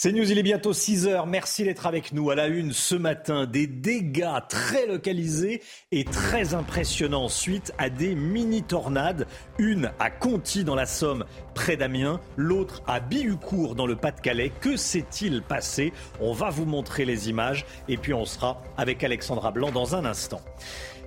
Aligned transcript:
C'est 0.00 0.12
News, 0.12 0.30
il 0.30 0.38
est 0.38 0.44
bientôt 0.44 0.72
6 0.72 1.08
heures. 1.08 1.26
Merci 1.26 1.64
d'être 1.64 1.84
avec 1.84 2.12
nous 2.12 2.30
à 2.30 2.36
la 2.36 2.46
une 2.46 2.72
ce 2.72 2.94
matin. 2.94 3.46
Des 3.46 3.66
dégâts 3.66 4.38
très 4.48 4.86
localisés 4.86 5.60
et 5.90 6.04
très 6.04 6.54
impressionnants 6.54 7.28
suite 7.28 7.72
à 7.78 7.90
des 7.90 8.14
mini-tornades. 8.14 9.26
Une 9.58 9.90
à 9.98 10.10
Conty 10.10 10.62
dans 10.62 10.76
la 10.76 10.86
Somme, 10.86 11.24
près 11.52 11.76
d'Amiens. 11.76 12.20
L'autre 12.36 12.80
à 12.86 13.00
Bihucourt 13.00 13.74
dans 13.74 13.86
le 13.86 13.96
Pas-de-Calais. 13.96 14.52
Que 14.60 14.76
s'est-il 14.76 15.42
passé? 15.42 15.92
On 16.20 16.32
va 16.32 16.50
vous 16.50 16.64
montrer 16.64 17.04
les 17.04 17.28
images 17.28 17.66
et 17.88 17.96
puis 17.96 18.14
on 18.14 18.24
sera 18.24 18.62
avec 18.76 19.02
Alexandra 19.02 19.50
Blanc 19.50 19.72
dans 19.72 19.96
un 19.96 20.04
instant. 20.04 20.40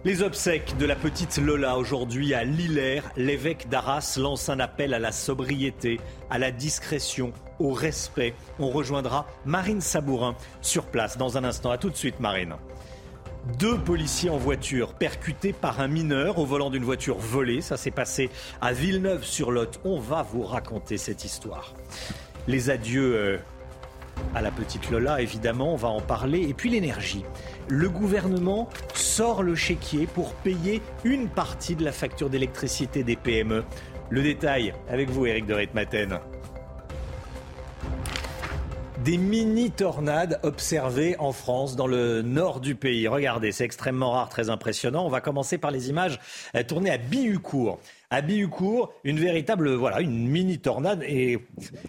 Les 0.04 0.23
obsèques 0.23 0.76
de 0.80 0.88
la 0.88 0.96
petite 0.96 1.38
Lola 1.38 1.78
aujourd'hui 1.78 2.34
à 2.34 2.44
Lillers, 2.44 3.04
l'évêque 3.18 3.70
d'Arras 3.70 4.18
lance 4.18 4.50
un 4.50 4.60
appel 4.60 4.96
à 4.96 5.00
la 5.00 5.12
sobriété, 5.12 6.00
à 6.32 6.40
la 6.40 6.50
discrétion, 6.50 7.34
au 7.60 7.72
respect. 7.72 8.34
On 8.58 8.72
rejoindra 8.72 9.27
Marine 9.46 9.79
Sabourin 9.79 10.35
sur 10.62 10.88
place 10.88 11.20
dans 11.20 11.38
un 11.38 11.44
instant. 11.44 11.70
A 11.70 11.77
tout 11.77 11.91
de 11.91 11.96
suite 11.96 12.20
Marine. 12.20 12.55
Deux 13.60 13.77
policiers 13.77 14.32
en 14.32 14.38
voiture 14.38 14.96
percutés 14.96 15.54
par 15.54 15.79
un 15.79 15.88
mineur 15.88 16.40
au 16.40 16.46
volant 16.48 16.72
d'une 16.72 16.84
voiture 16.84 17.20
volée. 17.20 17.62
Ça 17.62 17.77
s'est 17.77 17.91
passé 17.91 18.32
à 18.60 18.74
Villeneuve-sur-Lot. 18.74 19.82
On 19.85 19.99
va 19.99 20.24
vous 20.24 20.41
raconter 20.41 20.98
cette 20.98 21.26
histoire. 21.26 21.76
Les 22.48 22.72
adieux 22.72 23.16
euh, 23.16 23.38
à 24.34 24.41
la 24.41 24.49
petite 24.49 24.90
Lola, 24.90 25.22
évidemment, 25.22 25.74
on 25.74 25.77
va 25.77 25.90
en 25.90 26.02
parler. 26.02 26.41
Et 26.41 26.55
puis 26.55 26.72
l'énergie 26.72 27.24
le 27.72 27.88
gouvernement 27.88 28.68
sort 28.94 29.44
le 29.44 29.55
chéquier 29.55 30.05
pour 30.05 30.34
payer 30.34 30.82
une 31.05 31.30
partie 31.30 31.76
de 31.76 31.86
la 31.86 31.94
facture 31.94 32.30
d'électricité 32.30 33.02
des 33.02 33.16
PME. 33.16 33.63
Le 34.10 34.22
détail 34.22 34.74
avec 34.90 35.10
vous, 35.10 35.26
Eric 35.26 35.46
de. 35.46 35.55
Des 39.05 39.18
mini-tornades 39.18 40.41
observées 40.44 41.16
en 41.18 41.32
France, 41.32 41.78
dans 41.78 41.88
le 41.88 42.22
nord 42.22 42.60
du 42.60 42.76
pays. 42.76 43.08
Regardez, 43.08 43.54
c'est 43.54 43.63
extrêmement 43.63 44.12
rare, 44.12 44.28
très 44.28 44.50
impressionnant. 44.50 45.06
On 45.06 45.10
va 45.10 45.22
commencer 45.22 45.58
par 45.58 45.72
les 45.72 45.90
images 45.90 46.20
euh, 46.56 46.63
tournées 46.63 46.91
à 46.91 46.98
Bihucourt 46.98 47.80
à 48.12 48.21
Bihucourt, 48.21 48.93
une 49.05 49.20
véritable, 49.20 49.73
voilà, 49.73 50.01
une 50.01 50.27
mini 50.27 50.59
tornade. 50.59 51.01
Et 51.04 51.40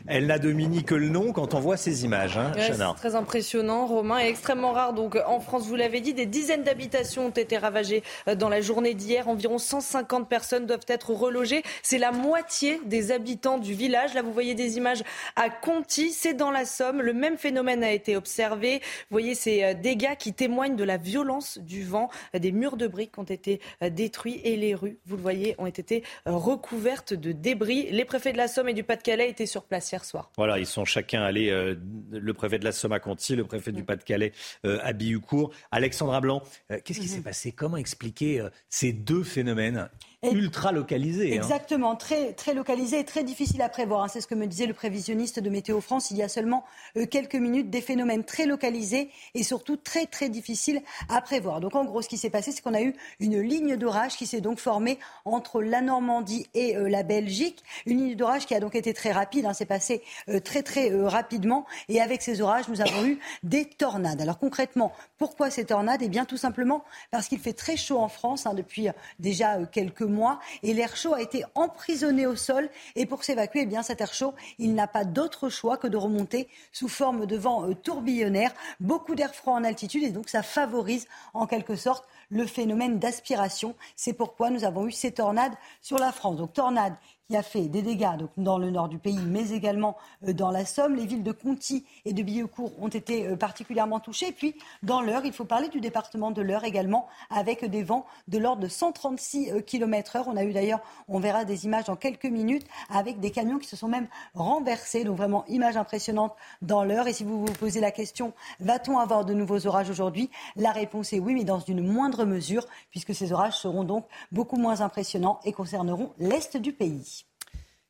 elle 0.06 0.26
n'a 0.26 0.38
de 0.38 0.52
mini 0.52 0.84
que 0.84 0.94
le 0.94 1.08
nom 1.08 1.32
quand 1.32 1.52
on 1.54 1.60
voit 1.60 1.76
ces 1.76 2.04
images. 2.04 2.38
Hein, 2.38 2.52
c'est 2.56 2.78
très 2.96 3.16
impressionnant, 3.16 3.86
Romain, 3.86 4.20
et 4.20 4.28
extrêmement 4.28 4.72
rare. 4.72 4.94
Donc 4.94 5.18
en 5.26 5.40
France, 5.40 5.66
vous 5.66 5.74
l'avez 5.74 6.00
dit, 6.00 6.14
des 6.14 6.26
dizaines 6.26 6.62
d'habitations 6.62 7.26
ont 7.26 7.30
été 7.30 7.58
ravagées 7.58 8.04
euh, 8.28 8.36
dans 8.36 8.48
la 8.48 8.60
journée 8.60 8.94
d'hier. 8.94 9.28
Environ 9.28 9.58
150 9.58 10.28
personnes 10.28 10.66
doivent 10.66 10.86
être 10.86 11.10
relogées. 11.10 11.64
C'est 11.82 11.98
la 11.98 12.12
moitié 12.12 12.80
des 12.86 13.10
habitants 13.10 13.58
du 13.58 13.74
village. 13.74 14.14
Là, 14.14 14.22
vous 14.22 14.32
voyez 14.32 14.54
des 14.54 14.76
images 14.76 15.02
à 15.34 15.50
Conty, 15.50 16.10
c'est 16.10 16.34
dans 16.34 16.52
la 16.52 16.64
Somme. 16.64 17.02
Le 17.02 17.12
même 17.12 17.36
phénomène 17.36 17.82
a 17.82 17.90
été 17.90 18.16
observé. 18.16 18.76
Vous 19.10 19.14
voyez 19.14 19.34
ces 19.34 19.64
euh, 19.64 19.74
dégâts 19.74 20.14
qui 20.16 20.32
témoignent 20.32 20.76
de 20.76 20.84
la 20.84 20.98
violence 20.98 21.58
du 21.58 21.82
vent. 21.82 22.10
Des 22.32 22.52
murs 22.52 22.76
de 22.76 22.86
briques 22.86 23.18
ont 23.18 23.24
été 23.24 23.60
euh, 23.82 23.90
détruits 23.90 24.40
et 24.44 24.56
les 24.56 24.76
rues, 24.76 24.98
vous 25.06 25.16
le 25.16 25.22
voyez, 25.22 25.56
ont 25.58 25.66
été 25.66 26.04
recouverte 26.26 27.14
de 27.14 27.32
débris. 27.32 27.88
Les 27.90 28.04
préfets 28.04 28.32
de 28.32 28.36
la 28.36 28.48
Somme 28.48 28.68
et 28.68 28.74
du 28.74 28.84
Pas-de-Calais 28.84 29.30
étaient 29.30 29.46
sur 29.46 29.64
place 29.64 29.90
hier 29.90 30.04
soir. 30.04 30.30
Voilà, 30.36 30.58
ils 30.58 30.66
sont 30.66 30.84
chacun 30.84 31.22
allés, 31.22 31.50
euh, 31.50 31.74
le 32.10 32.34
préfet 32.34 32.58
de 32.58 32.64
la 32.64 32.72
Somme 32.72 32.92
à 32.92 33.00
Conti, 33.00 33.36
le 33.36 33.44
préfet 33.44 33.72
du 33.72 33.84
Pas-de-Calais 33.84 34.32
euh, 34.64 34.78
à 34.82 34.92
Bihucourt. 34.92 35.52
Alexandra 35.70 36.20
Blanc, 36.20 36.42
euh, 36.70 36.78
qu'est-ce 36.84 37.00
qui 37.00 37.08
mhm. 37.08 37.14
s'est 37.14 37.22
passé? 37.22 37.52
Comment 37.52 37.76
expliquer 37.76 38.46
ces 38.68 38.92
deux 38.92 39.22
phénomènes? 39.22 39.88
Ultra 40.30 40.70
localisé. 40.70 41.32
Hein. 41.32 41.36
Exactement, 41.36 41.96
très, 41.96 42.32
très 42.32 42.54
localisé 42.54 43.00
et 43.00 43.04
très 43.04 43.24
difficile 43.24 43.60
à 43.62 43.68
prévoir. 43.68 44.04
Hein. 44.04 44.08
C'est 44.08 44.20
ce 44.20 44.26
que 44.26 44.34
me 44.34 44.46
disait 44.46 44.66
le 44.66 44.74
prévisionniste 44.74 45.40
de 45.40 45.50
Météo 45.50 45.80
France 45.80 46.10
il 46.10 46.16
y 46.16 46.22
a 46.22 46.28
seulement 46.28 46.64
euh, 46.96 47.06
quelques 47.06 47.34
minutes. 47.34 47.70
Des 47.70 47.80
phénomènes 47.80 48.24
très 48.24 48.46
localisés 48.46 49.10
et 49.34 49.42
surtout 49.42 49.76
très 49.76 50.06
très 50.06 50.28
difficiles 50.28 50.80
à 51.08 51.20
prévoir. 51.20 51.60
Donc 51.60 51.74
en 51.74 51.84
gros, 51.84 52.02
ce 52.02 52.08
qui 52.08 52.18
s'est 52.18 52.30
passé, 52.30 52.52
c'est 52.52 52.62
qu'on 52.62 52.74
a 52.74 52.82
eu 52.82 52.94
une 53.18 53.40
ligne 53.40 53.76
d'orage 53.76 54.16
qui 54.16 54.26
s'est 54.26 54.40
donc 54.40 54.58
formée 54.58 54.98
entre 55.24 55.60
la 55.60 55.80
Normandie 55.80 56.46
et 56.54 56.76
euh, 56.76 56.88
la 56.88 57.02
Belgique. 57.02 57.62
Une 57.86 57.98
ligne 57.98 58.14
d'orage 58.14 58.46
qui 58.46 58.54
a 58.54 58.60
donc 58.60 58.76
été 58.76 58.94
très 58.94 59.10
rapide. 59.10 59.46
Hein. 59.46 59.54
C'est 59.54 59.66
passé 59.66 60.02
euh, 60.28 60.38
très 60.38 60.62
très 60.62 60.90
rapidement. 61.02 61.66
Et 61.88 62.00
avec 62.00 62.22
ces 62.22 62.40
orages, 62.40 62.68
nous 62.68 62.80
avons 62.80 63.04
eu 63.06 63.18
des 63.42 63.64
tornades. 63.64 64.20
Alors 64.20 64.38
concrètement, 64.38 64.92
pourquoi 65.18 65.50
ces 65.50 65.64
tornades? 65.64 66.00
Eh 66.02 66.08
bien 66.08 66.24
tout 66.24 66.36
simplement 66.36 66.84
parce 67.10 67.26
qu'il 67.26 67.40
fait 67.40 67.52
très 67.52 67.76
chaud 67.76 67.98
en 67.98 68.08
France 68.08 68.46
depuis 68.54 68.88
déjà 69.18 69.58
quelques 69.66 70.02
mois 70.12 70.38
et 70.62 70.74
l'air 70.74 70.96
chaud 70.96 71.14
a 71.14 71.20
été 71.20 71.44
emprisonné 71.54 72.26
au 72.26 72.36
sol. 72.36 72.68
Et 72.94 73.06
pour 73.06 73.24
s'évacuer, 73.24 73.62
eh 73.62 73.66
bien, 73.66 73.82
cet 73.82 74.00
air 74.00 74.14
chaud, 74.14 74.34
il 74.58 74.74
n'a 74.74 74.86
pas 74.86 75.04
d'autre 75.04 75.48
choix 75.48 75.76
que 75.76 75.86
de 75.86 75.96
remonter 75.96 76.48
sous 76.72 76.88
forme 76.88 77.26
de 77.26 77.36
vent 77.36 77.68
euh, 77.68 77.74
tourbillonnaire. 77.74 78.52
Beaucoup 78.80 79.14
d'air 79.14 79.34
froid 79.34 79.54
en 79.54 79.64
altitude 79.64 80.04
et 80.04 80.10
donc 80.10 80.28
ça 80.28 80.42
favorise 80.42 81.06
en 81.34 81.46
quelque 81.46 81.76
sorte 81.76 82.06
le 82.30 82.46
phénomène 82.46 82.98
d'aspiration. 82.98 83.74
C'est 83.96 84.12
pourquoi 84.12 84.50
nous 84.50 84.64
avons 84.64 84.86
eu 84.86 84.92
ces 84.92 85.12
tornades 85.12 85.54
sur 85.80 85.98
la 85.98 86.12
France. 86.12 86.36
Donc 86.36 86.52
tornades 86.52 86.94
qui 87.28 87.36
a 87.36 87.42
fait 87.42 87.68
des 87.68 87.82
dégâts 87.82 88.16
donc, 88.18 88.30
dans 88.36 88.58
le 88.58 88.70
nord 88.70 88.88
du 88.88 88.98
pays, 88.98 89.18
mais 89.26 89.50
également 89.50 89.96
euh, 90.26 90.32
dans 90.32 90.50
la 90.50 90.64
Somme. 90.64 90.94
Les 90.94 91.06
villes 91.06 91.22
de 91.22 91.32
Conty 91.32 91.84
et 92.04 92.12
de 92.12 92.22
Billancourt 92.22 92.72
ont 92.80 92.88
été 92.88 93.26
euh, 93.26 93.36
particulièrement 93.36 94.00
touchées. 94.00 94.32
Puis, 94.32 94.54
dans 94.82 95.00
l'Eure, 95.00 95.24
il 95.24 95.32
faut 95.32 95.44
parler 95.44 95.68
du 95.68 95.80
département 95.80 96.30
de 96.30 96.42
l'Eure 96.42 96.64
également, 96.64 97.06
avec 97.30 97.64
des 97.64 97.82
vents 97.82 98.06
de 98.28 98.38
l'ordre 98.38 98.62
de 98.62 98.68
136 98.68 99.50
euh, 99.50 99.60
km/h. 99.60 100.24
On 100.26 100.36
a 100.36 100.44
eu 100.44 100.52
d'ailleurs, 100.52 100.80
on 101.08 101.20
verra 101.20 101.44
des 101.44 101.64
images 101.64 101.84
dans 101.84 101.96
quelques 101.96 102.26
minutes, 102.26 102.66
avec 102.90 103.20
des 103.20 103.30
camions 103.30 103.58
qui 103.58 103.68
se 103.68 103.76
sont 103.76 103.88
même 103.88 104.08
renversés. 104.34 105.04
Donc, 105.04 105.16
vraiment, 105.16 105.44
image 105.46 105.76
impressionnante 105.76 106.34
dans 106.60 106.84
l'Eure. 106.84 107.08
Et 107.08 107.12
si 107.12 107.24
vous 107.24 107.44
vous 107.44 107.52
posez 107.52 107.80
la 107.80 107.92
question, 107.92 108.32
va-t-on 108.60 108.98
avoir 108.98 109.24
de 109.24 109.32
nouveaux 109.32 109.66
orages 109.66 109.90
aujourd'hui? 109.90 110.30
La 110.56 110.72
réponse 110.72 111.12
est 111.12 111.18
oui, 111.18 111.34
mais 111.34 111.44
dans 111.44 111.60
une 111.60 111.82
moindre 111.86 112.24
mesure, 112.24 112.66
puisque 112.90 113.14
ces 113.14 113.32
orages 113.32 113.56
seront 113.56 113.84
donc 113.84 114.06
beaucoup 114.32 114.56
moins 114.56 114.80
impressionnants 114.80 115.40
et 115.44 115.52
concerneront 115.52 116.12
l'Est 116.18 116.56
du 116.56 116.72
pays. 116.72 117.21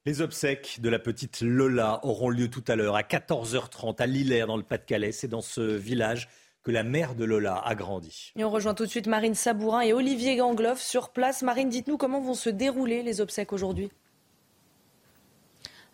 Les 0.05 0.21
obsèques 0.21 0.81
de 0.81 0.89
la 0.89 0.99
petite 0.99 1.43
Lola 1.43 2.01
auront 2.03 2.29
lieu 2.29 2.49
tout 2.51 2.65
à 2.67 2.75
l'heure 2.75 2.97
à 2.97 3.03
14h30 3.03 4.03
à 4.03 4.07
Lillers 4.07 4.47
dans 4.49 4.57
le 4.57 4.65
Pas-de-Calais. 4.65 5.13
C'est 5.13 5.29
dans 5.29 5.43
ce 5.43 5.61
village 5.61 6.29
que 6.65 6.73
la 6.73 6.83
mère 6.83 7.15
de 7.15 7.25
Lola 7.25 7.63
a 7.65 7.77
grandi. 7.77 8.33
Et 8.35 8.43
on 8.43 8.51
rejoint 8.51 8.75
tout 8.75 8.85
de 8.85 8.91
suite 8.91 9.07
Marine 9.07 9.37
Sabourin 9.37 9.83
et 9.83 9.93
Olivier 9.93 10.35
Gangloff 10.35 10.81
sur 10.81 11.11
place. 11.11 11.43
Marine, 11.43 11.69
dites-nous 11.69 11.99
comment 11.99 12.21
vont 12.21 12.35
se 12.35 12.51
dérouler 12.51 13.05
les 13.05 13.21
obsèques 13.21 13.53
aujourd'hui? 13.53 13.93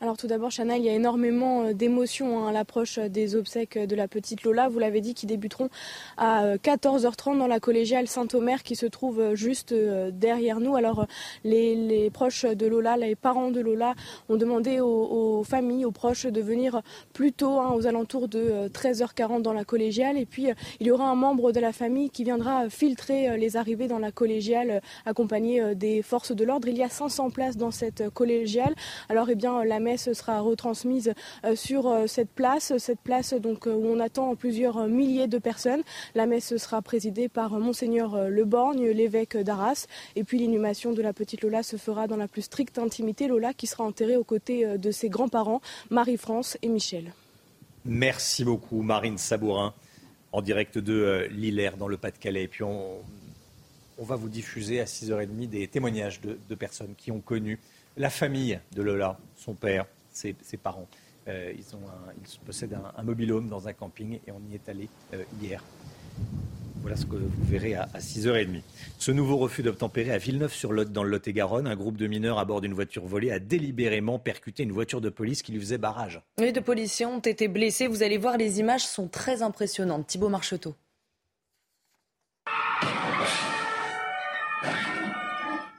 Alors 0.01 0.17
tout 0.17 0.29
d'abord, 0.29 0.51
Chana, 0.53 0.77
il 0.77 0.85
y 0.85 0.89
a 0.89 0.93
énormément 0.93 1.65
euh, 1.65 1.73
d'émotions 1.73 2.45
hein, 2.45 2.51
à 2.51 2.53
l'approche 2.53 2.99
euh, 2.99 3.09
des 3.09 3.35
obsèques 3.35 3.77
de 3.77 3.97
la 3.97 4.07
petite 4.07 4.45
Lola. 4.45 4.69
Vous 4.69 4.79
l'avez 4.79 5.01
dit, 5.01 5.13
qui 5.13 5.27
débuteront 5.27 5.71
à 6.17 6.55
14h30 6.55 7.35
euh, 7.35 7.39
dans 7.41 7.49
la 7.49 7.59
collégiale 7.59 8.07
Saint-Omer 8.07 8.63
qui 8.63 8.77
se 8.77 8.87
trouve 8.87 9.35
juste 9.35 9.75
derrière 9.75 10.61
nous. 10.61 10.77
Alors 10.77 11.07
les, 11.43 12.11
proches 12.13 12.45
de 12.45 12.67
Lola, 12.69 12.97
les 12.97 13.17
parents 13.17 13.51
de 13.51 13.61
Lola 13.61 13.95
ont 14.29 14.37
demandé 14.37 14.79
aux, 14.79 15.43
familles, 15.43 15.85
aux 15.85 15.91
proches 15.91 16.27
de 16.27 16.41
venir 16.41 16.81
plus 17.13 17.33
tôt, 17.33 17.59
hein, 17.59 17.73
aux 17.75 17.89
alentours 17.89 18.29
de 18.29 18.69
13h40 18.69 19.43
dans 19.43 19.53
la 19.53 19.65
collégiale. 19.65 20.17
Et 20.17 20.27
puis 20.27 20.47
il 20.79 20.87
y 20.87 20.93
aura 20.93 21.09
un 21.09 21.17
membre 21.17 21.51
de 21.51 21.59
la 21.59 21.73
famille 21.73 22.11
qui 22.11 22.23
viendra 22.23 22.71
filtrer 22.71 23.37
les 23.37 23.57
arrivées 23.57 23.89
dans 23.89 23.99
la 23.99 24.13
collégiale 24.13 24.81
accompagné 25.07 25.75
des 25.75 26.03
forces 26.03 26.33
de 26.33 26.45
l'ordre. 26.45 26.69
Il 26.69 26.77
y 26.77 26.85
a 26.85 26.89
500 26.89 27.31
places 27.31 27.57
dans 27.57 27.73
cette 27.73 28.11
collégiale. 28.11 28.75
Alors 29.09 29.29
eh 29.31 29.35
bien 29.35 29.65
la 29.65 29.81
messe 29.89 30.13
sera 30.13 30.41
retransmise 30.41 31.15
euh, 31.45 31.57
sur 31.57 31.87
euh, 31.87 32.07
cette 32.07 32.31
place, 32.31 32.77
cette 32.77 33.01
place 33.01 33.33
donc 33.33 33.67
euh, 33.67 33.75
où 33.75 33.87
on 33.87 34.01
attend 34.01 34.35
plusieurs 34.37 34.87
milliers 34.87 35.29
de 35.29 35.39
personnes. 35.39 35.83
La 36.15 36.27
messe 36.27 36.57
sera 36.57 36.83
présidée 36.83 37.29
par 37.29 37.53
monseigneur 37.53 38.29
Leborgne, 38.29 38.89
l'évêque 38.89 39.37
d'Arras, 39.37 39.87
et 40.15 40.25
puis 40.25 40.39
l'inhumation 40.39 40.93
de 40.93 41.01
la 41.01 41.13
petite 41.13 41.43
Lola 41.43 41.63
se 41.63 41.77
fera 41.77 42.07
dans 42.07 42.17
la 42.17 42.29
plus 42.29 42.43
stricte 42.43 42.79
intimité. 42.79 43.29
Lola 43.29 43.55
qui 43.55 43.67
sera 43.67 43.85
enterrée 43.85 44.17
aux 44.17 44.25
côtés 44.25 44.77
de 44.77 44.91
ses 44.91 45.09
grands-parents, 45.09 45.61
Marie-France 45.91 46.59
et 46.63 46.69
Michel. 46.69 47.13
Merci 47.85 48.45
beaucoup, 48.45 48.83
Marine 48.83 49.17
Sabourin, 49.17 49.73
en 50.33 50.43
direct 50.43 50.79
de 50.79 51.29
Lillers, 51.31 51.77
dans 51.79 51.89
le 51.89 51.97
Pas-de-Calais. 51.97 52.45
Et 52.45 52.49
puis 52.49 52.65
on, 52.65 53.01
va 53.99 54.17
vous 54.17 54.29
diffuser 54.29 54.81
à 54.81 54.85
6h30 54.85 55.49
des 55.49 55.67
témoignages 55.69 56.21
de 56.21 56.55
personnes 56.55 56.95
qui 56.97 57.11
ont 57.11 57.21
connu 57.21 57.59
La 57.99 58.11
famille 58.11 58.61
de 58.77 58.83
Lola, 58.83 59.19
son 59.35 59.55
père, 59.55 59.85
ses, 60.09 60.35
parents, 60.63 60.87
euh, 61.27 61.53
ils, 61.59 61.75
ont 61.75 61.81
possèdent 62.47 62.79
un, 62.97 63.03
mobile 63.03 63.33
home 63.33 63.49
dans 63.49 63.67
un 63.67 63.73
camping 63.73 64.21
et 64.25 64.31
on 64.31 64.41
y 64.49 64.55
est 64.55 64.69
allé 64.69 64.89
euh, 65.15 65.25
hier. 65.43 65.65
Voilà 66.81 66.97
ce 66.97 67.07
que 67.07 67.17
vous 67.17 67.45
verrez 67.45 67.75
à, 67.75 67.89
6h30. 67.99 68.63
Ce 69.01 69.11
nouveau 69.11 69.37
refus 69.37 69.65
d'obtempérer 69.65 70.13
à 70.13 70.19
Villeneuve-sur-Lot, 70.19 70.93
dans 70.93 71.03
le 71.03 71.11
Lot-et-Garonne, 71.11 71.67
un 71.67 71.75
groupe 71.75 71.97
de 71.97 72.07
mineurs 72.07 72.39
à 72.39 72.45
bord 72.45 72.61
d'une 72.61 72.73
voiture 72.73 73.05
volée 73.05 73.33
a 73.33 73.41
délibérément 73.41 74.21
percuté 74.21 74.63
une 74.63 74.71
voiture 74.71 75.01
de 75.01 75.09
police 75.09 75.43
qui 75.43 75.51
lui 75.51 75.59
faisait 75.59 75.77
barrage. 75.77 76.23
Les 76.39 76.53
deux 76.53 76.61
policiers 76.61 77.07
ont 77.07 77.19
été 77.19 77.49
blessés. 77.49 77.89
Vous 77.89 78.05
allez 78.05 78.17
voir, 78.17 78.37
les 78.37 78.61
images 78.61 78.87
sont 78.87 79.09
très 79.09 79.43
impressionnantes. 79.43 80.07
Thibaut 80.07 80.29
Marcheteau. 80.29 80.77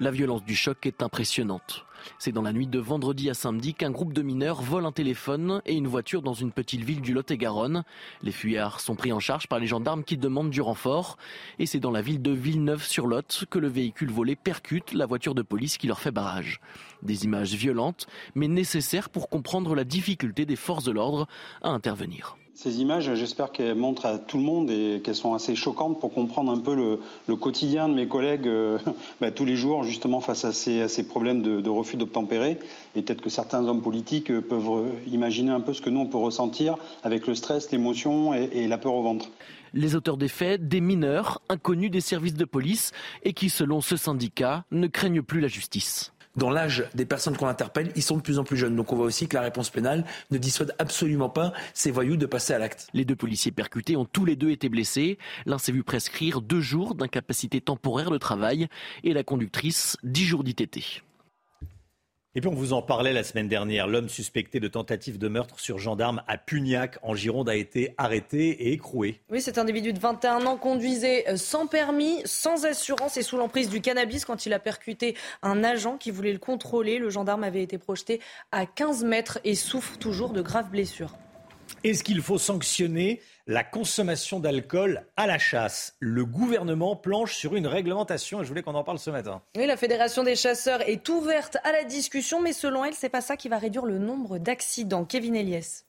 La 0.02 0.12
violence 0.12 0.44
du 0.44 0.56
choc 0.56 0.86
est 0.86 1.02
impressionnante. 1.02 1.86
C'est 2.18 2.32
dans 2.32 2.42
la 2.42 2.54
nuit 2.54 2.68
de 2.68 2.80
vendredi 2.80 3.30
à 3.30 3.34
samedi 3.34 3.74
qu'un 3.74 3.92
groupe 3.92 4.14
de 4.14 4.22
mineurs 4.22 4.62
vole 4.62 4.86
un 4.86 4.92
téléphone 4.92 5.62
et 5.66 5.76
une 5.76 5.88
voiture 5.88 6.22
dans 6.22 6.34
une 6.34 6.52
petite 6.52 6.84
ville 6.84 7.02
du 7.02 7.14
Lot-et-Garonne. 7.14 7.84
Les 8.22 8.32
fuyards 8.32 8.80
sont 8.80 8.96
pris 8.96 9.14
en 9.14 9.20
charge 9.20 9.48
par 9.48 9.60
les 9.60 9.68
gendarmes 9.68 10.04
qui 10.04 10.18
demandent 10.18 10.50
du 10.50 10.62
renfort. 10.62 11.18
Et 11.60 11.66
c'est 11.66 11.80
dans 11.80 11.92
la 11.92 12.02
ville 12.02 12.22
de 12.22 12.32
Villeneuve-sur-Lot 12.32 13.46
que 13.50 13.60
le 13.60 13.68
véhicule 13.68 14.12
volé 14.12 14.36
percute 14.36 14.94
la 14.94 15.06
voiture 15.06 15.36
de 15.36 15.42
police 15.42 15.78
qui 15.78 15.88
leur 15.88 16.00
fait 16.00 16.12
barrage. 16.12 16.60
Des 17.02 17.26
images 17.26 17.54
violentes, 17.54 18.08
mais 18.36 18.48
nécessaires 18.48 19.10
pour 19.10 19.30
comprendre 19.30 19.76
la 19.76 19.84
difficulté 19.84 20.46
des 20.46 20.56
forces 20.56 20.84
de 20.84 20.92
l'ordre 20.92 21.28
à 21.62 21.70
intervenir. 21.70 22.38
Ces 22.62 22.82
images, 22.82 23.16
j'espère 23.16 23.54
qu'elles 23.54 23.74
montrent 23.74 24.06
à 24.06 24.18
tout 24.18 24.36
le 24.36 24.44
monde 24.44 24.70
et 24.70 25.00
qu'elles 25.02 25.16
sont 25.16 25.34
assez 25.34 25.56
choquantes 25.56 25.98
pour 25.98 26.14
comprendre 26.14 26.52
un 26.52 26.60
peu 26.60 26.76
le, 26.76 27.36
quotidien 27.38 27.88
de 27.88 27.94
mes 27.94 28.06
collègues 28.06 28.48
euh, 28.48 28.78
bah, 29.22 29.32
tous 29.32 29.46
les 29.46 29.56
jours, 29.56 29.86
justement 29.86 30.20
face 30.20 30.44
à 30.44 30.52
ces, 30.52 31.08
problèmes 31.08 31.42
de, 31.42 31.70
refus 31.70 31.96
d'obtempérer. 31.96 32.60
Et 32.98 33.02
peut-être 33.02 33.22
que 33.22 33.30
certains 33.30 33.66
hommes 33.66 33.82
politiques 33.82 34.30
euh, 34.30 34.42
peuvent 34.42 34.72
euh, 34.72 34.92
imaginer 35.10 35.52
un 35.52 35.62
peu 35.62 35.72
ce 35.72 35.82
que 35.82 35.90
nous, 35.90 36.02
on 36.02 36.08
peut 36.08 36.18
ressentir 36.18 36.76
avec 37.02 37.28
le 37.28 37.36
stress, 37.36 37.72
l'émotion 37.72 38.34
et 38.34 38.68
la 38.68 38.78
peur 38.78 38.94
au 38.94 39.04
ventre. 39.04 39.30
Les 39.74 39.96
auteurs 39.96 40.18
des 40.18 40.28
faits, 40.28 40.68
des 40.68 40.82
mineurs, 40.82 41.42
inconnus 41.48 41.92
des 41.92 42.02
services 42.02 42.34
de 42.34 42.44
police 42.44 42.92
et 43.24 43.32
qui, 43.32 43.50
selon 43.50 43.80
ce 43.80 43.96
syndicat, 43.96 44.66
ne 44.72 44.88
craignent 44.88 45.22
plus 45.22 45.40
la 45.40 45.48
justice 45.48 46.12
dans 46.40 46.50
l'âge 46.50 46.86
des 46.96 47.06
personnes 47.06 47.38
qu'on 47.38 47.48
interpelle, 47.48 47.92
ils 47.96 48.02
sont 48.02 48.18
de 48.18 48.22
plus 48.22 48.40
en 48.40 48.44
plus 48.44 48.58
jeunes. 48.58 48.76
Donc 48.76 48.92
on 48.92 48.96
voit 48.96 49.06
aussi 49.06 49.28
que 49.28 49.36
la 49.36 49.44
réponse 49.44 49.70
pénale 49.70 50.06
ne 50.32 50.38
dissuade 50.38 50.74
absolument 50.80 51.30
pas 51.30 51.54
ces 51.74 51.92
voyous 51.92 52.18
de 52.18 52.26
passer 52.26 52.54
à 52.54 52.60
l'acte. 52.60 52.88
Les 52.94 53.06
deux 53.06 53.16
policiers 53.16 53.52
percutés 53.52 53.96
ont 53.96 54.06
tous 54.06 54.26
les 54.26 54.36
deux 54.36 54.50
été 54.50 54.70
blessés. 54.70 55.20
L'un 55.46 55.60
s'est 55.60 55.74
vu 55.74 55.84
prescrire 55.84 56.42
deux 56.42 56.62
jours 56.62 56.96
d'incapacité 56.96 57.62
temporaire 57.62 58.10
de 58.10 58.18
travail 58.18 58.68
et 59.04 59.14
la 59.14 59.24
conductrice 59.24 59.98
dix 60.04 60.26
jours 60.26 60.44
d'ITT. 60.44 61.04
Et 62.36 62.42
puis 62.42 62.50
on 62.50 62.54
vous 62.54 62.74
en 62.74 62.84
parlait 62.84 63.12
la 63.12 63.24
semaine 63.24 63.48
dernière. 63.48 63.88
L'homme 63.88 64.08
suspecté 64.08 64.60
de 64.60 64.68
tentative 64.68 65.18
de 65.18 65.28
meurtre 65.28 65.60
sur 65.60 65.80
gendarme 65.80 66.22
à 66.28 66.38
Pugnac, 66.38 67.00
en 67.02 67.16
Gironde, 67.16 67.50
a 67.50 67.56
été 67.56 67.96
arrêté 67.98 68.50
et 68.50 68.72
écroué. 68.72 69.20
Oui, 69.32 69.42
cet 69.42 69.58
individu 69.58 69.94
de 69.94 70.00
21 70.00 70.46
ans 70.46 70.56
conduisait 70.56 71.28
euh, 71.28 71.38
sans 71.38 71.66
permis, 71.66 72.22
sans 72.26 72.66
assurance 72.66 73.18
et 73.18 73.24
sous 73.24 73.36
l'emprise 73.36 73.70
du 73.70 73.82
cannabis 73.82 74.26
quand 74.26 74.46
il 74.46 74.54
a 74.54 74.60
percuté 74.60 75.16
un 75.42 75.64
agent 75.64 75.98
qui 75.98 76.12
voulait 76.12 76.34
le 76.34 76.38
contrôler. 76.38 77.00
Le 77.00 77.10
gendarme 77.10 77.44
avait 77.44 77.64
été 77.64 77.80
projeté 77.80 78.22
à 78.52 78.68
15 78.68 79.06
mètres 79.06 79.40
et 79.44 79.56
souffre 79.56 79.98
toujours 79.98 80.30
de 80.30 80.44
graves 80.44 80.70
blessures. 80.70 81.16
Est-ce 81.86 82.04
qu'il 82.04 82.22
faut 82.22 82.38
sanctionner 82.38 83.22
la 83.48 83.64
consommation 83.64 84.42
d'alcool 84.42 85.06
à 85.16 85.28
la 85.28 85.40
chasse? 85.40 85.96
Le 86.00 86.26
gouvernement 86.26 86.98
planche 86.98 87.36
sur 87.36 87.56
une 87.56 87.68
réglementation 87.68 88.42
et 88.42 88.44
je 88.44 88.50
voulais 88.50 88.64
qu'on 88.64 88.76
en 88.76 88.84
parle 88.84 89.00
ce 89.00 89.10
matin. 89.10 89.42
Oui, 89.56 89.66
la 89.66 89.78
Fédération 89.78 90.24
des 90.24 90.36
chasseurs 90.36 90.82
est 90.82 91.08
ouverte 91.08 91.56
à 91.64 91.72
la 91.72 91.86
discussion, 91.86 92.42
mais 92.42 92.52
selon 92.52 92.84
elle, 92.84 92.94
c'est 92.94 93.08
pas 93.08 93.22
ça 93.22 93.38
qui 93.38 93.48
va 93.48 93.58
réduire 93.58 93.86
le 93.86 93.98
nombre 93.98 94.40
d'accidents. 94.40 95.06
Kevin 95.06 95.38
Elias. 95.38 95.86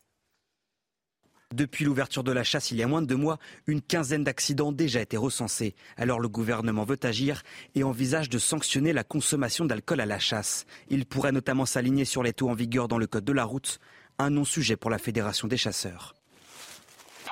Depuis 1.53 1.85
l'ouverture 1.85 2.23
de 2.23 2.31
la 2.31 2.45
chasse 2.45 2.71
il 2.71 2.77
y 2.77 2.83
a 2.85 2.87
moins 2.87 3.03
de 3.03 3.09
deux 3.09 3.17
mois, 3.17 3.41
une 3.67 3.83
quinzaine 3.83 4.23
d'accidents 4.23 4.69
ont 4.69 4.73
déjà 4.73 5.01
été 5.01 5.17
recensés. 5.17 5.75
Alors 5.97 6.21
le 6.21 6.29
gouvernement 6.29 6.85
veut 6.85 7.01
agir 7.03 7.43
et 7.75 7.83
envisage 7.83 8.29
de 8.29 8.39
sanctionner 8.39 8.93
la 8.93 9.03
consommation 9.03 9.65
d'alcool 9.65 10.01
à 10.01 10.07
la 10.07 10.21
chasse. 10.21 10.65
Il 10.91 11.07
pourrait 11.07 11.33
notamment 11.33 11.67
s'aligner 11.67 12.05
sur 12.05 12.23
les 12.23 12.33
taux 12.33 12.49
en 12.49 12.55
vigueur 12.55 12.87
dans 12.87 12.99
le 12.99 13.09
code 13.09 13.25
de 13.25 13.33
la 13.33 13.43
route 13.43 13.81
un 14.21 14.31
non-sujet 14.31 14.77
pour 14.77 14.91
la 14.91 14.99
Fédération 14.99 15.49
des 15.49 15.57
chasseurs. 15.57 16.15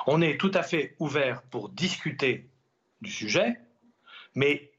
On 0.07 0.21
est 0.21 0.39
tout 0.39 0.51
à 0.53 0.63
fait 0.63 0.95
ouvert 0.99 1.41
pour 1.43 1.69
discuter 1.69 2.49
du 3.01 3.11
sujet, 3.11 3.59
mais 4.35 4.71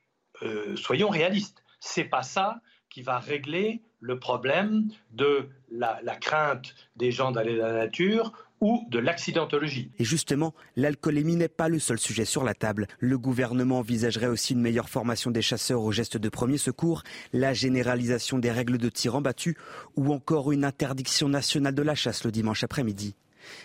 euh, 0.42 0.76
soyons 0.76 1.08
réalistes. 1.08 1.62
C'est 1.78 2.04
pas 2.04 2.22
ça 2.22 2.60
qui 2.88 3.02
va 3.02 3.18
régler 3.18 3.82
le 4.00 4.18
problème 4.18 4.88
de 5.12 5.48
la, 5.70 6.00
la 6.02 6.16
crainte 6.16 6.74
des 6.96 7.12
gens 7.12 7.30
d'aller 7.30 7.56
dans 7.56 7.66
la 7.66 7.72
nature 7.84 8.32
ou 8.60 8.86
de 8.90 8.98
l'accidentologie. 8.98 9.90
Et 9.98 10.04
justement, 10.04 10.54
l'alcoolémie 10.76 11.36
n'est 11.36 11.48
pas 11.48 11.68
le 11.68 11.78
seul 11.78 11.98
sujet 11.98 12.24
sur 12.24 12.44
la 12.44 12.54
table. 12.54 12.86
Le 12.98 13.18
gouvernement 13.18 13.78
envisagerait 13.78 14.26
aussi 14.26 14.52
une 14.52 14.60
meilleure 14.60 14.88
formation 14.88 15.30
des 15.30 15.42
chasseurs 15.42 15.82
aux 15.82 15.92
gestes 15.92 16.16
de 16.16 16.28
premier 16.28 16.58
secours, 16.58 17.02
la 17.32 17.54
généralisation 17.54 18.38
des 18.38 18.50
règles 18.50 18.78
de 18.78 18.88
tir 18.88 19.16
en 19.16 19.20
battu 19.20 19.56
ou 19.96 20.12
encore 20.12 20.52
une 20.52 20.64
interdiction 20.64 21.28
nationale 21.28 21.74
de 21.74 21.82
la 21.82 21.94
chasse 21.94 22.24
le 22.24 22.32
dimanche 22.32 22.64
après-midi. 22.64 23.14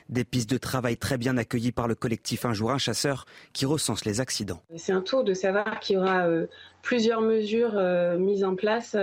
Des 0.09 0.23
pistes 0.23 0.49
de 0.49 0.57
travail 0.57 0.97
très 0.97 1.17
bien 1.17 1.37
accueillies 1.37 1.71
par 1.71 1.87
le 1.87 1.95
collectif 1.95 2.45
Un 2.45 2.53
jour 2.53 2.71
un 2.71 2.77
chasseur 2.77 3.25
qui 3.53 3.65
recense 3.65 4.05
les 4.05 4.21
accidents. 4.21 4.61
C'est 4.75 4.91
un 4.91 5.01
tour 5.01 5.23
de 5.23 5.33
savoir 5.33 5.79
qu'il 5.79 5.95
y 5.95 5.97
aura 5.97 6.27
euh, 6.27 6.47
plusieurs 6.81 7.21
mesures 7.21 7.73
euh, 7.75 8.17
mises 8.17 8.43
en 8.43 8.55
place. 8.55 8.95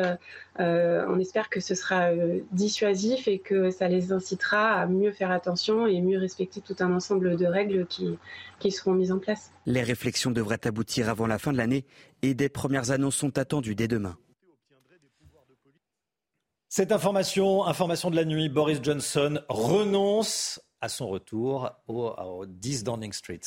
Euh, 0.60 1.06
on 1.08 1.19
espère 1.19 1.48
que 1.48 1.60
ce 1.60 1.74
sera 1.74 2.10
dissuasif 2.52 3.28
et 3.28 3.38
que 3.38 3.70
ça 3.70 3.88
les 3.88 4.12
incitera 4.12 4.74
à 4.74 4.86
mieux 4.86 5.12
faire 5.12 5.30
attention 5.30 5.86
et 5.86 6.00
mieux 6.00 6.19
respecter 6.19 6.60
tout 6.60 6.76
un 6.80 6.92
ensemble 6.92 7.36
de 7.36 7.46
règles 7.46 7.86
qui, 7.86 8.19
qui 8.58 8.70
seront 8.70 8.92
mises 8.92 9.12
en 9.12 9.19
place. 9.19 9.50
Les 9.66 9.82
réflexions 9.82 10.30
devraient 10.30 10.66
aboutir 10.66 11.08
avant 11.08 11.26
la 11.26 11.38
fin 11.38 11.52
de 11.52 11.58
l'année 11.58 11.84
et 12.22 12.34
des 12.34 12.48
premières 12.48 12.90
annonces 12.90 13.16
sont 13.16 13.38
attendues 13.38 13.74
dès 13.74 13.88
demain. 13.88 14.16
Cette 16.74 16.90
information, 16.90 17.66
information 17.66 18.08
de 18.08 18.16
la 18.16 18.24
nuit, 18.24 18.48
Boris 18.48 18.78
Johnson 18.82 19.40
renonce 19.50 20.58
à 20.80 20.88
son 20.88 21.06
retour 21.06 21.70
au, 21.86 22.46
10 22.46 22.84
Downing 22.84 23.12
Street. 23.12 23.40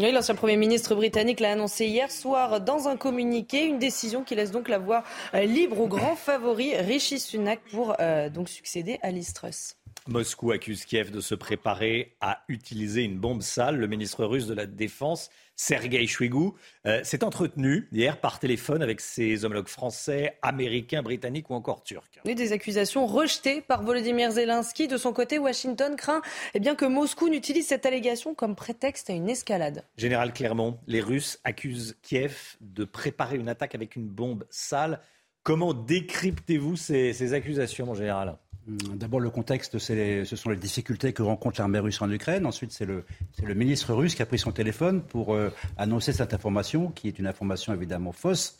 Oui, 0.00 0.10
l'ancien 0.10 0.34
Premier 0.34 0.56
ministre 0.56 0.96
britannique 0.96 1.38
l'a 1.38 1.52
annoncé 1.52 1.86
hier 1.86 2.10
soir 2.10 2.60
dans 2.60 2.88
un 2.88 2.96
communiqué, 2.96 3.66
une 3.66 3.78
décision 3.78 4.24
qui 4.24 4.34
laisse 4.34 4.50
donc 4.50 4.68
la 4.68 4.80
voie 4.80 5.04
euh, 5.34 5.44
libre 5.44 5.78
au 5.78 5.86
grand 5.86 6.16
favori 6.16 6.74
Rishi 6.74 7.20
Sunak 7.20 7.60
pour 7.70 7.94
euh, 8.00 8.28
donc 8.28 8.48
succéder 8.48 8.98
à 9.02 9.12
Liz 9.12 9.32
Truss. 9.32 9.76
Moscou 10.08 10.50
accuse 10.50 10.84
Kiev 10.84 11.10
de 11.10 11.20
se 11.20 11.34
préparer 11.34 12.16
à 12.20 12.42
utiliser 12.48 13.02
une 13.02 13.18
bombe 13.18 13.42
sale. 13.42 13.76
Le 13.76 13.86
ministre 13.86 14.24
russe 14.24 14.46
de 14.46 14.54
la 14.54 14.66
Défense, 14.66 15.30
Sergei 15.54 16.06
Shoigu, 16.06 16.50
euh, 16.86 17.04
s'est 17.04 17.22
entretenu 17.22 17.88
hier 17.92 18.20
par 18.20 18.40
téléphone 18.40 18.82
avec 18.82 19.00
ses 19.00 19.44
homologues 19.44 19.68
français, 19.68 20.38
américains, 20.42 21.02
britanniques 21.02 21.50
ou 21.50 21.54
encore 21.54 21.84
turcs. 21.84 22.20
Des 22.24 22.52
accusations 22.52 23.06
rejetées 23.06 23.60
par 23.60 23.82
Volodymyr 23.82 24.32
Zelensky. 24.32 24.88
De 24.88 24.96
son 24.96 25.12
côté, 25.12 25.38
Washington 25.38 25.94
craint 25.96 26.22
eh 26.54 26.60
bien, 26.60 26.74
que 26.74 26.84
Moscou 26.84 27.28
n'utilise 27.28 27.68
cette 27.68 27.86
allégation 27.86 28.34
comme 28.34 28.56
prétexte 28.56 29.10
à 29.10 29.12
une 29.12 29.30
escalade. 29.30 29.84
Général 29.96 30.32
Clermont, 30.32 30.78
les 30.86 31.00
Russes 31.00 31.38
accusent 31.44 31.96
Kiev 32.02 32.56
de 32.60 32.84
préparer 32.84 33.36
une 33.36 33.48
attaque 33.48 33.74
avec 33.74 33.94
une 33.94 34.08
bombe 34.08 34.46
sale. 34.50 35.00
Comment 35.44 35.74
décryptez-vous 35.74 36.76
ces, 36.76 37.12
ces 37.12 37.34
accusations, 37.34 37.86
mon 37.86 37.94
général? 37.94 38.36
D'abord, 38.66 39.20
le 39.20 39.30
contexte, 39.30 39.78
ce 39.78 40.36
sont 40.36 40.50
les 40.50 40.56
difficultés 40.56 41.12
que 41.12 41.22
rencontre 41.22 41.60
l'armée 41.60 41.78
russe 41.78 42.00
en 42.02 42.10
Ukraine. 42.10 42.46
Ensuite, 42.46 42.72
c'est 42.72 42.86
le, 42.86 43.04
ministre 43.54 43.92
russe 43.94 44.14
qui 44.14 44.22
a 44.22 44.26
pris 44.26 44.38
son 44.38 44.52
téléphone 44.52 45.02
pour 45.02 45.34
euh, 45.34 45.50
annoncer 45.76 46.12
cette 46.12 46.34
information, 46.34 46.90
qui 46.90 47.08
est 47.08 47.18
une 47.18 47.26
information 47.26 47.74
évidemment 47.74 48.12
fausse, 48.12 48.58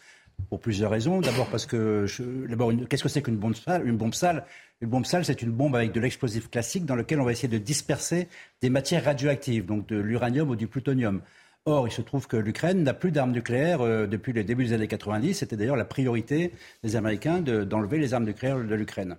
pour 0.49 0.61
plusieurs 0.61 0.91
raisons. 0.91 1.21
D'abord, 1.21 1.49
parce 1.49 1.67
que, 1.67 2.07
d'abord, 2.49 2.73
qu'est-ce 2.89 3.03
que 3.03 3.09
c'est 3.09 3.23
qu'une 3.23 3.37
bombe 3.37 3.55
sale? 3.55 3.87
Une 3.87 3.97
bombe 3.97 4.15
sale, 4.15 4.45
une 4.81 4.89
bombe 4.89 5.07
sale, 5.07 5.25
c'est 5.25 5.43
une 5.43 5.53
bombe 5.53 5.77
avec 5.77 5.93
de 5.93 6.01
l'explosif 6.01 6.51
classique 6.51 6.85
dans 6.85 6.97
lequel 6.97 7.21
on 7.21 7.25
va 7.25 7.33
essayer 7.33 7.49
de 7.49 7.59
disperser 7.59 8.29
des 8.61 8.71
matières 8.71 9.05
radioactives, 9.05 9.65
donc 9.67 9.87
de 9.89 9.97
l'uranium 9.97 10.51
ou 10.51 10.57
du 10.57 10.67
plutonium. 10.67 11.23
Or, 11.65 11.87
il 11.87 11.93
se 11.93 12.03
trouve 12.03 12.27
que 12.27 12.37
l'Ukraine 12.37 12.83
n'a 12.83 12.93
plus 12.93 13.13
d'armes 13.13 13.31
nucléaires 13.31 13.83
euh, 13.83 14.09
depuis 14.09 14.33
le 14.33 14.43
début 14.43 14.65
des 14.65 14.73
années 14.73 14.89
90. 14.89 15.35
C'était 15.35 15.57
d'ailleurs 15.57 15.77
la 15.77 15.85
priorité 15.85 16.53
des 16.83 16.97
Américains 16.97 17.41
d'enlever 17.41 17.99
les 17.99 18.15
armes 18.15 18.25
nucléaires 18.25 18.59
de 18.59 18.75
l'Ukraine. 18.75 19.17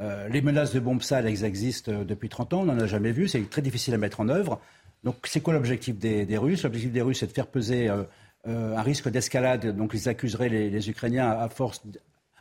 Euh, 0.00 0.28
les 0.28 0.42
menaces 0.42 0.72
de 0.72 0.80
bombes 0.80 1.02
sales, 1.02 1.26
elles 1.26 1.44
existent 1.44 1.92
euh, 1.92 2.04
depuis 2.04 2.28
30 2.28 2.52
ans, 2.54 2.60
on 2.62 2.64
n'en 2.64 2.78
a 2.78 2.86
jamais 2.86 3.12
vu, 3.12 3.28
c'est 3.28 3.48
très 3.48 3.62
difficile 3.62 3.94
à 3.94 3.98
mettre 3.98 4.20
en 4.20 4.28
œuvre. 4.28 4.60
Donc 5.04 5.16
c'est 5.24 5.40
quoi 5.40 5.54
l'objectif 5.54 5.96
des, 5.96 6.36
Russes? 6.36 6.64
L'objectif 6.64 6.90
des 6.90 7.02
Russes, 7.02 7.20
c'est 7.20 7.26
de 7.28 7.32
faire 7.32 7.46
peser 7.46 7.88
euh, 7.88 8.76
un 8.76 8.82
risque 8.82 9.08
d'escalade, 9.08 9.76
donc 9.76 9.92
ils 9.94 10.08
accuseraient 10.08 10.48
les, 10.48 10.90
Ukrainiens 10.90 11.30
à 11.30 11.48
force, 11.48 11.82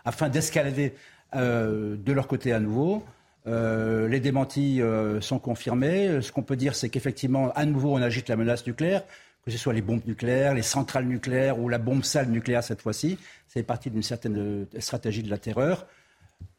afin 0.06 0.30
d'escalader 0.30 0.94
de 1.34 2.12
leur 2.12 2.28
côté 2.28 2.54
à 2.54 2.60
nouveau. 2.60 3.04
les 3.46 4.20
démentis 4.20 4.82
sont 5.20 5.40
confirmés. 5.40 6.22
Ce 6.22 6.32
qu'on 6.32 6.44
peut 6.44 6.56
dire, 6.56 6.76
c'est 6.76 6.90
qu'effectivement, 6.90 7.52
à 7.54 7.66
nouveau, 7.66 7.94
on 7.94 8.02
agite 8.02 8.30
la 8.30 8.38
menace 8.38 8.66
nucléaire, 8.66 9.04
que 9.44 9.52
ce 9.52 9.58
soit 9.58 9.74
les 9.74 9.82
bombes 9.82 10.06
nucléaires, 10.06 10.54
les 10.54 10.62
centrales 10.62 11.06
nucléaires 11.06 11.60
ou 11.60 11.68
la 11.68 11.80
bombe 11.80 12.04
sale 12.04 12.30
nucléaire 12.30 12.64
cette 12.64 12.82
fois-ci. 12.82 13.18
C'est 13.48 13.64
partie 13.64 13.90
d'une 13.90 14.04
certaine 14.04 14.68
stratégie 14.80 15.24
de 15.24 15.30
la 15.30 15.38
terreur. 15.38 15.86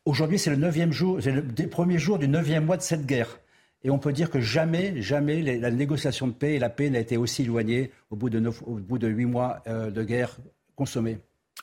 Aujourd'hui, 0.04 0.38
c'est 0.38 0.50
le 0.50 0.56
neuvième 0.56 0.92
jour, 0.92 1.18
c'est 1.22 1.32
le 1.32 1.68
premier 1.68 1.98
jour 1.98 2.18
du 2.18 2.28
neuvième 2.28 2.66
mois 2.66 2.76
de 2.76 2.82
cette 2.82 3.06
guerre. 3.06 3.40
Et 3.84 3.90
on 3.90 3.98
peut 3.98 4.12
dire 4.12 4.30
que 4.30 4.40
jamais, 4.40 5.00
jamais 5.00 5.42
la 5.42 5.70
négociation 5.70 6.26
de 6.26 6.32
paix 6.32 6.54
et 6.54 6.58
la 6.58 6.70
paix 6.70 6.90
n'a 6.90 6.98
été 6.98 7.16
aussi 7.16 7.42
éloignée 7.42 7.90
au 8.10 8.16
bout 8.16 8.28
de, 8.28 9.08
huit 9.08 9.24
mois 9.26 9.62
euh, 9.66 9.90
de 9.90 10.02
guerre 10.02 10.36
consommée. 10.74 11.18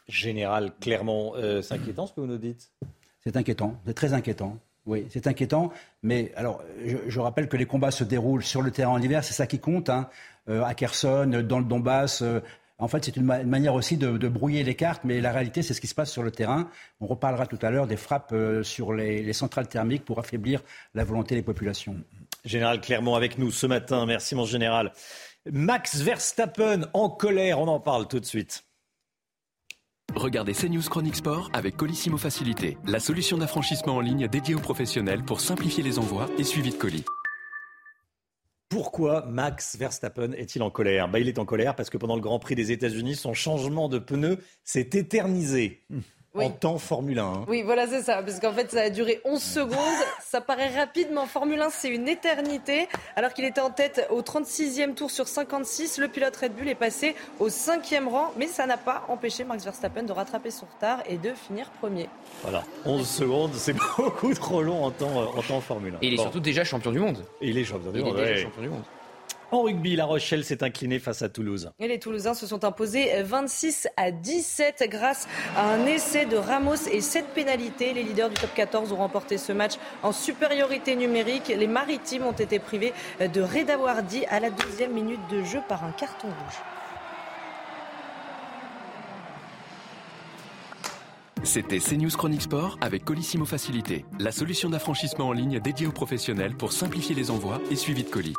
Général 0.08 0.72
Clermont, 0.80 1.34
euh, 1.36 1.62
c'est 1.62 1.76
inquiétant 1.76 2.08
ce 2.08 2.14
que 2.14 2.22
vous 2.22 2.28
nous 2.28 2.38
dites? 2.38 2.72
C'est 3.24 3.38
inquiétant, 3.38 3.80
c'est 3.86 3.94
très 3.94 4.14
inquiétant. 4.14 4.58
Oui, 4.88 5.06
c'est 5.10 5.28
inquiétant. 5.28 5.72
Mais 6.02 6.32
alors, 6.36 6.64
je, 6.86 7.20
rappelle 7.20 7.48
que 7.48 7.58
les 7.58 7.68
combats 7.68 7.92
se 7.92 8.04
déroulent 8.04 8.44
sur 8.44 8.64
le 8.64 8.72
terrain 8.72 8.92
en 8.92 9.02
hiver, 9.02 9.24
c'est 9.24 9.34
ça 9.34 9.46
qui 9.46 9.60
compte. 9.60 9.90
Hein. 9.90 10.10
Euh, 10.50 10.64
à 10.64 10.74
Kherson, 10.74 11.44
dans 11.48 11.60
le 11.60 11.66
Donbass, 11.66 12.24
en 12.82 12.88
fait, 12.88 13.06
c'est 13.06 13.16
une, 13.16 13.26
manière 13.26 13.76
aussi 13.76 13.96
de, 13.96 14.28
brouiller 14.28 14.64
les 14.64 14.74
cartes, 14.74 15.04
mais 15.04 15.22
la 15.22 15.32
réalité, 15.32 15.62
c'est 15.62 15.76
ce 15.76 15.80
qui 15.80 15.88
se 15.88 15.94
passe 15.94 16.12
sur 16.12 16.24
le 16.24 16.32
terrain. 16.32 16.68
On 17.00 17.06
reparlera 17.06 17.46
tout 17.46 17.60
à 17.62 17.70
l'heure 17.70 17.86
des 17.86 17.96
frappes 17.96 18.32
euh, 18.34 18.64
sur 18.64 18.92
les, 18.92 19.32
centrales 19.34 19.68
thermiques 19.68 20.04
pour 20.04 20.18
affaiblir 20.18 20.62
la 20.96 21.04
volonté 21.04 21.36
des 21.36 21.44
populations. 21.44 21.96
Général 22.44 22.82
Clermont 22.82 23.14
avec 23.14 23.38
nous 23.38 23.52
ce 23.52 23.68
matin. 23.68 24.08
Merci, 24.08 24.34
mon 24.34 24.46
général. 24.46 24.94
Max 25.52 25.98
Verstappen 25.98 26.88
en 26.94 27.10
colère, 27.10 27.60
on 27.60 27.68
en 27.68 27.80
parle 27.80 28.08
tout 28.08 28.20
de 28.20 28.26
suite. 28.26 28.64
Regardez 30.16 30.54
CNews 30.54 30.82
Chronique 30.90 31.16
Sport 31.16 31.52
avec 31.54 31.78
Colissimo 31.78 32.18
Facilité, 32.18 32.78
la 32.88 33.00
solution 33.00 33.38
d'affranchissement 33.38 33.96
en 33.96 34.02
ligne 34.02 34.28
dédiée 34.28 34.56
aux 34.56 34.60
professionnels 34.60 35.24
pour 35.24 35.40
simplifier 35.40 35.84
les 35.84 36.00
envois 36.00 36.28
et 36.40 36.44
suivi 36.44 36.72
de 36.72 36.76
colis. 36.76 37.06
Pourquoi 38.72 39.26
Max 39.26 39.76
Verstappen 39.76 40.32
est-il 40.32 40.64
en 40.64 40.72
colère? 40.72 41.10
Bah, 41.10 41.20
Il 41.20 41.28
est 41.28 41.40
en 41.40 41.46
colère 41.46 41.76
parce 41.76 41.90
que 41.90 41.98
pendant 41.98 42.16
le 42.16 42.22
Grand 42.22 42.40
Prix 42.40 42.56
des 42.56 42.72
États-Unis, 42.72 43.16
son 43.16 43.34
changement 43.34 43.90
de 43.90 44.00
pneu 44.00 44.38
s'est 44.64 44.90
éternisé 44.94 45.84
en 46.36 46.50
temps 46.50 46.78
Formule 46.78 47.20
1. 47.20 47.24
Hein. 47.24 47.46
Oui, 47.48 47.62
voilà, 47.64 47.88
c'est 47.88 48.02
ça. 48.02 48.22
Parce 48.24 48.40
qu'en 48.40 48.54
fait, 48.54 48.72
ça 48.72 48.82
a 48.82 48.90
duré 48.90 49.22
11 49.26 49.42
secondes. 49.42 49.78
Ça 50.24 50.42
paraît 50.42 50.76
rapide, 50.78 51.10
mais 51.12 51.20
en 51.20 51.26
Formule 51.26 51.62
1, 51.62 51.70
c'est 51.70 51.90
une 51.90 52.08
éternité. 52.08 52.88
Alors 53.16 53.34
qu'il 53.34 53.46
était 53.46 53.62
en 53.62 53.70
tête 53.70 54.08
au 54.10 54.22
36e 54.22 54.94
tour 54.94 55.12
sur 55.12 55.28
56, 55.28 55.98
le 55.98 56.08
pilote 56.08 56.36
Red 56.36 56.54
Bull 56.56 56.68
est 56.68 56.76
passé 56.76 57.16
au 57.40 57.50
5e 57.50 58.08
rang. 58.08 58.32
Mais 58.38 58.48
ça 58.48 58.66
n'a 58.66 58.78
pas 58.78 59.04
empêché 59.10 59.44
Max 59.44 59.64
Verstappen 59.64 60.04
de 60.04 60.12
rattraper 60.12 60.52
son 60.52 60.66
retard 60.74 61.00
et 61.08 61.18
de 61.18 61.34
finir 61.34 61.70
premier. 61.80 62.08
Voilà, 62.44 62.64
11 62.86 63.08
secondes, 63.08 63.52
c'est 63.54 63.74
beaucoup 63.98 64.34
trop 64.34 64.62
long 64.62 64.84
en 64.86 64.92
temps, 64.92 65.36
en 65.36 65.42
temps 65.42 65.62
Formule 65.62 65.96
1. 65.96 65.98
Et 66.02 66.08
il 66.08 66.14
est 66.14 66.18
surtout 66.18 66.40
déjà 66.40 66.64
champion 66.64 66.92
du 66.92 67.00
monde. 67.00 67.24
il 67.42 67.58
est 67.58 67.64
champion 67.64 67.92
du 67.92 68.02
monde. 68.02 68.16
Il 68.18 68.24
est 68.24 68.34
déjà 68.34 68.44
champion 68.44 68.62
du 68.62 68.70
monde. 68.70 68.84
En 69.52 69.64
rugby, 69.64 69.98
La 69.98 70.06
Rochelle 70.06 70.46
s'est 70.46 70.64
inclinée 70.64 71.00
face 71.00 71.22
à 71.22 71.28
Toulouse. 71.30 71.72
Et 71.80 71.90
les 71.90 72.00
Toulousains 72.00 72.34
se 72.34 72.48
sont 72.48 72.64
imposés 72.64 73.22
26 73.22 73.90
à 73.98 74.10
17 74.12 74.86
grâce 74.90 75.28
à 75.58 75.74
un 75.74 75.86
essai 75.86 76.26
de 76.26 76.38
Ramos 76.38 76.88
et 76.90 77.02
7 77.02 77.26
pénalités. 77.36 77.94
Les 77.94 78.04
leaders 78.04 78.30
du 78.30 78.36
top 78.36 78.54
14 78.56 78.94
ont 78.94 78.98
remporté 78.98 79.38
ce 79.38 79.52
match 79.52 79.74
en 80.04 80.14
supériorité 80.14 80.96
numérique. 80.96 81.50
Les 81.50 81.68
Maritimes 81.68 82.24
ont 82.24 82.32
été 82.32 82.60
privés 82.60 82.94
de 83.20 83.42
Reda 83.42 83.78
Wardi 83.78 84.26
à 84.28 84.40
la 84.40 84.52
deuxième 84.52 84.94
minute 84.94 85.20
de 85.30 85.44
jeu 85.44 85.60
par 85.68 85.84
un 85.84 85.92
carton 85.92 86.28
rouge. 86.28 86.62
C'était 91.44 91.80
CNews 91.80 92.12
Chronique 92.12 92.44
Sport 92.44 92.78
avec 92.80 93.04
Colissimo 93.04 93.46
Facilité, 93.46 94.06
la 94.20 94.32
solution 94.32 94.70
d'affranchissement 94.70 95.28
en 95.28 95.34
ligne 95.34 95.60
dédiée 95.60 95.88
aux 95.88 95.92
professionnels 95.92 96.56
pour 96.56 96.72
simplifier 96.72 97.16
les 97.16 97.32
envois 97.32 97.60
et 97.70 97.76
suivi 97.76 98.04
de 98.04 98.10
colis. 98.10 98.36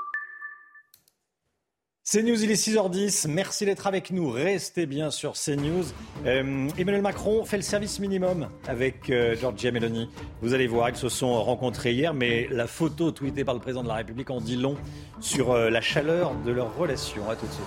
CNews, 2.13 2.45
il 2.45 2.51
est 2.51 2.63
6h10. 2.63 3.27
Merci 3.27 3.65
d'être 3.65 3.87
avec 3.87 4.11
nous. 4.11 4.29
Restez 4.29 4.85
bien 4.85 5.11
sur 5.11 5.33
CNews. 5.33 5.85
Euh, 6.27 6.69
Emmanuel 6.77 7.01
Macron 7.01 7.47
fait 7.47 7.57
le 7.57 7.63
service 7.63 8.01
minimum 8.01 8.51
avec 8.69 9.09
euh, 9.09 9.35
Giorgia 9.35 9.73
Meloni. 9.73 10.11
Vous 10.43 10.53
allez 10.53 10.67
voir, 10.67 10.91
ils 10.91 10.97
se 10.97 11.09
sont 11.09 11.43
rencontrés 11.43 11.95
hier, 11.95 12.13
mais 12.13 12.49
la 12.51 12.67
photo 12.67 13.13
tweetée 13.13 13.45
par 13.45 13.55
le 13.55 13.61
président 13.61 13.83
de 13.83 13.89
la 13.89 13.95
République 13.95 14.29
en 14.29 14.43
dit 14.43 14.57
long 14.57 14.77
sur 15.21 15.53
euh, 15.53 15.71
la 15.71 15.81
chaleur 15.81 16.35
de 16.45 16.53
leur 16.53 16.77
relation. 16.77 17.31
À 17.31 17.35
tout 17.35 17.47
de 17.47 17.53
suite. 17.53 17.67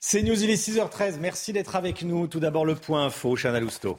CNews, 0.00 0.42
il 0.42 0.48
est 0.48 0.66
6h13. 0.66 1.18
Merci 1.20 1.52
d'être 1.52 1.76
avec 1.76 2.04
nous. 2.04 2.26
Tout 2.26 2.40
d'abord, 2.40 2.64
le 2.64 2.74
point 2.74 3.04
info, 3.04 3.36
Chana 3.36 3.60
Lousteau. 3.60 3.98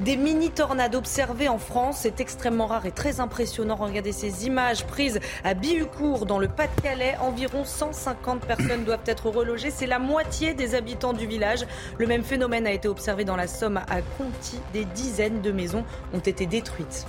Des 0.00 0.18
mini-tornades 0.18 0.94
observées 0.94 1.48
en 1.48 1.56
France, 1.56 2.00
c'est 2.02 2.20
extrêmement 2.20 2.66
rare 2.66 2.84
et 2.84 2.92
très 2.92 3.18
impressionnant. 3.18 3.76
Regardez 3.76 4.12
ces 4.12 4.46
images 4.46 4.84
prises 4.84 5.20
à 5.42 5.54
Bihucourt 5.54 6.26
dans 6.26 6.38
le 6.38 6.48
Pas-de-Calais. 6.48 7.16
Environ 7.18 7.64
150 7.64 8.42
personnes 8.42 8.84
doivent 8.84 9.00
être 9.06 9.30
relogées. 9.30 9.70
C'est 9.70 9.86
la 9.86 9.98
moitié 9.98 10.52
des 10.52 10.74
habitants 10.74 11.14
du 11.14 11.26
village. 11.26 11.66
Le 11.96 12.06
même 12.06 12.24
phénomène 12.24 12.66
a 12.66 12.72
été 12.72 12.88
observé 12.88 13.24
dans 13.24 13.36
la 13.36 13.46
Somme 13.46 13.78
à 13.78 14.02
Conti. 14.18 14.60
Des 14.74 14.84
dizaines 14.84 15.40
de 15.40 15.50
maisons 15.50 15.84
ont 16.12 16.20
été 16.20 16.44
détruites. 16.44 17.06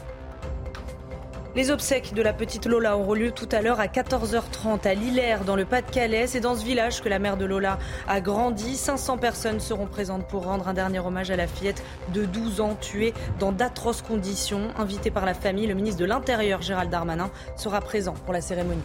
Les 1.57 1.71
obsèques 1.71 2.13
de 2.13 2.21
la 2.21 2.33
petite 2.33 2.67
Lola 2.67 2.99
auront 2.99 3.15
lieu 3.15 3.31
tout 3.31 3.49
à 3.51 3.63
l'heure 3.63 3.79
à 3.79 3.87
14h30 3.87 4.87
à 4.87 4.93
Lillers, 4.93 5.39
dans 5.43 5.55
le 5.55 5.65
Pas-de-Calais. 5.65 6.27
C'est 6.27 6.39
dans 6.39 6.53
ce 6.53 6.63
village 6.63 7.01
que 7.01 7.09
la 7.09 7.17
mère 7.17 7.35
de 7.35 7.45
Lola 7.45 7.79
a 8.07 8.21
grandi. 8.21 8.75
500 8.75 9.17
personnes 9.17 9.59
seront 9.59 9.87
présentes 9.87 10.27
pour 10.27 10.43
rendre 10.43 10.67
un 10.67 10.75
dernier 10.75 10.99
hommage 10.99 11.31
à 11.31 11.35
la 11.35 11.47
fillette 11.47 11.83
de 12.13 12.25
12 12.25 12.61
ans 12.61 12.75
tuée 12.79 13.11
dans 13.39 13.51
d'atroces 13.51 14.03
conditions. 14.03 14.67
Invité 14.77 15.09
par 15.09 15.25
la 15.25 15.33
famille, 15.33 15.65
le 15.65 15.73
ministre 15.73 15.99
de 15.99 16.05
l'Intérieur, 16.05 16.61
Gérald 16.61 16.91
Darmanin, 16.91 17.31
sera 17.55 17.81
présent 17.81 18.13
pour 18.23 18.33
la 18.33 18.41
cérémonie. 18.41 18.83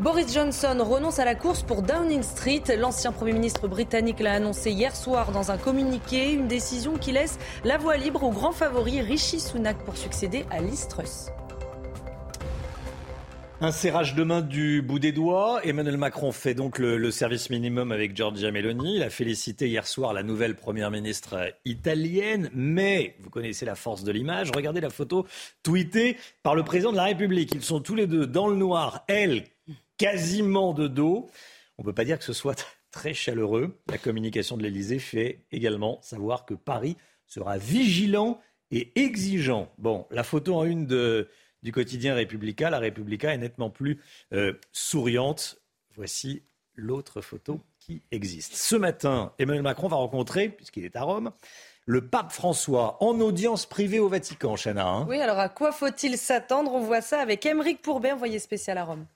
Boris 0.00 0.32
Johnson 0.32 0.76
renonce 0.80 1.18
à 1.18 1.24
la 1.24 1.34
course 1.34 1.62
pour 1.62 1.82
Downing 1.82 2.22
Street. 2.22 2.62
L'ancien 2.78 3.12
Premier 3.12 3.32
ministre 3.32 3.68
britannique 3.68 4.20
l'a 4.20 4.32
annoncé 4.32 4.70
hier 4.70 4.96
soir 4.96 5.32
dans 5.32 5.50
un 5.50 5.58
communiqué, 5.58 6.32
une 6.32 6.48
décision 6.48 6.96
qui 6.96 7.12
laisse 7.12 7.38
la 7.64 7.78
voie 7.78 7.96
libre 7.96 8.22
au 8.24 8.30
grand 8.30 8.52
favori 8.52 9.00
Rishi 9.00 9.38
Sunak 9.38 9.78
pour 9.84 9.96
succéder 9.96 10.44
à 10.50 10.60
Liz 10.60 10.88
Truss. 10.88 11.26
Un 13.64 13.70
serrage 13.70 14.16
de 14.16 14.24
main 14.24 14.40
du 14.40 14.82
bout 14.82 14.98
des 14.98 15.12
doigts. 15.12 15.60
Emmanuel 15.62 15.96
Macron 15.96 16.32
fait 16.32 16.54
donc 16.54 16.80
le, 16.80 17.10
service 17.12 17.48
minimum 17.48 17.92
avec 17.92 18.16
Giorgia 18.16 18.50
Meloni. 18.50 18.96
Il 18.96 19.04
a 19.04 19.10
félicité 19.10 19.68
hier 19.68 19.86
soir 19.86 20.12
la 20.12 20.24
nouvelle 20.24 20.56
première 20.56 20.90
ministre 20.90 21.54
italienne. 21.64 22.50
Mais 22.54 23.14
vous 23.20 23.30
connaissez 23.30 23.64
la 23.64 23.76
force 23.76 24.02
de 24.02 24.10
l'image. 24.10 24.50
Regardez 24.52 24.80
la 24.80 24.90
photo 24.90 25.28
tweetée 25.62 26.16
par 26.42 26.56
le 26.56 26.64
président 26.64 26.90
de 26.90 26.96
la 26.96 27.04
République. 27.04 27.54
Ils 27.54 27.62
sont 27.62 27.78
tous 27.78 27.94
les 27.94 28.08
deux 28.08 28.26
dans 28.26 28.48
le 28.48 28.56
noir. 28.56 29.04
Elle 29.06 29.44
quasiment 30.02 30.72
de 30.72 30.88
dos. 30.88 31.30
On 31.78 31.82
ne 31.82 31.86
peut 31.86 31.92
pas 31.92 32.04
dire 32.04 32.18
que 32.18 32.24
ce 32.24 32.32
soit 32.32 32.66
très 32.90 33.14
chaleureux. 33.14 33.80
La 33.86 33.98
communication 33.98 34.56
de 34.56 34.62
l'Elysée 34.64 34.98
fait 34.98 35.44
également 35.52 36.00
savoir 36.02 36.44
que 36.44 36.54
Paris 36.54 36.96
sera 37.26 37.56
vigilant 37.56 38.40
et 38.72 38.90
exigeant. 39.00 39.72
Bon, 39.78 40.06
la 40.10 40.24
photo 40.24 40.56
en 40.56 40.64
une 40.64 40.86
du 40.86 41.72
quotidien 41.72 42.16
Républicain, 42.16 42.68
la 42.68 42.80
Républica 42.80 43.32
est 43.32 43.38
nettement 43.38 43.70
plus 43.70 44.00
euh, 44.32 44.54
souriante. 44.72 45.62
Voici 45.94 46.42
l'autre 46.74 47.20
photo 47.20 47.60
qui 47.78 48.02
existe. 48.10 48.54
Ce 48.54 48.74
matin, 48.74 49.32
Emmanuel 49.38 49.62
Macron 49.62 49.86
va 49.86 49.96
rencontrer, 49.96 50.48
puisqu'il 50.48 50.84
est 50.84 50.96
à 50.96 51.02
Rome, 51.02 51.30
le 51.86 52.08
pape 52.08 52.32
François 52.32 52.96
en 53.02 53.20
audience 53.20 53.66
privée 53.66 54.00
au 54.00 54.08
Vatican, 54.08 54.56
Chana. 54.56 54.86
Hein. 54.86 55.06
oui, 55.08 55.20
alors 55.20 55.38
à 55.38 55.48
quoi 55.48 55.70
faut-il 55.70 56.16
s'attendre? 56.18 56.72
On 56.72 56.80
voit 56.80 57.02
ça 57.02 57.20
avec 57.20 57.46
Émeric 57.46 57.82
Pourbet, 57.82 58.10
envoyé 58.10 58.40
spécial 58.40 58.78
à 58.78 58.84
Rome. 58.84 59.06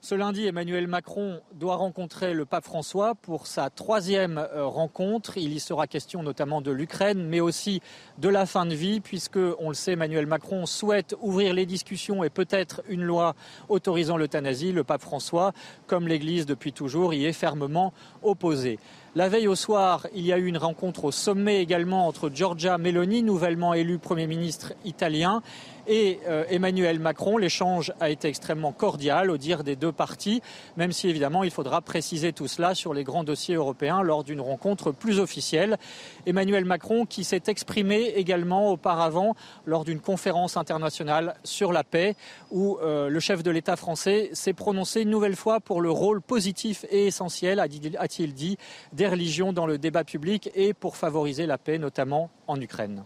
Ce 0.00 0.14
lundi, 0.14 0.46
Emmanuel 0.46 0.86
Macron 0.86 1.40
doit 1.54 1.74
rencontrer 1.74 2.32
le 2.32 2.44
pape 2.44 2.64
François 2.64 3.16
pour 3.16 3.48
sa 3.48 3.68
troisième 3.68 4.38
euh, 4.38 4.64
rencontre. 4.64 5.38
Il 5.38 5.52
y 5.52 5.58
sera 5.58 5.88
question 5.88 6.22
notamment 6.22 6.60
de 6.60 6.70
l'Ukraine, 6.70 7.26
mais 7.26 7.40
aussi 7.40 7.82
de 8.18 8.28
la 8.28 8.46
fin 8.46 8.64
de 8.64 8.76
vie, 8.76 9.00
puisque, 9.00 9.40
on 9.58 9.70
le 9.70 9.74
sait, 9.74 9.92
Emmanuel 9.92 10.26
Macron 10.26 10.66
souhaite 10.66 11.16
ouvrir 11.20 11.52
les 11.52 11.66
discussions 11.66 12.22
et 12.22 12.30
peut-être 12.30 12.80
une 12.88 13.02
loi 13.02 13.34
autorisant 13.68 14.16
l'euthanasie. 14.16 14.70
Le 14.70 14.84
pape 14.84 15.02
François, 15.02 15.52
comme 15.88 16.06
l'Église 16.06 16.46
depuis 16.46 16.72
toujours, 16.72 17.12
y 17.12 17.24
est 17.24 17.32
fermement 17.32 17.92
opposé. 18.22 18.78
La 19.14 19.30
veille 19.30 19.48
au 19.48 19.54
soir, 19.54 20.06
il 20.14 20.26
y 20.26 20.34
a 20.34 20.38
eu 20.38 20.44
une 20.44 20.58
rencontre 20.58 21.04
au 21.04 21.12
sommet 21.12 21.62
également 21.62 22.06
entre 22.06 22.28
Giorgia 22.28 22.76
Meloni, 22.76 23.22
nouvellement 23.22 23.72
élu 23.72 23.98
Premier 23.98 24.26
ministre 24.26 24.74
italien, 24.84 25.42
et 25.88 26.20
euh, 26.28 26.44
Emmanuel 26.50 27.00
Macron. 27.00 27.38
L'échange 27.38 27.92
a 27.98 28.10
été 28.10 28.28
extrêmement 28.28 28.72
cordial 28.72 29.30
au 29.30 29.38
dire 29.38 29.64
des 29.64 29.74
deux 29.74 29.90
parties, 29.90 30.42
même 30.76 30.92
si 30.92 31.08
évidemment 31.08 31.42
il 31.42 31.50
faudra 31.50 31.80
préciser 31.80 32.32
tout 32.32 32.46
cela 32.46 32.74
sur 32.74 32.92
les 32.92 33.04
grands 33.04 33.24
dossiers 33.24 33.54
européens 33.54 34.02
lors 34.02 34.22
d'une 34.22 34.40
rencontre 34.40 34.92
plus 34.92 35.18
officielle. 35.18 35.78
Emmanuel 36.26 36.66
Macron 36.66 37.06
qui 37.06 37.24
s'est 37.24 37.44
exprimé 37.46 38.12
également 38.16 38.70
auparavant 38.70 39.34
lors 39.64 39.84
d'une 39.84 40.00
conférence 40.00 40.56
internationale 40.56 41.34
sur 41.42 41.72
la 41.72 41.84
paix 41.84 42.14
où 42.50 42.78
euh, 42.82 43.08
le 43.08 43.20
chef 43.20 43.42
de 43.42 43.50
l'État 43.50 43.76
français 43.76 44.28
s'est 44.34 44.52
prononcé 44.52 45.00
une 45.00 45.10
nouvelle 45.10 45.36
fois 45.36 45.60
pour 45.60 45.80
le 45.80 45.90
rôle 45.90 46.20
positif 46.20 46.84
et 46.90 47.06
essentiel, 47.06 47.60
a-t-il 47.60 48.34
dit, 48.34 48.58
des 48.98 49.06
religions 49.06 49.52
dans 49.52 49.66
le 49.66 49.78
débat 49.78 50.02
public 50.02 50.50
et 50.56 50.74
pour 50.74 50.96
favoriser 50.96 51.46
la 51.46 51.56
paix, 51.56 51.78
notamment 51.78 52.30
en 52.48 52.60
Ukraine. 52.60 53.04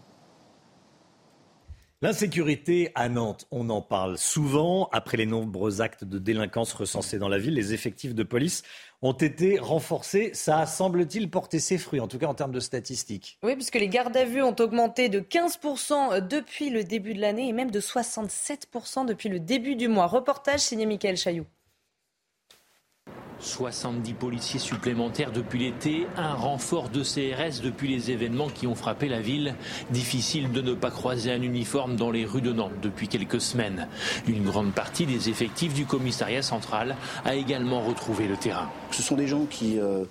L'insécurité 2.01 2.91
à 2.95 3.07
Nantes, 3.07 3.47
on 3.51 3.69
en 3.69 3.81
parle 3.81 4.17
souvent. 4.17 4.89
Après 4.91 5.17
les 5.17 5.27
nombreux 5.27 5.81
actes 5.81 6.03
de 6.03 6.17
délinquance 6.19 6.73
recensés 6.73 7.17
dans 7.19 7.29
la 7.29 7.37
ville, 7.37 7.53
les 7.53 7.73
effectifs 7.73 8.13
de 8.15 8.23
police 8.23 8.63
ont 9.03 9.13
été 9.13 9.57
renforcés. 9.59 10.31
Ça 10.33 10.59
a, 10.59 10.65
semble-t-il, 10.65 11.29
porté 11.29 11.59
ses 11.59 11.77
fruits, 11.77 12.01
en 12.01 12.07
tout 12.07 12.17
cas 12.17 12.27
en 12.27 12.33
termes 12.33 12.51
de 12.51 12.59
statistiques. 12.59 13.37
Oui, 13.43 13.53
puisque 13.53 13.75
les 13.75 13.87
gardes 13.87 14.17
à 14.17 14.25
vue 14.25 14.41
ont 14.41 14.55
augmenté 14.59 15.07
de 15.07 15.19
15% 15.21 16.27
depuis 16.27 16.71
le 16.71 16.83
début 16.83 17.13
de 17.13 17.21
l'année 17.21 17.47
et 17.47 17.53
même 17.53 17.71
de 17.71 17.79
67% 17.79 19.05
depuis 19.05 19.29
le 19.29 19.39
début 19.39 19.75
du 19.75 19.87
mois. 19.87 20.07
Reportage 20.07 20.59
signé 20.59 20.85
Michael 20.87 21.17
Chailloux. 21.17 21.45
70 23.43 24.13
policiers 24.13 24.59
supplémentaires 24.59 25.31
depuis 25.31 25.59
l'été, 25.59 26.07
un 26.17 26.33
renfort 26.33 26.89
de 26.89 27.03
CRS 27.03 27.61
depuis 27.61 27.87
les 27.87 28.11
événements 28.11 28.49
qui 28.49 28.67
ont 28.67 28.75
frappé 28.75 29.07
la 29.07 29.21
ville. 29.21 29.55
Difficile 29.91 30.51
de 30.51 30.61
ne 30.61 30.73
pas 30.73 30.91
croiser 30.91 31.31
un 31.31 31.41
uniforme 31.41 31.95
dans 31.95 32.11
les 32.11 32.25
rues 32.25 32.41
de 32.41 32.53
Nantes 32.53 32.71
depuis 32.81 33.07
quelques 33.07 33.41
semaines. 33.41 33.87
Une 34.27 34.43
grande 34.43 34.73
partie 34.73 35.05
des 35.05 35.29
effectifs 35.29 35.73
du 35.73 35.85
commissariat 35.85 36.41
central 36.41 36.95
a 37.25 37.35
également 37.35 37.81
retrouvé 37.81 38.27
le 38.27 38.37
terrain. 38.37 38.69
Ce 38.91 39.01
sont 39.01 39.15
des 39.15 39.27
gens 39.27 39.45
qui 39.45 39.79
euh, 39.79 40.05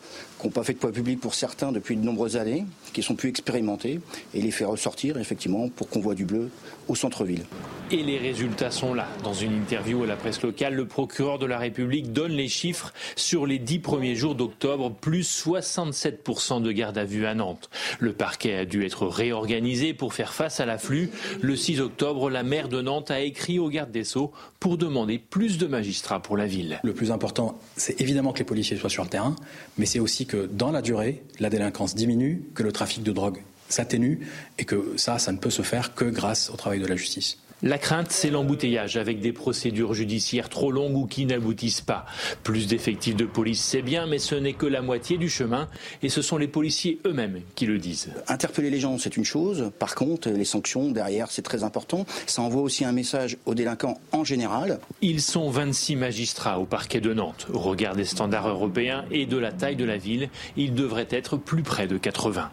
n'ont 0.44 0.50
pas 0.50 0.62
fait 0.62 0.74
de 0.74 0.78
poids 0.78 0.92
public 0.92 1.20
pour 1.20 1.34
certains 1.34 1.72
depuis 1.72 1.96
de 1.96 2.04
nombreuses 2.04 2.36
années, 2.36 2.66
qui 2.92 3.02
sont 3.02 3.14
plus 3.14 3.28
expérimentés, 3.28 4.00
et 4.34 4.40
les 4.40 4.50
faire 4.50 4.70
ressortir 4.70 5.18
effectivement 5.18 5.68
pour 5.68 5.88
qu'on 5.88 6.00
voit 6.00 6.14
du 6.14 6.24
bleu 6.24 6.50
au 6.88 6.94
centre-ville. 6.94 7.44
Et 7.90 8.02
les 8.02 8.18
résultats 8.18 8.70
sont 8.70 8.94
là. 8.94 9.06
Dans 9.22 9.34
une 9.34 9.52
interview 9.52 10.02
à 10.02 10.06
la 10.06 10.16
presse 10.16 10.42
locale, 10.42 10.74
le 10.74 10.86
procureur 10.86 11.38
de 11.38 11.46
la 11.46 11.58
République 11.58 12.12
donne 12.12 12.32
les 12.32 12.48
chiffres 12.48 12.92
sur 13.16 13.46
les 13.46 13.58
dix 13.58 13.78
premiers 13.78 14.14
jours 14.14 14.34
d'octobre, 14.34 14.90
plus 14.90 15.46
67% 15.46 16.62
de 16.62 16.72
garde 16.72 16.98
à 16.98 17.04
vue 17.04 17.26
à 17.26 17.34
Nantes. 17.34 17.70
Le 17.98 18.12
parquet 18.12 18.56
a 18.56 18.64
dû 18.64 18.84
être 18.84 19.06
réorganisé 19.06 19.94
pour 19.94 20.14
faire 20.14 20.32
face 20.32 20.60
à 20.60 20.66
l'afflux. 20.66 21.10
Le 21.40 21.56
6 21.56 21.80
octobre, 21.80 22.30
la 22.30 22.42
maire 22.42 22.68
de 22.68 22.80
Nantes 22.80 23.10
a 23.10 23.20
écrit 23.20 23.58
au 23.58 23.68
garde 23.68 23.90
des 23.90 24.04
Sceaux 24.04 24.32
pour 24.58 24.78
demander 24.78 25.18
plus 25.18 25.58
de 25.58 25.66
magistrats 25.66 26.20
pour 26.20 26.36
la 26.36 26.46
ville. 26.46 26.80
Le 26.82 26.94
plus 26.94 27.10
important, 27.10 27.58
c'est 27.76 28.00
évidemment 28.00 28.32
que 28.32 28.38
les 28.38 28.44
policiers 28.44 28.76
soient 28.76 28.90
sur 28.90 29.02
le 29.02 29.08
terrain, 29.08 29.36
mais 29.76 29.86
c'est 29.86 30.00
aussi 30.00 30.26
que 30.26 30.46
dans 30.46 30.70
la 30.70 30.82
durée, 30.82 31.22
la 31.40 31.50
délinquance 31.50 31.94
diminue, 31.94 32.42
que 32.54 32.62
le 32.62 32.72
trafic 32.72 32.81
de 33.02 33.12
drogue 33.12 33.42
s'atténue 33.68 34.20
et 34.58 34.64
que 34.64 34.94
ça, 34.96 35.18
ça 35.18 35.32
ne 35.32 35.38
peut 35.38 35.50
se 35.50 35.62
faire 35.62 35.94
que 35.94 36.04
grâce 36.04 36.50
au 36.50 36.56
travail 36.56 36.80
de 36.80 36.86
la 36.86 36.96
justice. 36.96 37.38
La 37.64 37.78
crainte, 37.78 38.10
c'est 38.10 38.30
l'embouteillage 38.30 38.96
avec 38.96 39.20
des 39.20 39.32
procédures 39.32 39.94
judiciaires 39.94 40.48
trop 40.48 40.72
longues 40.72 40.96
ou 40.96 41.06
qui 41.06 41.26
n'aboutissent 41.26 41.80
pas. 41.80 42.06
Plus 42.42 42.66
d'effectifs 42.66 43.14
de 43.14 43.24
police, 43.24 43.62
c'est 43.62 43.82
bien, 43.82 44.06
mais 44.06 44.18
ce 44.18 44.34
n'est 44.34 44.54
que 44.54 44.66
la 44.66 44.82
moitié 44.82 45.16
du 45.16 45.28
chemin 45.28 45.68
et 46.02 46.08
ce 46.08 46.22
sont 46.22 46.38
les 46.38 46.48
policiers 46.48 46.98
eux-mêmes 47.06 47.40
qui 47.54 47.66
le 47.66 47.78
disent. 47.78 48.10
Interpeller 48.26 48.68
les 48.68 48.80
gens, 48.80 48.98
c'est 48.98 49.16
une 49.16 49.24
chose. 49.24 49.70
Par 49.78 49.94
contre, 49.94 50.28
les 50.28 50.44
sanctions 50.44 50.90
derrière, 50.90 51.30
c'est 51.30 51.42
très 51.42 51.62
important. 51.62 52.04
Ça 52.26 52.42
envoie 52.42 52.62
aussi 52.62 52.84
un 52.84 52.90
message 52.90 53.36
aux 53.46 53.54
délinquants 53.54 54.00
en 54.10 54.24
général. 54.24 54.80
Ils 55.00 55.22
sont 55.22 55.48
26 55.48 55.94
magistrats 55.94 56.58
au 56.58 56.64
parquet 56.64 57.00
de 57.00 57.14
Nantes. 57.14 57.46
Au 57.52 57.60
regard 57.60 57.94
des 57.94 58.06
standards 58.06 58.48
européens 58.48 59.04
et 59.12 59.24
de 59.24 59.36
la 59.36 59.52
taille 59.52 59.76
de 59.76 59.84
la 59.84 59.98
ville, 59.98 60.30
ils 60.56 60.74
devraient 60.74 61.06
être 61.12 61.36
plus 61.36 61.62
près 61.62 61.86
de 61.86 61.96
80. 61.96 62.50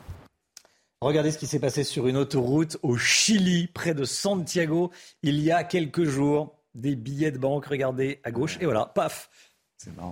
Regardez 1.01 1.31
ce 1.31 1.37
qui 1.37 1.47
s'est 1.47 1.61
passé 1.61 1.85
sur 1.85 2.07
une 2.07 2.17
autoroute 2.17 2.77
au 2.83 2.97
Chili, 2.97 3.67
près 3.67 3.93
de 3.93 4.03
Santiago, 4.03 4.91
il 5.23 5.39
y 5.39 5.49
a 5.49 5.63
quelques 5.63 6.03
jours. 6.03 6.55
Des 6.75 6.95
billets 6.95 7.31
de 7.31 7.37
banque, 7.37 7.65
regardez 7.65 8.19
à 8.23 8.31
gauche, 8.31 8.57
et 8.61 8.65
voilà, 8.65 8.85
paf, 8.85 9.29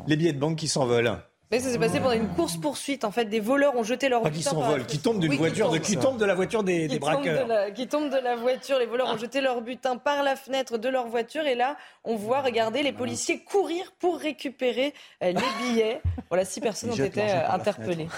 les 0.08 0.16
billets 0.16 0.34
de 0.34 0.40
banque 0.40 0.58
qui 0.58 0.68
s'envolent. 0.68 1.22
Mais 1.50 1.60
ça 1.62 1.70
s'est 1.70 1.80
passé 1.80 2.00
pendant 2.02 2.12
une 2.12 2.28
course 2.28 2.58
poursuite. 2.58 3.06
En 3.06 3.12
fait, 3.12 3.26
des 3.26 3.40
voleurs 3.40 3.78
ont 3.78 3.84
jeté 3.84 4.10
leur 4.10 4.22
Pas 4.22 4.32
qui 4.32 4.44
s'envolent, 4.44 4.86
qui 4.86 5.00
tombent 5.00 5.20
d'une 5.20 5.36
voiture, 5.36 5.72
de, 5.72 5.78
qui 5.78 5.96
tombent 5.96 6.20
de 6.20 6.26
la 6.26 6.36
voiture 6.36 6.62
des, 6.62 6.90
des 6.90 7.00
braqueurs. 7.00 7.48
De 7.48 7.74
qui 7.74 7.88
tombent 7.88 8.10
de 8.10 8.18
la 8.18 8.36
voiture. 8.36 8.80
Les 8.80 8.86
voleurs 8.86 9.08
ont 9.08 9.18
jeté 9.18 9.40
leur 9.40 9.62
butin 9.62 9.96
par 9.96 10.24
la 10.24 10.36
fenêtre 10.36 10.78
de 10.78 10.90
leur 10.90 11.08
voiture. 11.08 11.46
Et 11.48 11.56
là, 11.56 11.78
on 12.04 12.18
voit, 12.18 12.42
regardez, 12.42 12.84
les 12.84 12.92
policiers 12.92 13.40
courir 13.40 13.94
pour 13.98 14.18
récupérer 14.18 14.94
euh, 15.24 15.32
les 15.32 15.72
billets. 15.72 16.02
Voilà, 16.30 16.44
six 16.44 16.60
personnes 16.60 16.92
ont 16.92 16.96
été 16.96 17.22
euh, 17.22 17.50
interpellées. 17.50 18.10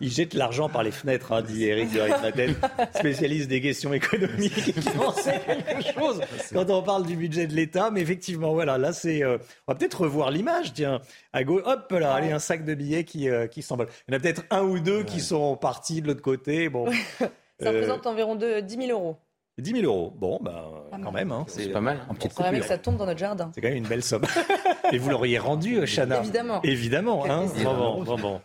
Ils 0.00 0.10
jettent 0.10 0.32
l'argent 0.32 0.70
par 0.70 0.82
les 0.82 0.90
fenêtres, 0.90 1.32
hein, 1.32 1.42
dit 1.42 1.66
Eric 1.66 1.92
de 1.92 2.54
spécialiste 2.94 3.48
des 3.48 3.60
questions 3.60 3.92
économiques 3.92 4.54
qui 4.54 4.98
en 4.98 5.12
sait 5.12 5.40
quelque 5.44 5.92
chose 5.92 6.20
quand 6.52 6.70
on 6.70 6.82
parle 6.82 7.04
du 7.04 7.16
budget 7.16 7.46
de 7.46 7.54
l'État. 7.54 7.90
Mais 7.90 8.00
effectivement, 8.00 8.54
voilà, 8.54 8.78
là, 8.78 8.94
c'est. 8.94 9.22
Euh, 9.22 9.36
on 9.66 9.72
va 9.72 9.78
peut-être 9.78 10.02
revoir 10.04 10.30
l'image, 10.30 10.72
tiens. 10.72 11.02
À 11.34 11.44
gauche, 11.44 11.62
hop 11.66 11.92
là, 11.92 12.14
allez, 12.14 12.32
un 12.32 12.38
sac 12.38 12.64
de 12.64 12.77
billets 12.78 13.04
qui, 13.04 13.28
euh, 13.28 13.46
qui 13.46 13.60
s'envole. 13.62 13.88
Il 14.06 14.12
y 14.12 14.14
en 14.14 14.18
a 14.18 14.20
peut-être 14.20 14.44
un 14.50 14.62
ou 14.62 14.80
deux 14.80 15.02
qui 15.02 15.20
sont 15.20 15.56
partis 15.56 16.00
de 16.00 16.06
l'autre 16.06 16.22
côté. 16.22 16.68
Bon. 16.68 16.90
Ça 17.60 17.70
représente 17.70 18.06
environ 18.06 18.36
de 18.36 18.60
10 18.60 18.86
000 18.86 18.90
euros. 18.90 19.16
10 19.58 19.72
000 19.80 19.84
euros. 19.84 20.12
Bon, 20.16 20.38
bah, 20.40 20.88
quand 21.02 21.10
même. 21.10 21.32
Hein, 21.32 21.44
c'est 21.48 21.70
pas 21.70 21.80
mal. 21.80 21.98
En 22.08 22.14
petite 22.14 22.32
coupure. 22.32 22.52
que 22.52 22.64
ça 22.64 22.78
tombe 22.78 22.96
dans 22.96 23.06
notre 23.06 23.18
jardin. 23.18 23.50
C'est 23.52 23.60
quand 23.60 23.68
même 23.68 23.78
une 23.78 23.88
belle 23.88 24.04
somme. 24.04 24.22
Et 24.92 24.98
vous 24.98 25.10
l'auriez 25.10 25.38
rendu, 25.38 25.84
Chana 25.84 26.20
Évidemment. 26.20 26.62
Évidemment. 26.62 27.24
Hein 27.28 27.46
bon, 27.64 28.04
bon, 28.04 28.16
bon. 28.16 28.40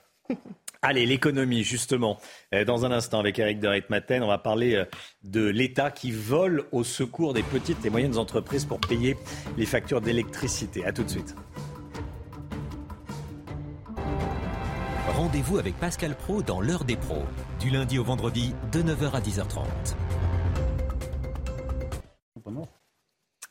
Allez, 0.86 1.06
l'économie, 1.06 1.64
justement. 1.64 2.18
Euh, 2.54 2.66
dans 2.66 2.86
un 2.86 2.92
instant, 2.92 3.20
avec 3.20 3.40
Eric 3.40 3.60
de 3.60 3.70
Reitmaten, 3.70 4.22
on 4.22 4.28
va 4.28 4.38
parler 4.38 4.76
euh, 4.76 4.86
de 5.24 5.48
l'État 5.48 5.92
qui 5.92 6.12
vole 6.12 6.66
au 6.74 6.84
secours 6.84 7.34
des 7.34 7.44
petites 7.44 7.86
et 7.86 7.90
moyennes 7.90 8.18
entreprises 8.18 8.66
pour 8.66 8.82
payer 8.82 9.16
les 9.58 9.66
factures 9.66 10.02
d'électricité. 10.02 10.84
À 10.86 10.92
tout 10.92 11.04
de 11.04 11.10
suite. 11.10 11.36
Rendez-vous 15.16 15.60
avec 15.60 15.80
Pascal 15.80 16.16
Pro 16.16 16.42
dans 16.42 16.60
l'heure 16.60 16.86
des 16.86 16.96
pros, 16.96 17.22
du 17.60 17.70
lundi 17.70 18.00
au 18.00 18.04
vendredi 18.04 18.56
de 18.72 18.82
9h 18.82 19.12
à 19.12 19.22
10h30. 19.22 19.64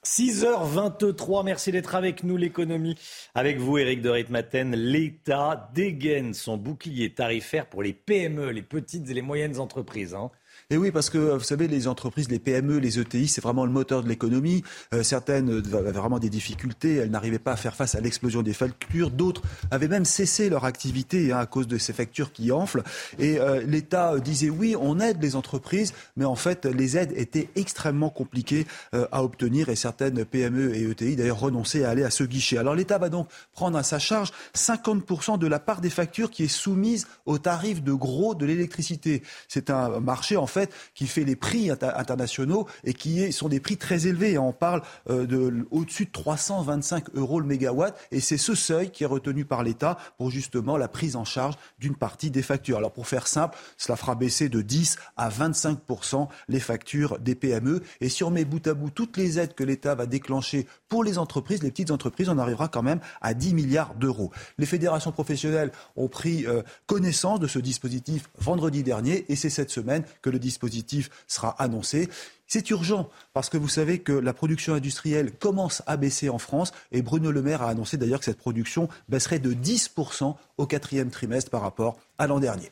6h23, 0.05 1.45
merci 1.45 1.71
d'être 1.71 1.95
avec 1.95 2.25
nous, 2.25 2.37
l'économie. 2.37 2.99
Avec 3.35 3.59
vous, 3.59 3.79
Eric 3.79 4.03
de 4.03 4.11
Ritmaten, 4.11 4.75
l'État 4.75 5.71
dégaine 5.73 6.35
son 6.35 6.57
bouclier 6.57 7.15
tarifaire 7.15 7.69
pour 7.69 7.85
les 7.85 7.93
PME, 7.93 8.51
les 8.51 8.63
petites 8.63 9.09
et 9.09 9.15
les 9.15 9.23
moyennes 9.23 9.61
entreprises. 9.61 10.15
Hein. 10.15 10.33
Et 10.71 10.77
oui, 10.77 10.91
parce 10.91 11.11
que 11.11 11.19
vous 11.19 11.45
savez, 11.45 11.69
les 11.69 11.89
entreprises, 11.89 12.29
les 12.31 12.39
PME, 12.39 12.79
les 12.79 12.99
ETI, 12.99 13.29
c'est 13.29 13.41
vraiment 13.41 13.65
le 13.65 13.73
moteur 13.73 14.03
de 14.03 14.09
l'économie. 14.09 14.63
Euh, 14.95 15.03
certaines 15.03 15.63
avaient 15.73 15.93
vraiment 15.93 16.19
des 16.19 16.31
difficultés, 16.31 16.97
elles 16.97 17.11
n'arrivaient 17.11 17.39
pas 17.39 17.53
à 17.53 17.57
faire 17.57 17.75
face 17.75 17.95
à 17.95 18.01
l'explosion 18.01 18.43
des 18.43 18.53
factures. 18.53 19.11
D'autres 19.11 19.43
avaient 19.71 19.89
même 19.89 20.05
cessé 20.05 20.49
leur 20.49 20.65
activité 20.65 21.33
hein, 21.33 21.39
à 21.39 21.47
cause 21.47 21.67
de 21.67 21.79
ces 21.79 21.93
factures 21.93 22.33
qui 22.33 22.53
enflent. 22.53 22.83
Et 23.19 23.39
euh, 23.39 23.63
l'État 23.67 24.19
disait 24.19 24.51
oui, 24.51 24.77
on 24.79 25.01
aide 25.01 25.23
les 25.23 25.37
entreprises, 25.37 25.93
mais 26.17 26.25
en 26.25 26.37
fait, 26.37 26.67
les 26.67 26.97
aides 26.97 27.13
étaient 27.17 27.49
extrêmement 27.57 28.11
compliquées 28.11 28.67
euh, 28.95 29.07
à 29.13 29.23
obtenir 29.23 29.69
et 29.69 29.77
certaines 29.77 30.25
PME 30.25 30.75
et 30.75 30.83
ETI 30.83 31.17
d'ailleurs 31.17 31.41
renonçaient 31.41 31.85
à 31.85 31.91
aller 31.91 32.05
à 32.05 32.11
ce 32.11 32.25
guichet. 32.25 32.59
Alors 32.59 32.75
l'État 32.75 32.99
va 32.99 33.09
donc 33.09 33.29
prendre 33.53 33.77
à 33.77 33.83
sa 33.83 33.99
charge 33.99 34.33
50% 34.55 35.39
de 35.39 35.47
la 35.47 35.59
part 35.59 35.81
des 35.81 35.91
factures 35.91 36.31
qui 36.31 36.45
est 36.45 36.49
soumise 36.49 37.07
au 37.27 37.39
tarif 37.39 37.83
de 37.83 37.93
gros 37.93 38.35
de 38.35 38.47
l'électricité. 38.47 39.23
C'est 39.49 39.71
un 39.71 40.01
marché 40.01 40.37
en 40.37 40.47
fait 40.53 40.73
qui 40.95 41.07
fait 41.07 41.25
les 41.25 41.37
prix 41.37 41.71
internationaux 41.71 42.67
et 42.85 42.95
qui 42.95 43.33
sont 43.33 43.49
des 43.49 43.61
prix 43.61 43.77
très 43.77 44.07
élevés. 44.07 44.39
On 44.39 44.53
parle 44.53 44.83
euh, 45.11 45.27
de 45.27 45.67
au-dessus 45.71 46.07
de 46.07 46.11
325 46.11 47.15
euros 47.15 47.41
le 47.41 47.47
mégawatt 47.47 47.97
et 48.11 48.21
c'est 48.21 48.37
ce 48.37 48.55
seuil 48.55 48.91
qui 48.91 49.05
est 49.05 49.07
retenu 49.07 49.45
par 49.45 49.63
l'État 49.63 49.99
pour 50.19 50.31
justement 50.31 50.77
la 50.77 50.89
prise 50.89 51.17
en 51.17 51.25
charge 51.25 51.55
d'une 51.79 51.97
partie 51.97 52.31
des 52.31 52.43
factures. 52.43 52.79
Alors 52.79 52.93
pour 52.93 53.07
faire 53.07 53.27
simple, 53.27 53.57
cela 53.77 53.97
fera 53.97 54.15
baisser 54.15 54.49
de 54.49 54.61
10 54.61 54.97
à 55.17 55.29
25% 55.29 56.29
les 56.49 56.61
factures 56.61 57.19
des 57.19 57.35
PME 57.35 57.83
et 58.01 58.09
si 58.09 58.25
on 58.25 58.31
met 58.31 58.45
bout 58.45 58.67
à 58.67 58.75
bout 58.75 58.91
toutes 58.91 59.17
les 59.17 59.39
aides 59.39 59.55
que 59.55 59.65
l'État 59.65 59.95
va 59.95 60.07
déclencher 60.07 60.67
pour 60.89 61.05
les 61.05 61.19
entreprises, 61.19 61.63
les 61.63 61.71
petites 61.71 61.91
entreprises, 61.91 62.29
on 62.29 62.39
arrivera 62.39 62.69
quand 62.69 62.83
même 62.83 63.01
à 63.21 63.35
10 63.35 63.55
milliards 63.55 63.95
d'euros. 63.95 64.31
Les 64.59 64.67
fédérations 64.67 65.13
professionnelles 65.13 65.73
ont 65.97 66.09
pris 66.09 66.47
euh, 66.47 66.63
connaissance 66.87 67.41
de 67.41 67.47
ce 67.47 67.59
dispositif 67.59 68.29
vendredi 68.39 68.83
dernier 68.83 69.25
et 69.29 69.37
c'est 69.37 69.51
cette 69.51 69.71
semaine 69.71 70.05
que 70.21 70.31
le 70.33 70.39
dispositif 70.39 71.11
sera 71.29 71.51
annoncé. 71.63 72.09
C'est 72.47 72.69
urgent 72.71 73.09
parce 73.33 73.49
que 73.49 73.57
vous 73.57 73.69
savez 73.69 74.01
que 74.01 74.13
la 74.13 74.35
production 74.35 74.75
industrielle 74.75 75.33
commence 75.33 75.83
à 75.87 75.97
baisser 75.97 76.29
en 76.29 76.39
France 76.39 76.73
et 76.91 77.01
Bruno 77.01 77.31
Le 77.31 77.41
Maire 77.41 77.63
a 77.63 77.69
annoncé 77.69 77.97
d'ailleurs 77.97 78.19
que 78.19 78.27
cette 78.27 78.39
production 78.39 78.89
baisserait 79.09 79.39
de 79.39 79.55
10% 79.55 80.35
au 80.59 80.67
quatrième 80.67 81.11
trimestre 81.11 81.51
par 81.51 81.63
rapport 81.63 81.97
à 82.19 82.27
l'an 82.27 82.41
dernier. 82.41 82.71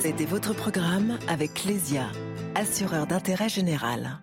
C'était 0.00 0.24
votre 0.24 0.52
programme 0.54 1.18
avec 1.28 1.64
Lesia, 1.64 2.10
assureur 2.56 3.06
d'intérêt 3.06 3.48
général. 3.48 4.18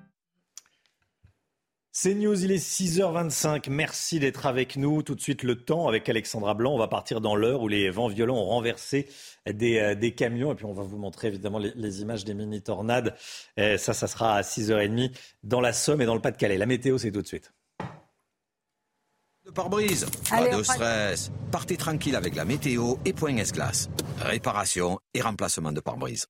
C'est 2.02 2.16
News, 2.16 2.46
il 2.46 2.54
est 2.54 2.66
6h25. 2.66 3.70
Merci 3.70 4.22
d'être 4.22 4.46
avec 4.46 4.78
nous. 4.78 5.04
Tout 5.04 5.16
de 5.16 5.20
suite, 5.20 5.44
le 5.44 5.58
temps 5.58 5.90
avec 5.90 6.08
Alexandra 6.08 6.54
Blanc. 6.54 6.74
On 6.74 6.78
va 6.78 6.88
partir 6.88 7.20
dans 7.20 7.36
l'heure 7.36 7.62
où 7.62 7.68
les 7.68 7.90
vents 7.90 8.08
violents 8.08 8.38
ont 8.38 8.46
renversé 8.46 9.10
des, 9.46 9.80
euh, 9.80 10.10
camions. 10.12 10.54
Et 10.54 10.56
puis, 10.56 10.64
on 10.64 10.72
va 10.72 10.84
vous 10.84 10.98
montrer 10.98 11.28
évidemment 11.28 11.60
les, 11.60 12.02
images 12.02 12.24
des 12.24 12.34
mini-tornades. 12.34 13.18
ça, 13.58 13.94
ça 13.94 14.08
sera 14.08 14.36
à 14.36 14.44
6h30 14.44 15.12
dans 15.44 15.60
la 15.60 15.74
Somme 15.74 16.00
et 16.00 16.06
dans 16.06 16.16
le 16.16 16.22
Pas-de-Calais. 16.22 16.58
La 16.58 16.68
météo, 16.68 16.98
c'est 16.98 17.12
tout 17.12 17.22
de 17.22 17.28
suite. 17.28 17.52
Pare-brise, 19.54 20.06
pas 20.30 20.56
de 20.56 20.64
stress. 20.64 21.32
Partez 21.52 21.76
tranquille 21.76 22.16
avec 22.16 22.34
la 22.34 22.46
météo 22.46 22.96
et 23.04 23.12
point 23.12 23.36
S-Glace. 23.36 23.90
Réparation 24.22 25.00
et 25.14 25.20
remplacement 25.20 25.74
de 25.74 25.82
pare-brise. 25.82 26.28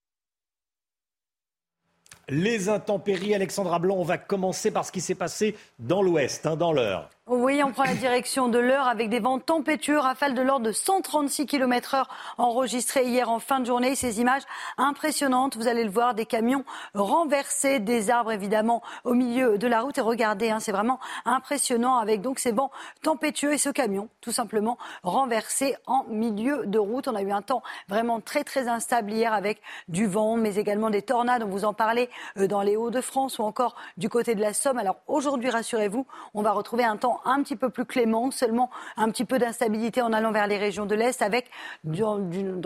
Les 2.29 2.69
intempéries, 2.69 3.33
Alexandra 3.33 3.79
Blanc, 3.79 3.95
on 3.97 4.03
va 4.03 4.19
commencer 4.19 4.69
par 4.69 4.85
ce 4.85 4.91
qui 4.91 5.01
s'est 5.01 5.15
passé 5.15 5.55
dans 5.79 6.03
l'Ouest, 6.03 6.45
hein, 6.45 6.55
dans 6.55 6.71
l'heure. 6.71 7.09
Oui, 7.31 7.61
on 7.63 7.71
prend 7.71 7.83
la 7.83 7.93
direction 7.93 8.47
de 8.47 8.57
l'heure 8.57 8.87
avec 8.87 9.07
des 9.07 9.19
vents 9.19 9.37
tempétueux, 9.37 9.99
rafales 9.99 10.33
de 10.33 10.41
l'ordre 10.41 10.65
de 10.65 10.71
136 10.71 11.45
km 11.45 11.93
heure 11.93 12.09
enregistrées 12.39 13.05
hier 13.05 13.29
en 13.29 13.37
fin 13.37 13.59
de 13.59 13.67
journée. 13.67 13.93
Ces 13.93 14.19
images 14.19 14.41
impressionnantes, 14.79 15.55
vous 15.55 15.67
allez 15.67 15.83
le 15.83 15.91
voir, 15.91 16.15
des 16.15 16.25
camions 16.25 16.65
renversés, 16.95 17.77
des 17.77 18.09
arbres 18.09 18.31
évidemment 18.31 18.81
au 19.03 19.13
milieu 19.13 19.59
de 19.59 19.67
la 19.67 19.81
route. 19.81 19.99
Et 19.99 20.01
regardez, 20.01 20.49
hein, 20.49 20.59
c'est 20.59 20.71
vraiment 20.71 20.99
impressionnant 21.23 21.97
avec 21.99 22.21
donc 22.21 22.39
ces 22.39 22.51
vents 22.51 22.71
tempétueux 23.03 23.53
et 23.53 23.59
ce 23.59 23.69
camion 23.69 24.09
tout 24.21 24.31
simplement 24.31 24.79
renversé 25.03 25.75
en 25.85 26.05
milieu 26.05 26.65
de 26.65 26.79
route. 26.79 27.07
On 27.07 27.13
a 27.13 27.21
eu 27.21 27.31
un 27.31 27.43
temps 27.43 27.61
vraiment 27.89 28.21
très 28.21 28.43
très 28.43 28.67
instable 28.67 29.11
hier 29.11 29.33
avec 29.33 29.61
du 29.87 30.07
vent, 30.07 30.35
mais 30.35 30.55
également 30.55 30.89
des 30.89 31.03
tornades. 31.03 31.43
On 31.43 31.49
vous 31.49 31.65
en 31.65 31.75
parlait 31.75 32.09
euh, 32.37 32.47
dans 32.47 32.63
les 32.63 32.75
Hauts-de-France 32.75 33.37
ou 33.37 33.43
encore 33.43 33.75
du 33.97 34.09
côté 34.09 34.33
de 34.33 34.41
la 34.41 34.53
Somme. 34.53 34.79
Alors 34.79 34.95
aujourd'hui, 35.05 35.51
rassurez-vous, 35.51 36.07
on 36.33 36.41
va 36.41 36.53
retrouver 36.53 36.85
un 36.85 36.97
temps 36.97 37.18
un 37.25 37.41
petit 37.43 37.55
peu 37.55 37.69
plus 37.69 37.86
clément, 37.86 38.32
seulement 38.32 38.69
un 38.97 39.10
petit 39.10 39.25
peu 39.25 39.39
d'instabilité 39.39 40.01
en 40.01 40.13
allant 40.13 40.32
vers 40.32 40.47
les 40.47 40.58
régions 40.58 40.86
de 40.86 40.95
l'Est 40.95 41.21
avec 41.21 41.49
dans 41.84 42.19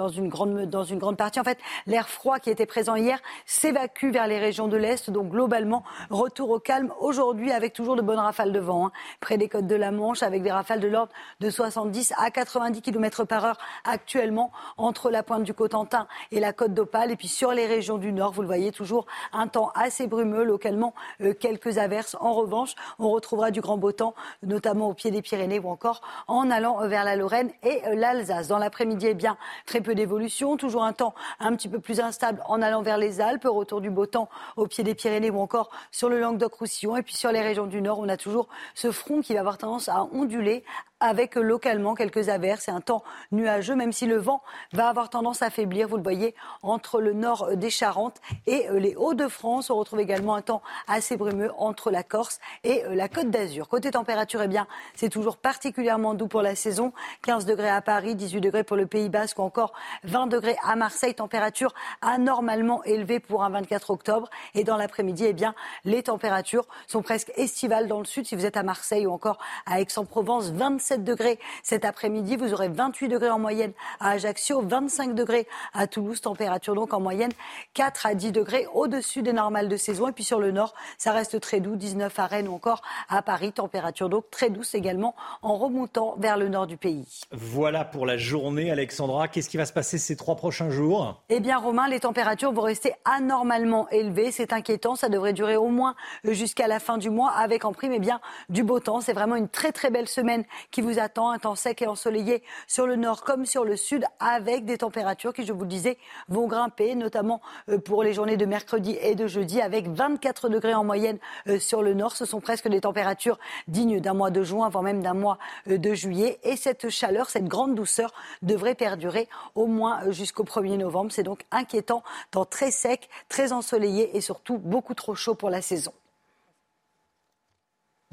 une, 0.09 0.29
grande, 0.29 0.65
dans 0.65 0.83
une 0.83 0.99
grande 0.99 1.17
partie, 1.17 1.39
en 1.39 1.43
fait, 1.43 1.57
l'air 1.85 2.09
froid 2.09 2.39
qui 2.39 2.49
était 2.49 2.65
présent 2.65 2.95
hier 2.95 3.19
s'évacue 3.45 4.11
vers 4.11 4.27
les 4.27 4.39
régions 4.39 4.67
de 4.67 4.77
l'Est. 4.77 5.09
Donc 5.09 5.29
globalement, 5.29 5.83
retour 6.09 6.49
au 6.49 6.59
calme 6.59 6.91
aujourd'hui 6.99 7.51
avec 7.51 7.73
toujours 7.73 7.95
de 7.95 8.01
bonnes 8.01 8.19
rafales 8.19 8.51
de 8.51 8.59
vent 8.59 8.87
hein. 8.87 8.91
près 9.19 9.37
des 9.37 9.49
côtes 9.49 9.67
de 9.67 9.75
la 9.75 9.91
Manche 9.91 10.23
avec 10.23 10.43
des 10.43 10.51
rafales 10.51 10.79
de 10.79 10.87
l'ordre 10.87 11.11
de 11.39 11.49
70 11.49 12.13
à 12.17 12.31
90 12.31 12.81
km 12.81 13.23
par 13.25 13.45
heure 13.45 13.57
actuellement 13.83 14.51
entre 14.77 15.09
la 15.09 15.23
pointe 15.23 15.43
du 15.43 15.53
Cotentin 15.53 16.07
et 16.31 16.39
la 16.39 16.53
côte 16.53 16.73
d'Opale. 16.73 17.11
Et 17.11 17.15
puis 17.15 17.27
sur 17.27 17.51
les 17.51 17.65
régions 17.65 17.97
du 17.97 18.11
Nord, 18.11 18.31
vous 18.31 18.41
le 18.41 18.47
voyez, 18.47 18.71
toujours 18.71 19.05
un 19.31 19.47
temps 19.47 19.71
assez 19.75 20.07
brumeux, 20.07 20.43
localement 20.43 20.93
euh, 21.21 21.33
quelques 21.33 21.77
averses. 21.77 22.15
En 22.19 22.33
revanche, 22.33 22.75
on 22.99 23.09
retrouvera 23.09 23.51
du 23.51 23.61
grand 23.61 23.77
beau 23.77 23.91
temps 23.91 24.13
notamment 24.45 24.89
au 24.89 24.93
pied 24.93 25.11
des 25.11 25.21
Pyrénées 25.21 25.59
ou 25.59 25.69
encore 25.69 26.01
en 26.27 26.49
allant 26.49 26.87
vers 26.87 27.03
la 27.03 27.15
Lorraine 27.15 27.51
et 27.63 27.81
euh, 27.87 27.95
l'Alsace. 27.95 28.47
Dans 28.47 28.57
l'après-midi, 28.57 29.07
eh 29.09 29.13
bien, 29.13 29.37
très 29.65 29.81
peu 29.81 29.95
d'évolution, 29.95 30.57
toujours 30.57 30.83
un 30.83 30.93
temps 30.93 31.13
un 31.39 31.55
petit 31.55 31.69
peu 31.69 31.79
plus 31.79 31.99
instable 31.99 32.41
en 32.47 32.61
allant 32.61 32.81
vers 32.81 32.97
les 32.97 33.21
Alpes, 33.21 33.45
retour 33.45 33.81
du 33.81 33.89
beau 33.89 34.05
temps 34.05 34.29
au 34.57 34.67
pied 34.67 34.83
des 34.83 34.95
Pyrénées 34.95 35.29
ou 35.29 35.39
encore 35.39 35.69
sur 35.91 36.09
le 36.09 36.19
Languedoc-Roussillon. 36.19 36.97
Et 36.97 37.03
puis 37.03 37.15
sur 37.15 37.31
les 37.31 37.41
régions 37.41 37.67
du 37.67 37.81
Nord, 37.81 37.99
on 37.99 38.09
a 38.09 38.17
toujours 38.17 38.47
ce 38.75 38.91
front 38.91 39.21
qui 39.21 39.33
va 39.33 39.39
avoir 39.39 39.57
tendance 39.57 39.89
à 39.89 40.03
onduler 40.11 40.63
avec 41.03 41.35
localement 41.35 41.95
quelques 41.95 42.29
averses 42.29 42.69
et 42.69 42.71
un 42.71 42.79
temps 42.79 43.03
nuageux, 43.33 43.75
même 43.75 43.91
si 43.91 44.05
le 44.05 44.15
vent 44.15 44.41
va 44.71 44.87
avoir 44.87 45.09
tendance 45.09 45.41
à 45.41 45.49
faiblir. 45.49 45.89
Vous 45.89 45.97
le 45.97 46.01
voyez 46.01 46.33
entre 46.61 47.01
le 47.01 47.11
nord 47.11 47.57
des 47.57 47.69
Charentes 47.69 48.21
et 48.47 48.69
euh, 48.69 48.79
les 48.79 48.95
Hauts-de-France. 48.95 49.69
On 49.69 49.75
retrouve 49.75 49.99
également 49.99 50.33
un 50.33 50.41
temps 50.41 50.61
assez 50.87 51.17
brumeux 51.17 51.51
entre 51.57 51.91
la 51.91 52.03
Corse 52.03 52.39
et 52.63 52.85
euh, 52.85 52.95
la 52.95 53.09
Côte 53.09 53.29
d'Azur. 53.29 53.67
Côté 53.67 53.91
température, 53.91 54.41
eh 54.43 54.47
bien, 54.47 54.65
c'est 54.95 55.09
toujours 55.09 55.35
particulièrement 55.35 56.13
doux 56.13 56.29
pour 56.29 56.41
la 56.41 56.55
saison. 56.55 56.93
15 57.23 57.45
degrés 57.45 57.69
à 57.69 57.81
Paris, 57.81 58.15
18 58.15 58.39
degrés 58.39 58.63
pour 58.63 58.77
le 58.77 58.87
Pays 58.87 59.09
Basque 59.09 59.39
ou 59.39 59.41
encore 59.41 59.73
20 60.05 60.27
degrés 60.27 60.55
à 60.63 60.77
Marseille. 60.77 61.13
Température 61.13 61.73
anormalement 62.01 62.81
élevée 62.85 63.19
pour 63.19 63.43
un 63.43 63.49
24 63.49 63.89
octobre. 63.89 64.29
Et 64.55 64.63
dans 64.63 64.77
l'après-midi, 64.77 65.25
eh 65.27 65.33
bien, 65.33 65.53
les 65.83 66.03
températures 66.03 66.65
sont 66.87 67.01
presque 67.01 67.33
estivales 67.35 67.89
dans 67.89 67.99
le 67.99 68.05
sud. 68.05 68.25
Si 68.25 68.37
vous 68.37 68.45
êtes 68.45 68.55
à 68.55 68.63
Marseille 68.63 69.05
ou 69.05 69.11
encore 69.11 69.37
à 69.65 69.81
Aix-en-Provence, 69.81 70.51
27 70.51 70.92
degrés 70.97 71.39
cet 71.63 71.85
après-midi. 71.85 72.35
Vous 72.35 72.53
aurez 72.53 72.69
28 72.69 73.07
degrés 73.07 73.29
en 73.29 73.39
moyenne 73.39 73.73
à 73.99 74.11
Ajaccio, 74.11 74.61
25 74.61 75.15
degrés 75.15 75.47
à 75.73 75.87
Toulouse. 75.87 76.21
Température 76.21 76.75
donc 76.75 76.93
en 76.93 76.99
moyenne 76.99 77.31
4 77.73 78.05
à 78.05 78.15
10 78.15 78.31
degrés 78.31 78.67
au-dessus 78.73 79.21
des 79.21 79.33
normales 79.33 79.69
de 79.69 79.77
saison. 79.77 80.07
Et 80.07 80.11
puis 80.11 80.23
sur 80.23 80.39
le 80.39 80.51
nord, 80.51 80.73
ça 80.97 81.11
reste 81.11 81.39
très 81.39 81.59
doux, 81.59 81.75
19 81.75 82.17
à 82.19 82.25
Rennes 82.27 82.47
ou 82.47 82.53
encore 82.53 82.81
à 83.09 83.21
Paris. 83.21 83.51
Température 83.51 84.09
donc 84.09 84.29
très 84.29 84.49
douce 84.49 84.75
également 84.75 85.15
en 85.41 85.55
remontant 85.55 86.15
vers 86.19 86.37
le 86.37 86.49
nord 86.49 86.67
du 86.67 86.77
pays. 86.77 87.21
Voilà 87.31 87.85
pour 87.85 88.05
la 88.05 88.17
journée, 88.17 88.71
Alexandra. 88.71 89.27
Qu'est-ce 89.27 89.49
qui 89.49 89.57
va 89.57 89.65
se 89.65 89.73
passer 89.73 89.97
ces 89.97 90.15
trois 90.15 90.35
prochains 90.35 90.69
jours? 90.69 91.21
Eh 91.29 91.39
bien, 91.39 91.57
Romain, 91.57 91.87
les 91.87 92.01
températures 92.01 92.51
vont 92.51 92.61
rester 92.61 92.93
anormalement 93.05 93.89
élevées. 93.89 94.31
C'est 94.31 94.53
inquiétant. 94.53 94.95
Ça 94.95 95.09
devrait 95.09 95.33
durer 95.33 95.55
au 95.55 95.69
moins 95.69 95.95
jusqu'à 96.23 96.67
la 96.67 96.79
fin 96.79 96.97
du 96.97 97.09
mois 97.09 97.31
avec 97.31 97.65
en 97.65 97.73
prime 97.73 97.93
eh 97.93 97.99
bien, 97.99 98.19
du 98.49 98.63
beau 98.63 98.79
temps. 98.79 99.01
C'est 99.01 99.13
vraiment 99.13 99.35
une 99.35 99.49
très 99.49 99.71
très 99.71 99.89
belle 99.89 100.07
semaine 100.07 100.43
qui 100.71 100.81
vous 100.83 100.99
attend. 100.99 101.31
Un 101.31 101.39
temps 101.39 101.55
sec 101.55 101.81
et 101.81 101.87
ensoleillé 101.87 102.43
sur 102.67 102.85
le 102.85 102.95
nord 102.95 103.23
comme 103.23 103.45
sur 103.45 103.63
le 103.63 103.75
sud, 103.75 104.05
avec 104.19 104.65
des 104.65 104.77
températures 104.77 105.33
qui, 105.33 105.45
je 105.45 105.53
vous 105.53 105.61
le 105.61 105.67
disais, 105.67 105.97
vont 106.27 106.47
grimper, 106.47 106.95
notamment 106.95 107.41
euh, 107.69 107.77
pour 107.77 108.03
les 108.03 108.13
journées 108.13 108.37
de 108.37 108.45
mercredi 108.45 108.97
et 109.01 109.15
de 109.15 109.27
jeudi, 109.27 109.61
avec 109.61 109.87
24 109.87 110.49
degrés 110.49 110.73
en 110.73 110.83
moyenne 110.83 111.17
euh, 111.47 111.59
sur 111.59 111.81
le 111.81 111.93
nord. 111.93 112.15
Ce 112.15 112.25
sont 112.25 112.41
presque 112.41 112.67
des 112.67 112.81
températures 112.81 113.39
dignes 113.67 113.99
d'un 113.99 114.13
mois 114.13 114.31
de 114.31 114.43
juin, 114.43 114.69
voire 114.69 114.83
même 114.83 115.01
d'un 115.01 115.13
mois 115.13 115.37
euh, 115.69 115.77
de 115.77 115.93
juillet. 115.93 116.39
Et 116.43 116.57
cette 116.57 116.89
chaleur, 116.89 117.29
cette 117.29 117.45
grande 117.45 117.75
douceur 117.75 118.13
devrait 118.41 118.75
perdurer 118.75 119.27
au 119.55 119.67
moins 119.67 120.11
jusqu'au 120.11 120.43
1er 120.43 120.77
novembre. 120.77 121.11
C'est 121.11 121.23
donc 121.23 121.45
inquiétant, 121.51 122.03
temps 122.31 122.45
très 122.45 122.71
sec, 122.71 123.09
très 123.29 123.53
ensoleillé 123.53 124.15
et 124.15 124.21
surtout 124.21 124.57
beaucoup 124.57 124.93
trop 124.93 125.15
chaud 125.15 125.35
pour 125.35 125.49
la 125.49 125.61
saison. 125.61 125.93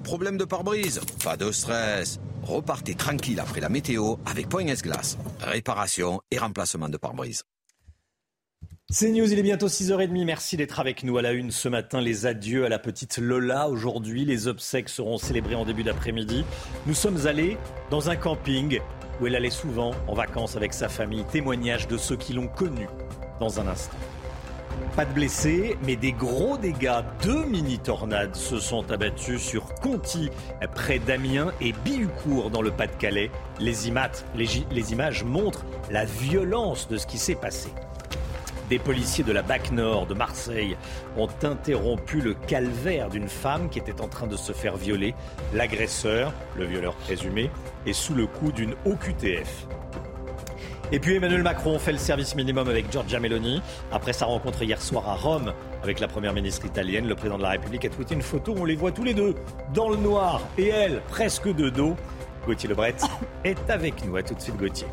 Problème 0.05 0.37
de 0.37 0.45
pare-brise 0.45 1.01
Pas 1.23 1.37
de 1.37 1.53
stress. 1.53 2.21
Repartez 2.43 2.95
tranquille 2.95 3.39
après 3.39 3.61
la 3.61 3.69
météo 3.69 4.17
avec 4.27 4.49
Point 4.49 4.67
S-Glace. 4.67 5.19
Réparation 5.41 6.21
et 6.31 6.39
remplacement 6.39 6.89
de 6.89 6.97
pare-brise. 6.97 7.45
C'est 8.93 9.13
News, 9.13 9.33
il 9.33 9.39
est 9.39 9.43
bientôt 9.43 9.69
6h30. 9.69 10.25
Merci 10.25 10.57
d'être 10.57 10.81
avec 10.81 11.05
nous 11.05 11.17
à 11.17 11.23
la 11.23 11.31
une 11.31 11.53
ce 11.53 11.69
matin. 11.69 12.01
Les 12.01 12.27
adieux 12.27 12.65
à 12.65 12.69
la 12.69 12.81
petite 12.81 13.19
Lola 13.19 13.69
aujourd'hui. 13.69 14.25
Les 14.25 14.49
obsèques 14.49 14.89
seront 14.89 15.17
célébrées 15.17 15.55
en 15.55 15.65
début 15.65 15.85
d'après-midi. 15.85 16.45
Nous 16.87 16.95
sommes 16.95 17.27
allés 17.27 17.57
dans 17.91 18.11
un 18.11 18.17
camping 18.17 18.81
où 19.21 19.29
elle 19.29 19.37
allait 19.37 19.51
souvent 19.51 19.93
en 20.09 20.15
vacances 20.15 20.57
avec 20.57 20.73
sa 20.73 20.89
famille. 20.89 21.25
Témoignage 21.31 21.87
de 21.87 21.97
ceux 21.99 22.17
qui 22.17 22.33
l'ont 22.33 22.49
connue 22.49 22.89
dans 23.39 23.61
un 23.61 23.69
instant. 23.69 23.97
Pas 24.97 25.05
de 25.05 25.13
blessés, 25.13 25.77
mais 25.85 25.97
des 25.97 26.13
gros 26.13 26.59
dégâts. 26.59 27.03
Deux 27.23 27.45
mini-tornades 27.45 28.35
se 28.35 28.59
sont 28.59 28.91
abattues 28.91 29.39
sur 29.39 29.75
Conti, 29.77 30.31
près 30.75 30.99
d'Amiens 30.99 31.53
et 31.61 31.73
Bihucourt 31.73 32.51
dans 32.51 32.63
le 32.63 32.71
Pas-de-Calais. 32.71 33.31
Les, 33.61 33.89
images 33.89 35.25
montrent 35.25 35.65
la 35.91 36.05
violence 36.05 36.89
de 36.89 36.97
ce 36.97 37.07
qui 37.07 37.19
s'est 37.19 37.35
passé. 37.35 37.71
Des 38.69 38.79
policiers 38.79 39.25
de 39.25 39.33
la 39.33 39.43
BAC 39.43 39.73
Nord 39.73 40.07
de 40.07 40.15
Marseille 40.15 40.77
ont 41.17 41.29
interrompu 41.43 42.21
le 42.21 42.35
calvaire 42.35 43.09
d'une 43.11 43.29
femme 43.29 43.69
qui 43.69 43.81
était 43.81 44.01
en 44.01 44.07
train 44.09 44.29
de 44.29 44.37
se 44.37 44.53
faire 44.53 44.77
violer. 44.77 45.15
L'agresseur, 45.53 46.33
le 46.57 46.67
violeur 46.67 46.95
présumé, 46.95 47.51
est 47.87 47.93
sous 47.93 48.15
le 48.15 48.27
coup 48.27 48.53
d'une 48.53 48.75
OQTF. 48.85 49.67
Et 50.93 50.99
puis 50.99 51.15
Emmanuel 51.15 51.45
Macron 51.45 51.79
fait 51.79 51.93
le 51.93 51.99
service 51.99 52.35
minimum 52.35 52.69
avec 52.69 52.91
Giorgia 52.91 53.21
Meloni. 53.21 53.63
Après 53.93 54.13
sa 54.13 54.27
rencontre 54.27 54.65
hier 54.65 54.83
soir 54.83 55.09
à 55.09 55.15
Rome 55.15 55.53
avec 55.85 56.01
la 56.01 56.09
première 56.09 56.35
ministre 56.35 56.67
italienne, 56.67 57.07
le 57.07 57.15
président 57.15 57.39
de 57.39 57.45
la 57.45 57.51
République 57.51 57.85
a 57.85 57.91
tweeté 57.91 58.17
une 58.17 58.23
photo 58.23 58.55
où 58.55 58.63
on 58.63 58.65
les 58.65 58.75
voit 58.75 58.91
tous 58.91 59.05
les 59.05 59.15
deux 59.15 59.37
dans 59.73 59.89
le 59.89 59.97
noir 59.97 60.43
et 60.59 60.67
elle 60.67 61.01
presque 61.03 61.47
de 61.47 61.71
dos. 61.71 61.95
Gauthier 62.45 62.69
Lebret 62.69 62.97
est 63.45 63.71
avec 63.71 64.05
nous. 64.05 64.17
À 64.17 64.25
tout 64.25 64.35
de 64.35 64.41
suite 64.41 64.57
Gauthier. 64.57 64.89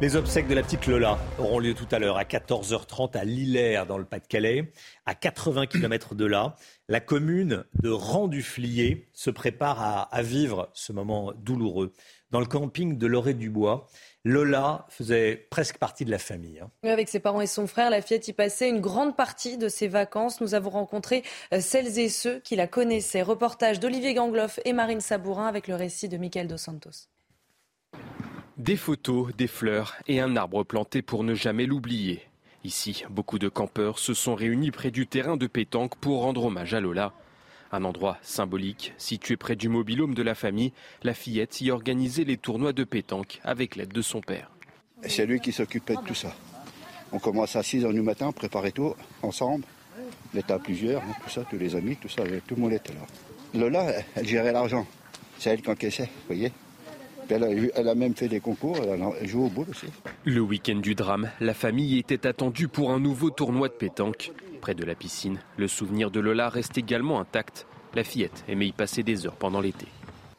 Les 0.00 0.14
obsèques 0.14 0.46
de 0.46 0.54
la 0.54 0.62
petite 0.62 0.86
Lola 0.86 1.18
auront 1.40 1.58
lieu 1.58 1.74
tout 1.74 1.88
à 1.90 1.98
l'heure 1.98 2.16
à 2.16 2.22
14h30 2.22 3.16
à 3.16 3.24
Lillers 3.24 3.82
dans 3.88 3.98
le 3.98 4.04
Pas-de-Calais. 4.04 4.70
À 5.06 5.16
80 5.16 5.66
km 5.66 6.14
de 6.14 6.24
là, 6.24 6.54
la 6.88 7.00
commune 7.00 7.64
de 7.82 7.90
Rang-du-Flier 7.90 9.08
se 9.12 9.30
prépare 9.30 9.82
à, 9.82 10.02
à, 10.02 10.22
vivre 10.22 10.70
ce 10.72 10.92
moment 10.92 11.32
douloureux. 11.36 11.92
Dans 12.30 12.38
le 12.38 12.46
camping 12.46 12.96
de 12.96 13.06
Loré-du-Bois, 13.08 13.88
Lola 14.28 14.84
faisait 14.90 15.46
presque 15.48 15.78
partie 15.78 16.04
de 16.04 16.10
la 16.10 16.18
famille. 16.18 16.60
Hein. 16.60 16.70
Avec 16.82 17.08
ses 17.08 17.18
parents 17.18 17.40
et 17.40 17.46
son 17.46 17.66
frère, 17.66 17.88
la 17.88 18.02
fillette 18.02 18.28
y 18.28 18.34
passait 18.34 18.68
une 18.68 18.80
grande 18.80 19.16
partie 19.16 19.56
de 19.56 19.68
ses 19.68 19.88
vacances. 19.88 20.42
Nous 20.42 20.54
avons 20.54 20.68
rencontré 20.68 21.22
euh, 21.54 21.60
celles 21.62 21.98
et 21.98 22.10
ceux 22.10 22.38
qui 22.40 22.54
la 22.54 22.66
connaissaient. 22.66 23.22
Reportage 23.22 23.80
d'Olivier 23.80 24.12
Gangloff 24.12 24.60
et 24.66 24.74
Marine 24.74 25.00
Sabourin 25.00 25.46
avec 25.46 25.66
le 25.66 25.76
récit 25.76 26.10
de 26.10 26.18
Michael 26.18 26.46
Dos 26.46 26.58
Santos. 26.58 27.08
Des 28.58 28.76
photos, 28.76 29.34
des 29.34 29.46
fleurs 29.46 29.96
et 30.08 30.20
un 30.20 30.36
arbre 30.36 30.62
planté 30.62 31.00
pour 31.00 31.24
ne 31.24 31.34
jamais 31.34 31.64
l'oublier. 31.64 32.20
Ici, 32.64 33.04
beaucoup 33.08 33.38
de 33.38 33.48
campeurs 33.48 33.98
se 33.98 34.12
sont 34.12 34.34
réunis 34.34 34.72
près 34.72 34.90
du 34.90 35.06
terrain 35.06 35.38
de 35.38 35.46
pétanque 35.46 35.96
pour 35.96 36.20
rendre 36.20 36.44
hommage 36.44 36.74
à 36.74 36.80
Lola. 36.80 37.14
Un 37.70 37.84
endroit 37.84 38.16
symbolique, 38.22 38.94
situé 38.96 39.36
près 39.36 39.56
du 39.56 39.68
mobilhome 39.68 40.14
de 40.14 40.22
la 40.22 40.34
famille, 40.34 40.72
la 41.02 41.12
fillette 41.12 41.60
y 41.60 41.70
organisait 41.70 42.24
les 42.24 42.38
tournois 42.38 42.72
de 42.72 42.84
pétanque 42.84 43.40
avec 43.44 43.76
l'aide 43.76 43.92
de 43.92 44.02
son 44.02 44.20
père. 44.20 44.50
C'est 45.02 45.26
lui 45.26 45.40
qui 45.40 45.52
s'occupait 45.52 45.96
de 45.96 46.02
tout 46.02 46.14
ça. 46.14 46.34
On 47.12 47.18
commence 47.18 47.56
à 47.56 47.62
6 47.62 47.84
h 47.84 47.92
du 47.92 48.02
matin, 48.02 48.32
préparer 48.32 48.72
tout 48.72 48.94
ensemble. 49.22 49.64
On 50.34 50.38
était 50.38 50.52
à 50.52 50.58
plusieurs, 50.58 51.02
hein, 51.02 51.14
tout 51.22 51.30
ça, 51.30 51.44
tous 51.48 51.58
les 51.58 51.76
amis, 51.76 51.96
tout 51.96 52.08
ça, 52.08 52.22
tout 52.46 52.54
le 52.54 52.60
monde 52.60 52.72
était 52.72 52.92
là. 52.92 53.00
Lola, 53.54 53.92
elle 54.14 54.26
gérait 54.26 54.52
l'argent. 54.52 54.86
C'est 55.38 55.50
elle 55.50 55.62
qui 55.62 55.70
encaissait, 55.70 56.04
vous 56.04 56.34
voyez. 56.34 56.52
Elle 57.30 57.88
a, 57.88 57.94
même 57.94 58.14
fait 58.14 58.28
des 58.28 58.40
concours, 58.40 58.78
elle 58.82 59.02
a 59.02 59.26
joué 59.26 59.44
au 59.44 59.48
boule 59.48 59.66
aussi. 59.70 59.86
Le 60.24 60.40
week-end 60.40 60.76
du 60.76 60.94
drame, 60.94 61.30
la 61.40 61.52
famille 61.52 61.98
était 61.98 62.26
attendue 62.26 62.68
pour 62.68 62.90
un 62.90 62.98
nouveau 62.98 63.28
tournoi 63.30 63.68
de 63.68 63.74
pétanque. 63.74 64.32
Près 64.60 64.74
de 64.74 64.84
la 64.84 64.94
piscine, 64.94 65.38
le 65.56 65.68
souvenir 65.68 66.10
de 66.10 66.20
Lola 66.20 66.48
reste 66.48 66.76
également 66.78 67.20
intact. 67.20 67.66
La 67.94 68.04
fillette 68.04 68.44
aimait 68.48 68.66
y 68.66 68.72
passer 68.72 69.02
des 69.02 69.26
heures 69.26 69.36
pendant 69.36 69.60
l'été. 69.60 69.86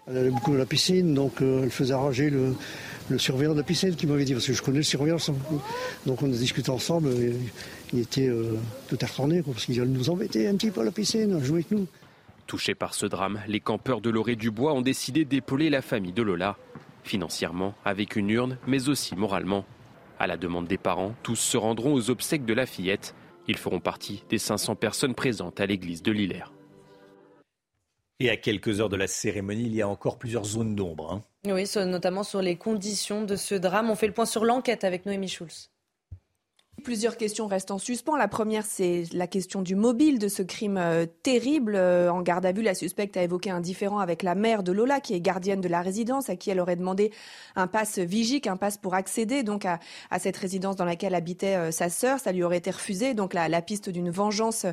Elle 0.08 0.18
allait 0.18 0.30
beaucoup 0.32 0.54
à 0.54 0.58
la 0.58 0.66
piscine, 0.66 1.14
donc 1.14 1.42
euh, 1.42 1.64
elle 1.64 1.70
faisait 1.70 1.94
arranger 1.94 2.30
le, 2.30 2.56
surveillant 3.18 3.54
de 3.54 3.58
la 3.58 3.64
piscine 3.64 3.96
qui 3.96 4.08
m'avait 4.08 4.26
dit, 4.26 4.34
parce 4.34 4.48
que 4.48 4.54
je 4.54 4.62
connais 4.62 4.78
le 4.78 4.84
surveillant. 4.84 5.18
Donc 6.06 6.22
on 6.22 6.26
a 6.26 6.30
discuté 6.36 6.72
ensemble, 6.72 7.10
et 7.10 7.36
il 7.94 8.00
était 8.00 8.28
euh, 8.28 8.58
tout 8.88 8.98
à 9.02 9.06
retourner, 9.06 9.42
parce 9.44 9.66
qu'il 9.66 9.80
allait 9.80 9.90
nous 9.90 10.10
embêter 10.10 10.48
un 10.48 10.56
petit 10.56 10.72
peu 10.72 10.82
à 10.82 10.84
la 10.84 10.92
piscine, 10.92 11.40
jouer 11.44 11.60
avec 11.60 11.72
nous. 11.72 11.88
Touchés 12.48 12.74
par 12.74 12.96
ce 12.96 13.06
drame, 13.06 13.40
les 13.48 13.60
campeurs 13.60 14.02
de 14.02 14.10
l'Orée 14.10 14.36
du 14.36 14.50
Bois 14.50 14.74
ont 14.74 14.82
décidé 14.82 15.26
d'épauler 15.26 15.70
la 15.70 15.84
famille 15.84 16.14
de 16.14 16.24
Lola, 16.24 16.58
financièrement 17.04 17.76
avec 17.86 18.16
une 18.16 18.32
urne, 18.32 18.58
mais 18.66 18.90
aussi 18.90 19.16
moralement. 19.16 19.66
À 20.18 20.26
la 20.26 20.36
demande 20.36 20.68
des 20.68 20.80
parents, 20.80 21.14
tous 21.22 21.36
se 21.36 21.56
rendront 21.56 21.94
aux 21.94 22.10
obsèques 22.10 22.46
de 22.46 22.54
la 22.54 22.66
fillette. 22.66 23.14
Ils 23.50 23.58
feront 23.58 23.80
partie 23.80 24.24
des 24.30 24.38
500 24.38 24.76
personnes 24.76 25.16
présentes 25.16 25.60
à 25.60 25.66
l'église 25.66 26.04
de 26.04 26.12
Lillers. 26.12 26.54
Et 28.20 28.30
à 28.30 28.38
quelques 28.38 28.80
heures 28.80 28.90
de 28.90 28.96
la 28.96 29.08
cérémonie, 29.08 29.64
il 29.66 29.74
y 29.74 29.82
a 29.82 29.88
encore 29.88 30.20
plusieurs 30.20 30.44
zones 30.44 30.76
d'ombre. 30.76 31.12
Hein. 31.12 31.24
Oui, 31.52 31.68
notamment 31.88 32.22
sur 32.22 32.44
les 32.44 32.58
conditions 32.58 33.24
de 33.24 33.36
ce 33.36 33.56
drame. 33.56 33.90
On 33.90 33.96
fait 33.96 34.06
le 34.06 34.14
point 34.14 34.28
sur 34.28 34.46
l'enquête 34.46 34.84
avec 34.84 35.08
Noémie 35.08 35.30
Schulz. 35.30 35.69
Plusieurs 36.84 37.18
questions 37.18 37.48
restent 37.48 37.72
en 37.72 37.78
suspens. 37.78 38.16
La 38.16 38.28
première, 38.28 38.66
c'est 38.66 39.04
la 39.14 39.28
question 39.28 39.62
du 39.62 39.76
mobile 39.76 40.20
de 40.20 40.28
ce 40.28 40.44
crime 40.44 40.78
euh, 40.78 41.06
terrible. 41.24 41.76
Euh, 41.76 42.12
en 42.12 42.22
garde 42.22 42.46
à 42.46 42.52
vue, 42.52 42.62
la 42.62 42.76
suspecte 42.76 43.18
a 43.18 43.24
évoqué 43.24 43.50
un 43.50 43.60
différend 43.60 44.00
avec 44.00 44.24
la 44.24 44.36
mère 44.36 44.64
de 44.64 44.72
Lola, 44.72 45.00
qui 45.00 45.14
est 45.14 45.20
gardienne 45.20 45.62
de 45.62 45.68
la 45.68 45.82
résidence, 45.82 46.30
à 46.30 46.36
qui 46.36 46.50
elle 46.50 46.60
aurait 46.60 46.76
demandé 46.76 47.12
un 47.56 47.68
passe 47.68 48.00
vigique, 48.00 48.48
un 48.48 48.58
passe 48.58 48.78
pour 48.78 48.94
accéder 48.94 49.44
donc 49.44 49.66
à, 49.66 49.80
cette 50.20 50.38
résidence 50.38 50.76
dans 50.76 50.86
laquelle 50.86 51.16
habitait 51.16 51.56
euh, 51.56 51.72
sa 51.72 51.90
sœur. 51.90 52.20
Ça 52.20 52.32
lui 52.32 52.44
aurait 52.44 52.58
été 52.58 52.72
refusé. 52.72 53.14
Donc 53.14 53.34
la, 53.34 53.50
la 53.50 53.62
piste 53.62 53.90
d'une 53.90 54.10
vengeance 54.10 54.66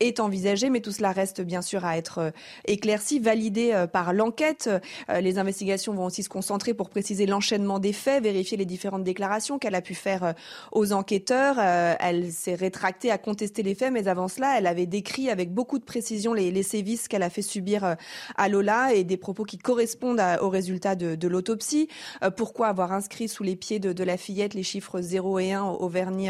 est 0.00 0.20
envisagée, 0.20 0.70
mais 0.70 0.80
tout 0.80 0.92
cela 0.92 1.12
reste 1.12 1.42
bien 1.42 1.62
sûr 1.62 1.84
à 1.84 1.96
être 1.96 2.32
éclairci, 2.66 3.18
validé 3.18 3.86
par 3.92 4.12
l'enquête. 4.12 4.70
Les 5.08 5.38
investigations 5.38 5.94
vont 5.94 6.06
aussi 6.06 6.22
se 6.22 6.28
concentrer 6.28 6.74
pour 6.74 6.90
préciser 6.90 7.26
l'enchaînement 7.26 7.78
des 7.78 7.92
faits, 7.92 8.22
vérifier 8.22 8.56
les 8.56 8.64
différentes 8.64 9.04
déclarations 9.04 9.58
qu'elle 9.58 9.74
a 9.74 9.82
pu 9.82 9.94
faire 9.94 10.34
aux 10.72 10.92
enquêteurs. 10.92 11.51
Euh, 11.58 11.94
elle 12.00 12.32
s'est 12.32 12.54
rétractée 12.54 13.10
à 13.10 13.18
contester 13.18 13.62
les 13.62 13.74
faits, 13.74 13.92
mais 13.92 14.08
avant 14.08 14.28
cela, 14.28 14.58
elle 14.58 14.66
avait 14.66 14.86
décrit 14.86 15.30
avec 15.30 15.52
beaucoup 15.52 15.78
de 15.78 15.84
précision 15.84 16.32
les, 16.32 16.62
sévices 16.62 17.08
qu'elle 17.08 17.22
a 17.22 17.30
fait 17.30 17.42
subir 17.42 17.84
euh, 17.84 17.94
à 18.36 18.48
Lola 18.48 18.94
et 18.94 19.04
des 19.04 19.16
propos 19.16 19.44
qui 19.44 19.58
correspondent 19.58 20.22
aux 20.40 20.48
résultats 20.48 20.94
de, 20.94 21.28
l'autopsie. 21.28 21.88
Euh, 22.22 22.30
pourquoi 22.30 22.68
avoir 22.68 22.92
inscrit 22.92 23.28
sous 23.28 23.42
les 23.42 23.56
pieds 23.56 23.78
de, 23.78 24.04
la 24.04 24.16
fillette 24.16 24.54
les 24.54 24.62
chiffres 24.62 25.00
0 25.00 25.38
et 25.38 25.52
1 25.52 25.62
au 25.62 25.88
vernis, 25.88 26.28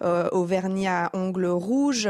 au 0.00 0.44
vernis 0.44 0.86
à 0.86 1.10
ongles 1.12 1.46
rouges? 1.46 2.08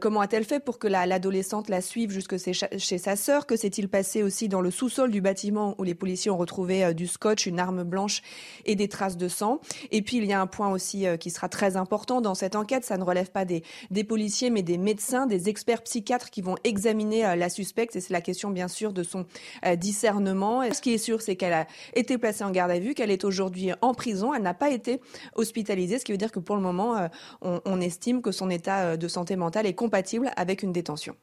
Comment 0.00 0.20
a-t-elle 0.20 0.44
fait 0.44 0.60
pour 0.60 0.78
que 0.78 0.86
l'adolescente 0.86 1.68
la, 1.68 1.80
suive 1.80 2.10
jusque 2.10 2.36
chez, 2.38 2.98
sa 2.98 3.16
sœur? 3.16 3.46
Que 3.46 3.56
s'est-il 3.56 3.88
passé 3.88 4.22
aussi 4.22 4.48
dans 4.48 4.60
le 4.60 4.70
sous-sol 4.70 5.10
du 5.10 5.20
bâtiment 5.22 5.74
où 5.78 5.84
les 5.84 5.94
policiers 5.94 6.30
ont 6.30 6.36
retrouvé 6.36 6.92
du 6.92 7.06
scotch, 7.06 7.46
une 7.46 7.58
arme 7.58 7.82
blanche 7.82 8.22
et 8.66 8.74
des 8.74 8.88
traces 8.88 9.16
de 9.16 9.28
sang? 9.28 9.60
Et 9.90 10.02
puis 10.02 10.18
il 10.18 10.24
y 10.26 10.32
a 10.32 10.40
un 10.40 10.46
point 10.46 10.70
aussi 10.70 11.06
qui 11.18 11.30
sera 11.30 11.48
très 11.48 11.76
important 11.76 11.91
important 11.92 12.22
dans 12.22 12.34
cette 12.34 12.56
enquête. 12.56 12.86
Ça 12.86 12.96
ne 12.96 13.04
relève 13.04 13.30
pas 13.30 13.44
des, 13.44 13.62
policiers, 14.04 14.48
mais 14.48 14.62
des 14.62 14.78
médecins, 14.78 15.26
des 15.26 15.50
experts 15.50 15.82
psychiatres 15.82 16.30
qui 16.30 16.40
vont 16.40 16.56
examiner 16.64 17.26
euh, 17.26 17.36
la 17.36 17.50
suspecte. 17.50 17.94
Et 17.96 18.00
c'est 18.00 18.14
la 18.14 18.22
question, 18.22 18.50
bien 18.50 18.66
sûr, 18.66 18.94
de 18.94 19.02
son 19.02 19.26
euh, 19.66 19.76
discernement. 19.76 20.62
Ce 20.72 20.80
qui 20.80 20.94
est 20.94 20.98
sûr, 20.98 21.20
c'est 21.20 21.36
qu'elle 21.36 21.52
a 21.52 21.66
été 21.94 22.16
placée 22.16 22.44
en 22.44 22.50
garde 22.50 22.70
à 22.70 22.78
vue, 22.78 22.94
qu'elle 22.94 23.10
est 23.10 23.24
aujourd'hui 23.24 23.72
en 23.82 23.92
prison. 23.92 24.32
Elle 24.32 24.42
n'a 24.42 24.54
pas 24.54 24.70
été 24.70 25.02
hospitalisée, 25.34 25.98
ce 25.98 26.06
qui 26.06 26.12
veut 26.12 26.18
dire 26.18 26.32
que 26.32 26.40
pour 26.40 26.56
le 26.56 26.62
moment, 26.62 26.96
euh, 26.96 27.08
on, 27.42 27.60
on 27.66 27.78
estime 27.78 28.22
que 28.22 28.32
son 28.32 28.48
état 28.48 28.96
de 28.96 29.08
santé 29.08 29.36
mentale 29.36 29.66
est 29.66 29.74
compatible 29.74 30.30
avec 30.36 30.62
une 30.62 30.72
détention. 30.72 31.14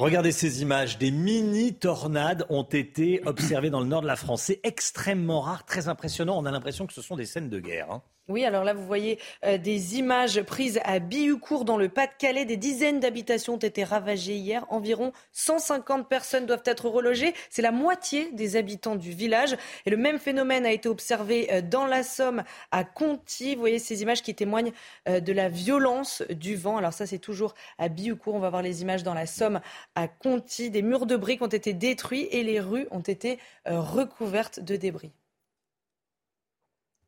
Regardez 0.00 0.32
ces 0.32 0.60
images. 0.60 0.98
Des 0.98 1.12
mini-tornades 1.12 2.46
ont 2.48 2.64
été 2.64 3.22
observées 3.26 3.70
dans 3.70 3.78
le 3.78 3.86
nord 3.86 4.02
de 4.02 4.08
la 4.08 4.16
France. 4.16 4.42
C'est 4.42 4.58
extrêmement 4.64 5.40
rare, 5.40 5.64
très 5.64 5.86
impressionnant. 5.86 6.36
On 6.36 6.46
a 6.46 6.50
l'impression 6.50 6.88
que 6.88 6.92
ce 6.92 7.00
sont 7.00 7.14
des 7.14 7.26
scènes 7.26 7.48
de 7.48 7.60
guerre. 7.60 7.92
Hein. 7.92 8.02
Oui, 8.26 8.46
alors 8.46 8.64
là, 8.64 8.72
vous 8.72 8.86
voyez 8.86 9.18
euh, 9.44 9.58
des 9.58 9.98
images 9.98 10.40
prises 10.44 10.80
à 10.84 10.98
Bihucourt, 10.98 11.66
dans 11.66 11.76
le 11.76 11.90
Pas-de-Calais. 11.90 12.46
Des 12.46 12.56
dizaines 12.56 12.98
d'habitations 12.98 13.54
ont 13.54 13.58
été 13.58 13.84
ravagées 13.84 14.36
hier. 14.36 14.64
Environ 14.70 15.12
150 15.32 16.08
personnes 16.08 16.46
doivent 16.46 16.62
être 16.64 16.88
relogées. 16.88 17.34
C'est 17.50 17.60
la 17.60 17.70
moitié 17.70 18.32
des 18.32 18.56
habitants 18.56 18.96
du 18.96 19.10
village. 19.10 19.58
Et 19.84 19.90
le 19.90 19.98
même 19.98 20.18
phénomène 20.18 20.64
a 20.64 20.72
été 20.72 20.88
observé 20.88 21.52
euh, 21.52 21.60
dans 21.60 21.84
la 21.84 22.02
Somme, 22.02 22.44
à 22.70 22.82
Conty. 22.82 23.56
Vous 23.56 23.60
voyez 23.60 23.78
ces 23.78 24.00
images 24.00 24.22
qui 24.22 24.34
témoignent 24.34 24.72
euh, 25.06 25.20
de 25.20 25.32
la 25.34 25.50
violence 25.50 26.22
du 26.30 26.56
vent. 26.56 26.78
Alors 26.78 26.94
ça, 26.94 27.04
c'est 27.04 27.18
toujours 27.18 27.54
à 27.76 27.90
Bihucourt. 27.90 28.36
On 28.36 28.40
va 28.40 28.48
voir 28.48 28.62
les 28.62 28.80
images 28.80 29.02
dans 29.02 29.12
la 29.12 29.26
Somme, 29.26 29.60
à 29.96 30.08
Conty. 30.08 30.70
Des 30.70 30.80
murs 30.80 31.04
de 31.04 31.16
briques 31.16 31.42
ont 31.42 31.46
été 31.46 31.74
détruits 31.74 32.26
et 32.30 32.42
les 32.42 32.58
rues 32.58 32.86
ont 32.90 33.00
été 33.00 33.38
recouvertes 33.66 34.60
de 34.60 34.76
débris. 34.76 35.12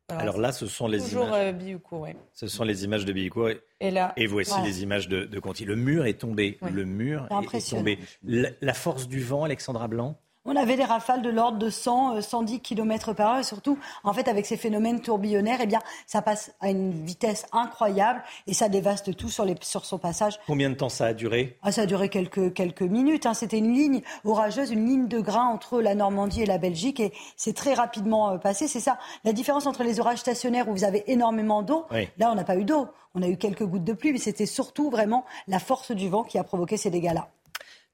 Alors 0.08 0.38
là, 0.38 0.52
ce 0.52 0.66
sont 0.66 0.86
les 0.86 1.12
images. 1.12 1.32
Euh, 1.32 2.12
ce 2.32 2.46
sont 2.46 2.62
les 2.62 2.84
images 2.84 3.04
de 3.04 3.12
Bioucourt. 3.12 3.50
Et, 3.80 3.90
là, 3.90 4.12
et 4.16 4.26
voici 4.26 4.54
les 4.62 4.84
images 4.84 5.08
de, 5.08 5.24
de 5.24 5.40
Conti. 5.40 5.64
Le 5.64 5.74
mur 5.74 6.06
est 6.06 6.20
tombé. 6.20 6.58
Le 6.72 6.84
mur 6.84 7.26
est, 7.52 7.70
tombé. 7.70 7.98
la, 8.22 8.74
force 8.74 9.08
du 9.08 9.20
vent, 9.20 9.42
Alexandra 9.42 9.88
Blanc? 9.88 10.16
On 10.48 10.54
avait 10.54 10.76
des 10.76 10.84
rafales 10.84 11.22
de 11.22 11.28
l'ordre 11.28 11.58
de 11.58 11.68
100, 11.70 12.22
110 12.22 12.60
km 12.60 13.12
par 13.12 13.32
heure 13.32 13.38
et 13.40 13.44
surtout, 13.44 13.78
en 14.04 14.12
fait, 14.12 14.28
avec 14.28 14.46
ces 14.46 14.56
phénomènes 14.56 15.00
tourbillonnaires, 15.00 15.58
eh 15.60 15.66
bien, 15.66 15.80
ça 16.06 16.22
passe 16.22 16.52
à 16.60 16.70
une 16.70 16.92
vitesse 17.04 17.46
incroyable 17.52 18.22
et 18.46 18.54
ça 18.54 18.68
dévaste 18.68 19.16
tout 19.16 19.28
sur, 19.28 19.44
les, 19.44 19.56
sur 19.62 19.84
son 19.84 19.98
passage. 19.98 20.38
Combien 20.46 20.70
de 20.70 20.76
temps 20.76 20.88
ça 20.88 21.06
a 21.06 21.14
duré? 21.14 21.58
Ah, 21.62 21.72
Ça 21.72 21.82
a 21.82 21.86
duré 21.86 22.08
quelques, 22.08 22.52
quelques 22.54 22.82
minutes. 22.82 23.26
Hein. 23.26 23.34
C'était 23.34 23.58
une 23.58 23.72
ligne 23.72 24.02
orageuse, 24.24 24.70
une 24.70 24.86
ligne 24.86 25.08
de 25.08 25.20
grain 25.20 25.46
entre 25.46 25.80
la 25.80 25.94
Normandie 25.94 26.42
et 26.42 26.46
la 26.46 26.58
Belgique 26.58 27.00
et 27.00 27.12
c'est 27.36 27.54
très 27.54 27.74
rapidement 27.74 28.30
euh, 28.30 28.38
passé. 28.38 28.68
C'est 28.68 28.80
ça 28.80 28.98
la 29.24 29.32
différence 29.32 29.66
entre 29.66 29.82
les 29.82 29.98
orages 29.98 30.18
stationnaires 30.18 30.68
où 30.68 30.72
vous 30.72 30.84
avez 30.84 31.10
énormément 31.10 31.62
d'eau. 31.62 31.86
Là, 32.18 32.30
on 32.30 32.34
n'a 32.34 32.44
pas 32.44 32.56
eu 32.56 32.64
d'eau. 32.64 32.86
On 33.14 33.22
a 33.22 33.28
eu 33.28 33.36
quelques 33.36 33.64
gouttes 33.64 33.84
de 33.84 33.94
pluie, 33.94 34.12
mais 34.12 34.18
c'était 34.18 34.46
surtout 34.46 34.90
vraiment 34.90 35.24
la 35.48 35.58
force 35.58 35.90
du 35.90 36.08
vent 36.08 36.22
qui 36.22 36.38
a 36.38 36.44
provoqué 36.44 36.76
ces 36.76 36.90
dégâts-là. 36.90 37.28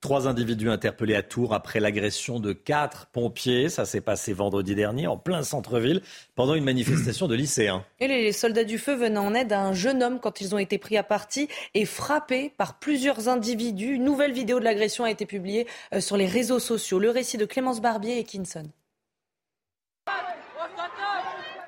Trois 0.02 0.26
individus 0.26 0.68
interpellés 0.68 1.14
à 1.14 1.22
Tours 1.22 1.54
après 1.54 1.78
l'agression 1.78 2.40
de 2.40 2.52
quatre 2.52 3.06
pompiers. 3.06 3.68
Ça 3.68 3.84
s'est 3.84 4.00
passé 4.00 4.32
vendredi 4.32 4.74
dernier 4.74 5.06
en 5.06 5.16
plein 5.16 5.44
centre-ville 5.44 6.02
pendant 6.34 6.56
une 6.56 6.64
manifestation 6.64 7.28
de 7.28 7.36
lycéens. 7.36 7.84
Et 8.00 8.08
les 8.08 8.32
soldats 8.32 8.64
du 8.64 8.78
feu 8.78 8.96
venaient 8.96 9.18
en 9.18 9.32
aide 9.32 9.52
à 9.52 9.60
un 9.60 9.72
jeune 9.72 10.02
homme 10.02 10.18
quand 10.18 10.40
ils 10.40 10.56
ont 10.56 10.58
été 10.58 10.76
pris 10.76 10.96
à 10.96 11.04
partie 11.04 11.46
et 11.74 11.84
frappés 11.84 12.52
par 12.56 12.80
plusieurs 12.80 13.28
individus. 13.28 13.94
Une 13.94 14.02
nouvelle 14.02 14.32
vidéo 14.32 14.58
de 14.58 14.64
l'agression 14.64 15.04
a 15.04 15.10
été 15.10 15.24
publiée 15.24 15.68
euh, 15.94 16.00
sur 16.00 16.16
les 16.16 16.26
réseaux 16.26 16.58
sociaux. 16.58 16.98
Le 16.98 17.10
récit 17.10 17.36
de 17.36 17.44
Clémence 17.44 17.80
Barbier 17.80 18.18
et 18.18 18.24
Kinson. 18.24 18.68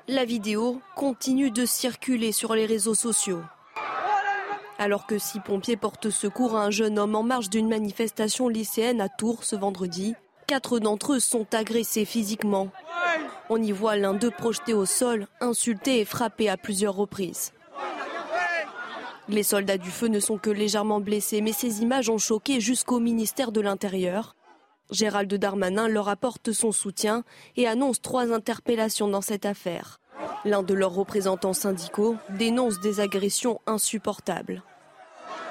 La 0.09 0.25
vidéo 0.25 0.81
continue 0.97 1.51
de 1.51 1.65
circuler 1.65 2.33
sur 2.33 2.53
les 2.53 2.65
réseaux 2.65 2.95
sociaux. 2.95 3.43
Alors 4.77 5.05
que 5.05 5.17
six 5.17 5.39
pompiers 5.39 5.77
portent 5.77 6.09
secours 6.09 6.55
à 6.55 6.65
un 6.65 6.71
jeune 6.71 6.99
homme 6.99 7.15
en 7.15 7.23
marge 7.23 7.49
d'une 7.49 7.69
manifestation 7.69 8.49
lycéenne 8.49 8.99
à 8.99 9.07
Tours 9.07 9.43
ce 9.43 9.55
vendredi, 9.55 10.15
quatre 10.47 10.79
d'entre 10.79 11.13
eux 11.13 11.19
sont 11.19 11.47
agressés 11.53 12.05
physiquement. 12.05 12.69
On 13.49 13.61
y 13.61 13.71
voit 13.71 13.95
l'un 13.95 14.13
d'eux 14.13 14.31
projeté 14.31 14.73
au 14.73 14.85
sol, 14.85 15.27
insulté 15.39 15.99
et 15.99 16.05
frappé 16.05 16.49
à 16.49 16.57
plusieurs 16.57 16.95
reprises. 16.95 17.53
Les 19.29 19.43
soldats 19.43 19.77
du 19.77 19.89
feu 19.89 20.07
ne 20.07 20.19
sont 20.19 20.37
que 20.37 20.49
légèrement 20.49 20.99
blessés, 20.99 21.41
mais 21.41 21.53
ces 21.53 21.81
images 21.81 22.09
ont 22.09 22.17
choqué 22.17 22.59
jusqu'au 22.59 22.99
ministère 22.99 23.51
de 23.51 23.61
l'Intérieur. 23.61 24.35
Gérald 24.91 25.33
Darmanin 25.33 25.87
leur 25.87 26.09
apporte 26.09 26.51
son 26.51 26.71
soutien 26.71 27.23
et 27.55 27.67
annonce 27.67 28.01
trois 28.01 28.31
interpellations 28.31 29.07
dans 29.07 29.21
cette 29.21 29.45
affaire. 29.45 29.99
L'un 30.43 30.63
de 30.63 30.73
leurs 30.73 30.93
représentants 30.93 31.53
syndicaux 31.53 32.15
dénonce 32.29 32.79
des 32.79 32.99
agressions 32.99 33.59
insupportables. 33.65 34.63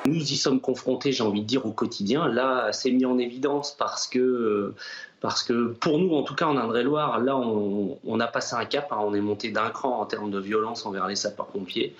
Nous 0.07 0.21
y 0.21 0.37
sommes 0.37 0.61
confrontés, 0.61 1.13
j'ai 1.13 1.23
envie 1.23 1.41
de 1.41 1.47
dire, 1.47 1.65
au 1.65 1.73
quotidien. 1.73 2.29
Là, 2.29 2.73
c'est 2.73 2.91
mis 2.91 3.07
en 3.07 3.17
évidence 3.17 3.75
parce 3.77 4.07
que, 4.07 4.75
parce 5.21 5.43
que 5.43 5.69
pour 5.73 5.99
nous, 5.99 6.15
en 6.15 6.23
tout 6.23 6.35
cas 6.35 6.47
en 6.47 6.59
Indre-et-Loire, 6.59 7.21
là, 7.21 7.37
on, 7.37 8.21
a 8.21 8.27
passé 8.27 8.55
un 8.55 8.67
cap, 8.67 8.93
hein. 8.93 8.99
on 9.01 9.15
est 9.15 9.21
monté 9.21 9.51
d'un 9.51 9.71
cran 9.71 10.01
en 10.01 10.05
termes 10.05 10.31
de 10.31 10.39
violence 10.39 10.85
envers 10.85 11.07
les 11.07 11.17
sapeurs-pompiers. 11.17 11.97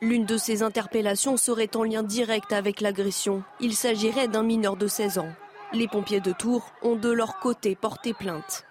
L'une 0.00 0.24
de 0.24 0.36
ces 0.36 0.62
interpellations 0.62 1.36
serait 1.36 1.74
en 1.74 1.82
lien 1.82 2.02
direct 2.02 2.52
avec 2.52 2.80
l'agression. 2.80 3.42
Il 3.60 3.74
s'agirait 3.74 4.28
d'un 4.28 4.42
mineur 4.42 4.76
de 4.76 4.86
16 4.86 5.18
ans. 5.18 5.32
Les 5.72 5.88
pompiers 5.88 6.20
de 6.20 6.32
Tours 6.32 6.70
ont 6.82 6.96
de 6.96 7.10
leur 7.10 7.40
côté 7.40 7.74
porté 7.74 8.14
plainte. 8.14 8.65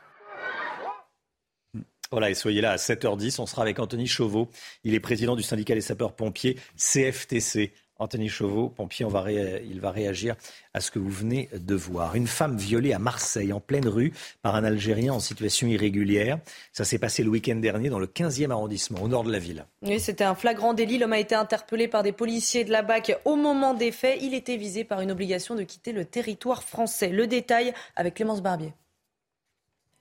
Voilà, 2.16 2.30
et 2.30 2.34
soyez 2.34 2.62
là 2.62 2.72
à 2.72 2.78
7h10. 2.78 3.42
On 3.42 3.46
sera 3.46 3.64
avec 3.64 3.78
Anthony 3.78 4.08
Chauveau. 4.08 4.48
Il 4.86 4.94
est 4.94 5.02
président 5.02 5.36
du 5.36 5.44
syndicat 5.44 5.74
des 5.76 5.82
sapeurs-pompiers 5.82 6.56
CFTC. 6.78 7.74
Anthony 7.98 8.30
Chauveau, 8.30 8.70
pompier, 8.70 9.06
va 9.06 9.30
il 9.30 9.82
va 9.82 9.92
réagir 9.92 10.38
à 10.74 10.80
ce 10.80 10.92
que 10.92 11.00
vous 11.00 11.10
venez 11.10 11.50
de 11.52 11.76
voir. 11.76 12.16
Une 12.16 12.28
femme 12.28 12.56
violée 12.56 12.94
à 12.94 13.00
Marseille, 13.00 13.52
en 13.52 13.60
pleine 13.60 13.90
rue, 13.90 14.14
par 14.42 14.56
un 14.56 14.64
Algérien 14.64 15.12
en 15.12 15.20
situation 15.20 15.68
irrégulière. 15.68 16.40
Ça 16.72 16.86
s'est 16.86 17.00
passé 17.00 17.22
le 17.22 17.30
week-end 17.30 17.58
dernier 17.58 17.90
dans 17.90 18.00
le 18.00 18.08
15e 18.08 18.50
arrondissement, 18.50 19.02
au 19.02 19.10
nord 19.10 19.26
de 19.26 19.32
la 19.34 19.40
ville. 19.40 19.66
Oui, 19.82 20.00
c'était 20.00 20.24
un 20.24 20.36
flagrant 20.36 20.74
délit. 20.74 20.98
L'homme 20.98 21.12
a 21.12 21.20
été 21.20 21.36
interpellé 21.36 21.90
par 21.90 22.02
des 22.02 22.14
policiers 22.14 22.64
de 22.64 22.72
la 22.72 22.82
BAC 22.82 23.20
au 23.26 23.36
moment 23.36 23.74
des 23.74 23.92
faits. 23.92 24.20
Il 24.22 24.34
était 24.34 24.56
visé 24.56 24.86
par 24.86 25.02
une 25.02 25.12
obligation 25.12 25.54
de 25.54 25.64
quitter 25.64 25.92
le 25.92 26.06
territoire 26.06 26.64
français. 26.64 27.10
Le 27.10 27.28
détail 27.28 27.74
avec 27.98 28.14
Clémence 28.14 28.42
Barbier. 28.42 28.72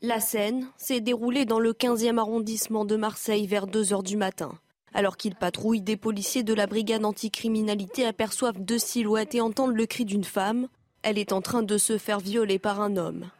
La 0.06 0.20
scène 0.20 0.66
s'est 0.76 1.00
déroulée 1.00 1.46
dans 1.46 1.58
le 1.58 1.72
15e 1.72 2.18
arrondissement 2.18 2.84
de 2.84 2.94
Marseille 2.94 3.46
vers 3.46 3.66
2 3.66 3.94
heures 3.94 4.02
du 4.02 4.18
matin. 4.18 4.52
Alors 4.92 5.16
qu'ils 5.16 5.34
patrouillent, 5.34 5.80
des 5.80 5.96
policiers 5.96 6.42
de 6.42 6.52
la 6.52 6.66
brigade 6.66 7.06
anticriminalité 7.06 8.04
aperçoivent 8.04 8.62
deux 8.62 8.78
silhouettes 8.78 9.34
et 9.34 9.40
entendent 9.40 9.74
le 9.74 9.86
cri 9.86 10.04
d'une 10.04 10.24
femme. 10.24 10.68
Elle 11.00 11.16
est 11.16 11.32
en 11.32 11.40
train 11.40 11.62
de 11.62 11.78
se 11.78 11.96
faire 11.96 12.20
violer 12.20 12.58
par 12.58 12.82
un 12.82 12.98
homme. 12.98 13.30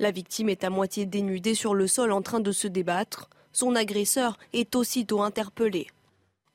La 0.00 0.10
victime 0.10 0.48
est 0.48 0.64
à 0.64 0.70
moitié 0.70 1.06
dénudée 1.06 1.54
sur 1.54 1.72
le 1.72 1.86
sol 1.86 2.10
en 2.10 2.20
train 2.20 2.40
de 2.40 2.50
se 2.50 2.66
débattre. 2.66 3.30
Son 3.52 3.76
agresseur 3.76 4.38
est 4.52 4.74
aussitôt 4.74 5.22
interpellé. 5.22 5.86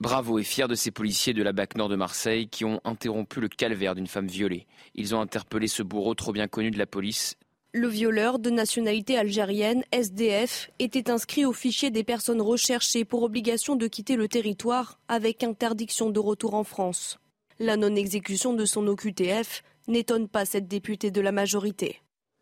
Bravo 0.02 0.40
et 0.40 0.44
fier 0.44 0.68
de 0.68 0.76
ces 0.76 0.92
policiers 0.92 1.34
de 1.34 1.42
la 1.42 1.54
BAC 1.54 1.78
Nord 1.78 1.88
de 1.88 1.96
Marseille 1.96 2.50
qui 2.50 2.66
ont 2.66 2.82
interrompu 2.84 3.40
le 3.40 3.48
calvaire 3.48 3.96
d'une 3.96 4.08
femme 4.08 4.28
violée. 4.28 4.68
Ils 4.94 5.16
ont 5.16 5.22
interpellé 5.22 5.70
ce 5.70 5.84
bourreau 5.84 6.16
trop 6.16 6.34
bien 6.34 6.50
connu 6.50 6.70
de 6.70 6.78
la 6.78 6.86
police 6.86 7.38
le 7.74 7.88
violeur 7.88 8.38
de 8.38 8.52
nationalité 8.52 9.18
algérienne, 9.18 9.84
SDF, 9.92 10.70
était 10.78 11.10
inscrit 11.10 11.44
au 11.44 11.54
fichier 11.54 11.90
des 11.90 12.04
personnes 12.04 12.42
recherchées 12.42 13.04
pour 13.04 13.24
obligation 13.24 13.76
de 13.76 13.88
quitter 13.88 14.16
le 14.16 14.28
territoire 14.28 15.00
avec 15.08 15.44
interdiction 15.44 16.12
de 16.12 16.20
retour 16.20 16.54
en 16.54 16.64
France. 16.64 17.18
La 17.60 17.76
non-exécution 17.76 18.54
de 18.54 18.66
son 18.66 18.86
OQTF 18.86 19.64
n'étonne 19.88 20.28
pas 20.28 20.46
cette 20.46 20.68
députée 20.68 21.10
de 21.10 21.20
la 21.20 21.32
majorité. 21.32 22.00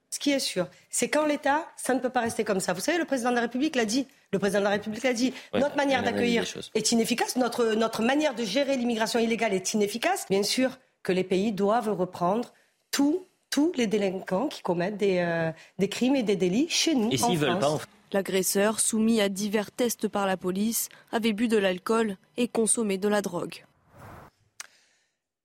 Ce 0.10 0.20
qui 0.20 0.32
est 0.32 0.40
sûr, 0.40 0.68
c'est 0.90 1.10
qu'en 1.10 1.26
l'État, 1.26 1.66
ça 1.78 1.94
ne 1.94 2.02
peut 2.02 2.10
pas 2.10 2.20
rester 2.20 2.44
comme 2.44 2.60
ça. 2.60 2.74
Vous 2.74 2.82
savez, 2.82 2.98
le 2.98 3.06
président 3.06 3.30
de 3.30 3.36
la 3.36 3.42
République 3.42 3.78
l'a 3.78 3.86
dit. 3.86 4.08
Le 4.34 4.40
président 4.40 4.60
de 4.60 4.66
la 4.66 4.72
République 4.72 5.04
l'a 5.04 5.14
dit. 5.14 5.34
notre 5.54 5.78
manière 5.78 6.04
d'accueillir 6.04 6.44
est 6.76 6.92
inefficace. 6.92 7.38
Notre, 7.38 7.74
notre 7.76 8.02
manière 8.02 8.36
de 8.36 8.44
gérer 8.44 8.76
l'immigration 8.76 9.20
illégale 9.20 9.54
est 9.54 9.74
inefficace. 9.74 10.26
Bien 10.30 10.44
sûr 10.44 10.78
que 11.04 11.14
les 11.14 11.24
pays 11.24 11.54
doivent 11.54 11.90
reprendre 11.90 12.54
tout 12.92 13.26
tous 13.52 13.72
les 13.76 13.86
délinquants 13.86 14.48
qui 14.48 14.64
commettent 14.64 14.98
des, 14.98 15.20
euh, 15.20 15.52
des 15.78 15.90
crimes 15.90 16.16
et 16.16 16.24
des 16.24 16.36
délits 16.36 16.70
chez 16.70 16.96
nous. 16.96 17.10
Et 17.12 17.22
en 17.22 17.34
veulent 17.36 17.60
pas, 17.60 17.78
L'agresseur, 18.14 18.82
soumis 18.82 19.22
à 19.22 19.30
divers 19.30 19.72
tests 19.72 20.10
par 20.10 20.28
la 20.28 20.36
police, 20.36 20.90
avait 21.14 21.32
bu 21.32 21.48
de 21.48 21.58
l'alcool 21.58 22.18
et 22.36 22.50
consommé 22.50 22.98
de 22.98 23.08
la 23.08 23.22
drogue. 23.22 23.64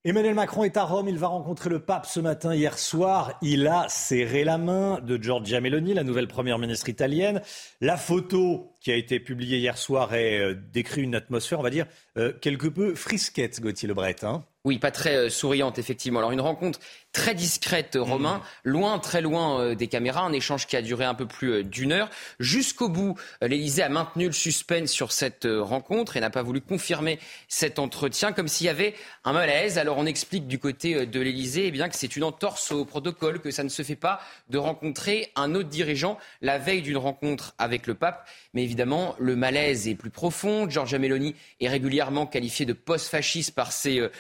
Emmanuel 0.05 0.35
Macron 0.35 0.63
est 0.63 0.77
à 0.77 0.85
Rome, 0.85 1.09
il 1.09 1.19
va 1.19 1.27
rencontrer 1.27 1.69
le 1.69 1.81
pape 1.81 2.07
ce 2.07 2.21
matin. 2.21 2.55
Hier 2.55 2.79
soir, 2.79 3.39
il 3.43 3.67
a 3.67 3.89
serré 3.89 4.45
la 4.45 4.57
main 4.57 5.01
de 5.01 5.21
Giorgia 5.21 5.61
Meloni, 5.61 5.95
la 5.95 6.05
nouvelle 6.05 6.29
première 6.29 6.61
ministre 6.61 6.89
italienne. 6.89 7.43
La 7.81 7.97
photo 7.97 8.73
qui 8.81 8.93
a 8.93 8.95
été 8.95 9.19
publiée 9.19 9.59
hier 9.59 9.77
soir 9.77 10.15
est, 10.15 10.39
euh, 10.39 10.55
décrit 10.55 11.03
une 11.03 11.17
atmosphère, 11.17 11.59
on 11.59 11.65
va 11.65 11.71
dire, 11.71 11.87
euh, 12.19 12.33
quelque 12.33 12.69
peu 12.69 12.95
frisquette, 12.95 13.61
Gauthier 13.61 13.89
Lebret. 13.89 14.25
Hein 14.25 14.45
oui, 14.67 14.81
pas 14.81 14.91
très 14.91 15.15
euh, 15.15 15.31
souriante, 15.31 15.79
effectivement. 15.79 16.19
Alors, 16.19 16.33
une 16.33 16.41
rencontre 16.41 16.81
très 17.17 17.35
discrète, 17.35 17.97
euh, 17.97 18.03
Romain, 18.03 18.43
mmh. 18.65 18.69
loin, 18.69 18.99
très 18.99 19.23
loin 19.23 19.59
euh, 19.59 19.75
des 19.75 19.87
caméras, 19.87 20.21
un 20.21 20.35
échange 20.35 20.67
qui 20.67 20.77
a 20.77 20.83
duré 20.83 21.07
un 21.07 21.15
peu 21.15 21.25
plus 21.25 21.65
d'une 21.65 21.93
heure. 21.93 22.11
Jusqu'au 22.41 22.91
bout, 22.91 23.19
l'Élysée 23.41 23.83
a 23.83 23.89
maintenu 23.89 24.27
le 24.27 24.33
suspense 24.33 24.91
sur 24.91 25.13
cette 25.13 25.49
rencontre 25.51 26.19
et 26.19 26.21
n'a 26.21 26.29
pas 26.29 26.43
voulu 26.43 26.61
confirmer 26.61 27.19
cet 27.49 27.79
entretien, 27.79 28.33
comme 28.33 28.49
s'il 28.49 28.67
y 28.67 28.69
avait 28.69 28.95
un 29.25 29.33
malaise. 29.33 29.79
Alors, 29.79 29.97
on 29.97 30.05
explique 30.05 30.47
du 30.47 30.59
côté 30.59 31.07
de 31.07 31.21
l'Élysée 31.21 31.69
eh 31.69 31.71
bien, 31.71 31.89
que 31.89 31.97
c'est 31.97 32.17
une 32.17 32.25
entorse 32.25 32.71
au 32.71 32.85
protocole, 32.85 33.41
que 33.41 33.51
ça 33.51 33.65
ne 33.65 33.71
se 33.71 33.83
fait 33.83 33.97
pas 33.97 34.21
de 34.51 34.59
rencontrer 34.59 35.33
un 35.37 35.55
autre 35.55 35.71
dirigeant 35.71 36.19
la 36.43 36.59
veille 36.59 36.83
d'une 36.83 36.99
rencontre 36.99 37.55
avec 37.57 37.87
le 37.87 37.95
pape. 37.95 38.29
Mais 38.53 38.63
évidemment, 38.63 39.17
le 39.19 39.37
malaise 39.37 39.89
est 39.89 39.95
plus 39.95 40.11
profond. 40.11 40.69
Giorgia 40.69 40.99
Meloni 40.99 41.35
est 41.61 41.69
régulièrement 41.69 42.27
qualifiée 42.27 42.67
de 42.67 42.75
post-fasciste 42.75 43.55
par 43.55 43.73
ses 43.73 44.11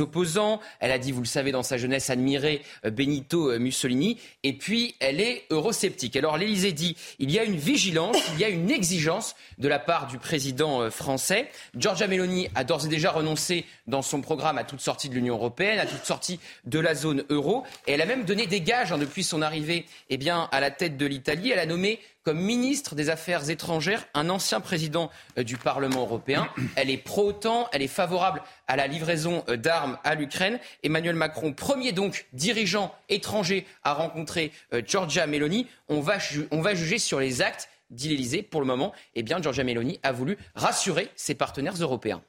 opposants. 0.00 0.60
Elle 0.80 0.92
a 0.92 0.98
dit, 0.98 1.12
vous 1.12 1.22
le 1.22 1.26
savez, 1.26 1.50
dans 1.50 1.62
sa 1.62 1.78
jeunesse, 1.78 2.10
admirer 2.10 2.41
euh, 2.44 2.90
Benito 2.90 3.50
euh, 3.50 3.58
Mussolini. 3.58 4.18
Et 4.42 4.52
puis, 4.52 4.94
elle 5.00 5.20
est 5.20 5.44
eurosceptique. 5.50 6.16
Alors, 6.16 6.36
l'Élysée 6.36 6.72
dit, 6.72 6.96
il 7.18 7.30
y 7.30 7.38
a 7.38 7.44
une 7.44 7.56
vigilance, 7.56 8.16
il 8.34 8.40
y 8.40 8.44
a 8.44 8.48
une 8.48 8.70
exigence 8.70 9.34
de 9.58 9.68
la 9.68 9.78
part 9.78 10.06
du 10.06 10.18
président 10.18 10.82
euh, 10.82 10.90
français. 10.90 11.48
Giorgia 11.76 12.06
Meloni 12.06 12.48
a 12.54 12.64
d'ores 12.64 12.86
et 12.86 12.88
déjà 12.88 13.10
renoncé 13.10 13.64
dans 13.86 14.02
son 14.02 14.20
programme 14.20 14.58
à 14.58 14.64
toute 14.64 14.80
sortie 14.80 15.08
de 15.08 15.14
l'Union 15.14 15.34
européenne, 15.34 15.78
à 15.78 15.86
toute 15.86 16.04
sortie 16.04 16.40
de 16.64 16.78
la 16.78 16.94
zone 16.94 17.24
euro. 17.30 17.64
Et 17.86 17.92
elle 17.92 18.02
a 18.02 18.06
même 18.06 18.24
donné 18.24 18.46
des 18.46 18.60
gages 18.60 18.92
hein, 18.92 18.98
depuis 18.98 19.24
son 19.24 19.42
arrivée 19.42 19.86
eh 20.10 20.18
à 20.30 20.60
la 20.60 20.70
tête 20.70 20.96
de 20.96 21.06
l'Italie. 21.06 21.50
Elle 21.50 21.58
a 21.58 21.66
nommé 21.66 21.98
comme 22.22 22.40
ministre 22.40 22.94
des 22.94 23.10
Affaires 23.10 23.50
étrangères 23.50 24.06
un 24.14 24.28
ancien 24.28 24.60
président 24.60 25.10
euh, 25.38 25.42
du 25.42 25.56
Parlement 25.56 26.02
européen. 26.02 26.48
Elle 26.76 26.90
est 26.90 26.98
pro-OTAN, 26.98 27.68
elle 27.72 27.82
est 27.82 27.88
favorable 27.88 28.42
à 28.66 28.76
la 28.76 28.86
livraison 28.86 29.44
euh, 29.48 29.56
d'armes 29.56 29.98
à 30.04 30.14
l'Ukraine. 30.14 30.58
Emmanuel 30.82 31.14
Macron, 31.16 31.52
premier 31.52 31.92
donc 31.92 32.26
dirigeant 32.32 32.94
étranger 33.08 33.66
à 33.82 33.94
rencontrer 33.94 34.52
euh, 34.72 34.82
Giorgia 34.86 35.26
Meloni, 35.26 35.66
on 35.88 36.00
va, 36.00 36.18
on 36.50 36.60
va 36.60 36.74
juger 36.74 36.98
sur 36.98 37.20
les 37.20 37.42
actes 37.42 37.68
dit 37.90 38.08
l'Élysée. 38.08 38.42
Pour 38.42 38.60
le 38.60 38.66
moment, 38.66 38.92
eh 39.14 39.22
bien, 39.22 39.40
Giorgia 39.40 39.64
Meloni 39.64 40.00
a 40.02 40.12
voulu 40.12 40.38
rassurer 40.54 41.10
ses 41.14 41.34
partenaires 41.34 41.74
européens. 41.74 42.22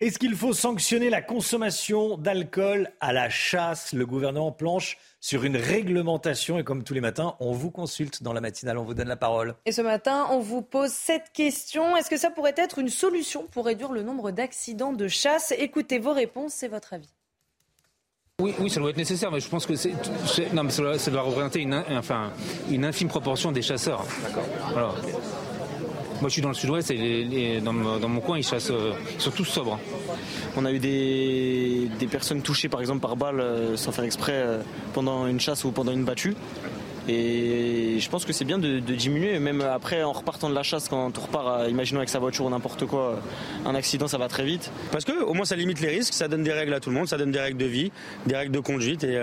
Est-ce 0.00 0.20
qu'il 0.20 0.36
faut 0.36 0.52
sanctionner 0.52 1.10
la 1.10 1.20
consommation 1.20 2.16
d'alcool 2.16 2.88
à 3.00 3.12
la 3.12 3.28
chasse? 3.30 3.92
Le 3.92 4.06
gouvernement 4.06 4.52
planche 4.52 4.96
sur 5.18 5.42
une 5.42 5.56
réglementation 5.56 6.56
et 6.56 6.62
comme 6.62 6.84
tous 6.84 6.94
les 6.94 7.00
matins, 7.00 7.34
on 7.40 7.50
vous 7.50 7.72
consulte 7.72 8.22
dans 8.22 8.32
la 8.32 8.40
matinale, 8.40 8.78
on 8.78 8.84
vous 8.84 8.94
donne 8.94 9.08
la 9.08 9.16
parole. 9.16 9.56
Et 9.66 9.72
ce 9.72 9.82
matin, 9.82 10.28
on 10.30 10.38
vous 10.38 10.62
pose 10.62 10.92
cette 10.92 11.32
question. 11.32 11.96
Est-ce 11.96 12.08
que 12.08 12.16
ça 12.16 12.30
pourrait 12.30 12.54
être 12.56 12.78
une 12.78 12.90
solution 12.90 13.48
pour 13.50 13.64
réduire 13.66 13.90
le 13.90 14.04
nombre 14.04 14.30
d'accidents 14.30 14.92
de 14.92 15.08
chasse? 15.08 15.52
Écoutez 15.58 15.98
vos 15.98 16.12
réponses, 16.12 16.52
c'est 16.52 16.68
votre 16.68 16.92
avis. 16.92 17.12
Oui, 18.40 18.54
oui, 18.60 18.70
ça 18.70 18.78
doit 18.78 18.90
être 18.90 18.98
nécessaire, 18.98 19.32
mais 19.32 19.40
je 19.40 19.48
pense 19.48 19.66
que 19.66 19.74
c'est, 19.74 19.94
non, 20.52 20.62
mais 20.62 20.70
ça 20.70 21.10
doit, 21.10 21.22
représenter 21.22 21.58
une, 21.58 21.74
enfin, 21.90 22.30
une 22.70 22.84
infime 22.84 23.08
proportion 23.08 23.50
des 23.50 23.62
chasseurs. 23.62 24.06
D'accord. 24.22 24.94
Moi, 26.20 26.28
je 26.28 26.32
suis 26.32 26.42
dans 26.42 26.48
le 26.48 26.54
sud-ouest 26.54 26.90
et 26.90 27.60
dans, 27.60 27.72
mon 27.72 28.20
coin, 28.20 28.38
ils 28.38 28.42
chassent, 28.44 28.72
euh, 28.72 28.92
ils 29.14 29.20
sont 29.20 29.30
tous 29.30 29.44
sobres. 29.44 29.78
On 30.56 30.64
a 30.64 30.72
eu 30.72 30.80
des, 30.80 32.08
personnes 32.10 32.42
touchées, 32.42 32.68
par 32.68 32.80
exemple, 32.80 33.00
par 33.00 33.14
balle 33.14 33.40
euh, 33.40 33.76
sans 33.76 33.92
faire 33.92 34.04
exprès 34.04 34.32
euh, 34.34 34.62
pendant 34.94 35.28
une 35.28 35.38
chasse 35.38 35.64
ou 35.64 35.70
pendant 35.70 35.92
une 35.92 36.04
battue. 36.04 36.34
Et 37.06 37.98
je 38.00 38.10
pense 38.10 38.24
que 38.24 38.32
c'est 38.32 38.44
bien 38.44 38.58
de, 38.58 38.80
diminuer, 38.80 39.38
même 39.38 39.60
après 39.60 40.02
en 40.02 40.12
repartant 40.12 40.50
de 40.50 40.54
la 40.54 40.64
chasse, 40.64 40.88
quand 40.88 41.16
on 41.16 41.20
repart, 41.20 41.68
imaginons 41.70 42.00
avec 42.00 42.08
sa 42.08 42.18
voiture 42.18 42.44
ou 42.44 42.50
n'importe 42.50 42.84
quoi, 42.84 43.20
un 43.64 43.74
accident 43.74 44.08
ça 44.08 44.18
va 44.18 44.28
très 44.28 44.44
vite. 44.44 44.70
Parce 44.92 45.06
que 45.06 45.22
au 45.22 45.32
moins 45.32 45.46
ça 45.46 45.56
limite 45.56 45.80
les 45.80 45.88
risques, 45.88 46.12
ça 46.12 46.28
donne 46.28 46.42
des 46.42 46.52
règles 46.52 46.74
à 46.74 46.80
tout 46.80 46.90
le 46.90 46.96
monde, 46.96 47.08
ça 47.08 47.16
donne 47.16 47.30
des 47.30 47.40
règles 47.40 47.56
de 47.56 47.64
vie, 47.64 47.92
des 48.26 48.36
règles 48.36 48.52
de 48.52 48.60
conduite, 48.60 49.04
et, 49.04 49.18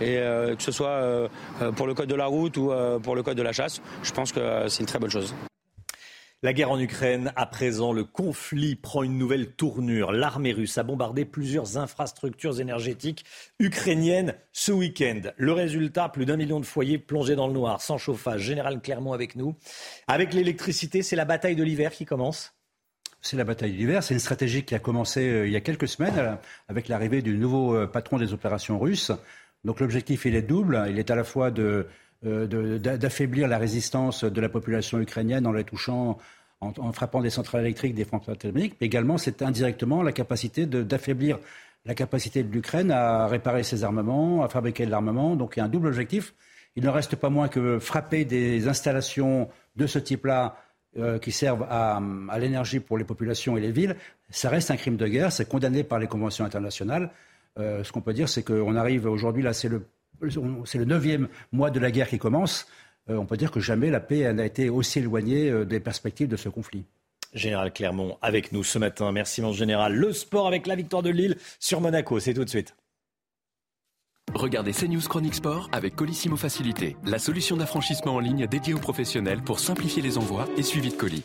que 0.00 0.62
ce 0.62 0.72
soit 0.72 1.30
pour 1.76 1.86
le 1.86 1.94
code 1.94 2.10
de 2.10 2.14
la 2.14 2.26
route 2.26 2.58
ou 2.58 2.70
pour 3.02 3.14
le 3.14 3.22
code 3.22 3.38
de 3.38 3.42
la 3.42 3.52
chasse, 3.52 3.80
je 4.02 4.12
pense 4.12 4.30
que 4.30 4.68
c'est 4.68 4.80
une 4.80 4.86
très 4.86 4.98
bonne 4.98 5.10
chose. 5.10 5.34
La 6.44 6.52
guerre 6.52 6.72
en 6.72 6.78
Ukraine, 6.78 7.32
à 7.36 7.46
présent, 7.46 7.94
le 7.94 8.04
conflit 8.04 8.76
prend 8.76 9.02
une 9.02 9.16
nouvelle 9.16 9.52
tournure. 9.52 10.12
L'armée 10.12 10.52
russe 10.52 10.76
a 10.76 10.82
bombardé 10.82 11.24
plusieurs 11.24 11.78
infrastructures 11.78 12.60
énergétiques 12.60 13.24
ukrainiennes 13.58 14.34
ce 14.52 14.70
week-end. 14.70 15.22
Le 15.38 15.52
résultat, 15.52 16.10
plus 16.10 16.26
d'un 16.26 16.36
million 16.36 16.60
de 16.60 16.66
foyers 16.66 16.98
plongés 16.98 17.34
dans 17.34 17.46
le 17.46 17.54
noir, 17.54 17.80
sans 17.80 17.96
chauffage. 17.96 18.42
Général 18.42 18.82
Clermont 18.82 19.14
avec 19.14 19.36
nous. 19.36 19.56
Avec 20.06 20.34
l'électricité, 20.34 21.02
c'est 21.02 21.16
la 21.16 21.24
bataille 21.24 21.56
de 21.56 21.64
l'hiver 21.64 21.92
qui 21.92 22.04
commence 22.04 22.52
c'est 23.22 23.38
la 23.38 23.44
bataille 23.44 23.72
de 23.72 23.78
l'hiver. 23.78 24.02
C'est 24.02 24.12
une 24.12 24.20
stratégie 24.20 24.64
qui 24.64 24.74
a 24.74 24.78
commencé 24.78 25.26
euh, 25.26 25.46
il 25.46 25.52
y 25.54 25.56
a 25.56 25.62
quelques 25.62 25.88
semaines 25.88 26.18
euh, 26.18 26.34
avec 26.68 26.88
l'arrivée 26.88 27.22
du 27.22 27.38
nouveau 27.38 27.74
euh, 27.74 27.86
patron 27.86 28.18
des 28.18 28.34
opérations 28.34 28.78
russes. 28.78 29.12
Donc 29.64 29.80
l'objectif, 29.80 30.26
il 30.26 30.34
est 30.34 30.42
double. 30.42 30.84
Il 30.90 30.98
est 30.98 31.10
à 31.10 31.14
la 31.14 31.24
fois 31.24 31.50
de 31.50 31.86
d'affaiblir 32.24 33.48
la 33.48 33.58
résistance 33.58 34.24
de 34.24 34.40
la 34.40 34.48
population 34.48 34.98
ukrainienne 34.98 35.46
en 35.46 35.52
la 35.52 35.62
touchant, 35.62 36.18
en, 36.60 36.92
frappant 36.92 37.20
des 37.20 37.30
centrales 37.30 37.62
électriques, 37.62 37.94
des 37.94 38.04
centrales 38.04 38.38
thermiques, 38.38 38.76
mais 38.80 38.86
également 38.86 39.18
c'est 39.18 39.42
indirectement 39.42 40.02
la 40.02 40.12
capacité 40.12 40.66
d'affaiblir 40.66 41.38
la 41.86 41.94
capacité 41.94 42.42
de 42.42 42.50
l'Ukraine 42.50 42.90
à 42.90 43.26
réparer 43.26 43.62
ses 43.62 43.84
armements, 43.84 44.42
à 44.42 44.48
fabriquer 44.48 44.86
de 44.86 44.90
l'armement. 44.90 45.36
Donc 45.36 45.54
il 45.56 45.60
y 45.60 45.62
a 45.62 45.66
un 45.66 45.68
double 45.68 45.88
objectif. 45.88 46.34
Il 46.76 46.84
ne 46.84 46.88
reste 46.88 47.14
pas 47.16 47.28
moins 47.28 47.48
que 47.48 47.78
frapper 47.78 48.24
des 48.24 48.68
installations 48.68 49.48
de 49.76 49.86
ce 49.86 49.98
type-là 49.98 50.56
euh, 50.96 51.18
qui 51.18 51.30
servent 51.30 51.66
à, 51.68 52.00
à 52.30 52.38
l'énergie 52.38 52.80
pour 52.80 52.98
les 52.98 53.04
populations 53.04 53.56
et 53.56 53.60
les 53.60 53.70
villes. 53.70 53.96
Ça 54.30 54.48
reste 54.48 54.70
un 54.70 54.76
crime 54.76 54.96
de 54.96 55.06
guerre, 55.06 55.30
c'est 55.30 55.48
condamné 55.48 55.84
par 55.84 55.98
les 55.98 56.06
conventions 56.06 56.44
internationales. 56.44 57.10
Euh, 57.58 57.84
ce 57.84 57.92
qu'on 57.92 58.00
peut 58.00 58.14
dire, 58.14 58.28
c'est 58.28 58.42
qu'on 58.42 58.74
arrive 58.74 59.06
aujourd'hui, 59.06 59.42
là, 59.42 59.52
c'est 59.52 59.68
le 59.68 59.86
c'est 60.64 60.78
le 60.78 60.84
neuvième 60.84 61.28
mois 61.52 61.70
de 61.70 61.80
la 61.80 61.90
guerre 61.90 62.08
qui 62.08 62.18
commence. 62.18 62.66
Euh, 63.10 63.16
on 63.16 63.26
peut 63.26 63.36
dire 63.36 63.50
que 63.50 63.60
jamais 63.60 63.90
la 63.90 64.00
paix 64.00 64.32
n'a 64.32 64.46
été 64.46 64.70
aussi 64.70 65.00
éloignée 65.00 65.50
euh, 65.50 65.64
des 65.64 65.80
perspectives 65.80 66.28
de 66.28 66.36
ce 66.36 66.48
conflit. 66.48 66.84
Général 67.34 67.72
Clermont 67.72 68.16
avec 68.22 68.52
nous 68.52 68.64
ce 68.64 68.78
matin. 68.78 69.10
Merci 69.12 69.42
mon 69.42 69.52
général. 69.52 69.94
Le 69.94 70.12
sport 70.12 70.46
avec 70.46 70.66
la 70.66 70.76
victoire 70.76 71.02
de 71.02 71.10
Lille 71.10 71.36
sur 71.58 71.80
Monaco, 71.80 72.18
c'est 72.20 72.34
tout 72.34 72.44
de 72.44 72.50
suite. 72.50 72.74
Regardez 74.32 74.72
CNews 74.72 75.00
Chronique 75.02 75.34
Sport 75.34 75.68
avec 75.72 75.94
Colissimo 75.94 76.36
Facilité, 76.36 76.96
la 77.04 77.18
solution 77.18 77.56
d'affranchissement 77.56 78.14
en 78.14 78.20
ligne 78.20 78.46
dédiée 78.46 78.74
aux 78.74 78.78
professionnels 78.78 79.42
pour 79.42 79.60
simplifier 79.60 80.02
les 80.02 80.18
envois 80.18 80.48
et 80.56 80.62
suivi 80.62 80.88
de 80.90 80.96
colis. 80.96 81.24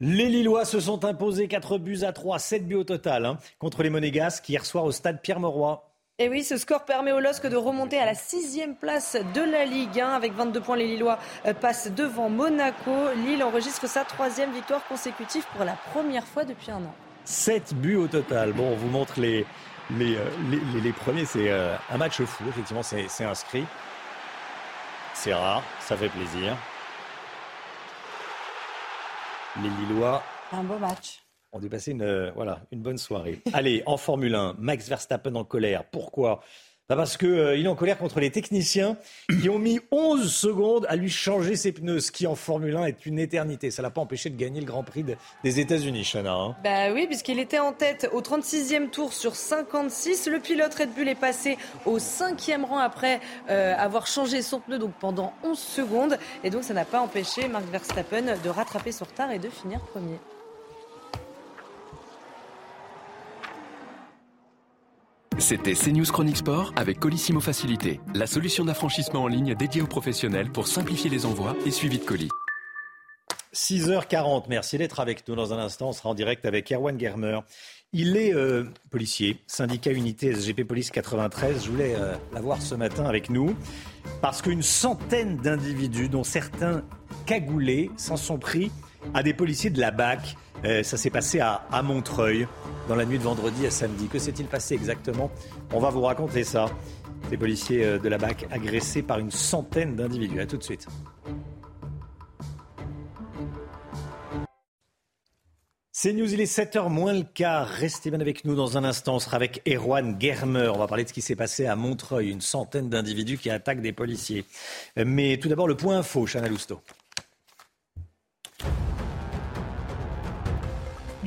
Les 0.00 0.28
Lillois 0.28 0.64
se 0.64 0.78
sont 0.78 1.04
imposés 1.04 1.48
4 1.48 1.78
buts 1.78 2.04
à 2.04 2.12
3, 2.12 2.38
7 2.38 2.68
buts 2.68 2.76
au 2.76 2.84
total 2.84 3.26
hein, 3.26 3.38
contre 3.58 3.82
les 3.82 3.90
Monégasques 3.90 4.48
hier 4.48 4.64
soir 4.64 4.84
au 4.84 4.92
stade 4.92 5.20
Pierre-Mauroy. 5.22 5.87
Et 6.20 6.28
oui, 6.28 6.42
ce 6.42 6.56
score 6.56 6.84
permet 6.84 7.12
au 7.12 7.20
LOSC 7.20 7.46
de 7.46 7.54
remonter 7.54 7.96
à 7.96 8.04
la 8.04 8.16
sixième 8.16 8.74
place 8.74 9.16
de 9.34 9.40
la 9.40 9.64
Ligue 9.64 10.00
1. 10.00 10.08
Avec 10.08 10.32
22 10.32 10.60
points, 10.60 10.76
les 10.76 10.88
Lillois 10.88 11.16
euh, 11.46 11.54
passent 11.54 11.92
devant 11.92 12.28
Monaco. 12.28 12.90
Lille 13.24 13.44
enregistre 13.44 13.86
sa 13.86 14.02
troisième 14.02 14.50
victoire 14.50 14.84
consécutive 14.88 15.44
pour 15.54 15.64
la 15.64 15.74
première 15.92 16.26
fois 16.26 16.44
depuis 16.44 16.72
un 16.72 16.78
an. 16.78 16.94
7 17.24 17.72
buts 17.74 17.94
au 17.94 18.08
total. 18.08 18.52
Bon, 18.52 18.72
on 18.72 18.74
vous 18.74 18.88
montre 18.88 19.20
les, 19.20 19.46
les, 19.96 20.16
euh, 20.16 20.24
les, 20.50 20.80
les, 20.80 20.92
premiers. 20.92 21.24
C'est 21.24 21.52
euh, 21.52 21.76
un 21.88 21.98
match 21.98 22.20
fou, 22.20 22.42
effectivement, 22.48 22.82
c'est 22.82 23.24
inscrit. 23.24 23.64
C'est 25.14 25.34
rare, 25.34 25.62
ça 25.78 25.96
fait 25.96 26.08
plaisir. 26.08 26.56
Les 29.62 29.68
Lillois. 29.68 30.20
Un 30.52 30.64
beau 30.64 30.78
match. 30.78 31.20
On 31.52 31.60
dû 31.60 31.68
passer 31.68 31.92
une, 31.92 32.02
euh, 32.02 32.30
voilà, 32.34 32.60
une 32.72 32.82
bonne 32.82 32.98
soirée. 32.98 33.40
Allez, 33.52 33.82
en 33.86 33.96
Formule 33.96 34.34
1, 34.34 34.56
Max 34.58 34.88
Verstappen 34.88 35.34
en 35.34 35.44
colère. 35.44 35.84
Pourquoi? 35.84 36.40
Bah 36.88 36.96
parce 36.96 37.18
qu'il 37.18 37.28
euh, 37.28 37.62
est 37.62 37.66
en 37.66 37.74
colère 37.74 37.98
contre 37.98 38.18
les 38.18 38.30
techniciens 38.30 38.96
qui 39.42 39.50
ont 39.50 39.58
mis 39.58 39.78
11 39.90 40.34
secondes 40.34 40.86
à 40.88 40.96
lui 40.96 41.10
changer 41.10 41.54
ses 41.54 41.72
pneus, 41.72 42.00
ce 42.00 42.10
qui 42.10 42.26
en 42.26 42.34
Formule 42.34 42.74
1 42.76 42.86
est 42.86 43.04
une 43.04 43.18
éternité. 43.18 43.70
Ça 43.70 43.82
l'a 43.82 43.90
pas 43.90 44.00
empêché 44.00 44.30
de 44.30 44.38
gagner 44.38 44.60
le 44.60 44.66
Grand 44.66 44.82
Prix 44.82 45.04
des 45.44 45.60
États-Unis, 45.60 46.02
Chana. 46.10 46.32
Hein. 46.32 46.56
Bah 46.64 46.90
oui, 46.94 47.06
puisqu'il 47.06 47.40
était 47.40 47.58
en 47.58 47.74
tête 47.74 48.08
au 48.14 48.22
36e 48.22 48.88
tour 48.88 49.12
sur 49.12 49.36
56. 49.36 50.28
Le 50.28 50.38
pilote 50.38 50.74
Red 50.74 50.94
Bull 50.94 51.08
est 51.08 51.14
passé 51.14 51.58
au 51.84 51.98
5e 51.98 52.64
rang 52.64 52.78
après 52.78 53.20
euh, 53.50 53.74
avoir 53.76 54.06
changé 54.06 54.40
son 54.40 54.60
pneu 54.60 54.78
donc 54.78 54.94
pendant 54.98 55.34
11 55.44 55.58
secondes. 55.58 56.18
Et 56.42 56.48
donc 56.48 56.64
ça 56.64 56.72
n'a 56.72 56.86
pas 56.86 57.00
empêché 57.00 57.48
Max 57.48 57.66
Verstappen 57.66 58.38
de 58.42 58.48
rattraper 58.48 58.92
son 58.92 59.04
retard 59.04 59.30
et 59.30 59.38
de 59.38 59.50
finir 59.50 59.80
premier. 59.80 60.18
C'était 65.48 65.72
CNews 65.72 66.04
Chronique 66.04 66.36
Sport 66.36 66.74
avec 66.76 67.00
Colissimo 67.00 67.40
Facilité, 67.40 68.02
la 68.14 68.26
solution 68.26 68.66
d'affranchissement 68.66 69.22
en 69.22 69.28
ligne 69.28 69.54
dédiée 69.54 69.80
aux 69.80 69.86
professionnels 69.86 70.52
pour 70.52 70.68
simplifier 70.68 71.08
les 71.08 71.24
envois 71.24 71.56
et 71.64 71.70
suivi 71.70 71.96
de 71.96 72.04
colis. 72.04 72.28
6h40, 73.54 74.44
merci 74.50 74.76
d'être 74.76 75.00
avec 75.00 75.26
nous 75.26 75.34
dans 75.34 75.54
un 75.54 75.58
instant. 75.58 75.88
On 75.88 75.92
sera 75.92 76.10
en 76.10 76.14
direct 76.14 76.44
avec 76.44 76.70
Erwan 76.70 77.00
Germer. 77.00 77.40
Il 77.94 78.18
est 78.18 78.34
euh, 78.34 78.64
policier, 78.90 79.38
syndicat 79.46 79.92
unité 79.92 80.34
SGP 80.34 80.64
Police 80.64 80.90
93. 80.90 81.64
Je 81.64 81.70
voulais 81.70 81.94
euh, 81.94 82.14
l'avoir 82.34 82.60
ce 82.60 82.74
matin 82.74 83.06
avec 83.06 83.30
nous 83.30 83.56
parce 84.20 84.42
qu'une 84.42 84.62
centaine 84.62 85.38
d'individus, 85.38 86.10
dont 86.10 86.24
certains 86.24 86.82
cagoulés, 87.24 87.90
s'en 87.96 88.18
sont 88.18 88.36
pris 88.36 88.70
à 89.14 89.22
des 89.22 89.34
policiers 89.34 89.70
de 89.70 89.80
la 89.80 89.90
BAC. 89.90 90.36
Euh, 90.64 90.82
ça 90.82 90.96
s'est 90.96 91.10
passé 91.10 91.40
à, 91.40 91.62
à, 91.70 91.82
Montreuil 91.82 92.48
dans 92.88 92.96
la 92.96 93.04
nuit 93.04 93.18
de 93.18 93.22
vendredi 93.22 93.66
à 93.66 93.70
samedi. 93.70 94.08
Que 94.08 94.18
s'est-il 94.18 94.46
passé 94.46 94.74
exactement? 94.74 95.30
On 95.72 95.78
va 95.78 95.90
vous 95.90 96.02
raconter 96.02 96.44
ça. 96.44 96.66
Des 97.30 97.36
policiers 97.36 97.84
euh, 97.84 97.98
de 97.98 98.08
la 98.08 98.18
BAC 98.18 98.46
agressés 98.50 99.02
par 99.02 99.18
une 99.18 99.30
centaine 99.30 99.96
d'individus. 99.96 100.40
A 100.40 100.46
tout 100.46 100.56
de 100.56 100.64
suite. 100.64 100.86
C'est 106.00 106.12
News, 106.12 106.32
il 106.32 106.40
est 106.40 106.44
7h 106.44 106.88
moins 106.88 107.12
le 107.12 107.24
quart. 107.24 107.66
Restez 107.66 108.10
bien 108.10 108.20
avec 108.20 108.44
nous 108.44 108.54
dans 108.54 108.78
un 108.78 108.84
instant. 108.84 109.16
On 109.16 109.18
sera 109.18 109.36
avec 109.36 109.62
Erwan 109.68 110.16
Germer. 110.20 110.70
On 110.72 110.78
va 110.78 110.86
parler 110.86 111.02
de 111.02 111.08
ce 111.08 111.12
qui 111.12 111.22
s'est 111.22 111.34
passé 111.34 111.66
à 111.66 111.74
Montreuil. 111.74 112.30
Une 112.30 112.40
centaine 112.40 112.88
d'individus 112.88 113.36
qui 113.36 113.50
attaquent 113.50 113.80
des 113.80 113.92
policiers. 113.92 114.44
Mais 114.96 115.38
tout 115.38 115.48
d'abord, 115.48 115.66
le 115.66 115.76
point 115.76 115.98
info, 115.98 116.24
Chana 116.24 116.46
Lousteau. 116.46 116.80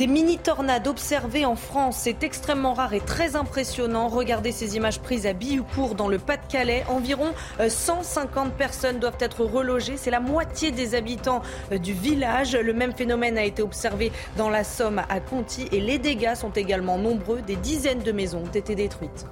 Des 0.02 0.08
mini-tornades 0.08 0.88
observées 0.88 1.46
en 1.46 1.56
France, 1.56 1.96
c'est 2.00 2.24
extrêmement 2.24 2.74
rare 2.74 2.96
et 2.96 3.02
très 3.02 3.36
impressionnant. 3.36 4.08
Regardez 4.08 4.52
ces 4.52 4.76
images 4.76 5.00
prises 5.00 5.28
à 5.28 5.34
Billoucourt 5.34 5.94
dans 5.94 6.08
le 6.08 6.18
Pas-de-Calais. 6.18 6.84
Environ 6.90 7.36
150 7.70 8.48
euh, 8.48 8.50
personnes 8.50 8.98
doivent 8.98 9.20
être 9.20 9.46
relogées. 9.46 9.98
C'est 9.98 10.10
la 10.10 10.20
moitié 10.20 10.72
des 10.72 10.96
habitants 10.96 11.44
euh, 11.72 11.78
du 11.78 11.94
village. 11.94 12.56
Le 12.56 12.74
même 12.74 12.94
phénomène 12.94 13.38
a 13.38 13.44
été 13.44 13.62
observé 13.62 14.12
dans 14.38 14.50
la 14.50 14.64
Somme 14.64 15.04
à 15.08 15.20
Conty 15.20 15.68
et 15.72 15.80
les 15.80 16.00
dégâts 16.00 16.34
sont 16.34 16.50
également 16.50 16.98
nombreux. 16.98 17.44
Des 17.44 17.56
dizaines 17.56 18.02
de 18.02 18.12
maisons 18.12 18.42
ont 18.46 18.58
été 18.58 18.74
détruites. 18.74 19.28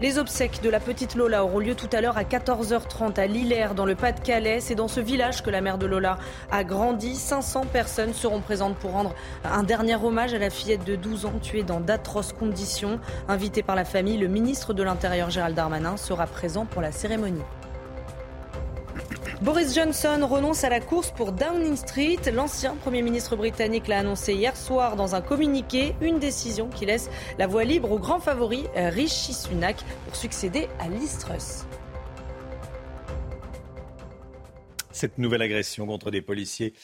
Les 0.00 0.16
obsèques 0.20 0.62
de 0.62 0.70
la 0.70 0.78
petite 0.78 1.16
Lola 1.16 1.44
auront 1.44 1.58
lieu 1.58 1.74
tout 1.74 1.88
à 1.92 2.00
l'heure 2.00 2.16
à 2.16 2.22
14h30 2.22 3.18
à 3.18 3.26
Lillers, 3.26 3.70
dans 3.74 3.84
le 3.84 3.96
Pas-de-Calais. 3.96 4.60
C'est 4.60 4.76
dans 4.76 4.86
ce 4.86 5.00
village 5.00 5.42
que 5.42 5.50
la 5.50 5.60
mère 5.60 5.76
de 5.76 5.86
Lola 5.86 6.18
a 6.52 6.62
grandi. 6.62 7.16
500 7.16 7.66
personnes 7.72 8.14
seront 8.14 8.40
présentes 8.40 8.76
pour 8.76 8.92
rendre 8.92 9.12
un 9.44 9.64
dernier 9.64 9.96
hommage 9.96 10.34
à 10.34 10.38
la 10.38 10.50
fillette 10.50 10.84
de 10.84 10.94
12 10.94 11.26
ans 11.26 11.38
tuée 11.42 11.64
dans 11.64 11.80
d'atroces 11.80 12.32
conditions. 12.32 13.00
Invité 13.26 13.64
par 13.64 13.74
la 13.74 13.84
famille, 13.84 14.18
le 14.18 14.28
ministre 14.28 14.72
de 14.72 14.84
l'Intérieur 14.84 15.30
Gérald 15.30 15.56
Darmanin 15.56 15.96
sera 15.96 16.28
présent 16.28 16.64
pour 16.64 16.80
la 16.80 16.92
cérémonie. 16.92 17.42
Boris 19.40 19.72
Johnson 19.72 20.26
renonce 20.28 20.64
à 20.64 20.68
la 20.68 20.80
course 20.80 21.12
pour 21.12 21.30
Downing 21.30 21.76
Street. 21.76 22.18
L'ancien 22.34 22.74
Premier 22.74 23.02
ministre 23.02 23.36
britannique 23.36 23.86
l'a 23.86 24.00
annoncé 24.00 24.34
hier 24.34 24.56
soir 24.56 24.96
dans 24.96 25.14
un 25.14 25.20
communiqué, 25.20 25.94
une 26.00 26.18
décision 26.18 26.68
qui 26.68 26.86
laisse 26.86 27.08
la 27.38 27.46
voie 27.46 27.62
libre 27.62 27.92
au 27.92 28.00
grand 28.00 28.18
favori 28.18 28.64
euh, 28.76 28.90
Rishi 28.90 29.32
Sunak 29.32 29.76
pour 30.04 30.16
succéder 30.16 30.66
à 30.80 30.88
Liz 30.88 31.18
Truss. 31.18 31.66
Cette 34.90 35.18
nouvelle 35.18 35.42
agression 35.42 35.86
contre 35.86 36.10
des 36.10 36.20
policiers 36.20 36.74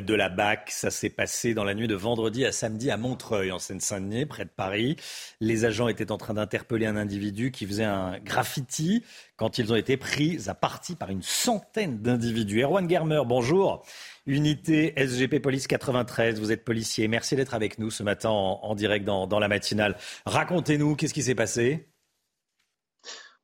de 0.00 0.14
la 0.14 0.28
BAC. 0.28 0.70
Ça 0.70 0.90
s'est 0.90 1.10
passé 1.10 1.54
dans 1.54 1.64
la 1.64 1.74
nuit 1.74 1.88
de 1.88 1.94
vendredi 1.94 2.44
à 2.44 2.52
samedi 2.52 2.90
à 2.90 2.96
Montreuil, 2.96 3.52
en 3.52 3.58
Seine-Saint-Denis, 3.58 4.26
près 4.26 4.44
de 4.44 4.50
Paris. 4.50 4.96
Les 5.40 5.64
agents 5.64 5.88
étaient 5.88 6.10
en 6.10 6.18
train 6.18 6.34
d'interpeller 6.34 6.86
un 6.86 6.96
individu 6.96 7.50
qui 7.50 7.66
faisait 7.66 7.84
un 7.84 8.18
graffiti 8.18 9.04
quand 9.36 9.58
ils 9.58 9.72
ont 9.72 9.76
été 9.76 9.96
pris 9.96 10.38
à 10.46 10.54
partie 10.54 10.96
par 10.96 11.10
une 11.10 11.22
centaine 11.22 12.00
d'individus. 12.00 12.62
Erwan 12.62 12.88
Germer, 12.88 13.22
bonjour. 13.26 13.84
Unité 14.26 14.94
SGP 14.96 15.40
Police 15.40 15.66
93, 15.66 16.40
vous 16.40 16.52
êtes 16.52 16.64
policier. 16.64 17.08
Merci 17.08 17.36
d'être 17.36 17.54
avec 17.54 17.78
nous 17.78 17.90
ce 17.90 18.02
matin 18.02 18.30
en, 18.30 18.74
direct 18.74 19.04
dans, 19.04 19.26
dans 19.26 19.38
la 19.38 19.48
matinale. 19.48 19.96
Racontez-nous, 20.24 20.96
qu'est-ce 20.96 21.14
qui 21.14 21.22
s'est 21.22 21.34
passé? 21.34 21.88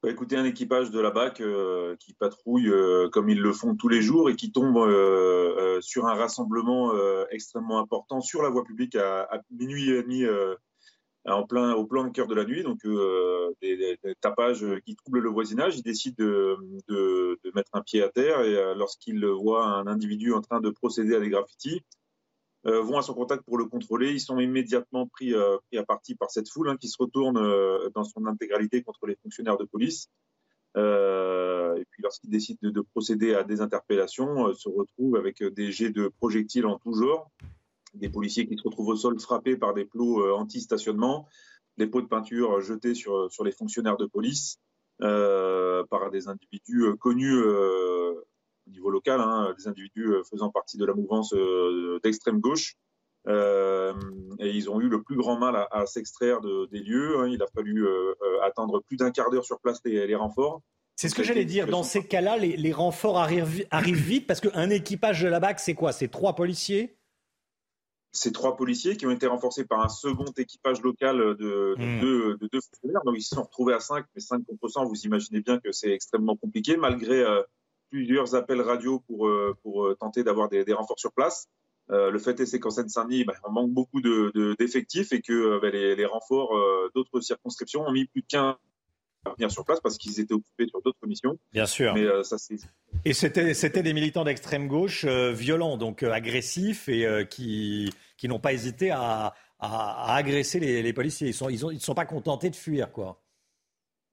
Bah, 0.03 0.11
écoutez, 0.11 0.37
un 0.37 0.47
équipage 0.47 0.91
de 0.91 0.99
la 0.99 1.11
BAC 1.11 1.43
euh, 1.43 1.95
qui 1.97 2.15
patrouille 2.15 2.71
euh, 2.71 3.11
comme 3.11 3.29
ils 3.29 3.41
le 3.41 3.53
font 3.53 3.77
tous 3.77 3.89
les 3.89 4.01
jours 4.01 4.31
et 4.31 4.37
qui 4.37 4.51
tombe 4.51 4.79
euh, 4.79 5.79
sur 5.83 6.07
un 6.07 6.15
rassemblement 6.15 6.93
extrêmement 7.31 7.79
important 7.81 8.23
sur 8.23 8.43
la 8.43 8.49
voie 8.49 8.65
publique 8.65 8.97
à, 8.97 9.29
minuit 9.51 9.91
et 9.91 10.03
demi 10.03 10.25
en 11.27 11.47
plein, 11.47 11.75
au 11.75 11.85
plein 11.85 12.09
cœur 12.11 12.27
de 12.29 12.35
la 12.35 12.45
nuit. 12.45 12.63
Donc, 12.63 12.81
des, 13.61 13.99
tapages 14.23 14.65
qui 14.87 14.97
troublent 14.97 15.21
le 15.21 15.29
voisinage. 15.29 15.77
Ils 15.77 15.83
décident 15.83 16.17
de, 16.19 16.57
de, 16.89 17.39
de 17.45 17.53
mettre 17.55 17.71
un 17.75 17.83
pied 17.83 18.03
à 18.03 18.09
terre 18.09 18.41
et 18.41 18.75
lorsqu'ils 18.75 19.25
voient 19.27 19.67
un 19.67 19.87
individu 19.87 20.33
en 20.33 20.41
train 20.41 20.61
de 20.61 20.71
procéder 20.71 21.15
à 21.15 21.21
des 21.21 21.29
graffitis, 21.29 21.83
euh, 22.67 22.83
vont 22.83 22.99
à 22.99 23.03
son 23.03 23.15
contact 23.15 23.43
pour 23.45 23.57
le 23.57 23.65
contrôler. 23.65 24.13
Ils 24.13 24.21
sont 24.21 24.39
immédiatement 24.39 25.07
pris, 25.07 25.33
euh, 25.33 25.57
pris 25.69 25.79
à 25.79 25.85
partie 25.85 26.15
par 26.15 26.31
cette 26.31 26.49
foule 26.49 26.69
hein, 26.69 26.77
qui 26.77 26.89
se 26.89 26.97
retourne 26.99 27.39
euh, 27.39 27.89
dans 27.95 28.05
son 28.05 28.27
intégralité 28.27 28.83
contre 28.83 29.07
les 29.07 29.17
fonctionnaires 29.23 29.57
de 29.57 29.65
police. 29.65 30.11
et 30.77 31.85
puis 31.91 32.03
lorsqu'ils 32.03 32.31
décident 32.31 32.59
de, 32.63 32.71
de, 32.71 32.81
procéder 32.83 33.35
à 33.35 33.45
des 33.45 33.63
interpellations, 33.63 34.53
se 34.55 34.69
retrouvent 34.69 35.17
avec 35.17 35.43
des 35.43 35.73
jets 35.73 35.91
de 35.91 36.09
projectiles 36.09 36.67
en 36.67 36.79
tout 36.79 36.93
genre, 36.93 37.31
des 37.95 38.11
policiers 38.11 38.47
qui 38.47 38.57
se 38.57 38.63
retrouvent 38.63 38.89
au 38.89 38.97
sol 38.97 39.19
frappés 39.19 39.57
par 39.57 39.73
des 39.73 39.87
plots 39.87 40.33
anti-stationnement, 40.37 41.27
des 41.79 41.87
pots 41.87 42.03
de 42.03 42.07
peinture 42.07 42.61
jetés 42.61 42.95
sur, 42.95 43.33
sur 43.33 43.43
les 43.43 43.53
fonctionnaires 43.53 43.97
de 43.97 44.07
police 44.07 44.61
par 44.99 46.11
des 46.13 46.29
individus 46.29 46.95
connus 47.01 47.43
au 48.71 48.73
niveau 48.73 48.91
local, 48.91 49.21
hein, 49.21 49.55
des 49.59 49.69
individus 49.69 50.13
euh, 50.13 50.23
faisant 50.23 50.51
partie 50.51 50.77
de 50.77 50.85
la 50.85 50.95
mouvance 50.95 51.33
euh, 51.35 51.99
d'extrême 52.03 52.41
gauche. 52.41 52.77
Euh, 53.27 53.93
et 54.39 54.51
ils 54.51 54.71
ont 54.71 54.81
eu 54.81 54.89
le 54.89 55.03
plus 55.03 55.17
grand 55.17 55.39
mal 55.39 55.67
à, 55.71 55.85
s'extraire 55.85 56.41
des 56.41 56.79
lieux. 56.79 57.19
Hein. 57.19 57.29
Il 57.29 57.43
a 57.43 57.47
fallu 57.55 57.87
attendre 58.43 58.81
plus 58.81 58.97
d'un 58.97 59.11
quart 59.11 59.31
d'heure 59.31 59.45
sur 59.45 59.61
place 59.61 59.81
les, 59.85 60.15
renforts. 60.15 60.63
C'est 60.97 61.11
ce 61.11 61.15
que 61.15 61.23
j'allais 61.23 61.45
dire. 61.45 61.67
Dans 61.67 61.83
ces 61.83 62.07
cas-là, 62.07 62.39
les, 62.39 62.73
renforts 62.73 63.19
arrivent, 63.19 63.67
arrivent 63.71 64.03
vite 64.03 64.27
parce 64.27 64.41
qu'un 64.41 64.71
équipage 64.71 65.21
de 65.21 65.29
la 65.29 65.39
BAC, 65.39 65.61
c'est 65.61 65.75
quoi? 65.75 65.93
C'est 65.93 66.09
trois 66.09 66.35
policiers? 66.35 66.97
C'est 68.13 68.33
trois 68.33 68.57
policiers 68.57 68.97
qui 68.97 69.07
ont 69.07 69.11
été 69.11 69.27
renforcés 69.27 69.67
par 69.67 69.85
un 69.85 69.89
second 69.89 70.33
équipage 70.39 70.81
local 70.81 71.19
de, 71.19 71.75
hmm. 71.77 72.01
deux, 72.01 72.61
fonctionnaires. 72.61 73.03
Donc 73.05 73.17
ils 73.19 73.23
se 73.23 73.35
sont 73.35 73.43
retrouvés 73.43 73.75
à 73.75 73.81
cinq, 73.81 74.07
mais 74.15 74.23
cinq 74.23 74.43
contre 74.47 74.67
100, 74.67 74.87
vous 74.87 75.03
imaginez 75.03 75.43
bien 75.43 75.59
que 75.59 75.73
c'est 75.73 75.91
extrêmement 75.91 76.37
compliqué, 76.37 76.79
malgré 76.79 77.23
plusieurs 77.91 78.35
appels 78.35 78.61
radio 78.61 79.01
pour, 79.01 79.27
euh, 79.27 79.57
pour 79.63 79.87
euh, 79.87 79.97
tenter 79.99 80.25
d'avoir 80.25 80.49
des, 80.49 80.65
renforts 80.73 80.99
sur 80.99 81.13
place. 81.13 81.49
le 81.89 82.19
fait 82.19 82.39
est, 82.41 82.47
c'est 82.47 82.61
qu'en 82.61 82.71
Seine-Saint-Denis, 82.71 83.25
bah, 83.25 83.35
on 83.45 83.53
manque 83.53 83.71
beaucoup 83.73 84.01
d'effectifs 84.59 85.13
et 85.13 85.21
que 85.21 85.61
bah, 85.61 85.71
les, 85.71 85.97
les, 85.97 86.07
renforts 86.07 86.55
d'autres 86.95 87.21
circonscriptions 87.21 87.83
ont 87.83 87.93
mis 87.93 88.07
plus 88.07 88.23
de 88.23 88.27
15 88.29 88.55
à 89.27 89.35
venir 89.35 89.51
sur 89.51 89.65
place 89.65 89.81
parce 89.81 89.99
qu'ils 89.99 90.19
étaient 90.19 90.33
occupés 90.33 90.67
sur 90.69 90.81
d'autres 90.83 91.07
missions. 91.07 91.39
Bien 91.53 91.67
sûr. 91.67 91.93
Mais, 91.95 92.07
ça, 92.23 92.37
et 93.05 93.13
c'était 93.13 93.83
des 93.83 93.93
militants 93.93 94.25
d'extrême 94.25 94.69
gauche 94.69 95.05
violents, 95.05 95.77
donc 95.77 96.03
agressifs 96.05 96.89
et 96.89 97.27
qui, 97.29 97.93
qui 98.17 98.29
n'ont 98.29 98.41
pas 98.41 98.53
hésité 98.53 98.93
à, 98.93 99.35
à, 99.59 100.15
agresser 100.15 100.61
les, 100.61 100.83
les, 100.83 100.93
policiers. 100.93 101.27
Ils 101.27 101.31
ne 101.31 101.35
sont, 101.35 101.49
ils, 101.51 101.75
ils 101.75 101.81
sont 101.81 101.95
pas 101.95 102.07
contentés 102.07 102.51
de 102.51 102.57
fuir, 102.57 102.93
quoi 102.93 103.21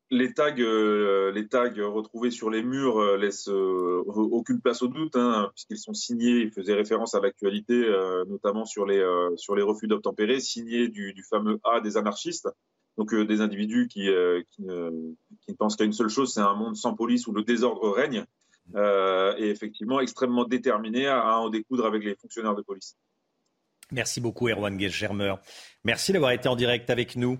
les 0.10 0.34
tags, 0.34 0.55
euh, 0.58 1.32
les 1.32 1.47
tags 1.47 1.74
retrouvés 1.78 2.32
sur 2.32 2.49
les 2.49 2.64
murs 2.64 2.99
euh, 2.99 3.18
laissent 3.18 3.49
euh, 3.49 4.03
aucune 4.05 4.62
place 4.62 4.82
au 4.82 4.88
doute, 4.88 5.16
hein, 5.16 5.49
puisqu'ils 5.53 5.78
sont 5.78 5.93
signés. 5.93 6.41
Ils 6.41 6.51
faisaient 6.51 6.74
référence 6.74 7.16
à 7.16 7.20
l'actualité, 7.20 7.86
notamment 8.28 8.66
sur 8.66 8.86
les 8.86 9.03
sur 9.36 9.55
les 9.55 9.62
refus 9.64 9.88
d'obtempérer, 9.88 10.39
signés 10.39 10.88
du, 10.88 11.14
du, 11.14 11.24
fameux 11.24 11.60
A 11.64 11.82
des 11.82 11.97
anarchistes. 11.97 12.49
Donc 12.97 13.14
des 13.14 13.41
individus 13.41 13.88
qui, 13.88 14.10
qui, 14.49 14.64
qui, 15.45 15.51
ne, 15.51 15.55
pensent 15.58 15.76
qu'à 15.76 15.84
une 15.84 15.93
seule 15.93 16.10
chose, 16.10 16.34
c'est 16.34 16.41
un 16.41 16.55
monde 16.55 16.76
sans 16.76 16.95
police 16.95 17.28
où 17.28 17.32
le 17.32 17.43
désordre 17.43 17.91
règne, 17.91 18.26
et 18.76 19.49
effectivement 19.49 19.99
extrêmement 19.99 20.45
déterminés 20.45 21.08
à, 21.08 21.20
à, 21.22 21.38
en 21.38 21.49
découdre 21.49 21.86
avec 21.86 22.03
les 22.03 22.16
fonctionnaires 22.16 22.55
de 22.55 22.64
police. 22.64 22.97
Merci 23.91 24.20
beaucoup, 24.20 24.49
Erwan 24.49 24.80
Germer. 24.80 25.36
Merci 25.84 26.12
d'avoir 26.12 26.32
été 26.32 26.49
en 26.49 26.55
direct 26.55 26.89
avec 26.89 27.16
nous. 27.16 27.39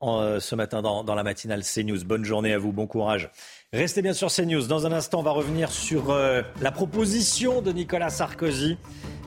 Euh, 0.00 0.38
ce 0.38 0.54
matin 0.54 0.80
dans, 0.80 1.14
la 1.14 1.24
matinale 1.24 1.62
CNews. 1.64 2.04
Bonne 2.04 2.24
journée 2.24 2.52
à 2.52 2.58
vous, 2.58 2.72
bon 2.72 2.86
courage. 2.86 3.30
Restez 3.72 4.00
bien 4.00 4.12
sur 4.12 4.30
CNews. 4.30 4.66
Dans 4.68 4.86
un 4.86 4.92
instant, 4.92 5.18
on 5.18 5.22
va 5.22 5.32
revenir 5.32 5.72
sur 5.72 6.10
euh, 6.10 6.42
la 6.60 6.70
proposition 6.70 7.62
de 7.62 7.72
Nicolas 7.72 8.10
Sarkozy 8.10 8.78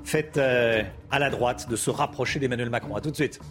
faite 0.05 0.37
euh, 0.37 0.81
à 1.11 1.19
la 1.19 1.29
droite 1.29 1.69
de 1.69 1.75
se 1.75 1.89
rapprocher 1.89 2.39
d'Emmanuel 2.39 2.69
Macron. 2.69 2.95
A 2.95 3.01
tout 3.01 3.11
de 3.11 3.15
suite. 3.15 3.41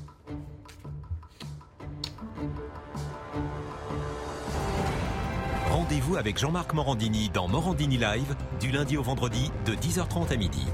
Rendez-vous 5.69 6.17
avec 6.17 6.39
Jean-Marc 6.39 6.73
Morandini 6.73 7.29
dans 7.29 7.49
Morandini 7.49 7.99
Live 7.99 8.35
du 8.61 8.71
lundi 8.71 8.97
au 8.97 9.03
vendredi 9.03 9.53
de 9.67 9.75
10h30 9.75 10.33
à 10.33 10.37
midi. 10.37 10.65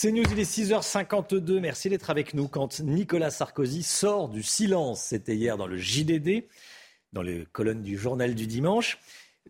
C'est 0.00 0.12
News, 0.12 0.22
il 0.30 0.38
est 0.38 0.48
6h52. 0.48 1.58
Merci 1.58 1.88
d'être 1.88 2.08
avec 2.08 2.32
nous. 2.32 2.46
Quand 2.46 2.78
Nicolas 2.78 3.32
Sarkozy 3.32 3.82
sort 3.82 4.28
du 4.28 4.44
silence, 4.44 5.02
c'était 5.02 5.34
hier 5.34 5.56
dans 5.56 5.66
le 5.66 5.76
JDD, 5.76 6.44
dans 7.12 7.22
les 7.22 7.44
colonnes 7.50 7.82
du 7.82 7.98
journal 7.98 8.36
du 8.36 8.46
dimanche, 8.46 9.00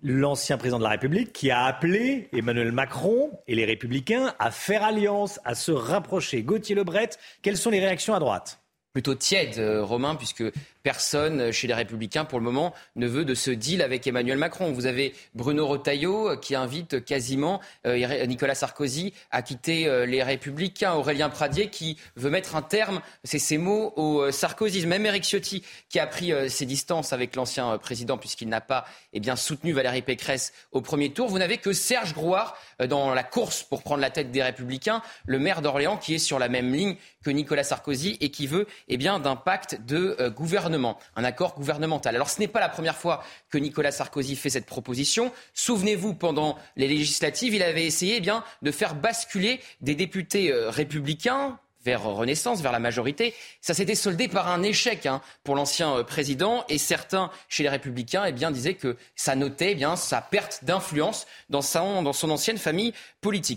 l'ancien 0.03 0.57
président 0.57 0.79
de 0.79 0.85
la 0.85 0.89
République 0.89 1.35
qui 1.35 1.51
a 1.51 1.65
appelé 1.65 2.31
Emmanuel 2.33 2.73
Macron 2.73 3.31
et 3.47 3.55
les 3.55 3.67
Républicains 3.67 4.35
à 4.39 4.51
faire 4.51 4.85
alliance, 4.85 5.39
à 5.45 5.55
se 5.55 5.71
rapprocher. 5.71 6.43
Gauthier 6.43 6.75
Lebret, 6.75 7.11
quelles 7.43 7.59
sont 7.59 7.69
les 7.69 7.81
réactions 7.81 8.15
à 8.15 8.19
droite? 8.19 8.63
Plutôt 8.95 9.15
tiède, 9.15 9.59
euh, 9.59 9.85
Romain, 9.85 10.15
puisque 10.15 10.45
personne 10.89 11.53
chez 11.53 11.67
les 11.67 11.75
Républicains, 11.75 12.25
pour 12.25 12.39
le 12.39 12.45
moment, 12.47 12.73
ne 12.97 13.07
veut 13.07 13.27
de 13.27 13.35
ce 13.35 13.51
deal 13.51 13.83
avec 13.83 14.07
Emmanuel 14.07 14.39
Macron. 14.39 14.73
Vous 14.73 14.87
avez 14.87 15.13
Bruno 15.35 15.67
Retailleau 15.67 16.31
euh, 16.31 16.37
qui 16.37 16.55
invite 16.55 17.05
quasiment 17.05 17.61
euh, 17.87 18.25
Nicolas 18.25 18.55
Sarkozy 18.55 19.13
à 19.31 19.43
quitter 19.43 19.87
euh, 19.87 20.07
les 20.07 20.23
Républicains. 20.23 20.95
Aurélien 20.95 21.29
Pradier 21.29 21.69
qui 21.69 21.99
veut 22.17 22.31
mettre 22.31 22.57
un 22.57 22.63
terme, 22.63 23.03
c'est 23.23 23.39
ses 23.39 23.59
mots, 23.59 23.93
au 23.97 24.31
sarkozysme. 24.31 24.89
Même 24.89 25.05
Eric 25.05 25.25
Ciotti 25.25 25.63
qui 25.91 25.99
a 25.99 26.07
pris 26.07 26.33
ses 26.49 26.65
distances 26.65 27.13
avec 27.13 27.37
l'ancien 27.37 27.77
président 27.77 28.17
puisqu'il 28.17 28.49
n'a 28.49 28.63
pas 28.63 28.87
eh 29.13 29.21
bien, 29.21 29.37
soutenu 29.37 29.73
Valérie 29.73 30.01
Pécresse 30.01 30.55
au 30.73 30.81
premier 30.81 31.13
tour. 31.13 31.29
Vous 31.29 31.39
n'avez 31.39 31.59
que 31.59 31.75
Serge 31.75 32.15
Grouard 32.15 32.57
dans 32.89 33.13
la 33.13 33.25
course 33.25 33.63
pour 33.63 33.83
prendre 33.83 34.01
la 34.01 34.11
tête 34.11 34.31
des 34.31 34.43
Républicains, 34.43 35.03
le 35.27 35.39
maire 35.39 35.61
d'Orléans 35.61 35.99
qui 35.99 36.15
est 36.15 36.19
sur 36.19 36.39
la 36.39 36.49
même 36.49 36.73
ligne 36.73 36.97
que 37.23 37.29
Nicolas 37.29 37.65
Sarkozy 37.65 38.17
et 38.23 38.31
qui 38.31 38.47
veut 38.47 38.67
eh 38.89 38.97
bien, 38.97 39.19
d'un 39.19 39.37
pacte 39.37 39.81
de 39.87 40.33
gouvernement 40.35 40.78
un 40.85 41.25
accord 41.25 41.55
gouvernemental. 41.55 42.15
Alors 42.15 42.31
ce 42.31 42.41
n'est 42.41 42.49
pas 42.49 42.61
la 42.61 42.69
première 42.69 42.97
fois 42.97 43.23
que 43.51 43.59
Nicolas 43.59 43.93
Sarkozy 43.93 44.37
fait 44.37 44.51
cette 44.51 44.67
proposition. 44.67 45.33
Souvenez-vous, 45.55 46.15
pendant 46.15 46.59
les 46.77 46.89
législatives, 46.89 47.55
il 47.55 47.63
avait 47.63 47.87
essayé 47.87 48.17
eh 48.17 48.21
bien, 48.21 48.45
de 48.63 48.71
faire 48.71 48.95
basculer 48.95 49.61
des 49.81 49.95
députés 49.95 50.53
euh, 50.53 50.71
républicains 50.71 51.59
vers 51.85 52.03
Renaissance, 52.03 52.61
vers 52.61 52.73
la 52.73 52.81
majorité. 52.81 53.35
Ça 53.61 53.73
s'était 53.73 53.95
soldé 53.95 54.29
par 54.29 54.49
un 54.49 54.63
échec 54.63 55.07
hein, 55.07 55.23
pour 55.45 55.55
l'ancien 55.55 55.97
euh, 55.97 56.03
président 56.03 56.65
et 56.69 56.77
certains 56.77 57.31
chez 57.49 57.63
les 57.63 57.69
Républicains 57.69 58.25
eh 58.27 58.33
bien, 58.33 58.51
disaient 58.51 58.75
que 58.75 58.97
ça 59.17 59.37
notait 59.37 59.73
eh 59.73 59.75
bien, 59.75 59.97
sa 59.97 60.21
perte 60.21 60.65
d'influence 60.65 61.27
dans, 61.51 61.61
dans 62.03 62.13
son 62.13 62.31
ancienne 62.31 62.59
famille 62.59 62.93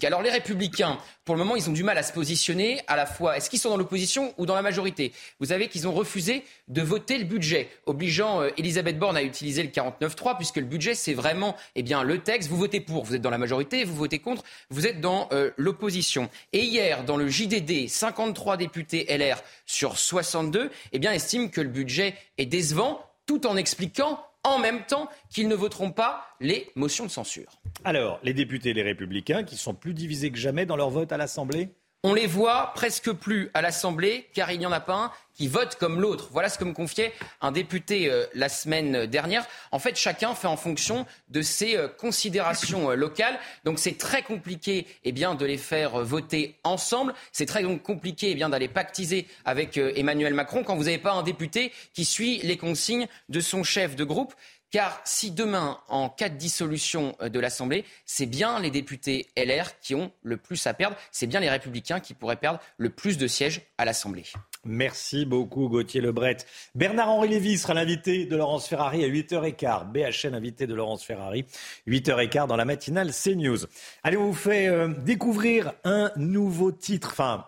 Alors 0.04 0.24
les 0.24 0.32
Républicains, 0.32 0.98
pour 1.24 1.36
le 1.36 1.40
moment, 1.40 1.56
ils 1.56 1.70
ont 1.70 1.74
du 1.74 1.84
mal 1.84 1.96
à 1.96 2.02
se 2.02 2.12
positionner 2.12 2.82
à 2.88 2.96
la 2.96 3.06
fois. 3.06 3.38
Est-ce 3.38 3.48
qu'ils 3.48 3.60
sont 3.60 3.70
dans 3.70 3.78
l'opposition 3.78 4.34
ou 4.40 4.48
dans 4.48 4.56
la 4.56 4.64
majorité? 4.64 5.14
Vous 5.40 5.48
savez 5.48 5.68
qu'ils 5.68 5.88
ont 5.88 5.92
refusé 5.92 6.44
de 6.68 6.82
voter 6.82 7.20
le 7.20 7.26
budget, 7.26 7.70
obligeant 7.86 8.42
euh, 8.42 8.50
Elisabeth 8.58 8.98
Borne 8.98 9.16
à 9.16 9.22
utiliser 9.22 9.62
le 9.62 9.70
49.3 9.70 10.36
puisque 10.38 10.58
le 10.58 10.66
budget, 10.66 10.96
c'est 10.96 11.14
vraiment 11.14 11.56
eh 11.76 11.84
bien, 11.84 12.02
le 12.02 12.18
texte. 12.18 12.50
Vous 12.50 12.58
votez 12.58 12.82
pour, 12.82 13.04
vous 13.04 13.14
êtes 13.14 13.22
dans 13.22 13.30
la 13.30 13.38
majorité, 13.38 13.84
vous 13.84 13.96
votez 13.96 14.18
contre, 14.18 14.44
vous 14.72 14.88
êtes 14.88 15.00
dans 15.00 15.30
euh, 15.32 15.52
l'opposition. 15.58 16.30
Et 16.54 16.64
hier, 16.64 17.04
dans 17.04 17.16
le 17.16 17.30
JDD, 17.30 17.88
53 17.88 18.58
députés 18.58 19.06
LR 19.16 19.44
sur 19.68 20.00
62 20.00 20.72
eh 20.92 21.00
bien, 21.00 21.14
estiment 21.14 21.50
que 21.50 21.62
le 21.62 21.70
budget 21.70 22.16
est 22.40 22.48
décevant 22.48 23.06
tout 23.28 23.46
en 23.46 23.56
expliquant 23.56 24.26
en 24.44 24.60
même 24.60 24.86
temps 24.86 25.10
qu'ils 25.30 25.48
ne 25.48 25.56
voteront 25.56 25.92
pas 25.92 26.26
les 26.40 26.72
motions 26.76 27.06
de 27.06 27.12
censure. 27.12 27.62
Alors, 27.84 28.20
les 28.24 28.34
députés 28.34 28.74
les 28.74 28.84
républicains 28.84 29.44
qui 29.44 29.58
sont 29.58 29.74
plus 29.74 29.94
divisés 29.94 30.32
que 30.32 30.38
jamais 30.38 30.66
dans 30.66 30.76
leur 30.76 30.90
vote 30.90 31.12
à 31.12 31.18
l'Assemblée? 31.18 31.70
On 32.04 32.16
les 32.16 32.26
voit 32.26 32.72
presque 32.74 33.12
plus 33.12 33.52
à 33.54 33.62
l'Assemblée, 33.62 34.28
car 34.34 34.52
il 34.52 34.58
n'y 34.58 34.66
en 34.66 34.72
a 34.72 34.80
pas 34.80 34.96
un 34.96 35.12
qui 35.36 35.48
vote 35.48 35.76
comme 35.76 36.02
l'autre. 36.02 36.30
Voilà 36.32 36.50
ce 36.50 36.58
que 36.58 36.64
me 36.64 36.74
confiait 36.74 37.14
un 37.42 37.52
député 37.52 38.10
euh, 38.10 38.26
la 38.34 38.50
semaine 38.50 39.06
dernière. 39.06 39.46
En 39.72 39.78
fait, 39.78 39.96
chacun 39.96 40.34
fait 40.34 40.48
en 40.48 40.58
fonction 40.58 41.06
de 41.30 41.42
ses 41.42 41.78
euh, 41.78 41.88
considérations 41.88 42.92
euh, 42.92 42.96
locales. 42.96 43.40
Donc 43.66 43.78
c'est 43.78 43.98
très 43.98 44.24
compliqué 44.24 44.88
eh 45.04 45.12
de 45.12 45.46
les 45.46 45.58
faire 45.58 46.00
voter 46.04 46.58
ensemble. 46.64 47.14
C'est 47.32 47.46
très 47.46 47.64
compliqué 47.64 48.32
eh 48.32 48.50
d'aller 48.50 48.68
pactiser 48.68 49.28
avec 49.46 49.78
Emmanuel 49.78 50.34
Macron 50.34 50.64
quand 50.64 50.76
vous 50.76 50.86
n'avez 50.86 50.98
pas 50.98 51.14
un 51.14 51.24
député 51.24 51.72
qui 51.94 52.06
suit 52.06 52.40
les 52.40 52.58
consignes 52.58 53.08
de 53.30 53.40
son 53.40 53.64
chef 53.64 53.96
de 53.96 54.04
groupe. 54.04 54.34
Car 54.72 55.02
si 55.04 55.32
demain, 55.32 55.80
en 55.90 56.10
cas 56.10 56.30
de 56.30 56.38
dissolution 56.38 57.16
euh, 57.22 57.28
de 57.28 57.40
l'Assemblée, 57.40 57.84
c'est 58.06 58.26
bien 58.26 58.60
les 58.60 58.72
députés 58.72 59.28
LR 59.36 59.78
qui 59.82 59.96
ont 59.96 60.12
le 60.24 60.38
plus 60.38 60.66
à 60.66 60.74
perdre, 60.74 60.96
c'est 61.12 61.28
bien 61.28 61.42
les 61.42 61.50
républicains 61.50 62.00
qui 62.00 62.14
pourraient 62.14 62.38
perdre 62.38 62.60
le 62.78 62.90
plus 62.90 63.18
de 63.18 63.28
sièges 63.28 63.62
à 63.78 63.84
l'Assemblée. 63.84 64.24
Merci 64.64 65.26
beaucoup 65.26 65.68
Gauthier 65.68 66.00
Lebret. 66.00 66.38
Bernard-Henri 66.74 67.28
Lévy 67.28 67.58
sera 67.58 67.74
l'invité 67.74 68.26
de 68.26 68.36
Laurence 68.38 68.68
Ferrari 68.68 69.04
à 69.04 69.10
8h15. 69.10 69.92
BHN 69.92 70.36
invité 70.36 70.68
de 70.68 70.74
Laurence 70.74 71.04
Ferrari, 71.04 71.46
8h15 71.88 72.48
dans 72.48 72.56
la 72.56 72.66
matinale 72.66 73.12
CNews. 73.12 73.66
Allez, 74.04 74.16
on 74.16 74.28
vous 74.28 74.34
fait 74.34 74.68
euh, 74.68 74.88
découvrir 74.88 75.74
un 75.84 76.12
nouveau 76.16 76.72
titre. 76.72 77.10
Enfin, 77.12 77.46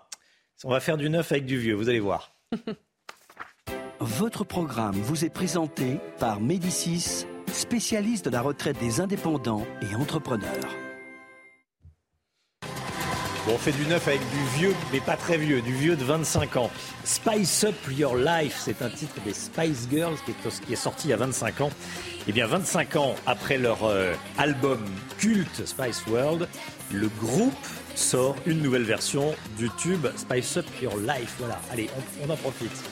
on 0.66 0.72
va 0.72 0.82
faire 0.82 0.98
du 0.98 1.10
neuf 1.10 1.32
avec 1.32 1.46
du 1.46 1.58
vieux, 1.58 1.76
vous 1.76 1.88
allez 1.88 2.02
voir. 2.02 2.36
Votre 4.06 4.44
programme 4.44 4.96
vous 4.96 5.24
est 5.24 5.30
présenté 5.30 5.98
par 6.20 6.42
Médicis, 6.42 7.26
spécialiste 7.54 8.26
de 8.26 8.32
la 8.32 8.42
retraite 8.42 8.78
des 8.78 9.00
indépendants 9.00 9.66
et 9.82 9.96
entrepreneurs. 9.96 10.76
On 13.48 13.58
fait 13.58 13.72
du 13.72 13.86
neuf 13.86 14.06
avec 14.06 14.20
du 14.20 14.60
vieux, 14.60 14.76
mais 14.92 15.00
pas 15.00 15.16
très 15.16 15.38
vieux, 15.38 15.62
du 15.62 15.74
vieux 15.74 15.96
de 15.96 16.04
25 16.04 16.58
ans. 16.58 16.70
Spice 17.06 17.64
Up 17.64 17.76
Your 17.92 18.18
Life, 18.18 18.60
c'est 18.60 18.82
un 18.82 18.90
titre 18.90 19.16
des 19.24 19.34
Spice 19.34 19.88
Girls 19.90 20.18
qui 20.26 20.32
est, 20.32 20.66
qui 20.66 20.74
est, 20.74 20.76
sorti 20.76 21.08
il 21.08 21.12
y 21.12 21.14
a 21.14 21.18
25 21.18 21.62
ans. 21.62 21.70
Et 21.70 22.24
eh 22.28 22.32
bien, 22.34 22.46
25 22.46 22.98
ans 22.98 23.16
après 23.26 23.58
leur 23.58 23.86
euh, 23.86 24.14
album 24.38 24.84
culte 25.18 25.66
Spice 25.66 26.06
World, 26.08 26.50
le 26.92 27.08
groupe 27.22 27.54
sort 27.96 28.36
une 28.46 28.62
nouvelle 28.62 28.84
version 28.84 29.34
du 29.58 29.70
tube 29.78 30.08
Spice 30.18 30.58
Up 30.58 30.66
Your 30.82 30.98
Life. 30.98 31.36
Voilà, 31.40 31.62
allez, 31.72 31.90
on 32.22 32.30
en 32.30 32.36
profite. 32.36 32.84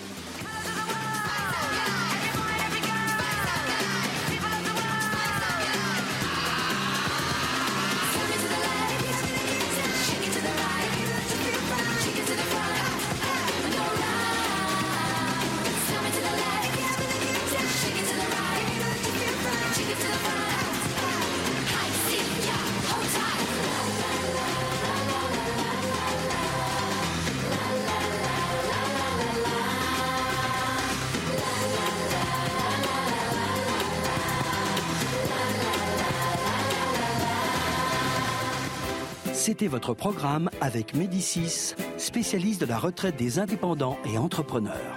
Votre 39.68 39.94
programme 39.94 40.50
avec 40.60 40.96
Médicis, 40.96 41.76
spécialiste 41.98 42.62
de 42.62 42.66
la 42.66 42.80
retraite 42.80 43.16
des 43.16 43.38
indépendants 43.38 43.98
et 44.06 44.18
entrepreneurs. 44.18 44.96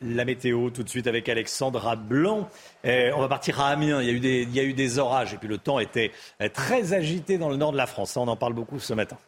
La 0.00 0.24
météo, 0.24 0.70
tout 0.70 0.82
de 0.82 0.88
suite 0.88 1.06
avec 1.06 1.28
Alexandra 1.28 1.96
Blanc. 1.96 2.48
Eh, 2.84 3.10
on 3.14 3.20
va 3.20 3.28
partir 3.28 3.60
à 3.60 3.68
Amiens. 3.68 4.00
Il 4.00 4.06
y, 4.06 4.10
a 4.10 4.12
eu 4.12 4.20
des, 4.20 4.42
il 4.42 4.54
y 4.54 4.60
a 4.60 4.62
eu 4.62 4.72
des 4.72 4.98
orages 4.98 5.34
et 5.34 5.36
puis 5.36 5.48
le 5.48 5.58
temps 5.58 5.78
était 5.78 6.12
eh, 6.40 6.48
très 6.48 6.94
agité 6.94 7.36
dans 7.36 7.50
le 7.50 7.56
nord 7.56 7.72
de 7.72 7.76
la 7.76 7.86
France. 7.86 8.16
On 8.16 8.28
en 8.28 8.36
parle 8.36 8.54
beaucoup 8.54 8.78
ce 8.78 8.94
matin. 8.94 9.18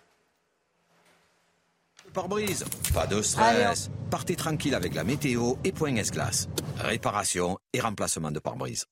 Pare-brise, 2.14 2.64
pas 2.94 3.06
de 3.06 3.20
stress. 3.20 3.90
Partez 4.10 4.34
tranquille 4.34 4.74
avec 4.74 4.94
la 4.94 5.04
météo 5.04 5.54
et 5.64 5.72
Point 5.72 5.96
S-Glace. 5.96 6.48
Réparation 6.78 7.58
et 7.72 7.80
remplacement 7.80 8.30
de 8.30 8.38
pare-brise. 8.38 8.86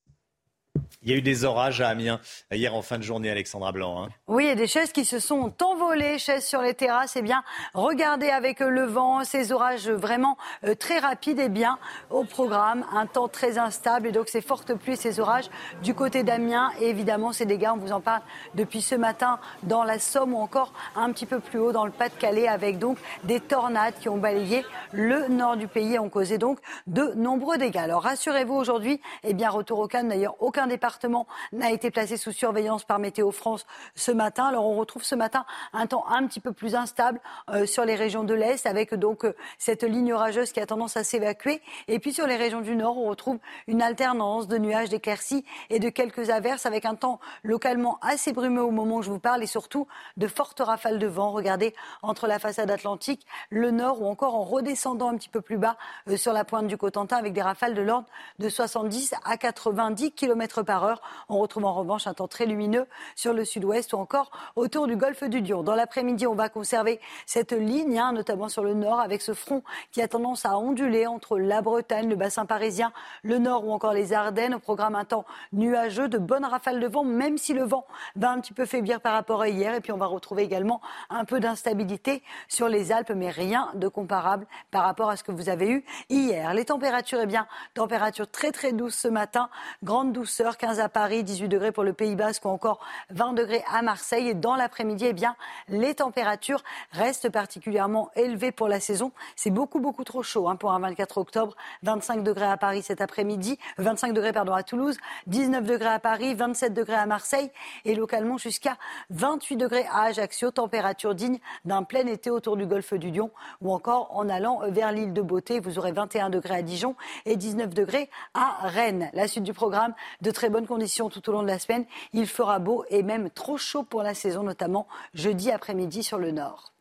Il 1.02 1.10
y 1.10 1.14
a 1.14 1.16
eu 1.16 1.22
des 1.22 1.44
orages 1.44 1.80
à 1.80 1.88
Amiens 1.88 2.20
hier 2.50 2.74
en 2.74 2.82
fin 2.82 2.98
de 2.98 3.02
journée, 3.02 3.30
Alexandra 3.30 3.72
Blanc. 3.72 4.04
Hein. 4.04 4.08
Oui, 4.26 4.48
a 4.48 4.54
des 4.54 4.66
chaises 4.66 4.92
qui 4.92 5.04
se 5.04 5.18
sont 5.18 5.52
envolées, 5.62 6.18
chaises 6.18 6.44
sur 6.44 6.60
les 6.60 6.74
terrasses. 6.74 7.16
Eh 7.16 7.22
bien, 7.22 7.42
regardez 7.74 8.30
avec 8.30 8.60
le 8.60 8.84
vent, 8.84 9.24
ces 9.24 9.52
orages 9.52 9.88
vraiment 9.88 10.36
euh, 10.64 10.74
très 10.74 10.98
rapides. 10.98 11.40
Eh 11.40 11.48
bien, 11.48 11.78
au 12.10 12.24
programme, 12.24 12.84
un 12.92 13.06
temps 13.06 13.28
très 13.28 13.58
instable 13.58 14.08
et 14.08 14.12
donc 14.12 14.28
ces 14.28 14.40
fortes 14.40 14.74
pluies, 14.74 14.96
ces 14.96 15.20
orages 15.20 15.48
du 15.82 15.94
côté 15.94 16.22
d'Amiens. 16.22 16.70
Et 16.80 16.88
évidemment, 16.88 17.32
ces 17.32 17.46
dégâts, 17.46 17.70
on 17.72 17.78
vous 17.78 17.92
en 17.92 18.00
parle 18.00 18.22
depuis 18.54 18.82
ce 18.82 18.94
matin 18.94 19.38
dans 19.62 19.84
la 19.84 19.98
Somme 19.98 20.34
ou 20.34 20.38
encore 20.38 20.72
un 20.96 21.12
petit 21.12 21.26
peu 21.26 21.40
plus 21.40 21.58
haut 21.58 21.72
dans 21.72 21.84
le 21.84 21.92
Pas-de-Calais 21.92 22.48
avec 22.48 22.78
donc 22.78 22.98
des 23.24 23.40
tornades 23.40 23.94
qui 24.00 24.08
ont 24.08 24.18
balayé 24.18 24.64
le 24.92 25.28
nord 25.28 25.56
du 25.56 25.68
pays 25.68 25.94
et 25.94 25.98
ont 25.98 26.08
causé 26.08 26.38
donc 26.38 26.58
de 26.86 27.12
nombreux 27.14 27.58
dégâts. 27.58 27.78
Alors 27.78 28.02
rassurez-vous 28.02 28.54
aujourd'hui, 28.54 29.00
eh 29.24 29.34
bien, 29.34 29.50
retour 29.50 29.78
au 29.78 29.88
calme. 29.88 30.08
D'ailleurs, 30.08 30.36
aucun 30.40 30.66
département 30.78 31.26
n'a 31.52 31.72
été 31.72 31.90
placé 31.90 32.16
sous 32.16 32.30
surveillance 32.30 32.84
par 32.84 33.00
Météo 33.00 33.32
France 33.32 33.66
ce 33.96 34.12
matin. 34.12 34.44
Alors 34.44 34.64
on 34.64 34.76
retrouve 34.76 35.02
ce 35.02 35.16
matin 35.16 35.44
un 35.72 35.88
temps 35.88 36.04
un 36.08 36.24
petit 36.28 36.38
peu 36.38 36.52
plus 36.52 36.76
instable 36.76 37.20
euh, 37.50 37.66
sur 37.66 37.84
les 37.84 37.96
régions 37.96 38.22
de 38.22 38.32
l'Est 38.32 38.64
avec 38.64 38.94
donc 38.94 39.24
euh, 39.24 39.34
cette 39.58 39.82
ligne 39.82 40.12
orageuse 40.12 40.52
qui 40.52 40.60
a 40.60 40.66
tendance 40.66 40.96
à 40.96 41.02
s'évacuer. 41.02 41.60
Et 41.88 41.98
puis 41.98 42.12
sur 42.12 42.28
les 42.28 42.36
régions 42.36 42.60
du 42.60 42.76
Nord, 42.76 42.96
on 42.96 43.08
retrouve 43.08 43.40
une 43.66 43.82
alternance 43.82 44.46
de 44.46 44.56
nuages, 44.56 44.88
d'éclaircies 44.88 45.44
et 45.68 45.80
de 45.80 45.88
quelques 45.88 46.30
averses 46.30 46.64
avec 46.64 46.84
un 46.84 46.94
temps 46.94 47.18
localement 47.42 47.98
assez 48.00 48.32
brumeux 48.32 48.62
au 48.62 48.70
moment 48.70 48.98
où 48.98 49.02
je 49.02 49.10
vous 49.10 49.18
parle 49.18 49.42
et 49.42 49.48
surtout 49.48 49.88
de 50.16 50.28
fortes 50.28 50.60
rafales 50.60 51.00
de 51.00 51.08
vent. 51.08 51.32
Regardez 51.32 51.74
entre 52.02 52.28
la 52.28 52.38
façade 52.38 52.70
atlantique, 52.70 53.26
le 53.50 53.72
Nord 53.72 54.00
ou 54.00 54.06
encore 54.06 54.36
en 54.36 54.44
redescendant 54.44 55.08
un 55.08 55.16
petit 55.16 55.28
peu 55.28 55.40
plus 55.40 55.58
bas 55.58 55.76
euh, 56.08 56.16
sur 56.16 56.32
la 56.32 56.44
pointe 56.44 56.68
du 56.68 56.76
Cotentin 56.76 57.16
avec 57.16 57.32
des 57.32 57.42
rafales 57.42 57.74
de 57.74 57.82
l'ordre 57.82 58.06
de 58.38 58.48
70 58.48 59.14
à 59.24 59.36
90 59.36 60.12
km 60.12 60.62
par 60.68 60.84
heure. 60.84 61.00
On 61.30 61.38
retrouve 61.38 61.64
en 61.64 61.72
revanche 61.72 62.06
un 62.06 62.12
temps 62.12 62.28
très 62.28 62.44
lumineux 62.44 62.86
sur 63.16 63.32
le 63.32 63.46
sud-ouest 63.46 63.94
ou 63.94 63.96
encore 63.96 64.30
autour 64.54 64.86
du 64.86 64.96
golfe 64.96 65.24
du 65.24 65.40
Lion. 65.40 65.62
Dans 65.62 65.74
l'après-midi, 65.74 66.26
on 66.26 66.34
va 66.34 66.50
conserver 66.50 67.00
cette 67.24 67.52
ligne, 67.52 67.98
hein, 67.98 68.12
notamment 68.12 68.50
sur 68.50 68.62
le 68.62 68.74
nord, 68.74 69.00
avec 69.00 69.22
ce 69.22 69.32
front 69.32 69.62
qui 69.92 70.02
a 70.02 70.08
tendance 70.08 70.44
à 70.44 70.58
onduler 70.58 71.06
entre 71.06 71.38
la 71.38 71.62
Bretagne, 71.62 72.06
le 72.10 72.16
bassin 72.16 72.44
parisien, 72.44 72.92
le 73.22 73.38
nord 73.38 73.66
ou 73.66 73.72
encore 73.72 73.94
les 73.94 74.12
Ardennes. 74.12 74.54
Au 74.54 74.58
programme 74.58 74.94
un 74.94 75.06
temps 75.06 75.24
nuageux, 75.54 76.06
de 76.06 76.18
bonnes 76.18 76.44
rafales 76.44 76.80
de 76.80 76.86
vent, 76.86 77.02
même 77.02 77.38
si 77.38 77.54
le 77.54 77.64
vent 77.64 77.86
va 78.16 78.30
un 78.30 78.40
petit 78.40 78.52
peu 78.52 78.66
faiblir 78.66 79.00
par 79.00 79.14
rapport 79.14 79.40
à 79.40 79.48
hier. 79.48 79.74
Et 79.74 79.80
puis 79.80 79.92
on 79.92 79.96
va 79.96 80.06
retrouver 80.06 80.42
également 80.42 80.82
un 81.08 81.24
peu 81.24 81.40
d'instabilité 81.40 82.22
sur 82.46 82.68
les 82.68 82.92
Alpes, 82.92 83.12
mais 83.16 83.30
rien 83.30 83.70
de 83.74 83.88
comparable 83.88 84.46
par 84.70 84.84
rapport 84.84 85.08
à 85.08 85.16
ce 85.16 85.24
que 85.24 85.32
vous 85.32 85.48
avez 85.48 85.70
eu 85.70 85.84
hier. 86.10 86.52
Les 86.52 86.66
températures, 86.66 87.20
eh 87.22 87.26
bien, 87.26 87.46
température 87.72 88.30
très 88.30 88.52
très 88.52 88.74
douce 88.74 88.96
ce 88.96 89.08
matin, 89.08 89.48
grande 89.82 90.12
douceur, 90.12 90.57
15 90.58 90.80
à 90.80 90.88
Paris, 90.88 91.22
18 91.22 91.48
degrés 91.48 91.72
pour 91.72 91.84
le 91.84 91.92
Pays 91.92 92.16
Basque 92.16 92.44
ou 92.44 92.48
encore 92.48 92.80
20 93.10 93.32
degrés 93.32 93.62
à 93.72 93.80
Marseille. 93.82 94.28
Et 94.28 94.34
dans 94.34 94.56
l'après-midi, 94.56 95.06
eh 95.06 95.12
bien, 95.12 95.36
les 95.68 95.94
températures 95.94 96.62
restent 96.90 97.30
particulièrement 97.30 98.10
élevées 98.16 98.50
pour 98.50 98.66
la 98.66 98.80
saison. 98.80 99.12
C'est 99.36 99.50
beaucoup, 99.50 99.78
beaucoup 99.78 100.04
trop 100.04 100.22
chaud 100.22 100.48
hein, 100.48 100.56
pour 100.56 100.72
un 100.72 100.80
24 100.80 101.18
octobre. 101.18 101.54
25 101.84 102.24
degrés 102.24 102.46
à 102.46 102.56
Paris 102.56 102.82
cet 102.82 103.00
après-midi, 103.00 103.58
25 103.78 104.12
degrés 104.12 104.32
pardon, 104.32 104.52
à 104.52 104.62
Toulouse, 104.62 104.96
19 105.28 105.64
degrés 105.64 105.88
à 105.88 106.00
Paris, 106.00 106.34
27 106.34 106.74
degrés 106.74 106.94
à 106.94 107.06
Marseille 107.06 107.50
et 107.84 107.94
localement 107.94 108.36
jusqu'à 108.36 108.76
28 109.10 109.56
degrés 109.56 109.86
à 109.92 110.02
Ajaccio. 110.02 110.50
Température 110.50 111.14
digne 111.14 111.38
d'un 111.64 111.84
plein 111.84 112.06
été 112.06 112.30
autour 112.30 112.56
du 112.56 112.66
golfe 112.66 112.94
du 112.94 113.10
Lion 113.10 113.30
ou 113.60 113.72
encore 113.72 114.16
en 114.16 114.28
allant 114.28 114.62
vers 114.68 114.90
l'île 114.90 115.12
de 115.12 115.22
Beauté. 115.22 115.60
Vous 115.60 115.78
aurez 115.78 115.92
21 115.92 116.30
degrés 116.30 116.56
à 116.56 116.62
Dijon 116.62 116.96
et 117.26 117.36
19 117.36 117.72
degrés 117.74 118.10
à 118.34 118.56
Rennes. 118.62 119.10
La 119.12 119.28
suite 119.28 119.44
du 119.44 119.52
programme, 119.52 119.94
de 120.20 120.30
très 120.30 120.47
bonnes 120.50 120.66
conditions 120.66 121.08
tout 121.08 121.28
au 121.28 121.32
long 121.32 121.42
de 121.42 121.48
la 121.48 121.58
semaine. 121.58 121.84
Il 122.12 122.26
fera 122.26 122.58
beau 122.58 122.84
et 122.90 123.02
même 123.02 123.30
trop 123.30 123.56
chaud 123.56 123.82
pour 123.82 124.02
la 124.02 124.14
saison, 124.14 124.42
notamment 124.42 124.86
jeudi 125.14 125.50
après-midi 125.50 126.02
sur 126.02 126.18
le 126.18 126.30
nord. 126.30 126.72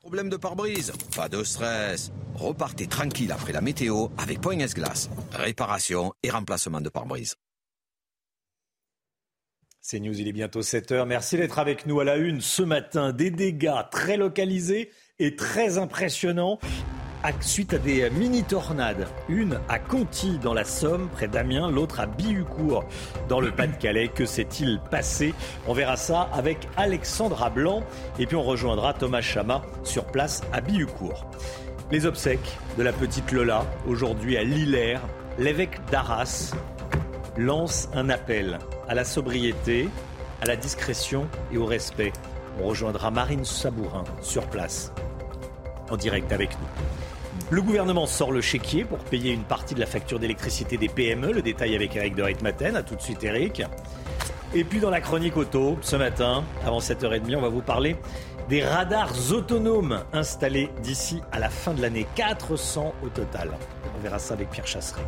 Problème 0.00 0.30
de 0.30 0.36
pare-brise 0.36 0.92
Pas 1.14 1.28
de 1.28 1.44
stress. 1.44 2.10
Repartez 2.34 2.86
tranquille 2.86 3.32
après 3.32 3.52
la 3.52 3.60
météo 3.60 4.08
avec 4.16 4.40
Point 4.40 4.58
S-Glace. 4.60 5.10
Réparation 5.32 6.14
et 6.22 6.30
remplacement 6.30 6.80
de 6.80 6.88
pare-brise. 6.88 7.36
C'est 9.82 10.00
News, 10.00 10.18
il 10.18 10.28
est 10.28 10.32
bientôt 10.32 10.60
7h. 10.60 11.04
Merci 11.04 11.36
d'être 11.36 11.58
avec 11.58 11.84
nous 11.86 12.00
à 12.00 12.04
la 12.04 12.16
une 12.16 12.40
ce 12.40 12.62
matin. 12.62 13.12
Des 13.12 13.30
dégâts 13.30 13.82
très 13.90 14.16
localisés 14.16 14.90
et 15.18 15.36
très 15.36 15.78
impressionnants 15.78 16.58
suite 17.40 17.74
à 17.74 17.78
des 17.78 18.08
mini-tornades. 18.10 19.06
Une 19.28 19.60
à 19.68 19.78
Conty 19.78 20.38
dans 20.38 20.54
la 20.54 20.64
Somme, 20.64 21.08
près 21.08 21.28
d'Amiens, 21.28 21.70
l'autre 21.70 22.00
à 22.00 22.06
Bihucourt 22.06 22.84
dans 23.28 23.40
le 23.40 23.50
Pas-de-Calais. 23.50 24.08
Que 24.08 24.26
s'est-il 24.26 24.80
passé? 24.90 25.34
On 25.66 25.72
verra 25.72 25.96
ça 25.96 26.28
avec 26.32 26.68
Alexandra 26.76 27.50
Blanc 27.50 27.82
et 28.18 28.26
puis 28.26 28.36
on 28.36 28.42
rejoindra 28.42 28.94
Thomas 28.94 29.20
Chama 29.20 29.62
sur 29.84 30.04
place 30.04 30.42
à 30.52 30.60
Bihucourt. 30.60 31.26
Les 31.90 32.06
obsèques 32.06 32.58
de 32.78 32.82
la 32.82 32.92
petite 32.92 33.32
Lola, 33.32 33.64
aujourd'hui 33.86 34.36
à 34.36 34.44
Lillers, 34.44 35.00
l'évêque 35.38 35.80
d'Arras 35.90 36.52
lance 37.36 37.88
un 37.94 38.10
appel 38.10 38.58
à 38.88 38.94
la 38.94 39.04
sobriété, 39.04 39.88
à 40.40 40.46
la 40.46 40.56
discrétion 40.56 41.26
et 41.52 41.58
au 41.58 41.66
respect. 41.66 42.12
On 42.62 42.68
rejoindra 42.68 43.10
Marine 43.10 43.44
Sabourin 43.44 44.04
sur 44.20 44.46
place, 44.46 44.92
en 45.90 45.96
direct 45.96 46.32
avec 46.32 46.50
nous. 46.60 46.99
Le 47.52 47.62
gouvernement 47.62 48.06
sort 48.06 48.30
le 48.30 48.40
chéquier 48.40 48.84
pour 48.84 48.98
payer 48.98 49.32
une 49.32 49.42
partie 49.42 49.74
de 49.74 49.80
la 49.80 49.86
facture 49.86 50.20
d'électricité 50.20 50.76
des 50.76 50.88
PME. 50.88 51.32
Le 51.32 51.42
détail 51.42 51.74
avec 51.74 51.96
Eric 51.96 52.14
de 52.14 52.22
Ritmaten. 52.22 52.76
A 52.76 52.84
tout 52.84 52.94
de 52.94 53.02
suite, 53.02 53.24
Eric. 53.24 53.62
Et 54.54 54.62
puis 54.62 54.78
dans 54.78 54.88
la 54.90 55.00
chronique 55.00 55.36
auto, 55.36 55.76
ce 55.80 55.96
matin, 55.96 56.44
avant 56.64 56.78
7h30, 56.78 57.34
on 57.34 57.40
va 57.40 57.48
vous 57.48 57.60
parler 57.60 57.96
des 58.48 58.62
radars 58.62 59.32
autonomes 59.32 60.04
installés 60.12 60.70
d'ici 60.80 61.20
à 61.32 61.40
la 61.40 61.50
fin 61.50 61.74
de 61.74 61.82
l'année. 61.82 62.06
400 62.14 62.94
au 63.02 63.08
total. 63.08 63.50
On 63.96 64.00
verra 64.00 64.20
ça 64.20 64.34
avec 64.34 64.50
Pierre 64.50 64.68
Chasseret. 64.68 65.02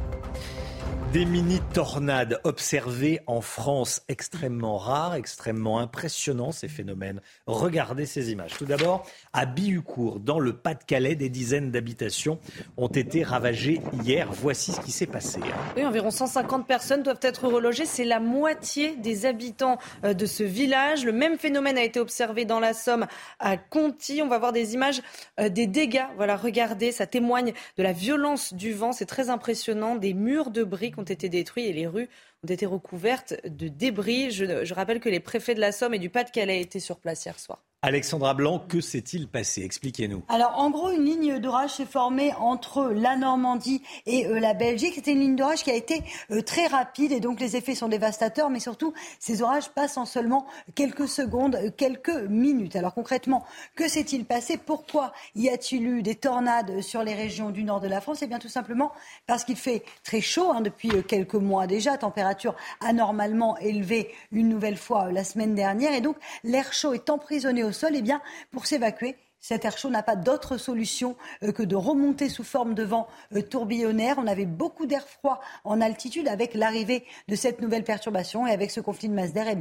Des 1.13 1.27
mini-tornades 1.27 2.41
observées 2.43 3.21
en 3.27 3.43
France, 3.43 4.01
extrêmement 4.09 4.79
rares, 4.79 5.15
extrêmement 5.15 5.79
impressionnants 5.79 6.53
ces 6.53 6.69
phénomènes. 6.69 7.21
Regardez 7.47 8.07
ces 8.07 8.33
images. 8.33 8.53
Tout 8.57 8.65
d'abord, 8.65 9.05
à 9.35 9.45
Bihucourt, 9.45 10.21
dans 10.21 10.39
le 10.39 10.55
Pas-de-Calais, 10.55 11.15
des 11.15 11.29
dizaines 11.29 11.71
d'habitations 11.71 12.39
ont 12.79 12.89
été 12.89 13.25
ravagées 13.25 13.83
hier. 14.03 14.31
Voici 14.33 14.73
ce 14.73 14.81
qui 14.81 14.91
s'est 14.91 15.05
passé. 15.05 15.41
Oui, 15.77 15.85
environ 15.85 16.11
150 16.11 16.67
personnes 16.67 17.03
doivent 17.03 17.21
être 17.21 17.47
relogées. 17.47 17.85
C'est 17.85 18.07
la 18.07 18.19
moitié 18.19 18.97
des 18.97 19.27
habitants 19.27 19.77
euh, 20.05 20.15
de 20.15 20.25
ce 20.25 20.45
village. 20.45 21.05
Le 21.05 21.13
même 21.13 21.37
phénomène 21.37 21.77
a 21.77 21.85
été 21.85 22.01
observé 22.01 22.47
dans 22.47 22.59
la 22.59 22.73
Somme 22.73 23.07
à 23.39 23.59
Conty. 23.59 24.23
On 24.23 24.29
va 24.29 24.39
voir 24.39 24.53
des 24.53 24.73
images 24.73 25.03
euh, 25.41 25.51
des 25.51 25.67
dégâts. 25.67 26.07
Voilà, 26.17 26.39
regardez, 26.39 26.91
ça 26.91 27.07
témoigne 27.07 27.53
de 27.77 27.83
la 27.83 27.93
violence 27.93 28.55
du 28.55 28.73
vent. 28.73 28.93
C'est 28.93 29.05
très 29.05 29.29
impressionnant. 29.29 29.97
Des 29.97 30.15
murs 30.15 30.51
de 30.51 30.65
briques 30.65 31.02
ont 31.03 31.05
été 31.05 31.29
détruits 31.29 31.67
et 31.67 31.73
les 31.73 31.87
rues 31.87 32.09
ont 32.43 32.49
été 32.49 32.67
recouvertes 32.67 33.35
de 33.45 33.69
débris. 33.69 34.31
Je, 34.31 34.65
je 34.65 34.75
rappelle 34.75 35.01
que 35.01 35.09
les 35.09 35.21
préfets 35.21 35.55
de 35.55 35.61
la 35.61 35.73
Somme 35.73 35.95
et 35.95 35.99
du 35.99 36.11
Pas-de-Calais 36.11 36.61
étaient 36.61 36.81
sur 36.81 36.99
place 36.99 37.25
hier 37.25 37.39
soir. 37.39 37.63
Alexandra 37.85 38.33
Blanc, 38.33 38.61
que 38.61 38.81
s'est-il 38.81 39.27
passé? 39.27 39.65
Expliquez-nous. 39.65 40.23
Alors, 40.29 40.57
en 40.57 40.71
gros, 40.71 40.93
une 40.93 41.05
ligne 41.05 41.41
d'orage 41.41 41.71
s'est 41.71 41.85
formée 41.85 42.33
entre 42.39 42.93
la 42.95 43.17
Normandie 43.17 43.83
et 44.07 44.25
euh, 44.25 44.39
la 44.39 44.55
Belgique. 44.55 44.93
C'était 44.95 45.11
une 45.11 45.19
ligne 45.19 45.35
d'orage 45.35 45.65
qui 45.65 45.73
a 45.73 45.75
été 45.75 46.05
euh, 46.31 46.43
très 46.43 46.69
rapide 46.69 47.11
et 47.11 47.19
donc 47.19 47.41
les 47.41 47.57
effets 47.57 47.75
sont 47.75 47.89
dévastateurs. 47.89 48.51
Mais 48.51 48.61
surtout, 48.61 48.95
ces 49.19 49.43
orages 49.43 49.69
passent 49.71 49.97
en 49.97 50.05
seulement 50.05 50.47
quelques 50.77 51.09
secondes, 51.09 51.57
euh, 51.57 51.71
quelques 51.77 52.15
minutes. 52.29 52.77
Alors 52.77 52.95
concrètement, 52.95 53.45
que 53.75 53.89
s'est-il 53.89 54.27
passé? 54.27 54.59
Pourquoi 54.59 55.13
y 55.35 55.49
a-t-il 55.49 55.85
eu 55.85 56.03
des 56.03 56.15
tornades 56.15 56.83
sur 56.83 57.03
les 57.03 57.15
régions 57.15 57.51
du 57.51 57.65
nord 57.65 57.81
de 57.81 57.89
la 57.89 58.01
France? 58.01 58.21
Eh 58.23 58.29
bien, 58.29 58.39
tout 58.39 58.47
simplement 58.47 58.93
parce 59.27 59.43
qu'il 59.43 59.57
fait 59.57 59.83
très 60.05 60.21
chaud 60.21 60.53
hein, 60.53 60.61
depuis 60.61 61.03
quelques 61.09 61.35
mois 61.35 61.67
déjà. 61.67 61.99
Température 61.99 62.55
anormalement 62.79 63.59
élevée 63.59 64.13
une 64.31 64.49
nouvelle 64.49 64.77
fois 64.77 65.11
la 65.11 65.25
semaine 65.25 65.57
dernière. 65.57 65.93
Et 65.95 66.01
donc, 66.01 66.15
l'air 66.45 66.73
chaud 66.73 66.93
est 66.93 67.11
emprisonné 67.11 67.65
au 67.65 67.72
sol, 67.73 67.93
eh 67.95 68.03
bien, 68.03 68.21
pour 68.51 68.67
s'évacuer, 68.67 69.17
cet 69.43 69.65
air 69.65 69.77
chaud 69.77 69.91
n'a 69.91 70.05
pas 70.05 70.15
d'autre 70.15 70.57
solution 70.57 71.17
euh, 71.43 71.51
que 71.51 71.65
de 71.65 71.75
remonter 71.75 72.29
sous 72.29 72.45
forme 72.45 72.75
de 72.75 72.85
vent 72.85 73.09
euh, 73.35 73.43
tourbillonnaire. 73.43 74.15
On 74.19 74.29
avait 74.29 74.47
beaucoup 74.47 74.87
d'air 74.87 75.07
froid 75.07 75.41
en 75.65 75.81
altitude 75.81 76.29
avec 76.29 76.55
l'arrivée 76.55 77.05
de 77.27 77.35
cette 77.35 77.61
nouvelle 77.61 77.83
perturbation 77.83 78.47
et 78.47 78.53
avec 78.53 78.71
ce 78.71 78.81
conflit 78.81 79.09
de 79.09 79.15
masse 79.15 79.33
d'air, 79.33 79.49
eh 79.49 79.59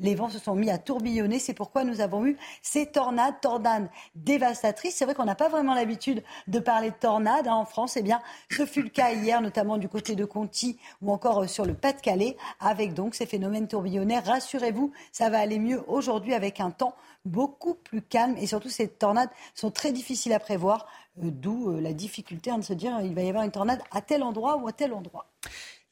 les 0.00 0.14
vents 0.14 0.28
se 0.28 0.38
sont 0.38 0.54
mis 0.54 0.68
à 0.68 0.76
tourbillonner. 0.76 1.38
C'est 1.38 1.54
pourquoi 1.54 1.82
nous 1.82 2.02
avons 2.02 2.26
eu 2.26 2.36
ces 2.60 2.84
tornades, 2.84 3.40
tornades 3.40 3.88
dévastatrices. 4.14 4.96
C'est 4.96 5.06
vrai 5.06 5.14
qu'on 5.14 5.24
n'a 5.24 5.34
pas 5.34 5.48
vraiment 5.48 5.72
l'habitude 5.72 6.22
de 6.46 6.58
parler 6.58 6.90
de 6.90 6.96
tornades 6.96 7.48
hein, 7.48 7.54
en 7.54 7.64
France. 7.64 7.96
Eh 7.96 8.04
ce 8.50 8.66
fut 8.66 8.82
le 8.82 8.90
cas 8.90 9.12
hier, 9.12 9.40
notamment 9.40 9.78
du 9.78 9.88
côté 9.88 10.14
de 10.14 10.26
Conti 10.26 10.78
ou 11.00 11.10
encore 11.10 11.44
euh, 11.44 11.46
sur 11.46 11.64
le 11.64 11.72
Pas-de-Calais, 11.72 12.36
avec 12.60 12.92
donc 12.92 13.14
ces 13.14 13.24
phénomènes 13.24 13.66
tourbillonnaires. 13.66 14.26
Rassurez-vous, 14.26 14.92
ça 15.10 15.30
va 15.30 15.38
aller 15.38 15.58
mieux 15.58 15.82
aujourd'hui 15.88 16.34
avec 16.34 16.60
un 16.60 16.70
temps 16.70 16.94
beaucoup 17.24 17.74
plus 17.74 18.02
calme 18.02 18.36
et 18.38 18.46
surtout 18.46 18.68
ces 18.68 18.88
tornades 18.88 19.30
sont 19.54 19.70
très 19.70 19.92
difficiles 19.92 20.32
à 20.32 20.40
prévoir, 20.40 20.86
euh, 21.18 21.30
d'où 21.30 21.70
euh, 21.70 21.80
la 21.80 21.92
difficulté 21.92 22.50
hein, 22.50 22.58
de 22.58 22.64
se 22.64 22.72
dire 22.72 22.98
il 23.02 23.14
va 23.14 23.22
y 23.22 23.28
avoir 23.28 23.44
une 23.44 23.50
tornade 23.50 23.80
à 23.90 24.00
tel 24.00 24.22
endroit 24.22 24.56
ou 24.56 24.68
à 24.68 24.72
tel 24.72 24.92
endroit. 24.92 25.26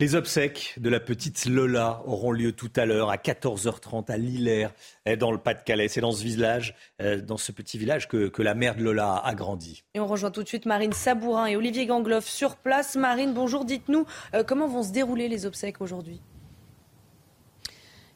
Les 0.01 0.15
obsèques 0.15 0.77
de 0.79 0.89
la 0.89 0.99
petite 0.99 1.45
Lola 1.45 2.03
auront 2.07 2.33
lieu 2.33 2.53
tout 2.53 2.71
à 2.75 2.87
l'heure 2.87 3.11
à 3.11 3.17
14h30 3.17 4.11
à 4.11 4.17
Lillers, 4.17 4.69
eh, 5.05 5.19
dans 5.19 5.31
le 5.31 5.37
Pas-de-Calais. 5.37 5.89
C'est 5.89 6.01
dans 6.01 6.13
ce 6.13 6.25
village, 6.25 6.75
euh, 7.03 7.21
dans 7.21 7.37
ce 7.37 7.53
petit 7.53 7.77
village 7.77 8.09
que, 8.09 8.31
la 8.41 8.55
mère 8.55 8.77
de 8.77 8.83
Lola 8.83 9.17
a 9.17 9.35
grandi. 9.35 9.85
Et 9.93 10.01
on 10.01 10.07
rejoint 10.07 10.31
tout 10.31 10.43
de 10.43 10.49
suite 10.49 10.65
Marine 10.65 10.95
Sabourin 10.95 11.47
et 11.47 11.57
Olivier 11.57 11.85
Gangloff 11.85 12.27
sur 12.27 12.57
place. 12.57 12.97
Marine, 12.97 13.35
bonjour, 13.35 13.67
dites-nous 13.67 14.07
comment 14.47 14.67
vont 14.67 14.83
se 14.83 14.93
dérouler 14.93 15.29
les 15.29 15.45
obsèques 15.45 15.83
aujourd'hui? 15.83 16.23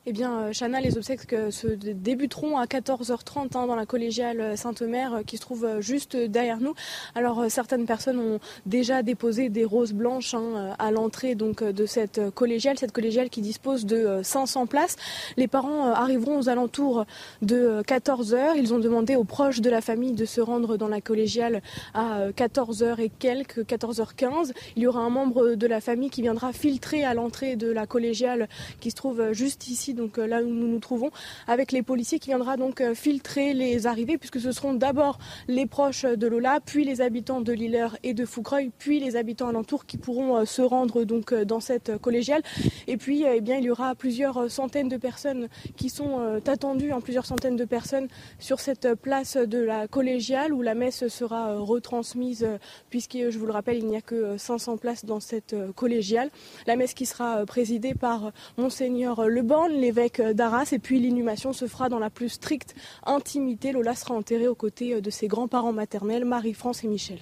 Eh 0.07 0.13
bien, 0.13 0.39
euh, 0.39 0.53
Chana, 0.53 0.83
les 0.83 0.99
obsèques 0.99 1.33
euh, 1.33 1.51
se 1.51 1.67
débuteront 1.67 2.59
à 2.59 2.67
14h30 2.67 3.57
hein, 3.57 3.67
dans 3.67 3.75
la 3.75 3.87
collégiale 3.87 4.39
euh, 4.39 4.55
Sainte-Mère 4.57 5.23
qui 5.27 5.39
se 5.39 5.41
trouve 5.41 5.81
juste 5.81 6.15
derrière 6.15 6.61
nous. 6.61 6.75
Alors, 7.15 7.47
certaines 7.49 7.87
personnes 7.87 8.19
ont 8.19 8.39
déjà 8.67 9.03
déposé 9.03 9.49
des 9.49 9.65
roses 9.65 9.95
blanches 9.95 10.35
hein, 10.35 10.77
à 10.79 10.91
l'entrée 10.91 11.35
donc 11.35 11.65
de 11.65 11.87
cette 11.87 12.21
collégiale, 12.35 12.79
cette 12.79 12.93
collégiale 12.93 13.31
qui 13.31 13.41
dispose 13.41 13.87
de 13.87 14.21
500 14.23 14.67
places. 14.67 14.97
Les 15.39 15.49
parents 15.49 15.93
arriveront 15.93 16.39
aux 16.39 16.49
alentours 16.51 17.07
de 17.41 17.81
14h. 17.83 18.57
Ils 18.57 18.75
ont 18.75 18.79
demandé 18.79 19.17
aux 19.17 19.25
proches 19.25 19.63
de 19.63 19.71
la 19.71 19.81
famille 19.81 20.13
de 20.13 20.27
se 20.27 20.43
rendre 20.43 20.77
dans 20.77 20.89
la 20.89 21.01
collégiale 21.01 21.63
à 21.95 22.29
14h 22.31 23.01
et 23.01 23.09
quelques, 23.09 23.61
14h15. 23.61 24.53
Il 24.77 24.83
y 24.83 24.87
aura 24.87 25.01
un 25.01 25.11
membre 25.11 25.55
de 25.55 25.67
la 25.67 25.81
famille 25.81 26.11
qui 26.11 26.21
viendra 26.21 26.53
filtrer 26.53 27.05
à 27.05 27.15
l'entrée 27.15 27.57
de 27.57 27.71
la 27.71 27.87
collégiale 27.87 28.49
qui 28.81 28.91
se 28.91 28.97
trouve 28.97 29.33
juste 29.33 29.69
ici 29.69 29.93
donc 29.95 30.18
euh, 30.18 30.26
là 30.26 30.42
où 30.42 30.49
nous 30.49 30.68
nous 30.68 30.78
trouvons, 30.78 31.11
avec 31.47 31.72
les 31.72 31.82
policiers 31.82 32.18
qui 32.18 32.30
viendra 32.30 32.57
donc 32.57 32.80
euh, 32.80 32.95
filtrer 32.95 33.55
les 33.55 33.86
arrivées, 33.86 34.18
puisque 34.18 34.40
ce 34.40 34.53
seront 34.53 34.74
d'abord 34.74 35.18
les 35.49 35.66
proches 35.66 36.05
de 36.05 36.26
Lola, 36.26 36.61
puis 36.64 36.84
les 36.84 37.01
habitants 37.01 37.40
de 37.40 37.53
Lillers 37.53 37.97
et 38.03 38.14
de 38.14 38.24
Foucreuil, 38.24 38.70
puis 38.78 39.01
les 39.01 39.16
habitants 39.16 39.49
alentours 39.49 39.86
qui 39.86 39.97
pourront 39.97 40.36
euh, 40.36 40.45
se 40.45 40.62
rendre 40.62 41.05
donc 41.05 41.32
dans 41.34 41.61
cette 41.61 41.99
collégiale. 41.99 42.42
Et 42.86 42.97
puis, 42.97 43.24
eh 43.24 43.40
bien, 43.40 43.57
il 43.57 43.64
y 43.64 43.70
aura 43.70 43.95
plusieurs 43.95 44.51
centaines 44.51 44.88
de 44.88 44.97
personnes 44.97 45.49
qui 45.76 45.88
sont 45.88 46.40
attendues, 46.47 46.92
en 46.92 46.99
hein, 46.99 47.01
plusieurs 47.01 47.26
centaines 47.26 47.57
de 47.57 47.64
personnes 47.64 48.09
sur 48.38 48.61
cette 48.61 48.95
place 48.95 49.36
de 49.36 49.59
la 49.59 49.88
collégiale 49.88 50.53
où 50.53 50.62
la 50.62 50.74
messe 50.74 51.09
sera 51.09 51.55
retransmise, 51.59 52.47
puisque 52.90 53.16
je 53.16 53.38
vous 53.38 53.47
le 53.47 53.53
rappelle, 53.53 53.78
il 53.78 53.86
n'y 53.86 53.97
a 53.97 54.01
que 54.01 54.36
500 54.36 54.76
places 54.76 55.05
dans 55.05 55.20
cette 55.20 55.55
collégiale. 55.74 56.30
La 56.66 56.76
messe 56.76 56.95
qui 56.95 57.07
sera 57.07 57.45
présidée 57.47 57.95
par 57.95 58.32
monseigneur 58.57 59.28
Leborn, 59.28 59.72
l'évêque 59.85 60.20
d'Arras. 60.20 60.70
Et 60.72 60.78
puis 60.78 60.99
l'inhumation 60.99 61.53
se 61.53 61.66
fera 61.66 61.89
dans 61.89 61.99
la 61.99 62.11
plus 62.11 62.30
stricte 62.30 62.74
intimité. 63.05 63.72
Lola 63.72 63.95
sera 63.95 64.14
enterrée 64.14 64.49
aux 64.49 64.55
côtés 64.55 65.01
de 65.01 65.11
ses 65.11 65.28
grands-parents 65.28 65.72
maternels, 65.72 66.24
Marie-France 66.24 66.85
et 66.85 66.89
Michel. 66.89 67.20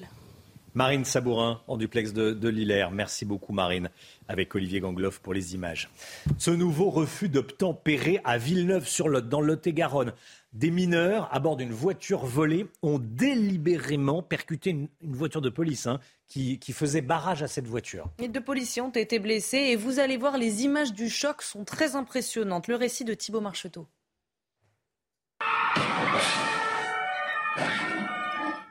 Marine 0.75 1.05
Sabourin, 1.05 1.61
en 1.69 1.77
duplex 1.77 2.15
de, 2.15 2.33
de 2.33 2.49
Lillers. 2.49 2.89
Merci 2.93 3.27
beaucoup, 3.27 3.53
Marine, 3.53 3.91
avec 4.27 4.55
Olivier 4.55 4.81
Gangloff 4.81 5.19
pour 5.19 5.35
les 5.35 5.55
images. 5.55 5.91
Ce 6.39 6.51
nouveau 6.51 6.89
refus 6.89 7.29
d'obtempérer 7.29 8.21
à 8.25 8.39
Villeneuve-sur-Lot, 8.39 9.29
dans 9.29 9.43
Lot-et-Garonne. 9.43 10.15
Des 10.55 10.71
mineurs, 10.71 11.29
à 11.31 11.41
bord 11.41 11.57
d'une 11.57 11.73
voiture 11.73 12.25
volée, 12.25 12.67
ont 12.83 12.99
délibérément 12.99 14.23
percuté 14.23 14.71
une, 14.71 14.89
voiture 15.03 15.43
de 15.43 15.51
police 15.51 15.87
hein, 15.87 16.01
qui, 16.33 16.59
qui, 16.59 16.73
faisait 16.73 17.03
barrage 17.03 17.43
à 17.43 17.47
cette 17.47 17.67
voiture. 17.67 18.09
Les 18.19 18.29
deux 18.29 18.43
policiers 18.43 18.81
ont 18.81 18.89
été 18.91 19.19
blessés 19.19 19.59
et 19.59 19.77
vous 19.77 19.99
allez 19.99 20.17
voir, 20.17 20.39
les 20.39 20.65
images 20.65 20.95
du 20.95 21.11
choc 21.11 21.43
sont 21.43 21.65
très 21.65 21.95
impressionnantes. 21.95 22.69
Le 22.69 22.77
récit 22.77 23.05
de 23.05 23.13
Thibault 23.13 23.43
Marcheteau. 23.43 23.87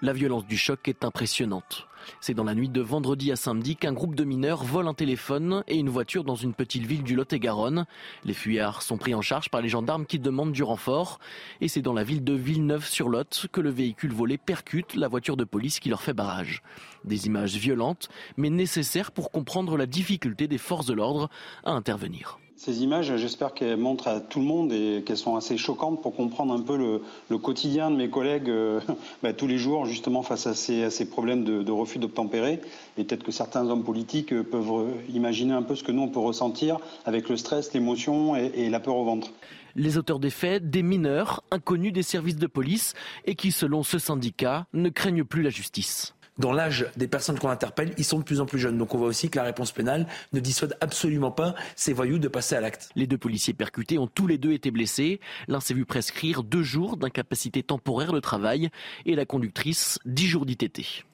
La 0.01 0.14
violence 0.14 0.47
du 0.47 0.57
choc 0.57 0.88
est 0.88 1.05
impressionnante. 1.05 1.88
C'est 2.19 2.33
dans 2.33 2.43
la 2.43 2.55
nuit 2.55 2.69
de 2.69 2.81
vendredi 2.81 3.31
à 3.31 3.35
samedi 3.35 3.75
qu'un 3.75 3.93
groupe 3.93 4.15
de 4.15 4.23
mineurs 4.23 4.63
vole 4.63 4.87
un 4.87 4.93
téléphone 4.93 5.63
et 5.67 5.77
une 5.77 5.89
voiture 5.89 6.23
dans 6.23 6.35
une 6.35 6.53
petite 6.53 6.85
ville 6.85 7.03
du 7.03 7.15
Lot-et-Garonne. 7.15 7.85
Les 8.25 8.33
fuyards 8.33 8.81
sont 8.81 8.97
pris 8.97 9.15
en 9.15 9.21
charge 9.21 9.49
par 9.49 9.61
les 9.61 9.69
gendarmes 9.69 10.05
qui 10.05 10.19
demandent 10.19 10.51
du 10.51 10.63
renfort. 10.63 11.19
Et 11.61 11.67
c'est 11.67 11.81
dans 11.81 11.93
la 11.93 12.03
ville 12.03 12.23
de 12.23 12.33
Villeneuve-sur-Lot 12.33 13.47
que 13.51 13.61
le 13.61 13.69
véhicule 13.69 14.13
volé 14.13 14.37
percute 14.37 14.95
la 14.95 15.07
voiture 15.07 15.37
de 15.37 15.43
police 15.43 15.79
qui 15.79 15.89
leur 15.89 16.01
fait 16.01 16.13
barrage. 16.13 16.61
Des 17.05 17.27
images 17.27 17.55
violentes, 17.55 18.09
mais 18.37 18.49
nécessaires 18.49 19.11
pour 19.11 19.31
comprendre 19.31 19.77
la 19.77 19.85
difficulté 19.85 20.47
des 20.47 20.57
forces 20.57 20.85
de 20.85 20.93
l'ordre 20.93 21.29
à 21.63 21.71
intervenir. 21.71 22.40
Ces 22.64 22.84
images, 22.84 23.18
j'espère 23.18 23.55
qu'elles 23.55 23.76
montrent 23.76 24.07
à 24.07 24.20
tout 24.20 24.38
le 24.38 24.45
monde 24.45 24.72
et 24.72 25.01
qu'elles 25.03 25.18
sont 25.18 25.36
assez 25.36 25.57
choquantes 25.57 25.99
pour 25.99 26.16
comprendre 26.16 26.53
un 26.53 26.62
peu 26.62 26.78
le, 26.78 27.38
quotidien 27.39 27.89
de 27.89 27.95
mes 27.95 28.07
collègues 28.07 28.51
euh, 28.51 28.80
bah, 29.24 29.34
tous 29.34 29.47
les 29.47 29.57
jours, 29.57 29.88
justement 29.88 30.22
face 30.22 30.45
à 30.45 30.53
ces, 30.53 31.09
problèmes 31.09 31.43
de, 31.43 31.72
refus 31.72 31.97
d'obtempérer. 31.97 32.62
Et 32.99 33.03
peut-être 33.03 33.24
que 33.24 33.32
certains 33.32 33.68
hommes 33.68 33.84
politiques 33.84 34.32
euh, 34.32 34.43
peuvent 34.43 34.74
euh, 34.74 34.91
imaginer 35.12 35.53
un 35.53 35.64
peu 35.64 35.74
ce 35.74 35.84
que 35.84 35.91
nous, 35.91 36.03
on 36.03 36.09
peut 36.09 36.20
ressentir 36.20 36.78
avec 37.03 37.30
le 37.30 37.38
stress, 37.38 37.74
l'émotion 37.74 38.36
et 38.36 38.70
la 38.70 38.80
peur 38.80 38.95
au 38.95 39.05
ventre. 39.05 39.32
Les 39.76 39.97
auteurs 39.97 40.20
des 40.20 40.30
faits, 40.30 40.70
des 40.70 40.84
mineurs, 40.84 41.43
inconnus 41.49 41.93
des 41.93 42.03
services 42.03 42.36
de 42.36 42.45
police 42.45 42.93
et 43.26 43.34
qui, 43.34 43.51
selon 43.51 43.82
ce 43.82 43.97
syndicat, 43.97 44.68
ne 44.74 44.89
craignent 44.89 45.24
plus 45.24 45.41
la 45.41 45.49
justice 45.49 46.14
dans 46.41 46.51
l'âge 46.51 46.87
des 46.97 47.07
personnes 47.07 47.39
qu'on 47.39 47.49
interpelle, 47.49 47.93
ils 47.97 48.03
sont 48.03 48.19
de 48.19 48.23
plus 48.23 48.41
en 48.41 48.45
plus 48.45 48.59
jeunes. 48.59 48.77
Donc 48.77 48.93
on 48.93 48.97
voit 48.97 49.07
aussi 49.07 49.29
que 49.29 49.37
la 49.37 49.45
réponse 49.45 49.71
pénale 49.71 50.07
ne 50.33 50.39
dissuade 50.39 50.75
absolument 50.81 51.31
pas 51.31 51.55
ces 51.75 51.93
voyous 51.93 52.19
de 52.19 52.27
passer 52.27 52.55
à 52.55 52.61
l'acte. 52.61 52.89
Les 52.95 53.07
deux 53.07 53.17
policiers 53.17 53.53
percutés 53.53 53.97
ont 53.97 54.07
tous 54.07 54.27
les 54.27 54.37
deux 54.37 54.51
été 54.51 54.71
blessés. 54.71 55.21
L'un 55.47 55.61
s'est 55.61 55.73
vu 55.73 55.85
prescrire 55.85 56.43
deux 56.43 56.63
jours 56.63 56.97
d'incapacité 56.97 57.63
temporaire 57.63 58.11
de 58.11 58.19
travail 58.19 58.69
et 59.05 59.15
la 59.15 59.25
conductrice 59.25 59.99
dix 60.03 60.27
jours 60.27 60.45
d'ITT. 60.45 61.05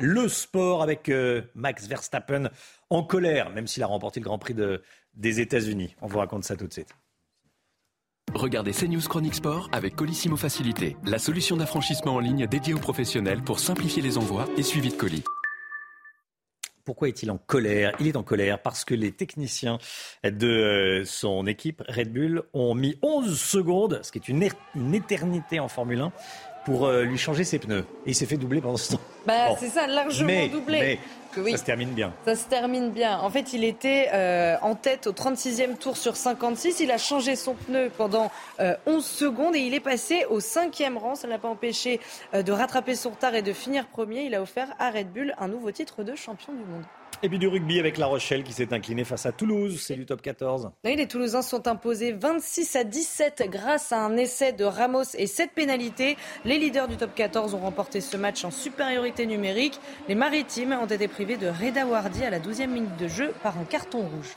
Le 0.00 0.28
sport 0.28 0.82
avec 0.82 1.08
euh, 1.08 1.42
Max 1.54 1.86
Verstappen 1.86 2.50
en 2.90 3.02
colère, 3.02 3.50
même 3.50 3.66
s'il 3.66 3.82
a 3.82 3.86
remporté 3.86 4.20
le 4.20 4.24
Grand 4.24 4.38
Prix 4.38 4.54
des 5.14 5.40
États-Unis. 5.40 5.96
On 6.00 6.06
vous 6.06 6.18
raconte 6.18 6.44
ça 6.44 6.56
tout 6.56 6.66
de 6.66 6.72
suite. 6.72 6.94
Regardez 8.34 8.72
CNews 8.72 9.00
Chronique 9.08 9.34
Sport 9.34 9.68
avec 9.72 9.96
Colissimo 9.96 10.36
Facilité, 10.36 10.96
la 11.06 11.18
solution 11.18 11.56
d'affranchissement 11.56 12.14
en 12.14 12.20
ligne 12.20 12.46
dédiée 12.46 12.74
aux 12.74 12.78
professionnels 12.78 13.42
pour 13.42 13.58
simplifier 13.58 14.02
les 14.02 14.18
envois 14.18 14.46
et 14.56 14.62
suivi 14.62 14.90
de 14.90 14.94
colis. 14.94 15.24
Pourquoi 16.84 17.08
est-il 17.08 17.30
en 17.30 17.38
colère? 17.38 17.92
Il 18.00 18.06
est 18.06 18.16
en 18.16 18.22
colère 18.22 18.62
parce 18.62 18.84
que 18.84 18.94
les 18.94 19.12
techniciens 19.12 19.78
de 20.24 20.46
euh, 20.46 21.04
son 21.04 21.46
équipe 21.46 21.82
Red 21.86 22.12
Bull 22.12 22.42
ont 22.54 22.74
mis 22.74 22.98
11 23.02 23.38
secondes, 23.38 24.00
ce 24.02 24.10
qui 24.10 24.18
est 24.18 24.28
une, 24.28 24.48
une 24.74 24.94
éternité 24.94 25.60
en 25.60 25.68
Formule 25.68 26.00
1, 26.00 26.12
pour 26.64 26.86
euh, 26.86 27.02
lui 27.02 27.18
changer 27.18 27.44
ses 27.44 27.58
pneus. 27.58 27.84
Et 28.06 28.10
il 28.10 28.14
s'est 28.14 28.26
fait 28.26 28.36
doubler 28.36 28.60
pendant 28.60 28.76
ce 28.76 28.92
temps. 28.92 29.00
Bah, 29.26 29.56
C'est 29.58 29.68
ça, 29.68 29.86
largement 29.86 30.46
doublé. 30.48 30.98
Ça 31.34 31.58
se 31.58 31.64
termine 31.64 31.90
bien. 31.90 32.12
Ça 32.24 32.36
se 32.36 32.44
termine 32.44 32.90
bien. 32.90 33.18
En 33.18 33.30
fait, 33.30 33.52
il 33.52 33.64
était 33.64 34.08
euh, 34.12 34.56
en 34.62 34.74
tête 34.74 35.06
au 35.06 35.12
36e 35.12 35.76
tour 35.76 35.96
sur 35.96 36.16
56. 36.16 36.80
Il 36.80 36.90
a 36.90 36.98
changé 36.98 37.36
son 37.36 37.54
pneu 37.54 37.90
pendant 37.96 38.30
11 38.58 38.68
euh, 38.86 39.00
secondes 39.00 39.56
et 39.56 39.60
il 39.60 39.74
est 39.74 39.80
passé 39.80 40.24
au 40.30 40.40
5e 40.40 40.96
rang. 40.96 41.14
Ça 41.14 41.26
ne 41.26 41.32
l'a 41.32 41.38
pas 41.38 41.48
empêché 41.48 42.00
de 42.32 42.52
rattraper 42.52 42.94
son 42.94 43.10
retard 43.10 43.34
et 43.34 43.42
de 43.42 43.52
finir 43.52 43.86
premier. 43.86 44.22
Il 44.22 44.34
a 44.34 44.42
offert 44.42 44.68
à 44.78 44.90
Red 44.90 45.12
Bull 45.12 45.34
un 45.38 45.48
nouveau 45.48 45.70
titre 45.70 46.02
de 46.02 46.14
champion 46.14 46.52
du 46.52 46.64
monde. 46.64 46.84
Et 47.20 47.28
puis 47.28 47.40
du 47.40 47.48
rugby 47.48 47.80
avec 47.80 47.98
La 47.98 48.06
Rochelle 48.06 48.44
qui 48.44 48.52
s'est 48.52 48.72
incliné 48.72 49.02
face 49.02 49.26
à 49.26 49.32
Toulouse. 49.32 49.82
C'est 49.84 49.96
du 49.96 50.06
top 50.06 50.22
14. 50.22 50.70
Oui, 50.84 50.94
les 50.94 51.08
Toulousains 51.08 51.42
sont 51.42 51.66
imposés 51.66 52.12
26 52.12 52.76
à 52.76 52.84
17 52.84 53.42
grâce 53.48 53.90
à 53.90 54.04
un 54.04 54.16
essai 54.16 54.52
de 54.52 54.64
Ramos 54.64 55.02
et 55.14 55.26
7 55.26 55.50
pénalités. 55.52 56.16
Les 56.44 56.60
leaders 56.60 56.86
du 56.86 56.96
top 56.96 57.12
14 57.16 57.54
ont 57.54 57.58
remporté 57.58 58.00
ce 58.00 58.16
match 58.16 58.44
en 58.44 58.52
supériorité 58.52 59.26
numérique. 59.26 59.80
Les 60.08 60.14
Maritimes 60.14 60.78
ont 60.80 60.86
été 60.86 61.08
privés 61.08 61.36
de 61.36 61.48
Reda 61.48 61.86
Wardi 61.86 62.24
à 62.24 62.30
la 62.30 62.38
12e 62.38 62.68
minute 62.68 62.96
de 62.96 63.08
jeu 63.08 63.34
par 63.42 63.58
un 63.58 63.64
carton 63.64 63.98
rouge. 63.98 64.36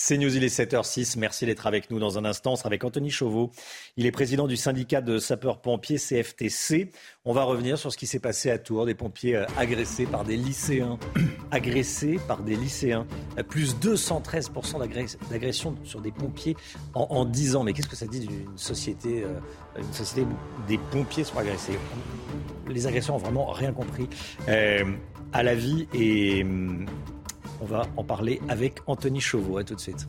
C'est 0.00 0.16
News, 0.16 0.36
il 0.36 0.44
est 0.44 0.56
7h06. 0.56 1.18
Merci 1.18 1.44
d'être 1.44 1.66
avec 1.66 1.90
nous 1.90 1.98
dans 1.98 2.18
un 2.18 2.24
instant. 2.24 2.52
On 2.52 2.56
sera 2.56 2.68
avec 2.68 2.84
Anthony 2.84 3.10
Chauveau. 3.10 3.50
Il 3.96 4.06
est 4.06 4.12
président 4.12 4.46
du 4.46 4.56
syndicat 4.56 5.00
de 5.00 5.18
sapeurs-pompiers 5.18 5.98
CFTC. 5.98 6.92
On 7.24 7.32
va 7.32 7.42
revenir 7.42 7.76
sur 7.78 7.92
ce 7.92 7.98
qui 7.98 8.06
s'est 8.06 8.20
passé 8.20 8.48
à 8.48 8.58
Tours. 8.58 8.86
Des 8.86 8.94
pompiers 8.94 9.34
euh, 9.34 9.44
agressés 9.56 10.06
par 10.06 10.22
des 10.22 10.36
lycéens. 10.36 11.00
agressés 11.50 12.20
par 12.28 12.44
des 12.44 12.54
lycéens. 12.54 13.08
Euh, 13.38 13.42
plus 13.42 13.74
213% 13.74 14.78
d'agression 15.30 15.74
sur 15.82 16.00
des 16.00 16.12
pompiers 16.12 16.56
en, 16.94 17.08
en 17.10 17.24
10 17.24 17.56
ans. 17.56 17.64
Mais 17.64 17.72
qu'est-ce 17.72 17.88
que 17.88 17.96
ça 17.96 18.06
dit 18.06 18.20
d'une 18.20 18.56
société, 18.56 19.24
euh, 19.24 19.40
une 19.80 19.92
société 19.92 20.22
où 20.22 20.68
des 20.68 20.78
pompiers 20.92 21.24
sont 21.24 21.38
agressés? 21.38 21.76
Les 22.68 22.86
agresseurs 22.86 23.16
ont 23.16 23.18
vraiment 23.18 23.46
rien 23.46 23.72
compris 23.72 24.08
à 25.32 25.42
la 25.42 25.54
vie 25.54 25.88
et 25.92 26.42
hum, 26.42 26.86
on 27.60 27.64
va 27.64 27.86
en 27.96 28.04
parler 28.04 28.40
avec 28.48 28.80
Anthony 28.86 29.20
Chauveau. 29.20 29.58
À 29.58 29.64
tout 29.64 29.74
de 29.74 29.80
suite. 29.80 30.08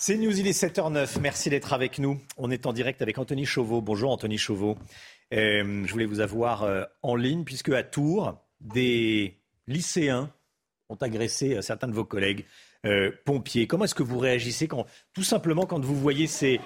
C'est 0.00 0.16
News, 0.16 0.38
il 0.38 0.46
est 0.46 0.58
7h09. 0.58 1.20
Merci 1.20 1.50
d'être 1.50 1.72
avec 1.72 1.98
nous. 1.98 2.18
On 2.36 2.50
est 2.50 2.66
en 2.66 2.72
direct 2.72 3.02
avec 3.02 3.18
Anthony 3.18 3.44
Chauveau. 3.44 3.80
Bonjour 3.80 4.10
Anthony 4.10 4.38
Chauveau. 4.38 4.78
Euh, 5.32 5.84
je 5.84 5.92
voulais 5.92 6.06
vous 6.06 6.20
avoir 6.20 6.62
euh, 6.62 6.84
en 7.02 7.14
ligne 7.14 7.44
puisque 7.44 7.68
à 7.68 7.82
Tours, 7.82 8.36
des 8.60 9.38
lycéens 9.68 10.32
ont 10.88 10.96
agressé 10.96 11.54
euh, 11.54 11.62
certains 11.62 11.86
de 11.86 11.92
vos 11.92 12.04
collègues. 12.04 12.46
Euh, 12.86 13.10
pompiers. 13.26 13.66
Comment 13.66 13.84
est-ce 13.84 13.94
que 13.94 14.02
vous 14.02 14.18
réagissez 14.18 14.66
quand, 14.66 14.86
tout 15.12 15.22
simplement 15.22 15.66
quand 15.66 15.84
vous 15.84 15.94
voyez 15.94 16.26
ces, 16.26 16.58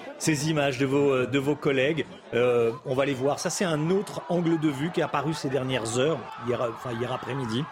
images 0.49 0.79
de 0.79 0.87
vos, 0.87 1.13
euh, 1.13 1.55
collègues 1.57 2.07
euh, 2.35 2.71
On 2.85 2.95
va 2.95 3.05
les 3.05 3.15
voir. 3.15 3.41
Ça, 3.41 3.51
c'est 3.51 3.65
un 3.65 3.91
autre 3.91 4.23
angle 4.29 4.61
de 4.61 4.69
vue 4.69 4.93
qui 4.93 5.01
est 5.01 5.03
apparu 5.03 5.35
ces 5.35 5.49
dernières 5.49 5.99
heures, 5.99 6.21
hier, 6.47 6.63
enfin, 6.63 6.93
hier 6.93 7.13
après-midi. 7.13 7.65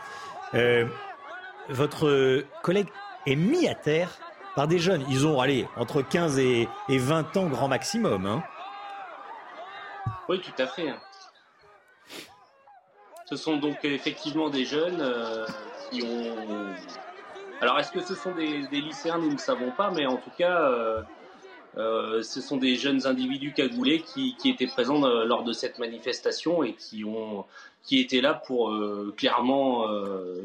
votre 1.68 2.45
collègue 2.62 2.88
est 3.26 3.36
mis 3.36 3.68
à 3.68 3.76
terre 3.76 4.18
par 4.57 4.66
des 4.66 4.80
jeunes. 4.80 5.05
Ils 5.09 5.24
ont, 5.24 5.40
allez, 5.40 5.68
entre 5.76 6.03
15 6.03 6.40
et, 6.40 6.68
et 6.88 6.99
20 6.99 7.36
ans 7.36 7.47
grand 7.47 7.68
maximum. 7.68 8.26
Hein. 8.26 8.43
Oui, 10.28 10.40
tout 10.40 10.61
à 10.61 10.66
fait. 10.66 10.93
Ce 13.26 13.36
sont 13.36 13.59
donc 13.59 13.84
effectivement 13.84 14.51
des 14.51 14.64
jeunes 14.64 15.01
qui 15.93 16.03
ont 16.03 16.74
alors, 17.62 17.78
est-ce 17.78 17.92
que 17.92 18.00
ce 18.00 18.16
sont 18.16 18.34
des, 18.34 18.66
lycéens 18.72 19.18
Nous 19.18 19.32
ne 19.32 19.38
savons 19.38 19.70
pas, 19.70 19.92
mais 19.92 20.04
en 20.04 20.16
tout 20.16 20.32
cas, 20.36 20.68
euh, 20.68 21.00
euh, 21.76 22.20
ce 22.20 22.40
sont 22.40 22.56
des 22.56 22.74
jeunes 22.74 23.06
individus 23.06 23.52
cagoulés 23.52 24.00
qui, 24.00 24.34
étaient 24.44 24.66
présents 24.66 25.04
euh, 25.04 25.24
lors 25.24 25.44
de 25.44 25.52
cette 25.52 25.78
manifestation 25.78 26.64
et 26.64 26.74
qui, 26.74 27.04
ont, 27.04 27.44
qui 27.84 28.00
étaient 28.00 28.20
là 28.20 28.34
pour 28.34 28.76
clairement, 29.16 29.86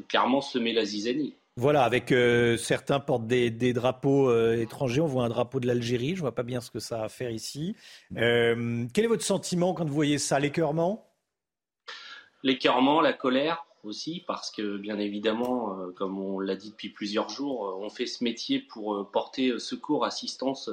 clairement 0.07 0.41
semer 0.41 0.73
la 0.73 0.85
zizanie. 0.85 1.33
Voilà, 1.55 1.85
avec 1.85 2.13
certains 2.59 2.99
portent 2.99 3.25
des, 3.25 3.73
drapeaux 3.73 4.31
étrangers. 4.53 5.01
On 5.01 5.07
voit 5.07 5.23
un 5.23 5.29
drapeau 5.29 5.59
de 5.59 5.65
l'Algérie. 5.65 6.09
Je 6.09 6.17
ne 6.17 6.21
vois 6.21 6.35
pas 6.35 6.43
bien 6.43 6.61
ce 6.61 6.69
que 6.69 6.77
ça 6.77 7.01
a 7.01 7.05
à 7.05 7.09
faire 7.09 7.31
ici. 7.31 7.75
quel 8.13 8.95
est 8.95 9.07
votre 9.07 9.25
sentiment 9.25 9.73
quand 9.73 9.85
vous 9.87 9.95
voyez 9.95 10.19
ça? 10.19 10.39
L'écœurement? 10.39 11.09
L'écœurement, 12.43 13.01
la 13.01 13.13
colère 13.13 13.66
aussi, 13.87 14.23
parce 14.27 14.51
que 14.51 14.77
bien 14.77 14.99
évidemment, 14.99 15.79
euh, 15.79 15.91
comme 15.91 16.19
on 16.19 16.39
l'a 16.39 16.55
dit 16.55 16.69
depuis 16.69 16.89
plusieurs 16.89 17.29
jours, 17.29 17.67
euh, 17.67 17.75
on 17.79 17.89
fait 17.89 18.05
ce 18.05 18.23
métier 18.23 18.59
pour 18.59 18.95
euh, 18.95 19.03
porter 19.03 19.57
secours, 19.59 20.05
assistance 20.05 20.69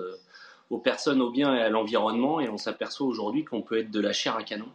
aux 0.70 0.78
personnes, 0.78 1.22
aux 1.22 1.30
biens 1.30 1.54
et 1.54 1.62
à 1.62 1.68
l'environnement, 1.70 2.40
et 2.40 2.48
on 2.48 2.58
s'aperçoit 2.58 3.06
aujourd'hui 3.06 3.44
qu'on 3.44 3.62
peut 3.62 3.78
être 3.78 3.90
de 3.90 4.00
la 4.00 4.12
chair 4.12 4.36
à 4.36 4.42
canon. 4.42 4.68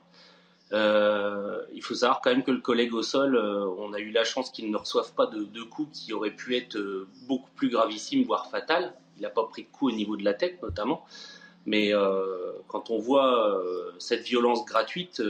il 0.71 1.83
faut 1.83 1.95
savoir 1.95 2.21
quand 2.21 2.31
même 2.31 2.43
que 2.43 2.51
le 2.51 2.61
collègue 2.61 2.93
au 2.93 3.03
sol, 3.03 3.37
on 3.37 3.93
a 3.93 3.99
eu 3.99 4.11
la 4.11 4.23
chance 4.23 4.51
qu'il 4.51 4.69
ne 4.71 4.77
reçoive 4.77 5.13
pas 5.13 5.25
de, 5.25 5.63
coups 5.63 5.99
qui 5.99 6.13
auraient 6.13 6.35
pu 6.35 6.55
être 6.55 6.77
beaucoup 7.27 7.51
plus 7.55 7.69
gravissimes, 7.69 8.23
voire 8.23 8.49
fatales. 8.49 8.93
Il 9.17 9.23
n'a 9.23 9.29
pas 9.29 9.45
pris 9.45 9.63
de 9.63 9.67
coups 9.69 9.93
au 9.93 9.95
niveau 9.95 10.15
de 10.15 10.23
la 10.23 10.33
tête 10.33 10.61
notamment. 10.61 11.05
Mais 11.69 11.91
quand 12.67 12.89
on 12.89 12.97
voit 12.97 13.63
cette 13.99 14.23
violence 14.23 14.65
gratuite, 14.65 15.21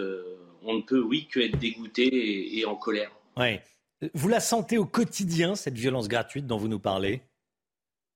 on 0.63 0.73
ne 0.75 0.81
peut, 0.81 1.01
oui, 1.01 1.27
que 1.27 1.39
être 1.39 1.57
dégoûté 1.57 2.57
et, 2.57 2.65
en 2.65 2.75
colère. 2.75 3.11
Ouais. 3.37 3.61
Vous 4.13 4.29
la 4.29 4.39
sentez 4.39 4.77
au 4.77 4.85
quotidien, 4.85 5.55
cette 5.55 5.75
violence 5.75 6.07
gratuite 6.07 6.47
dont 6.47 6.57
vous 6.57 6.69
nous 6.69 6.79
parlez? 6.79 7.21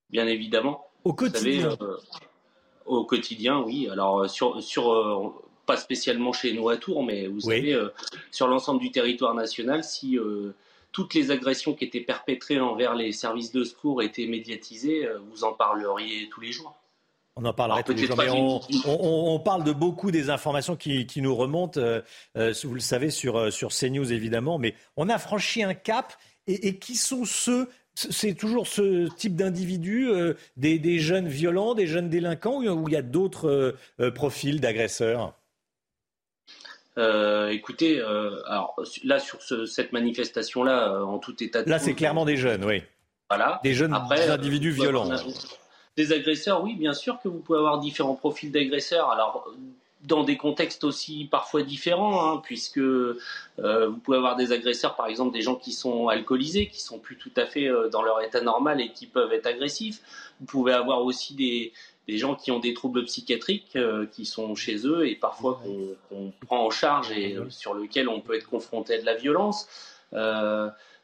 Bien 0.09 0.27
évidemment. 0.27 0.85
Au 1.03 1.13
quotidien 1.13 1.77
euh, 1.81 1.97
Au 2.85 3.03
quotidien, 3.03 3.59
oui. 3.59 3.89
Alors, 3.89 4.21
euh, 4.21 4.27
sur, 4.27 4.63
sur 4.63 4.93
euh, 4.93 5.29
pas 5.65 5.75
spécialement 5.75 6.31
chez 6.31 6.53
nous 6.53 6.69
à 6.69 6.77
Tours, 6.77 7.03
mais 7.03 7.27
vous 7.27 7.41
savez, 7.41 7.77
sur 8.31 8.47
l'ensemble 8.47 8.79
du 8.79 8.91
territoire 8.91 9.33
national, 9.33 9.83
si 9.83 10.17
toutes 10.91 11.13
les 11.13 11.31
agressions 11.31 11.73
qui 11.73 11.85
étaient 11.85 12.01
perpétrées 12.01 12.59
envers 12.59 12.95
les 12.95 13.11
services 13.11 13.51
de 13.51 13.63
secours 13.63 14.01
étaient 14.01 14.27
médiatisées, 14.27 15.07
vous 15.31 15.45
en 15.45 15.53
parleriez 15.53 16.27
tous 16.29 16.41
les 16.41 16.51
jours. 16.51 16.75
On 17.35 17.45
en 17.45 17.53
parlera 17.53 17.81
tous 17.81 17.93
les 17.93 18.05
jours, 18.05 18.17
mais 18.17 18.29
on, 18.85 19.39
parle 19.39 19.63
de 19.63 19.71
beaucoup 19.71 20.11
des 20.11 20.29
informations 20.29 20.75
qui, 20.75 21.21
nous 21.21 21.35
remontent, 21.35 21.79
euh, 21.79 22.01
euh, 22.37 22.53
vous 22.63 22.75
le 22.75 22.79
savez, 22.79 23.09
sur, 23.09 23.37
euh, 23.37 23.49
sur 23.49 23.69
CNews 23.69 24.13
évidemment, 24.13 24.59
mais 24.59 24.75
on 24.97 25.09
a 25.09 25.17
franchi 25.17 25.63
un 25.63 25.73
cap. 25.73 26.13
Et, 26.45 26.77
qui 26.77 26.95
sont 26.95 27.23
ceux 27.25 27.69
c'est 27.95 28.33
toujours 28.33 28.67
ce 28.67 29.07
type 29.15 29.35
d'individus, 29.35 30.09
des, 30.57 30.99
jeunes 30.99 31.27
violents, 31.27 31.73
des 31.75 31.85
jeunes 31.85 32.09
délinquants, 32.09 32.61
ou 32.61 32.89
il 32.89 32.93
y 32.93 32.97
a 32.97 33.03
d'autres 33.03 33.75
profils 34.15 34.59
d'agresseurs? 34.59 35.33
Écoutez, 36.97 38.01
alors 38.01 38.75
là 39.03 39.19
sur 39.19 39.39
cette 39.41 39.93
manifestation-là, 39.93 41.03
en 41.05 41.19
tout 41.19 41.41
état 41.43 41.63
de 41.63 41.69
là 41.69 41.79
c'est 41.79 41.93
clairement 41.93 42.25
des 42.25 42.35
jeunes, 42.35 42.65
oui. 42.65 42.81
Voilà. 43.29 43.61
Des 43.63 43.73
jeunes 43.73 43.93
individus 43.93 44.71
violents. 44.71 45.09
Des 45.95 46.11
agresseurs, 46.11 46.63
oui, 46.63 46.75
bien 46.75 46.93
sûr 46.93 47.19
que 47.21 47.27
vous 47.27 47.39
pouvez 47.39 47.59
avoir 47.59 47.79
différents 47.79 48.15
profils 48.15 48.51
d'agresseurs. 48.51 49.11
Alors, 49.11 49.47
dans 50.03 50.23
des 50.23 50.37
contextes 50.37 50.83
aussi 50.83 51.27
parfois 51.31 51.63
différents, 51.63 52.33
hein, 52.33 52.41
puisque 52.43 52.77
euh, 52.77 53.17
vous 53.59 53.97
pouvez 53.97 54.17
avoir 54.17 54.35
des 54.35 54.51
agresseurs, 54.51 54.95
par 54.95 55.07
exemple 55.07 55.33
des 55.33 55.41
gens 55.41 55.55
qui 55.55 55.71
sont 55.71 56.07
alcoolisés, 56.07 56.67
qui 56.67 56.81
sont 56.81 56.99
plus 56.99 57.17
tout 57.17 57.31
à 57.37 57.45
fait 57.45 57.67
euh, 57.67 57.89
dans 57.89 58.01
leur 58.01 58.21
état 58.21 58.41
normal 58.41 58.81
et 58.81 58.91
qui 58.91 59.07
peuvent 59.07 59.31
être 59.31 59.47
agressifs. 59.47 60.01
Vous 60.39 60.45
pouvez 60.45 60.73
avoir 60.73 61.03
aussi 61.03 61.35
des, 61.35 61.71
des 62.07 62.17
gens 62.17 62.35
qui 62.35 62.51
ont 62.51 62.59
des 62.59 62.73
troubles 62.73 63.05
psychiatriques 63.05 63.75
euh, 63.75 64.05
qui 64.05 64.25
sont 64.25 64.55
chez 64.55 64.85
eux 64.85 65.07
et 65.07 65.15
parfois 65.15 65.61
qu'on 66.09 66.33
prend 66.45 66.65
en 66.65 66.69
charge 66.69 67.11
et 67.11 67.37
sur 67.49 67.73
lequel 67.73 68.09
on 68.09 68.19
peut 68.19 68.35
être 68.35 68.49
confronté 68.49 68.95
à 68.95 68.99
de 68.99 69.05
la 69.05 69.15
violence. 69.15 69.67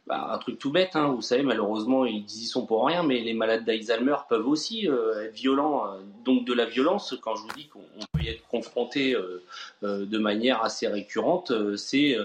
Bah, 0.09 0.27
un 0.31 0.39
truc 0.39 0.57
tout 0.57 0.71
bête, 0.71 0.95
hein, 0.95 1.09
vous 1.09 1.21
savez, 1.21 1.43
malheureusement, 1.43 2.03
ils 2.03 2.25
y 2.25 2.45
sont 2.45 2.65
pour 2.65 2.87
rien, 2.87 3.03
mais 3.03 3.19
les 3.19 3.35
malades 3.35 3.63
d'Alzheimer 3.63 4.15
peuvent 4.27 4.47
aussi 4.47 4.87
euh, 4.89 5.25
être 5.25 5.35
violents. 5.35 5.85
Euh, 5.85 5.99
donc 6.25 6.45
de 6.45 6.53
la 6.55 6.65
violence, 6.65 7.15
quand 7.21 7.35
je 7.35 7.43
vous 7.43 7.51
dis 7.55 7.67
qu'on 7.67 7.83
peut 8.11 8.23
y 8.23 8.29
être 8.29 8.41
confronté 8.47 9.13
euh, 9.13 9.43
de 9.83 10.17
manière 10.17 10.63
assez 10.63 10.87
récurrente, 10.87 11.53
c'est 11.77 12.17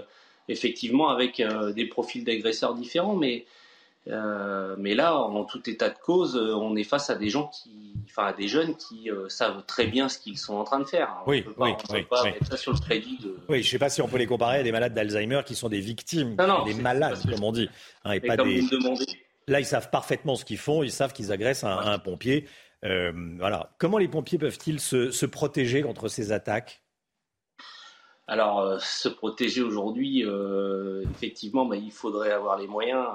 effectivement 0.48 1.10
avec 1.10 1.42
des 1.74 1.84
profils 1.84 2.24
d'agresseurs 2.24 2.74
différents, 2.74 3.16
mais 3.16 3.44
euh, 4.08 4.76
mais 4.78 4.94
là, 4.94 5.16
en 5.16 5.44
tout 5.44 5.68
état 5.68 5.88
de 5.88 5.98
cause, 5.98 6.36
euh, 6.36 6.54
on 6.54 6.76
est 6.76 6.84
face 6.84 7.08
à 7.08 7.14
des 7.14 7.30
gens 7.30 7.48
qui, 7.48 7.94
enfin, 8.04 8.26
à 8.26 8.32
des 8.34 8.48
jeunes 8.48 8.76
qui 8.76 9.10
euh, 9.10 9.28
savent 9.28 9.64
très 9.66 9.86
bien 9.86 10.10
ce 10.10 10.18
qu'ils 10.18 10.36
sont 10.36 10.56
en 10.56 10.64
train 10.64 10.78
de 10.78 10.84
faire. 10.84 11.22
oui, 11.26 11.42
peut 11.42 11.54
oui, 11.56 11.70
peut 11.88 12.04
pas 12.04 12.24
mettre 12.24 12.46
ça 12.46 12.56
sur 12.58 12.72
le 12.72 12.78
crédit 12.78 13.18
de. 13.22 13.36
Oui, 13.48 13.62
je 13.62 13.68
ne 13.68 13.70
sais 13.70 13.78
pas 13.78 13.88
si 13.88 14.02
on 14.02 14.08
peut 14.08 14.18
les 14.18 14.26
comparer 14.26 14.58
à 14.58 14.62
des 14.62 14.72
malades 14.72 14.92
d'Alzheimer 14.92 15.40
qui 15.46 15.54
sont 15.54 15.70
des 15.70 15.80
victimes, 15.80 16.36
des 16.66 16.74
malades, 16.74 17.18
comme 17.30 17.44
on 17.44 17.52
dit, 17.52 17.70
hein, 18.04 18.12
et 18.12 18.20
pas 18.20 18.36
des... 18.36 18.62
Là, 19.46 19.60
ils 19.60 19.66
savent 19.66 19.90
parfaitement 19.90 20.36
ce 20.36 20.44
qu'ils 20.46 20.58
font. 20.58 20.82
Ils 20.82 20.92
savent 20.92 21.12
qu'ils 21.12 21.30
agressent 21.30 21.64
un, 21.64 21.98
pompier. 21.98 22.46
voilà. 22.82 23.74
Comment 23.78 23.98
les 23.98 24.08
pompiers 24.08 24.38
peuvent-ils 24.38 24.80
se, 24.80 25.10
se 25.10 25.26
protéger 25.26 25.82
contre 25.82 26.08
ces 26.08 26.32
attaques? 26.32 26.84
Alors, 28.26 28.60
euh, 28.60 28.78
se 28.80 29.08
protéger 29.08 29.62
aujourd'hui, 29.62 30.24
euh, 30.24 31.04
effectivement, 31.10 31.66
bah, 31.66 31.76
il 31.76 31.92
faudrait 31.92 32.32
avoir 32.32 32.56
les 32.58 32.66
moyens. 32.66 33.06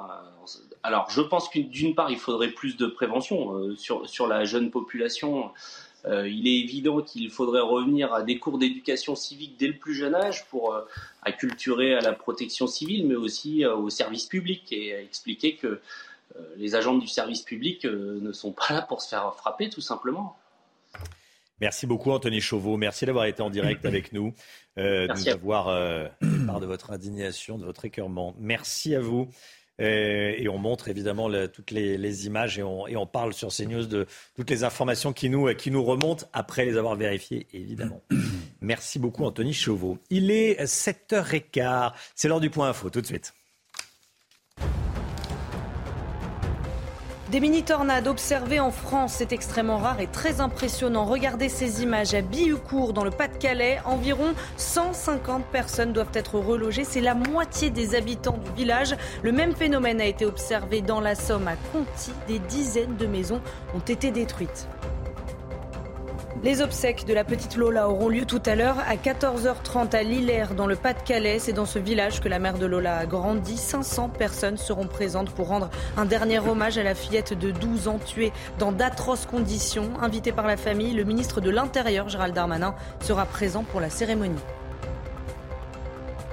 Alors, 0.84 1.10
je 1.10 1.22
pense 1.22 1.50
que 1.50 1.60
d'une 1.60 1.96
part, 1.96 2.10
il 2.12 2.18
faudrait 2.18 2.52
plus 2.52 2.78
de 2.78 2.88
prévention 2.88 3.54
euh, 3.54 3.76
sur, 3.76 4.08
sur 4.08 4.28
la 4.28 4.46
jeune 4.46 4.72
population. 4.72 5.52
il 6.06 6.48
est 6.48 6.60
évident 6.62 7.02
qu'il 7.02 7.30
faudrait 7.30 7.62
revenir 7.62 8.14
à 8.14 8.24
des 8.24 8.40
cours 8.40 8.58
d'éducation 8.58 9.16
civique 9.16 9.58
dès 9.60 9.68
le 9.68 9.78
plus 9.78 9.94
jeune 9.94 10.16
âge 10.16 10.46
pour 10.46 10.74
acculturer 11.24 11.94
à 11.94 12.00
la 12.00 12.14
protection 12.14 12.68
civile, 12.68 13.06
mais 13.06 13.16
aussi 13.16 13.66
au 13.66 13.90
service 13.90 14.26
public 14.26 14.72
et 14.72 14.92
expliquer 14.92 15.58
que 15.58 15.82
les 16.56 16.76
agents 16.76 16.98
du 16.98 17.08
service 17.08 17.42
public 17.42 17.84
ne 17.84 18.32
sont 18.32 18.54
pas 18.54 18.74
là 18.74 18.82
pour 18.82 19.02
se 19.02 19.10
faire 19.10 19.36
frapper, 19.36 19.70
tout 19.70 19.82
simplement. 19.82 20.38
Merci 21.62 21.88
beaucoup 21.88 22.12
Anthony 22.12 22.40
Chauveau. 22.40 22.78
Merci 22.78 23.06
d'avoir 23.06 23.26
été 23.26 23.42
en 23.42 23.50
direct 23.50 23.86
avec 23.86 24.14
nous, 24.14 24.34
euh, 24.78 25.08
de 25.08 25.14
nous 25.14 25.28
avoir 25.28 25.68
euh, 25.68 26.08
de 26.22 26.66
votre 26.66 26.92
indignation, 26.92 27.58
de 27.58 27.66
votre 27.66 27.84
écœurement. 27.84 28.34
Merci 28.40 28.96
à 28.96 29.02
vous. 29.02 29.30
Euh, 29.80 30.34
et 30.38 30.50
on 30.50 30.58
montre 30.58 30.90
évidemment 30.90 31.30
toutes 31.48 31.72
les, 31.72 32.26
images 32.26 32.60
et 32.60 32.64
on, 32.64 33.06
parle 33.06 33.34
sur 33.34 33.50
CNews 33.50 33.86
de 33.86 34.06
toutes 34.36 34.50
les 34.50 34.64
informations 34.64 35.14
qui 35.14 35.30
nous, 35.30 35.54
qui 35.56 35.72
nous 35.72 35.84
remontent 35.84 36.28
après 36.34 36.66
les 36.66 36.78
avoir 36.78 36.96
vérifiées, 36.96 37.48
évidemment. 37.54 38.02
Merci 38.62 39.00
beaucoup 39.00 39.24
Anthony 39.24 39.54
Chauveau. 39.54 39.98
Il 40.10 40.32
est 40.32 40.62
7h15. 40.64 41.94
C'est 42.16 42.28
l'heure 42.28 42.42
du 42.42 42.50
point 42.50 42.70
info. 42.70 42.90
Tout 42.90 43.02
de 43.02 43.06
suite. 43.06 43.34
Des 47.32 47.40
mini-tornades 47.42 48.08
observées 48.08 48.60
en 48.60 48.72
France, 48.72 49.14
c'est 49.18 49.34
extrêmement 49.34 49.78
rare 49.78 50.00
et 50.00 50.08
très 50.08 50.42
impressionnant. 50.42 51.06
Regardez 51.06 51.48
ces 51.48 51.84
images 51.84 52.16
à 52.16 52.22
Bihucourt, 52.22 52.92
dans 52.92 53.04
le 53.04 53.12
Pas-de-Calais. 53.12 53.78
Environ 53.86 54.34
150 54.58 55.46
personnes 55.46 55.94
doivent 55.94 56.10
être 56.16 56.40
relogées. 56.40 56.84
C'est 56.84 57.02
la 57.02 57.14
moitié 57.14 57.70
des 57.70 57.94
habitants 57.94 58.40
du 58.44 58.52
village. 58.54 58.96
Le 59.22 59.32
même 59.32 59.56
phénomène 59.56 60.02
a 60.02 60.06
été 60.06 60.26
observé 60.26 60.82
dans 60.82 61.02
la 61.02 61.14
Somme 61.14 61.48
à 61.48 61.56
Conti. 61.72 62.14
Des 62.28 62.40
dizaines 62.40 62.96
de 62.96 63.06
maisons 63.06 63.42
ont 63.76 63.88
été 63.88 64.10
détruites. 64.10 64.68
Les 66.42 66.62
obsèques 66.62 67.06
de 67.06 67.14
la 67.14 67.26
petite 67.26 67.58
Lola 67.58 67.90
auront 67.90 68.08
lieu 68.08 68.24
tout 68.24 68.42
à 68.46 68.56
l'heure 68.56 68.78
à 68.88 68.96
14h30 68.96 69.94
à 69.94 70.04
Lillers, 70.04 70.56
dans 70.56 70.68
le 70.68 70.78
Pas-de-Calais. 70.78 71.38
C'est 71.38 71.52
dans 71.52 71.66
ce 71.66 71.80
village 71.80 72.22
que 72.22 72.30
la 72.30 72.40
mère 72.40 72.58
de 72.58 72.66
Lola 72.66 73.00
a 73.00 73.06
grandi. 73.06 73.58
500 73.58 74.08
personnes 74.08 74.56
seront 74.56 74.88
présentes 74.88 75.32
pour 75.32 75.50
rendre 75.50 75.70
un 75.98 76.06
dernier 76.06 76.40
hommage 76.40 76.78
à 76.78 76.84
la 76.84 76.96
fillette 76.96 77.38
de 77.38 77.52
12 77.52 77.90
ans 77.90 78.00
tuée 78.00 78.32
dans 78.58 78.72
d'atroces 78.72 79.26
conditions. 79.26 79.90
Invité 80.02 80.32
par 80.32 80.48
la 80.48 80.56
famille, 80.56 80.94
le 80.94 81.04
ministre 81.04 81.42
de 81.42 81.50
l'Intérieur, 81.50 82.08
Gérald 82.08 82.34
Darmanin, 82.34 82.74
sera 83.02 83.26
présent 83.26 83.66
pour 83.66 83.82
la 83.82 83.90
cérémonie. 83.90 84.40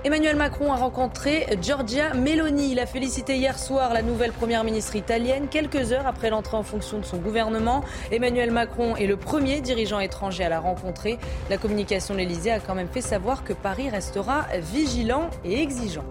Emmanuel 0.05 0.37
Macron 0.37 0.73
a 0.73 0.77
rencontré 0.77 1.47
Giorgia 1.61 2.15
Meloni. 2.15 2.73
Il 2.73 2.79
a 2.79 2.87
félicité 2.87 3.37
hier 3.37 3.59
soir 3.59 3.93
la 3.93 4.03
nouvelle 4.03 4.33
première 4.33 4.63
ministre 4.63 4.95
italienne, 4.95 5.49
quelques 5.49 5.93
heures 5.93 6.07
après 6.07 6.31
l'entrée 6.31 6.57
en 6.57 6.63
fonction 6.63 6.99
de 6.99 7.05
son 7.05 7.17
gouvernement. 7.17 7.83
Emmanuel 8.13 8.51
Macron 8.51 8.95
est 8.97 9.07
le 9.07 9.17
premier 9.17 9.61
dirigeant 9.61 9.99
étranger 9.99 10.45
à 10.45 10.49
la 10.49 10.61
rencontrer. 10.61 11.19
La 11.51 11.59
communication 11.59 12.15
de 12.15 12.21
l'Elysée 12.21 12.53
a 12.53 12.61
quand 12.61 12.75
même 12.75 12.89
fait 12.89 13.01
savoir 13.01 13.43
que 13.43 13.53
Paris 13.53 13.89
restera 13.89 14.47
vigilant 14.73 15.31
et 15.45 15.61
exigeant. 15.61 16.05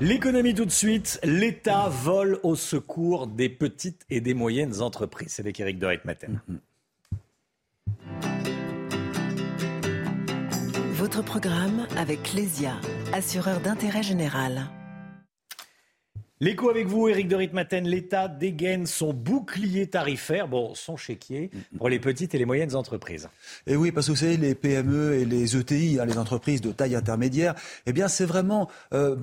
L'économie 0.00 0.54
tout 0.54 0.64
de 0.64 0.70
suite, 0.70 1.20
l'État 1.22 1.88
vole 1.88 2.40
au 2.42 2.56
secours 2.56 3.26
des 3.26 3.48
petites 3.48 4.02
et 4.10 4.20
des 4.20 4.34
moyennes 4.34 4.82
entreprises. 4.82 5.34
C'est 5.34 5.42
avec 5.42 5.60
Eric 5.60 5.78
Dorit-Maten. 5.78 6.40
Votre 11.04 11.20
programme 11.22 11.86
avec 11.98 12.32
Lesia, 12.32 12.80
assureur 13.12 13.60
d'intérêt 13.60 14.02
général. 14.02 14.70
L'écho 16.44 16.68
avec 16.68 16.86
vous, 16.88 17.08
Éric 17.08 17.28
de 17.28 17.36
Ritmaten. 17.36 17.88
L'État 17.88 18.28
dégaine 18.28 18.84
son 18.84 19.14
bouclier 19.14 19.86
tarifaire, 19.86 20.46
bon, 20.46 20.74
son 20.74 20.94
chéquier, 20.94 21.50
pour 21.78 21.88
les 21.88 21.98
petites 21.98 22.34
et 22.34 22.38
les 22.38 22.44
moyennes 22.44 22.76
entreprises. 22.76 23.30
Et 23.66 23.76
oui, 23.76 23.92
parce 23.92 24.08
que 24.08 24.12
vous 24.12 24.18
savez, 24.18 24.36
les 24.36 24.54
PME 24.54 25.14
et 25.14 25.24
les 25.24 25.56
ETI, 25.56 25.98
hein, 25.98 26.04
les 26.04 26.18
entreprises 26.18 26.60
de 26.60 26.70
taille 26.70 26.96
intermédiaire, 26.96 27.54
eh 27.86 27.94
bien, 27.94 28.08
c'est 28.08 28.26
vraiment 28.26 28.68
euh, 28.92 29.16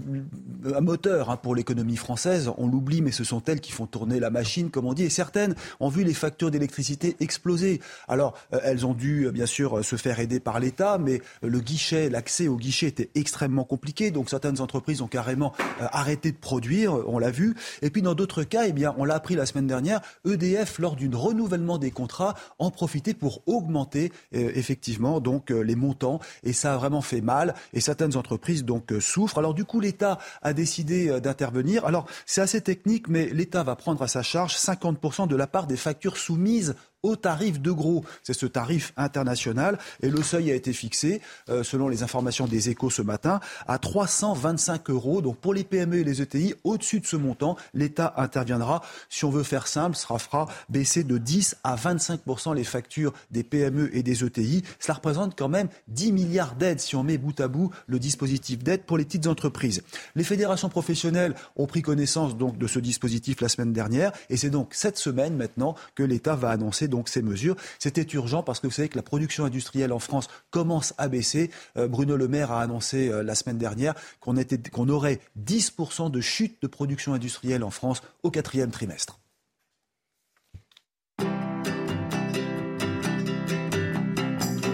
un 0.74 0.82
moteur 0.82 1.30
hein, 1.30 1.38
pour 1.38 1.54
l'économie 1.54 1.96
française. 1.96 2.50
On 2.58 2.68
l'oublie, 2.68 3.04
mais 3.04 3.12
ce 3.12 3.24
sont 3.24 3.44
elles 3.44 3.62
qui 3.62 3.72
font 3.72 3.86
tourner 3.86 4.20
la 4.20 4.32
machine, 4.32 4.72
comme 4.72 4.88
on 4.88 4.94
dit. 4.94 5.04
Et 5.04 5.12
certaines 5.12 5.54
ont 5.80 5.90
vu 5.90 6.04
les 6.04 6.16
factures 6.16 6.50
d'électricité 6.50 7.18
exploser. 7.20 7.82
Alors, 8.08 8.34
euh, 8.52 8.60
elles 8.64 8.84
ont 8.84 8.96
dû, 8.96 9.28
euh, 9.28 9.32
bien 9.32 9.46
sûr, 9.46 9.86
se 9.86 9.96
faire 9.96 10.20
aider 10.20 10.40
par 10.40 10.60
l'État, 10.60 10.98
mais 10.98 11.22
le 11.44 11.60
guichet, 11.60 12.10
l'accès 12.10 12.48
au 12.48 12.58
guichet 12.58 12.88
était 12.88 13.12
extrêmement 13.14 13.64
compliqué. 13.64 14.10
Donc, 14.10 14.32
certaines 14.32 14.60
entreprises 14.60 15.04
ont 15.04 15.08
carrément 15.08 15.54
arrêté 15.80 16.32
de 16.32 16.38
produire 16.38 17.11
on 17.14 17.20
l'a 17.20 17.32
vu. 17.32 17.56
Et 17.82 17.90
puis 17.90 18.02
dans 18.02 18.16
d'autres 18.16 18.44
cas, 18.44 18.64
eh 18.68 18.72
bien, 18.72 18.96
on 18.98 19.06
l'a 19.06 19.16
appris 19.16 19.36
la 19.36 19.46
semaine 19.46 19.68
dernière, 19.68 20.02
EDF, 20.26 20.80
lors 20.80 20.96
du 20.96 21.10
renouvellement 21.14 21.78
des 21.78 21.92
contrats, 21.92 22.36
en 22.60 22.72
profitait 22.72 23.14
pour 23.14 23.42
augmenter 23.48 24.12
euh, 24.34 24.52
effectivement 24.56 25.22
euh, 25.52 25.64
les 25.64 25.76
montants. 25.76 26.20
Et 26.44 26.54
ça 26.54 26.74
a 26.74 26.78
vraiment 26.78 27.02
fait 27.02 27.22
mal. 27.22 27.54
Et 27.74 27.82
certaines 27.82 28.18
entreprises 28.18 28.66
euh, 28.92 29.00
souffrent. 29.00 29.38
Alors 29.38 29.54
du 29.54 29.66
coup, 29.66 29.80
l'État 29.80 30.18
a 30.42 30.54
décidé 30.54 31.20
d'intervenir. 31.22 31.86
Alors 31.86 32.08
c'est 32.26 32.42
assez 32.42 32.62
technique, 32.62 33.08
mais 33.08 33.28
l'État 33.28 33.64
va 33.64 33.76
prendre 33.76 34.02
à 34.02 34.08
sa 34.08 34.22
charge 34.22 34.56
50% 34.56 35.28
de 35.28 35.36
la 35.36 35.48
part 35.48 35.68
des 35.68 35.78
factures 35.78 36.18
soumises 36.18 36.76
au 37.04 37.16
tarif 37.16 37.60
de 37.60 37.72
gros. 37.72 38.04
C'est 38.24 38.34
ce 38.34 38.46
tarif 38.46 38.94
international 38.98 39.78
et 40.02 40.10
le 40.10 40.22
seuil 40.22 40.52
a 40.52 40.56
été 40.56 40.74
fixé, 40.74 41.22
euh, 41.50 41.64
selon 41.64 41.88
les 41.88 42.04
informations 42.04 42.48
des 42.48 42.70
échos 42.70 42.90
ce 42.90 43.02
matin, 43.02 43.40
à 43.68 43.78
325 43.78 44.90
euros. 44.90 45.22
Donc 45.22 45.38
pour 45.38 45.54
les 45.54 45.64
PME 45.64 45.98
et 45.98 46.04
les 46.04 46.22
ETI, 46.22 46.54
au-dessus 46.64 47.00
de 47.00 47.06
ce 47.06 47.16
montant, 47.16 47.58
l'État 47.74 48.14
interviendra. 48.18 48.82
Si 49.10 49.26
on 49.26 49.30
veut 49.30 49.44
faire 49.44 49.68
simple, 49.68 49.96
sera 49.96 50.20
fera 50.20 50.48
baisser 50.70 51.04
de 51.04 51.18
10 51.18 51.58
à 51.64 51.76
25 51.76 52.22
les 52.56 52.64
factures 52.64 53.14
des 53.32 53.44
PME 53.44 53.96
et 53.96 54.04
des 54.04 54.24
ETI. 54.24 54.64
Cela 54.80 54.96
représente 54.96 55.38
quand 55.38 55.50
même 55.50 55.68
10 55.88 56.12
milliards 56.12 56.56
d'aides 56.56 56.80
si 56.80 56.96
on 56.96 57.04
met 57.04 57.18
bout 57.18 57.40
à 57.40 57.48
bout 57.48 57.72
le 57.88 58.00
dispositif 58.00 58.64
d'aide 58.64 58.84
pour 58.84 58.98
les 58.98 59.06
petites 59.06 59.28
entreprises. 59.28 59.84
Les 60.16 60.24
fédérations 60.24 60.70
professionnelles 60.70 61.36
ont 61.56 61.68
pris 61.68 61.82
connaissance 61.82 62.38
donc 62.38 62.58
de 62.58 62.68
ce 62.68 62.80
dispositif 62.80 63.42
la 63.42 63.50
semaine 63.50 63.74
dernière 63.74 64.12
et 64.30 64.38
c'est 64.38 64.50
donc 64.50 64.70
cette 64.72 64.98
semaine 64.98 65.36
maintenant 65.36 65.76
que 65.96 66.04
l'État 66.04 66.36
va 66.36 66.50
annoncer 66.50 66.88
donc 66.92 67.10
ces 67.10 67.24
mesures. 67.24 67.56
C'était 67.80 68.06
urgent 68.14 68.44
parce 68.44 68.60
que 68.60 68.68
vous 68.68 68.74
savez 68.74 68.90
que 68.90 68.98
la 68.98 69.02
production 69.02 69.46
industrielle 69.46 69.92
en 69.92 69.98
France 69.98 70.28
commence 70.52 70.94
à 71.00 71.08
baisser. 71.08 71.50
Euh, 71.78 71.88
Bruno 71.88 72.16
Le 72.16 72.28
Maire 72.28 72.52
a 72.52 72.62
annoncé 72.62 73.10
euh, 73.10 73.24
la 73.24 73.34
semaine 73.34 73.58
dernière 73.58 73.96
qu'on 74.20 74.90
aurait 74.90 75.20
10% 75.44 76.12
de 76.12 76.22
chute 76.22 76.62
de 76.62 76.68
production 76.68 77.14
industrielle 77.14 77.64
en 77.64 77.72
France 77.72 78.04
au 78.22 78.30
quatrième 78.30 78.70
trimestre. 78.70 79.18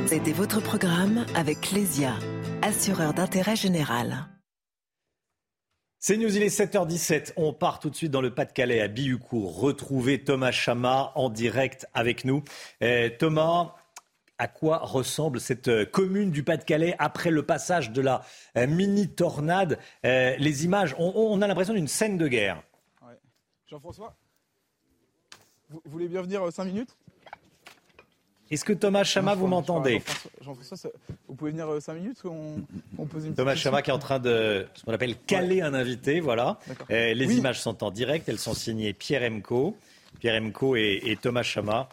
C'était 0.07 0.32
votre 0.32 0.61
programme 0.61 1.26
avec 1.36 1.72
Lesia, 1.72 2.13
assureur 2.61 3.13
d'intérêt 3.13 3.55
général. 3.55 4.28
C'est 6.00 6.16
News, 6.16 6.36
il 6.38 6.43
est 6.43 6.56
7h17. 6.56 7.34
On 7.38 7.54
part 7.54 7.80
tout 7.80 7.89
de 7.89 7.95
suite 7.95 8.12
dans 8.12 8.22
le 8.22 8.32
Pas-de-Calais 8.32 8.82
à 8.82 8.88
Bihucourt. 8.88 9.60
Retrouver 9.60 10.24
Thomas 10.24 10.52
Chama 10.52 11.12
en 11.16 11.30
direct 11.30 11.88
avec 11.95 12.24
nous. 12.24 12.43
Eh, 12.82 13.16
Thomas, 13.18 13.74
à 14.38 14.48
quoi 14.48 14.78
ressemble 14.78 15.39
cette 15.39 15.70
euh, 15.70 15.86
commune 15.88 16.30
du 16.30 16.43
Pas-de-Calais 16.43 16.95
après 17.00 17.32
le 17.32 17.41
passage 17.41 17.91
de 17.91 18.02
la 18.02 18.22
euh, 18.58 18.68
mini-tornade? 18.68 19.80
Eh, 20.04 20.36
Les 20.38 20.66
images, 20.66 20.95
on, 21.00 21.41
a 21.41 21.48
l'impression 21.48 21.74
d'une 21.74 21.88
scène 21.88 22.20
de 22.20 22.28
guerre. 22.28 22.62
Jean-François, 23.66 24.16
vous 25.70 25.82
voulez 25.86 26.08
bien 26.08 26.22
venir 26.22 26.54
5 26.54 26.62
euh, 26.62 26.66
minutes? 26.68 26.95
Est-ce 28.50 28.64
que 28.64 28.74
Thomas 28.74 29.04
Chama, 29.04 29.36
vous 29.36 29.48
m'entendez 29.48 30.02
Jean-François, 30.41 30.91
vous 31.28 31.36
pouvez 31.36 31.52
venir 31.52 31.68
5 31.82 31.91
euh, 31.91 31.95
minutes 31.95 32.22
on, 32.26 33.06
pose 33.06 33.26
une 33.26 33.36
Thomas 33.36 33.56
Chama 33.56 33.82
qui 33.82 33.89
est 33.89 33.93
en 33.93 34.00
train 34.00 34.20
de, 34.20 34.66
ce 34.74 34.84
qu'on 34.84 34.93
appelle 34.93 35.18
caler 35.18 35.62
un 35.62 35.74
invité, 35.74 36.20
voilà. 36.20 36.60
Euh, 36.89 37.14
les 37.14 37.38
images 37.38 37.60
sont 37.60 37.84
en 37.84 37.91
direct, 37.91 38.30
elles 38.30 38.39
sont 38.39 38.54
signées 38.54 38.93
Pierre 38.93 39.30
Emco, 39.30 39.76
Pierre 40.20 40.41
Emco 40.41 40.76
et, 40.76 41.18
Thomas 41.22 41.43
Chama 41.43 41.89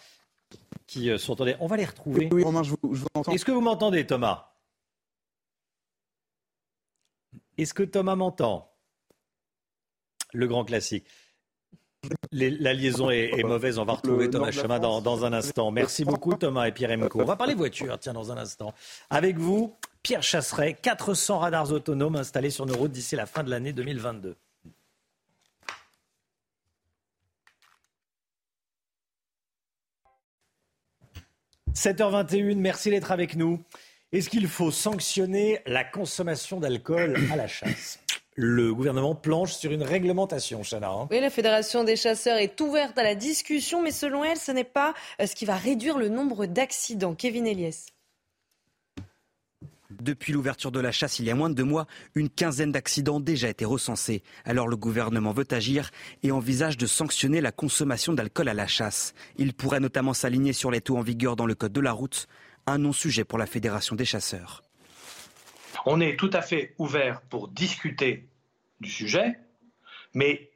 qui 0.87 1.11
euh, 1.11 1.19
sont 1.19 1.41
en 1.43 1.47
On 1.61 1.67
va 1.67 1.77
les 1.77 1.85
retrouver. 1.85 2.29
Oui, 2.31 2.43
Romain, 2.43 2.63
je 2.63 2.75
vous, 2.83 3.05
entends. 3.15 3.33
Est-ce 3.33 3.45
que 3.45 3.53
vous 3.53 3.61
m'entendez, 3.61 4.07
Thomas? 4.07 4.51
Est-ce 7.59 7.75
que 7.75 7.83
Thomas 7.83 8.17
m'entend? 8.17 8.71
Le 10.33 10.47
grand 10.47 10.65
classique 10.65 11.07
la 12.33 12.73
liaison 12.73 13.11
est, 13.11 13.43
mauvaise. 13.43 13.79
On 13.79 13.85
va 13.85 13.95
retrouver 13.95 14.31
Thomas 14.31 14.51
Chemin 14.51 14.79
dans, 14.79 15.25
un 15.25 15.33
instant. 15.33 15.71
Merci 15.71 16.05
beaucoup 16.05 16.35
Thomas 16.35 16.67
et 16.67 16.73
Pierre 16.73 16.91
Emco. 16.91 17.21
On 17.21 17.25
va 17.25 17.37
parler 17.37 17.55
voiture, 17.55 17.99
tiens, 17.99 18.13
dans 18.13 18.33
un 18.33 18.37
instant. 18.37 18.75
Avec 19.11 19.39
vous, 19.39 19.75
Pierre 20.03 20.23
Chasseret, 20.23 20.75
400 20.75 21.39
radars 21.39 21.73
autonomes 21.73 22.17
installés 22.17 22.51
sur 22.51 22.67
nos 22.67 22.77
routes 22.77 22.93
d'ici 22.93 23.17
la 23.17 23.27
fin 23.27 23.43
de 23.43 23.51
l'année 23.51 23.73
2022. 23.73 24.37
«7h21, 31.75 32.57
merci 32.57 32.91
d'être 32.91 33.11
avec 33.11 33.35
nous. 33.35 33.61
Est-ce 34.13 34.31
qu'il 34.31 34.47
faut 34.47 34.71
sanctionner 34.71 35.61
la 35.67 35.83
consommation 35.83 36.61
d'alcool 36.61 37.17
à 37.33 37.37
la 37.37 37.49
chasse? 37.49 37.99
Le 38.37 38.75
gouvernement 38.75 39.15
planche 39.15 39.55
sur 39.55 39.71
une 39.71 39.83
réglementation, 39.83 40.63
Chana. 40.63 40.91
Hein. 40.91 41.09
Oui, 41.11 41.21
la 41.21 41.31
Fédération 41.31 41.85
des 41.85 41.97
chasseurs 41.97 42.39
est 42.39 42.61
ouverte 42.61 42.99
à 42.99 43.03
la 43.03 43.15
discussion, 43.15 43.83
mais 43.83 43.93
selon 43.93 44.25
elle, 44.25 44.39
ce 44.39 44.53
n'est 44.53 44.65
pas 44.65 44.95
euh, 45.21 45.27
ce 45.27 45.35
qui 45.35 45.45
va 45.45 45.57
réduire 45.57 45.99
le 45.99 46.09
nombre 46.09 46.47
d'accidents. 46.47 47.15
Kevin 47.15 47.47
Elias. 47.47 47.87
Depuis 49.91 50.33
l'ouverture 50.33 50.73
de 50.73 50.81
la 50.81 50.91
chasse 50.91 51.21
il 51.21 51.27
y 51.27 51.31
a 51.31 51.35
moins 51.35 51.49
de 51.49 51.55
deux 51.55 51.65
mois, 51.65 51.87
une 52.15 52.29
quinzaine 52.29 52.73
d'accidents 52.73 53.17
ont 53.17 53.21
déjà 53.21 53.49
été 53.49 53.65
recensés. 53.65 54.23
Alors 54.45 54.67
le 54.67 54.77
gouvernement 54.77 55.33
veut 55.33 55.47
agir 55.51 55.91
et 56.23 56.33
envisage 56.33 56.77
de 56.77 56.87
sanctionner 56.87 57.41
la 57.41 57.53
consommation 57.53 58.13
d'alcool 58.13 58.49
à 58.49 58.55
la 58.55 58.67
chasse. 58.67 59.15
Il 59.37 59.55
pourrait 59.55 59.81
notamment 59.81 60.13
s'aligner 60.13 60.53
sur 60.53 60.71
les 60.71 60.81
taux 60.81 60.97
en 60.97 61.03
vigueur 61.03 61.37
dans 61.37 61.47
le 61.47 61.55
code 61.55 61.73
de 61.73 61.81
la 61.81 61.93
route, 61.93 62.27
un 62.67 62.79
non-sujet 62.79 63.25
pour 63.25 63.39
la 63.39 63.47
Fédération 63.47 63.95
des 63.95 64.05
chasseurs. 64.05 64.63
On 65.87 66.01
est 66.01 66.19
tout 66.19 66.31
à 66.33 66.43
fait 66.43 66.75
ouvert 66.79 67.21
pour 67.23 67.49
discuter 67.49 68.29
du 68.81 68.91
sujet, 68.91 69.39
mais 70.15 70.51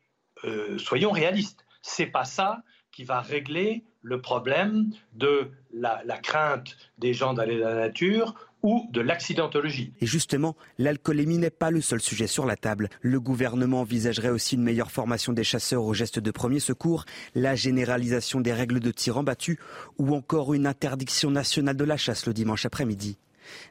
euh, 0.44 0.78
soyons 0.78 1.10
réalistes. 1.10 1.64
C'est 1.82 2.06
pas 2.06 2.24
ça 2.24 2.62
qui 2.92 3.04
va 3.04 3.20
régler 3.20 3.84
le 4.02 4.20
problème 4.20 4.90
de 5.12 5.50
la, 5.72 6.02
crainte 6.22 6.76
des 6.98 7.12
gens 7.12 7.34
d'aller 7.34 7.58
dans 7.58 7.68
la 7.68 7.74
nature 7.74 8.34
ou 8.62 8.88
de 8.90 9.00
l'accidentologie. 9.00 9.92
Et 10.00 10.06
justement, 10.06 10.56
l'alcoolémie 10.78 11.38
n'est 11.38 11.50
pas 11.50 11.70
le 11.70 11.80
seul 11.80 12.00
sujet 12.00 12.26
sur 12.26 12.44
la 12.44 12.56
table. 12.56 12.88
Le 13.02 13.20
gouvernement 13.20 13.82
envisagerait 13.82 14.30
aussi 14.30 14.56
une 14.56 14.62
meilleure 14.62 14.90
formation 14.90 15.32
des 15.32 15.44
chasseurs 15.44 15.84
aux 15.84 15.94
gestes 15.94 16.18
de 16.18 16.30
premier 16.30 16.58
secours, 16.58 17.04
la 17.34 17.54
généralisation 17.54 18.40
des 18.40 18.52
règles 18.52 18.80
de 18.80 18.90
tir 18.90 19.18
en 19.18 19.22
battu 19.22 19.58
ou 19.98 20.14
encore 20.14 20.54
une 20.54 20.66
interdiction 20.66 21.30
nationale 21.30 21.76
de 21.76 21.84
la 21.84 21.96
chasse 21.96 22.26
le 22.26 22.34
dimanche 22.34 22.66
après-midi. 22.66 23.18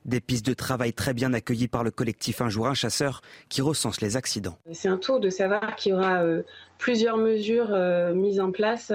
Des 0.06 0.22
pistes 0.22 0.46
de 0.46 0.54
travail 0.54 0.94
très 0.94 1.14
bien 1.14 1.34
accueillies 1.34 1.68
par 1.68 1.84
le 1.84 1.92
collectif 1.92 2.42
Un 2.42 2.50
jour 2.50 2.68
un 2.68 2.74
chasseur 2.74 3.22
qui 3.50 3.62
recense 3.62 4.02
les 4.02 4.18
accidents. 4.18 4.58
C'est 4.72 4.88
un 4.88 4.98
tour 4.98 5.20
de 5.20 5.30
savoir 5.30 5.76
qu'il 5.76 5.92
y 5.92 5.96
aura 5.96 6.24
euh, 6.24 6.44
plusieurs 6.78 7.18
mesures 7.18 7.70
euh, 7.72 8.14
mises 8.14 8.40
en 8.40 8.52
place. 8.52 8.92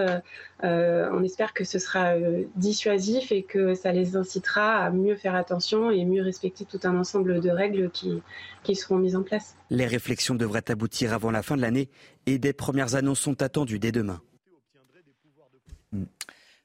Euh, 0.65 1.09
on 1.13 1.23
espère 1.23 1.55
que 1.55 1.65
ce 1.65 1.79
sera 1.79 2.15
dissuasif 2.57 3.33
et 3.33 3.43
que 3.43 3.75
ça 3.75 3.93
les 3.93 4.17
incitera 4.17 4.85
à 4.85 4.91
mieux 4.91 5.17
faire 5.17 5.35
attention 5.35 5.91
et 5.91 6.05
mieux 6.05 6.23
respecter 6.23 6.65
tout 6.65 6.81
un 6.85 6.97
ensemble 6.97 7.41
de 7.41 7.51
règles 7.51 7.91
qui, 7.91 8.23
qui 8.63 8.77
seront 8.77 8.97
mises 8.97 9.17
en 9.17 9.23
place. 9.23 9.57
Les 9.71 9.87
réflexions 9.87 10.35
devraient 10.35 10.71
aboutir 10.71 11.13
avant 11.13 11.31
la 11.31 11.43
fin 11.43 11.57
de 11.57 11.63
l'année 11.63 11.89
et 12.27 12.39
des 12.39 12.53
premières 12.53 12.95
annonces 12.95 13.21
sont 13.21 13.43
attendues 13.43 13.79
dès 13.79 13.93
demain. 13.93 14.21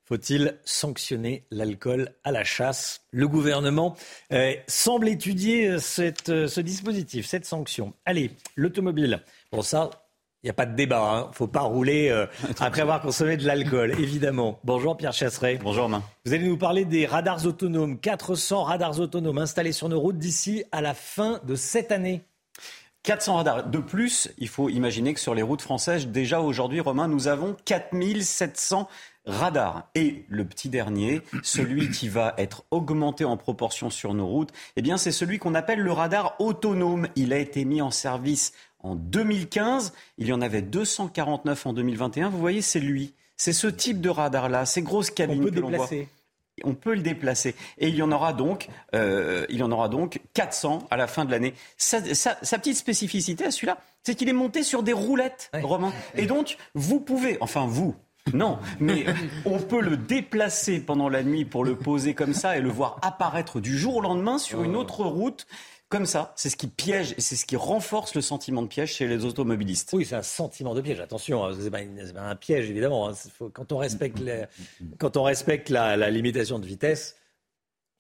Faut-il 0.08 0.56
sanctionner 0.64 1.44
l'alcool 1.52 2.14
à 2.24 2.32
la 2.32 2.46
chasse? 2.46 3.02
Le 3.12 3.28
gouvernement 3.28 3.98
euh, 4.32 4.54
semble 4.66 5.10
étudier 5.10 5.68
euh, 5.68 5.80
euh, 6.30 6.48
ce 6.48 6.62
dispositif, 6.62 7.26
cette 7.26 7.46
sanction. 7.46 7.94
Allez, 8.06 8.32
l'automobile. 8.56 9.22
Bon, 9.52 9.62
ça, 9.62 9.90
il 10.44 10.46
n'y 10.46 10.50
a 10.50 10.54
pas 10.54 10.66
de 10.66 10.78
débat. 10.78 10.98
Il 10.98 11.18
hein. 11.18 11.28
ne 11.30 11.36
faut 11.36 11.48
pas 11.48 11.60
rouler 11.60 12.26
après 12.62 12.84
avoir 12.84 13.02
consommé 13.02 13.36
de 13.36 13.46
l'alcool, 13.46 14.00
évidemment. 14.00 14.62
Bonjour 14.64 14.96
Pierre 14.96 15.12
Chasseret. 15.12 15.60
Bonjour 15.62 15.84
Romain. 15.84 16.04
Vous 16.24 16.34
allez 16.34 16.48
nous 16.48 16.58
parler 16.58 16.86
des 16.86 17.06
radars 17.06 17.46
autonomes. 17.46 18.00
400 18.00 18.64
radars 18.64 19.02
autonomes 19.02 19.40
installés 19.40 19.74
sur 19.74 19.90
nos 19.90 20.00
routes 20.00 20.18
d'ici 20.18 20.64
à 20.72 20.80
la 20.80 20.94
fin 20.94 21.42
de 21.44 21.56
cette 21.56 21.92
année. 21.92 22.24
400 23.04 23.36
radars. 23.36 23.70
De 23.70 23.80
plus, 23.80 24.30
il 24.38 24.50
faut 24.50 24.70
imaginer 24.70 25.14
que 25.14 25.20
sur 25.20 25.34
les 25.34 25.42
routes 25.42 25.62
françaises, 25.62 26.08
déjà 26.08 26.42
aujourd'hui, 26.42 26.82
Romain, 26.82 27.08
nous 27.08 27.28
avons 27.28 27.56
4700 27.64 28.88
radar. 29.28 29.90
Et 29.94 30.26
le 30.30 30.46
petit 30.46 30.70
dernier, 30.70 31.22
celui 31.44 31.92
qui 31.92 32.10
va 32.10 32.34
être 32.38 32.64
augmenté 32.72 33.26
en 33.26 33.38
proportion 33.38 33.90
sur 33.90 34.14
nos 34.14 34.26
routes, 34.26 34.52
eh 34.76 34.82
bien, 34.82 34.98
c'est 34.98 35.12
celui 35.12 35.38
qu'on 35.38 35.54
appelle 35.54 35.80
le 35.80 35.92
radar 35.92 36.36
autonome. 36.40 37.08
Il 37.16 37.34
a 37.34 37.38
été 37.38 37.66
mis 37.66 37.82
en 37.82 37.92
service 37.92 38.54
en 38.80 38.96
2015. 38.96 39.94
Il 40.18 40.28
y 40.28 40.34
en 40.34 40.42
avait 40.42 40.62
249 40.62 41.68
en 41.68 41.74
2021. 41.74 42.30
Vous 42.30 42.40
voyez, 42.40 42.62
c'est 42.62 42.80
lui. 42.80 43.14
C'est 43.36 43.54
ce 43.54 43.68
type 43.68 44.02
de 44.02 44.10
radar-là, 44.10 44.66
ces 44.66 44.82
grosses 44.82 45.12
cabines 45.12 45.42
On 45.42 45.46
peut 45.46 45.52
que 45.52 45.60
l'on 45.60 45.72
On 46.64 46.74
peut 46.74 46.96
le 46.96 47.02
déplacer. 47.02 47.54
Et 47.78 47.90
il 47.90 47.96
y 47.96 48.02
en 48.02 48.12
aura 48.12 48.34
donc, 48.34 48.68
euh, 48.96 49.46
il 49.50 49.58
y 49.58 49.64
en 49.64 49.72
aura 49.72 49.90
donc 49.90 50.22
400 50.34 50.88
à 50.90 50.98
la 50.98 51.06
fin 51.06 51.24
de 51.24 51.30
l'année. 51.30 51.54
Sa, 51.78 52.02
petite 52.02 52.78
spécificité 52.78 53.46
à 53.46 53.52
celui-là, 53.52 53.78
c'est 54.02 54.16
qu'il 54.16 54.28
est 54.28 54.34
monté 54.34 54.64
sur 54.64 54.82
des 54.82 54.94
roulettes, 54.94 55.52
Romain. 55.62 55.94
Et 56.16 56.26
donc, 56.26 56.58
vous 56.74 57.00
pouvez, 57.00 57.38
enfin 57.42 57.68
vous, 57.68 57.96
non, 58.34 58.60
mais 58.80 59.06
on 59.46 59.60
peut 59.60 59.82
le 59.82 59.98
déplacer 59.98 60.80
pendant 60.80 61.10
la 61.10 61.24
nuit 61.24 61.46
pour 61.46 61.64
le 61.64 61.76
poser 61.76 62.14
comme 62.14 62.34
ça 62.34 62.58
et 62.58 62.62
le 62.62 62.70
voir 62.70 63.00
apparaître 63.02 63.60
du 63.60 63.78
jour 63.78 63.98
au 63.98 64.02
lendemain 64.02 64.38
sur 64.38 64.64
une 64.64 64.76
autre 64.76 65.04
route. 65.04 65.46
Comme 65.90 66.06
ça, 66.06 66.34
c'est 66.36 66.50
ce 66.50 66.58
qui 66.58 66.68
piège 66.68 67.14
et 67.18 67.22
c'est 67.22 67.38
ce 67.38 67.46
qui 67.46 67.56
renforce 67.56 68.14
le 68.14 68.20
sentiment 68.20 68.62
de 68.62 68.68
piège 68.68 68.96
chez 68.96 69.08
les 69.08 69.24
automobilistes. 69.24 69.90
Oui, 69.94 70.04
c'est 70.04 70.16
un 70.16 70.22
sentiment 70.22 70.76
de 70.76 70.82
piège. 70.82 71.00
Attention, 71.00 71.46
hein, 71.46 71.54
c'est 71.58 71.72
pas, 71.72 71.80
pas, 72.14 72.22
un 72.22 72.36
piège 72.36 72.70
évidemment. 72.70 73.08
Hein. 73.08 73.14
quand 73.54 73.72
on 73.72 73.78
respecte, 73.78 74.20
quand 74.98 75.16
on 75.16 75.24
respecte 75.24 75.70
la, 75.70 76.10
limitation 76.10 76.60
de 76.60 76.66
vitesse, 76.66 77.16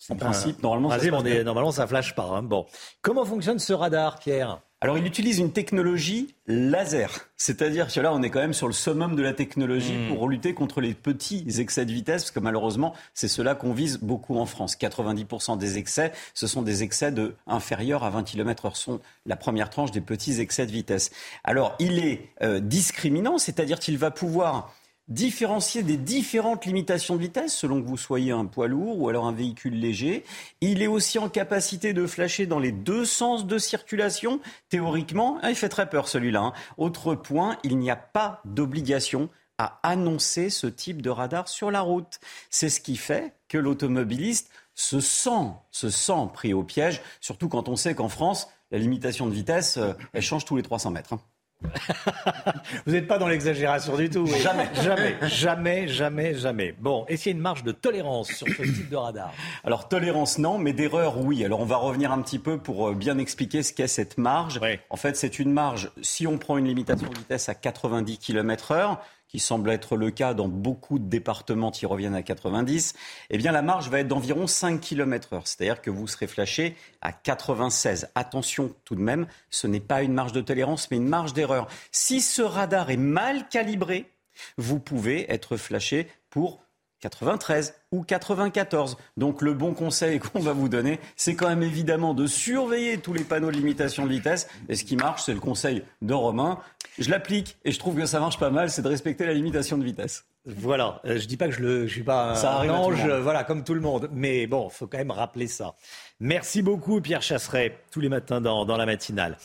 en 0.09 0.17
principe, 0.17 0.61
normalement, 0.61 0.89
ça, 0.89 1.43
normalement, 1.43 1.71
ça 1.71 1.87
flash 1.87 2.13
pas. 2.13 2.25
Hein. 2.25 2.43
Bon, 2.43 2.65
comment 3.01 3.23
fonctionne 3.23 3.57
ce 3.57 3.71
radar, 3.71 4.19
Pierre? 4.19 4.59
Alors, 4.79 4.99
il 4.99 5.07
utilise 5.07 5.39
une 5.39 5.51
technologie 5.51 6.35
laser. 6.45 7.29
C'est-à-dire 7.35 7.91
que 7.91 7.99
là, 7.99 8.13
on 8.13 8.21
est 8.21 8.29
quand 8.29 8.39
même 8.39 8.53
sur 8.53 8.67
le 8.67 8.73
summum 8.73 9.15
de 9.15 9.23
la 9.23 9.33
technologie 9.33 9.97
hmm. 9.97 10.09
pour 10.09 10.29
lutter 10.29 10.53
contre 10.53 10.81
les 10.81 10.93
petits 10.93 11.47
excès 11.57 11.83
de 11.83 11.91
vitesse, 11.91 12.25
parce 12.25 12.31
que 12.31 12.39
malheureusement, 12.39 12.93
c'est 13.15 13.27
cela 13.27 13.55
qu'on 13.55 13.73
vise 13.73 13.97
beaucoup 13.97 14.37
en 14.37 14.45
France. 14.45 14.77
90% 14.77 15.57
des 15.57 15.79
excès, 15.79 16.11
ce 16.35 16.45
sont 16.45 16.61
des 16.61 16.83
excès 16.83 17.11
de 17.11 17.35
inférieurs 17.47 18.03
à 18.03 18.11
20 18.11 18.21
km/h. 18.21 18.75
sont 18.75 18.99
la 19.25 19.35
première 19.35 19.71
tranche 19.71 19.89
des 19.89 20.01
petits 20.01 20.39
excès 20.39 20.67
de 20.67 20.71
vitesse. 20.71 21.09
Alors, 21.43 21.75
il 21.79 21.97
est 21.97 22.29
euh, 22.43 22.59
discriminant, 22.59 23.39
c'est-à-dire 23.39 23.79
qu'il 23.79 23.97
va 23.97 24.11
pouvoir 24.11 24.75
différencier 25.07 25.83
des 25.83 25.97
différentes 25.97 26.65
limitations 26.65 27.15
de 27.15 27.21
vitesse 27.21 27.55
selon 27.55 27.81
que 27.81 27.87
vous 27.87 27.97
soyez 27.97 28.31
un 28.31 28.45
poids 28.45 28.67
lourd 28.67 28.99
ou 28.99 29.09
alors 29.09 29.25
un 29.25 29.31
véhicule 29.31 29.79
léger. 29.79 30.23
Il 30.61 30.81
est 30.81 30.87
aussi 30.87 31.17
en 31.19 31.29
capacité 31.29 31.93
de 31.93 32.05
flasher 32.05 32.45
dans 32.45 32.59
les 32.59 32.71
deux 32.71 33.05
sens 33.05 33.45
de 33.45 33.57
circulation. 33.57 34.39
Théoriquement, 34.69 35.39
hein, 35.41 35.49
il 35.49 35.55
fait 35.55 35.69
très 35.69 35.89
peur 35.89 36.07
celui-là. 36.07 36.41
Hein. 36.41 36.53
Autre 36.77 37.15
point, 37.15 37.57
il 37.63 37.77
n'y 37.77 37.91
a 37.91 37.95
pas 37.95 38.41
d'obligation 38.45 39.29
à 39.57 39.79
annoncer 39.83 40.49
ce 40.49 40.67
type 40.67 41.01
de 41.01 41.09
radar 41.09 41.47
sur 41.47 41.71
la 41.71 41.81
route. 41.81 42.19
C'est 42.49 42.69
ce 42.69 42.79
qui 42.79 42.95
fait 42.95 43.33
que 43.47 43.57
l'automobiliste 43.57 44.51
se 44.75 44.99
sent, 44.99 45.51
se 45.71 45.89
sent 45.89 46.29
pris 46.33 46.53
au 46.53 46.63
piège, 46.63 47.01
surtout 47.19 47.49
quand 47.49 47.67
on 47.67 47.75
sait 47.75 47.95
qu'en 47.95 48.09
France, 48.09 48.49
la 48.69 48.77
limitation 48.77 49.25
de 49.25 49.33
vitesse, 49.33 49.77
euh, 49.77 49.93
elle 50.13 50.21
change 50.21 50.45
tous 50.45 50.55
les 50.55 50.61
300 50.61 50.91
mètres. 50.91 51.13
Hein. 51.13 51.21
Vous 52.85 52.91
n'êtes 52.91 53.07
pas 53.07 53.17
dans 53.17 53.27
l'exagération 53.27 53.95
du 53.97 54.09
tout. 54.09 54.27
Jamais. 54.27 54.69
Jamais, 54.81 55.15
jamais, 55.27 55.87
jamais, 55.87 56.33
jamais. 56.35 56.75
Bon, 56.79 57.05
est-ce 57.07 57.23
qu'il 57.23 57.31
y 57.31 57.35
a 57.35 57.37
une 57.37 57.41
marge 57.41 57.63
de 57.63 57.71
tolérance 57.71 58.27
sur 58.29 58.47
ce 58.47 58.61
type 58.61 58.89
de 58.89 58.95
radar 58.95 59.33
Alors, 59.63 59.87
tolérance, 59.89 60.37
non, 60.37 60.57
mais 60.57 60.73
d'erreur, 60.73 61.19
oui. 61.19 61.43
Alors, 61.43 61.59
on 61.59 61.65
va 61.65 61.77
revenir 61.77 62.11
un 62.11 62.21
petit 62.21 62.39
peu 62.39 62.57
pour 62.57 62.89
euh, 62.89 62.93
bien 62.93 63.17
expliquer 63.17 63.63
ce 63.63 63.73
qu'est 63.73 63.87
cette 63.87 64.17
marge. 64.17 64.59
En 64.89 64.97
fait, 64.97 65.17
c'est 65.17 65.39
une 65.39 65.51
marge, 65.51 65.91
si 66.01 66.27
on 66.27 66.37
prend 66.37 66.57
une 66.57 66.67
limitation 66.67 67.09
de 67.09 67.17
vitesse 67.17 67.49
à 67.49 67.55
90 67.55 68.17
km 68.19 68.71
heure, 68.71 69.01
qui 69.27 69.39
semble 69.39 69.69
être 69.69 69.95
le 69.97 70.11
cas 70.11 70.33
dans 70.33 70.47
beaucoup 70.47 70.99
de 70.99 71.07
départements 71.07 71.71
qui 71.71 71.85
reviennent 71.85 72.15
à 72.15 72.23
90, 72.23 72.93
eh 73.29 73.37
bien 73.37 73.51
la 73.51 73.61
marge 73.61 73.89
va 73.89 73.99
être 73.99 74.07
d'environ 74.07 74.47
5 74.47 74.79
km 74.79 75.33
heure. 75.33 75.47
C'est-à-dire 75.47 75.81
que 75.81 75.89
vous 75.89 76.07
serez 76.07 76.27
flashé 76.27 76.75
à 77.01 77.11
96. 77.11 78.09
Attention 78.15 78.73
tout 78.85 78.95
de 78.95 79.01
même, 79.01 79.27
ce 79.49 79.67
n'est 79.67 79.79
pas 79.79 80.03
une 80.03 80.13
marge 80.13 80.31
de 80.31 80.41
tolérance, 80.41 80.89
mais 80.91 80.97
une 80.97 81.07
marge 81.07 81.33
d'erreur. 81.33 81.67
Si 81.91 82.21
ce 82.21 82.41
radar 82.41 82.89
est 82.89 82.97
mal 82.97 83.47
calibré, 83.49 84.11
vous 84.57 84.79
pouvez 84.79 85.31
être 85.31 85.57
flashé 85.57 86.07
pour 86.29 86.66
93 87.09 87.73
ou 87.91 88.03
94. 88.03 88.97
Donc 89.15 89.41
le 89.41 89.53
bon 89.53 89.73
conseil 89.73 90.19
qu'on 90.33 90.39
va 90.39 90.53
vous 90.53 90.69
donner, 90.69 90.99
c'est 91.15 91.35
quand 91.35 91.47
même 91.47 91.63
évidemment 91.63 92.13
de 92.13 92.27
surveiller 92.27 92.97
tous 92.97 93.13
les 93.13 93.23
panneaux 93.23 93.51
de 93.51 93.55
limitation 93.55 94.05
de 94.05 94.11
vitesse. 94.11 94.47
Et 94.69 94.75
ce 94.75 94.83
qui 94.83 94.95
marche, 94.95 95.23
c'est 95.23 95.33
le 95.33 95.39
conseil 95.39 95.83
de 96.01 96.13
Romain. 96.13 96.59
Je 96.99 97.09
l'applique 97.09 97.57
et 97.63 97.71
je 97.71 97.79
trouve 97.79 97.95
que 97.95 98.05
ça 98.05 98.19
marche 98.19 98.39
pas 98.39 98.49
mal, 98.49 98.69
c'est 98.69 98.81
de 98.81 98.87
respecter 98.87 99.25
la 99.25 99.33
limitation 99.33 99.77
de 99.77 99.83
vitesse. 99.83 100.25
Voilà, 100.49 101.01
euh, 101.05 101.19
je 101.19 101.27
dis 101.27 101.35
pas 101.35 101.47
que 101.47 101.53
je 101.53 101.59
le, 101.59 101.87
je 101.87 101.93
suis 101.93 102.03
pas 102.03 102.33
ça 102.35 102.59
un 102.59 102.69
ange, 102.69 103.05
voilà, 103.05 103.43
comme 103.43 103.65
tout 103.65 103.73
le 103.73 103.81
monde. 103.81 104.09
Mais 104.13 104.47
bon, 104.47 104.69
faut 104.69 104.87
quand 104.87 104.97
même 104.97 105.11
rappeler 105.11 105.47
ça. 105.47 105.75
Merci 106.21 106.61
beaucoup, 106.61 107.01
Pierre 107.01 107.21
Chasseret, 107.21 107.77
tous 107.91 107.99
les 107.99 108.07
matins 108.07 108.39
dans, 108.39 108.65
dans 108.65 108.77
la 108.77 108.85
matinale. 108.85 109.37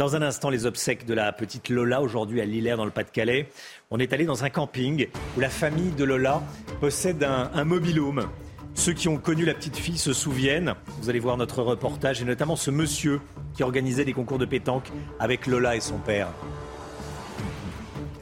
Dans 0.00 0.16
un 0.16 0.22
instant, 0.22 0.48
les 0.48 0.64
obsèques 0.64 1.04
de 1.04 1.12
la 1.12 1.30
petite 1.30 1.68
Lola, 1.68 2.00
aujourd'hui 2.00 2.40
à 2.40 2.46
Lillers, 2.46 2.76
dans 2.78 2.86
le 2.86 2.90
Pas-de-Calais. 2.90 3.50
On 3.90 3.98
est 3.98 4.14
allé 4.14 4.24
dans 4.24 4.44
un 4.44 4.48
camping 4.48 5.08
où 5.36 5.40
la 5.40 5.50
famille 5.50 5.90
de 5.90 6.04
Lola 6.04 6.42
possède 6.80 7.22
un, 7.22 7.50
un 7.52 7.64
mobilhome. 7.64 8.26
Ceux 8.72 8.94
qui 8.94 9.08
ont 9.08 9.18
connu 9.18 9.44
la 9.44 9.52
petite 9.52 9.76
fille 9.76 9.98
se 9.98 10.14
souviennent. 10.14 10.72
Vous 11.02 11.10
allez 11.10 11.18
voir 11.18 11.36
notre 11.36 11.62
reportage 11.62 12.22
et 12.22 12.24
notamment 12.24 12.56
ce 12.56 12.70
monsieur 12.70 13.20
qui 13.52 13.62
organisait 13.62 14.06
des 14.06 14.14
concours 14.14 14.38
de 14.38 14.46
pétanque 14.46 14.90
avec 15.18 15.46
Lola 15.46 15.76
et 15.76 15.80
son 15.80 15.98
père. 15.98 16.28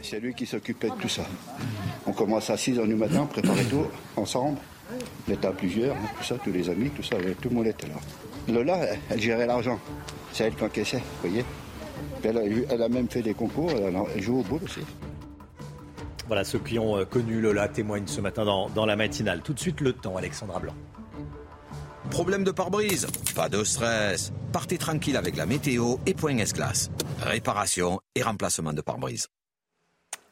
C'est 0.02 0.18
lui 0.18 0.34
qui 0.34 0.46
s'occupait 0.46 0.90
de 0.90 0.96
tout 0.96 1.08
ça. 1.08 1.26
On 2.06 2.12
commence 2.12 2.50
à 2.50 2.56
6 2.56 2.80
h 2.80 2.88
du 2.88 2.96
matin, 2.96 3.24
préparer 3.26 3.64
tout 3.66 3.86
ensemble. 4.16 4.58
On 5.28 5.32
était 5.32 5.46
à 5.46 5.52
plusieurs, 5.52 5.94
hein, 5.94 6.36
tous 6.42 6.50
les 6.50 6.70
amis, 6.70 6.90
tout 6.90 7.04
ça, 7.04 7.14
tout 7.40 7.50
le 7.50 7.54
monde 7.54 7.68
était 7.68 7.86
là. 7.86 7.94
Lola, 8.52 8.80
elle, 9.10 9.20
gérait 9.20 9.46
l'argent. 9.46 9.78
C'est 10.32 10.42
elle 10.42 10.56
qui 10.56 10.64
encaissait, 10.64 10.96
vous 10.96 11.28
voyez. 11.28 11.44
Elle 12.24 12.82
a, 12.82 12.88
même 12.88 13.08
fait 13.08 13.22
des 13.22 13.34
concours, 13.34 13.70
elle, 13.70 14.22
joue 14.22 14.40
au 14.40 14.42
boule 14.42 14.64
aussi. 14.64 14.80
Voilà, 16.26 16.44
ceux 16.44 16.58
qui 16.58 16.78
ont 16.78 16.98
euh, 16.98 17.04
connu 17.04 17.40
Lola 17.40 17.68
témoignent 17.68 18.06
ce 18.06 18.20
matin 18.20 18.44
dans, 18.44 18.68
dans 18.68 18.84
la 18.84 18.96
matinale. 18.96 19.40
Tout 19.40 19.54
de 19.54 19.58
suite, 19.58 19.80
le 19.80 19.94
temps, 19.94 20.16
Alexandra 20.16 20.60
Blanc. 20.60 20.74
Problème 22.10 22.44
de 22.44 22.50
pare-brise 22.50 23.06
Pas 23.34 23.48
de 23.48 23.64
stress. 23.64 24.32
Partez 24.52 24.78
tranquille 24.78 25.16
avec 25.16 25.36
la 25.36 25.46
météo 25.46 25.96
et 26.06 26.14
Point 26.14 26.38
S-Glace. 26.38 26.90
Réparation 27.22 28.00
et 28.14 28.22
remplacement 28.22 28.72
de 28.72 28.80
pare-brise. 28.80 29.28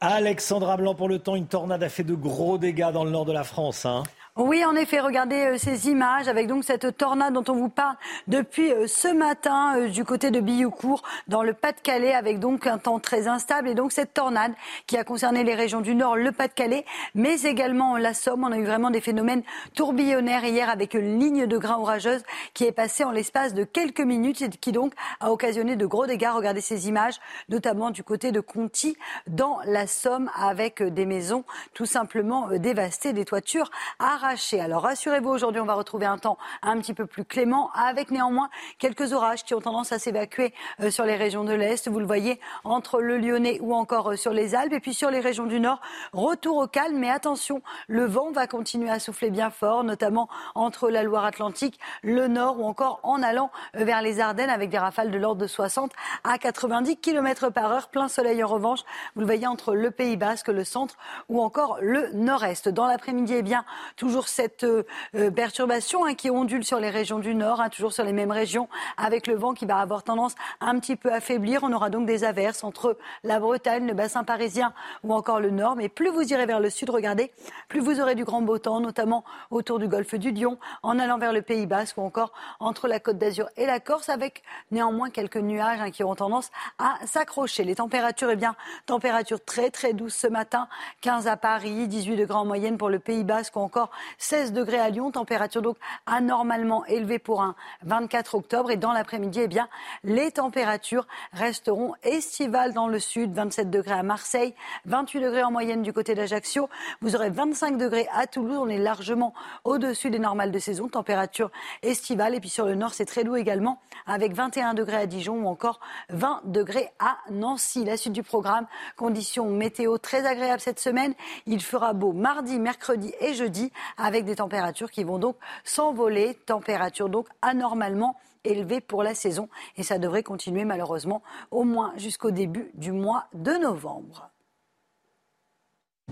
Alexandra 0.00 0.76
Blanc 0.76 0.94
pour 0.94 1.08
le 1.08 1.18
temps, 1.18 1.36
une 1.36 1.46
tornade 1.46 1.82
a 1.82 1.88
fait 1.88 2.04
de 2.04 2.14
gros 2.14 2.58
dégâts 2.58 2.92
dans 2.92 3.04
le 3.04 3.10
nord 3.10 3.24
de 3.24 3.32
la 3.32 3.44
France. 3.44 3.86
Hein. 3.86 4.02
Oui, 4.38 4.62
en 4.66 4.76
effet, 4.76 5.00
regardez 5.00 5.46
euh, 5.46 5.56
ces 5.56 5.88
images 5.88 6.28
avec 6.28 6.46
donc 6.46 6.62
cette 6.62 6.98
tornade 6.98 7.32
dont 7.32 7.44
on 7.48 7.54
vous 7.54 7.70
parle 7.70 7.96
depuis 8.28 8.70
euh, 8.70 8.86
ce 8.86 9.08
matin 9.08 9.78
euh, 9.78 9.88
du 9.88 10.04
côté 10.04 10.30
de 10.30 10.40
Billoucourt 10.40 11.02
dans 11.26 11.42
le 11.42 11.54
Pas-de-Calais 11.54 12.12
avec 12.12 12.38
donc 12.38 12.66
un 12.66 12.76
temps 12.76 12.98
très 12.98 13.28
instable 13.28 13.66
et 13.66 13.74
donc 13.74 13.92
cette 13.92 14.12
tornade 14.12 14.52
qui 14.86 14.98
a 14.98 15.04
concerné 15.04 15.42
les 15.42 15.54
régions 15.54 15.80
du 15.80 15.94
Nord, 15.94 16.16
le 16.16 16.32
Pas-de-Calais, 16.32 16.84
mais 17.14 17.44
également 17.44 17.96
la 17.96 18.12
Somme. 18.12 18.44
On 18.44 18.52
a 18.52 18.58
eu 18.58 18.66
vraiment 18.66 18.90
des 18.90 19.00
phénomènes 19.00 19.42
tourbillonnaires 19.74 20.44
hier 20.44 20.68
avec 20.68 20.92
une 20.92 21.18
ligne 21.18 21.46
de 21.46 21.56
grains 21.56 21.78
orageuse 21.78 22.22
qui 22.52 22.64
est 22.64 22.72
passée 22.72 23.04
en 23.04 23.12
l'espace 23.12 23.54
de 23.54 23.64
quelques 23.64 24.00
minutes 24.00 24.42
et 24.42 24.50
qui 24.50 24.70
donc 24.70 24.92
a 25.20 25.32
occasionné 25.32 25.76
de 25.76 25.86
gros 25.86 26.04
dégâts. 26.04 26.28
Regardez 26.34 26.60
ces 26.60 26.88
images, 26.88 27.22
notamment 27.48 27.90
du 27.90 28.02
côté 28.02 28.32
de 28.32 28.40
Conti 28.40 28.98
dans 29.28 29.60
la 29.64 29.86
Somme 29.86 30.30
avec 30.38 30.82
des 30.82 31.06
maisons 31.06 31.44
tout 31.72 31.86
simplement 31.86 32.48
dévastées, 32.58 33.14
des 33.14 33.24
toitures 33.24 33.70
arrachées. 33.98 34.25
Alors 34.26 34.82
rassurez-vous, 34.82 35.30
aujourd'hui 35.30 35.60
on 35.60 35.66
va 35.66 35.74
retrouver 35.74 36.04
un 36.04 36.18
temps 36.18 36.36
un 36.60 36.80
petit 36.80 36.94
peu 36.94 37.06
plus 37.06 37.24
clément, 37.24 37.70
avec 37.74 38.10
néanmoins 38.10 38.50
quelques 38.80 39.12
orages 39.12 39.44
qui 39.44 39.54
ont 39.54 39.60
tendance 39.60 39.92
à 39.92 40.00
s'évacuer 40.00 40.52
euh, 40.80 40.90
sur 40.90 41.04
les 41.04 41.14
régions 41.14 41.44
de 41.44 41.52
l'Est. 41.52 41.88
Vous 41.88 42.00
le 42.00 42.06
voyez 42.06 42.40
entre 42.64 43.00
le 43.00 43.18
Lyonnais 43.18 43.60
ou 43.60 43.72
encore 43.72 44.10
euh, 44.10 44.16
sur 44.16 44.32
les 44.32 44.56
Alpes. 44.56 44.72
Et 44.72 44.80
puis 44.80 44.94
sur 44.94 45.12
les 45.12 45.20
régions 45.20 45.46
du 45.46 45.60
Nord, 45.60 45.80
retour 46.12 46.56
au 46.56 46.66
calme. 46.66 46.98
Mais 46.98 47.08
attention, 47.08 47.62
le 47.86 48.04
vent 48.04 48.32
va 48.32 48.48
continuer 48.48 48.90
à 48.90 48.98
souffler 48.98 49.30
bien 49.30 49.50
fort, 49.50 49.84
notamment 49.84 50.28
entre 50.56 50.90
la 50.90 51.04
Loire-Atlantique, 51.04 51.78
le 52.02 52.26
Nord 52.26 52.58
ou 52.58 52.64
encore 52.64 52.98
en 53.04 53.22
allant 53.22 53.52
euh, 53.76 53.84
vers 53.84 54.02
les 54.02 54.18
Ardennes 54.18 54.50
avec 54.50 54.70
des 54.70 54.78
rafales 54.78 55.12
de 55.12 55.18
l'ordre 55.18 55.40
de 55.40 55.46
60 55.46 55.92
à 56.24 56.38
90 56.38 56.96
km 56.96 57.50
par 57.50 57.70
heure. 57.70 57.88
Plein 57.90 58.08
soleil 58.08 58.42
en 58.42 58.48
revanche. 58.48 58.80
Vous 59.14 59.20
le 59.20 59.26
voyez 59.26 59.46
entre 59.46 59.74
le 59.76 59.92
Pays 59.92 60.16
Basque, 60.16 60.48
le 60.48 60.64
centre 60.64 60.96
ou 61.28 61.40
encore 61.40 61.78
le 61.80 62.10
Nord-Est. 62.12 62.68
Dans 62.68 62.86
l'après-midi, 62.86 63.34
eh 63.36 63.42
bien, 63.42 63.64
toujours 63.94 64.15
toujours 64.16 64.28
cette 64.28 64.64
euh, 64.64 64.82
euh, 65.14 65.30
perturbation 65.30 66.06
hein, 66.06 66.14
qui 66.14 66.30
ondule 66.30 66.64
sur 66.64 66.80
les 66.80 66.88
régions 66.88 67.18
du 67.18 67.34
nord, 67.34 67.60
hein, 67.60 67.68
toujours 67.68 67.92
sur 67.92 68.02
les 68.02 68.14
mêmes 68.14 68.30
régions, 68.30 68.66
avec 68.96 69.26
le 69.26 69.34
vent 69.34 69.52
qui 69.52 69.66
va 69.66 69.76
avoir 69.76 70.04
tendance 70.04 70.34
un 70.62 70.78
petit 70.78 70.96
peu 70.96 71.12
à 71.12 71.20
faiblir. 71.20 71.60
On 71.64 71.72
aura 71.74 71.90
donc 71.90 72.06
des 72.06 72.24
averses 72.24 72.64
entre 72.64 72.96
la 73.24 73.38
Bretagne, 73.38 73.86
le 73.86 73.92
bassin 73.92 74.24
parisien 74.24 74.72
ou 75.04 75.12
encore 75.12 75.38
le 75.38 75.50
nord. 75.50 75.76
Mais 75.76 75.90
plus 75.90 76.08
vous 76.08 76.22
irez 76.32 76.46
vers 76.46 76.60
le 76.60 76.70
sud, 76.70 76.88
regardez, 76.88 77.30
plus 77.68 77.80
vous 77.80 78.00
aurez 78.00 78.14
du 78.14 78.24
grand 78.24 78.40
beau 78.40 78.56
temps, 78.56 78.80
notamment 78.80 79.22
autour 79.50 79.78
du 79.78 79.86
golfe 79.86 80.14
du 80.14 80.30
Lion, 80.30 80.58
en 80.82 80.98
allant 80.98 81.18
vers 81.18 81.34
le 81.34 81.42
Pays 81.42 81.66
Basque 81.66 81.98
ou 81.98 82.00
encore 82.00 82.32
entre 82.58 82.88
la 82.88 83.00
Côte 83.00 83.18
d'Azur 83.18 83.50
et 83.58 83.66
la 83.66 83.80
Corse, 83.80 84.08
avec 84.08 84.42
néanmoins 84.70 85.10
quelques 85.10 85.36
nuages 85.36 85.80
hein, 85.82 85.90
qui 85.90 86.02
auront 86.02 86.14
tendance 86.14 86.50
à 86.78 86.94
s'accrocher. 87.04 87.64
Les 87.64 87.74
températures, 87.74 88.30
eh 88.30 88.36
bien, 88.36 88.56
températures 88.86 89.44
très 89.44 89.68
très 89.68 89.92
douces 89.92 90.16
ce 90.16 90.26
matin, 90.26 90.68
15 91.02 91.26
à 91.26 91.36
Paris, 91.36 91.86
18 91.86 92.16
degrés 92.16 92.38
en 92.38 92.46
moyenne 92.46 92.78
pour 92.78 92.88
le 92.88 92.98
Pays 92.98 93.22
Basque 93.22 93.56
ou 93.56 93.60
encore 93.60 93.90
16 94.18 94.52
degrés 94.52 94.78
à 94.78 94.90
Lyon, 94.90 95.10
température 95.10 95.62
donc 95.62 95.76
anormalement 96.06 96.84
élevée 96.86 97.18
pour 97.18 97.42
un 97.42 97.54
24 97.82 98.34
octobre. 98.34 98.70
Et 98.70 98.76
dans 98.76 98.92
l'après-midi, 98.92 99.40
eh 99.42 99.48
bien, 99.48 99.68
les 100.04 100.30
températures 100.30 101.06
resteront 101.32 101.94
estivales 102.02 102.72
dans 102.72 102.88
le 102.88 102.98
sud, 102.98 103.32
27 103.32 103.70
degrés 103.70 103.94
à 103.94 104.02
Marseille, 104.02 104.54
28 104.86 105.20
degrés 105.20 105.42
en 105.42 105.50
moyenne 105.50 105.82
du 105.82 105.92
côté 105.92 106.14
d'Ajaccio. 106.14 106.68
Vous 107.00 107.14
aurez 107.14 107.30
25 107.30 107.76
degrés 107.78 108.08
à 108.12 108.26
Toulouse. 108.26 108.58
On 108.60 108.68
est 108.68 108.78
largement 108.78 109.34
au-dessus 109.64 110.10
des 110.10 110.18
normales 110.18 110.50
de 110.50 110.58
saison, 110.58 110.88
température 110.88 111.50
estivale. 111.82 112.34
Et 112.34 112.40
puis 112.40 112.48
sur 112.48 112.66
le 112.66 112.74
nord, 112.74 112.94
c'est 112.94 113.04
très 113.04 113.24
doux 113.24 113.36
également, 113.36 113.80
avec 114.06 114.32
21 114.32 114.74
degrés 114.74 114.96
à 114.96 115.06
Dijon 115.06 115.44
ou 115.44 115.48
encore 115.48 115.80
20 116.10 116.42
degrés 116.44 116.90
à 116.98 117.18
Nancy. 117.30 117.84
La 117.84 117.96
suite 117.96 118.12
du 118.12 118.22
programme, 118.22 118.66
conditions 118.96 119.46
météo 119.46 119.98
très 119.98 120.26
agréables 120.26 120.60
cette 120.60 120.80
semaine. 120.80 121.14
Il 121.46 121.62
fera 121.62 121.92
beau 121.92 122.12
mardi, 122.12 122.58
mercredi 122.58 123.12
et 123.20 123.34
jeudi 123.34 123.72
avec 123.96 124.24
des 124.24 124.36
températures 124.36 124.90
qui 124.90 125.04
vont 125.04 125.18
donc 125.18 125.36
s'envoler, 125.64 126.34
températures 126.46 127.08
donc 127.08 127.28
anormalement 127.42 128.16
élevées 128.44 128.80
pour 128.80 129.02
la 129.02 129.14
saison. 129.14 129.48
Et 129.76 129.82
ça 129.82 129.98
devrait 129.98 130.22
continuer 130.22 130.64
malheureusement 130.64 131.22
au 131.50 131.64
moins 131.64 131.92
jusqu'au 131.96 132.30
début 132.30 132.70
du 132.74 132.92
mois 132.92 133.26
de 133.34 133.52
novembre. 133.52 134.30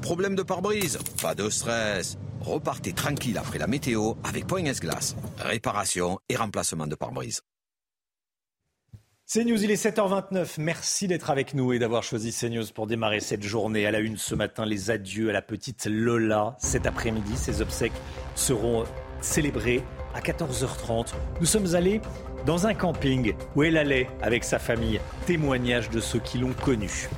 Problème 0.03 0.35
de 0.35 0.43
pare-brise 0.43 0.99
Pas 1.23 1.35
de 1.35 1.49
stress. 1.49 2.19
Repartez 2.41 2.93
tranquille 2.93 3.39
après 3.39 3.59
la 3.59 3.67
météo 3.67 4.15
avec 4.25 4.47
Point 4.47 4.65
S-Glace. 4.65 5.15
Réparation 5.39 6.19
et 6.29 6.37
remplacement 6.37 6.87
de 6.87 6.97
pare-brise. 6.97 7.43
CNews, 9.27 9.65
il 9.65 9.71
est 9.71 9.83
7h29. 9.83 10.57
Merci 10.59 11.09
d'être 11.09 11.31
avec 11.31 11.55
nous 11.55 11.73
et 11.73 11.79
d'avoir 11.79 12.03
choisi 12.03 12.31
CNews 12.31 12.67
pour 12.75 12.87
démarrer 12.87 13.21
cette 13.21 13.43
journée. 13.43 13.87
À 13.87 13.91
la 13.91 14.01
une 14.01 14.19
ce 14.19 14.35
matin, 14.35 14.67
les 14.67 14.91
adieux 14.91 15.31
à 15.31 15.33
la 15.33 15.41
petite 15.41 15.87
Lola. 15.87 16.57
Cet 16.59 16.87
après-midi, 16.87 17.35
ses 17.35 17.63
obsèques 17.63 17.95
seront 18.35 18.85
célébrées 19.23 19.83
à 20.15 20.21
14h30. 20.21 21.15
Nous 21.41 21.47
sommes 21.47 21.75
allés 21.75 22.03
dans 22.45 22.67
un 22.67 22.75
camping 22.75 23.33
où 23.57 23.63
elle 23.63 23.79
allait 23.79 24.11
avec 24.21 24.45
sa 24.45 24.59
famille. 24.59 25.01
Témoignage 25.25 25.89
de 25.89 26.01
ceux 26.01 26.21
qui 26.21 26.37
l'ont 26.37 26.53
connue. 26.53 27.09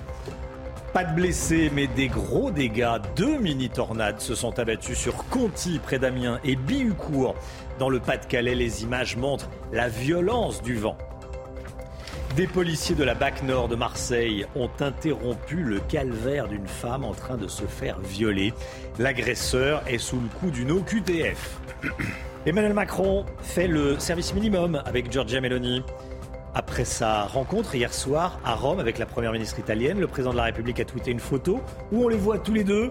Pas 0.92 1.02
de 1.02 1.12
blessés, 1.12 1.72
mais 1.74 1.88
des 1.88 2.06
gros 2.06 2.52
dégâts. 2.52 2.98
Deux 3.16 3.40
mini-tornades 3.40 4.20
se 4.20 4.36
sont 4.36 4.60
abattues 4.60 4.94
sur 4.94 5.26
Conti, 5.28 5.80
près 5.80 5.98
d'Amiens, 5.98 6.38
et 6.44 6.54
Bihucourt. 6.54 7.34
Dans 7.80 7.88
le 7.88 7.98
Pas-de-Calais, 7.98 8.54
les 8.54 8.84
images 8.84 9.16
montrent 9.16 9.50
la 9.72 9.88
violence 9.88 10.62
du 10.62 10.76
vent. 10.76 10.96
Des 12.36 12.46
policiers 12.46 12.94
de 12.94 13.02
la 13.02 13.14
BAC 13.14 13.44
Nord 13.44 13.68
de 13.68 13.76
Marseille 13.76 14.44
ont 14.54 14.68
interrompu 14.80 15.56
le 15.56 15.80
calvaire 15.80 16.48
d'une 16.48 16.66
femme 16.66 17.02
en 17.02 17.14
train 17.14 17.38
de 17.38 17.48
se 17.48 17.64
faire 17.64 17.98
violer. 18.00 18.52
L'agresseur 18.98 19.82
est 19.88 19.96
sous 19.96 20.20
le 20.20 20.28
coup 20.38 20.50
d'une 20.50 20.70
OQTF. 20.70 21.58
Emmanuel 22.46 22.74
Macron 22.74 23.24
fait 23.40 23.66
le 23.66 23.98
service 23.98 24.34
minimum 24.34 24.82
avec 24.84 25.10
Giorgia 25.10 25.40
Meloni. 25.40 25.82
Après 26.52 26.84
sa 26.84 27.24
rencontre 27.24 27.74
hier 27.74 27.94
soir 27.94 28.38
à 28.44 28.54
Rome 28.54 28.80
avec 28.80 28.98
la 28.98 29.06
première 29.06 29.32
ministre 29.32 29.58
italienne, 29.58 29.98
le 29.98 30.06
président 30.06 30.32
de 30.32 30.36
la 30.36 30.44
République 30.44 30.78
a 30.78 30.84
tweeté 30.84 31.12
une 31.12 31.20
photo 31.20 31.62
où 31.90 32.04
on 32.04 32.08
les 32.08 32.18
voit 32.18 32.38
tous 32.38 32.52
les 32.52 32.64
deux 32.64 32.90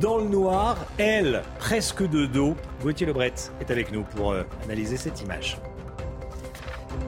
dans 0.00 0.18
le 0.18 0.28
noir, 0.28 0.76
elle 0.98 1.42
presque 1.58 2.08
de 2.08 2.26
dos. 2.26 2.54
Gauthier 2.80 3.06
Lebret 3.06 3.34
est 3.60 3.70
avec 3.72 3.90
nous 3.90 4.04
pour 4.04 4.30
euh, 4.30 4.44
analyser 4.64 4.96
cette 4.96 5.20
image. 5.20 5.58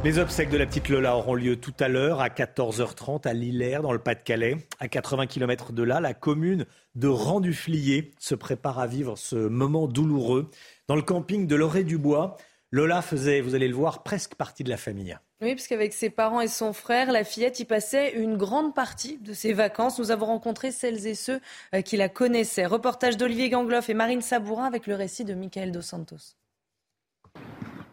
Les 0.07 0.21
obsèques 0.21 0.51
de 0.51 0.57
la 0.57 0.67
petite 0.67 0.89
Lola 0.89 1.17
auront 1.17 1.35
lieu 1.35 1.57
tout 1.57 1.75
à 1.81 1.89
l'heure 1.89 2.21
à 2.21 2.29
14h30 2.29 3.27
à 3.27 3.33
Lillers, 3.33 3.81
dans 3.83 3.91
le 3.91 3.99
Pas-de-Calais. 3.99 4.57
À 4.79 4.87
80 4.87 5.27
km 5.27 5.73
de 5.73 5.83
là, 5.83 5.99
la 5.99 6.15
commune 6.15 6.65
de 6.95 7.09
Rang-du-Flier 7.09 8.13
se 8.21 8.37
prépare 8.37 8.79
à 8.79 8.87
vivre 8.87 9.19
ce 9.19 9.35
moment 9.35 9.89
douloureux. 9.89 10.49
Dans 10.87 10.95
le 10.95 11.03
camping 11.03 11.49
de 11.49 11.57
Loré-du-Bois, 11.57 12.37
Lola 12.71 13.03
faisait, 13.03 13.41
vous 13.41 13.57
allez 13.57 13.67
le 13.67 13.75
voir, 13.75 14.05
presque 14.05 14.37
partie 14.37 14.63
de 14.63 14.71
la 14.71 14.77
famille. 14.77 15.19
Oui, 15.41 15.57
parce 15.57 15.67
qu'avec 15.67 15.93
ses 15.93 16.09
parents 16.09 16.41
et 16.41 16.47
son 16.47 16.73
frère, 16.73 17.11
la 17.11 17.25
fillette 17.25 17.59
y 17.59 17.65
passait 17.65 18.13
une 18.13 18.37
grande 18.37 18.77
partie 18.77 19.19
de 19.19 19.33
ses 19.33 19.55
vacances. 19.55 19.99
Nous 19.99 20.13
avons 20.13 20.27
rencontré 20.27 20.71
celles 20.71 21.09
et 21.09 21.17
ceux 21.17 21.41
euh, 21.75 21.81
qui 21.81 21.97
la 21.97 22.09
connaissaient. 22.09 22.67
Reportage 22.67 23.17
d'Olivier 23.17 23.51
Gangloff 23.51 23.91
et 23.91 23.95
Marine 23.95 24.23
Sabourin 24.23 24.67
avec 24.67 24.87
le 24.87 24.95
récit 24.95 25.25
de 25.25 25.35
Michael 25.35 25.73
Dos 25.73 25.83
Santos. 25.83 26.37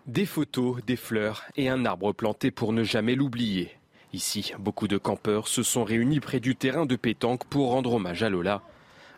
Des 0.07 0.25
photos, 0.25 0.83
des 0.85 0.97
fleurs 0.97 1.45
et 1.55 1.69
un 1.69 1.85
arbre 1.85 2.11
planté 2.11 2.51
pour 2.51 2.73
ne 2.73 2.83
jamais 2.83 3.15
l'oublier. 3.15 3.71
Ici, 4.11 4.51
beaucoup 4.59 4.89
de 4.89 4.97
campeurs 4.97 5.47
se 5.47 5.63
sont 5.63 5.85
réunis 5.85 6.19
près 6.19 6.41
du 6.41 6.57
terrain 6.57 6.85
de 6.85 6.97
pétanque 6.97 7.45
pour 7.45 7.69
rendre 7.69 7.93
hommage 7.93 8.21
à 8.21 8.29
Lola. 8.29 8.61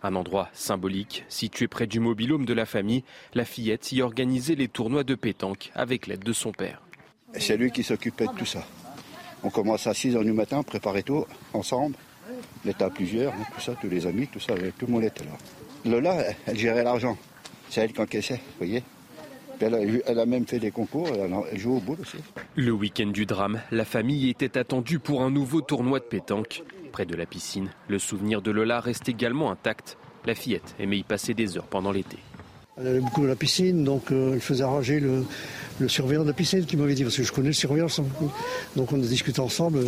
Un 0.03 0.13
endroit 0.13 0.47
symbolique, 0.53 1.25
situé 1.27 1.67
près 1.67 1.87
du 1.87 1.99
mobilhome 1.99 2.45
de 2.45 2.53
la 2.53 2.67
famille, 2.67 3.03
la 3.33 3.45
fillette 3.45 3.91
y 3.93 4.03
organisait 4.03 4.53
les 4.53 4.67
tournois 4.67 5.03
de 5.03 5.15
pétanque 5.15 5.71
avec 5.73 6.05
l'aide 6.05 6.23
de 6.23 6.33
son 6.33 6.51
père. 6.51 6.83
C'est 7.33 7.57
lui 7.57 7.71
qui 7.71 7.81
s'occupait 7.81 8.27
de 8.27 8.33
tout 8.37 8.45
ça. 8.45 8.63
On 9.41 9.49
commence 9.49 9.87
à 9.87 9.91
6h 9.93 10.23
du 10.23 10.33
matin, 10.33 10.61
préparer 10.61 11.01
tout, 11.01 11.25
ensemble. 11.53 11.95
On 12.63 12.69
était 12.69 12.83
à 12.83 12.91
plusieurs, 12.91 13.33
hein, 13.33 13.45
tout 13.55 13.61
ça, 13.61 13.73
tous 13.73 13.89
les 13.89 14.05
amis, 14.05 14.27
tout 14.27 14.39
ça, 14.39 14.53
tout 14.53 14.85
le 14.85 14.91
monde 14.93 15.03
là. 15.03 15.11
Lola, 15.83 16.25
elle 16.45 16.59
gérait 16.59 16.83
l'argent. 16.83 17.17
C'est 17.71 17.81
elle 17.81 17.91
qui 17.91 18.01
encaissait, 18.01 18.35
vous 18.35 18.57
voyez 18.59 18.83
elle 19.59 20.19
a, 20.19 20.25
même 20.25 20.45
fait 20.45 20.59
des 20.59 20.71
concours, 20.71 21.07
elle 21.51 21.59
joue 21.59 21.77
au 21.77 21.79
bout 21.79 21.97
aussi. 21.99 22.17
Le 22.55 22.71
week-end 22.71 23.07
du 23.07 23.25
drame, 23.25 23.61
la 23.71 23.85
famille 23.85 24.29
était 24.29 24.57
attendue 24.57 24.99
pour 24.99 25.21
un 25.21 25.31
nouveau 25.31 25.61
tournoi 25.61 25.99
de 25.99 26.05
pétanque. 26.05 26.63
Près 26.91 27.05
de 27.05 27.15
la 27.15 27.25
piscine, 27.25 27.69
le 27.87 27.99
souvenir 27.99 28.41
de 28.41 28.51
Lola 28.51 28.79
reste 28.79 29.09
également 29.09 29.51
intact. 29.51 29.97
La 30.25 30.35
fillette 30.35 30.75
aimait 30.79 30.97
y 30.97 31.03
passer 31.03 31.33
des 31.33 31.57
heures 31.57 31.67
pendant 31.67 31.91
l'été. 31.91 32.17
Elle 32.77 32.87
allait 32.87 32.99
beaucoup 32.99 33.23
à 33.23 33.27
la 33.27 33.35
piscine, 33.35 33.83
donc 33.83 34.11
euh, 34.11 34.33
elle 34.33 34.41
faisait 34.41 34.63
arranger 34.63 34.99
le, 34.99 35.87
surveillant 35.87 36.23
de 36.23 36.27
la 36.27 36.33
piscine 36.33 36.65
qui 36.65 36.75
m'avait 36.75 36.93
dit, 36.93 37.03
parce 37.03 37.15
que 37.15 37.23
je 37.23 37.31
connais 37.31 37.47
le 37.47 37.53
surveillant. 37.53 37.87
Donc 38.75 38.91
on 38.91 38.95
a 38.95 39.05
discuté 39.05 39.39
ensemble, 39.39 39.79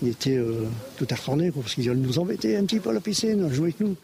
il 0.00 0.08
était 0.08 0.36
euh, 0.36 0.66
tout 0.96 1.06
retourner, 1.10 1.50
parce 1.50 1.74
qu'il 1.74 1.88
allait 1.90 1.98
nous 1.98 2.18
embêter 2.18 2.56
un 2.56 2.64
petit 2.64 2.78
peu 2.78 2.90
à 2.90 2.92
la 2.92 3.00
piscine, 3.00 3.52
jouer 3.52 3.66
avec 3.66 3.80
nous. 3.80 3.96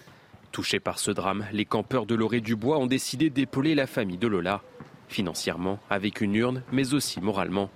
Touchés 0.51 0.81
par 0.81 0.99
ce 0.99 1.13
drame, 1.13 1.47
les 1.53 1.65
campeurs 1.65 2.07
de 2.07 2.17
Loré 2.17 2.41
du 2.41 2.57
Bois 2.57 2.79
ont 2.79 2.87
décidé 2.87 3.31
d'épauler 3.31 3.77
la 3.77 3.87
famille 3.87 4.19
de 4.19 4.27
Lola 4.27 4.63
financièrement 5.11 5.79
avec 5.91 6.21
une 6.21 6.35
urne, 6.35 6.63
mais 6.73 6.95
aussi 6.95 7.21
moralement. 7.21 7.71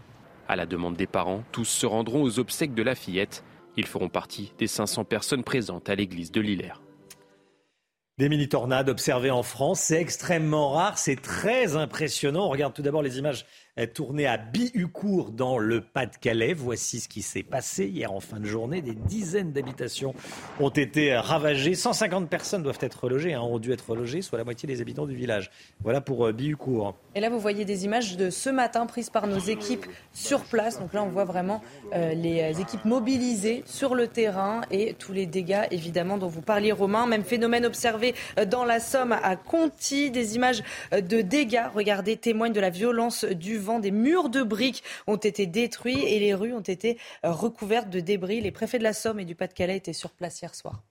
À 0.49 0.57
la 0.57 0.67
demande 0.67 0.97
des 0.97 1.07
parents, 1.07 1.43
tous 1.53 1.65
se 1.65 1.87
rendront 1.87 2.23
aux 2.23 2.39
obsèques 2.39 2.75
de 2.75 2.83
la 2.83 2.95
fillette. 2.95 3.45
Ils 3.77 3.87
feront 3.87 4.09
partie 4.09 4.53
des 4.59 4.67
500 4.67 5.05
personnes 5.05 5.45
présentes 5.45 5.89
à 5.89 5.95
l'église 5.95 6.31
de 6.33 6.41
Lillers. 6.41 6.81
Des 8.17 8.29
mini-tornades 8.29 8.89
observées 8.89 9.33
en 9.33 9.43
France, 9.43 9.81
c'est 9.81 10.01
extrêmement 10.01 10.71
rare, 10.71 10.99
c'est 10.99 11.21
très 11.21 11.75
impressionnant. 11.75 12.47
On 12.47 12.49
regarde 12.49 12.73
tout 12.73 12.83
d'abord 12.83 13.03
les 13.03 13.19
images 13.19 13.45
tournées 13.93 14.27
à 14.27 14.37
Bihucourt 14.37 15.33
dans 15.33 15.59
le 15.59 15.81
Pas-de-Calais. 15.81 16.55
Voici 16.55 17.01
ce 17.01 17.09
qui 17.09 17.23
s'est 17.23 17.43
passé 17.43 17.87
hier 17.87 18.13
en 18.13 18.21
fin 18.21 18.39
de 18.39 18.45
journée. 18.45 18.83
Des 18.83 18.95
dizaines 18.95 19.53
d'habitations 19.53 20.15
ont 20.61 20.71
été 20.71 21.17
ravagées. 21.17 21.75
150 21.75 22.29
personnes 22.29 22.63
doivent 22.63 22.79
être 22.81 23.05
relogées, 23.05 23.35
hein, 23.35 23.41
ont 23.41 23.59
dû 23.59 23.73
être 23.73 23.91
relogées, 23.91 24.23
soit 24.23 24.39
la 24.39 24.45
moitié 24.45 24.69
des 24.69 24.81
habitants 24.81 25.07
du 25.07 25.17
village. 25.17 25.51
Voilà 25.83 26.01
pour 26.01 26.27
euh, 26.27 26.33
Bihucourt. 26.33 26.95
Et 27.17 27.21
là, 27.21 27.31
vous 27.31 27.41
voyez 27.41 27.65
des 27.65 27.85
images 27.85 28.17
de 28.17 28.31
ce 28.31 28.49
matin 28.51 28.87
prises 28.87 29.11
par 29.11 29.27
nos 29.27 29.39
équipes 29.39 29.87
sur 30.13 30.43
place. 30.43 30.79
Donc 30.79 30.93
là, 30.93 31.03
on 31.03 31.09
voit 31.09 31.25
vraiment 31.25 31.61
euh, 31.95 32.15
les 32.15 32.43
euh, 32.43 32.61
équipes 32.61 32.85
mobilisées 32.85 33.65
sur 33.67 33.97
le 33.97 34.07
terrain 34.07 34.61
et 34.71 34.95
tous 34.95 35.13
les 35.13 35.27
dégâts, 35.27 35.65
évidemment, 35.73 36.17
dont 36.17 36.29
vous 36.29 36.43
parliez, 36.43 36.71
Romain. 36.71 37.07
Même 37.07 37.25
phénomène 37.25 37.67
observé 37.67 38.15
dans 38.47 38.65
la 38.65 38.79
Somme 38.79 39.13
à 39.13 39.35
Conti. 39.35 40.11
Des 40.11 40.37
images 40.37 40.63
de 40.93 41.21
dégâts, 41.23 41.65
regardez, 41.75 42.17
témoignent 42.17 42.53
de 42.53 42.61
la 42.61 42.71
violence 42.71 43.25
du 43.25 43.59
des 43.81 43.91
murs 43.91 44.29
de 44.29 44.43
briques 44.43 44.83
ont 45.07 45.17
été 45.17 45.47
détruits 45.47 46.03
et 46.05 46.19
les 46.19 46.35
rues 46.35 46.53
ont 46.53 46.61
été 46.61 46.99
euh, 47.25 47.33
recouvertes 47.33 47.91
de 47.91 48.01
débris. 48.01 48.41
Les 48.41 48.53
préfets 48.53 48.79
de 48.79 48.85
la 48.85 48.93
Somme 48.93 49.21
et 49.21 49.25
du 49.25 49.35
Pas-de-Calais 49.35 49.77
étaient 49.77 49.93
sur 49.93 50.11
place 50.11 50.41
hier 50.41 50.55
soir. 50.55 50.83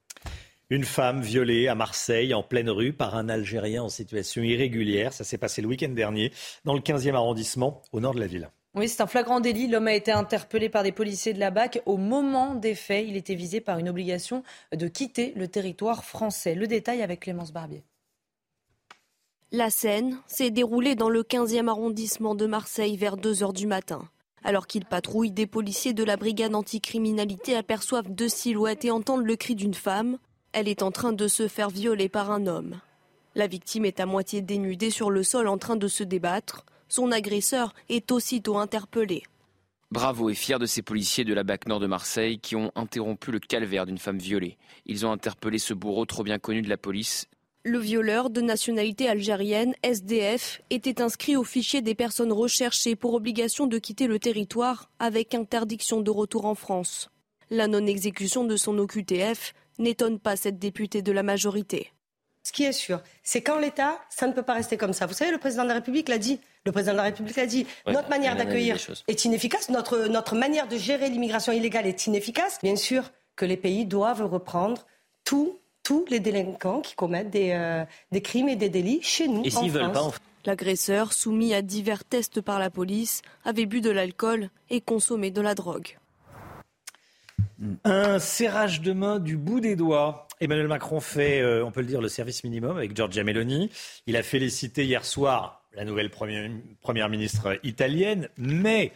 Une 0.70 0.84
femme 0.84 1.20
violée 1.20 1.68
à 1.68 1.74
Marseille 1.74 2.32
en 2.32 2.42
pleine 2.42 2.70
rue 2.70 2.92
par 2.92 3.16
un 3.16 3.28
Algérien 3.28 3.82
en 3.82 3.88
situation 3.88 4.42
irrégulière. 4.42 5.12
Ça 5.12 5.22
s'est 5.22 5.38
passé 5.38 5.60
le 5.60 5.68
week-end 5.68 5.90
dernier 5.90 6.32
dans 6.64 6.74
le 6.74 6.80
15e 6.80 7.14
arrondissement 7.14 7.82
au 7.92 8.00
nord 8.00 8.14
de 8.14 8.20
la 8.20 8.26
ville. 8.26 8.50
Oui, 8.74 8.88
c'est 8.88 9.02
un 9.02 9.06
flagrant 9.06 9.38
délit. 9.38 9.68
L'homme 9.68 9.86
a 9.86 9.94
été 9.94 10.10
interpellé 10.10 10.68
par 10.68 10.82
des 10.82 10.90
policiers 10.90 11.32
de 11.32 11.38
la 11.38 11.52
BAC. 11.52 11.80
Au 11.86 11.96
moment 11.96 12.54
des 12.54 12.74
faits, 12.74 13.04
il 13.06 13.16
était 13.16 13.36
visé 13.36 13.60
par 13.60 13.78
une 13.78 13.88
obligation 13.88 14.42
de 14.72 14.88
quitter 14.88 15.32
le 15.36 15.46
territoire 15.46 16.04
français. 16.04 16.56
Le 16.56 16.66
détail 16.66 17.02
avec 17.02 17.20
Clémence 17.20 17.52
Barbier. 17.52 17.84
La 19.56 19.70
scène 19.70 20.18
s'est 20.26 20.50
déroulée 20.50 20.96
dans 20.96 21.08
le 21.08 21.22
15e 21.22 21.68
arrondissement 21.68 22.34
de 22.34 22.44
Marseille 22.44 22.96
vers 22.96 23.16
2 23.16 23.44
heures 23.44 23.52
du 23.52 23.68
matin. 23.68 24.08
Alors 24.42 24.66
qu'il 24.66 24.84
patrouille, 24.84 25.30
des 25.30 25.46
policiers 25.46 25.92
de 25.92 26.02
la 26.02 26.16
brigade 26.16 26.56
anticriminalité 26.56 27.54
aperçoivent 27.54 28.10
deux 28.10 28.28
silhouettes 28.28 28.84
et 28.84 28.90
entendent 28.90 29.24
le 29.24 29.36
cri 29.36 29.54
d'une 29.54 29.72
femme. 29.72 30.18
Elle 30.50 30.66
est 30.66 30.82
en 30.82 30.90
train 30.90 31.12
de 31.12 31.28
se 31.28 31.46
faire 31.46 31.70
violer 31.70 32.08
par 32.08 32.32
un 32.32 32.48
homme. 32.48 32.80
La 33.36 33.46
victime 33.46 33.84
est 33.84 34.00
à 34.00 34.06
moitié 34.06 34.42
dénudée 34.42 34.90
sur 34.90 35.08
le 35.08 35.22
sol 35.22 35.46
en 35.46 35.56
train 35.56 35.76
de 35.76 35.86
se 35.86 36.02
débattre. 36.02 36.66
Son 36.88 37.12
agresseur 37.12 37.74
est 37.88 38.10
aussitôt 38.10 38.58
interpellé. 38.58 39.22
Bravo 39.92 40.30
et 40.30 40.34
fier 40.34 40.58
de 40.58 40.66
ces 40.66 40.82
policiers 40.82 41.22
de 41.22 41.32
la 41.32 41.44
BAC 41.44 41.68
Nord 41.68 41.78
de 41.78 41.86
Marseille 41.86 42.40
qui 42.40 42.56
ont 42.56 42.72
interrompu 42.74 43.30
le 43.30 43.38
calvaire 43.38 43.86
d'une 43.86 43.98
femme 43.98 44.18
violée. 44.18 44.58
Ils 44.84 45.06
ont 45.06 45.12
interpellé 45.12 45.60
ce 45.60 45.74
bourreau 45.74 46.06
trop 46.06 46.24
bien 46.24 46.40
connu 46.40 46.60
de 46.60 46.68
la 46.68 46.76
police 46.76 47.28
le 47.64 47.78
violeur 47.78 48.28
de 48.28 48.42
nationalité 48.42 49.08
algérienne, 49.08 49.74
SDF, 49.82 50.60
était 50.68 51.00
inscrit 51.00 51.34
au 51.34 51.44
fichier 51.44 51.80
des 51.80 51.94
personnes 51.94 52.32
recherchées 52.32 52.94
pour 52.94 53.14
obligation 53.14 53.66
de 53.66 53.78
quitter 53.78 54.06
le 54.06 54.18
territoire 54.18 54.90
avec 54.98 55.34
interdiction 55.34 56.02
de 56.02 56.10
retour 56.10 56.44
en 56.44 56.54
France. 56.54 57.10
La 57.48 57.66
non-exécution 57.66 58.44
de 58.44 58.56
son 58.56 58.76
OQTF 58.78 59.54
n'étonne 59.78 60.18
pas 60.18 60.36
cette 60.36 60.58
députée 60.58 61.00
de 61.00 61.10
la 61.10 61.22
majorité. 61.22 61.90
Ce 62.42 62.52
qui 62.52 62.64
est 62.64 62.72
sûr, 62.72 63.00
c'est 63.22 63.40
qu'en 63.40 63.58
l'État, 63.58 63.98
ça 64.10 64.26
ne 64.26 64.34
peut 64.34 64.42
pas 64.42 64.52
rester 64.52 64.76
comme 64.76 64.92
ça. 64.92 65.06
Vous 65.06 65.14
savez, 65.14 65.30
le 65.30 65.38
président 65.38 65.62
de 65.62 65.68
la 65.68 65.74
République 65.74 66.10
l'a 66.10 66.18
dit. 66.18 66.40
Le 66.66 66.72
président 66.72 66.92
de 66.92 66.98
la 66.98 67.04
République 67.04 67.36
l'a 67.36 67.46
dit. 67.46 67.66
notre 67.86 68.10
manière 68.10 68.36
d'accueillir 68.36 68.76
est 69.08 69.24
inefficace. 69.24 69.70
Notre, 69.70 70.06
notre 70.08 70.34
manière 70.34 70.68
de 70.68 70.76
gérer 70.76 71.08
l'immigration 71.08 71.52
illégale 71.52 71.86
est 71.86 72.06
inefficace. 72.06 72.58
Bien 72.62 72.76
sûr 72.76 73.10
que 73.36 73.46
les 73.46 73.56
pays 73.56 73.86
doivent 73.86 74.22
reprendre 74.22 74.86
tout 75.24 75.58
tous 75.84 76.04
les 76.10 76.18
délinquants 76.18 76.80
qui 76.80 76.96
commettent 76.96 77.30
des, 77.30 77.52
euh, 77.52 77.84
des 78.10 78.22
crimes 78.22 78.48
et 78.48 78.56
des 78.56 78.70
délits 78.70 79.00
chez 79.02 79.28
nous. 79.28 79.42
Et 79.44 79.54
en 79.54 79.68
veulent 79.68 79.92
pas, 79.92 80.10
L'agresseur, 80.46 81.12
soumis 81.14 81.54
à 81.54 81.62
divers 81.62 82.04
tests 82.04 82.40
par 82.42 82.58
la 82.58 82.68
police, 82.68 83.22
avait 83.44 83.64
bu 83.64 83.80
de 83.80 83.90
l'alcool 83.90 84.50
et 84.68 84.80
consommé 84.80 85.30
de 85.30 85.40
la 85.40 85.54
drogue. 85.54 85.96
Un 87.84 88.18
serrage 88.18 88.82
de 88.82 88.92
main 88.92 89.20
du 89.20 89.38
bout 89.38 89.60
des 89.60 89.76
doigts. 89.76 90.28
Emmanuel 90.40 90.68
Macron 90.68 91.00
fait, 91.00 91.40
euh, 91.40 91.64
on 91.64 91.70
peut 91.70 91.80
le 91.80 91.86
dire, 91.86 92.02
le 92.02 92.08
service 92.08 92.44
minimum 92.44 92.76
avec 92.76 92.94
Giorgia 92.94 93.24
Meloni. 93.24 93.70
Il 94.06 94.16
a 94.16 94.22
félicité 94.22 94.84
hier 94.84 95.04
soir 95.04 95.63
la 95.76 95.84
nouvelle 95.84 96.10
première, 96.10 97.08
ministre 97.08 97.58
italienne, 97.62 98.28
mais 98.36 98.92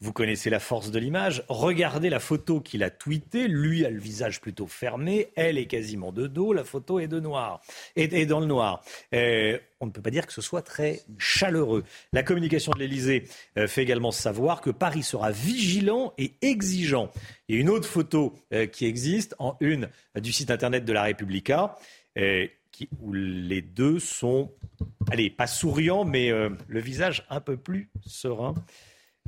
vous 0.00 0.12
connaissez 0.12 0.50
la 0.50 0.60
force 0.60 0.90
de 0.90 0.98
l'image. 0.98 1.44
Regardez 1.48 2.10
la 2.10 2.20
photo 2.20 2.60
qu'il 2.60 2.82
a 2.82 2.90
tweetée. 2.90 3.48
Lui 3.48 3.84
a 3.84 3.90
le 3.90 3.98
visage 3.98 4.40
plutôt 4.40 4.66
fermé, 4.66 5.28
elle 5.36 5.58
est 5.58 5.66
quasiment 5.66 6.12
de 6.12 6.26
dos, 6.26 6.52
la 6.52 6.64
photo 6.64 6.98
est 7.00 7.08
de 7.08 7.20
noir, 7.20 7.60
et, 7.96 8.26
dans 8.26 8.40
le 8.40 8.46
noir. 8.46 8.82
Euh, 9.14 9.58
on 9.80 9.86
ne 9.86 9.90
peut 9.90 10.02
pas 10.02 10.10
dire 10.10 10.26
que 10.26 10.32
ce 10.32 10.42
soit 10.42 10.62
très 10.62 11.00
chaleureux. 11.18 11.84
La 12.12 12.22
communication 12.22 12.72
de 12.72 12.78
l'Elysée 12.78 13.24
euh, 13.56 13.66
fait 13.66 13.82
également 13.82 14.12
savoir 14.12 14.60
que 14.60 14.70
Paris 14.70 15.02
sera 15.02 15.30
vigilant 15.30 16.12
et 16.18 16.34
exigeant. 16.42 17.10
Il 17.48 17.56
y 17.56 17.58
a 17.58 17.60
une 17.60 17.70
autre 17.70 17.88
photo 17.88 18.34
euh, 18.52 18.66
qui 18.66 18.86
existe 18.86 19.34
en 19.38 19.56
une 19.60 19.88
du 20.20 20.32
site 20.32 20.50
internet 20.50 20.84
de 20.84 20.92
la 20.92 21.04
Repubblica 21.04 21.76
où 23.00 23.12
les 23.12 23.62
deux 23.62 23.98
sont, 23.98 24.52
allez, 25.10 25.30
pas 25.30 25.46
souriants, 25.46 26.04
mais 26.04 26.30
euh, 26.30 26.50
le 26.68 26.80
visage 26.80 27.26
un 27.30 27.40
peu 27.40 27.56
plus 27.56 27.90
serein. 28.06 28.54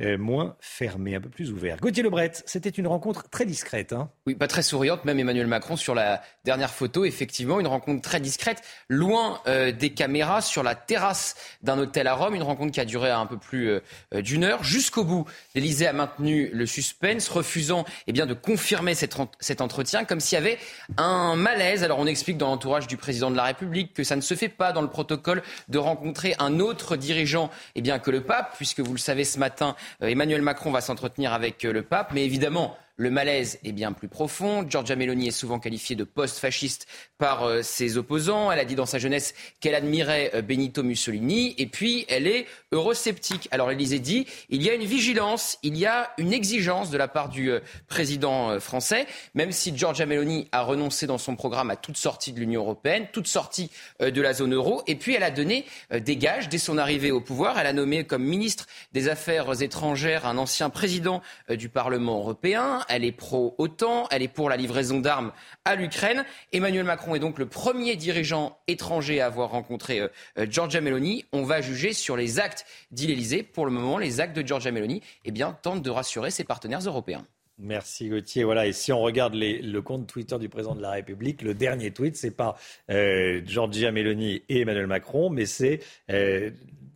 Euh, 0.00 0.16
moins 0.16 0.56
fermé, 0.58 1.16
un 1.16 1.20
peu 1.20 1.28
plus 1.28 1.52
ouvert. 1.52 1.76
Gauthier 1.76 2.02
Lebret, 2.02 2.32
c'était 2.46 2.70
une 2.70 2.86
rencontre 2.86 3.28
très 3.28 3.44
discrète. 3.44 3.92
Hein 3.92 4.08
oui, 4.26 4.34
pas 4.34 4.48
très 4.48 4.62
souriante, 4.62 5.04
même 5.04 5.18
Emmanuel 5.18 5.46
Macron 5.46 5.76
sur 5.76 5.94
la 5.94 6.22
dernière 6.46 6.70
photo, 6.70 7.04
effectivement, 7.04 7.60
une 7.60 7.66
rencontre 7.66 8.00
très 8.00 8.18
discrète, 8.18 8.62
loin 8.88 9.42
euh, 9.46 9.70
des 9.70 9.90
caméras, 9.90 10.40
sur 10.40 10.62
la 10.62 10.74
terrasse 10.74 11.36
d'un 11.62 11.78
hôtel 11.78 12.06
à 12.06 12.14
Rome, 12.14 12.34
une 12.34 12.42
rencontre 12.42 12.72
qui 12.72 12.80
a 12.80 12.86
duré 12.86 13.10
un 13.10 13.26
peu 13.26 13.36
plus 13.36 13.68
euh, 13.68 14.22
d'une 14.22 14.44
heure. 14.44 14.64
Jusqu'au 14.64 15.04
bout, 15.04 15.26
l'Élysée 15.54 15.86
a 15.86 15.92
maintenu 15.92 16.48
le 16.54 16.64
suspense, 16.64 17.28
refusant 17.28 17.84
eh 18.06 18.12
bien, 18.12 18.24
de 18.24 18.32
confirmer 18.32 18.94
cet, 18.94 19.14
cet 19.40 19.60
entretien, 19.60 20.06
comme 20.06 20.20
s'il 20.20 20.36
y 20.36 20.40
avait 20.40 20.58
un 20.96 21.36
malaise. 21.36 21.84
Alors 21.84 21.98
on 21.98 22.06
explique 22.06 22.38
dans 22.38 22.48
l'entourage 22.48 22.86
du 22.86 22.96
président 22.96 23.30
de 23.30 23.36
la 23.36 23.44
République 23.44 23.92
que 23.92 24.04
ça 24.04 24.16
ne 24.16 24.22
se 24.22 24.34
fait 24.34 24.48
pas 24.48 24.72
dans 24.72 24.82
le 24.82 24.88
protocole 24.88 25.42
de 25.68 25.76
rencontrer 25.76 26.34
un 26.38 26.60
autre 26.60 26.96
dirigeant 26.96 27.50
eh 27.74 27.82
bien, 27.82 27.98
que 27.98 28.10
le 28.10 28.22
pape, 28.22 28.54
puisque 28.56 28.80
vous 28.80 28.92
le 28.92 28.98
savez 28.98 29.24
ce 29.24 29.38
matin, 29.38 29.76
Emmanuel 30.00 30.42
Macron 30.42 30.70
va 30.70 30.80
s'entretenir 30.80 31.32
avec 31.32 31.64
euh, 31.64 31.72
le 31.72 31.82
pape, 31.82 32.12
mais 32.12 32.24
évidemment, 32.24 32.76
le 32.96 33.10
malaise 33.10 33.58
est 33.64 33.72
bien 33.72 33.92
plus 33.92 34.08
profond. 34.08 34.68
Giorgia 34.68 34.96
Meloni 34.96 35.28
est 35.28 35.32
souvent 35.32 35.58
qualifiée 35.58 35.96
de 35.96 36.04
post-fasciste 36.04 36.86
par 37.16 37.44
euh, 37.44 37.62
ses 37.62 37.96
opposants. 37.96 38.52
Elle 38.52 38.58
a 38.58 38.66
dit 38.66 38.74
dans 38.74 38.86
sa 38.86 38.98
jeunesse 38.98 39.34
qu'elle 39.60 39.74
admirait 39.74 40.30
euh, 40.34 40.42
Benito 40.42 40.82
Mussolini. 40.82 41.54
Et 41.56 41.66
puis, 41.66 42.04
elle 42.08 42.26
est 42.26 42.46
eurosceptique. 42.70 43.48
Alors, 43.50 43.70
l'Élysée 43.70 43.98
dit 43.98 44.26
il 44.50 44.62
y 44.62 44.68
a 44.68 44.74
une 44.74 44.84
vigilance, 44.84 45.58
il 45.62 45.78
y 45.78 45.86
a 45.86 46.12
une 46.18 46.34
exigence 46.34 46.90
de 46.90 46.98
la 46.98 47.08
part 47.08 47.30
du 47.30 47.50
euh, 47.50 47.60
président 47.88 48.60
français, 48.60 49.06
même 49.34 49.52
si 49.52 49.76
Giorgia 49.76 50.04
Meloni 50.04 50.48
a 50.52 50.62
renoncé 50.62 51.06
dans 51.06 51.18
son 51.18 51.34
programme 51.34 51.70
à 51.70 51.76
toute 51.76 51.96
sortie 51.96 52.32
de 52.32 52.40
l'Union 52.40 52.60
européenne, 52.60 53.06
toute 53.12 53.26
sortie 53.26 53.70
de 54.00 54.20
la 54.20 54.34
zone 54.34 54.54
euro. 54.54 54.82
Et 54.86 54.96
puis, 54.96 55.14
elle 55.14 55.22
a 55.22 55.30
donné 55.30 55.64
des 55.90 56.16
gages 56.16 56.48
dès 56.48 56.58
son 56.58 56.76
arrivée 56.76 57.10
au 57.10 57.20
pouvoir. 57.20 57.58
Elle 57.58 57.66
a 57.66 57.72
nommé 57.72 58.04
comme 58.04 58.24
ministre 58.24 58.66
des 58.92 59.08
Affaires 59.08 59.62
étrangères 59.62 60.26
un 60.26 60.38
ancien 60.38 60.70
président 60.70 61.22
du 61.48 61.68
Parlement 61.68 62.18
européen 62.18 62.81
elle 62.88 63.04
est 63.04 63.12
pro-OTAN, 63.12 64.06
elle 64.10 64.22
est 64.22 64.28
pour 64.28 64.48
la 64.48 64.56
livraison 64.56 65.00
d'armes 65.00 65.32
à 65.64 65.74
l'Ukraine. 65.74 66.24
Emmanuel 66.52 66.84
Macron 66.84 67.14
est 67.14 67.20
donc 67.20 67.38
le 67.38 67.46
premier 67.46 67.96
dirigeant 67.96 68.58
étranger 68.68 69.20
à 69.20 69.26
avoir 69.26 69.50
rencontré 69.50 70.00
euh, 70.00 70.08
euh, 70.38 70.46
Giorgia 70.48 70.80
Meloni. 70.80 71.24
On 71.32 71.42
va 71.42 71.60
juger 71.60 71.92
sur 71.92 72.16
les 72.16 72.40
actes, 72.40 72.66
dit 72.90 73.06
l'Elysée. 73.06 73.42
Pour 73.42 73.66
le 73.66 73.72
moment, 73.72 73.98
les 73.98 74.20
actes 74.20 74.36
de 74.36 74.46
Giorgia 74.46 74.72
Meloni 74.72 75.02
eh 75.24 75.30
bien, 75.30 75.56
tentent 75.62 75.82
de 75.82 75.90
rassurer 75.90 76.30
ses 76.30 76.44
partenaires 76.44 76.80
européens. 76.80 77.24
Merci 77.58 78.08
Gauthier. 78.08 78.44
Voilà, 78.44 78.66
et 78.66 78.72
si 78.72 78.92
on 78.92 79.00
regarde 79.00 79.34
le 79.34 79.80
compte 79.80 80.06
Twitter 80.06 80.38
du 80.38 80.48
président 80.48 80.74
de 80.74 80.82
la 80.82 80.90
République, 80.90 81.42
le 81.42 81.54
dernier 81.54 81.90
tweet, 81.90 82.16
c'est 82.16 82.36
pas 82.36 82.56
euh, 82.90 83.40
Giorgia 83.44 83.92
Meloni 83.92 84.42
et 84.48 84.60
Emmanuel 84.60 84.86
Macron, 84.86 85.30
mais 85.30 85.46
c'est 85.46 85.80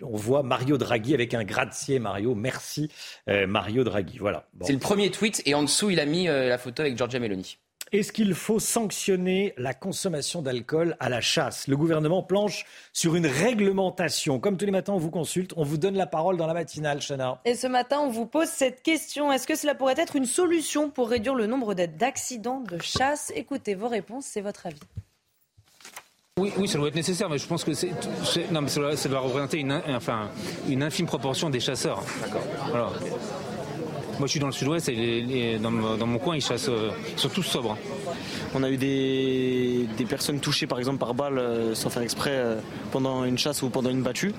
on 0.03 0.17
voit 0.17 0.43
Mario 0.43 0.79
Draghi 0.79 1.15
avec 1.15 1.35
un 1.35 1.45
gratte-ciel 1.45 2.01
Mario. 2.01 2.35
Merci 2.35 2.91
euh, 3.29 3.47
Mario 3.47 3.85
Draghi. 3.85 4.19
Voilà. 4.19 4.49
C'est 4.63 4.73
le 4.73 4.79
premier 4.79 5.11
tweet 5.11 5.43
et 5.47 5.55
en 5.55 5.63
dessous 5.63 5.91
il 5.91 6.01
a 6.01 6.07
mis 6.07 6.29
euh, 6.29 6.49
la 6.49 6.59
photo 6.59 6.83
avec 6.83 6.97
Giorgia 6.97 7.19
Meloni. 7.19 7.59
Est-ce 7.93 8.11
qu'il 8.11 8.35
faut 8.35 8.59
sanctionner 8.59 9.55
la 9.57 9.73
consommation 9.73 10.43
d'alcool 10.43 10.97
à 10.99 11.09
la 11.09 11.21
chasse? 11.21 11.69
Le 11.69 11.77
gouvernement 11.77 12.21
planche 12.21 12.67
sur 12.93 13.15
une 13.15 13.29
réglementation. 13.29 14.41
Comme 14.41 14.57
tous 14.57 14.67
les 14.67 14.73
matins, 14.73 14.95
on 14.95 14.99
vous 14.99 15.13
consulte, 15.13 15.53
on 15.57 15.63
vous 15.63 15.77
donne 15.79 15.95
la 15.95 16.07
parole 16.07 16.37
dans 16.37 16.49
la 16.49 16.55
matinale, 16.55 17.01
Chana. 17.01 17.41
Et 17.45 17.55
ce 17.55 17.69
matin, 17.69 18.01
on 18.01 18.09
vous 18.09 18.27
pose 18.27 18.49
cette 18.49 18.83
question. 18.83 19.33
Est-ce 19.33 19.47
que 19.47 19.55
cela 19.55 19.77
pourrait 19.77 19.95
être 19.99 20.17
une 20.17 20.27
solution 20.27 20.91
pour 20.91 21.09
réduire 21.09 21.37
le 21.37 21.47
nombre 21.47 21.75
d'accidents 21.75 22.61
de 22.61 22.83
chasse? 22.83 23.33
Écoutez 23.37 23.77
vos 23.77 23.89
réponses, 23.89 24.27
c'est 24.27 24.41
votre 24.41 24.67
avis. 24.67 24.81
Oui, 26.39 26.53
oui, 26.59 26.69
ça 26.69 26.77
doit 26.77 26.89
être 26.89 26.95
nécessaire, 26.95 27.31
mais 27.31 27.39
je 27.39 27.47
pense 27.47 27.65
que 27.65 27.73
c'est, 27.73 27.89
non, 28.51 28.61
mais 28.61 28.69
ça 28.69 29.09
doit, 29.09 29.21
représenter 29.21 29.59
une, 29.59 29.81
enfin, 29.89 30.29
une 30.69 30.83
infime 30.83 31.07
proportion 31.07 31.49
des 31.49 31.61
chasseurs. 31.61 32.03
D'accord. 32.21 32.43
Voilà. 32.69 32.91
Moi, 34.19 34.27
je 34.27 34.33
suis 34.33 34.41
dans 34.41 34.49
le 34.49 34.53
sud-ouest 34.53 34.87
et 34.91 35.59
dans, 35.59 35.71
mon 35.71 36.19
coin, 36.19 36.37
ils 36.37 36.43
chassent, 36.43 36.69
euh, 36.69 36.91
ils 37.11 37.19
sont 37.19 37.31
tous 37.31 37.43
sobres. 37.43 37.79
On 38.55 38.63
a 38.63 38.71
eu 38.71 38.77
des, 38.77 39.89
des 39.97 40.05
personnes 40.05 40.39
touchées 40.39 40.67
par 40.67 40.79
exemple 40.79 40.99
par 40.99 41.15
balle 41.15 41.39
euh, 41.39 41.75
sans 41.75 41.89
faire 41.89 42.03
exprès 42.03 42.33
euh, 42.35 42.61
pendant 42.93 43.25
une 43.25 43.39
chasse 43.39 43.63
ou 43.63 43.71
pendant 43.71 43.89
une 43.89 44.03
battue. 44.03 44.35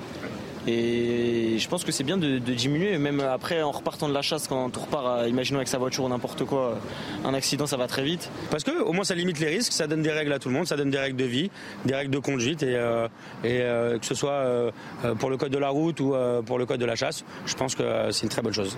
Et 0.68 1.58
je 1.58 1.70
pense 1.70 1.86
que 1.86 1.92
c'est 1.94 2.04
bien 2.04 2.18
de, 2.18 2.40
diminuer, 2.40 2.98
même 2.98 3.22
après 3.22 3.62
en 3.62 3.72
repartant 3.72 4.10
de 4.10 4.14
la 4.14 4.22
chasse, 4.22 4.48
quand 4.48 4.78
on 4.78 4.80
repart, 4.80 5.28
imaginons 5.28 5.60
avec 5.60 5.70
sa 5.70 5.78
voiture 5.78 6.04
ou 6.04 6.10
n'importe 6.10 6.44
quoi, 6.44 6.78
un 7.24 7.34
accident 7.34 7.66
ça 7.66 7.78
va 7.78 7.88
très 7.88 8.04
vite. 8.04 8.30
Parce 8.52 8.64
que 8.64 8.82
au 8.82 8.92
moins 8.92 9.06
ça 9.06 9.16
limite 9.16 9.40
les 9.40 9.48
risques, 9.48 9.72
ça 9.72 9.88
donne 9.88 10.02
des 10.02 10.12
règles 10.12 10.34
à 10.34 10.40
tout 10.40 10.50
le 10.50 10.56
monde, 10.56 10.68
ça 10.68 10.76
donne 10.76 10.90
des 10.90 11.00
règles 11.00 11.18
de 11.18 11.26
vie, 11.26 11.50
des 11.86 11.96
règles 11.96 12.12
de 12.12 12.20
conduite, 12.20 12.64
et, 12.64 12.76
euh, 12.76 13.08
et 13.44 13.62
euh, 13.62 13.98
que 13.98 14.06
ce 14.06 14.16
soit 14.16 14.32
euh, 14.32 14.72
pour 15.20 15.30
le 15.30 15.38
code 15.38 15.52
de 15.52 15.58
la 15.58 15.70
route 15.70 16.00
ou 16.02 16.14
pour 16.46 16.60
le 16.60 16.66
code 16.66 16.80
de 16.80 16.86
la 16.86 16.96
chasse, 16.96 17.24
je 17.46 17.56
pense 17.56 17.76
que 17.76 18.12
c'est 18.12 18.24
une 18.24 18.30
très 18.30 18.42
bonne 18.42 18.54
chose. 18.54 18.78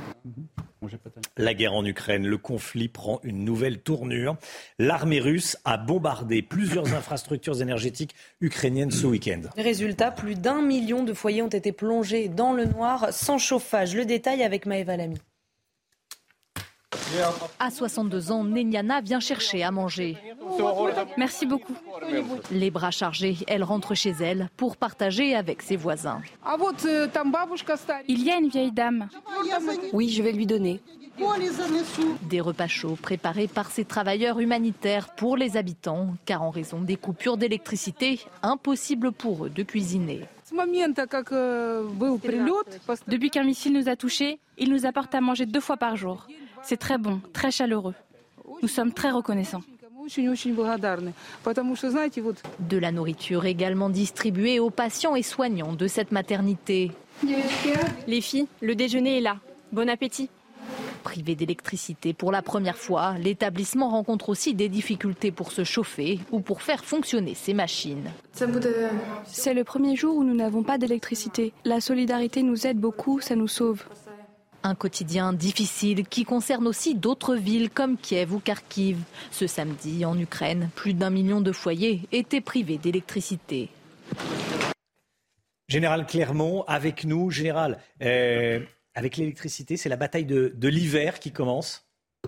La 1.37 1.53
guerre 1.53 1.73
en 1.73 1.85
Ukraine, 1.85 2.25
le 2.25 2.37
conflit 2.37 2.87
prend 2.87 3.19
une 3.23 3.43
nouvelle 3.43 3.79
tournure. 3.79 4.37
L'armée 4.77 5.19
russe 5.19 5.57
a 5.65 5.77
bombardé 5.77 6.41
plusieurs 6.41 6.93
infrastructures 6.93 7.61
énergétiques 7.61 8.15
ukrainiennes 8.41 8.91
ce 8.91 9.05
week-end. 9.05 9.41
Résultat, 9.57 10.11
plus 10.11 10.35
d'un 10.35 10.61
million 10.61 11.03
de 11.03 11.13
foyers 11.13 11.41
ont 11.41 11.47
été 11.47 11.71
plongés 11.71 12.29
dans 12.29 12.53
le 12.53 12.65
noir 12.65 13.07
sans 13.11 13.37
chauffage. 13.37 13.95
Le 13.95 14.05
détail 14.05 14.43
avec 14.43 14.65
Maëva 14.65 14.97
Lamy. 14.97 15.17
À 17.59 17.69
62 17.69 18.31
ans, 18.31 18.43
Nenyana 18.43 19.01
vient 19.01 19.19
chercher 19.19 19.63
à 19.63 19.71
manger. 19.71 20.17
Merci 21.17 21.45
beaucoup. 21.45 21.75
Les 22.51 22.71
bras 22.71 22.91
chargés, 22.91 23.37
elle 23.47 23.63
rentre 23.63 23.93
chez 23.93 24.13
elle 24.19 24.49
pour 24.57 24.75
partager 24.77 25.35
avec 25.35 25.61
ses 25.61 25.75
voisins. 25.75 26.21
Il 28.07 28.23
y 28.23 28.31
a 28.31 28.37
une 28.37 28.49
vieille 28.49 28.71
dame. 28.71 29.07
Oui, 29.93 30.09
je 30.09 30.23
vais 30.23 30.31
lui 30.31 30.47
donner. 30.47 30.81
Des 32.23 32.41
repas 32.41 32.67
chauds 32.67 32.97
préparés 32.99 33.47
par 33.47 33.69
ces 33.69 33.85
travailleurs 33.85 34.39
humanitaires 34.39 35.13
pour 35.15 35.35
les 35.35 35.57
habitants, 35.57 36.15
car 36.25 36.41
en 36.41 36.49
raison 36.49 36.81
des 36.81 36.95
coupures 36.95 37.37
d'électricité, 37.37 38.19
impossible 38.41 39.11
pour 39.11 39.45
eux 39.45 39.49
de 39.49 39.63
cuisiner. 39.63 40.21
Depuis 43.07 43.29
qu'un 43.29 43.43
missile 43.43 43.73
nous 43.73 43.89
a 43.89 43.95
touchés, 43.95 44.39
il 44.57 44.71
nous 44.71 44.85
apporte 44.85 45.13
à 45.13 45.21
manger 45.21 45.45
deux 45.45 45.59
fois 45.59 45.77
par 45.77 45.95
jour. 45.95 46.25
C'est 46.63 46.77
très 46.77 46.97
bon, 46.97 47.21
très 47.33 47.51
chaleureux. 47.51 47.95
Nous 48.61 48.67
sommes 48.67 48.93
très 48.93 49.11
reconnaissants. 49.11 49.61
De 52.59 52.77
la 52.77 52.91
nourriture 52.91 53.45
également 53.45 53.89
distribuée 53.89 54.59
aux 54.59 54.69
patients 54.69 55.15
et 55.15 55.23
soignants 55.23 55.73
de 55.73 55.87
cette 55.87 56.11
maternité. 56.11 56.91
Les 58.07 58.21
filles, 58.21 58.47
le 58.61 58.75
déjeuner 58.75 59.17
est 59.17 59.21
là. 59.21 59.37
Bon 59.71 59.87
appétit. 59.89 60.29
Privé 61.03 61.35
d'électricité 61.35 62.13
pour 62.13 62.31
la 62.31 62.41
première 62.41 62.77
fois, 62.77 63.15
l'établissement 63.17 63.89
rencontre 63.89 64.29
aussi 64.29 64.53
des 64.53 64.67
difficultés 64.67 65.31
pour 65.31 65.51
se 65.51 65.63
chauffer 65.63 66.19
ou 66.31 66.41
pour 66.41 66.61
faire 66.61 66.83
fonctionner 66.83 67.35
ses 67.35 67.53
machines. 67.53 68.09
C'est 69.25 69.53
le 69.53 69.63
premier 69.63 69.95
jour 69.95 70.17
où 70.17 70.23
nous 70.23 70.35
n'avons 70.35 70.63
pas 70.63 70.77
d'électricité. 70.77 71.53
La 71.65 71.79
solidarité 71.81 72.43
nous 72.43 72.67
aide 72.67 72.77
beaucoup, 72.77 73.21
ça 73.21 73.35
nous 73.35 73.47
sauve. 73.47 73.83
Un 74.61 74.75
quotidien 74.75 75.31
difficile 75.31 76.05
qui 76.05 76.25
concerne 76.25 76.67
aussi 76.67 76.93
d'autres 76.93 77.35
villes 77.35 77.69
comme 77.69 77.97
Kiev 77.97 78.33
ou 78.33 78.39
Kharkiv. 78.39 78.97
Ce 79.31 79.47
samedi, 79.47 80.03
en 80.03 80.19
Ukraine, 80.19 80.69
plus 80.75 80.93
d'un 80.93 81.09
million 81.09 81.39
de 81.39 81.53
foyers 81.53 82.01
étaient 82.11 82.41
privés 82.41 82.77
d'électricité. 82.77 83.69
Général 85.69 86.05
Clermont, 86.05 86.63
avec 86.67 87.05
nous. 87.05 87.31
Général, 87.31 87.77
euh, 88.01 88.59
avec 88.95 89.15
l'électricité, 89.15 89.77
c'est 89.77 89.87
la 89.87 89.95
bataille 89.95 90.25
de, 90.25 90.67
l'hiver 90.67 91.19
qui 91.19 91.31
commence. 91.31 91.85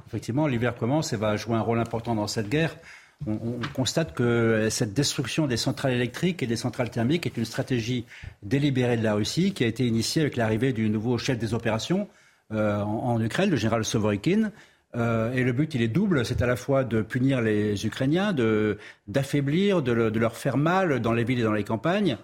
Effectivement, 0.08 0.48
l'hiver 0.48 0.76
commence 0.76 1.12
et 1.12 1.18
va 1.18 1.36
jouer 1.36 1.56
un 1.56 1.62
rôle 1.62 1.80
important 1.80 2.16
dans 2.16 2.28
cette 2.28 2.48
guerre. 2.48 2.78
On, 3.28 3.60
constate 3.74 4.14
que 4.16 4.70
cette 4.72 4.94
destruction 4.94 5.48
des 5.48 5.58
centrales 5.58 5.94
électriques 5.94 6.42
et 6.42 6.48
des 6.48 6.56
centrales 6.56 6.90
thermiques 6.90 7.26
est 7.28 7.38
une 7.38 7.46
stratégie 7.46 8.06
délibérée 8.42 8.98
de 8.98 9.04
la 9.04 9.14
Russie 9.14 9.54
qui 9.54 9.64
a 9.64 9.68
été 9.68 9.86
initiée 9.86 10.22
avec 10.22 10.38
l'arrivée 10.38 10.74
du 10.74 10.90
nouveau 10.90 11.18
chef 11.20 11.38
des 11.38 11.54
opérations 11.54 12.08
euh, 12.54 12.82
en, 12.82 13.22
Ukraine, 13.22 13.50
le 13.50 13.56
général 13.56 13.86
Sovorikin. 13.86 14.52
Euh, 14.96 15.32
et 15.34 15.44
le 15.44 15.54
but, 15.54 15.74
il 15.76 15.82
est 15.82 15.88
double. 15.88 16.26
C'est 16.26 16.42
à 16.42 16.48
la 16.48 16.56
fois 16.56 16.84
de 16.84 17.02
punir 17.02 17.42
les 17.42 17.86
Ukrainiens, 17.86 18.36
d'affaiblir, 19.08 19.82
de, 19.82 20.10
de, 20.10 20.20
leur 20.20 20.36
faire 20.36 20.58
mal 20.58 21.00
dans 21.00 21.14
les 21.14 21.24
villes 21.24 21.40
et 21.40 21.44
dans 21.44 21.54
les 21.54 21.64
campagnes. 21.64 22.18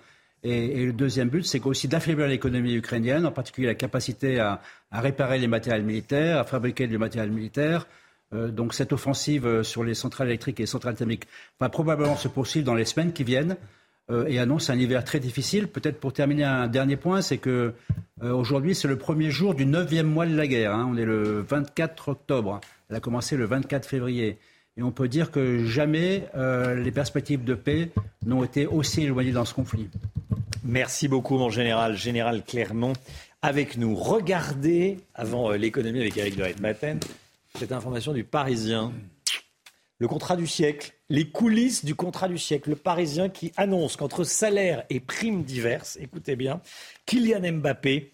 Et, 0.43 0.85
le 0.85 0.93
deuxième 0.93 1.29
but, 1.29 1.45
c'est 1.45 1.65
aussi 1.65 1.87
d'affaiblir 1.87 2.27
l'économie 2.27 2.75
ukrainienne, 2.75 3.25
en 3.25 3.31
particulier 3.31 3.67
la 3.67 3.75
capacité 3.75 4.39
à, 4.39 4.61
réparer 4.91 5.39
les 5.39 5.47
matériels 5.47 5.83
militaires, 5.83 6.39
à 6.39 6.43
fabriquer 6.43 6.87
du 6.87 6.97
matériel 6.97 7.31
militaire. 7.31 7.87
Euh, 8.33 8.49
donc 8.49 8.73
cette 8.73 8.91
offensive 8.91 9.63
sur 9.63 9.83
les 9.83 9.93
centrales 9.93 10.27
électriques 10.27 10.59
et 10.59 10.63
les 10.63 10.67
centrales 10.67 10.95
thermiques 10.95 11.27
va 11.61 11.69
probablement 11.69 12.17
se 12.17 12.27
poursuivre 12.27 12.65
dans 12.65 12.75
les 12.75 12.85
semaines 12.85 13.13
qui 13.13 13.23
viennent. 13.23 13.55
Euh, 14.09 14.25
et 14.27 14.39
annonce 14.39 14.69
un 14.69 14.79
hiver 14.79 15.03
très 15.03 15.19
difficile. 15.19 15.67
Peut-être 15.67 15.99
pour 15.99 16.13
terminer 16.13 16.45
un 16.45 16.67
dernier 16.67 16.95
point, 16.95 17.21
c'est 17.21 17.37
que 17.37 17.73
euh, 18.23 18.31
aujourd'hui 18.31 18.73
c'est 18.73 18.87
le 18.87 18.97
premier 18.97 19.31
jour 19.31 19.53
du 19.53 19.65
neuvième 19.65 20.07
mois 20.07 20.25
de 20.25 20.35
la 20.35 20.47
guerre. 20.47 20.73
Hein. 20.73 20.87
On 20.89 20.95
est 20.95 21.03
le 21.05 21.41
24 21.41 22.09
octobre. 22.09 22.61
Elle 22.89 22.95
a 22.95 22.99
commencé 23.01 23.35
le 23.35 23.45
24 23.45 23.85
février. 23.85 24.37
Et 24.77 24.83
on 24.83 24.91
peut 24.91 25.09
dire 25.09 25.29
que 25.29 25.65
jamais 25.65 26.23
euh, 26.35 26.75
les 26.75 26.91
perspectives 26.91 27.43
de 27.43 27.53
paix 27.53 27.89
n'ont 28.25 28.45
été 28.45 28.65
aussi 28.65 29.03
éloignées 29.03 29.31
dans 29.31 29.43
ce 29.43 29.53
conflit. 29.53 29.89
Merci 30.63 31.09
beaucoup, 31.09 31.37
mon 31.37 31.49
général, 31.49 31.97
général 31.97 32.43
Clermont, 32.45 32.93
avec 33.41 33.75
nous. 33.75 33.93
Regardez, 33.95 34.99
avant 35.15 35.51
l'économie 35.51 35.99
avec 35.99 36.15
Eric 36.15 36.37
de 36.37 36.61
Maten, 36.61 36.99
cette 37.57 37.71
information 37.71 38.13
du 38.13 38.23
Parisien. 38.23 38.93
Le 39.99 40.07
contrat 40.07 40.35
du 40.35 40.45
siècle, 40.45 40.93
les 41.09 41.29
coulisses 41.29 41.83
du 41.83 41.95
contrat 41.95 42.27
du 42.27 42.37
siècle. 42.37 42.69
Le 42.69 42.75
Parisien 42.75 43.29
qui 43.29 43.51
annonce 43.57 43.95
qu'entre 43.95 44.23
salaire 44.23 44.83
et 44.89 44.99
primes 44.99 45.43
diverses, 45.43 45.97
écoutez 45.99 46.35
bien, 46.35 46.61
Kylian 47.05 47.53
Mbappé 47.53 48.11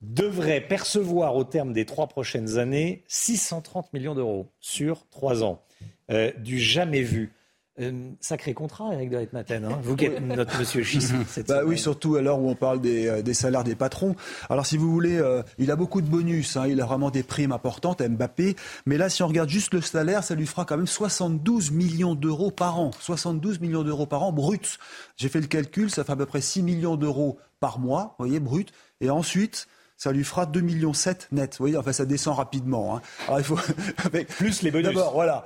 devrait 0.00 0.60
percevoir 0.60 1.34
au 1.34 1.44
terme 1.44 1.72
des 1.72 1.86
trois 1.86 2.06
prochaines 2.06 2.58
années 2.58 3.04
630 3.08 3.92
millions 3.92 4.14
d'euros 4.14 4.52
sur 4.60 5.08
trois 5.08 5.42
ans. 5.42 5.62
Euh, 6.10 6.30
du 6.38 6.60
jamais 6.60 7.02
vu. 7.02 7.32
Euh, 7.80 8.10
sacré 8.20 8.54
contrat, 8.54 8.94
Eric 8.94 9.10
de 9.10 9.28
Maten. 9.32 9.64
Hein 9.64 9.80
Vous 9.82 9.96
qui 9.96 10.04
êtes 10.04 10.20
notre 10.20 10.56
monsieur 10.60 10.84
Schisson. 10.84 11.16
Bah 11.48 11.62
oui, 11.64 11.76
surtout 11.76 12.14
à 12.14 12.22
l'heure 12.22 12.38
où 12.38 12.48
on 12.48 12.54
parle 12.54 12.80
des, 12.80 13.08
euh, 13.08 13.22
des, 13.22 13.34
salaires 13.34 13.64
des 13.64 13.74
patrons. 13.74 14.14
Alors, 14.48 14.64
si 14.64 14.76
vous 14.76 14.92
voulez, 14.92 15.18
euh, 15.18 15.42
il 15.58 15.72
a 15.72 15.76
beaucoup 15.76 16.00
de 16.00 16.06
bonus. 16.06 16.56
Hein, 16.56 16.68
il 16.68 16.80
a 16.80 16.86
vraiment 16.86 17.10
des 17.10 17.24
primes 17.24 17.50
importantes 17.50 18.00
à 18.00 18.08
Mbappé. 18.08 18.54
Mais 18.86 18.96
là, 18.96 19.08
si 19.08 19.24
on 19.24 19.26
regarde 19.26 19.48
juste 19.48 19.74
le 19.74 19.80
salaire, 19.80 20.22
ça 20.22 20.36
lui 20.36 20.46
fera 20.46 20.64
quand 20.64 20.76
même 20.76 20.86
72 20.86 21.72
millions 21.72 22.14
d'euros 22.14 22.52
par 22.52 22.78
an. 22.78 22.92
72 23.00 23.58
millions 23.58 23.82
d'euros 23.82 24.06
par 24.06 24.22
an 24.22 24.30
brut. 24.30 24.78
J'ai 25.16 25.28
fait 25.28 25.40
le 25.40 25.48
calcul, 25.48 25.90
ça 25.90 26.04
fait 26.04 26.12
à 26.12 26.16
peu 26.16 26.26
près 26.26 26.40
6 26.40 26.62
millions 26.62 26.94
d'euros 26.94 27.38
par 27.58 27.80
mois, 27.80 28.14
vous 28.18 28.26
voyez, 28.26 28.38
brut. 28.38 28.72
Et 29.00 29.10
ensuite, 29.10 29.66
ça 29.96 30.12
lui 30.12 30.24
fera 30.24 30.46
2,7 30.46 30.62
millions 30.62 30.92
net. 31.32 31.52
Vous 31.52 31.62
voyez, 31.62 31.76
enfin, 31.76 31.92
ça 31.92 32.04
descend 32.04 32.36
rapidement. 32.36 32.96
Hein. 32.96 33.02
Alors, 33.26 33.38
il 33.38 33.44
faut, 33.44 33.56
Plus 34.38 34.62
les 34.62 34.70
bonus. 34.70 34.88
D'abord, 34.88 35.12
voilà. 35.12 35.44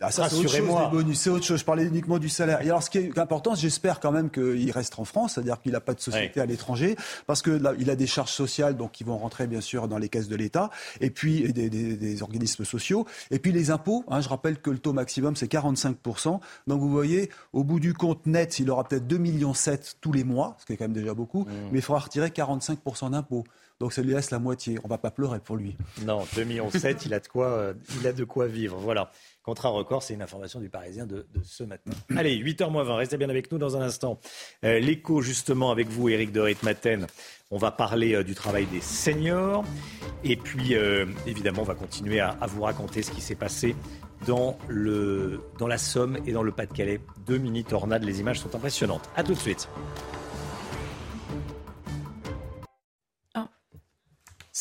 Ah, 0.00 0.10
ça, 0.10 0.28
c'est 0.28 0.36
autre 0.36 0.48
chose, 0.48 0.54
les 0.54 0.90
bonus. 0.90 1.20
C'est 1.20 1.30
autre 1.30 1.44
chose. 1.44 1.60
Je 1.60 1.64
parlais 1.64 1.84
uniquement 1.84 2.18
du 2.18 2.28
salaire. 2.28 2.62
Et 2.62 2.66
alors, 2.66 2.82
ce 2.82 2.90
qui 2.90 2.98
est 2.98 3.18
important, 3.18 3.54
j'espère 3.54 4.00
quand 4.00 4.12
même 4.12 4.30
qu'il 4.30 4.70
reste 4.70 4.98
en 4.98 5.04
France, 5.04 5.34
c'est-à-dire 5.34 5.60
qu'il 5.60 5.72
n'a 5.72 5.80
pas 5.80 5.94
de 5.94 6.00
société 6.00 6.40
à 6.40 6.46
l'étranger, 6.46 6.96
parce 7.26 7.42
que 7.42 7.50
là, 7.50 7.74
il 7.78 7.90
a 7.90 7.96
des 7.96 8.06
charges 8.06 8.32
sociales, 8.32 8.76
donc 8.76 8.92
qui 8.92 9.04
vont 9.04 9.18
rentrer, 9.18 9.46
bien 9.46 9.60
sûr, 9.60 9.86
dans 9.86 9.98
les 9.98 10.08
caisses 10.08 10.28
de 10.28 10.36
l'État, 10.36 10.70
et 11.00 11.10
puis 11.10 11.52
des, 11.52 11.68
des, 11.70 12.22
organismes 12.22 12.64
sociaux. 12.64 13.06
Et 13.30 13.38
puis 13.38 13.52
les 13.52 13.70
impôts, 13.70 14.04
hein, 14.08 14.20
je 14.20 14.28
rappelle 14.28 14.60
que 14.60 14.70
le 14.70 14.78
taux 14.78 14.92
maximum, 14.92 15.36
c'est 15.36 15.50
45%. 15.50 16.40
Donc, 16.66 16.80
vous 16.80 16.90
voyez, 16.90 17.30
au 17.52 17.64
bout 17.64 17.80
du 17.80 17.94
compte 17.94 18.26
net, 18.26 18.58
il 18.58 18.70
aura 18.70 18.84
peut-être 18.84 19.06
2,7 19.06 19.18
millions 19.18 19.52
tous 20.00 20.12
les 20.12 20.24
mois, 20.24 20.56
ce 20.58 20.66
qui 20.66 20.72
est 20.72 20.76
quand 20.76 20.84
même 20.84 20.92
déjà 20.92 21.14
beaucoup, 21.14 21.42
mmh. 21.42 21.52
mais 21.72 21.78
il 21.78 21.82
faudra 21.82 22.00
retirer 22.00 22.28
45% 22.28 23.10
d'impôts. 23.10 23.44
Donc 23.80 23.94
ça 23.94 24.02
lui 24.02 24.12
laisse 24.12 24.30
la 24.30 24.38
moitié. 24.38 24.78
On 24.84 24.88
va 24.88 24.98
pas 24.98 25.10
pleurer 25.10 25.40
pour 25.40 25.56
lui. 25.56 25.74
Non, 26.04 26.20
2,7 26.36 26.44
millions, 26.44 26.68
il, 26.70 27.14
a 27.14 27.18
de 27.18 27.26
quoi, 27.26 27.46
euh, 27.46 27.74
il 27.98 28.06
a 28.06 28.12
de 28.12 28.24
quoi 28.24 28.46
vivre. 28.46 28.76
Voilà. 28.78 29.10
Contrat 29.42 29.70
record, 29.70 30.02
c'est 30.02 30.12
une 30.12 30.20
information 30.20 30.60
du 30.60 30.68
Parisien 30.68 31.06
de, 31.06 31.26
ce 31.42 31.64
matin. 31.64 31.90
Allez, 32.16 32.36
8h20, 32.36 32.92
restez 32.92 33.16
bien 33.16 33.30
avec 33.30 33.50
nous 33.50 33.56
dans 33.56 33.78
un 33.78 33.80
instant. 33.80 34.20
Euh, 34.66 34.78
l'écho, 34.78 35.22
justement, 35.22 35.70
avec 35.70 35.88
vous, 35.88 36.10
Éric 36.10 36.30
de 36.30 36.40
Ritmaten. 36.40 37.06
On 37.50 37.56
va 37.56 37.70
parler 37.70 38.14
euh, 38.14 38.22
du 38.22 38.34
travail 38.34 38.66
des 38.66 38.82
seniors. 38.82 39.64
Et 40.24 40.36
puis, 40.36 40.74
évidemment, 41.26 41.62
on 41.62 41.64
va 41.64 41.74
continuer 41.74 42.20
à, 42.20 42.36
à, 42.40 42.46
vous 42.46 42.60
raconter 42.62 43.02
ce 43.02 43.10
qui 43.10 43.22
s'est 43.22 43.34
passé 43.34 43.74
dans, 44.26 44.58
le, 44.68 45.40
dans 45.58 45.66
la 45.66 45.78
Somme 45.78 46.18
et 46.26 46.32
dans 46.32 46.42
le 46.42 46.52
Pas-de-Calais. 46.52 47.00
Deux 47.26 47.38
mini-tornades, 47.38 48.04
les 48.04 48.20
images 48.20 48.40
sont 48.40 48.54
impressionnantes. 48.54 49.08
A 49.16 49.24
tout 49.24 49.32
de 49.32 49.38
suite. 49.38 49.68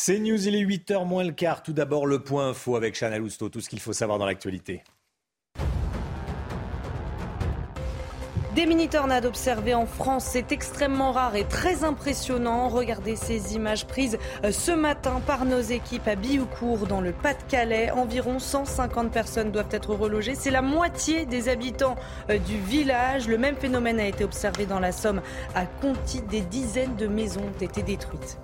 C'est 0.02 0.18
News, 0.18 0.48
il 0.48 0.56
est 0.56 0.64
8h 0.64 1.06
moins 1.06 1.26
le 1.26 1.34
quart. 1.34 1.62
Tout 1.62 1.74
d'abord, 1.74 2.08
le 2.08 2.20
point 2.20 2.52
info 2.52 2.78
avec 2.78 2.98
Chana 2.98 3.18
Lousteau, 3.18 3.50
tout 3.50 3.60
ce 3.60 3.68
qu'il 3.68 3.82
faut 3.82 3.92
savoir 3.92 4.18
dans 4.18 4.26
l'actualité. 4.26 4.82
Des 8.56 8.66
mini-tornades 8.66 9.26
observées 9.26 9.74
en 9.74 9.86
France, 9.86 10.24
c'est 10.24 10.54
extrêmement 10.54 11.12
rare 11.12 11.36
et 11.36 11.44
très 11.44 11.84
impressionnant. 11.84 12.70
Regardez 12.70 13.18
ces 13.18 13.56
images 13.56 13.88
prises 13.88 14.18
euh, 14.46 14.54
ce 14.54 14.72
matin 14.72 15.22
par 15.28 15.44
nos 15.44 15.60
équipes 15.60 16.08
à 16.08 16.16
Bioucourt 16.16 16.88
dans 16.88 17.02
le 17.02 17.12
Pas-de-Calais. 17.12 17.92
Environ 17.92 18.40
150 18.40 19.12
personnes 19.12 19.52
doivent 19.52 19.68
être 19.72 19.94
relogées. 19.94 20.34
C'est 20.34 20.50
la 20.50 20.62
moitié 20.62 21.26
des 21.26 21.50
habitants 21.50 21.98
euh, 22.30 22.38
du 22.38 22.58
village. 22.58 23.28
Le 23.28 23.38
même 23.38 23.58
phénomène 23.58 24.00
a 24.00 24.08
été 24.08 24.24
observé 24.24 24.66
dans 24.66 24.80
la 24.80 24.94
Somme 24.94 25.22
à 25.56 25.66
Conti. 25.66 26.22
Des 26.22 26.40
dizaines 26.40 26.96
de 26.96 27.08
maisons 27.08 27.42
ont 27.42 27.62
été 27.62 27.84
détruites. 27.84 28.40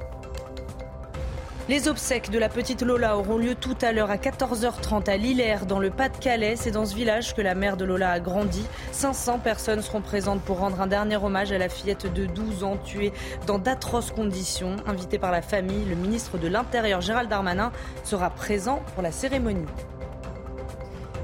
Les 1.67 1.87
obsèques 1.87 2.29
de 2.29 2.37
la 2.37 2.47
petite 2.47 2.83
Lola 2.83 3.17
auront 3.17 3.39
lieu 3.39 3.55
tout 3.55 3.75
à 3.81 3.91
l'heure 3.91 4.11
à 4.11 4.17
14h30 4.17 5.09
à 5.09 5.17
Lillers, 5.17 5.65
dans 5.67 5.79
le 5.79 5.89
Pas-de-Calais. 5.89 6.55
C'est 6.55 6.69
dans 6.69 6.85
ce 6.85 6.93
village 6.93 7.33
que 7.33 7.41
la 7.41 7.55
mère 7.55 7.75
de 7.75 7.83
Lola 7.83 8.11
a 8.11 8.19
grandi. 8.19 8.63
500 8.91 9.39
personnes 9.39 9.81
seront 9.81 10.01
présentes 10.01 10.43
pour 10.43 10.59
rendre 10.59 10.79
un 10.79 10.85
dernier 10.85 11.15
hommage 11.15 11.51
à 11.51 11.57
la 11.57 11.67
fillette 11.67 12.13
de 12.13 12.27
12 12.27 12.63
ans 12.63 12.77
tuée 12.77 13.11
dans 13.47 13.57
d'atroces 13.57 14.11
conditions. 14.11 14.75
Invité 14.85 15.17
par 15.17 15.31
la 15.31 15.41
famille, 15.41 15.85
le 15.85 15.95
ministre 15.95 16.37
de 16.37 16.47
l'Intérieur 16.47 17.01
Gérald 17.01 17.31
Darmanin 17.31 17.71
sera 18.03 18.29
présent 18.29 18.83
pour 18.93 19.01
la 19.01 19.11
cérémonie. 19.11 19.65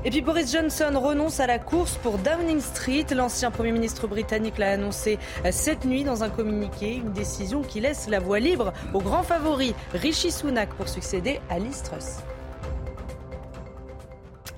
Et 0.04 0.10
puis 0.10 0.22
Boris 0.22 0.52
Johnson 0.52 0.92
renonce 0.96 1.40
à 1.40 1.46
la 1.46 1.60
course 1.60 1.98
pour 1.98 2.18
Downing 2.18 2.60
Street. 2.60 3.06
L'ancien 3.16 3.52
Premier 3.52 3.72
ministre 3.72 4.08
britannique 4.08 4.58
l'a 4.58 4.72
annoncé 4.72 5.20
euh, 5.46 5.50
cette 5.52 5.86
nuit 5.86 6.04
dans 6.04 6.24
un 6.24 6.30
communiqué, 6.30 6.96
une 6.96 7.14
décision 7.14 7.62
qui 7.62 7.82
laisse 7.82 8.10
la 8.10 8.20
voie 8.20 8.40
libre 8.40 8.74
au 8.96 9.00
grand 9.00 9.22
favori 9.22 9.76
Rishi 9.94 10.32
Sunak 10.32 10.70
pour 10.74 10.90
succéder 10.90 11.40
à 11.50 11.60
Liz 11.60 11.84
Truss. 11.84 12.18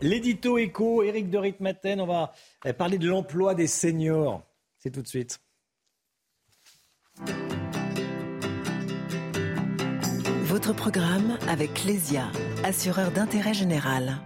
L'édito 0.02 0.58
éco, 0.58 1.04
Eric 1.04 1.30
de 1.30 1.38
Ritmaten, 1.38 2.00
on 2.00 2.08
va 2.08 2.32
euh, 2.66 2.72
parler 2.72 2.98
de 2.98 3.10
l'emploi 3.10 3.54
des 3.54 3.68
seniors. 3.68 4.44
C'est 4.78 4.92
tout 4.92 5.02
de 5.02 5.08
suite. 5.08 5.42
Votre 10.44 10.74
programme 10.74 11.38
avec 11.50 11.84
Lesia, 11.84 12.32
assureur 12.64 13.12
d'intérêt 13.12 13.54
général. 13.54 14.22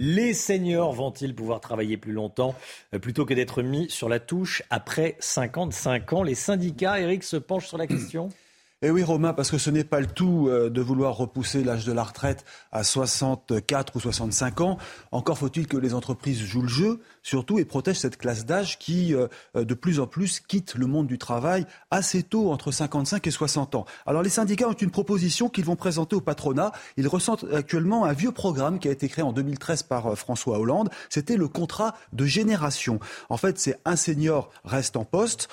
Les 0.00 0.32
seniors 0.32 0.92
vont-ils 0.92 1.34
pouvoir 1.34 1.60
travailler 1.60 1.96
plus 1.96 2.12
longtemps 2.12 2.54
euh, 2.94 3.00
plutôt 3.00 3.26
que 3.26 3.34
d'être 3.34 3.62
mis 3.62 3.90
sur 3.90 4.08
la 4.08 4.20
touche 4.20 4.62
après 4.70 5.16
55 5.18 6.12
ans? 6.12 6.22
Les 6.22 6.36
syndicats, 6.36 7.00
Eric, 7.00 7.24
se 7.24 7.36
penchent 7.36 7.66
sur 7.66 7.78
la 7.78 7.88
question? 7.88 8.28
Eh 8.80 8.92
oui, 8.92 9.02
Romain, 9.02 9.32
parce 9.32 9.50
que 9.50 9.58
ce 9.58 9.70
n'est 9.70 9.82
pas 9.82 9.98
le 9.98 10.06
tout 10.06 10.46
euh, 10.46 10.70
de 10.70 10.80
vouloir 10.80 11.16
repousser 11.16 11.64
l'âge 11.64 11.84
de 11.84 11.90
la 11.90 12.04
retraite 12.04 12.44
à 12.70 12.84
64 12.84 13.96
ou 13.96 13.98
65 13.98 14.60
ans. 14.60 14.78
Encore 15.10 15.36
faut-il 15.36 15.66
que 15.66 15.76
les 15.76 15.94
entreprises 15.94 16.38
jouent 16.38 16.62
le 16.62 16.68
jeu, 16.68 17.00
surtout, 17.28 17.58
et 17.58 17.64
protègent 17.64 17.98
cette 17.98 18.16
classe 18.16 18.46
d'âge 18.46 18.78
qui, 18.78 19.14
euh, 19.14 19.28
de 19.54 19.74
plus 19.74 20.00
en 20.00 20.06
plus, 20.06 20.40
quitte 20.40 20.74
le 20.74 20.86
monde 20.86 21.06
du 21.06 21.18
travail 21.18 21.66
assez 21.90 22.22
tôt, 22.22 22.50
entre 22.50 22.72
55 22.72 23.26
et 23.26 23.30
60 23.30 23.74
ans. 23.74 23.84
Alors, 24.06 24.22
les 24.22 24.30
syndicats 24.30 24.68
ont 24.68 24.72
une 24.72 24.90
proposition 24.90 25.48
qu'ils 25.48 25.64
vont 25.64 25.76
présenter 25.76 26.16
au 26.16 26.20
patronat. 26.20 26.72
Ils 26.96 27.06
ressentent 27.06 27.44
actuellement 27.52 28.04
un 28.04 28.12
vieux 28.12 28.32
programme 28.32 28.78
qui 28.78 28.88
a 28.88 28.90
été 28.90 29.08
créé 29.08 29.22
en 29.22 29.32
2013 29.32 29.82
par 29.84 30.06
euh, 30.06 30.14
François 30.14 30.58
Hollande. 30.58 30.88
C'était 31.10 31.36
le 31.36 31.48
contrat 31.48 31.94
de 32.12 32.24
génération. 32.24 32.98
En 33.28 33.36
fait, 33.36 33.58
c'est 33.58 33.78
un 33.84 33.96
senior 33.96 34.50
reste 34.64 34.96
en 34.96 35.04
poste 35.04 35.48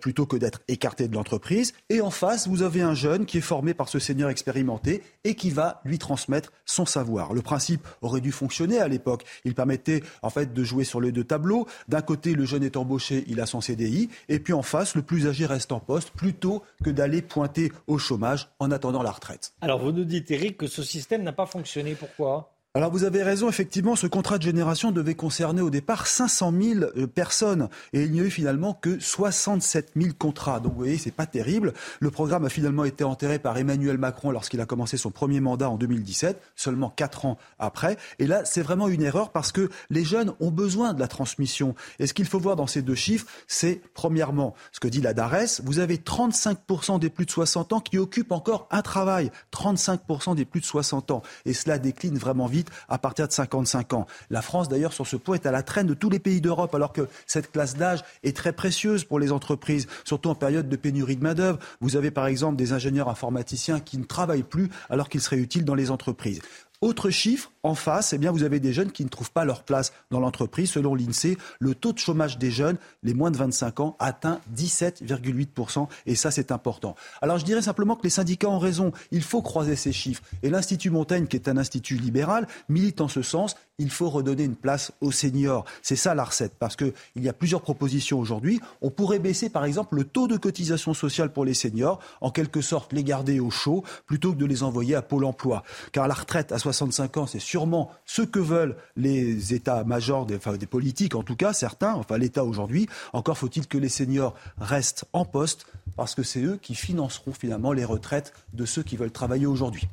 plutôt 0.00 0.26
que 0.26 0.36
d'être 0.36 0.60
écarté 0.68 1.08
de 1.08 1.14
l'entreprise. 1.14 1.72
Et 1.88 2.00
en 2.00 2.10
face, 2.10 2.48
vous 2.48 2.62
avez 2.62 2.82
un 2.82 2.94
jeune 2.94 3.26
qui 3.26 3.38
est 3.38 3.42
formé 3.42 3.74
par 3.74 3.88
ce 3.88 3.98
seigneur 3.98 4.30
expérimenté 4.30 5.02
et 5.24 5.34
qui 5.34 5.50
va 5.50 5.80
lui 5.84 5.98
transmettre 5.98 6.52
son 6.64 6.86
savoir. 6.86 7.32
Le 7.32 7.42
principe 7.42 7.86
aurait 8.02 8.20
dû 8.20 8.32
fonctionner 8.32 8.78
à 8.78 8.88
l'époque. 8.88 9.24
Il 9.44 9.54
permettait 9.54 10.02
en 10.22 10.30
fait 10.30 10.52
de 10.52 10.64
jouer 10.64 10.84
sur 10.84 11.00
les 11.04 11.12
deux 11.12 11.24
tableaux. 11.24 11.66
D'un 11.88 12.02
côté, 12.02 12.34
le 12.34 12.44
jeune 12.44 12.62
est 12.62 12.76
embauché, 12.76 13.24
il 13.28 13.40
a 13.40 13.46
son 13.46 13.60
CDI, 13.60 14.08
et 14.28 14.38
puis 14.38 14.52
en 14.52 14.62
face, 14.62 14.94
le 14.94 15.02
plus 15.02 15.26
âgé 15.26 15.46
reste 15.46 15.72
en 15.72 15.80
poste 15.80 16.10
plutôt 16.10 16.62
que 16.82 16.90
d'aller 16.90 17.22
pointer 17.22 17.72
au 17.86 17.98
chômage 17.98 18.48
en 18.58 18.70
attendant 18.70 19.02
la 19.02 19.10
retraite. 19.10 19.54
Alors 19.60 19.82
vous 19.82 19.92
nous 19.92 20.04
dites, 20.04 20.30
Eric, 20.30 20.56
que 20.56 20.66
ce 20.66 20.82
système 20.82 21.22
n'a 21.22 21.32
pas 21.32 21.46
fonctionné. 21.46 21.94
Pourquoi? 21.94 22.53
Alors 22.76 22.90
vous 22.90 23.04
avez 23.04 23.22
raison, 23.22 23.48
effectivement, 23.48 23.94
ce 23.94 24.08
contrat 24.08 24.36
de 24.36 24.42
génération 24.42 24.90
devait 24.90 25.14
concerner 25.14 25.62
au 25.62 25.70
départ 25.70 26.08
500 26.08 26.52
000 26.60 26.80
euh, 26.80 27.06
personnes 27.06 27.68
et 27.92 28.02
il 28.02 28.10
n'y 28.10 28.20
a 28.20 28.24
eu 28.24 28.30
finalement 28.30 28.74
que 28.74 28.98
67 28.98 29.92
000 29.94 30.14
contrats. 30.18 30.58
Donc 30.58 30.72
vous 30.72 30.78
voyez, 30.78 30.98
c'est 30.98 31.12
pas 31.12 31.26
terrible. 31.26 31.72
Le 32.00 32.10
programme 32.10 32.44
a 32.44 32.48
finalement 32.48 32.84
été 32.84 33.04
enterré 33.04 33.38
par 33.38 33.56
Emmanuel 33.56 33.96
Macron 33.96 34.32
lorsqu'il 34.32 34.60
a 34.60 34.66
commencé 34.66 34.96
son 34.96 35.12
premier 35.12 35.38
mandat 35.38 35.70
en 35.70 35.76
2017, 35.76 36.42
seulement 36.56 36.90
quatre 36.90 37.26
ans 37.26 37.38
après. 37.60 37.96
Et 38.18 38.26
là, 38.26 38.44
c'est 38.44 38.62
vraiment 38.62 38.88
une 38.88 39.02
erreur 39.02 39.30
parce 39.30 39.52
que 39.52 39.70
les 39.88 40.02
jeunes 40.02 40.32
ont 40.40 40.50
besoin 40.50 40.94
de 40.94 40.98
la 40.98 41.06
transmission. 41.06 41.76
Et 42.00 42.08
ce 42.08 42.12
qu'il 42.12 42.26
faut 42.26 42.40
voir 42.40 42.56
dans 42.56 42.66
ces 42.66 42.82
deux 42.82 42.96
chiffres, 42.96 43.28
c'est 43.46 43.82
premièrement 43.94 44.52
ce 44.72 44.80
que 44.80 44.88
dit 44.88 45.00
la 45.00 45.14
DARES, 45.14 45.60
vous 45.62 45.78
avez 45.78 45.98
35% 45.98 46.98
des 46.98 47.08
plus 47.08 47.24
de 47.24 47.30
60 47.30 47.72
ans 47.72 47.80
qui 47.80 47.98
occupent 47.98 48.32
encore 48.32 48.66
un 48.72 48.82
travail. 48.82 49.30
35% 49.52 50.34
des 50.34 50.44
plus 50.44 50.58
de 50.58 50.66
60 50.66 51.12
ans. 51.12 51.22
Et 51.44 51.52
cela 51.52 51.78
décline 51.78 52.18
vraiment 52.18 52.46
vite 52.46 52.63
à 52.88 52.98
partir 52.98 53.26
de 53.28 53.32
55 53.32 53.92
ans. 53.94 54.06
La 54.30 54.42
France, 54.42 54.68
d'ailleurs, 54.68 54.92
sur 54.92 55.06
ce 55.06 55.16
point, 55.16 55.36
est 55.36 55.46
à 55.46 55.52
la 55.52 55.62
traîne 55.62 55.86
de 55.86 55.94
tous 55.94 56.10
les 56.10 56.18
pays 56.18 56.40
d'Europe, 56.40 56.74
alors 56.74 56.92
que 56.92 57.08
cette 57.26 57.50
classe 57.50 57.76
d'âge 57.76 58.02
est 58.22 58.36
très 58.36 58.52
précieuse 58.52 59.04
pour 59.04 59.18
les 59.18 59.32
entreprises, 59.32 59.86
surtout 60.04 60.28
en 60.28 60.34
période 60.34 60.68
de 60.68 60.76
pénurie 60.76 61.16
de 61.16 61.22
main-d'œuvre. 61.22 61.58
Vous 61.80 61.96
avez 61.96 62.10
par 62.10 62.26
exemple 62.26 62.56
des 62.56 62.72
ingénieurs 62.72 63.08
informaticiens 63.08 63.80
qui 63.80 63.98
ne 63.98 64.04
travaillent 64.04 64.42
plus 64.42 64.70
alors 64.90 65.08
qu'ils 65.08 65.20
seraient 65.20 65.36
utiles 65.36 65.64
dans 65.64 65.74
les 65.74 65.90
entreprises. 65.90 66.40
Autre 66.80 67.10
chiffre, 67.10 67.50
en 67.64 67.74
face, 67.74 68.12
eh 68.12 68.18
bien, 68.18 68.30
vous 68.30 68.44
avez 68.44 68.60
des 68.60 68.72
jeunes 68.72 68.92
qui 68.92 69.04
ne 69.04 69.08
trouvent 69.08 69.32
pas 69.32 69.44
leur 69.44 69.64
place 69.64 69.92
dans 70.10 70.20
l'entreprise. 70.20 70.70
Selon 70.70 70.94
l'INSEE, 70.94 71.38
le 71.58 71.74
taux 71.74 71.92
de 71.92 71.98
chômage 71.98 72.38
des 72.38 72.50
jeunes, 72.50 72.76
les 73.02 73.14
moins 73.14 73.30
de 73.30 73.38
25 73.38 73.80
ans, 73.80 73.96
atteint 73.98 74.40
17,8%. 74.54 75.88
Et 76.06 76.14
ça, 76.14 76.30
c'est 76.30 76.52
important. 76.52 76.94
Alors, 77.22 77.38
je 77.38 77.44
dirais 77.44 77.62
simplement 77.62 77.96
que 77.96 78.02
les 78.04 78.10
syndicats 78.10 78.50
ont 78.50 78.58
raison. 78.58 78.92
Il 79.10 79.22
faut 79.22 79.40
croiser 79.40 79.76
ces 79.76 79.92
chiffres. 79.92 80.22
Et 80.42 80.50
l'Institut 80.50 80.90
Montaigne, 80.90 81.26
qui 81.26 81.36
est 81.36 81.48
un 81.48 81.56
institut 81.56 81.96
libéral, 81.96 82.46
milite 82.68 83.00
en 83.00 83.08
ce 83.08 83.22
sens. 83.22 83.56
Il 83.78 83.90
faut 83.90 84.10
redonner 84.10 84.44
une 84.44 84.56
place 84.56 84.92
aux 85.00 85.10
seniors. 85.10 85.64
C'est 85.82 85.96
ça 85.96 86.14
la 86.14 86.24
recette. 86.24 86.54
Parce 86.58 86.76
qu'il 86.76 86.92
y 87.16 87.28
a 87.30 87.32
plusieurs 87.32 87.62
propositions 87.62 88.20
aujourd'hui. 88.20 88.60
On 88.82 88.90
pourrait 88.90 89.18
baisser, 89.18 89.48
par 89.48 89.64
exemple, 89.64 89.96
le 89.96 90.04
taux 90.04 90.28
de 90.28 90.36
cotisation 90.36 90.92
sociale 90.92 91.32
pour 91.32 91.46
les 91.46 91.54
seniors, 91.54 91.98
en 92.20 92.30
quelque 92.30 92.60
sorte 92.60 92.92
les 92.92 93.04
garder 93.04 93.40
au 93.40 93.50
chaud, 93.50 93.84
plutôt 94.06 94.32
que 94.32 94.36
de 94.36 94.46
les 94.46 94.62
envoyer 94.62 94.94
à 94.94 95.02
Pôle 95.02 95.24
emploi. 95.24 95.62
Car 95.92 96.06
la 96.06 96.14
retraite 96.14 96.52
à 96.52 96.58
65 96.58 97.16
ans, 97.16 97.26
c'est 97.26 97.40
sûrement 97.54 97.88
ce 98.04 98.22
que 98.22 98.40
veulent 98.40 98.76
les 98.96 99.54
états-majors, 99.54 100.26
des, 100.26 100.40
des 100.58 100.66
politiques 100.66 101.14
en 101.14 101.22
tout 101.22 101.36
cas, 101.36 101.52
certains, 101.52 101.94
enfin 101.94 102.18
l'État 102.18 102.44
aujourd'hui. 102.44 102.88
Encore 103.12 103.38
faut-il 103.38 103.68
que 103.68 103.78
les 103.78 103.88
seniors 103.88 104.34
restent 104.58 105.04
en 105.12 105.24
poste 105.24 105.64
parce 105.94 106.16
que 106.16 106.24
c'est 106.24 106.42
eux 106.42 106.58
qui 106.60 106.74
financeront 106.74 107.32
finalement 107.32 107.72
les 107.72 107.84
retraites 107.84 108.32
de 108.54 108.64
ceux 108.64 108.82
qui 108.82 108.96
veulent 108.96 109.12
travailler 109.12 109.46
aujourd'hui. 109.46 109.86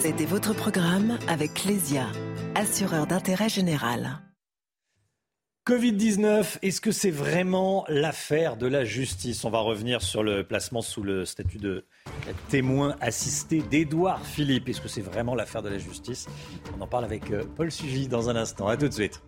C'était 0.00 0.26
votre 0.26 0.54
programme 0.54 1.18
avec 1.28 1.54
Clésia, 1.54 2.06
assureur 2.56 3.06
d'intérêt 3.06 3.48
général. 3.48 4.27
Covid-19, 5.68 6.60
est-ce 6.62 6.80
que 6.80 6.90
c'est 6.90 7.10
vraiment 7.10 7.84
l'affaire 7.88 8.56
de 8.56 8.66
la 8.66 8.86
justice? 8.86 9.44
On 9.44 9.50
va 9.50 9.58
revenir 9.58 10.00
sur 10.00 10.22
le 10.22 10.42
placement 10.42 10.80
sous 10.80 11.02
le 11.02 11.26
statut 11.26 11.58
de 11.58 11.84
témoin 12.48 12.96
assisté 13.02 13.60
d'Édouard 13.60 14.24
Philippe. 14.24 14.70
Est-ce 14.70 14.80
que 14.80 14.88
c'est 14.88 15.02
vraiment 15.02 15.34
l'affaire 15.34 15.60
de 15.60 15.68
la 15.68 15.76
justice? 15.76 16.26
On 16.74 16.80
en 16.80 16.86
parle 16.86 17.04
avec 17.04 17.30
euh, 17.30 17.44
Paul 17.54 17.70
Sugy 17.70 18.08
dans 18.08 18.30
un 18.30 18.36
instant. 18.36 18.66
A 18.66 18.78
tout 18.78 18.88
de 18.88 18.94
suite. 18.94 19.22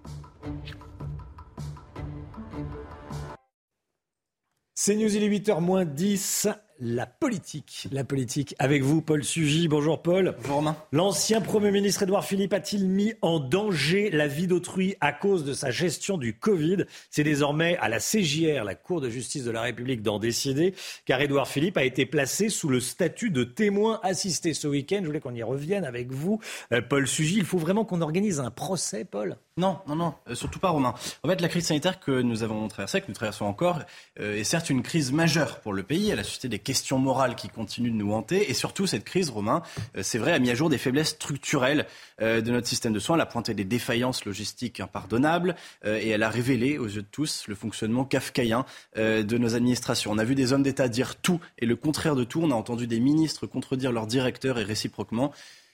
C'est 4.75 4.97
News, 4.97 5.15
il 5.15 5.23
est 5.23 5.29
8h 5.29 5.85
10 5.93 6.49
la 6.81 7.07
politique. 7.07 7.89
La 7.93 8.05
politique 8.05 8.55
avec 8.59 8.83
vous, 8.83 9.03
Paul 9.03 9.23
Sugy. 9.23 9.69
Bonjour 9.69 10.01
Paul. 10.01 10.35
Bonjour 10.39 10.57
Romain. 10.57 10.77
L'ancien 10.93 11.41
Premier 11.43 11.71
ministre 11.71 12.03
Édouard 12.03 12.25
Philippe 12.25 12.55
a-t-il 12.55 12.89
mis 12.89 13.13
en 13.21 13.39
danger 13.39 14.11
la 14.11 14.27
vie 14.27 14.47
d'autrui 14.47 14.97
à 15.01 15.13
cause 15.13 15.45
de 15.45 15.53
sa 15.53 15.71
gestion 15.71 16.17
du 16.17 16.35
Covid? 16.35 16.85
C'est 17.11 17.23
désormais 17.23 17.77
à 17.79 17.89
la 17.91 17.99
CJR, 17.99 18.65
la 18.65 18.75
Cour 18.75 19.03
de 19.03 19.11
justice 19.11 19.45
de 19.45 19.51
la 19.51 19.61
République, 19.61 20.03
d'en 20.03 20.19
décider, 20.19 20.75
car 21.05 21.21
Édouard 21.21 21.49
Philippe 21.49 21.77
a 21.77 21.85
été 21.85 22.07
placé 22.07 22.49
sous 22.49 22.69
le 22.69 22.81
statut 22.81 23.31
de 23.31 23.45
témoin 23.45 24.01
assisté 24.03 24.55
ce 24.55 24.67
week-end. 24.67 25.01
Je 25.03 25.07
voulais 25.07 25.21
qu'on 25.21 25.35
y 25.35 25.43
revienne 25.43 25.85
avec 25.85 26.11
vous, 26.11 26.41
euh, 26.73 26.81
Paul 26.81 27.07
Sugy. 27.07 27.37
Il 27.37 27.45
faut 27.45 27.59
vraiment 27.59 27.85
qu'on 27.85 28.01
organise 28.01 28.41
un 28.41 28.51
procès, 28.51 29.05
Paul 29.05 29.37
Non, 29.59 29.79
non, 29.87 29.97
non, 29.97 30.15
euh, 30.29 30.35
surtout 30.35 30.59
pas 30.59 30.71
Romain. 30.71 30.95
En 31.23 31.29
fait, 31.29 31.43
la 31.43 31.49
crise 31.49 31.67
sanitaire 31.67 32.01
que 32.01 32.23
nous 32.23 32.43
avons 32.43 32.67
traversée, 32.69 33.03
que 33.03 33.09
nous 33.09 33.15
traversons 33.15 33.45
encore, 33.45 33.81
euh, 34.19 34.37
est 34.37 34.45
certes 34.45 34.71
une 34.71 34.83
crise 34.83 35.13
majeure 35.13 35.61
pour 35.61 35.75
le 35.75 35.83
pays. 35.83 36.09
Elle 36.09 36.21
a 36.21 36.25
suscité 36.25 36.49
des 36.49 36.59
questions 36.71 37.01
morales 37.01 37.35
qui 37.35 37.49
continuent 37.49 37.91
de 37.91 37.97
nous 37.97 38.13
hanter. 38.13 38.49
Et 38.49 38.55
surtout, 38.55 38.87
cette 38.87 39.03
crise, 39.03 39.29
Romain, 39.29 39.63
euh, 39.97 40.03
c'est 40.05 40.19
vrai, 40.19 40.31
a 40.31 40.39
mis 40.39 40.51
à 40.51 40.55
jour 40.55 40.71
des 40.71 40.79
faiblesses 40.79 41.09
structurelles 41.09 41.85
euh, 42.23 42.41
de 42.41 42.53
notre 42.53 42.69
système 42.69 42.93
de 42.93 43.01
soins. 43.01 43.17
Elle 43.17 43.23
a 43.23 43.27
pointé 43.27 43.55
des 43.55 43.65
défaillances 43.65 44.25
logistiques 44.25 44.79
impardonnables 44.79 45.57
euh, 45.85 45.99
et 46.01 46.11
elle 46.11 46.23
a 46.23 46.29
révélé 46.29 46.79
aux 46.79 46.87
yeux 46.87 47.03
de 47.03 47.09
tous 47.11 47.49
le 47.49 47.57
fonctionnement 47.57 48.05
kafkaïen 48.05 48.65
de 48.97 49.39
nos 49.39 49.57
administrations. 49.57 50.13
On 50.13 50.19
a 50.19 50.23
vu 50.23 50.37
des 50.37 50.53
hommes 50.53 50.63
d'État 50.63 50.87
dire 50.87 51.17
tout 51.17 51.41
et 51.59 51.67
le 51.67 51.75
contraire 51.75 52.15
de 52.15 52.23
tout. 52.23 52.41
On 52.41 52.53
a 52.53 52.55
entendu 52.55 52.87
des 52.87 53.01
ministres 53.01 53.49
contredire 53.49 53.91
leurs 53.91 54.07
directeurs 54.07 54.61
et 54.61 54.63
réciproquement. 54.63 55.33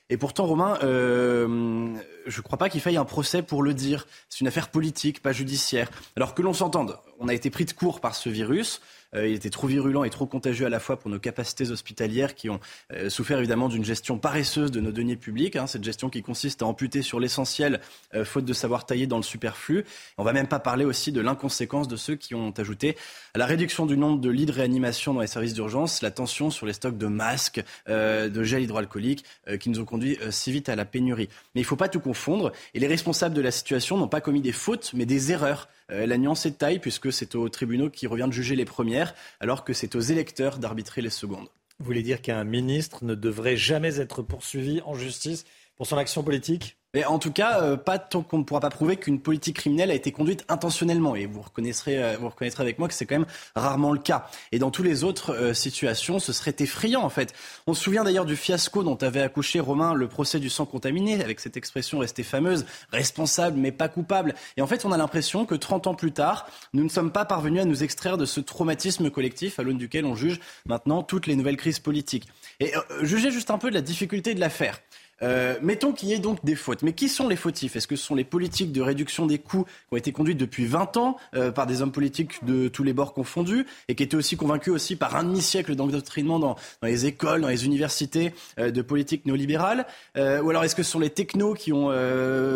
Et 0.09 0.17
pourtant, 0.17 0.47
Romain, 0.47 0.79
je 0.81 1.47
ne 1.47 2.43
crois 2.43 2.57
pas 2.57 2.71
qu'il 2.71 2.81
faille 2.81 2.97
un 2.97 3.05
procès 3.05 3.43
pour 3.43 3.63
le 3.63 3.75
dire. 3.75 4.07
C'est 4.31 4.41
une 4.41 4.49
affaire 4.49 4.69
politique, 4.69 5.21
pas 5.21 5.33
judiciaire. 5.33 5.91
Alors 6.17 6.35
que 6.35 6.43
l'on 6.43 6.55
s'entende, 6.55 6.97
on 7.19 7.29
a 7.29 7.35
été 7.35 7.51
pris 7.51 7.67
de 7.67 7.73
court 7.73 8.01
par 8.01 8.15
ce 8.15 8.31
virus. 8.31 8.81
Euh, 9.17 9.29
il 9.29 9.35
était 9.35 9.51
trop 9.51 9.67
virulent 9.67 10.05
et 10.05 10.11
trop 10.11 10.27
contagieux 10.27 10.67
à 10.67 10.69
la 10.69 10.81
fois 10.81 10.99
pour 10.99 11.11
nos 11.11 11.19
capacités 11.19 11.71
hospitalières 11.71 12.35
qui 12.35 12.51
ont 12.51 12.61
euh, 12.93 13.11
souffert 13.11 13.39
évidemment 13.39 13.69
d'une 13.69 13.85
gestion 13.85 14.19
paresseuse 14.19 14.71
de 14.71 14.81
nos 14.81 14.93
deniers 14.93 15.17
publics. 15.17 15.57
Hein, 15.57 15.67
cette 15.67 15.85
gestion 15.85 16.11
qui 16.11 16.23
consiste 16.23 16.63
à 16.63 16.67
amputer 16.67 17.03
sur 17.03 17.21
l'essentiel, 17.21 17.81
euh, 18.15 18.25
faute 18.25 18.45
de 18.45 18.53
savoir 18.53 18.87
tailler 18.87 19.07
dans 19.07 19.17
le 19.17 19.23
superflu. 19.23 19.85
On 20.19 20.25
va 20.25 20.33
même 20.33 20.49
pas 20.49 20.59
parler 20.59 20.85
aussi 20.85 21.13
de 21.13 21.21
l'inconséquence 21.21 21.89
de 21.89 21.97
ceux 21.97 22.17
qui 22.17 22.35
ont 22.35 22.53
ajouté 22.57 22.97
à 23.35 23.39
la 23.39 23.47
réduction 23.47 23.87
du 23.87 23.97
nombre 23.97 24.21
de 24.21 24.31
lits 24.31 24.47
de 24.47 24.53
réanimation 24.53 25.15
dans 25.15 25.21
les 25.21 25.27
services 25.27 25.55
d'urgence, 25.55 26.03
la 26.03 26.11
tension 26.11 26.51
sur 26.51 26.67
les 26.67 26.73
stocks 26.73 26.99
de 26.99 27.07
masques, 27.07 27.63
de 27.87 28.43
gel 28.43 28.63
hydroalcoolique 28.63 29.25
qui 29.61 29.71
nous 29.71 29.81
ont 29.81 29.85
conduit 29.85 30.19
si 30.31 30.53
vite 30.53 30.69
à 30.69 30.77
la 30.77 30.85
pénurie. 30.85 31.29
Mais 31.55 31.61
il 31.61 31.65
ne 31.65 31.67
faut 31.67 31.77
pas 31.77 31.89
tout 31.89 32.01
confondre 32.01 32.53
et 32.75 32.81
les 32.81 32.87
responsables 32.87 33.35
de 33.35 33.41
la 33.41 33.51
situation 33.51 33.97
n'ont 33.97 34.09
pas 34.09 34.21
commis 34.21 34.41
des 34.41 34.53
fautes 34.53 34.93
mais 34.95 35.07
des 35.07 35.33
erreurs. 35.33 35.69
La 35.89 36.19
nuance 36.19 36.47
est 36.47 36.51
de 36.51 36.57
taille 36.57 36.79
puisque 36.79 37.13
c'est 37.13 37.35
aux 37.35 37.49
tribunaux 37.49 37.91
qui 37.91 38.07
revient 38.07 38.27
de 38.27 38.33
juger 38.33 38.57
les 38.57 38.65
premières 38.65 39.15
alors 39.41 39.65
que 39.65 39.73
c'est 39.73 39.95
aux 39.95 40.01
électeurs 40.01 40.59
d'arbitrer 40.59 41.03
les 41.03 41.11
secondes. 41.11 41.49
Vous 41.79 41.85
voulez 41.85 42.03
dire 42.03 42.23
qu'un 42.23 42.45
ministre 42.45 43.05
ne 43.05 43.15
devrait 43.15 43.57
jamais 43.57 44.01
être 44.01 44.23
poursuivi 44.23 44.81
en 44.83 44.95
justice 44.95 45.45
pour 45.77 45.87
son 45.87 45.99
action 45.99 46.23
politique? 46.23 46.79
Mais 46.97 47.05
en 47.05 47.19
tout 47.19 47.31
cas, 47.31 47.61
euh, 47.61 47.77
pas 47.77 47.99
tant 47.99 48.23
qu'on 48.23 48.39
ne 48.39 48.43
pourra 48.43 48.61
pas 48.61 48.71
prouver 48.71 48.97
qu'une 48.97 49.21
politique 49.21 49.57
criminelle 49.57 49.91
a 49.91 49.95
été 49.95 50.13
conduite 50.13 50.47
intentionnellement. 50.49 51.15
Et 51.15 51.27
vous 51.27 51.43
reconnaîtrez, 51.43 52.03
euh, 52.03 52.17
vous 52.19 52.31
reconnaîtrez 52.31 52.63
avec 52.63 52.79
moi 52.79 52.89
que 52.89 52.95
c'est 52.95 53.05
quand 53.05 53.19
même 53.19 53.27
rarement 53.55 53.93
le 53.93 53.99
cas. 53.99 54.31
Et 54.51 54.59
dans 54.59 54.71
toutes 54.71 54.87
les 54.87 55.05
autres 55.05 55.35
euh, 55.35 55.53
situations, 55.53 56.19
ce 56.21 56.33
serait 56.33 56.57
effrayant 56.59 57.03
en 57.03 57.11
fait. 57.11 57.35
On 57.67 57.75
se 57.75 57.83
souvient 57.83 58.03
d'ailleurs 58.03 58.25
du 58.25 58.35
fiasco 58.35 58.83
dont 58.83 58.97
avait 58.97 59.21
accouché 59.21 59.61
Romain 59.61 59.93
le 59.93 60.09
procès 60.09 60.41
du 60.41 60.49
sang 60.49 60.65
contaminé, 60.65 61.23
avec 61.23 61.41
cette 61.41 61.59
expression 61.59 61.99
restée 61.99 62.23
fameuse, 62.23 62.65
responsable 62.93 63.59
mais 63.59 63.73
pas 63.73 63.89
coupable. 63.89 64.35
Et 64.57 64.63
en 64.63 64.67
fait, 64.67 64.87
on 64.87 64.91
a 64.91 64.97
l'impression 64.97 65.45
que 65.45 65.55
30 65.55 65.89
ans 65.89 65.95
plus 65.95 66.13
tard, 66.13 66.49
nous 66.73 66.83
ne 66.83 66.89
sommes 66.89 67.13
pas 67.13 67.27
parvenus 67.27 67.61
à 67.61 67.67
nous 67.67 67.83
extraire 67.83 68.17
de 68.17 68.25
ce 68.25 68.41
traumatisme 68.41 69.11
collectif 69.11 69.59
à 69.59 69.65
l'aune 69.65 69.77
duquel 69.77 70.07
on 70.07 70.15
juge 70.15 70.41
maintenant 70.65 71.03
toutes 71.03 71.27
les 71.27 71.37
nouvelles 71.37 71.59
crises 71.59 71.79
politiques. 71.79 72.27
Et 72.59 72.73
jugez 73.03 73.31
juste 73.31 73.51
un 73.51 73.59
peu 73.59 73.69
de 73.69 73.75
la 73.75 73.83
difficulté 73.83 74.33
de 74.33 74.41
l'affaire. 74.41 74.81
Euh, 75.23 75.57
mettons 75.63 75.93
qu'il 75.93 76.09
y 76.09 76.13
ait 76.13 76.19
donc 76.19 76.45
des 76.45 76.55
fautes. 76.55 76.83
Mais 76.83 76.93
qui 76.93 77.09
sont 77.09 77.29
les 77.29 77.37
fautifs? 77.37 77.77
Est-ce 77.77 77.87
que 77.87 77.97
ce 77.97 78.05
sont 78.05 78.15
les 78.15 78.25
politiques 78.25 78.73
de 78.73 78.81
réduction 78.81 79.27
des 79.27 79.39
coûts 79.39 79.65
qui 79.65 79.95
ont 79.95 79.97
été 79.97 80.13
conduites 80.13 80.39
depuis 80.39 80.67
20 80.67 80.97
ans 80.97 81.17
euh, 81.35 81.51
par 81.51 81.67
des 81.67 81.83
hommes 81.83 81.93
politiques 81.93 82.45
de 82.45 82.69
tous 82.69 82.83
les 82.83 82.93
bords 82.93 83.15
confondus 83.15 83.67
et 83.89 83.95
qui 83.95 84.03
étaient 84.03 84.17
aussi 84.17 84.37
convaincus 84.37 84.73
aussi 84.73 84.97
par 84.97 85.17
un 85.17 85.25
demi-siècle 85.25 85.75
d'endoctrinement 85.75 86.39
dans, 86.39 86.57
dans, 86.83 86.89
les 86.89 87.07
écoles, 87.07 87.41
dans 87.41 87.49
les 87.49 87.65
universités 87.65 88.33
euh, 88.59 88.71
de 88.71 88.83
politique 88.83 89.25
néolibérale 89.27 89.87
Ou 90.17 90.51
alors 90.51 90.65
est-ce 90.65 90.75
que 90.75 90.83
ce 90.83 90.91
sont 90.91 90.99
les 90.99 91.11
technos 91.11 91.55
qui 91.55 91.73
ont, 91.73 91.91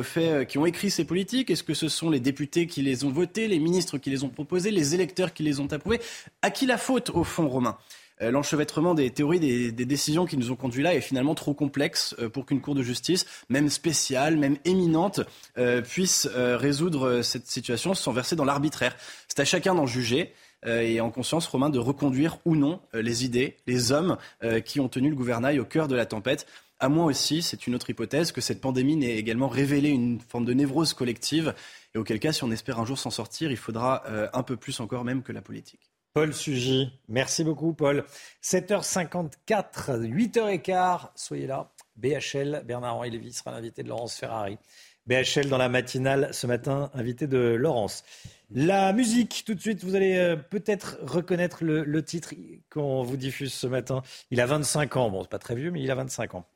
fait, 0.02 0.46
qui 0.46 0.58
ont 0.58 0.66
écrit 0.66 0.90
ces 0.90 1.04
politiques? 1.04 1.50
Est-ce 1.50 1.62
que 1.62 1.74
ce 1.74 1.88
sont 1.88 2.10
les 2.10 2.20
députés 2.20 2.66
qui 2.66 2.82
les 2.82 3.04
ont 3.04 3.10
votés, 3.10 3.48
les 3.48 3.58
ministres 3.58 3.98
qui 3.98 4.10
les 4.10 4.24
ont 4.24 4.28
proposés, 4.28 4.70
les 4.70 4.94
électeurs 4.94 5.32
qui 5.32 5.42
les 5.42 5.60
ont 5.60 5.66
approuvés? 5.72 6.00
À 6.42 6.50
qui 6.50 6.66
la 6.66 6.78
faute 6.78 7.10
au 7.10 7.24
fond, 7.24 7.48
Romain? 7.48 7.76
euh, 7.76 7.99
l'enchevêtrement 8.20 8.94
des 8.94 9.10
théories, 9.10 9.40
des, 9.40 9.72
décisions 9.72 10.26
qui 10.26 10.36
nous 10.36 10.50
ont 10.50 10.56
conduits 10.56 10.82
là 10.82 10.94
est 10.94 11.00
finalement 11.00 11.34
trop 11.34 11.54
complexe 11.54 12.14
euh, 12.18 12.28
pour 12.28 12.46
qu'une 12.46 12.60
Cour 12.60 12.74
de 12.74 12.82
justice, 12.82 13.24
même 13.48 13.70
spéciale, 13.70 14.36
même 14.36 14.58
éminente, 14.64 15.20
euh, 15.56 15.80
puisse 15.80 16.26
résoudre 16.26 17.22
cette 17.22 17.46
situation 17.46 17.94
sans 17.94 18.12
verser 18.12 18.36
dans 18.36 18.44
l'arbitraire. 18.44 18.96
C'est 19.28 19.40
à 19.40 19.44
chacun 19.44 19.74
d'en 19.74 19.86
juger 19.86 20.32
et 20.66 21.00
en 21.00 21.10
conscience, 21.10 21.46
Romain, 21.46 21.70
de 21.70 21.78
reconduire 21.78 22.38
ou 22.44 22.54
non 22.54 22.80
les 22.92 23.24
idées, 23.24 23.56
les 23.66 23.92
hommes 23.92 24.18
qui 24.64 24.78
ont 24.80 24.88
tenu 24.88 25.08
le 25.08 25.16
gouvernail 25.16 25.58
au 25.58 25.64
cœur 25.64 25.88
de 25.88 25.94
la 25.94 26.04
tempête. 26.04 26.46
À 26.80 26.90
moins 26.90 27.06
aussi, 27.06 27.40
c'est 27.40 27.66
une 27.66 27.74
autre 27.74 27.88
hypothèse, 27.88 28.30
que 28.32 28.42
cette 28.42 28.60
pandémie 28.60 28.96
n'ait 28.96 29.16
également 29.16 29.48
révélé 29.48 29.88
une 29.88 30.20
forme 30.20 30.44
de 30.44 30.52
névrose 30.52 30.92
collective, 30.92 31.54
et 31.94 31.98
auquel 31.98 32.20
cas, 32.20 32.32
si 32.32 32.44
on 32.44 32.50
espère 32.50 32.78
un 32.78 32.84
jour 32.84 32.98
s'en 32.98 33.10
sortir, 33.10 33.50
il 33.50 33.56
faudra 33.56 34.02
un 34.34 34.42
peu 34.42 34.56
plus 34.56 34.80
encore 34.80 35.04
même 35.04 35.22
que 35.22 35.32
la 35.32 35.40
politique. 35.40 35.90
Paul 36.12 36.34
Sugy. 36.34 36.90
Merci 37.08 37.44
beaucoup, 37.44 37.72
Paul. 37.72 38.04
7h54, 38.42 40.02
8h15, 40.02 41.10
soyez 41.14 41.46
là. 41.46 41.72
BHL, 41.96 42.62
Bernard-Henri 42.64 43.10
Lévy 43.10 43.32
sera 43.32 43.52
l'invité 43.52 43.82
de 43.82 43.88
Laurence 43.88 44.16
Ferrari. 44.16 44.58
BHL 45.06 45.48
dans 45.48 45.58
la 45.58 45.68
matinale 45.68 46.30
ce 46.32 46.46
matin, 46.46 46.90
invité 46.94 47.26
de 47.26 47.38
Laurence. 47.38 48.04
La 48.50 48.92
musique, 48.92 49.44
tout 49.46 49.54
de 49.54 49.60
suite, 49.60 49.84
vous 49.84 49.94
allez 49.94 50.16
euh, 50.16 50.36
peut-être 50.36 50.98
reconnaître 51.02 51.62
le, 51.62 52.04
titre 52.04 52.34
qu'on 52.70 53.02
vous 53.02 53.16
diffuse 53.16 53.52
ce 53.52 53.66
matin. 53.66 54.02
Il 54.30 54.40
a 54.40 54.46
25 54.46 54.96
ans. 54.96 55.10
Bon, 55.10 55.22
c'est 55.22 55.30
pas 55.30 55.38
très 55.38 55.54
vieux, 55.54 55.70
mais 55.70 55.80
il 55.80 55.90
a 55.90 55.94
25 55.94 56.34
ans. 56.34 56.46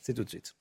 C'est 0.00 0.14
tout 0.14 0.24
de 0.24 0.28
suite. 0.28 0.56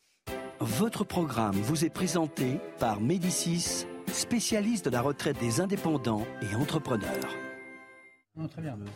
Votre 0.59 1.03
programme 1.03 1.55
vous 1.55 1.85
est 1.85 1.89
présenté 1.89 2.59
par 2.80 3.01
Médicis, 3.01 3.85
spécialiste 4.11 4.85
de 4.85 4.89
la 4.91 5.01
retraite 5.01 5.39
des 5.39 5.61
indépendants 5.61 6.26
et 6.41 6.55
entrepreneurs. 6.55 7.47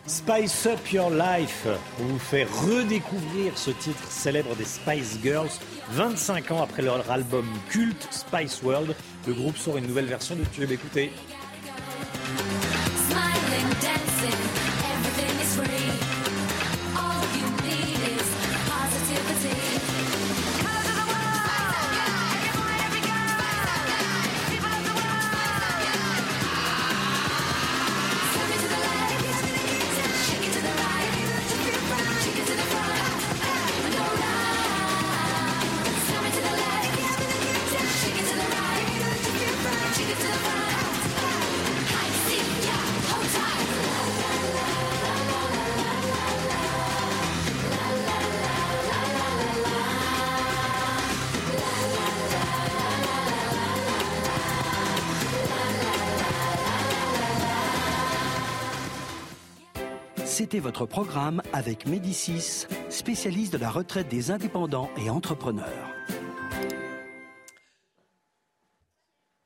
Spice 0.06 0.68
Up 0.68 0.92
Your 0.92 1.10
Life, 1.10 1.66
on 2.00 2.04
vous 2.04 2.20
fait 2.20 2.44
redécouvrir 2.44 3.58
ce 3.58 3.72
titre 3.72 4.04
célèbre 4.12 4.56
des 4.56 4.66
Spice 4.66 5.18
Girls. 5.24 5.50
25 5.90 6.52
ans 6.52 6.62
après 6.62 6.84
leur 6.84 7.10
album 7.10 7.46
culte 7.70 8.08
Spice 8.12 8.62
World, 8.62 8.96
le 9.28 9.34
groupe 9.34 9.58
sort 9.58 9.78
une 9.78 9.88
nouvelle 9.88 10.06
version 10.06 10.36
de 10.36 10.44
tube. 10.44 10.72
Écoutez. 10.72 11.12
Votre 60.60 60.86
programme 60.86 61.42
avec 61.54 61.86
Médicis, 61.86 62.68
spécialiste 62.90 63.54
de 63.54 63.58
la 63.58 63.70
retraite 63.70 64.10
des 64.10 64.32
indépendants 64.32 64.90
et 64.98 65.10
entrepreneurs. 65.10 65.88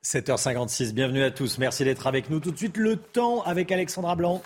7h56, 0.03 0.93
bienvenue 0.93 1.23
à 1.23 1.31
tous. 1.31 1.57
Merci 1.57 1.83
d'être 1.83 2.07
avec 2.07 2.29
nous. 2.29 2.39
Tout 2.39 2.51
de 2.51 2.57
suite, 2.57 2.77
le 2.77 2.95
temps 2.95 3.41
avec 3.43 3.71
Alexandra 3.71 4.15
Blanc. 4.15 4.41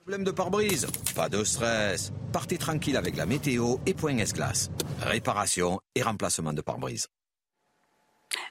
Problème 0.00 0.24
de 0.24 0.30
pare-brise 0.30 0.86
Pas 1.14 1.28
de 1.28 1.42
stress. 1.44 2.12
Partez 2.32 2.58
tranquille 2.58 2.96
avec 2.96 3.16
la 3.16 3.24
météo 3.24 3.76
et 3.86 3.94
Point 3.94 4.18
S-Glace. 4.18 4.70
Réparation 5.00 5.80
et 5.94 6.02
remplacement 6.02 6.52
de 6.52 6.60
pare-brise. 6.60 7.08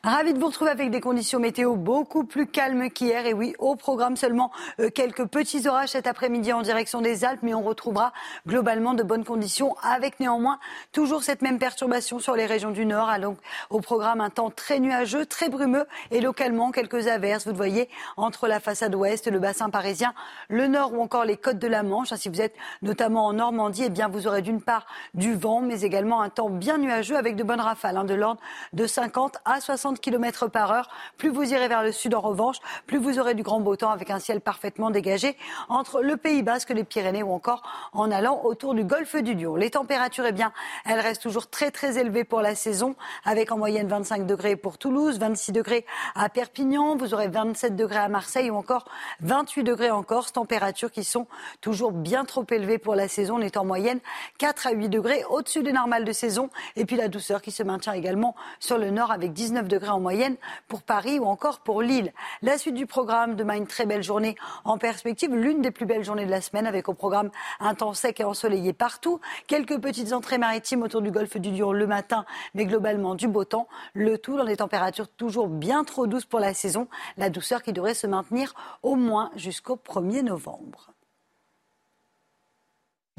Ravi 0.06 0.34
de 0.34 0.40
vous 0.40 0.48
retrouver 0.48 0.72
avec 0.72 0.92
des 0.92 1.00
conditions 1.00 1.40
météo 1.40 1.76
beaucoup 1.76 2.26
plus 2.26 2.46
calmes 2.46 2.90
qu'hier. 2.90 3.26
Et 3.26 3.34
oui, 3.34 3.56
au 3.58 3.76
programme 3.76 4.18
seulement 4.18 4.52
euh, 4.80 4.90
quelques 4.90 5.26
petits 5.26 5.68
orages 5.68 5.90
cet 5.90 6.08
après-midi 6.08 6.52
en 6.52 6.62
direction 6.62 7.02
des 7.02 7.24
Alpes, 7.24 7.40
mais 7.42 7.54
on 7.54 7.62
retrouvera 7.62 8.12
globalement 8.46 8.94
de 8.94 9.04
bonnes 9.04 9.24
conditions 9.24 9.76
avec 9.82 10.20
néanmoins 10.20 10.60
toujours 10.92 11.24
cette 11.24 11.42
même 11.42 11.58
perturbation 11.58 12.20
sur 12.20 12.36
les 12.36 12.46
régions 12.46 12.72
du 12.72 12.86
Nord. 12.86 13.12
Donc 13.22 13.38
au 13.70 13.80
programme 13.80 14.22
un 14.22 14.30
temps 14.30 14.50
très 14.50 14.80
nuageux, 14.80 15.26
très 15.26 15.50
brumeux 15.50 15.86
et 16.12 16.22
localement 16.22 16.72
quelques 16.72 17.08
averses. 17.08 17.46
Vous 17.46 17.52
le 17.52 17.58
voyez 17.58 17.90
entre 18.18 18.48
la 18.48 18.60
façade 18.60 18.96
ouest, 18.96 19.32
le 19.32 19.40
bassin 19.40 19.70
parisien, 19.70 20.14
le 20.50 20.68
Nord 20.68 20.94
ou 20.94 21.02
encore 21.02 21.26
les 21.26 21.38
côtes 21.38 21.60
de 21.60 21.68
la 21.68 21.84
Manche. 21.84 22.14
Si 22.16 22.30
vous 22.30 22.42
êtes 22.42 22.56
notamment 22.82 23.26
en 23.26 23.34
Normandie, 23.34 23.84
eh 23.86 23.90
bien 23.90 24.10
vous 24.10 24.28
aurez 24.28 24.42
d'une 24.42 24.62
part 24.62 24.86
du 25.14 25.34
vent, 25.34 25.62
mais 25.62 25.82
également 25.82 26.22
un 26.22 26.30
temps 26.30 26.50
bien 26.50 26.78
nuageux 26.78 27.16
avec 27.16 27.36
de 27.36 27.44
bonnes 27.44 27.62
rafales, 27.62 27.98
hein, 27.98 28.04
de 28.04 28.14
l'ordre 28.14 28.42
de 28.74 28.86
50 28.86 29.38
à 29.46 29.62
60 29.62 29.73
60 29.78 30.00
km 30.00 30.48
par 30.50 30.72
heure. 30.72 30.88
Plus 31.18 31.30
vous 31.30 31.52
irez 31.52 31.68
vers 31.68 31.82
le 31.82 31.91
sud, 31.91 32.14
en 32.14 32.22
revanche, 32.22 32.58
plus 32.86 33.00
vous 33.00 33.18
aurez 33.18 33.34
du 33.34 33.41
grand 33.41 33.60
beau 33.60 33.76
temps 33.76 33.90
avec 33.90 34.12
un 34.12 34.20
ciel 34.20 34.40
parfaitement 34.40 34.91
dégagé 34.91 35.36
entre 35.68 36.02
le 36.02 36.16
Pays 36.16 36.44
Basque, 36.44 36.70
les 36.70 36.84
Pyrénées 36.84 37.24
ou 37.24 37.32
encore 37.32 37.64
en 37.91 38.12
allant 38.12 38.41
autour 38.44 38.76
du 38.76 38.84
golfe 38.84 39.16
du 39.16 39.34
Lion. 39.34 39.56
Les 39.56 39.72
températures, 39.72 40.26
eh 40.28 40.32
bien, 40.32 40.54
elles 40.86 41.00
restent 41.00 41.24
toujours 41.24 41.50
très 41.50 41.72
très 41.72 41.98
élevées 41.98 42.24
pour 42.24 42.41
la 42.41 42.54
saison, 42.54 42.95
avec 43.26 43.52
en 43.52 43.58
moyenne 43.58 43.88
25 43.88 44.28
degrés 44.28 44.56
pour 44.56 44.78
Toulouse, 44.78 45.18
26 45.18 45.52
degrés 45.54 45.88
à 46.14 46.30
Perpignan, 46.30 46.95
vous 46.95 47.16
aurez 47.16 47.30
27 47.30 47.76
degrés 47.76 47.98
à 47.98 48.10
Marseille 48.10 48.52
ou 48.52 48.56
encore 48.56 48.86
28 49.22 49.64
degrés 49.64 49.90
en 49.90 50.04
Corse, 50.04 50.34
températures 50.34 50.91
qui 50.91 51.04
sont 51.04 51.26
toujours 51.62 51.91
bien 51.91 52.26
trop 52.26 52.45
élevées 52.52 52.78
pour 52.78 52.94
la 52.94 53.08
saison. 53.08 53.38
On 53.38 53.41
est 53.41 53.58
en 53.58 53.66
moyenne 53.66 54.02
4 54.38 54.68
à 54.68 54.72
8 54.72 54.90
degrés 54.90 55.24
au-dessus 55.32 55.64
des 55.64 55.72
normales 55.72 56.06
de 56.06 56.12
saison. 56.12 56.52
Et 56.76 56.86
puis 56.86 56.95
la 56.95 57.08
douceur 57.08 57.41
qui 57.41 57.50
se 57.50 57.64
maintient 57.64 57.94
également 57.94 58.36
sur 58.60 58.78
le 58.78 58.91
nord 58.91 59.12
avec 59.12 59.34
19 59.34 59.62
degrés 59.68 59.90
en 59.90 59.99
moyenne 59.99 60.35
pour 60.68 60.81
Paris 60.81 61.19
ou 61.19 61.26
encore 61.26 61.60
pour 61.60 61.81
Lille. 61.81 62.14
La 62.41 62.57
suite 62.57 62.76
du 62.76 62.85
programme, 62.85 63.35
demain 63.35 63.56
une 63.56 63.68
très 63.68 63.85
belle 63.85 64.03
journée 64.03 64.35
en 64.65 64.77
perspective, 64.77 65.35
l'une 65.35 65.61
des 65.61 65.72
plus 65.72 65.85
belles 65.85 66.03
journées 66.03 66.26
de 66.26 66.31
la 66.31 66.41
semaine 66.41 66.68
avec 66.68 66.90
au 66.90 66.94
programme 66.94 67.30
un 67.60 67.76
temps 67.76 67.94
sec 67.94 68.19
et 68.19 68.23
ensoleillé 68.23 68.73
partout. 68.73 69.19
Quelques 69.48 69.80
petites 69.80 70.14
entrées 70.14 70.38
maritimes 70.38 70.84
autour 70.84 71.02
du 71.02 71.11
golfe 71.11 71.38
du 71.38 71.52
Lion 71.52 71.72
le 71.72 71.88
matin, 71.88 72.26
mais 72.53 72.65
globalement 72.65 73.15
du 73.15 73.27
beau 73.27 73.45
temps. 73.45 73.68
Le 73.94 74.18
tout 74.18 74.38
dans 74.38 74.45
des 74.45 74.57
températures 74.57 75.10
toujours 75.10 75.48
bien 75.48 75.84
trop 75.84 76.07
douces 76.07 76.26
pour 76.26 76.40
la 76.40 76.53
saison. 76.53 76.88
La 77.18 77.30
douceur 77.30 77.64
qui 77.64 77.73
devrait 77.73 77.94
se 77.94 78.07
maintenir 78.07 78.53
au 78.81 78.95
moins 78.95 79.31
jusqu'au 79.35 79.76
1er 79.76 80.22
novembre. 80.22 80.93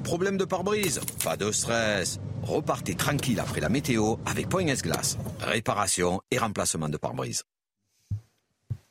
Problème 0.02 0.36
de 0.36 0.44
pare-brise 0.44 1.00
Pas 1.24 1.36
de 1.36 1.50
stress. 1.52 2.18
Repartez 2.42 2.94
tranquille 2.94 3.40
après 3.40 3.60
la 3.60 3.68
météo 3.68 4.16
avec 4.26 4.48
Point 4.48 4.64
Glace. 4.64 5.16
Réparation 5.40 6.20
et 6.30 6.38
remplacement 6.38 6.88
de 6.88 6.96
pare-brise. 6.96 7.44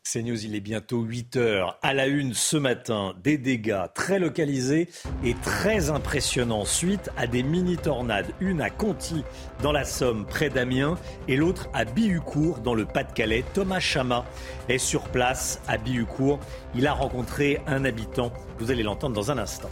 CNews, 0.04 0.46
il 0.46 0.54
est 0.54 0.60
bientôt 0.60 1.02
8 1.02 1.38
heures. 1.38 1.80
À 1.82 1.94
la 1.94 2.08
une 2.08 2.34
ce 2.34 2.58
matin, 2.58 3.14
des 3.24 3.38
dégâts 3.38 3.86
très 3.94 4.20
localisés 4.20 4.90
et 5.24 5.34
très 5.34 5.90
impressionnants 5.90 6.66
suite 6.66 7.10
à 7.16 7.26
des 7.26 7.42
mini-tornades. 7.42 8.28
Une 8.42 8.60
à 8.60 8.70
Conty, 8.70 9.24
dans 9.62 9.72
la 9.72 9.86
Somme, 9.86 10.26
près 10.26 10.50
d'Amiens, 10.50 10.98
et 11.30 11.38
l'autre 11.38 11.70
à 11.74 11.86
Bihucourt, 11.86 12.60
dans 12.60 12.76
le 12.76 12.86
Pas-de-Calais. 12.86 13.46
Thomas 13.54 13.80
Chama 13.80 14.26
est 14.68 14.78
sur 14.78 15.04
place 15.04 15.62
à 15.70 15.78
Bihucourt. 15.78 16.42
Il 16.76 16.86
a 16.86 16.94
rencontré 16.94 17.62
un 17.66 17.86
habitant. 17.86 18.34
Vous 18.60 18.72
allez 18.72 18.84
l'entendre 18.84 19.16
dans 19.16 19.32
un 19.32 19.38
instant. 19.38 19.70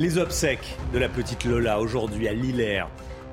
Les 0.00 0.18
obsèques 0.18 0.76
de 0.92 0.98
la 0.98 1.08
petite 1.08 1.44
Lola 1.44 1.78
aujourd'hui 1.78 2.26
à 2.26 2.32
Lillers. 2.32 2.86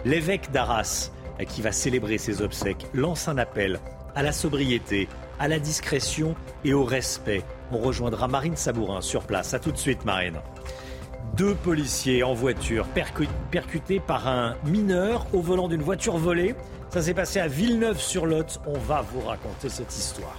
L'évêque 0.06 0.52
d'Arras, 0.52 1.10
qui 1.50 1.64
va 1.64 1.72
célébrer 1.72 2.20
ses 2.20 2.44
obsèques, 2.44 2.86
lance 2.94 3.28
un 3.28 3.40
appel 3.40 3.80
à 4.14 4.24
la 4.24 4.32
sobriété, 4.32 5.10
à 5.40 5.48
la 5.48 5.60
discrétion 5.60 6.36
et 6.64 6.74
au 6.74 6.84
respect. 6.84 7.44
On 7.72 7.78
rejoindra 7.78 8.28
Marine 8.28 8.56
Sabourin 8.56 9.02
sur 9.02 9.24
place. 9.24 9.54
A 9.54 9.60
tout 9.60 9.72
de 9.72 9.78
suite, 9.78 10.06
Marine. 10.06 10.40
Deux 11.36 11.56
policiers 11.56 12.24
en 12.24 12.34
voiture 12.34 12.88
percutés 13.52 14.00
par 14.00 14.28
un 14.28 14.56
mineur 14.66 15.26
au 15.34 15.42
volant 15.42 15.68
d'une 15.68 15.82
voiture 15.82 16.18
volée. 16.18 16.56
Ça 16.90 17.02
s'est 17.02 17.14
passé 17.14 17.40
à 17.40 17.48
Villeneuve-sur-Lot. 17.48 18.62
On 18.66 18.78
va 18.78 19.02
vous 19.02 19.22
raconter 19.22 19.68
cette 19.68 19.94
histoire. 19.98 20.38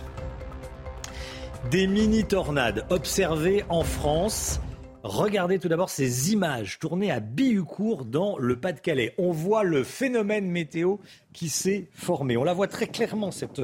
Des 1.71 1.87
mini-tornades 1.87 2.87
observées 2.91 3.65
en 3.69 3.83
France. 3.83 4.61
Regardez 5.07 5.61
tout 5.61 5.69
d'abord 5.69 5.89
ces 5.89 6.33
images 6.33 6.81
tournées 6.81 7.13
à 7.13 7.21
Bihucourt 7.21 8.05
dans 8.05 8.37
le 8.39 8.59
Pas-de-Calais. 8.59 9.15
On 9.19 9.31
voit 9.31 9.63
le 9.63 9.85
phénomène 9.85 10.51
météo 10.51 10.97
qui 11.33 11.49
s'est 11.49 11.87
formé. 11.93 12.37
On 12.37 12.43
la 12.43 12.53
voit 12.53 12.67
très 12.67 12.89
clairement, 12.89 13.31
cette, 13.31 13.63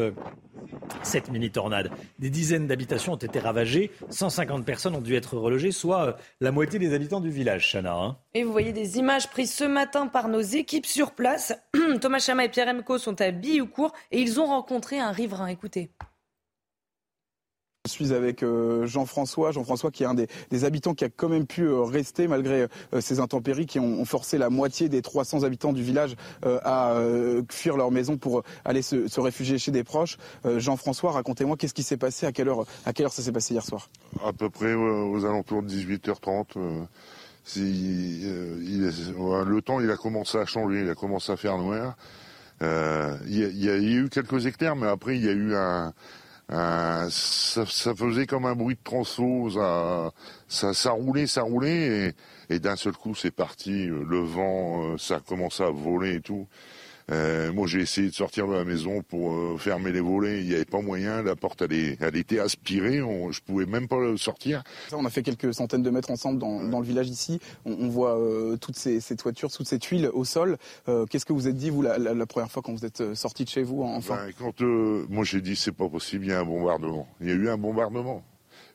cette 1.03 1.33
mini-tornade. 1.33 1.91
Des 2.21 2.31
dizaines 2.31 2.69
d'habitations 2.69 3.15
ont 3.15 3.17
été 3.17 3.41
ravagées, 3.41 3.91
150 4.09 4.65
personnes 4.65 4.95
ont 4.95 5.01
dû 5.01 5.17
être 5.17 5.37
relogées, 5.37 5.73
soit 5.73 6.07
euh, 6.07 6.13
la 6.41 6.53
moitié 6.53 6.79
des 6.79 6.95
habitants 6.95 7.21
du 7.21 7.31
village, 7.31 7.73
Chana. 7.73 7.97
Hein. 7.97 8.19
Et 8.35 8.45
vous 8.45 8.53
voyez 8.53 8.73
des 8.73 8.99
images 8.99 9.29
prises 9.29 9.53
ce 9.53 9.65
matin 9.65 10.07
par 10.07 10.29
nos 10.29 10.43
équipes 10.43 10.87
sur 10.87 11.11
place. 11.11 11.55
Thomas 12.01 12.21
Chama 12.21 12.45
et 12.45 12.51
Pierre 12.51 12.69
Emco 12.69 12.99
sont 12.99 13.21
à 13.21 13.33
Bihucourt 13.33 13.93
et 14.13 14.21
ils 14.21 14.39
ont 14.39 14.47
rencontré 14.47 15.01
un 15.01 15.11
riverain. 15.11 15.49
Écoutez. 15.49 15.91
Je 17.85 17.91
suis 17.91 18.13
avec 18.13 18.45
euh, 18.45 18.87
Jean-François, 18.87 19.51
Jean-François 19.51 19.91
qui 19.91 20.05
est 20.05 20.07
un 20.07 20.15
des, 20.15 20.65
habitants 20.65 20.95
qui 20.95 21.03
a 21.03 21.09
quand 21.09 21.29
même 21.29 21.49
pu 21.49 21.63
euh, 21.63 21.83
rester 21.83 22.29
malgré 22.29 22.69
euh, 22.95 23.01
ces 23.01 23.19
intempéries 23.19 23.67
qui 23.67 23.81
ont, 23.81 24.05
forcé 24.05 24.39
la 24.39 24.51
moitié 24.51 24.89
des 24.89 25.03
300 25.03 25.43
habitants 25.43 25.73
du 25.73 25.83
village 25.83 26.15
à 26.45 26.95
fuir 27.51 27.77
leur 27.77 27.91
maison 27.91 28.19
pour 28.19 28.45
aller 28.65 28.83
se, 28.83 29.21
réfugier 29.21 29.59
chez 29.59 29.73
des 29.73 29.83
proches. 29.85 30.17
Jean-François, 30.45 31.13
racontez-moi 31.13 31.57
qu'est-ce 31.57 31.75
qui 31.75 31.83
s'est 31.83 31.97
passé, 31.97 32.27
à 32.27 32.33
quelle 32.33 32.49
heure, 32.49 32.67
ça 32.85 33.23
s'est 33.23 33.33
passé 33.33 33.55
hier 33.55 33.65
soir? 33.65 33.89
À 34.25 34.33
peu 34.33 34.51
près 34.51 34.75
aux 34.75 35.25
alentours 35.25 35.63
de 35.63 35.69
18h30. 35.69 36.87
le 39.47 39.61
temps 39.61 39.81
il 39.81 39.91
a 39.91 39.97
commencé 39.97 40.39
à 40.39 40.45
changer, 40.45 40.83
il 40.83 40.91
a 40.91 40.95
commencé 40.95 41.33
à 41.33 41.37
faire 41.37 41.59
noir. 41.59 41.97
Il 42.61 43.17
y, 43.27 43.65
y, 43.65 43.71
a 43.71 43.77
eu 43.77 44.09
quelques 44.09 44.47
éclairs, 44.47 44.77
mais 44.77 44.89
après 44.89 45.17
il 45.17 45.25
y 45.25 45.29
a 45.29 45.33
eu 45.33 45.55
un 45.55 45.93
euh, 46.51 47.09
ça, 47.11 47.65
faisait 47.95 48.27
comme 48.27 48.45
un 48.47 48.55
bruit 48.55 48.75
de 48.75 48.81
tronçon, 48.83 49.49
ça, 50.49 50.73
ça, 50.73 50.91
roulait, 50.91 51.27
ça 51.27 51.43
roulait, 51.43 52.15
et, 52.51 52.55
et 52.55 52.59
d'un 52.59 52.77
seul 52.77 52.93
coup 52.93 53.15
c'est 53.15 53.31
parti, 53.31 53.87
le 53.87 54.19
vent, 54.19 54.93
euh, 54.93 54.99
ça 54.99 55.17
a 55.17 55.65
à 55.65 55.71
voler 55.71 56.17
et 56.17 56.21
tout. 56.21 56.47
Euh, 57.11 57.53
moi, 57.53 57.67
j'ai 57.67 57.81
essayé 57.81 58.09
de 58.09 58.15
sortir 58.15 58.47
de 58.47 58.53
la 58.53 58.65
maison 58.65 59.03
pour 59.03 59.33
euh, 59.33 59.57
fermer 59.59 59.93
les 59.93 60.01
volets. 60.01 60.41
Il 60.41 60.49
n'y 60.49 60.55
avait 60.55 60.65
pas 60.65 60.81
moyen. 60.81 61.23
La 61.23 61.37
porte, 61.37 61.63
elle, 61.63 61.97
elle 62.01 62.17
était 62.17 62.39
aspirée. 62.39 63.03
On, 63.03 63.33
je 63.33 63.41
pouvais 63.41 63.67
même 63.67 63.89
pas 63.89 63.97
sortir. 64.17 64.63
On 64.93 65.05
a 65.05 65.11
fait 65.11 65.23
quelques 65.23 65.53
centaines 65.55 65.83
de 65.83 65.91
mètres 65.91 66.11
ensemble 66.11 66.39
dans, 66.39 66.63
dans 66.63 66.81
le 66.81 66.87
village 66.87 67.09
ici. 67.09 67.41
On, 67.65 67.73
on 67.73 67.89
voit 67.89 68.19
euh, 68.19 68.57
toutes 68.57 68.77
ces, 68.77 69.01
ces, 69.01 69.17
toitures, 69.17 69.51
toutes 69.51 69.69
ces 69.69 69.79
tuiles 69.79 70.11
au 70.13 70.25
sol. 70.25 70.59
Qu'est-ce 71.11 71.25
que 71.25 71.33
vous 71.33 71.49
êtes 71.49 71.57
dit, 71.57 71.71
vous, 71.71 71.83
la, 71.83 71.99
la, 71.99 72.15
la, 72.15 72.27
première 72.27 72.51
fois 72.51 72.63
quand 72.63 72.73
vous 72.73 72.85
êtes 72.85 73.15
sorti 73.15 73.45
de 73.45 73.49
chez 73.49 73.63
vous, 73.63 73.83
enfin 73.83 74.27
ben, 74.27 74.33
quand, 74.39 74.61
Moi, 74.61 75.25
j'ai 75.25 75.41
dit, 75.41 75.57
c'est 75.57 75.73
pas 75.73 75.89
possible, 75.89 76.25
il 76.25 76.31
y 76.31 76.33
a 76.33 76.41
un 76.41 76.45
bombardement. 76.45 77.09
Il 77.21 77.29
y 77.29 77.31
a 77.31 77.35
eu 77.35 77.49
un 77.49 77.57
bombardement. 77.57 78.23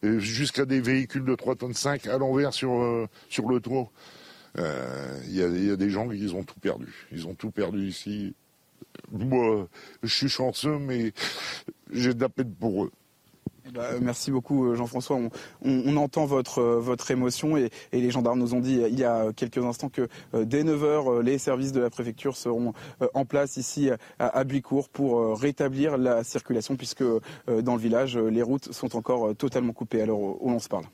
Jusqu'à 0.04 0.66
des 0.66 0.80
véhicules 0.80 1.26
de 1.26 1.36
3 1.36 1.56
tonnes 1.56 1.74
5 1.74 2.08
à 2.08 2.18
l'envers 2.18 2.54
sur, 2.54 3.08
sur 3.30 3.48
le 3.48 3.60
toit. 3.60 3.90
Il 4.58 4.64
euh, 4.64 5.20
y, 5.28 5.72
a 5.72 5.76
des 5.76 5.90
gens 5.90 6.10
qui 6.10 6.34
ont 6.34 6.44
tout 6.44 6.60
perdu. 6.60 6.88
Ils 7.12 7.28
ont 7.28 7.36
tout 7.36 7.52
perdu 7.52 7.88
ici. 7.88 8.34
Moi, 9.12 9.68
je 10.02 10.14
suis 10.14 10.30
chanceux, 10.30 10.80
mais 10.80 11.14
j'ai 11.92 12.14
de 12.14 12.22
la 12.22 12.30
peine 12.30 12.54
pour 12.54 12.86
eux. 12.86 12.92
Eh 13.68 13.72
ben, 13.72 14.00
merci 14.02 14.32
beaucoup 14.32 14.66
euh, 14.66 14.76
Jean-François. 14.76 15.20
On, 15.62 15.98
entend 15.98 16.26
votre, 16.26 16.60
euh, 16.60 16.80
votre 16.80 17.12
émotion 17.12 17.56
et, 17.58 17.70
les 17.92 18.10
gendarmes 18.10 18.40
nous 18.40 18.56
ont 18.56 18.60
dit 18.60 18.82
il 18.90 18.98
y 18.98 19.04
a 19.04 19.32
quelques 19.34 19.58
instants 19.60 19.90
que 19.90 20.08
dès 20.34 20.64
9h, 20.64 21.22
les 21.22 21.38
services 21.38 21.74
de 21.74 21.82
la 21.82 21.90
préfecture 21.90 22.36
seront 22.36 22.74
en 23.14 23.26
place 23.26 23.58
ici 23.58 23.90
à, 24.18 24.28
à 24.28 24.44
Buicourt 24.44 24.90
pour 24.90 25.38
rétablir 25.40 25.98
la 25.98 26.24
circulation 26.24 26.78
puisque 26.78 27.04
dans 27.48 27.76
le 27.76 27.82
village, 27.82 28.18
les 28.18 28.42
routes 28.42 28.72
sont 28.72 28.96
encore 28.96 29.36
totalement 29.36 29.74
coupées 29.74 30.02
à 30.02 30.06
l'heure 30.06 30.20
où 30.20 30.50
l'on 30.50 30.60
se 30.60 30.70
parle. 30.70 30.86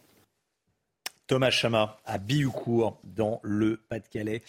Thomas 1.34 1.49
Chama 1.49 1.97
à 2.05 2.19
Bioucourt 2.19 3.01
dans 3.03 3.39
le 3.41 3.77
Pas-de-Calais 3.77 4.43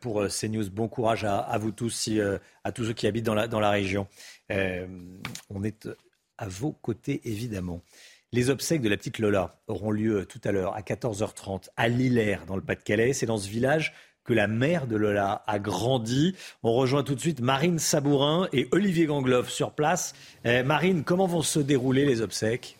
pour 0.00 0.22
euh, 0.22 0.28
CNews. 0.28 0.70
Bon 0.70 0.88
courage 0.88 1.22
à, 1.22 1.58
vous 1.60 1.70
tous, 1.70 2.08
euh, 2.08 2.38
à 2.64 2.72
tous 2.72 2.86
ceux 2.86 2.94
qui 2.94 3.06
habitent 3.06 3.26
dans 3.26 3.34
la, 3.34 3.46
dans 3.46 3.60
la 3.60 3.68
région. 3.68 4.06
Euh, 4.50 4.86
on 5.50 5.62
est 5.62 5.86
à 6.38 6.48
vos 6.48 6.72
côtés 6.72 7.20
évidemment. 7.24 7.82
Les 8.32 8.48
obsèques 8.48 8.80
de 8.80 8.88
la 8.88 8.96
petite 8.96 9.18
Lola 9.18 9.60
auront 9.66 9.90
lieu 9.90 10.24
tout 10.24 10.40
à 10.44 10.50
l'heure 10.50 10.74
à 10.74 10.80
14h30 10.80 11.68
à 11.76 11.88
Lillers 11.88 12.38
dans 12.46 12.56
le 12.56 12.62
Pas-de-Calais. 12.62 13.12
C'est 13.12 13.26
dans 13.26 13.36
ce 13.36 13.50
village 13.50 13.92
que 14.24 14.32
la 14.32 14.46
mère 14.46 14.86
de 14.86 14.96
Lola 14.96 15.42
a 15.46 15.58
grandi. 15.58 16.34
On 16.62 16.72
rejoint 16.72 17.02
tout 17.02 17.14
de 17.14 17.20
suite 17.20 17.42
Marine 17.42 17.78
Sabourin 17.78 18.48
et 18.54 18.66
Olivier 18.72 19.04
Gangloff 19.04 19.50
sur 19.50 19.72
place. 19.72 20.14
Marine, 20.44 21.04
comment 21.04 21.26
vont 21.26 21.42
se 21.42 21.60
dérouler 21.60 22.06
les 22.06 22.22
obsèques? 22.22 22.79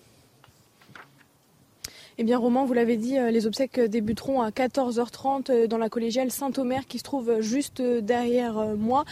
Eh 2.21 2.23
bien, 2.23 2.37
Roman, 2.37 2.67
vous 2.67 2.75
l'avez 2.75 2.99
dit, 2.99 3.17
euh, 3.17 3.31
les 3.31 3.47
obsèques 3.47 3.81
débuteront 3.81 4.43
à 4.43 4.51
14h30 4.51 5.51
euh, 5.51 5.67
dans 5.67 5.79
la 5.79 5.89
collégiale 5.89 6.31
Saint-Omer 6.31 6.87
qui 6.87 6.99
se 6.99 7.03
trouve 7.03 7.41
juste 7.41 7.81
euh, 7.81 8.03
derrière 8.03 8.77
moi. 8.77 9.07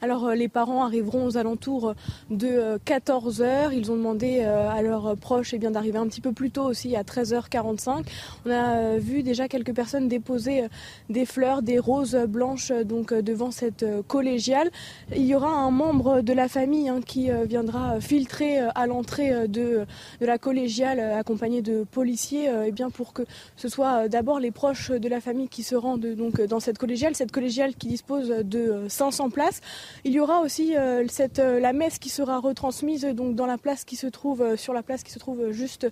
Alors, 0.00 0.30
les 0.30 0.46
parents 0.46 0.84
arriveront 0.84 1.26
aux 1.26 1.36
alentours 1.36 1.94
de 2.30 2.78
14h. 2.86 3.72
Ils 3.72 3.90
ont 3.90 3.96
demandé 3.96 4.42
à 4.42 4.80
leurs 4.80 5.16
proches 5.16 5.54
eh 5.54 5.58
d'arriver 5.58 5.98
un 5.98 6.06
petit 6.06 6.20
peu 6.20 6.30
plus 6.30 6.52
tôt 6.52 6.62
aussi, 6.62 6.94
à 6.94 7.02
13h45. 7.02 8.04
On 8.46 8.50
a 8.50 8.96
vu 8.96 9.24
déjà 9.24 9.48
quelques 9.48 9.74
personnes 9.74 10.06
déposer 10.06 10.64
des 11.08 11.26
fleurs, 11.26 11.62
des 11.62 11.80
roses 11.80 12.16
blanches 12.28 12.70
donc 12.70 13.12
devant 13.12 13.50
cette 13.50 13.84
collégiale. 14.06 14.70
Il 15.16 15.24
y 15.24 15.34
aura 15.34 15.50
un 15.50 15.70
membre 15.70 16.20
de 16.20 16.32
la 16.32 16.48
famille 16.48 16.88
hein, 16.88 17.00
qui 17.04 17.30
viendra 17.48 18.00
filtrer 18.00 18.60
à 18.60 18.86
l'entrée 18.86 19.48
de, 19.48 19.86
de 20.20 20.26
la 20.26 20.38
collégiale 20.38 21.00
accompagné 21.00 21.62
de 21.62 21.84
policiers 21.84 22.51
eh 22.66 22.72
bien 22.72 22.90
pour 22.90 23.12
que 23.12 23.22
ce 23.56 23.68
soit 23.68 24.08
d'abord 24.08 24.40
les 24.40 24.50
proches 24.50 24.90
de 24.90 25.08
la 25.08 25.20
famille 25.20 25.48
qui 25.48 25.62
se 25.62 25.74
rendent 25.74 26.06
donc 26.06 26.40
dans 26.40 26.60
cette 26.60 26.78
collégiale, 26.78 27.14
cette 27.14 27.32
collégiale 27.32 27.74
qui 27.74 27.88
dispose 27.88 28.28
de 28.28 28.86
500 28.88 29.30
places. 29.30 29.60
Il 30.04 30.12
y 30.12 30.20
aura 30.20 30.40
aussi 30.40 30.74
cette, 31.08 31.38
la 31.38 31.72
messe 31.72 31.98
qui 31.98 32.08
sera 32.08 32.38
retransmise 32.38 33.04
donc 33.04 33.34
dans 33.34 33.46
la 33.46 33.58
place 33.58 33.84
qui 33.84 33.96
se 33.96 34.06
trouve 34.06 34.56
sur 34.56 34.72
la 34.72 34.82
place 34.82 35.02
qui 35.02 35.12
se 35.12 35.18
trouve 35.18 35.50
juste 35.50 35.86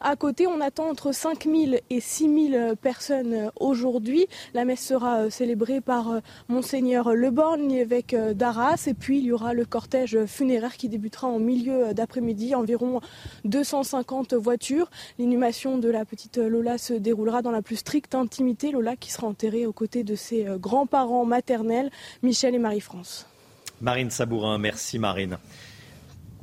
à 0.00 0.14
côté, 0.14 0.46
on 0.46 0.60
attend 0.60 0.90
entre 0.90 1.12
5000 1.12 1.80
et 1.88 2.00
6000 2.00 2.74
personnes 2.80 3.50
aujourd'hui. 3.58 4.26
La 4.52 4.66
messe 4.66 4.80
sera 4.80 5.20
euh, 5.20 5.30
célébrée 5.30 5.80
par 5.80 6.10
euh, 6.10 6.20
Monseigneur 6.48 7.14
Leborgne, 7.14 7.72
évêque 7.72 8.12
euh, 8.12 8.34
d'Arras. 8.34 8.84
Et 8.88 8.94
puis, 8.94 9.18
il 9.18 9.24
y 9.24 9.32
aura 9.32 9.54
le 9.54 9.64
cortège 9.64 10.26
funéraire 10.26 10.76
qui 10.76 10.90
débutera 10.90 11.28
en 11.28 11.38
milieu 11.38 11.94
d'après-midi. 11.94 12.54
Environ 12.54 13.00
250 13.46 14.34
voitures. 14.34 14.90
L'inhumation 15.18 15.78
de 15.78 15.88
la 15.88 15.95
petite 16.04 16.38
Lola 16.38 16.78
se 16.78 16.94
déroulera 16.94 17.42
dans 17.42 17.50
la 17.50 17.62
plus 17.62 17.76
stricte 17.76 18.14
intimité. 18.14 18.70
Lola 18.70 18.96
qui 18.96 19.10
sera 19.10 19.26
enterrée 19.26 19.66
aux 19.66 19.72
côtés 19.72 20.04
de 20.04 20.14
ses 20.14 20.46
grands-parents 20.58 21.24
maternels, 21.24 21.90
Michel 22.22 22.54
et 22.54 22.58
Marie-France. 22.58 23.26
Marine 23.80 24.10
Sabourin, 24.10 24.58
merci 24.58 24.98
Marine. 24.98 25.38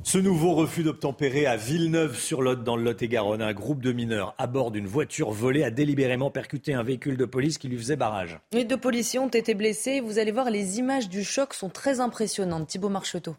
Ce 0.06 0.18
nouveau 0.18 0.54
refus 0.54 0.82
d'obtempérer 0.82 1.46
à 1.46 1.56
Villeneuve-sur-Lot, 1.56 2.62
dans 2.62 2.76
le 2.76 2.84
Lot-et-Garonne, 2.84 3.40
un 3.40 3.54
groupe 3.54 3.80
de 3.80 3.90
mineurs 3.90 4.34
à 4.36 4.46
bord 4.46 4.70
d'une 4.70 4.86
voiture 4.86 5.30
volée 5.30 5.64
a 5.64 5.70
délibérément 5.70 6.30
percuté 6.30 6.74
un 6.74 6.82
véhicule 6.82 7.16
de 7.16 7.24
police 7.24 7.56
qui 7.56 7.68
lui 7.68 7.78
faisait 7.78 7.96
barrage. 7.96 8.38
Les 8.52 8.64
deux 8.64 8.76
policiers 8.76 9.18
ont 9.18 9.28
été 9.28 9.54
blessés. 9.54 10.00
Vous 10.00 10.18
allez 10.18 10.30
voir, 10.30 10.50
les 10.50 10.78
images 10.78 11.08
du 11.08 11.24
choc 11.24 11.54
sont 11.54 11.70
très 11.70 12.00
impressionnantes. 12.00 12.68
Thibault 12.68 12.90
Marcheteau. 12.90 13.34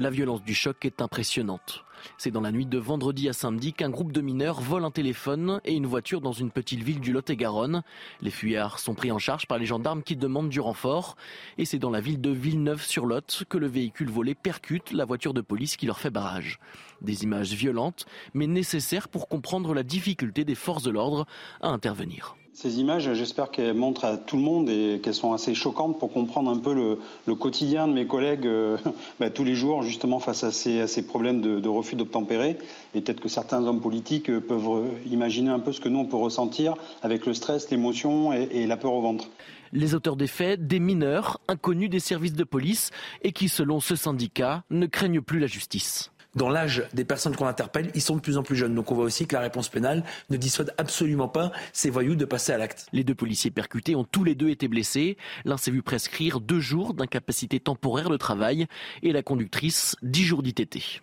La 0.00 0.08
violence 0.08 0.42
du 0.42 0.54
choc 0.54 0.86
est 0.86 1.02
impressionnante. 1.02 1.84
C'est 2.16 2.30
dans 2.30 2.40
la 2.40 2.52
nuit 2.52 2.64
de 2.64 2.78
vendredi 2.78 3.28
à 3.28 3.34
samedi 3.34 3.74
qu'un 3.74 3.90
groupe 3.90 4.12
de 4.12 4.22
mineurs 4.22 4.62
vole 4.62 4.86
un 4.86 4.90
téléphone 4.90 5.60
et 5.66 5.74
une 5.74 5.84
voiture 5.84 6.22
dans 6.22 6.32
une 6.32 6.50
petite 6.50 6.82
ville 6.82 7.00
du 7.00 7.12
Lot-et-Garonne. 7.12 7.82
Les 8.22 8.30
fuyards 8.30 8.78
sont 8.78 8.94
pris 8.94 9.12
en 9.12 9.18
charge 9.18 9.46
par 9.46 9.58
les 9.58 9.66
gendarmes 9.66 10.02
qui 10.02 10.16
demandent 10.16 10.48
du 10.48 10.58
renfort. 10.58 11.16
Et 11.58 11.66
c'est 11.66 11.78
dans 11.78 11.90
la 11.90 12.00
ville 12.00 12.18
de 12.18 12.30
Villeneuve-sur-Lot 12.30 13.44
que 13.46 13.58
le 13.58 13.66
véhicule 13.66 14.08
volé 14.08 14.34
percute 14.34 14.90
la 14.92 15.04
voiture 15.04 15.34
de 15.34 15.42
police 15.42 15.76
qui 15.76 15.84
leur 15.84 16.00
fait 16.00 16.08
barrage. 16.08 16.60
Des 17.02 17.24
images 17.24 17.52
violentes, 17.52 18.06
mais 18.32 18.46
nécessaires 18.46 19.06
pour 19.06 19.28
comprendre 19.28 19.74
la 19.74 19.82
difficulté 19.82 20.46
des 20.46 20.54
forces 20.54 20.82
de 20.82 20.92
l'ordre 20.92 21.26
à 21.60 21.68
intervenir. 21.68 22.36
Ces 22.62 22.78
images, 22.78 23.10
j'espère 23.14 23.50
qu'elles 23.50 23.72
montrent 23.72 24.04
à 24.04 24.18
tout 24.18 24.36
le 24.36 24.42
monde 24.42 24.68
et 24.68 25.00
qu'elles 25.02 25.14
sont 25.14 25.32
assez 25.32 25.54
choquantes 25.54 25.98
pour 25.98 26.12
comprendre 26.12 26.50
un 26.50 26.58
peu 26.58 26.74
le, 26.74 27.34
quotidien 27.34 27.88
de 27.88 27.94
mes 27.94 28.06
collègues 28.06 28.44
euh, 28.46 28.76
bah, 29.18 29.30
tous 29.30 29.44
les 29.44 29.54
jours, 29.54 29.82
justement 29.82 30.18
face 30.18 30.44
à 30.44 30.52
ces, 30.52 31.06
problèmes 31.06 31.40
de, 31.40 31.68
refus 31.70 31.96
d'obtempérer. 31.96 32.58
Et 32.94 33.00
peut-être 33.00 33.22
que 33.22 33.30
certains 33.30 33.66
hommes 33.66 33.80
politiques 33.80 34.28
euh, 34.28 34.40
peuvent 34.40 34.68
euh, 34.68 34.90
imaginer 35.10 35.48
un 35.48 35.58
peu 35.58 35.72
ce 35.72 35.80
que 35.80 35.88
nous, 35.88 36.00
on 36.00 36.04
peut 36.04 36.18
ressentir 36.18 36.74
avec 37.00 37.24
le 37.24 37.32
stress, 37.32 37.70
l'émotion 37.70 38.34
et 38.34 38.66
la 38.66 38.76
peur 38.76 38.92
au 38.92 39.00
ventre. 39.00 39.30
Les 39.72 39.94
auteurs 39.94 40.16
des 40.16 40.26
faits, 40.26 40.66
des 40.66 40.80
mineurs, 40.80 41.40
inconnus 41.48 41.88
des 41.88 41.98
services 41.98 42.34
de 42.34 42.44
police 42.44 42.90
et 43.22 43.32
qui, 43.32 43.48
selon 43.48 43.80
ce 43.80 43.96
syndicat, 43.96 44.64
ne 44.68 44.84
craignent 44.84 45.22
plus 45.22 45.38
la 45.38 45.46
justice 45.46 46.10
dans 46.34 46.48
l'âge 46.48 46.84
des 46.94 47.04
personnes 47.04 47.34
qu'on 47.34 47.46
interpelle, 47.46 47.90
ils 47.94 48.02
sont 48.02 48.16
de 48.16 48.20
plus 48.20 48.36
en 48.36 48.42
plus 48.42 48.56
jeunes. 48.56 48.74
Donc 48.74 48.92
on 48.92 48.94
voit 48.94 49.04
aussi 49.04 49.26
que 49.26 49.34
la 49.34 49.42
réponse 49.42 49.68
pénale 49.68 50.04
ne 50.28 50.36
dissuade 50.36 50.74
absolument 50.78 51.28
pas 51.28 51.52
ces 51.72 51.90
voyous 51.90 52.14
de 52.14 52.24
passer 52.24 52.52
à 52.52 52.58
l'acte. 52.58 52.86
Les 52.92 53.04
deux 53.04 53.14
policiers 53.14 53.50
percutés 53.50 53.96
ont 53.96 54.04
tous 54.04 54.24
les 54.24 54.34
deux 54.34 54.48
été 54.48 54.68
blessés. 54.68 55.16
L'un 55.44 55.56
s'est 55.56 55.70
vu 55.70 55.82
prescrire 55.82 56.40
deux 56.40 56.60
jours 56.60 56.94
d'incapacité 56.94 57.60
temporaire 57.60 58.10
de 58.10 58.16
travail 58.16 58.66
et 59.02 59.12
la 59.12 59.22
conductrice 59.22 59.96
dix 60.02 60.24
jours 60.24 60.42
d'ITT. 60.42 61.02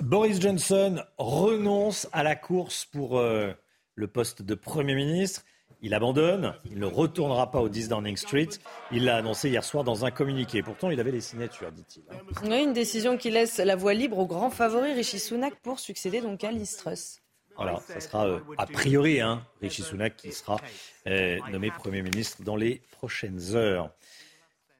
Boris 0.00 0.40
Johnson 0.40 1.02
renonce 1.18 2.08
à 2.12 2.22
la 2.22 2.34
course 2.34 2.86
pour 2.86 3.18
euh, 3.18 3.52
le 3.94 4.06
poste 4.06 4.42
de 4.42 4.54
Premier 4.54 4.94
ministre. 4.94 5.42
Il 5.82 5.94
abandonne, 5.94 6.54
il 6.70 6.78
ne 6.78 6.84
retournera 6.84 7.50
pas 7.50 7.60
au 7.60 7.68
10 7.68 7.88
Downing 7.88 8.16
Street. 8.16 8.48
Il 8.92 9.04
l'a 9.06 9.16
annoncé 9.16 9.48
hier 9.48 9.64
soir 9.64 9.82
dans 9.82 10.04
un 10.04 10.10
communiqué. 10.10 10.62
Pourtant, 10.62 10.90
il 10.90 11.00
avait 11.00 11.10
les 11.10 11.22
signatures, 11.22 11.72
dit-il. 11.72 12.02
Oui, 12.44 12.62
une 12.62 12.74
décision 12.74 13.16
qui 13.16 13.30
laisse 13.30 13.58
la 13.58 13.76
voie 13.76 13.94
libre 13.94 14.18
au 14.18 14.26
grand 14.26 14.50
favori 14.50 14.92
Rishi 14.92 15.18
Sunak 15.18 15.54
pour 15.62 15.78
succéder 15.78 16.20
donc 16.20 16.44
à 16.44 16.52
Liz 16.52 16.76
Truss. 16.76 17.20
Voilà, 17.56 17.80
ça 17.86 18.00
sera 18.00 18.26
euh, 18.26 18.40
a 18.58 18.66
priori 18.66 19.20
hein, 19.20 19.42
Rishi 19.60 19.82
Sunak 19.82 20.16
qui 20.16 20.32
sera 20.32 20.58
euh, 21.06 21.38
nommé 21.50 21.70
Premier 21.70 22.02
ministre 22.02 22.42
dans 22.42 22.56
les 22.56 22.82
prochaines 22.92 23.54
heures. 23.54 23.90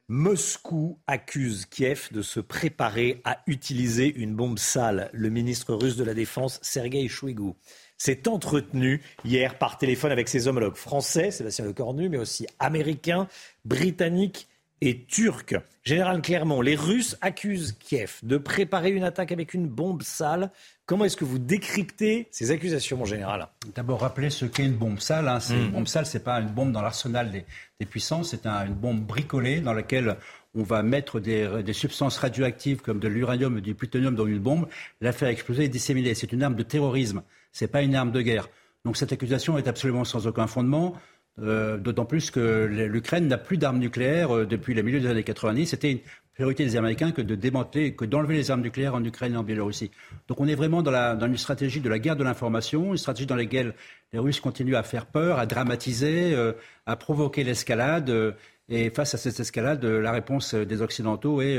Moscou 0.07 0.99
accuse 1.07 1.65
Kiev 1.65 2.09
de 2.11 2.21
se 2.21 2.41
préparer 2.41 3.21
à 3.23 3.39
utiliser 3.47 4.13
une 4.13 4.35
bombe 4.35 4.59
sale. 4.59 5.09
Le 5.13 5.29
ministre 5.29 5.73
russe 5.73 5.95
de 5.95 6.03
la 6.03 6.13
Défense, 6.13 6.59
Sergei 6.61 7.07
Shoigu, 7.07 7.53
s'est 8.01 8.27
entretenu 8.27 8.99
hier 9.25 9.59
par 9.59 9.77
téléphone 9.77 10.11
avec 10.11 10.27
ses 10.27 10.47
homologues 10.47 10.75
français, 10.75 11.29
Sébastien 11.29 11.65
Lecornu, 11.65 12.09
mais 12.09 12.17
aussi 12.17 12.47
américains, 12.57 13.27
britanniques 13.63 14.47
et 14.81 15.03
turcs. 15.03 15.53
Général 15.83 16.23
Clermont, 16.23 16.61
les 16.61 16.75
Russes 16.75 17.15
accusent 17.21 17.73
Kiev 17.73 18.17
de 18.23 18.37
préparer 18.37 18.89
une 18.89 19.03
attaque 19.03 19.31
avec 19.31 19.53
une 19.53 19.67
bombe 19.67 20.01
sale. 20.01 20.49
Comment 20.87 21.05
est-ce 21.05 21.15
que 21.15 21.25
vous 21.25 21.37
décryptez 21.37 22.27
ces 22.31 22.49
accusations, 22.49 22.97
mon 22.97 23.05
général? 23.05 23.47
D'abord, 23.75 24.01
rappeler 24.01 24.31
ce 24.31 24.45
qu'est 24.45 24.65
une 24.65 24.73
bombe 24.73 24.99
sale. 24.99 25.27
Hein. 25.27 25.37
Une 25.51 25.67
hmm. 25.67 25.71
bombe 25.71 25.87
sale, 25.87 26.07
ce 26.07 26.17
n'est 26.17 26.23
pas 26.23 26.39
une 26.39 26.49
bombe 26.49 26.71
dans 26.71 26.81
l'arsenal 26.81 27.29
des, 27.29 27.85
puissances, 27.85 28.31
c'est 28.31 28.47
une 28.47 28.73
bombe 28.73 29.01
bricolée 29.01 29.61
dans 29.61 29.73
laquelle 29.73 30.17
on 30.55 30.63
va 30.63 30.81
mettre 30.81 31.19
des, 31.19 31.61
des 31.63 31.73
substances 31.73 32.17
radioactives 32.17 32.81
comme 32.81 32.99
de 32.99 33.07
l'uranium 33.07 33.59
et 33.59 33.61
du 33.61 33.75
plutonium 33.75 34.15
dans 34.15 34.25
une 34.25 34.39
bombe, 34.39 34.67
la 35.01 35.11
faire 35.11 35.29
exploser 35.29 35.65
et 35.65 35.69
disséminer. 35.69 36.15
C'est 36.15 36.31
une 36.31 36.41
arme 36.41 36.55
de 36.55 36.63
terrorisme. 36.63 37.21
Ce 37.51 37.63
n'est 37.63 37.69
pas 37.69 37.81
une 37.81 37.95
arme 37.95 38.11
de 38.11 38.21
guerre. 38.21 38.49
Donc 38.85 38.97
cette 38.97 39.11
accusation 39.11 39.57
est 39.57 39.67
absolument 39.67 40.03
sans 40.03 40.27
aucun 40.27 40.47
fondement. 40.47 40.95
Euh, 41.39 41.77
d'autant 41.77 42.05
plus 42.05 42.29
que 42.29 42.65
l'Ukraine 42.65 43.27
n'a 43.27 43.37
plus 43.37 43.57
d'armes 43.57 43.79
nucléaires 43.79 44.35
euh, 44.35 44.45
depuis 44.45 44.73
le 44.73 44.81
milieu 44.81 44.99
des 44.99 45.07
années 45.07 45.23
90. 45.23 45.65
C'était 45.65 45.91
une 45.91 45.99
priorité 46.33 46.65
des 46.65 46.75
Américains 46.75 47.11
que 47.11 47.21
de 47.21 47.35
démanteler, 47.35 47.95
que 47.95 48.03
d'enlever 48.03 48.35
les 48.35 48.51
armes 48.51 48.61
nucléaires 48.61 48.95
en 48.95 49.03
Ukraine 49.03 49.33
et 49.33 49.37
en 49.37 49.43
Biélorussie. 49.43 49.91
Donc 50.27 50.41
on 50.41 50.47
est 50.47 50.55
vraiment 50.55 50.81
dans, 50.81 50.91
la, 50.91 51.13
une 51.13 51.37
stratégie 51.37 51.79
de 51.79 51.87
la 51.87 51.99
guerre 51.99 52.17
de 52.17 52.25
l'information, 52.25 52.91
une 52.91 52.97
stratégie 52.97 53.27
dans 53.27 53.37
laquelle 53.37 53.75
les 54.11 54.19
Russes 54.19 54.41
continuent 54.41 54.75
à 54.75 54.83
faire 54.83 55.05
peur, 55.05 55.39
à 55.39 55.45
dramatiser, 55.45 56.33
euh, 56.33 56.51
à 56.85 56.97
provoquer 56.97 57.45
l'escalade. 57.45 58.35
et 58.67 58.89
face 58.89 59.15
à 59.15 59.17
cette 59.17 59.39
escalade, 59.39 59.85
la 59.85 60.11
réponse 60.11 60.53
des 60.53 60.81
Occidentaux 60.81 61.41
est 61.41 61.57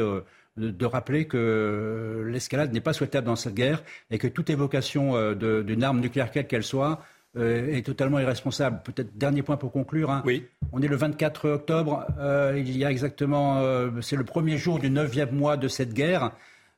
de 0.57 0.87
rappeler 0.87 1.27
que 1.27 2.27
l'escalade 2.29 2.73
n'est 2.73 2.81
pas 2.81 2.93
souhaitable 2.93 3.27
dans 3.27 3.37
cette 3.37 3.55
guerre 3.55 3.83
et 4.11 4.19
que 4.19 4.27
toute 4.27 4.51
évocation 4.51 5.17
euh, 5.17 5.63
d'une 5.63 5.83
arme 5.83 6.01
nucléaire 6.01 6.31
quelle 6.31 6.47
qu'elle 6.47 6.63
soit 6.63 7.03
euh, 7.37 7.75
est 7.75 7.87
totalement 7.87 8.19
irresponsable. 8.19 8.83
Peut-être 8.85 9.17
dernier 9.17 9.43
point 9.43 9.57
pour 9.57 9.73
conclure. 9.73 10.11
Hein. 10.11 10.23
Oui. 10.27 10.45
On 10.73 10.83
est 10.83 10.89
le 10.89 10.97
24 10.97 11.49
octobre. 11.49 12.07
Euh, 12.19 12.55
il 12.59 12.77
y 12.77 12.85
a 12.85 12.91
exactement, 12.91 13.63
c'est 14.03 14.17
le 14.17 14.25
premier 14.25 14.59
jour 14.59 14.79
du 14.79 14.91
neuvième 14.91 15.35
mois 15.35 15.57
de 15.57 15.69
cette 15.69 15.95
guerre. 15.95 16.33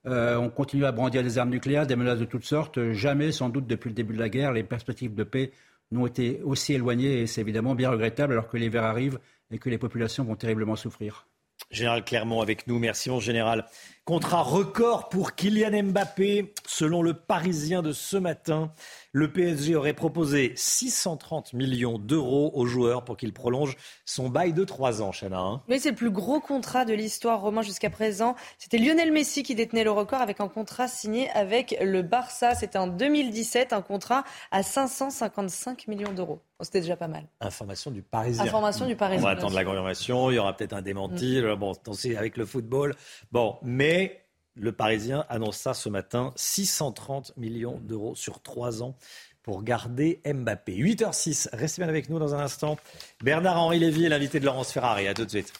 on 0.04 0.50
continue 0.50 0.84
à 0.84 0.92
brandir 0.92 1.22
des 1.24 1.38
armes 1.38 1.50
nucléaires, 1.50 1.86
des 1.86 1.96
menaces 1.96 2.20
de 2.20 2.24
toutes 2.24 2.44
sortes. 2.44 2.92
Jamais, 2.92 3.32
sans 3.32 3.48
doute, 3.48 3.66
depuis 3.66 3.88
le 3.88 3.94
début 3.94 4.14
de 4.14 4.20
la 4.20 4.28
guerre, 4.28 4.52
les 4.52 4.62
perspectives 4.62 5.14
de 5.14 5.24
paix 5.24 5.50
n'ont 5.90 6.06
été 6.06 6.40
aussi 6.44 6.74
éloignées 6.74 7.20
et 7.20 7.26
c'est 7.26 7.40
évidemment 7.40 7.74
bien 7.74 7.90
regrettable 7.90 8.32
alors 8.32 8.48
que 8.48 8.56
l'hiver 8.56 8.84
arrive 8.84 9.18
et 9.50 9.58
que 9.58 9.68
les 9.68 9.78
populations 9.78 10.24
vont 10.24 10.36
terriblement 10.36 10.76
souffrir. 10.76 11.26
Général 11.70 12.04
Clermont 12.04 12.40
avec 12.40 12.66
nous. 12.66 12.78
Merci 12.78 13.10
mon 13.10 13.20
général. 13.20 13.66
Contrat 14.04 14.42
record 14.42 15.08
pour 15.08 15.34
Kylian 15.34 15.82
Mbappé. 15.84 16.52
Selon 16.66 17.02
le 17.02 17.14
Parisien 17.14 17.82
de 17.82 17.92
ce 17.92 18.16
matin, 18.16 18.72
le 19.14 19.32
PSG 19.32 19.76
aurait 19.76 19.94
proposé 19.94 20.52
630 20.56 21.52
millions 21.52 21.98
d'euros 21.98 22.50
au 22.52 22.66
joueur 22.66 23.04
pour 23.04 23.16
qu'il 23.16 23.32
prolonge 23.32 23.76
son 24.04 24.28
bail 24.28 24.52
de 24.52 24.64
3 24.64 25.02
ans, 25.02 25.12
Chana. 25.12 25.38
Hein. 25.38 25.62
Mais 25.68 25.78
c'est 25.78 25.90
le 25.90 25.94
plus 25.94 26.10
gros 26.10 26.40
contrat 26.40 26.84
de 26.84 26.94
l'histoire 26.94 27.40
romain 27.40 27.62
jusqu'à 27.62 27.90
présent. 27.90 28.34
C'était 28.58 28.76
Lionel 28.76 29.12
Messi 29.12 29.44
qui 29.44 29.54
détenait 29.54 29.84
le 29.84 29.92
record 29.92 30.20
avec 30.20 30.40
un 30.40 30.48
contrat 30.48 30.88
signé 30.88 31.30
avec 31.30 31.76
le 31.80 32.02
Barça. 32.02 32.56
C'était 32.56 32.76
en 32.76 32.88
2017, 32.88 33.72
un 33.72 33.82
contrat 33.82 34.24
à 34.50 34.64
555 34.64 35.86
millions 35.86 36.12
d'euros. 36.12 36.40
C'était 36.60 36.80
déjà 36.80 36.96
pas 36.96 37.08
mal. 37.08 37.28
Information 37.40 37.92
du 37.92 38.02
Parisien. 38.02 38.44
Information 38.44 38.86
du 38.86 38.96
Parisien. 38.96 39.22
On 39.22 39.26
va 39.26 39.38
attendre 39.38 39.54
la 39.54 39.64
confirmation. 39.64 40.32
Il 40.32 40.34
y 40.34 40.38
aura 40.38 40.56
peut-être 40.56 40.72
un 40.72 40.82
démenti. 40.82 41.40
Mm. 41.40 41.54
Bon, 41.54 41.72
avec 42.16 42.36
le 42.36 42.46
football. 42.46 42.96
Bon, 43.30 43.58
mais 43.62 44.23
le 44.56 44.72
Parisien 44.72 45.24
annonce 45.28 45.56
ça 45.56 45.74
ce 45.74 45.88
matin, 45.88 46.32
630 46.36 47.36
millions 47.36 47.78
d'euros 47.82 48.14
sur 48.14 48.40
trois 48.40 48.82
ans 48.82 48.96
pour 49.42 49.62
garder 49.62 50.20
Mbappé. 50.24 50.76
8h06, 50.76 51.48
restez 51.52 51.82
bien 51.82 51.88
avec 51.88 52.08
nous 52.08 52.18
dans 52.18 52.34
un 52.34 52.40
instant. 52.40 52.76
Bernard-Henri 53.22 53.78
Lévy 53.78 54.04
est 54.04 54.08
l'invité 54.08 54.40
de 54.40 54.46
Laurence 54.46 54.72
Ferrari. 54.72 55.06
À 55.06 55.14
tout 55.14 55.24
de 55.24 55.30
suite. 55.30 55.52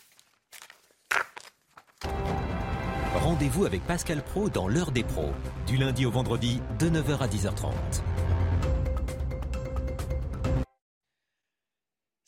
Rendez-vous 3.15 3.65
avec 3.65 3.87
Pascal 3.87 4.23
Pro 4.23 4.49
dans 4.49 4.69
l'heure 4.69 4.91
des 4.91 5.05
pros, 5.05 5.33
du 5.67 5.77
lundi 5.77 6.07
au 6.07 6.11
vendredi 6.11 6.61
de 6.79 6.89
9h 6.89 7.19
à 7.19 7.27
10h30. 7.27 7.73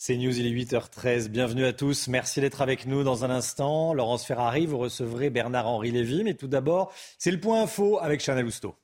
C'est 0.06 0.16
News, 0.16 0.38
il 0.38 0.46
est 0.46 0.64
8h13. 0.64 1.30
Bienvenue 1.30 1.64
à 1.64 1.72
tous. 1.72 2.06
Merci 2.06 2.40
d'être 2.40 2.62
avec 2.62 2.86
nous 2.86 3.02
dans 3.02 3.24
un 3.24 3.30
instant. 3.30 3.92
Laurence 3.92 4.24
Ferrari, 4.24 4.64
vous 4.64 4.78
recevrez 4.78 5.30
Bernard-Henri 5.30 5.90
Lévy. 5.90 6.22
Mais 6.22 6.34
tout 6.34 6.46
d'abord, 6.46 6.92
c'est 7.18 7.32
le 7.32 7.40
point 7.40 7.62
info 7.62 7.98
avec 8.00 8.20
Chanel 8.20 8.44
Lousteau. 8.44 8.76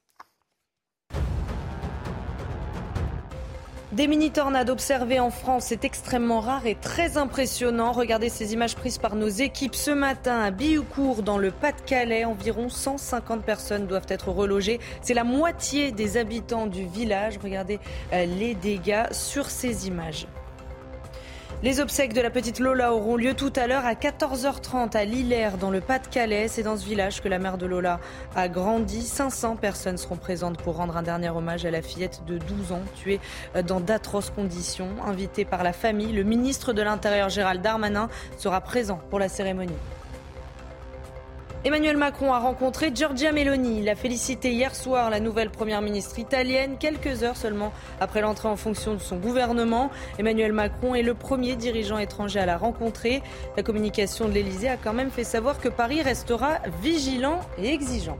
Des 3.92 4.08
mini-tornades 4.08 4.68
observées 4.68 5.20
en 5.20 5.30
France, 5.30 5.66
c'est 5.68 5.84
extrêmement 5.84 6.40
rare 6.40 6.66
et 6.66 6.74
très 6.74 7.16
impressionnant. 7.16 7.92
Regardez 7.92 8.28
ces 8.28 8.52
images 8.52 8.74
prises 8.74 8.98
par 8.98 9.14
nos 9.14 9.28
équipes 9.28 9.76
ce 9.76 9.92
matin 9.92 10.40
à 10.40 10.50
Bioucourt, 10.50 11.22
dans 11.22 11.38
le 11.38 11.52
Pas-de-Calais. 11.52 12.24
Environ 12.24 12.68
150 12.68 13.44
personnes 13.44 13.86
doivent 13.86 14.06
être 14.08 14.32
relogées. 14.32 14.80
C'est 15.02 15.14
la 15.14 15.22
moitié 15.22 15.92
des 15.92 16.16
habitants 16.16 16.66
du 16.66 16.84
village. 16.84 17.38
Regardez 17.40 17.78
euh, 18.12 18.26
les 18.26 18.56
dégâts 18.56 19.06
sur 19.12 19.48
ces 19.50 19.86
images. 19.86 20.26
Les 21.62 21.78
obsèques 21.78 22.12
de 22.12 22.20
la 22.20 22.30
petite 22.30 22.58
Lola 22.58 22.92
auront 22.92 23.14
lieu 23.14 23.34
tout 23.34 23.52
à 23.54 23.68
l'heure 23.68 23.86
à 23.86 23.94
14h30 23.94 24.96
à 24.96 25.04
Lillers, 25.04 25.52
dans 25.60 25.70
le 25.70 25.80
Pas-de-Calais. 25.80 26.48
C'est 26.48 26.64
dans 26.64 26.76
ce 26.76 26.84
village 26.84 27.22
que 27.22 27.28
la 27.28 27.38
mère 27.38 27.56
de 27.56 27.66
Lola 27.66 28.00
a 28.34 28.48
grandi. 28.48 29.02
500 29.02 29.54
personnes 29.54 29.96
seront 29.96 30.16
présentes 30.16 30.60
pour 30.60 30.74
rendre 30.74 30.96
un 30.96 31.04
dernier 31.04 31.30
hommage 31.30 31.64
à 31.64 31.70
la 31.70 31.80
fillette 31.80 32.22
de 32.26 32.38
12 32.38 32.72
ans, 32.72 32.82
tuée 32.96 33.20
dans 33.64 33.78
d'atroces 33.78 34.30
conditions. 34.30 34.88
Invité 35.06 35.44
par 35.44 35.62
la 35.62 35.72
famille, 35.72 36.12
le 36.12 36.24
ministre 36.24 36.72
de 36.72 36.82
l'Intérieur 36.82 37.28
Gérald 37.28 37.62
Darmanin 37.62 38.08
sera 38.38 38.60
présent 38.60 38.98
pour 39.08 39.20
la 39.20 39.28
cérémonie. 39.28 39.70
Emmanuel 41.64 41.96
Macron 41.96 42.32
a 42.32 42.40
rencontré 42.40 42.90
Giorgia 42.92 43.30
Meloni. 43.30 43.78
Il 43.78 43.88
a 43.88 43.94
félicité 43.94 44.50
hier 44.50 44.74
soir 44.74 45.10
la 45.10 45.20
nouvelle 45.20 45.48
première 45.48 45.80
ministre 45.80 46.18
italienne, 46.18 46.76
quelques 46.76 47.22
heures 47.22 47.36
seulement 47.36 47.72
après 48.00 48.20
l'entrée 48.20 48.48
en 48.48 48.56
fonction 48.56 48.94
de 48.94 48.98
son 48.98 49.16
gouvernement. 49.16 49.88
Emmanuel 50.18 50.52
Macron 50.52 50.96
est 50.96 51.04
le 51.04 51.14
premier 51.14 51.54
dirigeant 51.54 51.98
étranger 51.98 52.40
à 52.40 52.46
la 52.46 52.56
rencontrer. 52.56 53.22
La 53.56 53.62
communication 53.62 54.26
de 54.26 54.32
l'Elysée 54.32 54.70
a 54.70 54.76
quand 54.76 54.92
même 54.92 55.12
fait 55.12 55.22
savoir 55.22 55.60
que 55.60 55.68
Paris 55.68 56.02
restera 56.02 56.58
vigilant 56.82 57.38
et 57.58 57.72
exigeant. 57.72 58.18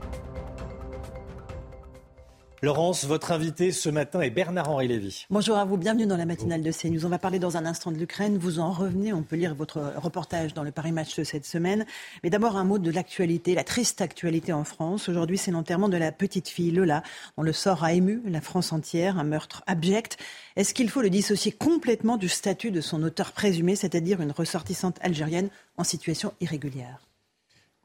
Laurence, 2.63 3.03
votre 3.03 3.33
invité 3.33 3.73
ce 3.73 3.89
matin 3.89 4.21
est 4.21 4.29
Bernard-Henri 4.29 4.87
Lévy. 4.87 5.25
Bonjour 5.29 5.57
à 5.57 5.65
vous, 5.65 5.75
bienvenue 5.75 6.05
dans 6.05 6.15
la 6.15 6.25
matinale 6.25 6.61
de 6.61 6.71
CNews. 6.71 7.05
On 7.05 7.09
va 7.09 7.19
parler 7.19 7.37
dans 7.37 7.57
un 7.57 7.65
instant 7.65 7.91
de 7.91 7.97
l'Ukraine. 7.97 8.37
Vous 8.37 8.59
en 8.59 8.71
revenez, 8.71 9.11
on 9.11 9.21
peut 9.21 9.35
lire 9.35 9.53
votre 9.53 9.81
reportage 9.97 10.53
dans 10.53 10.63
le 10.63 10.71
Paris 10.71 10.93
Match 10.93 11.13
de 11.17 11.25
cette 11.25 11.45
semaine. 11.45 11.85
Mais 12.23 12.29
d'abord 12.29 12.55
un 12.55 12.63
mot 12.63 12.79
de 12.79 12.89
l'actualité, 12.89 13.53
la 13.53 13.65
triste 13.65 13.99
actualité 13.99 14.53
en 14.53 14.63
France. 14.63 15.09
Aujourd'hui, 15.09 15.37
c'est 15.37 15.51
l'enterrement 15.51 15.89
de 15.89 15.97
la 15.97 16.13
petite 16.13 16.47
fille 16.47 16.71
Lola, 16.71 17.03
dont 17.35 17.43
le 17.43 17.51
sort 17.51 17.83
a 17.83 17.91
ému 17.91 18.21
la 18.25 18.39
France 18.39 18.71
entière, 18.71 19.19
un 19.19 19.25
meurtre 19.25 19.61
abject. 19.67 20.15
Est-ce 20.55 20.73
qu'il 20.73 20.89
faut 20.89 21.01
le 21.01 21.09
dissocier 21.09 21.51
complètement 21.51 22.15
du 22.15 22.29
statut 22.29 22.71
de 22.71 22.79
son 22.79 23.03
auteur 23.03 23.33
présumé, 23.33 23.75
c'est-à-dire 23.75 24.21
une 24.21 24.31
ressortissante 24.31 24.99
algérienne 25.01 25.49
en 25.75 25.83
situation 25.83 26.33
irrégulière? 26.39 27.09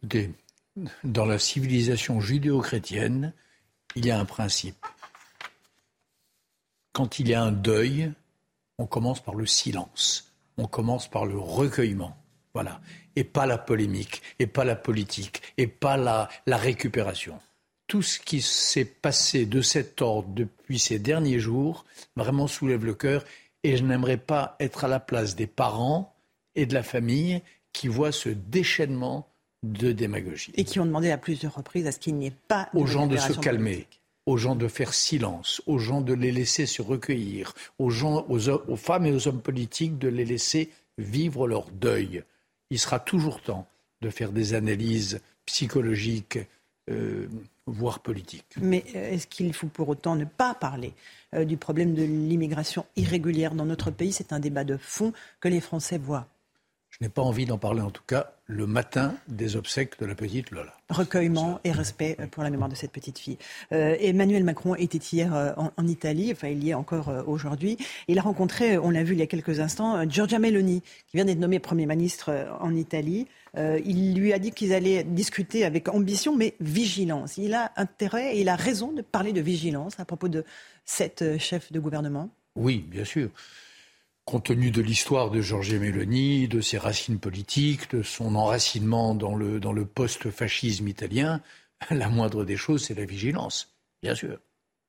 Écoutez, 0.04 0.30
dans 1.02 1.26
la 1.26 1.40
civilisation 1.40 2.20
judéo-chrétienne, 2.20 3.32
il 3.98 4.06
y 4.06 4.10
a 4.12 4.18
un 4.18 4.24
principe. 4.24 4.86
Quand 6.92 7.18
il 7.18 7.28
y 7.28 7.34
a 7.34 7.42
un 7.42 7.50
deuil, 7.50 8.12
on 8.78 8.86
commence 8.86 9.20
par 9.20 9.34
le 9.34 9.44
silence, 9.44 10.32
on 10.56 10.66
commence 10.68 11.08
par 11.08 11.26
le 11.26 11.36
recueillement. 11.36 12.16
Voilà. 12.54 12.80
Et 13.16 13.24
pas 13.24 13.44
la 13.44 13.58
polémique, 13.58 14.22
et 14.38 14.46
pas 14.46 14.64
la 14.64 14.76
politique, 14.76 15.42
et 15.56 15.66
pas 15.66 15.96
la, 15.96 16.28
la 16.46 16.56
récupération. 16.56 17.40
Tout 17.88 18.02
ce 18.02 18.20
qui 18.20 18.40
s'est 18.40 18.84
passé 18.84 19.46
de 19.46 19.62
cet 19.62 20.00
ordre 20.00 20.28
depuis 20.28 20.78
ces 20.78 21.00
derniers 21.00 21.40
jours 21.40 21.84
vraiment 22.14 22.46
soulève 22.46 22.84
le 22.84 22.94
cœur 22.94 23.24
et 23.64 23.76
je 23.76 23.82
n'aimerais 23.82 24.18
pas 24.18 24.54
être 24.60 24.84
à 24.84 24.88
la 24.88 25.00
place 25.00 25.34
des 25.34 25.48
parents 25.48 26.14
et 26.54 26.66
de 26.66 26.74
la 26.74 26.84
famille 26.84 27.42
qui 27.72 27.88
voient 27.88 28.12
ce 28.12 28.28
déchaînement 28.28 29.28
de 29.62 29.92
démagogie. 29.92 30.52
Et 30.54 30.64
qui 30.64 30.80
ont 30.80 30.86
demandé 30.86 31.10
à 31.10 31.18
plusieurs 31.18 31.54
reprises 31.54 31.86
à 31.86 31.92
ce 31.92 31.98
qu'il 31.98 32.14
n'y 32.16 32.26
ait 32.26 32.36
pas 32.48 32.68
aux 32.74 32.86
gens 32.86 33.06
de 33.06 33.16
se 33.16 33.32
calmer, 33.32 33.86
aux 34.26 34.36
gens 34.36 34.54
de 34.54 34.68
faire 34.68 34.94
silence, 34.94 35.62
aux 35.66 35.78
gens 35.78 36.00
de 36.00 36.12
les 36.12 36.32
laisser 36.32 36.66
se 36.66 36.82
recueillir, 36.82 37.54
aux 37.78 37.90
gens, 37.90 38.26
aux, 38.28 38.76
femmes 38.76 39.06
et 39.06 39.12
aux 39.12 39.26
hommes 39.26 39.40
politiques 39.40 39.98
de 39.98 40.08
les 40.08 40.24
laisser 40.24 40.70
vivre 40.98 41.48
leur 41.48 41.70
deuil. 41.70 42.22
Il 42.70 42.78
sera 42.78 43.00
toujours 43.00 43.40
temps 43.40 43.66
de 44.00 44.10
faire 44.10 44.30
des 44.32 44.54
analyses 44.54 45.20
psychologiques, 45.46 46.38
euh, 46.90 47.26
voire 47.66 48.00
politiques. 48.00 48.54
Mais 48.60 48.84
euh, 48.94 49.12
est-ce 49.12 49.26
qu'il 49.26 49.52
faut 49.52 49.66
pour 49.66 49.88
autant 49.88 50.14
ne 50.14 50.24
pas 50.24 50.54
parler 50.54 50.92
euh, 51.34 51.44
du 51.44 51.56
problème 51.56 51.94
de 51.94 52.02
l'immigration 52.02 52.86
irrégulière 52.96 53.54
dans 53.54 53.64
notre 53.64 53.90
pays? 53.90 54.12
C'est 54.12 54.32
un 54.32 54.40
débat 54.40 54.64
de 54.64 54.76
fond 54.76 55.12
que 55.40 55.48
les 55.48 55.60
Français 55.60 55.98
voient. 55.98 56.28
Je 57.00 57.06
n'ai 57.06 57.10
pas 57.10 57.22
envie 57.22 57.46
d'en 57.46 57.58
parler 57.58 57.80
en 57.80 57.92
tout 57.92 58.02
cas 58.04 58.32
le 58.46 58.66
matin 58.66 59.14
des 59.28 59.54
obsèques 59.54 60.00
de 60.00 60.04
la 60.04 60.16
petite 60.16 60.50
Lola. 60.50 60.74
Recueillement 60.90 61.60
et 61.62 61.70
respect 61.70 62.16
pour 62.32 62.42
la 62.42 62.50
mémoire 62.50 62.68
de 62.68 62.74
cette 62.74 62.90
petite 62.90 63.20
fille. 63.20 63.38
Euh, 63.70 63.94
Emmanuel 64.00 64.42
Macron 64.42 64.74
était 64.74 64.98
hier 64.98 65.32
euh, 65.32 65.52
en, 65.54 65.86
Italie, 65.86 66.32
enfin 66.32 66.48
il 66.48 66.64
y 66.64 66.70
est 66.70 66.74
encore 66.74 67.08
euh, 67.08 67.22
aujourd'hui. 67.24 67.76
Il 68.08 68.18
a 68.18 68.22
rencontré, 68.22 68.78
on 68.78 68.90
l'a 68.90 69.04
vu 69.04 69.12
il 69.12 69.20
y 69.20 69.22
a 69.22 69.28
quelques 69.28 69.60
instants, 69.60 70.08
Giorgia 70.08 70.40
Meloni, 70.40 70.80
qui 71.06 71.16
vient 71.16 71.24
d'être 71.24 71.38
nommée 71.38 71.60
Premier 71.60 71.86
ministre 71.86 72.48
en 72.58 72.74
Italie. 72.74 73.28
il 73.56 74.18
lui 74.18 74.32
a 74.32 74.40
dit 74.40 74.50
qu'ils 74.50 74.74
allaient 74.74 75.04
discuter 75.04 75.64
avec 75.64 75.88
ambition, 75.88 76.34
mais 76.34 76.54
vigilance. 76.58 77.38
Il 77.38 77.54
a 77.54 77.70
intérêt 77.76 78.34
et 78.34 78.40
il 78.40 78.48
a 78.48 78.56
raison 78.56 78.90
de 78.90 79.02
parler 79.02 79.32
de 79.32 79.40
vigilance 79.40 80.00
à 80.00 80.04
propos 80.04 80.26
de 80.26 80.44
cette 80.84 81.38
chef 81.38 81.70
de 81.70 81.78
gouvernement. 81.78 82.28
Oui, 82.56 82.84
bien 82.90 83.04
sûr 83.04 83.30
compte 84.28 84.44
tenu 84.44 84.70
de 84.70 84.82
l'histoire 84.82 85.30
de 85.30 85.40
Giorgia 85.40 85.78
Meloni, 85.78 86.48
de 86.48 86.60
ses 86.60 86.76
racines 86.76 87.18
politiques, 87.18 87.90
de 87.92 88.02
son 88.02 88.34
enracinement 88.34 89.14
dans 89.14 89.34
le, 89.34 89.58
dans 89.58 89.72
le 89.72 89.86
post-fascisme 89.86 90.86
italien, 90.86 91.40
la 91.90 92.10
moindre 92.10 92.44
des 92.44 92.58
choses, 92.58 92.84
c'est 92.84 92.94
la 92.94 93.06
vigilance, 93.06 93.74
bien 94.02 94.14
sûr. 94.14 94.38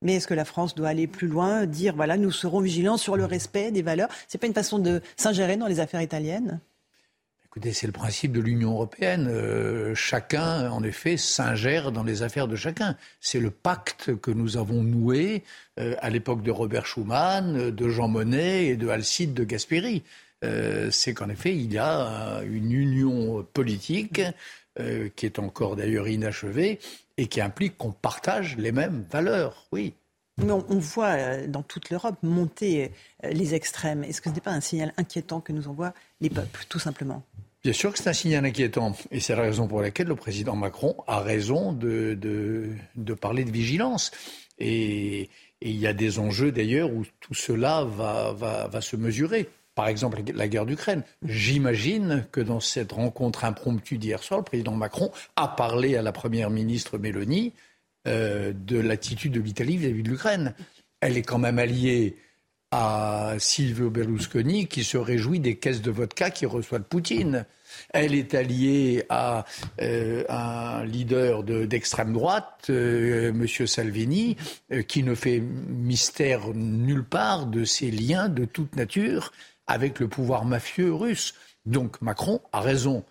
Mais 0.02 0.16
est-ce 0.16 0.26
que 0.26 0.34
la 0.34 0.44
France 0.44 0.74
doit 0.74 0.88
aller 0.88 1.06
plus 1.06 1.26
loin, 1.26 1.64
dire 1.64 1.96
voilà, 1.96 2.18
nous 2.18 2.30
serons 2.30 2.60
vigilants 2.60 2.98
sur 2.98 3.16
le 3.16 3.24
respect 3.24 3.70
des 3.70 3.80
valeurs? 3.80 4.10
C'est 4.28 4.36
pas 4.36 4.46
une 4.46 4.52
façon 4.52 4.78
de 4.78 5.00
s'ingérer 5.16 5.56
dans 5.56 5.68
les 5.68 5.80
affaires 5.80 6.02
italiennes? 6.02 6.60
Écoutez, 7.52 7.72
c'est 7.72 7.88
le 7.88 7.92
principe 7.92 8.30
de 8.30 8.40
l'Union 8.40 8.74
européenne. 8.74 9.26
Euh, 9.28 9.92
chacun, 9.96 10.70
en 10.70 10.84
effet, 10.84 11.16
s'ingère 11.16 11.90
dans 11.90 12.04
les 12.04 12.22
affaires 12.22 12.46
de 12.46 12.54
chacun. 12.54 12.96
C'est 13.20 13.40
le 13.40 13.50
pacte 13.50 14.14
que 14.20 14.30
nous 14.30 14.56
avons 14.56 14.84
noué 14.84 15.42
euh, 15.80 15.96
à 15.98 16.10
l'époque 16.10 16.44
de 16.44 16.52
Robert 16.52 16.86
Schuman, 16.86 17.72
de 17.72 17.88
Jean 17.88 18.06
Monnet 18.06 18.66
et 18.66 18.76
de 18.76 18.86
Alcide 18.86 19.34
de 19.34 19.42
Gasperi. 19.42 20.04
Euh, 20.44 20.92
c'est 20.92 21.12
qu'en 21.12 21.28
effet, 21.28 21.52
il 21.56 21.72
y 21.72 21.78
a 21.78 22.40
une 22.44 22.70
union 22.70 23.44
politique 23.52 24.22
qui 25.16 25.26
est 25.26 25.40
encore 25.40 25.74
d'ailleurs 25.74 26.06
inachevée 26.06 26.78
et 27.18 27.26
qui 27.26 27.40
implique 27.40 27.76
qu'on 27.76 27.90
partage 27.90 28.56
les 28.58 28.70
mêmes 28.70 29.04
valeurs. 29.10 29.66
Oui. 29.72 29.94
Mais 30.44 30.52
on, 30.52 30.78
voit 30.78 31.36
dans 31.46 31.62
toute 31.62 31.90
l'Europe 31.90 32.16
monter 32.22 32.92
les 33.22 33.54
extrêmes. 33.54 34.04
Est-ce 34.04 34.20
que 34.20 34.30
ce 34.30 34.34
n'est 34.34 34.40
pas 34.40 34.52
un 34.52 34.60
signal 34.60 34.92
inquiétant 34.96 35.40
que 35.40 35.52
nous 35.52 35.68
envoient 35.68 35.92
les 36.20 36.30
peuples, 36.30 36.64
tout 36.68 36.78
simplement? 36.78 37.22
Bien 37.62 37.74
sûr 37.74 37.92
que 37.92 37.98
c'est 37.98 38.08
un 38.08 38.14
signal 38.14 38.46
inquiétant. 38.46 38.96
Et 39.10 39.20
c'est 39.20 39.36
la 39.36 39.42
raison 39.42 39.68
pour 39.68 39.82
laquelle 39.82 40.06
le 40.06 40.16
président 40.16 40.56
Macron 40.56 40.96
a 41.06 41.20
raison 41.20 41.72
de, 41.72 42.14
de, 42.14 43.14
parler 43.14 43.44
de 43.44 43.50
vigilance. 43.50 44.10
Et, 44.58 45.28
il 45.62 45.76
y 45.76 45.86
a 45.86 45.92
des 45.92 46.18
enjeux 46.18 46.52
d'ailleurs 46.52 46.90
où 46.90 47.04
tout 47.20 47.34
cela 47.34 47.84
va, 47.84 48.32
va, 48.32 48.66
va 48.68 48.80
se 48.80 48.96
mesurer. 48.96 49.46
Par 49.74 49.88
exemple, 49.88 50.22
la 50.34 50.48
guerre 50.48 50.64
d'Ukraine. 50.64 51.02
J'imagine 51.22 52.26
que 52.32 52.40
dans 52.40 52.60
cette 52.60 52.92
rencontre 52.92 53.44
impromptue 53.44 53.98
d'hier 53.98 54.22
soir, 54.22 54.40
le 54.40 54.44
président 54.44 54.72
Macron 54.72 55.10
a 55.36 55.48
parlé 55.48 55.96
à 55.96 56.02
la 56.02 56.12
première 56.12 56.48
ministre 56.48 56.96
Mélanie 56.96 57.52
euh, 58.06 58.52
de 58.54 58.78
l'attitude 58.78 59.32
de 59.32 59.40
l'Italie 59.40 59.76
vis-à-vis 59.76 60.02
de 60.02 60.10
l'Ukraine. 60.10 60.54
Elle 61.00 61.16
est 61.16 61.22
quand 61.22 61.38
même 61.38 61.58
alliée 61.58 62.16
à 62.70 63.34
Silvio 63.38 63.90
Berlusconi 63.90 64.68
qui 64.68 64.84
se 64.84 64.96
réjouit 64.96 65.40
des 65.40 65.56
caisses 65.56 65.82
de 65.82 65.90
vodka 65.90 66.30
qu'il 66.30 66.48
reçoit 66.48 66.78
de 66.78 66.84
Poutine. 66.84 67.46
Elle 67.90 68.14
est 68.14 68.34
alliée 68.34 69.04
à 69.08 69.44
euh, 69.80 70.24
un 70.28 70.84
leader 70.84 71.42
d'extrême 71.42 72.12
droite, 72.12 72.66
euh, 72.70 73.30
M. 73.30 73.66
Salvini, 73.66 74.36
qui 74.86 75.02
ne 75.02 75.14
fait 75.14 75.40
mystère 75.40 76.54
nulle 76.54 77.04
part 77.04 77.46
de 77.46 77.64
ses 77.64 77.90
liens 77.90 78.28
de 78.28 78.44
toute 78.44 78.76
nature 78.76 79.32
avec 79.66 79.98
le 80.00 80.08
pouvoir 80.08 80.44
mafieux 80.44 80.92
russe. 80.92 81.34
Donc 81.66 82.00
Macron 82.00 82.40
a 82.52 82.60
raison 82.60 83.04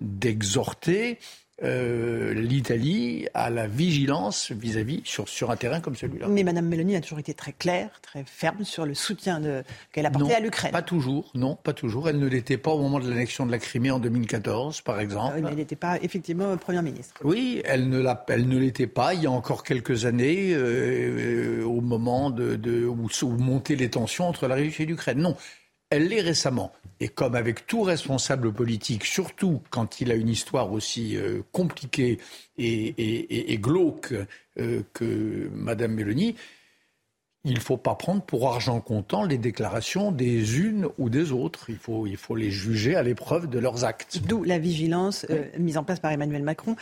d'exhorter 0.00 1.18
euh, 1.62 2.32
l'Italie 2.34 3.26
à 3.34 3.50
la 3.50 3.66
vigilance 3.66 4.52
vis-à-vis 4.52 5.02
sur, 5.04 5.28
sur 5.28 5.50
un 5.50 5.56
terrain 5.56 5.80
comme 5.80 5.96
celui-là. 5.96 6.28
Mais 6.28 6.42
Mme 6.42 6.66
Mélanie 6.66 6.96
a 6.96 7.00
toujours 7.00 7.18
été 7.18 7.34
très 7.34 7.52
claire, 7.52 7.90
très 8.02 8.24
ferme 8.24 8.64
sur 8.64 8.86
le 8.86 8.94
soutien 8.94 9.40
qu'elle 9.92 10.06
apportait 10.06 10.34
à 10.34 10.40
l'Ukraine. 10.40 10.72
Pas 10.72 10.82
toujours, 10.82 11.30
non, 11.34 11.56
pas 11.56 11.72
toujours. 11.72 12.08
Elle 12.08 12.18
ne 12.18 12.26
l'était 12.26 12.56
pas 12.56 12.70
au 12.70 12.80
moment 12.80 13.00
de 13.00 13.08
l'annexion 13.08 13.46
de 13.46 13.50
la 13.50 13.58
Crimée 13.58 13.90
en 13.90 13.98
2014, 13.98 14.80
par 14.82 15.00
exemple. 15.00 15.34
Ah 15.36 15.40
mais 15.40 15.48
elle 15.50 15.56
n'était 15.56 15.76
pas 15.76 15.98
effectivement 16.02 16.56
Première 16.56 16.82
ministre. 16.82 17.14
Oui, 17.24 17.62
elle 17.64 17.88
ne, 17.88 18.04
elle 18.28 18.48
ne 18.48 18.58
l'était 18.58 18.86
pas 18.86 19.14
il 19.14 19.22
y 19.22 19.26
a 19.26 19.30
encore 19.30 19.64
quelques 19.64 20.04
années, 20.04 20.52
euh, 20.52 21.64
au 21.64 21.80
moment 21.80 22.30
de, 22.30 22.56
de 22.56 22.86
où, 22.86 23.08
où 23.22 23.28
montaient 23.28 23.76
les 23.76 23.90
tensions 23.90 24.28
entre 24.28 24.46
la 24.46 24.54
Russie 24.54 24.82
et 24.82 24.86
l'Ukraine. 24.86 25.18
Non, 25.18 25.36
Elle 25.90 26.06
l'est 26.06 26.20
récemment. 26.20 26.72
Et 27.00 27.08
comme 27.08 27.34
avec 27.34 27.66
tout 27.66 27.82
responsable 27.82 28.52
politique, 28.52 29.04
surtout 29.04 29.60
quand 29.70 30.00
il 30.00 30.12
a 30.12 30.14
une 30.14 30.28
histoire 30.28 30.70
aussi 30.70 31.16
euh, 31.16 31.42
compliquée 31.50 32.18
et, 32.58 33.58
glauque 33.58 34.14
euh, 34.58 34.82
que 34.92 35.50
Mme 35.52 35.94
Mélanie, 35.94 36.36
il 37.44 37.54
ne 37.54 37.60
faut 37.60 37.78
pas 37.78 37.96
prendre 37.96 38.22
pour 38.22 38.52
argent 38.52 38.80
comptant 38.80 39.24
les 39.24 39.38
déclarations 39.38 40.12
des 40.12 40.60
unes 40.60 40.86
ou 40.98 41.10
des 41.10 41.32
autres. 41.32 41.70
Il 41.70 41.78
faut, 41.78 42.06
il 42.06 42.18
faut 42.18 42.36
les 42.36 42.52
juger 42.52 42.94
à 42.94 43.02
l'épreuve 43.02 43.48
de 43.48 43.58
leurs 43.58 43.84
actes. 43.84 44.20
D'où 44.28 44.44
la 44.44 44.58
vigilance 44.58 45.26
euh, 45.30 45.46
mise 45.58 45.76
en 45.76 45.82
place 45.82 45.98
par 45.98 46.12
Emmanuel 46.12 46.44
Macron, 46.44 46.76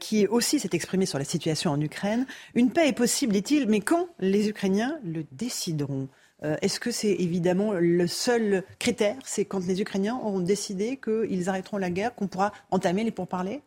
qui 0.00 0.26
aussi 0.26 0.58
s'est 0.58 0.70
exprimé 0.72 1.06
sur 1.06 1.18
la 1.18 1.24
situation 1.24 1.70
en 1.70 1.80
Ukraine. 1.80 2.26
Une 2.54 2.72
paix 2.72 2.88
est 2.88 2.94
possible, 2.94 3.32
dit-il, 3.32 3.68
mais 3.68 3.80
quand 3.80 4.08
les 4.18 4.48
Ukrainiens 4.48 4.98
le 5.04 5.24
décideront? 5.30 6.08
Euh, 6.42 6.56
est-ce 6.62 6.80
que 6.80 6.90
c'est 6.90 7.12
évidemment 7.12 7.72
le 7.72 8.06
seul 8.06 8.64
critère 8.78 9.16
C'est 9.24 9.44
quand 9.44 9.66
les 9.66 9.80
Ukrainiens 9.80 10.16
auront 10.16 10.40
décidé 10.40 10.98
qu'ils 10.98 11.48
arrêteront 11.48 11.76
la 11.76 11.90
guerre 11.90 12.14
qu'on 12.14 12.28
pourra 12.28 12.52
entamer 12.70 13.04
les 13.04 13.10
pourparlers? 13.10 13.60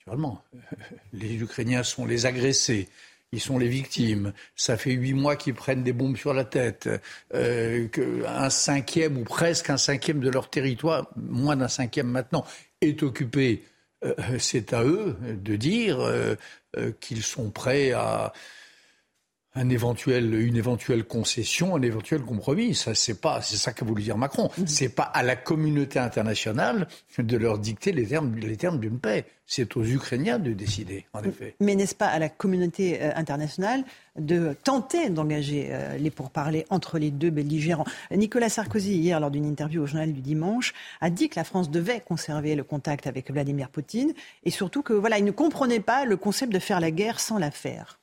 Naturellement. 0.00 0.42
Les 1.12 1.34
Ukrainiens 1.34 1.82
sont 1.82 2.06
les 2.06 2.24
agressés. 2.24 2.88
Ils 3.32 3.40
sont 3.40 3.58
les 3.58 3.68
victimes. 3.68 4.32
Ça 4.56 4.78
fait 4.78 4.92
huit 4.92 5.12
mois 5.12 5.36
qu'ils 5.36 5.54
prennent 5.54 5.82
des 5.82 5.92
bombes 5.92 6.16
sur 6.16 6.32
la 6.32 6.44
tête. 6.44 6.88
Euh, 7.34 7.88
un 8.26 8.48
cinquième 8.48 9.18
ou 9.18 9.24
presque 9.24 9.68
un 9.68 9.76
cinquième 9.76 10.20
de 10.20 10.30
leur 10.30 10.48
territoire, 10.48 11.10
moins 11.16 11.56
d'un 11.56 11.68
cinquième 11.68 12.08
maintenant, 12.08 12.46
est 12.80 13.02
occupé. 13.02 13.64
Euh, 14.02 14.14
c'est 14.38 14.72
à 14.72 14.82
eux 14.82 15.16
de 15.22 15.56
dire 15.56 15.98
qu'ils 17.00 17.22
sont 17.22 17.50
prêts 17.50 17.92
à, 17.92 18.32
un 19.58 19.68
éventuel, 19.70 20.34
une 20.34 20.56
éventuelle 20.56 21.04
concession, 21.04 21.74
un 21.74 21.82
éventuel 21.82 22.22
compromis. 22.22 22.74
Ça, 22.74 22.94
c'est 22.94 23.20
pas, 23.20 23.42
c'est 23.42 23.56
ça 23.56 23.72
qu'a 23.72 23.84
voulu 23.84 24.02
dire 24.02 24.16
Macron. 24.16 24.50
Mhm. 24.56 24.66
C'est 24.66 24.88
pas 24.88 25.02
à 25.02 25.22
la 25.22 25.36
communauté 25.36 25.98
internationale 25.98 26.86
de 27.18 27.36
leur 27.36 27.58
dicter 27.58 27.92
les 27.92 28.06
termes, 28.06 28.36
les 28.36 28.56
termes 28.56 28.78
d'une 28.78 28.98
paix. 29.00 29.24
C'est 29.46 29.76
aux 29.78 29.84
Ukrainiens 29.84 30.38
de 30.38 30.52
décider, 30.52 31.06
en 31.14 31.22
effet. 31.22 31.54
Mais 31.60 31.74
n'est-ce 31.74 31.94
pas 31.94 32.08
à 32.08 32.18
la 32.18 32.28
communauté 32.28 33.02
euh, 33.02 33.10
internationale 33.16 33.82
de 34.18 34.54
tenter 34.62 35.08
d'engager 35.08 35.68
euh, 35.70 35.96
les 35.96 36.10
pourparlers 36.10 36.66
entre 36.68 36.98
les 36.98 37.10
deux 37.10 37.30
belligérants? 37.30 37.86
Nicolas 38.10 38.50
Sarkozy, 38.50 38.94
hier, 38.94 39.18
lors 39.18 39.30
d'une 39.30 39.46
interview 39.46 39.82
au 39.82 39.86
journal 39.86 40.12
du 40.12 40.20
dimanche, 40.20 40.74
a 41.00 41.08
dit 41.08 41.30
que 41.30 41.36
la 41.36 41.44
France 41.44 41.70
devait 41.70 42.00
conserver 42.00 42.56
le 42.56 42.62
contact 42.62 43.06
avec 43.06 43.30
Vladimir 43.30 43.70
Poutine 43.70 44.12
et 44.44 44.50
surtout 44.50 44.82
que 44.82 44.92
voilà, 44.92 45.18
il 45.18 45.24
ne 45.24 45.30
comprenait 45.30 45.80
pas 45.80 46.04
le 46.04 46.18
concept 46.18 46.52
de 46.52 46.58
faire 46.58 46.80
la 46.80 46.90
guerre 46.90 47.18
sans 47.18 47.38
la 47.38 47.50
faire. 47.50 47.98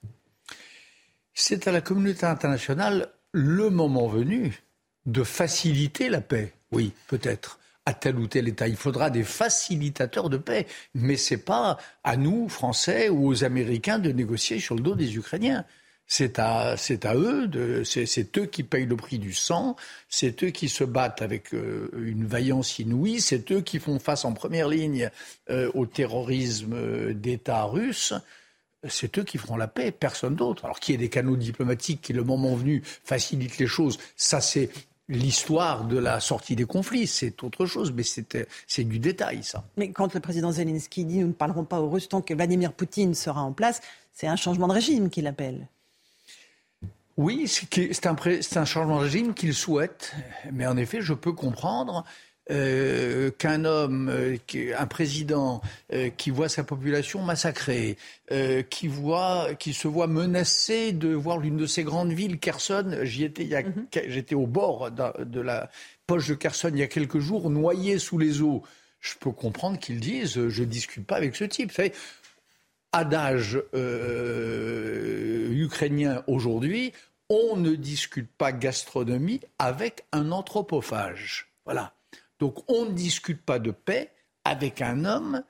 C'est 1.37 1.67
à 1.67 1.73
la 1.73 1.81
communauté 1.81 2.25
internationale, 2.25 3.09
le 3.33 3.69
moment 3.69 4.07
venu, 4.07 4.63
de 5.05 5.21
faciliter 5.23 6.07
la 6.07 6.21
paix. 6.21 6.53
Oui, 6.71 6.93
peut-être 7.07 7.59
à 7.85 7.93
tel 7.93 8.17
ou 8.17 8.25
tel 8.25 8.47
État. 8.47 8.69
Il 8.69 8.77
faudra 8.77 9.09
des 9.09 9.23
facilitateurs 9.23 10.29
de 10.29 10.37
paix. 10.37 10.65
Mais 10.95 11.17
ce 11.17 11.33
n'est 11.33 11.41
pas 11.41 11.77
à 12.05 12.15
nous, 12.15 12.47
Français 12.47 13.09
ou 13.09 13.27
aux 13.27 13.43
Américains, 13.43 13.99
de 13.99 14.11
négocier 14.11 14.59
sur 14.59 14.75
le 14.75 14.81
dos 14.81 14.95
des 14.95 15.17
Ukrainiens. 15.17 15.65
C'est 16.07 16.39
à, 16.39 16.75
eux, 17.15 17.83
c'est, 17.83 18.37
eux 18.37 18.45
qui 18.45 18.63
payent 18.63 18.85
le 18.85 18.95
prix 18.95 19.19
du 19.19 19.33
sang, 19.33 19.75
c'est 20.07 20.43
eux 20.43 20.51
qui 20.51 20.69
se 20.69 20.83
battent 20.83 21.23
avec 21.23 21.53
euh, 21.53 21.89
une 21.97 22.27
vaillance 22.27 22.77
inouïe, 22.77 23.19
c'est 23.19 23.51
eux 23.51 23.61
qui 23.61 23.79
font 23.79 23.97
face 23.97 24.23
en 24.23 24.33
première 24.33 24.69
ligne 24.69 25.09
euh, 25.49 25.71
au 25.73 25.87
terrorisme 25.87 26.73
euh, 26.75 27.13
d'État 27.13 27.63
russe 27.63 28.13
c'est 28.89 29.17
eux 29.17 29.23
qui 29.23 29.37
feront 29.37 29.57
la 29.57 29.67
paix, 29.67 29.91
personne 29.91 30.35
d'autre. 30.35 30.65
Alors 30.65 30.79
qu'il 30.79 30.93
y 30.93 30.95
ait 30.95 30.99
des 30.99 31.09
canaux 31.09 31.35
diplomatiques 31.35 32.01
qui, 32.01 32.13
le 32.13 32.23
moment 32.23 32.55
venu, 32.55 32.81
facilitent 33.03 33.57
les 33.57 33.67
choses, 33.67 33.97
ça 34.15 34.41
c'est 34.41 34.69
l'histoire 35.07 35.85
de 35.85 35.97
la 35.97 36.19
sortie 36.19 36.55
des 36.55 36.65
conflits, 36.65 37.07
c'est 37.07 37.43
autre 37.43 37.65
chose, 37.65 37.93
mais 37.95 38.03
c'est 38.03 38.83
du 38.83 38.99
détail, 38.99 39.43
ça. 39.43 39.63
Mais 39.77 39.91
quand 39.91 40.13
le 40.13 40.19
président 40.19 40.51
Zelensky 40.51 41.05
dit 41.05 41.19
nous 41.19 41.27
ne 41.27 41.33
parlerons 41.33 41.63
pas 41.63 41.79
au 41.79 41.89
Russe 41.89 42.09
tant 42.09 42.21
que 42.21 42.33
Vladimir 42.33 42.73
Poutine 42.73 43.13
sera 43.13 43.41
en 43.41 43.53
place, 43.53 43.81
c'est 44.13 44.27
un 44.27 44.35
changement 44.35 44.67
de 44.67 44.73
régime 44.73 45.09
qu'il 45.09 45.27
appelle. 45.27 45.67
Oui, 47.17 47.47
c'est 47.47 48.07
un, 48.07 48.15
un, 48.15 48.65
changement 48.65 48.97
de 48.97 49.03
régime 49.03 49.33
qu'il 49.33 49.53
souhaite, 49.53 50.13
mais 50.51 50.67
en 50.67 50.75
effet, 50.75 51.01
je 51.01 51.13
peux 51.13 51.31
comprendre 51.31 52.03
euh, 52.51 53.31
qu'un 53.31 53.65
homme, 53.65 54.07
euh, 54.07 54.37
un 54.77 54.85
président 54.85 55.63
euh, 55.91 56.11
qui 56.11 56.29
voit 56.29 56.47
sa 56.47 56.63
population 56.63 57.23
massacrée, 57.23 57.97
qui 58.69 58.87
voit, 58.87 59.55
qui 59.55 59.73
se 59.73 59.87
voit 59.87 60.05
menacé 60.07 60.91
de 60.91 61.09
voir 61.09 61.39
l'une 61.39 61.57
de 61.57 61.65
ses 61.65 61.83
grandes 61.83 62.11
villes, 62.11 62.39
Kherson. 62.39 62.99
J'y 63.03 63.23
étais, 63.23 63.45
mhm. 63.45 63.87
j'étais 64.07 64.35
au 64.35 64.45
bord 64.45 64.91
de, 64.91 65.39
la 65.39 65.71
poche 66.05 66.27
de 66.27 66.35
Kherson 66.35 66.69
il 66.71 66.79
y 66.79 66.83
a 66.83 66.87
quelques 66.87 67.19
jours, 67.19 67.49
noyé 67.49 67.97
sous 67.99 68.19
les 68.19 68.41
eaux. 68.41 68.63
Je 68.99 69.13
peux 69.19 69.31
comprendre 69.31 69.79
qu'ils 69.79 69.99
disent, 69.99 70.47
je 70.49 70.63
discute 70.63 71.05
pas 71.05 71.15
avec 71.15 71.35
ce 71.35 71.43
type. 71.45 71.69
Vous 71.69 71.75
savez, 71.75 71.93
adage 72.91 73.59
ukrainien 75.51 76.23
aujourd'hui, 76.27 76.93
on 77.29 77.57
ne 77.57 77.75
discute 77.75 78.29
pas 78.37 78.51
gastronomie 78.51 79.41
avec 79.59 80.05
un 80.11 80.31
anthropophage. 80.31 81.47
Voilà. 81.65 81.93
Donc 82.39 82.69
on 82.69 82.85
ne 82.85 82.91
discute 82.91 83.41
pas 83.41 83.59
de 83.59 83.71
paix 83.71 84.11
avec 84.43 84.81
un 84.81 85.05
homme 85.05 85.43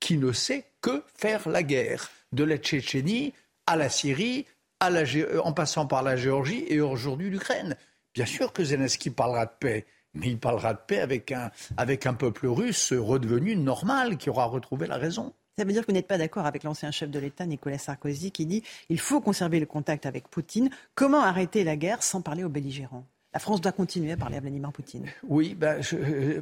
qui 0.00 0.18
ne 0.18 0.32
sait 0.32 0.64
que 0.80 1.04
faire 1.14 1.48
la 1.48 1.62
guerre, 1.62 2.10
de 2.32 2.44
la 2.44 2.58
Tchétchénie 2.58 3.32
à 3.66 3.76
la 3.76 3.88
Syrie, 3.88 4.46
euh, 4.82 5.40
en 5.44 5.52
passant 5.52 5.86
par 5.86 6.02
la 6.02 6.16
Géorgie 6.16 6.64
et 6.68 6.80
aujourd'hui 6.80 7.30
l'Ukraine. 7.30 7.76
Bien 8.14 8.26
sûr 8.26 8.52
que 8.52 8.64
Zelensky 8.64 9.10
parlera 9.10 9.46
de 9.46 9.52
paix, 9.58 9.86
mais 10.14 10.28
il 10.28 10.38
parlera 10.38 10.74
de 10.74 10.80
paix 10.86 10.98
avec 10.98 11.30
un, 11.30 11.50
avec 11.76 12.04
un 12.06 12.14
peuple 12.14 12.48
russe 12.48 12.92
redevenu 12.92 13.56
normal, 13.56 14.18
qui 14.18 14.28
aura 14.28 14.46
retrouvé 14.46 14.86
la 14.86 14.96
raison. 14.96 15.32
Ça 15.56 15.64
veut 15.64 15.72
dire 15.72 15.82
que 15.82 15.86
vous 15.86 15.92
n'êtes 15.92 16.08
pas 16.08 16.18
d'accord 16.18 16.46
avec 16.46 16.64
l'ancien 16.64 16.90
chef 16.90 17.10
de 17.10 17.18
l'État, 17.18 17.46
Nicolas 17.46 17.78
Sarkozy, 17.78 18.32
qui 18.32 18.46
dit 18.46 18.62
il 18.88 18.98
faut 18.98 19.20
conserver 19.20 19.60
le 19.60 19.66
contact 19.66 20.06
avec 20.06 20.28
Poutine. 20.28 20.70
Comment 20.94 21.22
arrêter 21.22 21.62
la 21.62 21.76
guerre 21.76 22.02
sans 22.02 22.22
parler 22.22 22.42
aux 22.42 22.48
belligérants? 22.48 23.04
La 23.34 23.40
France 23.40 23.60
doit 23.60 23.72
continuer 23.72 24.12
à 24.12 24.16
parler 24.16 24.36
à 24.36 24.40
Vladimir 24.40 24.72
Poutine. 24.72 25.06
Oui, 25.22 25.54
ben, 25.54 25.80
je, 25.82 26.40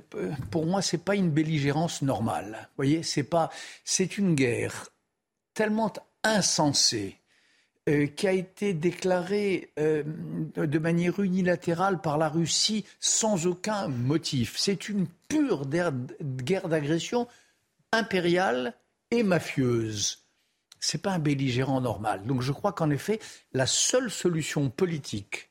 pour 0.50 0.66
moi, 0.66 0.82
c'est 0.82 0.98
pas 0.98 1.14
une 1.14 1.30
belligérance 1.30 2.02
normale. 2.02 2.52
Vous 2.60 2.76
voyez, 2.76 3.02
c'est 3.02 3.22
pas, 3.22 3.50
c'est 3.84 4.18
une 4.18 4.34
guerre 4.34 4.88
tellement 5.54 5.92
insensée 6.24 7.16
euh, 7.88 8.06
qui 8.06 8.26
a 8.26 8.32
été 8.32 8.74
déclarée 8.74 9.72
euh, 9.78 10.02
de 10.56 10.78
manière 10.78 11.20
unilatérale 11.20 12.00
par 12.00 12.18
la 12.18 12.28
Russie 12.28 12.84
sans 12.98 13.46
aucun 13.46 13.88
motif. 13.88 14.56
C'est 14.58 14.88
une 14.88 15.06
pure 15.28 15.66
guerre 15.66 16.68
d'agression 16.68 17.28
impériale 17.92 18.74
et 19.10 19.22
mafieuse. 19.22 20.24
C'est 20.80 21.02
pas 21.02 21.12
un 21.12 21.18
belligérant 21.18 21.80
normal. 21.80 22.24
Donc 22.24 22.42
je 22.42 22.52
crois 22.52 22.72
qu'en 22.72 22.90
effet, 22.90 23.20
la 23.52 23.66
seule 23.66 24.10
solution 24.10 24.70
politique 24.70 25.49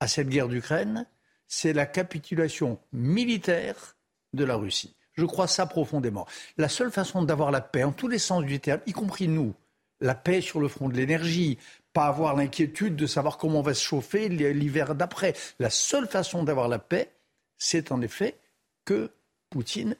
à 0.00 0.08
cette 0.08 0.28
guerre 0.28 0.48
d'Ukraine, 0.48 1.06
c'est 1.46 1.72
la 1.72 1.86
capitulation 1.86 2.78
militaire 2.92 3.96
de 4.32 4.44
la 4.44 4.56
Russie. 4.56 4.94
Je 5.14 5.24
crois 5.24 5.48
ça 5.48 5.66
profondément. 5.66 6.26
La 6.56 6.68
seule 6.68 6.90
façon 6.90 7.22
d'avoir 7.22 7.50
la 7.50 7.60
paix, 7.60 7.84
en 7.84 7.92
tous 7.92 8.08
les 8.08 8.18
sens 8.18 8.44
du 8.44 8.60
terme, 8.60 8.80
y 8.86 8.92
compris 8.92 9.28
nous, 9.28 9.54
la 10.00 10.14
paix 10.14 10.40
sur 10.40 10.60
le 10.60 10.68
front 10.68 10.88
de 10.88 10.96
l'énergie, 10.96 11.58
pas 11.92 12.06
avoir 12.06 12.36
l'inquiétude 12.36 12.96
de 12.96 13.06
savoir 13.06 13.36
comment 13.36 13.58
on 13.58 13.62
va 13.62 13.74
se 13.74 13.84
chauffer 13.84 14.28
l'hiver 14.28 14.94
d'après. 14.94 15.34
La 15.58 15.70
seule 15.70 16.06
façon 16.06 16.44
d'avoir 16.44 16.68
la 16.68 16.78
paix, 16.78 17.10
c'est 17.58 17.92
en 17.92 18.00
effet 18.00 18.36
que 18.84 19.10
Poutine 19.50 19.96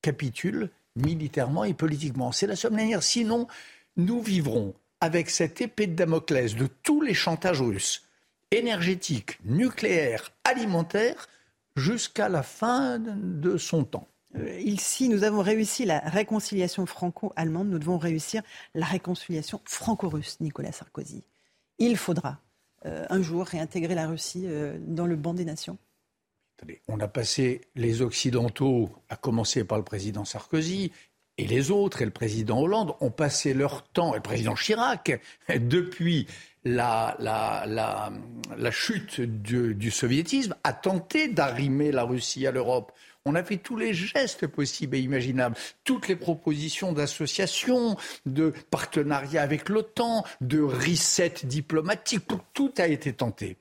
capitule 0.00 0.70
militairement 0.96 1.64
et 1.64 1.74
politiquement. 1.74 2.32
C'est 2.32 2.46
la 2.46 2.56
seule 2.56 2.72
manière. 2.72 3.02
Sinon, 3.02 3.48
nous 3.96 4.22
vivrons 4.22 4.74
avec 5.00 5.28
cette 5.28 5.60
épée 5.60 5.86
de 5.86 5.94
Damoclès 5.94 6.54
de 6.54 6.66
tous 6.66 7.02
les 7.02 7.14
chantages 7.14 7.60
russes 7.60 8.08
énergétique, 8.50 9.38
nucléaire, 9.44 10.32
alimentaire, 10.44 11.28
jusqu'à 11.76 12.28
la 12.28 12.42
fin 12.42 12.98
de 12.98 13.56
son 13.56 13.84
temps. 13.84 14.08
Euh, 14.36 14.58
ici, 14.60 15.08
nous 15.08 15.24
avons 15.24 15.42
réussi 15.42 15.84
la 15.84 16.00
réconciliation 16.00 16.86
franco-allemande, 16.86 17.68
nous 17.68 17.78
devons 17.78 17.98
réussir 17.98 18.42
la 18.74 18.86
réconciliation 18.86 19.60
franco-russe, 19.64 20.38
Nicolas 20.40 20.72
Sarkozy. 20.72 21.24
Il 21.78 21.96
faudra 21.96 22.38
euh, 22.86 23.06
un 23.10 23.22
jour 23.22 23.46
réintégrer 23.46 23.94
la 23.94 24.06
Russie 24.06 24.44
euh, 24.46 24.78
dans 24.80 25.06
le 25.06 25.16
banc 25.16 25.34
des 25.34 25.44
nations 25.44 25.78
on 26.88 27.00
a 27.00 27.08
passé 27.08 27.62
les 27.74 28.02
Occidentaux, 28.02 28.90
à 29.08 29.16
commencer 29.16 29.64
par 29.64 29.78
le 29.78 29.84
président 29.84 30.24
Sarkozy, 30.24 30.92
et 31.38 31.46
les 31.46 31.70
autres, 31.70 32.02
et 32.02 32.04
le 32.04 32.10
président 32.10 32.60
Hollande, 32.60 32.94
ont 33.00 33.10
passé 33.10 33.54
leur 33.54 33.84
temps, 33.88 34.12
et 34.12 34.16
le 34.16 34.22
président 34.22 34.54
Chirac, 34.54 35.20
depuis 35.48 36.26
la, 36.64 37.16
la, 37.18 37.64
la, 38.56 38.70
chute 38.70 39.20
du, 39.20 39.90
soviétisme 39.90 40.54
a 40.64 40.72
tenté 40.72 41.28
d'arrimer 41.28 41.92
la 41.92 42.04
Russie 42.04 42.46
à 42.46 42.50
l'Europe. 42.50 42.92
On 43.24 43.34
a 43.34 43.42
fait 43.42 43.58
tous 43.58 43.76
les 43.76 43.92
gestes 43.92 44.46
possibles 44.46 44.96
et 44.96 45.00
imaginables, 45.00 45.56
toutes 45.84 46.08
les 46.08 46.16
propositions 46.16 46.92
d'association, 46.92 47.96
de 48.26 48.52
partenariat 48.70 49.42
avec 49.42 49.68
l'OTAN, 49.68 50.24
de 50.40 50.60
reset 50.60 51.34
diplomatique, 51.44 52.26
tout 52.54 52.72
a 52.78 52.86
été 52.86 53.12
tenté 53.12 53.56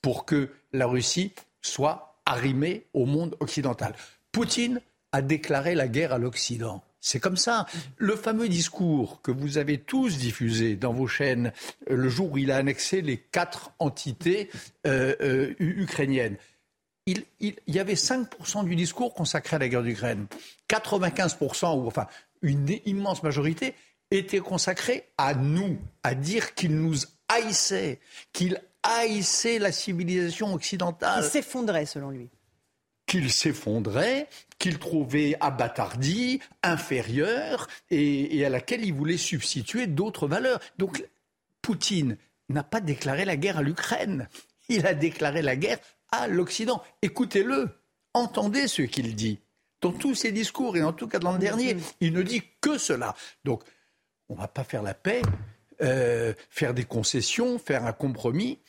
pour 0.00 0.24
que 0.24 0.50
la 0.72 0.86
Russie 0.86 1.32
soit 1.60 2.20
arrimé 2.24 2.86
au 2.94 3.06
monde 3.06 3.36
occidental. 3.40 3.94
Poutine 4.32 4.80
a 5.12 5.22
déclaré 5.22 5.74
la 5.74 5.88
guerre 5.88 6.12
à 6.12 6.18
l'Occident. 6.18 6.82
C'est 7.00 7.18
comme 7.18 7.36
ça. 7.36 7.66
Le 7.96 8.14
fameux 8.14 8.48
discours 8.48 9.22
que 9.22 9.30
vous 9.30 9.58
avez 9.58 9.78
tous 9.78 10.18
diffusé 10.18 10.76
dans 10.76 10.92
vos 10.92 11.06
chaînes 11.06 11.52
euh, 11.90 11.96
le 11.96 12.08
jour 12.08 12.32
où 12.32 12.38
il 12.38 12.50
a 12.50 12.56
annexé 12.56 13.00
les 13.00 13.16
quatre 13.16 13.72
entités 13.78 14.50
euh, 14.86 15.14
euh, 15.22 15.54
ukrainiennes, 15.58 16.36
il, 17.06 17.24
y 17.66 17.78
avait 17.78 17.94
5% 17.94 18.64
du 18.64 18.76
discours 18.76 19.14
consacré 19.14 19.56
à 19.56 19.58
la 19.58 19.68
guerre 19.68 19.82
d'Ukraine. 19.82 20.26
95%, 20.68 21.80
ou 21.80 21.86
enfin 21.86 22.06
une 22.42 22.68
immense 22.84 23.22
majorité, 23.22 23.74
était 24.10 24.38
consacré 24.40 25.08
à 25.18 25.34
nous, 25.34 25.78
à 26.02 26.14
dire 26.14 26.54
qu'il 26.54 26.76
nous 26.76 26.94
haïssait, 27.28 27.98
qu'il 28.32 28.60
haïssait 28.82 29.58
la 29.58 29.72
civilisation 29.72 30.54
occidentale. 30.54 31.24
Il 31.24 31.30
s'effondrait, 31.30 31.86
selon 31.86 32.10
lui 32.10 32.30
qu'il 33.10 33.32
s'effondrait, 33.32 34.28
qu'il 34.60 34.78
trouvait 34.78 35.36
abattardie, 35.40 36.38
inférieure, 36.62 37.66
et, 37.90 38.44
à 38.44 38.48
laquelle 38.48 38.84
il 38.84 38.94
voulait 38.94 39.16
substituer 39.16 39.88
d'autres 39.88 40.28
valeurs. 40.28 40.60
Donc 40.78 41.04
Poutine 41.60 42.16
n'a 42.48 42.62
pas 42.62 42.80
déclaré 42.80 43.24
la 43.24 43.36
guerre 43.36 43.58
à 43.58 43.62
l'Ukraine, 43.62 44.28
il 44.68 44.86
a 44.86 44.94
déclaré 44.94 45.42
la 45.42 45.56
guerre 45.56 45.80
à 46.12 46.28
l'Occident. 46.28 46.84
Écoutez-le, 47.02 47.70
entendez 48.14 48.68
ce 48.68 48.82
qu'il 48.82 49.16
dit. 49.16 49.40
Dans 49.80 49.92
tous 49.92 50.14
ses 50.14 50.30
discours, 50.30 50.76
et 50.76 50.84
en 50.84 50.92
tout 50.92 51.08
cas 51.08 51.18
dans 51.18 51.32
le 51.32 51.40
dernier, 51.40 51.76
il 52.00 52.12
ne 52.12 52.22
dit 52.22 52.44
que 52.60 52.78
cela. 52.78 53.16
Donc, 53.44 53.64
on 54.28 54.36
ne 54.36 54.38
va 54.40 54.46
pas 54.46 54.62
faire 54.62 54.84
la 54.84 54.94
paix, 54.94 55.22
euh, 55.82 56.32
faire 56.48 56.74
des 56.74 56.84
concessions, 56.84 57.58
faire 57.58 57.86
un 57.86 57.92
compromis 57.92 58.60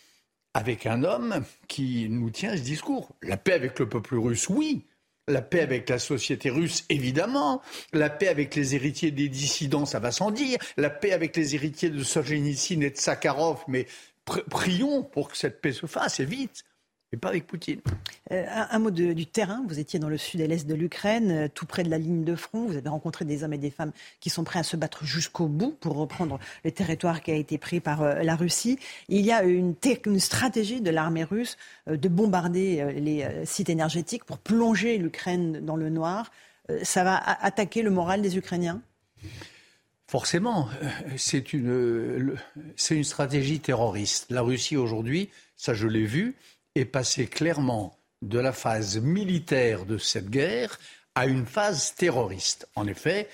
avec 0.53 0.85
un 0.85 1.03
homme 1.03 1.43
qui 1.67 2.07
nous 2.09 2.29
tient 2.29 2.55
ce 2.55 2.61
discours. 2.61 3.09
La 3.21 3.37
paix 3.37 3.53
avec 3.53 3.79
le 3.79 3.87
peuple 3.87 4.15
russe, 4.15 4.49
oui. 4.49 4.85
La 5.27 5.41
paix 5.41 5.61
avec 5.61 5.87
la 5.89 5.99
société 5.99 6.49
russe, 6.49 6.83
évidemment. 6.89 7.61
La 7.93 8.09
paix 8.09 8.27
avec 8.27 8.55
les 8.55 8.75
héritiers 8.75 9.11
des 9.11 9.29
dissidents, 9.29 9.85
ça 9.85 9.99
va 9.99 10.11
sans 10.11 10.31
dire. 10.31 10.57
La 10.77 10.89
paix 10.89 11.13
avec 11.13 11.37
les 11.37 11.55
héritiers 11.55 11.89
de 11.89 12.03
Solzhenitsyn 12.03 12.81
et 12.81 12.89
de 12.89 12.97
Sakharov, 12.97 13.63
mais 13.67 13.87
prions 14.25 15.03
pour 15.03 15.29
que 15.29 15.37
cette 15.37 15.61
paix 15.61 15.73
se 15.73 15.85
fasse, 15.85 16.19
et 16.19 16.25
vite 16.25 16.63
mais 17.11 17.17
pas 17.17 17.29
avec 17.29 17.45
Poutine. 17.45 17.81
Euh, 18.31 18.45
un, 18.47 18.79
mot 18.79 18.89
du 18.89 19.25
terrain. 19.25 19.63
Vous 19.67 19.79
étiez 19.79 19.99
dans 19.99 20.07
le 20.07 20.17
sud 20.17 20.39
et 20.39 20.47
l'est 20.47 20.65
de 20.65 20.73
l'Ukraine, 20.73 21.31
euh, 21.31 21.47
tout 21.53 21.65
près 21.65 21.83
de 21.83 21.89
la 21.89 21.97
ligne 21.97 22.23
de 22.23 22.35
front. 22.35 22.65
Vous 22.65 22.77
avez 22.77 22.89
rencontré 22.89 23.25
des 23.25 23.43
hommes 23.43 23.53
et 23.53 23.57
des 23.57 23.69
femmes 23.69 23.91
qui 24.19 24.29
sont 24.29 24.43
prêts 24.43 24.59
à 24.59 24.63
se 24.63 24.77
battre 24.77 25.03
jusqu'au 25.03 25.47
bout 25.47 25.75
pour 25.79 25.95
reprendre 25.95 26.39
le 26.63 26.71
territoire 26.71 27.21
qui 27.21 27.31
a 27.31 27.35
été 27.35 27.57
pris 27.57 27.81
par 27.81 28.01
euh, 28.01 28.23
la 28.23 28.35
Russie. 28.35 28.79
Il 29.09 29.25
y 29.25 29.31
a 29.31 29.43
une, 29.43 29.75
une 30.05 30.19
stratégie 30.19 30.79
de 30.79 30.89
l'armée 30.89 31.23
russe 31.23 31.57
de 31.87 32.07
bombarder 32.07 32.93
les 32.95 33.27
sites 33.45 33.69
énergétiques 33.69 34.23
pour 34.23 34.37
plonger 34.37 34.97
l'Ukraine 34.97 35.59
dans 35.65 35.75
le 35.75 35.89
noir. 35.89 36.31
ça 36.83 37.03
va 37.03 37.17
attaquer 37.17 37.81
le 37.81 37.89
moral 37.89 38.21
des 38.21 38.37
Ukrainiens? 38.37 38.81
Forcément, 40.07 40.69
c'est 41.17 41.53
une, 41.53 42.35
c'est 42.75 42.95
une 42.95 43.03
stratégie 43.03 43.59
terroriste. 43.59 44.27
La 44.29 44.41
Russie 44.41 44.77
aujourd'hui, 44.77 45.29
ça 45.55 45.73
je 45.73 45.87
l'ai 45.87 46.05
vu, 46.05 46.35
est 46.75 46.85
passé 46.85 47.27
clairement 47.27 47.97
de 48.21 48.39
la 48.39 48.53
phase 48.53 48.99
militaire 48.99 49.85
de 49.85 49.97
cette 49.97 50.29
guerre 50.29 50.79
à 51.15 51.25
une 51.25 51.45
phase 51.45 51.95
terroriste. 51.95 52.67
En 52.75 52.87
effet, 52.87 53.27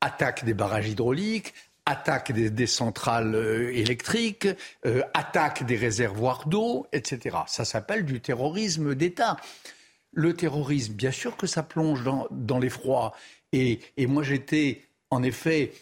attaque 0.00 0.44
des 0.44 0.54
barrages 0.54 0.88
hydrauliques, 0.88 1.52
attaque 1.86 2.32
des, 2.32 2.66
centrales 2.66 3.34
euh, 3.34 3.74
électriques, 3.74 4.48
euh, 4.86 5.02
attaque 5.14 5.64
des 5.64 5.76
réservoirs 5.76 6.46
d'eau, 6.46 6.86
etc. 6.92 7.38
Ça 7.46 7.64
s'appelle 7.64 8.04
du 8.04 8.20
terrorisme 8.20 8.94
d'État. 8.94 9.36
Le 10.12 10.34
terrorisme, 10.34 10.94
bien 10.94 11.10
sûr 11.10 11.36
que 11.36 11.46
ça 11.46 11.62
plonge 11.62 12.02
dans, 12.30 12.58
l'effroi. 12.58 13.14
Et, 13.52 13.80
moi, 13.98 14.22
j'étais, 14.22 14.82
en 15.10 15.22
effet, 15.22 15.72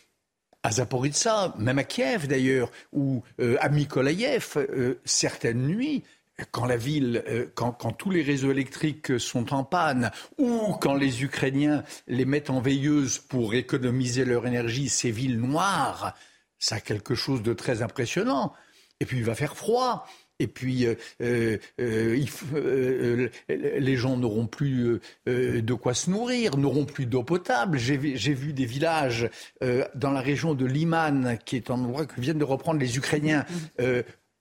à 0.63 0.73
Zaporizhzhia, 0.73 1.55
même 1.59 1.79
à 1.79 1.85
Kiev 1.85 2.27
d'ailleurs, 2.27 2.71
ou 2.93 3.23
euh, 3.41 3.57
à 3.61 3.69
Mykolaïev, 3.69 4.99
certaines 5.05 5.67
nuits, 5.67 6.03
quand 6.51 6.67
la 6.67 6.77
ville, 6.77 7.23
euh, 7.29 7.47
quand, 7.55 7.73
tous 7.93 8.11
les 8.11 8.23
réseaux 8.23 8.51
électriques 8.51 9.19
sont 9.19 9.55
en 9.55 9.65
panne, 9.65 10.11
ou 10.39 10.75
quand 10.81 10.95
les 10.95 11.23
Ukrainiens 11.23 11.83
les 12.07 12.25
mettent 12.25 12.51
en 12.51 12.61
veilleuse 12.61 13.19
pour 13.19 13.55
économiser 13.55 14.25
leur 14.25 14.47
énergie, 14.47 14.89
ces 14.89 15.11
villes 15.11 15.41
noires, 15.41 16.15
ça 16.59 16.77
a 16.77 16.81
quelque 16.81 17.15
chose 17.15 17.43
de 17.43 17.53
très 17.53 17.83
impressionnant. 17.83 18.53
Et 19.01 19.07
puis 19.07 19.19
il 19.19 19.25
va 19.25 19.35
faire 19.35 19.57
froid. 19.57 20.07
Et 20.39 20.49
puis, 20.49 20.85
euh, 20.85 21.57
euh, 21.81 23.29
les 23.49 23.97
gens 23.97 24.19
n'auront 24.19 24.47
plus 24.47 25.01
de 25.27 25.75
quoi 25.75 25.95
se 25.95 26.11
nourrir, 26.11 26.59
n'auront 26.59 26.85
plus 26.85 27.07
d'eau 27.07 27.23
potable. 27.23 27.79
J'ai 27.79 27.97
vu 27.97 28.53
des 28.53 28.67
villages 28.67 29.31
dans 29.63 30.11
la 30.11 30.21
région 30.21 30.53
de 30.53 30.67
Liman, 30.67 31.39
qui 31.47 31.57
est 31.57 31.71
un 31.71 31.77
endroit 31.77 32.05
que 32.05 32.21
viennent 32.21 32.37
de 32.37 32.45
reprendre 32.45 32.79
les 32.79 32.99
Ukrainiens, 32.99 33.47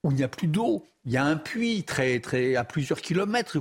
où 0.05 0.11
il 0.11 0.17
n'y 0.17 0.23
a 0.23 0.27
plus 0.27 0.47
d'eau. 0.47 0.85
Il 1.05 1.11
y 1.11 1.17
a 1.17 1.25
un 1.25 1.35
puits 1.35 1.83
très, 1.83 2.19
très, 2.19 2.55
à 2.55 2.63
plusieurs 2.63 3.01
kilomètres. 3.01 3.57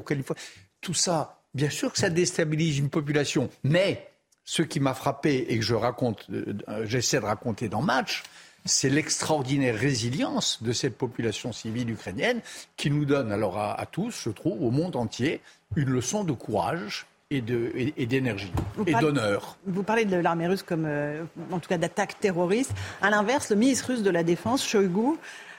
Tout 0.81 0.95
ça, 0.95 1.41
bien 1.55 1.71
sûr 1.71 1.91
que 1.91 1.99
ça 1.99 2.11
déstabilise 2.11 2.79
une 2.79 2.91
population. 2.91 3.49
Mais 3.65 4.11
ce 4.45 4.63
qui 4.63 4.79
m'a 4.79 4.95
frappé 4.95 5.47
et 5.49 5.59
que 5.59 5.65
je 5.65 5.75
raconte, 5.75 6.27
euh, 6.31 6.85
j'essaie 6.85 7.19
de 7.19 7.25
raconter 7.25 7.69
dans 7.69 7.81
Match, 7.81 8.23
c'est 8.67 8.91
l'extraordinaire 8.91 9.75
résilience 9.75 10.63
de 10.63 10.73
cette 10.73 10.97
population 10.97 11.53
civile 11.53 11.91
ukrainienne 11.91 12.41
qui 12.77 12.91
nous 12.91 13.07
donne 13.07 13.33
alors 13.33 13.59
à, 13.59 13.87
tous, 13.91 14.23
je 14.25 14.31
trouve, 14.31 14.63
au 14.63 14.71
monde 14.71 14.97
entier, 14.97 15.41
une 15.77 15.91
leçon 15.91 16.25
de 16.25 16.33
courage 16.33 17.07
et 17.31 17.41
d'énergie 17.41 18.53
et, 18.87 18.95
d'honneur. 18.95 19.57
Vous 19.67 19.83
parlez 19.83 20.05
de 20.05 20.17
l'armée 20.17 20.47
russe 20.47 20.63
comme, 20.63 20.85
euh, 20.87 21.25
en 21.51 21.59
tout 21.59 21.69
cas, 21.69 21.79
d'attaque 21.79 22.21
terroriste. 22.21 22.73
À 23.03 23.11
l'inverse, 23.11 23.51
le 23.51 23.57
ministre 23.57 23.93
russe 23.93 24.03
de 24.03 24.11
la 24.11 24.23
Défense, 24.23 24.65
Shoigu, 24.65 25.19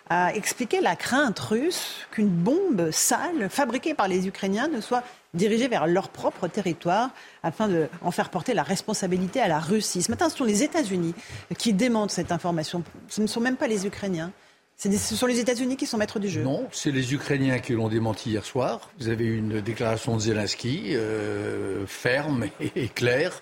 a 0.10 0.36
expliqué 0.36 0.82
la 0.82 0.96
crainte 0.96 1.40
russe 1.40 2.08
qu'une 2.12 2.30
bombe 2.30 2.92
sale 2.92 3.50
fabriquée 3.50 3.94
par 3.94 4.08
les 4.08 4.28
Ukrainiens 4.28 4.68
ne 4.68 4.82
soit 4.82 5.04
dirigée 5.34 5.68
vers 5.68 5.88
leur 5.88 6.10
propre 6.10 6.48
territoire 6.48 7.10
afin 7.44 7.68
d'en 7.68 8.12
faire 8.12 8.30
porter 8.30 8.54
la 8.54 8.64
responsabilité 8.64 9.42
à 9.42 9.48
la 9.48 9.60
Russie. 9.60 10.04
Ce 10.04 10.12
matin, 10.12 10.30
ce 10.30 10.38
sont 10.38 10.44
les 10.44 10.64
États-Unis 10.64 11.14
qui 11.58 11.74
démentent 11.74 12.12
cette 12.12 12.32
information. 12.32 12.84
Ce 13.10 13.22
ne 13.22 13.28
sont 13.28 13.42
même 13.42 13.58
pas 13.58 13.68
les 13.68 13.86
Ukrainiens. 13.86 14.32
ce 14.78 15.16
sont 15.16 15.26
les 15.26 15.40
États-Unis 15.40 15.76
qui 15.76 15.88
sont 15.88 15.98
maîtres 15.98 16.20
du 16.20 16.30
jeu. 16.30 16.44
Non, 16.44 16.68
c'est 16.72 16.92
les 16.92 17.14
Ukrainiens 17.14 17.60
qui 17.60 17.74
l'ont 17.74 17.90
démenti 17.90 18.30
hier 18.30 18.46
soir. 18.46 18.92
Vous 19.00 19.10
avez 19.10 19.26
eu 19.26 19.38
une 19.38 19.60
déclaration 19.62 20.16
de 20.16 20.22
Zelensky 20.22 20.96
euh, 20.96 21.86
ferme 21.88 22.46
et 22.76 22.88
claire. 22.90 23.42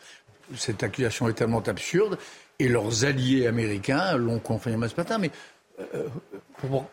Cette 0.56 0.84
accusation 0.84 1.28
est 1.28 1.34
tellement 1.34 1.62
absurde. 1.62 2.18
Et 2.60 2.70
leurs 2.70 3.04
alliés 3.04 3.48
américains 3.48 4.16
l'ont 4.16 4.40
confirmé 4.40 4.88
ce 4.88 4.96
matin. 4.96 5.18
Mais 5.18 5.32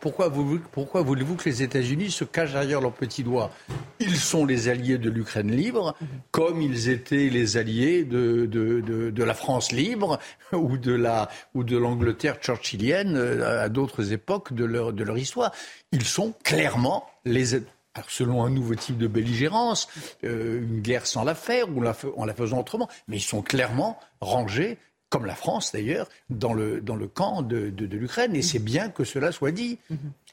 pourquoi, 0.01 0.27
voulez-vous 0.27 1.35
que 1.35 1.47
les 1.47 1.63
États-Unis 1.63 2.11
se 2.11 2.23
cachent 2.23 2.53
derrière 2.53 2.81
leurs 2.81 2.93
petits 2.93 3.23
doigts? 3.23 3.51
Ils 3.99 4.17
sont 4.17 4.45
les 4.45 4.69
alliés 4.69 4.97
de 4.97 5.09
l'Ukraine 5.09 5.51
libre, 5.51 5.95
comme 6.31 6.61
ils 6.61 6.89
étaient 6.89 7.29
les 7.29 7.57
alliés 7.57 8.03
de, 8.03 9.23
la 9.23 9.33
France 9.33 9.71
libre 9.71 10.19
ou 10.53 10.77
de, 10.77 11.77
l'Angleterre 11.77 12.37
churchillienne 12.41 13.15
euh, 13.15 13.63
à 13.63 13.69
d'autres 13.69 14.13
époques 14.13 14.53
de 14.53 14.65
leur, 14.65 15.17
histoire. 15.17 15.51
Ils 15.91 16.05
sont 16.05 16.33
clairement 16.43 17.07
les 17.25 17.61
selon 18.07 18.45
un 18.45 18.49
nouveau 18.49 18.73
type 18.75 18.97
de 18.97 19.07
belligérance, 19.07 19.89
euh, 20.23 20.61
une 20.61 20.79
guerre 20.79 21.05
sans 21.05 21.25
la 21.25 21.35
faire 21.35 21.67
ou 21.69 21.83
en 21.85 22.25
la 22.25 22.33
faisant 22.33 22.59
autrement, 22.59 22.87
mais 23.09 23.17
ils 23.17 23.21
sont 23.21 23.41
clairement 23.41 23.99
rangés 24.21 24.77
comme 25.11 25.25
la 25.25 25.35
France 25.35 25.73
d'ailleurs, 25.73 26.07
dans 26.29 26.53
le, 26.53 26.79
dans 26.81 26.95
le 26.95 27.05
camp 27.05 27.43
de, 27.43 27.69
de, 27.69 27.97
l'Ukraine. 27.97 28.35
Et 28.35 28.41
c'est 28.41 28.59
bien 28.59 28.89
que 28.89 29.03
cela 29.03 29.31
soit 29.31 29.51
dit. 29.51 29.77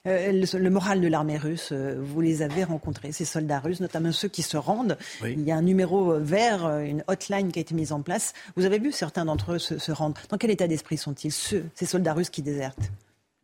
Euh, 0.07 0.45
le, 0.55 0.71
moral 0.71 1.01
de 1.01 1.09
l'armée 1.09 1.37
russe, 1.37 1.71
euh, 1.73 1.97
vous 2.01 2.21
les 2.21 2.43
avez 2.43 2.63
rencontrés, 2.63 3.11
ces 3.11 3.25
soldats 3.25 3.59
russes, 3.59 3.81
notamment 3.81 4.13
ceux 4.13 4.29
qui 4.29 4.43
se 4.43 4.57
rendent. 4.57 4.97
Il 5.25 5.43
y 5.43 5.51
a 5.51 5.57
un 5.57 5.63
numéro 5.63 6.15
vert, 6.21 6.65
euh, 6.65 6.81
une 6.81 7.03
hotline 7.09 7.51
qui 7.51 7.59
a 7.59 7.63
été 7.63 7.75
mise 7.75 7.91
en 7.91 8.03
place. 8.03 8.35
Vous 8.57 8.65
avez 8.65 8.79
vu 8.79 8.93
certains 8.93 9.25
d'entre 9.25 9.55
eux 9.55 9.59
se, 9.59 9.79
se 9.79 9.91
rendre. 9.91 10.17
Dans 10.31 10.39
quel 10.39 10.53
état 10.53 10.69
d'esprit 10.69 10.97
sont-ils, 10.97 11.33
ceux, 11.33 11.65
ces 11.75 11.85
soldats 11.85 12.15
russes 12.15 12.31
qui 12.31 12.43
désertent? 12.43 12.93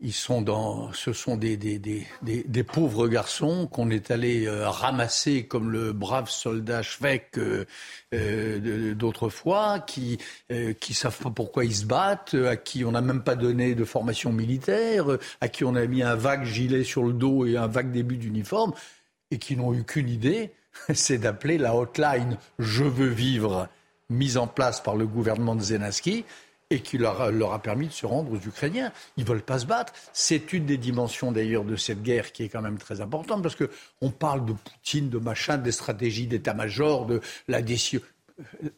Ils 0.01 0.13
sont 0.13 0.43
dans, 0.43 0.93
ce 0.93 1.13
sont 1.13 1.37
des, 1.37 1.57
des, 1.57 1.79
des, 1.79 2.07
des 2.23 2.63
pauvres 2.63 3.09
garçons 3.09 3.69
qu'on 3.69 3.91
est 3.91 4.11
allé 4.11 4.47
euh, 4.47 4.69
ramasser 4.69 5.47
comme 5.47 5.71
le 5.71 5.93
brave 5.93 6.29
soldat 6.29 6.83
Schweck 6.83 7.39
euh, 7.39 7.65
euh, 8.13 8.95
d'autrefois, 8.95 9.81
qui 9.81 10.19
qui 10.81 10.95
savent 10.95 11.19
pas 11.19 11.31
pourquoi 11.31 11.65
ils 11.65 11.75
se 11.75 11.87
battent, 11.87 12.35
à 12.35 12.57
qui 12.57 12.85
on 12.85 12.93
n'a 12.93 13.01
même 13.01 13.23
pas 13.23 13.35
donné 13.35 13.75
de 13.75 13.85
formation 13.85 14.33
militaire, 14.33 15.07
à 15.41 15.49
qui 15.49 15.65
on 15.65 15.75
a 15.75 15.87
mis 15.87 16.03
un 16.03 16.15
vague 16.15 16.45
gilet 16.45 16.85
sur 16.85 17.05
le 17.05 17.13
dos 17.13 17.47
et 17.47 17.57
un 17.57 17.67
vague 17.67 17.91
début 17.91 18.17
d'uniforme, 18.17 18.73
et 19.31 19.39
qui 19.39 19.57
n'ont 19.57 19.75
eu 19.75 19.85
qu'une 19.85 20.09
idée, 20.09 20.53
c'est 20.95 21.19
d'appeler 21.19 21.59
la 21.59 21.75
hotline 21.75 22.37
Je 22.59 22.85
veux 22.85 23.09
vivre, 23.09 23.69
mise 24.11 24.37
en 24.37 24.47
place 24.47 24.81
par 24.81 24.97
le 24.97 25.07
gouvernement 25.07 25.57
de 25.57 25.63
Zelensky, 25.63 26.25
et 26.75 26.81
qui 26.81 26.99
leur 26.99 27.21
a, 27.21 27.59
permis 27.63 27.87
de 27.87 27.93
se 27.93 28.05
rendre 28.05 28.33
aux 28.33 28.49
Ukrainiens. 28.49 28.93
Ils 29.17 29.25
veulent 29.25 29.43
pas 29.43 29.61
se 29.61 29.67
battre. 29.67 29.93
C'est 30.13 30.53
une 30.53 30.67
des 30.67 30.77
dimensions 30.77 31.33
d'ailleurs 31.33 31.65
de 31.65 31.77
cette 31.77 32.03
guerre 32.03 32.33
qui 32.33 32.43
est 32.43 32.49
quand 32.49 32.63
même 32.63 32.79
très 32.79 33.01
importante 33.01 33.43
parce 33.43 33.55
que 33.55 33.71
on 34.01 34.11
parle 34.11 34.45
de 34.45 34.53
Poutine, 34.53 35.09
de 35.09 35.19
machin, 35.19 35.57
des 35.57 35.73
stratégies 35.73 36.27
d'état-major, 36.27 37.07
de 37.07 37.21
la 37.49 37.63
décision. 37.63 38.01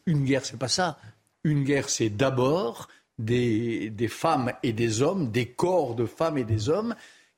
Une 0.05 0.23
guerre, 0.23 0.45
c'est 0.45 0.59
pas 0.59 0.67
ça. 0.67 0.99
Une 1.43 1.63
guerre, 1.63 1.89
c'est 1.89 2.09
d'abord 2.09 2.87
des, 3.17 3.91
femmes 4.09 4.53
et 4.61 4.73
des 4.73 5.01
hommes, 5.01 5.31
des 5.31 5.47
corps 5.47 5.95
de 5.95 6.05
femmes 6.05 6.37
et 6.37 6.43
des 6.43 6.69
hommes 6.69 6.95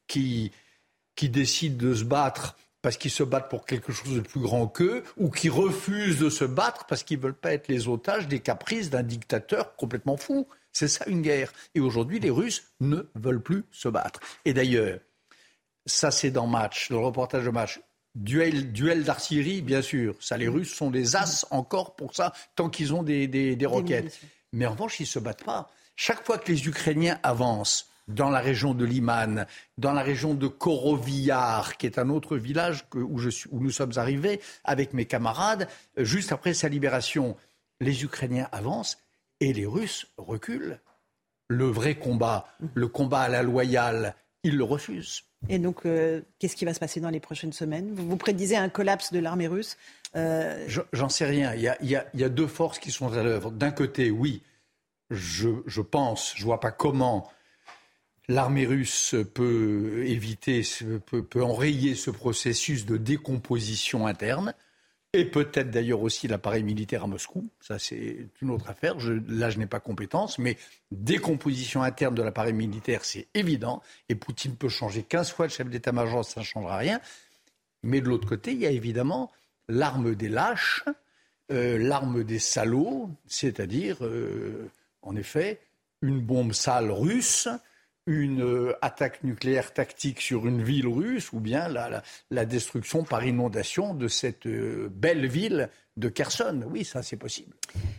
qui 0.07 0.52
décident 1.22 1.77
de 1.77 1.94
se 1.94 2.03
battre 2.03 2.57
parce 2.82 2.98
qu'ils 2.98 3.12
se 3.12 3.24
battent 3.24 3.50
pour 3.50 3.66
quelque 3.66 3.92
chose 3.92 4.16
de 4.16 4.22
plus 4.22 4.40
grand 4.40 4.68
qu'eux, 4.68 5.04
ou 5.18 5.30
qui 5.30 5.50
refusent 5.50 6.20
de 6.20 6.30
se 6.30 6.46
battre 6.46 6.86
parce 6.86 7.04
qu'ils 7.04 7.18
ne 7.18 7.24
veulent 7.24 7.34
pas 7.34 7.54
être 7.54 7.68
les 7.68 7.88
otages 7.88 8.28
des 8.28 8.40
caprices 8.40 8.90
d'un 8.90 9.04
dictateur 9.04 9.76
complètement 9.76 10.18
fou. 10.18 10.48
C'est 10.72 10.88
ça 10.88 11.06
une 11.08 11.22
guerre. 11.22 11.52
Et 11.76 11.80
aujourd'hui, 11.80 12.20
les 12.20 12.30
Russes 12.30 12.64
ne 12.80 13.02
veulent 13.16 13.42
plus 13.42 13.66
se 13.72 13.90
battre. 13.90 14.20
Et 14.46 14.54
d'ailleurs, 14.54 15.00
ça 15.86 16.12
c'est 16.12 16.32
dans 16.32 16.48
match, 16.48 16.90
dans 16.90 17.00
le 17.00 17.06
reportage 17.06 17.46
de 17.46 17.50
match. 17.50 17.82
Duel, 18.16 18.72
duel 18.72 19.04
d'artillerie, 19.04 19.62
bien 19.62 19.82
sûr. 19.82 20.16
Ça, 20.20 20.36
les 20.36 20.48
Russes 20.48 20.74
sont 20.74 20.90
des 20.90 21.16
as 21.16 21.46
encore 21.52 21.96
pour 21.96 22.16
ça, 22.16 22.34
tant 22.56 22.70
qu'ils 22.70 22.94
ont 22.94 23.04
des, 23.04 23.28
des, 23.28 23.56
des 23.56 23.66
roquettes. 23.66 24.20
Mais 24.52 24.66
en 24.66 24.72
revanche, 24.72 25.00
ils 25.00 25.04
ne 25.04 25.08
se 25.08 25.20
battent 25.20 25.44
pas. 25.44 25.70
Chaque 25.96 26.26
fois 26.26 26.38
que 26.38 26.52
les 26.52 26.68
Ukrainiens 26.68 27.20
avancent, 27.24 27.89
dans 28.10 28.30
la 28.30 28.40
région 28.40 28.73
de 28.73 28.84
Liman, 28.84 29.45
dans 29.77 29.94
la 29.94 30.02
région 30.02 30.34
de 30.34 30.48
Koroviar, 30.48 31.77
qui 31.77 31.86
est 31.86 31.99
un 31.99 32.10
autre 32.10 32.38
village 32.38 32.86
où, 32.95 33.19
je 33.19 33.30
où, 33.52 33.60
nous 33.61 33.72
sommes 33.72 33.94
arrivés 33.95 34.41
avec 34.64 34.94
mes 34.94 35.06
camarades, 35.06 35.68
juste 35.98 36.31
après 36.31 36.53
sa 36.53 36.68
libération. 36.68 37.38
Les 37.80 38.03
Ukrainiens 38.03 38.49
avancent 38.52 38.98
et 39.40 39.53
les 39.53 39.65
Russes 39.65 40.07
reculent. 40.18 40.80
Le 41.48 41.65
vrai 41.65 41.95
combat, 41.95 42.48
le 42.73 42.88
combat 42.88 43.22
à 43.22 43.30
la 43.30 43.41
loyale, 43.41 44.15
ils 44.44 44.57
le 44.57 44.64
refusent. 44.64 45.23
Et 45.48 45.57
donc, 45.57 45.86
euh, 45.86 46.22
qu'est-ce 46.38 46.56
qui 46.56 46.65
va 46.65 46.73
se 46.73 46.80
passer 46.80 46.99
dans 46.99 47.10
les 47.10 47.19
prochaines 47.19 47.53
semaines? 47.53 47.94
Vous, 47.94 48.07
vous, 48.07 48.18
prédisez 48.18 48.57
un 48.57 48.69
collapse 48.69 49.14
de 49.14 49.19
l'armée 49.19 49.48
russe 49.48 49.77
euh... 50.15 50.68
J'en 50.91 51.10
sais 51.10 51.26
rien. 51.26 51.53
Il 51.56 51.61
y, 51.61 51.68
a, 51.68 51.77
il, 51.81 51.90
y 51.90 51.95
a, 51.95 52.06
il 52.14 52.19
y, 52.19 52.23
a, 52.23 52.30
deux 52.30 52.48
forces 52.48 52.80
qui 52.80 52.91
sont 52.91 53.14
à 53.14 53.23
l'œuvre. 53.23 53.52
D'un 53.52 53.72
côté, 53.72 54.11
oui, 54.11 54.44
je, 55.10 55.49
je 55.65 55.81
pense, 55.81 56.34
je 56.36 56.41
ne 56.41 56.45
vois 56.45 56.60
pas 56.60 56.72
comment 56.72 57.30
l'armée 58.30 58.66
russe 58.66 59.16
peut 59.34 60.06
éviter, 60.06 60.62
peut, 61.08 61.24
peut, 61.24 61.44
enrayer 61.44 61.96
ce 61.96 62.12
processus 62.12 62.86
de 62.86 62.96
décomposition 62.96 64.08
interne, 64.08 64.54
et 65.12 65.26
peut-être 65.26 65.72
d'ailleurs 65.72 66.04
aussi 66.04 66.28
l'appareil 66.28 66.62
militaire 66.62 67.04
à 67.04 67.08
Moscou. 67.08 67.50
Ça, 67.60 67.80
c'est 67.80 68.28
une 68.44 68.52
autre 68.52 68.70
affaire. 68.70 68.96
Là, 69.28 69.50
je 69.50 69.58
n'ai 69.58 69.66
pas 69.66 69.80
compétence, 69.80 70.38
mais 70.38 70.56
décomposition 70.92 71.82
interne 71.82 72.14
de 72.14 72.22
l'appareil 72.22 72.54
militaire, 72.54 73.04
c'est 73.04 73.28
évident. 73.34 73.82
Et 74.08 74.14
Poutine 74.16 74.56
peut 74.56 74.70
changer 74.70 75.02
15 75.02 75.32
fois 75.32 75.48
le 75.48 75.52
chef 75.52 75.68
d'état-major, 75.68 76.24
ça 76.24 76.42
ne 76.42 76.46
changera 76.46 76.78
rien. 76.78 77.02
Mais 77.82 78.02
de 78.02 78.08
l'autre 78.08 78.30
côté, 78.30 78.52
il 78.52 78.60
y 78.60 78.68
a 78.68 78.72
évidemment 78.72 79.32
l'arme 79.68 80.14
des 80.14 80.30
lâches, 80.30 80.84
euh, 81.52 81.80
l'arme 81.80 82.24
des 82.24 82.40
salauds, 82.40 83.10
c'est-à-dire, 83.26 83.98
euh, 84.02 84.70
en 85.02 85.16
effet, 85.16 85.60
une 86.04 86.22
bombe 86.22 86.54
sale 86.54 86.92
russe 86.92 87.50
une 88.10 88.41
euh, 88.41 88.73
attaque 88.81 89.23
nucléaire 89.23 89.72
tactique 89.72 90.19
sur 90.19 90.48
une 90.48 90.64
ville 90.64 90.88
russe 90.88 91.31
ou 91.31 91.40
bien 91.40 91.68
la, 91.68 92.45
destruction 92.45 93.03
par 93.03 93.23
inondation 93.23 93.94
de 93.94 94.07
cette 94.07 94.48
euh, 94.48 94.90
belle 94.91 95.27
ville 95.27 95.69
de 95.95 96.10
Kherson. 96.10 96.64
Oui, 96.72 96.84
ça 96.84 97.03
c'est 97.03 97.18
possible. 97.18 97.53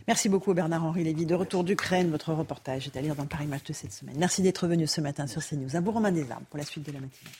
Merci 0.07 0.27
beaucoup 0.27 0.53
Bernard-Henri 0.53 1.05
Lévy. 1.05 1.25
De 1.25 1.35
retour 1.35 1.63
d'Ukraine, 1.63 2.11
votre 2.11 2.33
reportage 2.33 2.87
est 2.87 2.97
à 2.97 3.01
lire 3.01 3.15
dans 3.15 3.25
Paris 3.25 3.47
Match 3.47 3.63
de 3.63 3.73
cette 3.73 3.93
semaine. 3.93 4.15
Merci 4.17 4.41
d'être 4.41 4.67
venu 4.67 4.85
ce 4.85 4.99
matin 4.99 5.27
sur 5.27 5.41
CNews. 5.41 5.77
À 5.77 5.79
vous 5.79 5.91
Romain 5.91 6.11
Desarmes 6.11 6.43
pour 6.49 6.57
la 6.57 6.65
suite 6.65 6.85
de 6.85 6.91
la 6.91 6.99
matinée. 6.99 7.31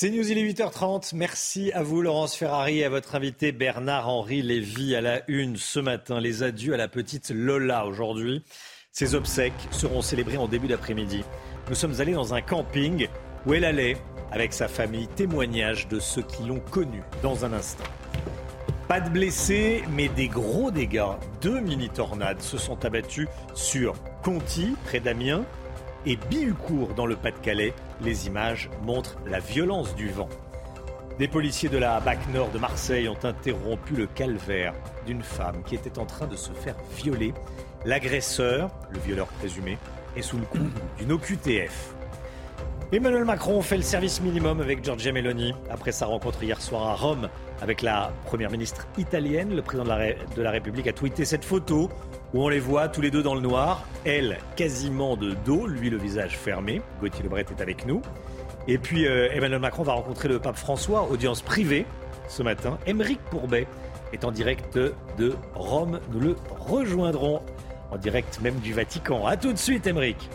C'est 0.00 0.10
News, 0.10 0.30
il 0.30 0.38
est 0.38 0.52
8h30. 0.52 1.16
Merci 1.16 1.72
à 1.72 1.82
vous, 1.82 2.02
Laurence 2.02 2.36
Ferrari, 2.36 2.78
et 2.78 2.84
à 2.84 2.88
votre 2.88 3.16
invité 3.16 3.50
Bernard-Henri 3.50 4.42
Lévy 4.42 4.94
à 4.94 5.00
la 5.00 5.22
une 5.26 5.56
ce 5.56 5.80
matin. 5.80 6.20
Les 6.20 6.44
adieux 6.44 6.72
à 6.72 6.76
la 6.76 6.86
petite 6.86 7.30
Lola 7.30 7.84
aujourd'hui. 7.84 8.44
Ses 8.92 9.16
obsèques 9.16 9.66
seront 9.72 10.00
célébrées 10.00 10.36
en 10.36 10.46
début 10.46 10.68
d'après-midi. 10.68 11.24
Nous 11.68 11.74
sommes 11.74 12.00
allés 12.00 12.12
dans 12.12 12.32
un 12.32 12.40
camping 12.40 13.08
où 13.44 13.54
elle 13.54 13.64
allait 13.64 13.96
avec 14.30 14.52
sa 14.52 14.68
famille. 14.68 15.08
Témoignage 15.08 15.88
de 15.88 15.98
ceux 15.98 16.22
qui 16.22 16.44
l'ont 16.44 16.60
connue 16.60 17.02
dans 17.20 17.44
un 17.44 17.52
instant. 17.52 17.82
Pas 18.86 19.00
de 19.00 19.10
blessés, 19.10 19.82
mais 19.90 20.06
des 20.06 20.28
gros 20.28 20.70
dégâts. 20.70 21.16
Deux 21.42 21.58
mini-tornades 21.58 22.40
se 22.40 22.56
sont 22.56 22.84
abattues 22.84 23.26
sur 23.52 23.94
Conti, 24.22 24.76
près 24.84 25.00
d'Amiens, 25.00 25.44
et 26.06 26.16
Bihucourt 26.16 26.94
dans 26.94 27.06
le 27.06 27.16
Pas-de-Calais. 27.16 27.74
Les 28.00 28.26
images 28.26 28.70
montrent 28.82 29.16
la 29.26 29.40
violence 29.40 29.94
du 29.94 30.08
vent. 30.08 30.28
Des 31.18 31.28
policiers 31.28 31.68
de 31.68 31.78
la 31.78 31.98
BAC 31.98 32.28
Nord 32.32 32.50
de 32.50 32.58
Marseille 32.58 33.08
ont 33.08 33.18
interrompu 33.24 33.94
le 33.94 34.06
calvaire 34.06 34.72
d'une 35.04 35.22
femme 35.22 35.62
qui 35.66 35.74
était 35.74 35.98
en 35.98 36.06
train 36.06 36.26
de 36.26 36.36
se 36.36 36.52
faire 36.52 36.76
violer. 36.96 37.34
L'agresseur, 37.84 38.70
le 38.90 39.00
violeur 39.00 39.26
présumé, 39.26 39.78
est 40.16 40.22
sous 40.22 40.38
le 40.38 40.44
coup 40.44 40.58
d'une 40.98 41.12
OQTF. 41.12 41.94
Emmanuel 42.90 43.24
Macron 43.24 43.60
fait 43.60 43.76
le 43.76 43.82
service 43.82 44.20
minimum 44.22 44.60
avec 44.60 44.82
Giorgia 44.82 45.12
Meloni 45.12 45.54
après 45.70 45.92
sa 45.92 46.06
rencontre 46.06 46.42
hier 46.42 46.60
soir 46.62 46.86
à 46.86 46.94
Rome 46.94 47.28
avec 47.60 47.82
la 47.82 48.12
première 48.24 48.50
ministre 48.50 48.86
italienne. 48.96 49.54
Le 49.54 49.60
président 49.60 49.84
de 49.84 49.88
la, 49.90 50.14
de 50.14 50.42
la 50.42 50.50
République 50.50 50.86
a 50.86 50.92
tweeté 50.92 51.24
cette 51.24 51.44
photo 51.44 51.90
où 52.34 52.44
on 52.44 52.48
les 52.48 52.58
voit 52.58 52.88
tous 52.88 53.00
les 53.00 53.10
deux 53.10 53.22
dans 53.22 53.34
le 53.34 53.40
noir. 53.40 53.86
Elle, 54.04 54.38
quasiment 54.56 55.16
de 55.16 55.34
dos, 55.44 55.66
lui 55.66 55.90
le 55.90 55.96
visage 55.96 56.36
fermé. 56.36 56.82
Gauthier 57.00 57.22
Lebret 57.22 57.46
est 57.48 57.60
avec 57.60 57.86
nous. 57.86 58.02
Et 58.66 58.78
puis 58.78 59.06
euh, 59.06 59.30
Emmanuel 59.32 59.60
Macron 59.60 59.82
va 59.82 59.94
rencontrer 59.94 60.28
le 60.28 60.38
pape 60.38 60.56
François, 60.56 61.10
audience 61.10 61.42
privée 61.42 61.86
ce 62.28 62.42
matin. 62.42 62.78
Émeric 62.86 63.20
Pourbet 63.30 63.66
est 64.12 64.24
en 64.24 64.30
direct 64.30 64.78
de 64.78 65.34
Rome. 65.54 66.00
Nous 66.12 66.20
le 66.20 66.36
rejoindrons 66.50 67.42
en 67.90 67.96
direct 67.96 68.40
même 68.42 68.58
du 68.60 68.72
Vatican. 68.72 69.26
A 69.26 69.36
tout 69.36 69.52
de 69.52 69.58
suite, 69.58 69.86
Émeric. 69.86 70.28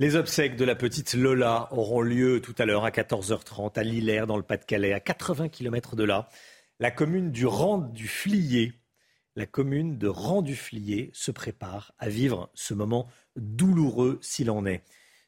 Les 0.00 0.16
obsèques 0.16 0.56
de 0.56 0.64
la 0.64 0.74
petite 0.74 1.14
Lola 1.14 1.68
auront 1.70 2.00
lieu 2.00 2.40
tout 2.40 2.54
à 2.58 2.64
l'heure 2.64 2.84
à 2.84 2.90
14h30 2.90 3.78
à 3.78 3.82
Lillers 3.82 4.24
dans 4.26 4.36
le 4.36 4.42
Pas-de-Calais, 4.42 4.92
à 4.92 5.00
80 5.00 5.48
km 5.48 5.96
de 5.96 6.04
là. 6.04 6.28
La 6.80 6.90
commune 6.90 7.30
du 7.30 7.46
Rang 7.46 7.78
du 7.78 8.08
Flier 8.08 8.72
la 9.36 9.46
commune 9.46 9.98
de 9.98 10.08
Rang-du-Flier 10.08 11.10
se 11.12 11.30
prépare 11.30 11.92
à 11.98 12.08
vivre 12.08 12.50
ce 12.54 12.74
moment 12.74 13.08
douloureux 13.36 14.18
s'il 14.22 14.50
en 14.50 14.64
est. 14.64 14.82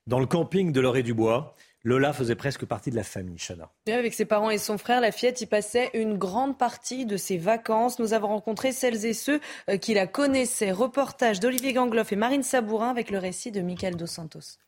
Dans 0.06 0.20
le 0.20 0.26
camping 0.26 0.70
de 0.70 0.80
l'Orée-du-Bois, 0.80 1.56
Lola 1.82 2.12
faisait 2.12 2.36
presque 2.36 2.64
partie 2.64 2.90
de 2.90 2.96
la 2.96 3.02
famille, 3.02 3.38
Chana. 3.38 3.70
Avec 3.88 4.14
ses 4.14 4.24
parents 4.24 4.50
et 4.50 4.58
son 4.58 4.78
frère, 4.78 5.00
la 5.00 5.12
fillette 5.12 5.40
y 5.40 5.46
passait 5.46 5.90
une 5.94 6.16
grande 6.16 6.58
partie 6.58 7.06
de 7.06 7.16
ses 7.16 7.38
vacances. 7.38 7.98
Nous 7.98 8.12
avons 8.12 8.28
rencontré 8.28 8.72
celles 8.72 9.04
et 9.04 9.12
ceux 9.12 9.40
euh, 9.68 9.76
qui 9.76 9.94
la 9.94 10.06
connaissaient. 10.06 10.72
Reportage 10.72 11.40
d'Olivier 11.40 11.72
Gangloff 11.72 12.12
et 12.12 12.16
Marine 12.16 12.42
Sabourin 12.42 12.90
avec 12.90 13.10
le 13.10 13.18
récit 13.18 13.52
de 13.52 13.60
Michael 13.60 13.96
Dos 13.96 14.06
Santos. 14.06 14.58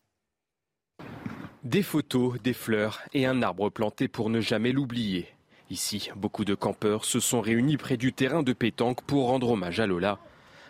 Des 1.64 1.82
photos, 1.82 2.40
des 2.42 2.52
fleurs 2.52 3.02
et 3.12 3.26
un 3.26 3.42
arbre 3.42 3.68
planté 3.68 4.08
pour 4.08 4.30
ne 4.30 4.40
jamais 4.40 4.72
l'oublier. 4.72 5.26
Ici, 5.70 6.10
beaucoup 6.16 6.46
de 6.46 6.54
campeurs 6.54 7.04
se 7.04 7.20
sont 7.20 7.42
réunis 7.42 7.76
près 7.76 7.98
du 7.98 8.14
terrain 8.14 8.42
de 8.42 8.54
pétanque 8.54 9.02
pour 9.02 9.26
rendre 9.26 9.50
hommage 9.50 9.80
à 9.80 9.86
Lola. 9.86 10.18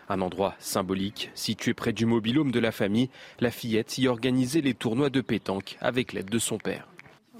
Un 0.09 0.19
endroit 0.19 0.55
symbolique, 0.59 1.29
situé 1.35 1.73
près 1.73 1.93
du 1.93 2.05
mobilhome 2.05 2.51
de 2.51 2.59
la 2.59 2.73
famille, 2.73 3.09
la 3.39 3.49
fillette 3.49 3.97
y 3.97 4.09
organisait 4.09 4.59
les 4.59 4.73
tournois 4.73 5.09
de 5.09 5.21
pétanque 5.21 5.77
avec 5.79 6.11
l'aide 6.11 6.29
de 6.29 6.39
son 6.39 6.57
père. 6.57 6.87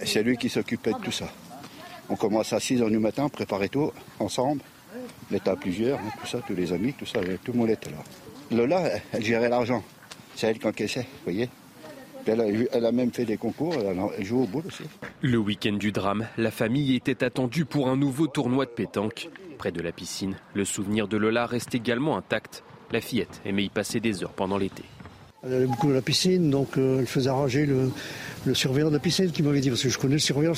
C'est 0.05 0.23
lui 0.23 0.37
qui 0.37 0.47
s'occupait 0.47 0.93
de 0.93 0.99
tout 0.99 1.11
ça. 1.11 1.29
On 2.07 2.15
commence 2.15 2.53
à 2.53 2.61
6 2.61 2.81
h 2.81 2.89
du 2.89 2.99
matin, 2.99 3.27
préparer 3.27 3.67
tout, 3.67 3.91
ensemble. 4.19 4.61
On 5.29 5.35
était 5.35 5.49
à 5.49 5.55
plusieurs, 5.57 5.99
hein, 5.99 6.11
tout 6.21 6.27
ça, 6.27 6.39
tous 6.39 6.55
les 6.55 6.71
amis, 6.71 6.93
tout 6.93 7.05
ça, 7.05 7.19
tout 7.43 7.51
le 7.51 7.57
monde 7.57 7.69
là. 7.69 7.75
Lola, 8.51 8.89
elle 9.11 9.23
gérait 9.23 9.49
l'argent. 9.49 9.83
C'est 10.35 10.47
elle 10.47 10.59
qui 10.59 10.67
encaissait, 10.67 11.01
vous 11.01 11.23
voyez 11.25 11.49
elle 12.29 12.41
a, 12.41 12.45
elle 12.71 12.85
a, 12.85 12.91
même 12.91 13.11
fait 13.11 13.25
des 13.25 13.37
concours, 13.37 13.73
elle 14.17 14.25
joue 14.25 14.43
au 14.43 14.47
boule 14.47 14.63
aussi. 14.67 14.83
Le 15.21 15.37
week-end 15.37 15.73
du 15.73 15.91
drame, 15.91 16.27
la 16.37 16.51
famille 16.51 16.95
était 16.95 17.23
attendue 17.23 17.65
pour 17.65 17.89
un 17.89 17.97
nouveau 17.97 18.27
tournoi 18.27 18.65
de 18.65 18.71
pétanque. 18.71 19.29
Près 19.57 19.71
de 19.71 19.81
la 19.81 19.91
piscine, 19.91 20.35
le 20.53 20.63
souvenir 20.65 21.07
de 21.07 21.17
Lola 21.17 21.45
reste 21.45 21.75
également 21.75 22.17
intact. 22.17 22.63
La 22.91 23.01
fillette 23.01 23.41
aimait 23.45 23.65
y 23.65 23.69
passer 23.69 23.99
des 23.99 24.23
heures 24.23 24.33
pendant 24.33 24.57
l'été. 24.57 24.83
Elle 25.43 25.53
allait 25.53 25.65
beaucoup 25.67 25.89
à 25.89 25.93
la 25.93 26.01
piscine, 26.01 26.49
donc 26.49 26.77
euh, 26.77 26.99
elle 26.99 27.07
faisait 27.07 27.29
arranger 27.29 27.65
le, 27.65 27.91
le, 28.45 28.53
surveillant 28.53 28.89
de 28.89 28.93
la 28.93 28.99
piscine 28.99 29.31
qui 29.31 29.41
m'avait 29.41 29.61
dit, 29.61 29.69
parce 29.69 29.83
que 29.83 29.89
je 29.89 29.97
connais 29.97 30.13
le 30.13 30.19
surveillant. 30.19 30.53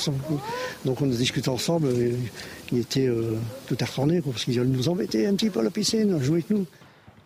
Donc 0.84 1.00
on 1.00 1.06
a 1.06 1.14
discuté 1.14 1.48
ensemble, 1.48 1.88
et 1.88 2.14
il 2.72 2.78
était 2.78 3.06
euh, 3.06 3.36
tout 3.68 3.76
retourné, 3.80 4.20
parce 4.20 4.44
qu'il 4.44 4.58
allait 4.58 4.68
nous 4.68 4.88
embêter 4.88 5.26
un 5.26 5.34
petit 5.34 5.50
peu 5.50 5.60
à 5.60 5.62
la 5.62 5.70
piscine, 5.70 6.20
jouer 6.20 6.38
avec 6.38 6.50
nous. 6.50 6.66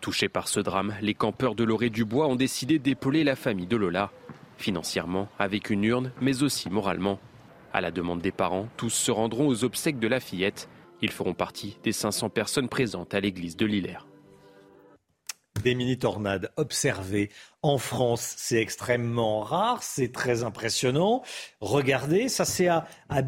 Touchés 0.01 0.29
par 0.29 0.47
ce 0.47 0.59
drame, 0.59 0.93
les 1.01 1.15
campeurs 1.15 1.55
de 1.55 1.63
l'Orée 1.63 1.89
du 1.89 2.05
Bois 2.05 2.27
ont 2.27 2.35
décidé 2.35 2.77
d'épauler 2.77 3.23
la 3.23 3.35
famille 3.35 3.65
de 3.65 3.75
Lola 3.75 4.11
financièrement 4.57 5.29
avec 5.39 5.69
une 5.69 5.83
urne, 5.83 6.11
mais 6.21 6.43
aussi 6.43 6.69
moralement. 6.69 7.19
À 7.73 7.81
la 7.81 7.91
demande 7.91 8.21
des 8.21 8.31
parents, 8.31 8.67
tous 8.77 8.89
se 8.89 9.11
rendront 9.11 9.47
aux 9.47 9.63
obsèques 9.63 9.99
de 9.99 10.07
la 10.07 10.19
fillette. 10.19 10.69
Ils 11.01 11.11
feront 11.11 11.33
partie 11.33 11.77
des 11.83 11.91
500 11.91 12.29
personnes 12.29 12.69
présentes 12.69 13.13
à 13.13 13.19
l'église 13.19 13.55
de 13.55 13.65
Lillers. 13.65 14.05
Des 15.63 15.75
mini-tornades 15.75 16.51
observées 16.55 17.29
en 17.67 17.77
France, 17.77 18.35
c'est 18.37 18.61
extrêmement 18.61 19.41
rare, 19.41 19.83
c'est 19.83 20.11
très 20.11 20.43
impressionnant. 20.43 21.23
Regardez, 21.61 22.29
ça 22.29 22.45
c'est 22.45 22.67
à, 22.67 22.85
à 23.09 23.21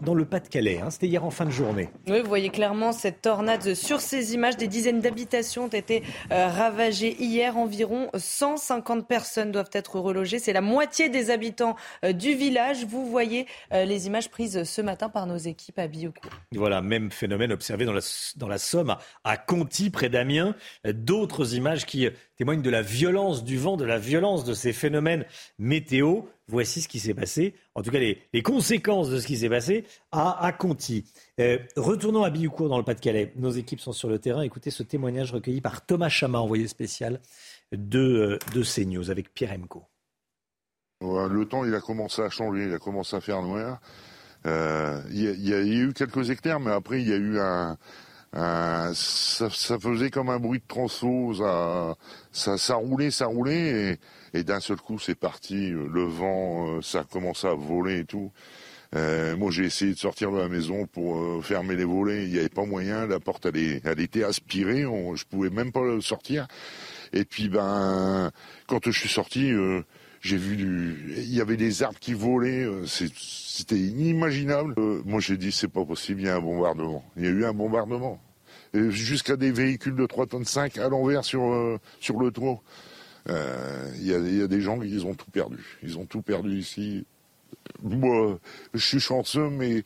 dans 0.00 0.14
le 0.14 0.24
Pas-de-Calais. 0.24 0.80
Hein. 0.82 0.90
C'était 0.90 1.06
hier 1.06 1.24
en 1.24 1.30
fin 1.30 1.44
de 1.44 1.50
journée. 1.50 1.90
Oui, 2.06 2.20
vous 2.20 2.28
voyez 2.28 2.48
clairement 2.48 2.92
cette 2.92 3.20
tornade 3.20 3.74
sur 3.74 4.00
ces 4.00 4.34
images. 4.34 4.56
Des 4.56 4.68
dizaines 4.68 5.00
d'habitations 5.00 5.64
ont 5.64 5.68
été 5.68 6.02
euh, 6.32 6.48
ravagées 6.48 7.16
hier. 7.20 7.56
Environ 7.56 8.08
150 8.14 9.06
personnes 9.06 9.52
doivent 9.52 9.70
être 9.72 9.98
relogées. 9.98 10.38
C'est 10.38 10.52
la 10.52 10.60
moitié 10.60 11.08
des 11.08 11.30
habitants 11.30 11.76
euh, 12.04 12.12
du 12.12 12.34
village. 12.34 12.84
Vous 12.84 13.06
voyez 13.06 13.46
euh, 13.72 13.84
les 13.84 14.06
images 14.06 14.30
prises 14.30 14.64
ce 14.64 14.82
matin 14.82 15.08
par 15.08 15.26
nos 15.26 15.36
équipes 15.36 15.78
à 15.78 15.86
Bihucourt. 15.86 16.30
Voilà, 16.52 16.80
même 16.80 17.10
phénomène 17.10 17.52
observé 17.52 17.84
dans 17.84 17.92
la, 17.92 18.00
dans 18.36 18.48
la 18.48 18.58
Somme, 18.58 18.90
à, 18.90 18.98
à 19.24 19.36
Conti, 19.36 19.90
près 19.90 20.08
d'Amiens. 20.08 20.54
D'autres 20.84 21.54
images 21.54 21.86
qui 21.86 22.08
témoignent 22.36 22.62
de 22.62 22.70
la 22.70 22.82
violence 22.82 23.37
du 23.44 23.58
vent, 23.58 23.76
de 23.76 23.84
la 23.84 23.98
violence 23.98 24.44
de 24.44 24.54
ces 24.54 24.72
phénomènes 24.72 25.24
météo. 25.58 26.22
Voici 26.46 26.80
ce 26.80 26.88
qui 26.88 26.98
s'est 26.98 27.14
passé, 27.14 27.54
en 27.74 27.82
tout 27.82 27.90
cas 27.90 27.98
les, 27.98 28.42
conséquences 28.42 29.10
de 29.10 29.18
ce 29.18 29.26
qui 29.26 29.36
s'est 29.36 29.50
passé 29.50 29.84
à, 30.12 30.44
à 30.44 30.52
Conti. 30.52 31.04
Euh, 31.40 31.58
retournons 31.76 32.22
à 32.22 32.30
Bioucourt 32.30 32.70
dans 32.70 32.78
le 32.78 32.84
Pas-de-Calais. 32.84 33.32
Nos 33.36 33.50
équipes 33.50 33.80
sont 33.80 33.92
sur 33.92 34.08
le 34.08 34.18
terrain. 34.18 34.42
Écoutez 34.42 34.70
ce 34.70 34.82
témoignage 34.82 35.32
recueilli 35.32 35.60
par 35.60 35.84
Thomas 35.84 36.08
Chama, 36.08 36.38
envoyé 36.38 36.66
spécial 36.66 37.20
de, 37.72 37.98
euh, 37.98 38.38
de 38.54 38.62
CNews 38.62 39.10
avec 39.10 39.34
Pierre 39.34 39.52
Emco. 39.52 39.84
Le 41.00 41.44
temps, 41.44 41.64
il 41.64 41.74
a 41.74 41.80
commencé 41.80 42.22
à 42.22 42.30
changer, 42.30 42.64
il 42.64 42.74
a 42.74 42.78
commencé 42.78 43.14
à 43.14 43.20
faire 43.20 43.42
noir. 43.42 43.80
Euh, 44.46 45.00
il, 45.10 45.22
y 45.22 45.28
a, 45.28 45.32
il 45.32 45.48
y 45.48 45.52
a 45.54 45.84
eu 45.84 45.92
quelques 45.92 46.30
éclairs, 46.30 46.60
mais 46.60 46.70
après, 46.70 47.00
il 47.00 47.08
y 47.08 47.12
a 47.12 47.16
eu 47.16 47.38
un, 47.38 47.76
euh, 48.36 48.92
ça, 48.94 49.48
ça, 49.50 49.78
faisait 49.78 50.10
comme 50.10 50.28
un 50.28 50.38
bruit 50.38 50.58
de 50.58 50.66
tronçon, 50.66 51.32
ça, 51.34 51.96
ça, 52.30 52.58
ça 52.58 52.74
roulait, 52.74 53.10
ça 53.10 53.26
roulait, 53.26 53.98
et, 54.34 54.38
et 54.38 54.44
d'un 54.44 54.60
seul 54.60 54.76
coup 54.76 54.98
c'est 54.98 55.14
parti, 55.14 55.70
le 55.70 56.04
vent, 56.04 56.76
euh, 56.76 56.82
ça 56.82 57.00
a 57.00 57.04
commencé 57.04 57.46
à 57.46 57.54
voler 57.54 58.00
et 58.00 58.04
tout. 58.04 58.30
Euh, 58.94 59.36
moi 59.36 59.50
j'ai 59.50 59.64
essayé 59.64 59.92
de 59.92 59.98
sortir 59.98 60.30
de 60.32 60.38
la 60.38 60.48
maison 60.48 60.86
pour 60.86 61.18
euh, 61.18 61.42
fermer 61.42 61.76
les 61.76 61.84
volets, 61.84 62.24
il 62.24 62.32
n'y 62.32 62.38
avait 62.38 62.48
pas 62.48 62.64
moyen, 62.64 63.06
la 63.06 63.20
porte 63.20 63.46
elle, 63.46 63.80
elle 63.84 64.00
était 64.00 64.24
aspirée, 64.24 64.86
on, 64.86 65.14
je 65.14 65.26
pouvais 65.26 65.50
même 65.50 65.72
pas 65.72 66.00
sortir. 66.00 66.46
Et 67.12 67.24
puis 67.24 67.48
ben 67.48 68.30
quand 68.66 68.90
je 68.90 68.98
suis 68.98 69.08
sorti, 69.08 69.52
euh, 69.52 69.82
j'ai 70.20 70.36
vu 70.36 70.56
du, 70.56 71.14
il 71.16 71.34
y 71.34 71.40
avait 71.40 71.56
des 71.56 71.82
arbres 71.82 71.98
qui 71.98 72.14
volaient, 72.14 72.66
c'était 72.86 73.78
inimaginable. 73.78 74.74
Euh, 74.78 75.02
moi 75.04 75.20
j'ai 75.20 75.36
dit 75.36 75.52
c'est 75.52 75.68
pas 75.68 75.84
possible, 75.84 76.20
il 76.20 76.26
y 76.26 76.28
a 76.28 76.36
un 76.36 76.40
bombardement. 76.40 77.04
Il 77.16 77.24
y 77.24 77.26
a 77.26 77.30
eu 77.30 77.44
un 77.44 77.52
bombardement. 77.52 78.20
Jusqu'à 78.74 79.36
des 79.36 79.50
véhicules 79.50 79.94
de 79.94 80.06
3 80.06 80.26
tonnes 80.26 80.44
5 80.44 80.76
à 80.78 80.88
l'envers 80.88 81.24
sur, 81.24 81.42
euh, 81.42 81.78
sur 82.00 82.18
le 82.18 82.30
toit. 82.30 82.60
Euh, 83.28 83.90
il 83.96 84.06
y, 84.06 84.42
a, 84.42 84.46
des 84.46 84.60
gens 84.60 84.78
qui 84.78 84.98
ont 85.04 85.14
tout 85.14 85.30
perdu. 85.30 85.78
Ils 85.82 85.98
ont 85.98 86.06
tout 86.06 86.22
perdu 86.22 86.58
ici. 86.58 87.04
Moi, 87.82 88.38
je 88.74 88.86
suis 88.86 89.00
chanceux, 89.00 89.48
mais 89.50 89.82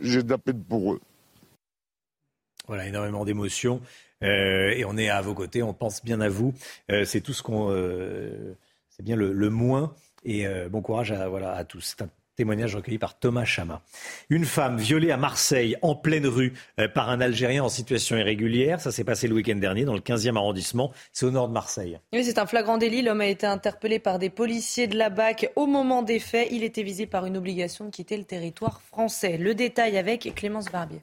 j'ai 0.00 0.22
de 0.22 0.30
la 0.30 0.38
peine 0.38 0.62
pour 0.62 0.94
eux. 0.94 1.00
Voilà, 2.66 2.86
énormément 2.86 3.24
d'émotions. 3.24 3.80
Euh, 4.22 4.70
et 4.70 4.84
on 4.84 4.96
est 4.96 5.08
à 5.08 5.20
vos 5.20 5.34
côtés, 5.34 5.62
on 5.62 5.74
pense 5.74 6.02
bien 6.04 6.20
à 6.20 6.28
vous. 6.28 6.54
Euh, 6.90 7.04
c'est 7.04 7.20
tout 7.20 7.32
ce 7.32 7.42
qu'on. 7.42 7.70
Euh, 7.70 8.54
c'est 8.96 9.04
bien 9.04 9.16
le, 9.16 9.32
le, 9.32 9.50
moins. 9.50 9.94
Et 10.24 10.46
bon 10.70 10.82
courage 10.82 11.12
à, 11.12 11.28
voilà, 11.28 11.52
à 11.52 11.64
tous. 11.64 11.94
C'est 11.96 12.02
un 12.02 12.08
Témoignage 12.36 12.76
recueilli 12.76 12.98
par 12.98 13.18
Thomas 13.18 13.46
Chama. 13.46 13.80
Une 14.28 14.44
femme 14.44 14.76
violée 14.76 15.10
à 15.10 15.16
Marseille, 15.16 15.74
en 15.80 15.94
pleine 15.94 16.26
rue, 16.26 16.52
euh, 16.78 16.86
par 16.86 17.08
un 17.08 17.22
Algérien 17.22 17.64
en 17.64 17.70
situation 17.70 18.18
irrégulière. 18.18 18.78
Ça 18.78 18.92
s'est 18.92 19.04
passé 19.04 19.26
le 19.26 19.34
week-end 19.34 19.56
dernier 19.56 19.86
dans 19.86 19.94
le 19.94 20.00
15e 20.00 20.36
arrondissement. 20.36 20.92
C'est 21.14 21.24
au 21.24 21.30
nord 21.30 21.48
de 21.48 21.54
Marseille. 21.54 21.98
Oui, 22.12 22.24
c'est 22.24 22.38
un 22.38 22.44
flagrant 22.44 22.76
délit. 22.76 23.00
L'homme 23.00 23.22
a 23.22 23.26
été 23.26 23.46
interpellé 23.46 23.98
par 23.98 24.18
des 24.18 24.28
policiers 24.28 24.86
de 24.86 24.98
la 24.98 25.08
BAC 25.08 25.50
au 25.56 25.66
moment 25.66 26.02
des 26.02 26.18
faits. 26.18 26.48
Il 26.50 26.62
était 26.62 26.82
visé 26.82 27.06
par 27.06 27.24
une 27.24 27.38
obligation 27.38 27.86
de 27.86 27.90
quitter 27.90 28.18
le 28.18 28.24
territoire 28.24 28.82
français. 28.82 29.38
Le 29.38 29.54
détail 29.54 29.96
avec 29.96 30.34
Clémence 30.34 30.70
Barbier. 30.70 31.00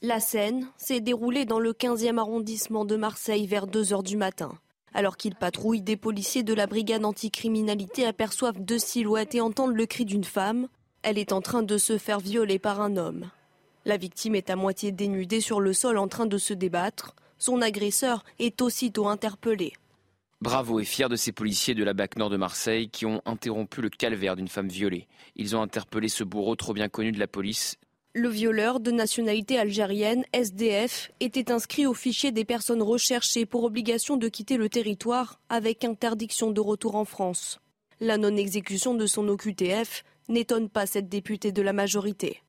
La 0.00 0.20
scène 0.20 0.68
s'est 0.78 1.00
déroulée 1.00 1.44
dans 1.44 1.60
le 1.60 1.74
15e 1.74 2.16
arrondissement 2.16 2.86
de 2.86 2.96
Marseille 2.96 3.46
vers 3.46 3.66
2 3.66 3.92
heures 3.92 4.02
du 4.02 4.16
matin. 4.16 4.58
Alors 4.94 5.16
qu'ils 5.16 5.34
patrouillent, 5.34 5.82
des 5.82 5.96
policiers 5.96 6.42
de 6.42 6.54
la 6.54 6.66
brigade 6.66 7.04
anticriminalité 7.04 8.06
aperçoivent 8.06 8.60
deux 8.60 8.78
silhouettes 8.78 9.34
et 9.34 9.40
entendent 9.40 9.76
le 9.76 9.86
cri 9.86 10.04
d'une 10.04 10.24
femme. 10.24 10.68
Elle 11.02 11.18
est 11.18 11.32
en 11.32 11.40
train 11.40 11.62
de 11.62 11.78
se 11.78 11.98
faire 11.98 12.20
violer 12.20 12.58
par 12.58 12.80
un 12.80 12.96
homme. 12.96 13.30
La 13.84 13.96
victime 13.96 14.34
est 14.34 14.50
à 14.50 14.56
moitié 14.56 14.92
dénudée 14.92 15.40
sur 15.40 15.60
le 15.60 15.72
sol 15.72 15.98
en 15.98 16.08
train 16.08 16.26
de 16.26 16.38
se 16.38 16.52
débattre. 16.52 17.14
Son 17.38 17.62
agresseur 17.62 18.24
est 18.38 18.60
aussitôt 18.60 19.08
interpellé. 19.08 19.72
Bravo 20.40 20.78
et 20.78 20.84
fier 20.84 21.08
de 21.08 21.16
ces 21.16 21.32
policiers 21.32 21.74
de 21.74 21.82
la 21.82 21.94
BAC 21.94 22.16
Nord 22.16 22.30
de 22.30 22.36
Marseille 22.36 22.90
qui 22.90 23.06
ont 23.06 23.22
interrompu 23.24 23.80
le 23.80 23.90
calvaire 23.90 24.36
d'une 24.36 24.48
femme 24.48 24.68
violée. 24.68 25.08
Ils 25.34 25.56
ont 25.56 25.62
interpellé 25.62 26.08
ce 26.08 26.22
bourreau 26.22 26.54
trop 26.54 26.74
bien 26.74 26.88
connu 26.88 27.10
de 27.10 27.18
la 27.18 27.26
police 27.26 27.76
le 28.18 28.28
violeur 28.28 28.80
de 28.80 28.90
nationalité 28.90 29.58
algérienne, 29.58 30.24
SDF, 30.32 31.10
était 31.20 31.50
inscrit 31.50 31.86
au 31.86 31.94
fichier 31.94 32.32
des 32.32 32.44
personnes 32.44 32.82
recherchées 32.82 33.46
pour 33.46 33.64
obligation 33.64 34.16
de 34.16 34.28
quitter 34.28 34.56
le 34.56 34.68
territoire 34.68 35.40
avec 35.48 35.84
interdiction 35.84 36.50
de 36.50 36.60
retour 36.60 36.96
en 36.96 37.04
France. 37.04 37.60
La 38.00 38.18
non-exécution 38.18 38.94
de 38.94 39.06
son 39.06 39.28
OQTF 39.28 40.04
n'étonne 40.28 40.68
pas 40.68 40.86
cette 40.86 41.08
députée 41.08 41.52
de 41.52 41.62
la 41.62 41.72
majorité. 41.72 42.42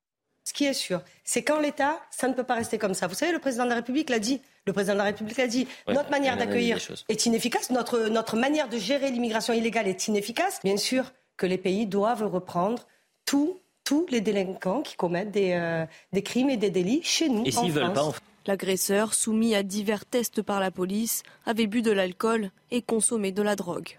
Ce 0.43 0.53
qui 0.53 0.65
est 0.65 0.73
sûr, 0.73 1.01
c'est 1.23 1.43
qu'en 1.43 1.59
l'État, 1.59 1.99
ça 2.09 2.27
ne 2.27 2.33
peut 2.33 2.43
pas 2.43 2.55
rester 2.55 2.79
comme 2.79 2.95
ça. 2.95 3.05
Vous 3.05 3.13
savez, 3.13 3.31
le 3.31 3.39
président 3.39 3.65
de 3.65 3.69
la 3.69 3.75
République 3.75 4.09
l'a 4.09 4.19
dit. 4.19 4.41
Le 4.65 4.73
président 4.73 4.93
de 4.93 4.99
la 4.99 5.03
République 5.05 5.37
a 5.37 5.47
dit. 5.47 5.67
Ouais, 5.87 5.93
notre 5.93 6.09
manière 6.09 6.37
d'accueillir 6.37 6.79
est 7.07 7.25
inefficace. 7.27 7.69
Notre, 7.69 8.07
notre 8.07 8.35
manière 8.35 8.67
de 8.67 8.77
gérer 8.77 9.11
l'immigration 9.11 9.53
illégale 9.53 9.87
est 9.87 10.07
inefficace. 10.07 10.59
Bien 10.63 10.77
sûr 10.77 11.13
que 11.37 11.45
les 11.45 11.59
pays 11.59 11.85
doivent 11.85 12.23
reprendre 12.23 12.87
tout 13.25 13.59
tous 13.90 14.06
les 14.11 14.22
délinquants 14.22 14.84
qui 14.84 14.95
commettent 14.95 15.32
des, 15.32 15.53
euh, 15.53 15.84
des 16.14 16.22
crimes 16.22 16.52
et 16.52 16.57
des 16.57 16.70
délits 16.70 17.02
chez 17.02 17.28
nous. 17.28 17.44
Et 17.48 17.49
s'ils 17.49 17.72
veulent 17.72 17.91
pas, 17.91 18.03
en... 18.03 18.14
L'agresseur, 18.45 19.16
soumis 19.16 19.56
à 19.56 19.64
divers 19.64 20.06
tests 20.06 20.44
par 20.44 20.60
la 20.60 20.70
police, 20.70 21.24
avait 21.48 21.66
bu 21.66 21.82
de 21.82 21.90
l'alcool 21.90 22.52
et 22.70 22.84
consommé 22.84 23.32
de 23.32 23.41
la 23.41 23.56
drogue. 23.56 23.98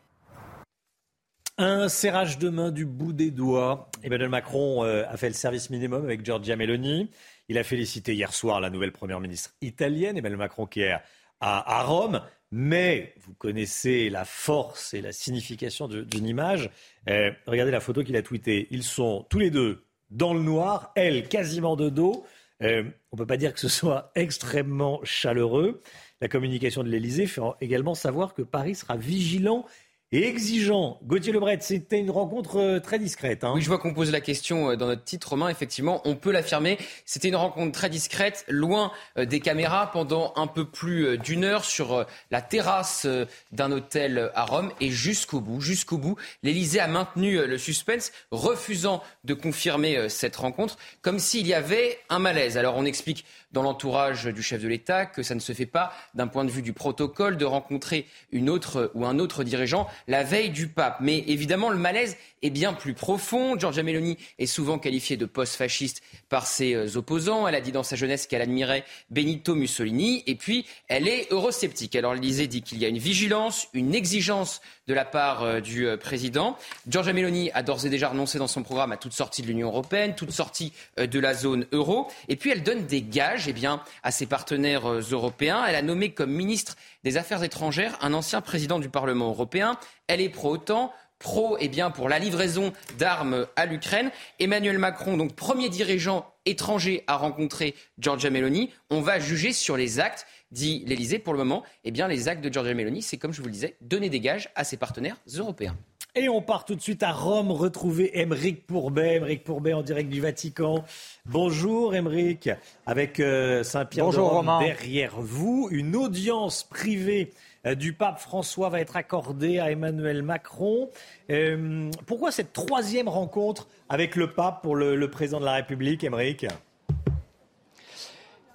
Un 1.58 1.88
serrage 1.88 2.38
de 2.38 2.50
main 2.50 2.70
du 2.70 2.86
bout 2.86 3.12
des 3.12 3.32
doigts. 3.32 3.90
Emmanuel 4.04 4.28
Macron 4.28 4.84
euh, 4.84 5.02
a 5.08 5.16
fait 5.16 5.26
le 5.26 5.34
service 5.34 5.70
minimum 5.70 6.04
avec 6.04 6.24
Giorgia 6.24 6.54
Meloni. 6.54 7.10
Il 7.48 7.58
a 7.58 7.64
félicité 7.64 8.14
hier 8.14 8.32
soir 8.32 8.60
la 8.60 8.70
nouvelle 8.70 8.92
première 8.92 9.18
ministre 9.18 9.50
italienne, 9.60 10.16
Emmanuel 10.16 10.38
Macron, 10.38 10.66
qui 10.66 10.82
est 10.82 10.94
à 11.40 11.82
Rome. 11.82 12.20
Mais 12.52 13.14
vous 13.20 13.34
connaissez 13.34 14.10
la 14.10 14.24
force 14.24 14.94
et 14.94 15.00
la 15.00 15.12
signification 15.12 15.86
d'une 15.86 16.26
image. 16.26 16.70
Euh, 17.08 17.30
regardez 17.46 17.70
la 17.70 17.80
photo 17.80 18.02
qu'il 18.02 18.16
a 18.16 18.22
tweetée. 18.22 18.66
Ils 18.70 18.82
sont 18.82 19.24
tous 19.30 19.38
les 19.38 19.50
deux 19.50 19.84
dans 20.10 20.34
le 20.34 20.40
noir, 20.40 20.92
elle 20.96 21.28
quasiment 21.28 21.76
de 21.76 21.88
dos. 21.88 22.24
Euh, 22.62 22.82
on 23.12 23.16
ne 23.16 23.18
peut 23.18 23.26
pas 23.26 23.36
dire 23.36 23.54
que 23.54 23.60
ce 23.60 23.68
soit 23.68 24.10
extrêmement 24.16 25.00
chaleureux. 25.04 25.80
La 26.20 26.28
communication 26.28 26.82
de 26.82 26.88
l'Elysée 26.88 27.26
fait 27.26 27.40
également 27.60 27.94
savoir 27.94 28.34
que 28.34 28.42
Paris 28.42 28.74
sera 28.74 28.96
vigilant 28.96 29.64
et 30.12 30.26
exigeant. 30.26 30.98
Gauthier 31.04 31.32
Lebret, 31.32 31.58
c'était 31.60 32.00
une 32.00 32.10
rencontre 32.10 32.78
très 32.78 32.98
discrète. 32.98 33.44
Hein. 33.44 33.52
Oui, 33.54 33.62
je 33.62 33.68
vois 33.68 33.78
qu'on 33.78 33.94
pose 33.94 34.10
la 34.10 34.20
question 34.20 34.74
dans 34.74 34.86
notre 34.86 35.04
titre, 35.04 35.30
Romain. 35.30 35.48
Effectivement, 35.48 36.00
on 36.04 36.16
peut 36.16 36.32
l'affirmer. 36.32 36.78
C'était 37.04 37.28
une 37.28 37.36
rencontre 37.36 37.72
très 37.72 37.88
discrète, 37.88 38.44
loin 38.48 38.90
des 39.16 39.40
caméras, 39.40 39.90
pendant 39.92 40.32
un 40.36 40.48
peu 40.48 40.64
plus 40.64 41.16
d'une 41.18 41.44
heure 41.44 41.64
sur 41.64 42.06
la 42.30 42.42
terrasse 42.42 43.06
d'un 43.52 43.70
hôtel 43.70 44.32
à 44.34 44.44
Rome. 44.44 44.72
Et 44.80 44.90
jusqu'au 44.90 45.40
bout, 45.40 45.60
jusqu'au 45.60 45.98
bout, 45.98 46.16
l'Élysée 46.42 46.80
a 46.80 46.88
maintenu 46.88 47.46
le 47.46 47.58
suspense, 47.58 48.12
refusant 48.30 49.02
de 49.24 49.34
confirmer 49.34 50.08
cette 50.08 50.36
rencontre, 50.36 50.76
comme 51.02 51.20
s'il 51.20 51.46
y 51.46 51.54
avait 51.54 51.98
un 52.08 52.18
malaise. 52.18 52.58
Alors 52.58 52.76
on 52.76 52.84
explique 52.84 53.24
dans 53.52 53.62
l'entourage 53.62 54.26
du 54.26 54.42
chef 54.42 54.62
de 54.62 54.68
l'État 54.68 55.06
que 55.06 55.22
ça 55.22 55.34
ne 55.34 55.40
se 55.40 55.52
fait 55.52 55.66
pas 55.66 55.92
d'un 56.14 56.28
point 56.28 56.44
de 56.44 56.50
vue 56.50 56.62
du 56.62 56.72
protocole 56.72 57.36
de 57.36 57.44
rencontrer 57.44 58.06
une 58.32 58.48
autre 58.48 58.90
ou 58.94 59.04
un 59.04 59.18
autre 59.18 59.44
dirigeant 59.44 59.88
la 60.08 60.22
veille 60.22 60.50
du 60.50 60.68
pape. 60.68 60.98
Mais 61.00 61.24
évidemment, 61.26 61.70
le 61.70 61.78
malaise 61.78 62.16
est 62.42 62.50
bien 62.50 62.72
plus 62.72 62.94
profond. 62.94 63.58
Giorgia 63.58 63.82
Meloni 63.82 64.16
est 64.38 64.46
souvent 64.46 64.78
qualifiée 64.78 65.16
de 65.16 65.26
post-fasciste 65.26 66.02
par 66.28 66.46
ses 66.46 66.96
opposants. 66.96 67.46
Elle 67.46 67.54
a 67.54 67.60
dit 67.60 67.72
dans 67.72 67.82
sa 67.82 67.96
jeunesse 67.96 68.26
qu'elle 68.26 68.42
admirait 68.42 68.84
Benito 69.10 69.54
Mussolini. 69.54 70.22
Et 70.26 70.34
puis, 70.34 70.66
elle 70.88 71.06
est 71.06 71.30
eurosceptique. 71.30 71.94
Alors, 71.96 72.14
l'Élysée 72.14 72.46
dit 72.46 72.62
qu'il 72.62 72.78
y 72.78 72.84
a 72.84 72.88
une 72.88 72.98
vigilance, 72.98 73.68
une 73.74 73.94
exigence 73.94 74.60
de 74.86 74.94
la 74.94 75.04
part 75.04 75.60
du 75.60 75.86
président. 76.00 76.56
Giorgia 76.88 77.12
Meloni 77.12 77.50
a 77.52 77.62
d'ores 77.62 77.86
et 77.86 77.90
déjà 77.90 78.08
renoncé 78.08 78.38
dans 78.38 78.48
son 78.48 78.62
programme 78.62 78.90
à 78.92 78.96
toute 78.96 79.12
sortie 79.12 79.42
de 79.42 79.46
l'Union 79.46 79.68
européenne, 79.68 80.14
toute 80.16 80.32
sortie 80.32 80.72
de 80.96 81.20
la 81.20 81.34
zone 81.34 81.66
euro. 81.72 82.08
Et 82.28 82.36
puis, 82.36 82.50
elle 82.50 82.62
donne 82.62 82.86
des 82.86 83.02
gages 83.02 83.46
eh 83.46 83.54
à 84.02 84.10
ses 84.10 84.26
partenaires 84.26 84.88
européens. 84.88 85.64
Elle 85.68 85.74
a 85.74 85.82
nommé 85.82 86.10
comme 86.12 86.30
ministre 86.30 86.76
des 87.04 87.16
Affaires 87.16 87.42
étrangères 87.42 87.98
un 88.00 88.12
ancien 88.12 88.40
président 88.40 88.78
du 88.78 88.88
Parlement 88.88 89.28
européen. 89.28 89.78
Elle 90.06 90.20
est 90.20 90.28
pro-OTAN, 90.28 90.92
pro 91.18 91.56
eh 91.60 91.68
bien, 91.68 91.90
pour 91.90 92.08
la 92.08 92.18
livraison 92.18 92.72
d'armes 92.98 93.46
à 93.56 93.66
l'Ukraine. 93.66 94.10
Emmanuel 94.38 94.78
Macron, 94.78 95.16
donc 95.16 95.34
premier 95.34 95.68
dirigeant 95.68 96.32
étranger 96.46 97.04
à 97.06 97.16
rencontrer 97.16 97.74
Giorgia 97.98 98.30
Meloni. 98.30 98.70
On 98.90 99.00
va 99.00 99.20
juger 99.20 99.52
sur 99.52 99.76
les 99.76 100.00
actes, 100.00 100.26
dit 100.50 100.82
l'Elysée. 100.86 101.18
Pour 101.18 101.34
le 101.34 101.38
moment, 101.38 101.62
eh 101.84 101.90
bien, 101.90 102.08
les 102.08 102.28
actes 102.28 102.42
de 102.42 102.52
Giorgia 102.52 102.74
Meloni, 102.74 103.02
c'est 103.02 103.18
comme 103.18 103.32
je 103.32 103.40
vous 103.40 103.48
le 103.48 103.52
disais, 103.52 103.76
donner 103.80 104.08
des 104.08 104.20
gages 104.20 104.50
à 104.54 104.64
ses 104.64 104.76
partenaires 104.76 105.16
européens. 105.36 105.76
Et 106.16 106.28
on 106.28 106.42
part 106.42 106.64
tout 106.64 106.74
de 106.74 106.80
suite 106.80 107.04
à 107.04 107.12
Rome 107.12 107.52
retrouver 107.52 108.18
Émeric 108.18 108.66
Pourbet. 108.66 109.16
Émeric 109.16 109.44
Pourbet 109.44 109.74
en 109.74 109.82
direct 109.82 110.10
du 110.10 110.20
Vatican. 110.20 110.84
Bonjour 111.24 111.94
Émeric, 111.94 112.50
avec 112.84 113.20
euh, 113.20 113.62
Saint-Pierre 113.62 114.10
de 114.10 114.18
Rome 114.18 114.50
derrière 114.58 115.20
vous. 115.20 115.68
Une 115.70 115.94
audience 115.94 116.64
privée 116.64 117.30
euh, 117.64 117.76
du 117.76 117.92
pape 117.92 118.18
François 118.18 118.70
va 118.70 118.80
être 118.80 118.96
accordée 118.96 119.60
à 119.60 119.70
Emmanuel 119.70 120.24
Macron. 120.24 120.90
Euh, 121.30 121.88
pourquoi 122.06 122.32
cette 122.32 122.52
troisième 122.52 123.08
rencontre 123.08 123.68
avec 123.88 124.16
le 124.16 124.32
pape 124.32 124.62
pour 124.62 124.74
le, 124.74 124.96
le 124.96 125.10
président 125.10 125.38
de 125.38 125.44
la 125.44 125.52
République, 125.52 126.02
Émeric? 126.02 126.44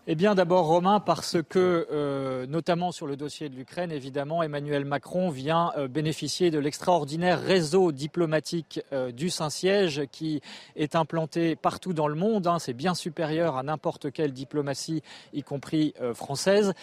Eh 0.07 0.13
bien, 0.13 0.35
d'abord, 0.35 0.67
Romain, 0.67 0.99
parce 0.99 1.37
que, 1.41 1.87
euh, 1.91 2.45
notamment 2.45 2.91
sur 2.91 3.07
le 3.07 3.15
dossier 3.17 3.49
de 3.49 3.55
l'Ukraine, 3.55 3.91
évidemment, 3.91 4.43
Emmanuel 4.43 4.85
Macron 4.85 5.29
vient 5.31 5.71
euh, 5.77 5.87
bénéficier 5.87 6.51
de 6.51 6.59
l'extraordinaire 6.59 7.41
réseau 7.41 7.91
diplomatique 7.91 8.81
euh, 8.93 9.11
du 9.11 9.31
Saint-Siège 9.31 10.03
qui 10.11 10.41
est 10.75 10.95
implanté 10.95 11.55
partout 11.55 11.93
dans 11.93 12.07
le 12.07 12.13
monde. 12.13 12.45
Hein. 12.45 12.59
C'est 12.59 12.73
bien 12.73 12.93
supérieur 12.93 13.57
à 13.57 13.63
n'importe 13.63 14.11
quelle 14.11 14.31
diplomatie, 14.31 15.01
y 15.33 15.41
compris 15.41 15.95
française. 16.13 16.73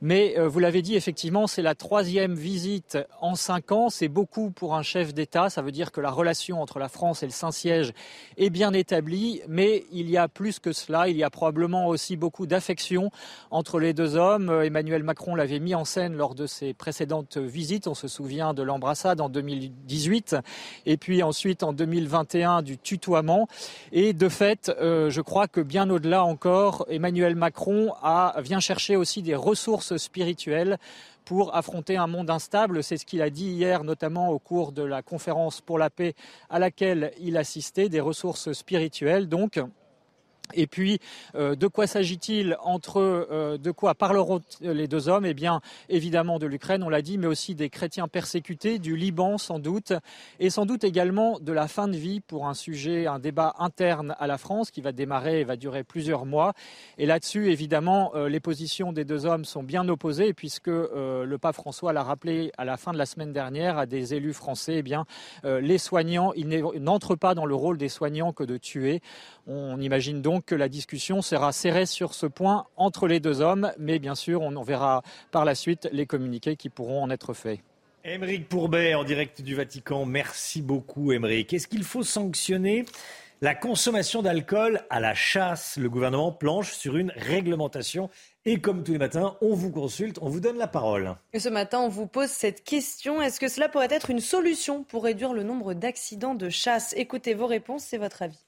Mais 0.00 0.34
vous 0.44 0.58
l'avez 0.58 0.82
dit, 0.82 0.96
effectivement, 0.96 1.46
c'est 1.46 1.62
la 1.62 1.76
troisième 1.76 2.34
visite 2.34 2.98
en 3.20 3.36
cinq 3.36 3.70
ans. 3.70 3.90
C'est 3.90 4.08
beaucoup 4.08 4.50
pour 4.50 4.74
un 4.74 4.82
chef 4.82 5.14
d'État. 5.14 5.50
Ça 5.50 5.62
veut 5.62 5.70
dire 5.70 5.92
que 5.92 6.00
la 6.00 6.10
relation 6.10 6.60
entre 6.60 6.80
la 6.80 6.88
France 6.88 7.22
et 7.22 7.26
le 7.26 7.32
Saint-Siège 7.32 7.92
est 8.38 8.50
bien 8.50 8.72
établie. 8.72 9.40
Mais 9.46 9.84
il 9.92 10.10
y 10.10 10.16
a 10.16 10.26
plus 10.26 10.58
que 10.58 10.72
cela. 10.72 11.08
Il 11.08 11.16
y 11.16 11.22
a 11.22 11.30
probablement 11.30 11.86
aussi 11.86 12.16
beaucoup 12.16 12.46
d'affection 12.46 12.71
entre 13.50 13.78
les 13.78 13.92
deux 13.92 14.16
hommes. 14.16 14.48
Euh, 14.48 14.64
Emmanuel 14.64 15.02
Macron 15.02 15.34
l'avait 15.34 15.60
mis 15.60 15.74
en 15.74 15.84
scène 15.84 16.14
lors 16.14 16.34
de 16.34 16.46
ses 16.46 16.74
précédentes 16.74 17.36
visites. 17.36 17.86
On 17.86 17.94
se 17.94 18.08
souvient 18.08 18.54
de 18.54 18.62
l'embrassade 18.62 19.20
en 19.20 19.28
2018 19.28 20.36
et 20.86 20.96
puis 20.96 21.22
ensuite 21.22 21.62
en 21.62 21.72
2021 21.72 22.62
du 22.62 22.78
tutoiement. 22.78 23.48
Et 23.92 24.12
de 24.12 24.28
fait, 24.28 24.72
euh, 24.80 25.10
je 25.10 25.20
crois 25.20 25.48
que 25.48 25.60
bien 25.60 25.88
au-delà 25.90 26.24
encore, 26.24 26.86
Emmanuel 26.88 27.34
Macron 27.34 27.92
vient 28.38 28.60
chercher 28.60 28.96
aussi 28.96 29.22
des 29.22 29.34
ressources 29.34 29.96
spirituelles 29.96 30.78
pour 31.24 31.54
affronter 31.54 31.96
un 31.96 32.06
monde 32.06 32.30
instable. 32.30 32.82
C'est 32.82 32.96
ce 32.96 33.06
qu'il 33.06 33.22
a 33.22 33.30
dit 33.30 33.46
hier, 33.46 33.84
notamment 33.84 34.30
au 34.30 34.38
cours 34.38 34.72
de 34.72 34.82
la 34.82 35.02
conférence 35.02 35.60
pour 35.60 35.78
la 35.78 35.90
paix 35.90 36.14
à 36.50 36.58
laquelle 36.58 37.12
il 37.20 37.36
assistait, 37.36 37.88
des 37.88 38.00
ressources 38.00 38.52
spirituelles. 38.52 39.28
Donc, 39.28 39.60
et 40.54 40.66
puis, 40.66 40.98
euh, 41.34 41.54
de 41.54 41.66
quoi 41.66 41.86
s'agit-il 41.86 42.56
entre 42.62 43.00
euh, 43.00 43.58
de 43.58 43.70
quoi 43.70 43.94
parleront 43.94 44.40
les 44.60 44.88
deux 44.88 45.08
hommes? 45.08 45.26
Eh 45.26 45.34
bien, 45.34 45.60
évidemment 45.88 46.38
de 46.38 46.46
l'Ukraine, 46.46 46.82
on 46.82 46.88
l'a 46.88 47.02
dit, 47.02 47.18
mais 47.18 47.26
aussi 47.26 47.54
des 47.54 47.70
chrétiens 47.70 48.08
persécutés, 48.08 48.78
du 48.78 48.96
Liban 48.96 49.38
sans 49.38 49.58
doute, 49.58 49.92
et 50.40 50.50
sans 50.50 50.66
doute 50.66 50.84
également 50.84 51.38
de 51.40 51.52
la 51.52 51.68
fin 51.68 51.88
de 51.88 51.96
vie 51.96 52.20
pour 52.20 52.46
un 52.46 52.54
sujet, 52.54 53.06
un 53.06 53.18
débat 53.18 53.54
interne 53.58 54.14
à 54.18 54.26
la 54.26 54.38
France 54.38 54.70
qui 54.70 54.80
va 54.80 54.92
démarrer 54.92 55.40
et 55.40 55.44
va 55.44 55.56
durer 55.56 55.84
plusieurs 55.84 56.26
mois. 56.26 56.52
Et 56.98 57.06
là-dessus, 57.06 57.50
évidemment, 57.50 58.12
euh, 58.14 58.28
les 58.28 58.40
positions 58.40 58.92
des 58.92 59.04
deux 59.04 59.26
hommes 59.26 59.44
sont 59.44 59.62
bien 59.62 59.88
opposées, 59.88 60.32
puisque 60.32 60.68
le 60.68 61.36
pape 61.36 61.54
François 61.54 61.92
l'a 61.92 62.02
rappelé 62.02 62.52
à 62.56 62.64
la 62.64 62.76
fin 62.76 62.92
de 62.92 62.98
la 62.98 63.06
semaine 63.06 63.32
dernière 63.32 63.78
à 63.78 63.86
des 63.86 64.14
élus 64.14 64.32
français. 64.32 64.76
Eh 64.76 64.82
bien, 64.82 65.04
les 65.44 65.78
soignants, 65.78 66.32
ils 66.34 66.48
n'entrent 66.80 67.16
pas 67.16 67.34
dans 67.34 67.46
le 67.46 67.54
rôle 67.54 67.78
des 67.78 67.88
soignants 67.88 68.32
que 68.32 68.44
de 68.44 68.56
tuer. 68.56 69.00
On 69.46 69.80
imagine 69.80 70.22
donc 70.22 70.41
que 70.42 70.54
la 70.54 70.68
discussion 70.68 71.22
sera 71.22 71.52
serrée 71.52 71.86
sur 71.86 72.14
ce 72.14 72.26
point 72.26 72.66
entre 72.76 73.06
les 73.06 73.20
deux 73.20 73.40
hommes, 73.40 73.72
mais 73.78 73.98
bien 73.98 74.14
sûr, 74.14 74.42
on 74.42 74.62
verra 74.62 75.02
par 75.30 75.44
la 75.44 75.54
suite 75.54 75.88
les 75.92 76.06
communiqués 76.06 76.56
qui 76.56 76.68
pourront 76.68 77.02
en 77.02 77.10
être 77.10 77.34
faits. 77.34 77.60
Émeric 78.04 78.48
Pourbet 78.48 78.94
en 78.94 79.04
direct 79.04 79.42
du 79.42 79.54
Vatican. 79.54 80.04
Merci 80.06 80.60
beaucoup, 80.60 81.12
Émeric. 81.12 81.52
Est-ce 81.52 81.68
qu'il 81.68 81.84
faut 81.84 82.02
sanctionner 82.02 82.84
la 83.40 83.54
consommation 83.54 84.22
d'alcool 84.22 84.80
à 84.90 84.98
la 84.98 85.14
chasse? 85.14 85.76
Le 85.76 85.88
gouvernement 85.88 86.32
planche 86.32 86.72
sur 86.72 86.96
une 86.96 87.12
réglementation. 87.14 88.10
Et 88.44 88.60
comme 88.60 88.82
tous 88.82 88.90
les 88.90 88.98
matins, 88.98 89.36
on 89.40 89.54
vous 89.54 89.70
consulte, 89.70 90.18
on 90.20 90.28
vous 90.28 90.40
donne 90.40 90.58
la 90.58 90.66
parole. 90.66 91.14
Et 91.32 91.38
ce 91.38 91.48
matin, 91.48 91.78
on 91.78 91.88
vous 91.88 92.08
pose 92.08 92.28
cette 92.28 92.64
question. 92.64 93.22
Est-ce 93.22 93.38
que 93.38 93.46
cela 93.46 93.68
pourrait 93.68 93.86
être 93.92 94.10
une 94.10 94.18
solution 94.18 94.82
pour 94.82 95.04
réduire 95.04 95.32
le 95.32 95.44
nombre 95.44 95.72
d'accidents 95.74 96.34
de 96.34 96.48
chasse? 96.48 96.92
Écoutez 96.96 97.34
vos 97.34 97.46
réponses, 97.46 97.84
c'est 97.84 97.98
votre 97.98 98.22
avis. 98.22 98.44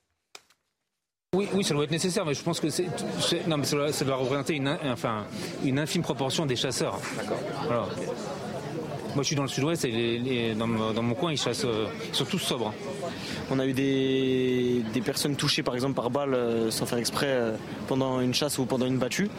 Oui, 1.35 1.49
oui, 1.53 1.65
ça 1.65 1.75
doit 1.75 1.85
être 1.85 1.91
nécessaire, 1.91 2.25
mais 2.25 2.35
je 2.35 2.43
pense 2.43 2.61
que 2.61 2.71
c'est, 2.71 2.87
non, 3.49 3.57
mais 3.57 3.65
ça 3.65 4.05
doit, 4.05 4.17
représenter 4.17 4.55
une, 4.55 4.79
enfin, 4.85 5.25
une 5.65 5.79
infime 5.79 6.03
proportion 6.03 6.47
des 6.47 6.57
chasseurs. 6.57 6.99
D'accord. 7.17 7.89
Moi, 9.15 9.23
je 9.23 9.29
suis 9.29 9.37
dans 9.37 9.43
le 9.43 9.49
sud-ouest 9.49 9.85
et 9.85 10.55
dans, 10.57 10.67
mon 10.67 11.15
coin, 11.15 11.31
ils 11.31 11.39
chassent, 11.39 11.65
euh, 11.65 11.87
ils 12.09 12.15
sont 12.15 12.25
tous 12.25 12.39
sobres. 12.39 12.73
On 13.51 13.61
a 13.61 13.67
eu 13.67 13.73
des, 13.73 14.83
des 14.93 15.01
personnes 15.01 15.37
touchées, 15.37 15.63
par 15.63 15.75
exemple, 15.75 15.95
par 15.95 16.11
balle, 16.11 16.35
euh, 16.35 16.71
sans 16.73 16.85
faire 16.85 16.99
exprès, 16.99 17.29
euh, 17.29 17.57
pendant 17.87 18.21
une 18.21 18.35
chasse 18.35 18.59
ou 18.59 18.67
pendant 18.67 18.87
une 18.87 18.99
battue. 18.99 19.31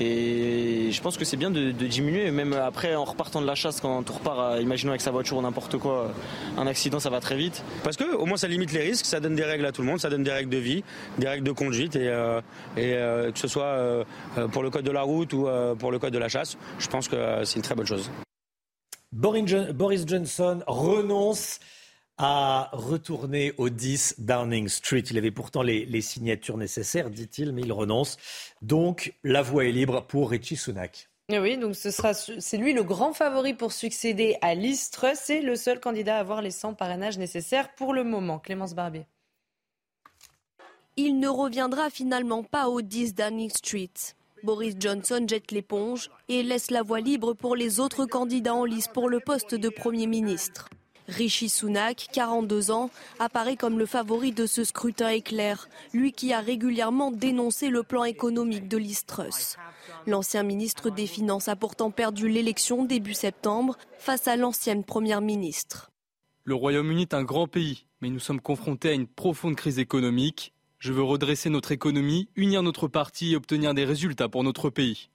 Et 0.00 0.90
je 0.90 1.00
pense 1.02 1.16
que 1.16 1.24
c'est 1.24 1.36
bien 1.36 1.50
de, 1.50 1.70
diminuer, 1.70 2.30
même 2.30 2.52
après 2.54 2.94
en 2.94 3.04
repartant 3.04 3.40
de 3.40 3.46
la 3.46 3.54
chasse, 3.54 3.80
quand 3.80 4.10
on 4.10 4.12
repart, 4.12 4.38
euh, 4.38 4.62
imaginons 4.62 4.92
avec 4.92 5.00
sa 5.00 5.10
voiture 5.10 5.36
ou 5.36 5.42
n'importe 5.42 5.76
quoi, 5.78 6.12
un 6.56 6.66
accident 6.66 6.98
ça 6.98 7.10
va 7.10 7.20
très 7.20 7.36
vite. 7.36 7.62
Parce 7.84 7.96
que 7.96 8.14
au 8.14 8.26
moins 8.26 8.36
ça 8.36 8.48
limite 8.48 8.72
les 8.72 8.80
risques, 8.80 9.06
ça 9.06 9.20
donne 9.20 9.36
des 9.36 9.44
règles 9.44 9.66
à 9.66 9.72
tout 9.72 9.82
le 9.82 9.88
monde, 9.88 10.00
ça 10.00 10.10
donne 10.10 10.22
des 10.22 10.32
règles 10.32 10.50
de 10.50 10.58
vie, 10.58 10.82
des 11.18 11.28
règles 11.28 11.44
de 11.44 11.52
conduite, 11.52 11.96
et, 11.96 12.08
euh, 12.08 12.40
euh, 12.78 13.32
que 13.32 13.38
ce 13.38 13.48
soit 13.48 14.04
pour 14.52 14.62
le 14.62 14.70
code 14.70 14.84
de 14.84 14.90
la 14.90 15.02
route 15.02 15.32
ou 15.32 15.46
pour 15.78 15.90
le 15.90 15.98
code 15.98 16.12
de 16.12 16.18
la 16.18 16.28
chasse, 16.28 16.56
je 16.78 16.88
pense 16.88 17.08
que 17.08 17.44
c'est 17.44 17.56
une 17.56 17.62
très 17.62 17.74
bonne 17.74 17.86
chose. 17.86 18.10
Boris 19.12 20.06
Johnson 20.06 20.62
renonce 20.66 21.58
à 22.22 22.70
retourner 22.72 23.52
au 23.58 23.68
10 23.68 24.16
Downing 24.18 24.68
Street. 24.68 25.02
Il 25.10 25.18
avait 25.18 25.30
pourtant 25.30 25.62
les, 25.62 26.00
signatures 26.00 26.56
nécessaires, 26.56 27.10
dit-il, 27.10 27.52
mais 27.52 27.62
il 27.62 27.72
renonce. 27.72 28.16
Donc, 28.62 29.14
la 29.24 29.42
voie 29.42 29.64
est 29.64 29.72
libre 29.72 30.06
pour 30.06 30.30
Richie 30.30 30.56
Sunak. 30.56 31.08
Oui, 31.30 31.56
donc 31.56 31.76
ce 31.76 31.90
sera, 31.90 32.14
c'est 32.14 32.58
lui 32.58 32.72
le 32.72 32.82
grand 32.82 33.12
favori 33.12 33.54
pour 33.54 33.72
succéder 33.72 34.36
à 34.40 34.54
Liz 34.54 34.90
Truss. 34.90 35.18
C'est 35.22 35.40
le 35.40 35.56
seul 35.56 35.80
candidat 35.80 36.16
à 36.16 36.20
avoir 36.20 36.42
les 36.42 36.50
100 36.50 36.74
parrainages 36.74 37.18
nécessaires 37.18 37.74
pour 37.74 37.94
le 37.94 38.04
moment. 38.04 38.38
Clémence 38.38 38.74
Barbier. 38.74 39.06
Il 40.96 41.18
ne 41.18 41.28
reviendra 41.28 41.88
finalement 41.90 42.42
pas 42.42 42.68
au 42.68 42.82
10 42.82 43.14
Downing 43.14 43.50
Street. 43.50 43.90
Boris 44.42 44.74
Johnson 44.78 45.24
jette 45.26 45.52
l'éponge 45.52 46.10
et 46.28 46.42
laisse 46.42 46.70
la 46.70 46.82
voie 46.82 47.00
libre 47.00 47.32
pour 47.32 47.56
les 47.56 47.80
autres 47.80 48.06
candidats 48.06 48.54
en 48.54 48.64
lice 48.64 48.88
pour 48.88 49.08
le 49.08 49.20
poste 49.20 49.54
de 49.54 49.68
Premier 49.68 50.06
ministre. 50.06 50.68
Rishi 51.12 51.48
Sunak, 51.48 52.08
42 52.12 52.70
ans, 52.70 52.90
apparaît 53.18 53.56
comme 53.56 53.78
le 53.78 53.86
favori 53.86 54.32
de 54.32 54.46
ce 54.46 54.64
scrutin 54.64 55.10
éclair, 55.10 55.68
lui 55.92 56.12
qui 56.12 56.32
a 56.32 56.40
régulièrement 56.40 57.10
dénoncé 57.10 57.68
le 57.68 57.82
plan 57.82 58.04
économique 58.04 58.68
de 58.68 58.78
l'Istrus. 58.78 59.56
L'ancien 60.06 60.42
ministre 60.42 60.90
des 60.90 61.06
Finances 61.06 61.48
a 61.48 61.56
pourtant 61.56 61.90
perdu 61.90 62.28
l'élection 62.28 62.84
début 62.84 63.14
septembre 63.14 63.76
face 63.98 64.26
à 64.26 64.36
l'ancienne 64.36 64.84
première 64.84 65.20
ministre. 65.20 65.90
Le 66.44 66.54
Royaume-Uni 66.54 67.02
est 67.02 67.14
un 67.14 67.22
grand 67.22 67.46
pays, 67.46 67.86
mais 68.00 68.10
nous 68.10 68.18
sommes 68.18 68.40
confrontés 68.40 68.88
à 68.88 68.94
une 68.94 69.06
profonde 69.06 69.54
crise 69.54 69.78
économique. 69.78 70.52
Je 70.78 70.92
veux 70.92 71.04
redresser 71.04 71.50
notre 71.50 71.70
économie, 71.70 72.28
unir 72.34 72.64
notre 72.64 72.88
parti 72.88 73.32
et 73.32 73.36
obtenir 73.36 73.74
des 73.74 73.84
résultats 73.84 74.28
pour 74.28 74.42
notre 74.42 74.68
pays. 74.68 75.08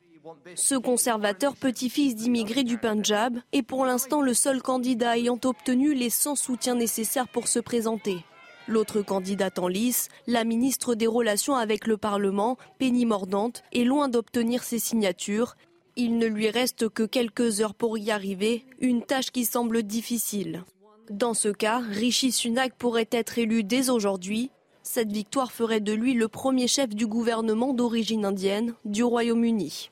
Ce 0.56 0.76
conservateur 0.76 1.56
petit-fils 1.56 2.16
d'immigrés 2.16 2.64
du 2.64 2.78
Punjab 2.78 3.38
est 3.52 3.64
pour 3.64 3.86
l'instant 3.86 4.22
le 4.22 4.34
seul 4.34 4.62
candidat 4.62 5.18
ayant 5.18 5.40
obtenu 5.44 5.94
les 5.94 6.10
100 6.10 6.36
soutiens 6.36 6.76
nécessaires 6.76 7.28
pour 7.28 7.48
se 7.48 7.60
présenter. 7.60 8.24
L'autre 8.68 9.02
candidate 9.02 9.60
en 9.60 9.68
lice, 9.68 10.10
la 10.28 10.44
ministre 10.44 10.94
des 10.94 11.08
Relations 11.08 11.56
avec 11.56 11.88
le 11.88 11.96
Parlement, 11.96 12.58
Penny 12.80 13.06
Mordante, 13.06 13.64
est 13.72 13.86
loin 13.86 14.10
d'obtenir 14.10 14.64
ses 14.64 14.80
signatures. 14.80 15.56
Il 15.96 16.18
ne 16.18 16.28
lui 16.28 16.50
reste 16.50 16.90
que 16.90 17.04
quelques 17.04 17.62
heures 17.62 17.76
pour 17.76 17.98
y 17.98 18.12
arriver, 18.12 18.66
une 18.80 19.04
tâche 19.04 19.32
qui 19.32 19.46
semble 19.46 19.84
difficile. 19.84 20.64
Dans 21.10 21.34
ce 21.34 21.48
cas, 21.48 21.80
Rishi 21.80 22.34
Sunak 22.34 22.76
pourrait 22.78 23.08
être 23.12 23.40
élu 23.40 23.64
dès 23.64 23.90
aujourd'hui. 23.90 24.52
Cette 24.84 25.12
victoire 25.12 25.54
ferait 25.54 25.80
de 25.80 25.94
lui 25.94 26.14
le 26.14 26.28
premier 26.28 26.68
chef 26.68 26.90
du 26.90 27.08
gouvernement 27.08 27.74
d'origine 27.74 28.26
indienne 28.26 28.74
du 28.84 29.04
Royaume-Uni. 29.04 29.90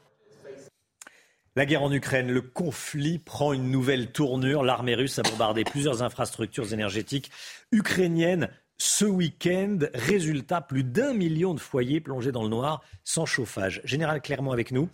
La 1.58 1.66
guerre 1.66 1.84
en 1.84 1.92
Ukraine, 1.94 2.30
le 2.30 2.42
conflit 2.42 3.18
prend 3.18 3.54
une 3.54 3.72
nouvelle 3.72 4.12
tournure. 4.12 4.62
L'armée 4.62 4.94
russe 4.94 5.20
a 5.20 5.22
bombardé 5.22 5.64
plusieurs 5.64 6.04
infrastructures 6.04 6.74
énergétiques 6.74 7.32
ukrainiennes 7.72 8.50
ce 8.78 9.06
week-end. 9.06 9.80
Résultat, 9.94 10.60
plus 10.60 10.84
d'un 10.84 11.14
million 11.14 11.54
de 11.54 11.62
foyers 11.62 12.02
plongés 12.02 12.34
dans 12.34 12.44
le 12.44 12.50
noir 12.50 12.84
sans 13.06 13.26
chauffage. 13.26 13.80
Général 13.86 14.22
Clermont 14.22 14.52
avec 14.52 14.72
nous. 14.72 14.90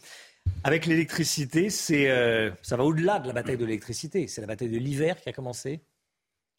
Avec 0.64 0.86
l'électricité, 0.86 1.70
euh, 2.12 2.52
ça 2.62 2.78
va 2.78 2.84
au-delà 2.84 3.18
de 3.18 3.26
la 3.26 3.34
bataille 3.34 3.58
de 3.58 3.66
l'électricité. 3.66 4.28
C'est 4.28 4.42
la 4.42 4.48
bataille 4.48 4.70
de 4.70 4.78
l'hiver 4.78 5.20
qui 5.20 5.30
a 5.30 5.34
commencé. 5.34 5.82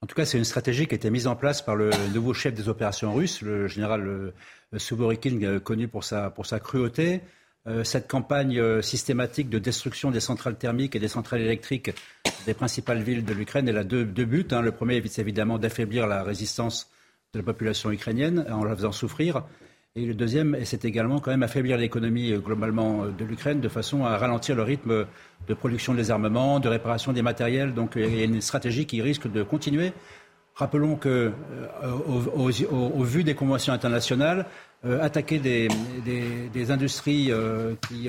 En 0.00 0.08
tout 0.08 0.16
cas, 0.16 0.24
c'est 0.24 0.36
une 0.36 0.44
stratégie 0.44 0.88
qui 0.88 0.94
a 0.94 0.96
été 0.96 1.10
mise 1.10 1.28
en 1.28 1.36
place 1.36 1.62
par 1.62 1.76
le 1.76 1.90
nouveau 2.12 2.34
chef 2.34 2.54
des 2.54 2.68
opérations 2.68 3.14
russes, 3.14 3.40
le 3.40 3.68
général 3.68 4.32
Suvorikine, 4.76 5.60
connu 5.60 5.86
pour 5.86 6.02
sa, 6.02 6.30
pour 6.30 6.46
sa 6.46 6.58
cruauté. 6.58 7.20
Cette 7.84 8.08
campagne 8.08 8.82
systématique 8.82 9.48
de 9.48 9.58
destruction 9.58 10.10
des 10.10 10.20
centrales 10.20 10.56
thermiques 10.56 10.96
et 10.96 10.98
des 10.98 11.08
centrales 11.08 11.40
électriques 11.40 11.92
des 12.46 12.54
principales 12.54 13.02
villes 13.02 13.24
de 13.24 13.32
l'Ukraine, 13.32 13.68
elle 13.68 13.78
a 13.78 13.84
deux, 13.84 14.04
buts. 14.04 14.46
Hein. 14.50 14.62
Le 14.62 14.72
premier, 14.72 15.02
c'est 15.06 15.22
évidemment 15.22 15.58
d'affaiblir 15.58 16.06
la 16.06 16.22
résistance 16.22 16.90
de 17.32 17.38
la 17.38 17.44
population 17.44 17.90
ukrainienne 17.90 18.44
en 18.50 18.64
la 18.64 18.74
faisant 18.74 18.92
souffrir. 18.92 19.44
Et 19.94 20.06
le 20.06 20.14
deuxième, 20.14 20.56
c'est 20.64 20.86
également 20.86 21.18
quand 21.18 21.30
même 21.30 21.42
affaiblir 21.42 21.76
l'économie 21.76 22.32
euh, 22.32 22.38
globalement 22.38 23.04
euh, 23.04 23.10
de 23.10 23.24
l'Ukraine 23.26 23.60
de 23.60 23.68
façon 23.68 24.06
à 24.06 24.16
ralentir 24.16 24.56
le 24.56 24.62
rythme 24.62 25.06
de 25.46 25.54
production 25.54 25.92
des 25.92 26.10
armements, 26.10 26.60
de 26.60 26.68
réparation 26.68 27.12
des 27.12 27.20
matériels. 27.20 27.74
Donc 27.74 27.92
il 27.96 28.16
y 28.16 28.22
a 28.22 28.24
une 28.24 28.40
stratégie 28.40 28.86
qui 28.86 29.02
risque 29.02 29.30
de 29.30 29.42
continuer. 29.42 29.92
Rappelons 30.54 30.96
que, 30.96 31.32
euh, 31.82 31.92
au, 32.70 33.02
vu 33.02 33.22
des 33.22 33.34
conventions 33.34 33.72
internationales, 33.72 34.46
attaquer 34.84 35.38
des, 35.38 36.70
industries 36.70 37.30
qui 37.88 38.08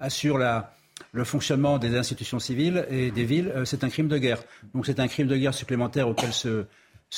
assurent 0.00 0.38
la, 0.38 0.74
le 1.12 1.24
fonctionnement 1.24 1.78
des 1.78 1.96
institutions 1.96 2.38
civiles 2.38 2.86
et 2.90 3.10
des 3.10 3.24
villes, 3.24 3.52
c'est 3.64 3.84
un 3.84 3.88
crime 3.88 4.08
de 4.08 4.18
guerre. 4.18 4.42
Donc 4.74 4.86
c'est 4.86 5.00
un 5.00 5.08
crime 5.08 5.28
de 5.28 5.36
guerre 5.36 5.54
supplémentaire 5.54 6.08
auquel 6.08 6.32
se, 6.32 6.66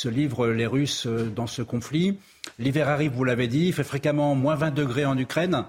livrent 0.04 0.48
les 0.48 0.66
Russes 0.66 1.06
euh, 1.06 1.30
dans 1.34 1.46
ce 1.46 1.62
conflit. 1.62 2.18
L'hiver 2.58 2.90
arrive, 2.90 3.12
vous 3.12 3.24
l'avez 3.24 3.48
dit, 3.48 3.68
il 3.68 3.72
fait 3.72 3.82
fréquemment 3.82 4.34
moins 4.34 4.54
20 4.54 4.72
degrés 4.72 5.06
en 5.06 5.16
Ukraine, 5.16 5.64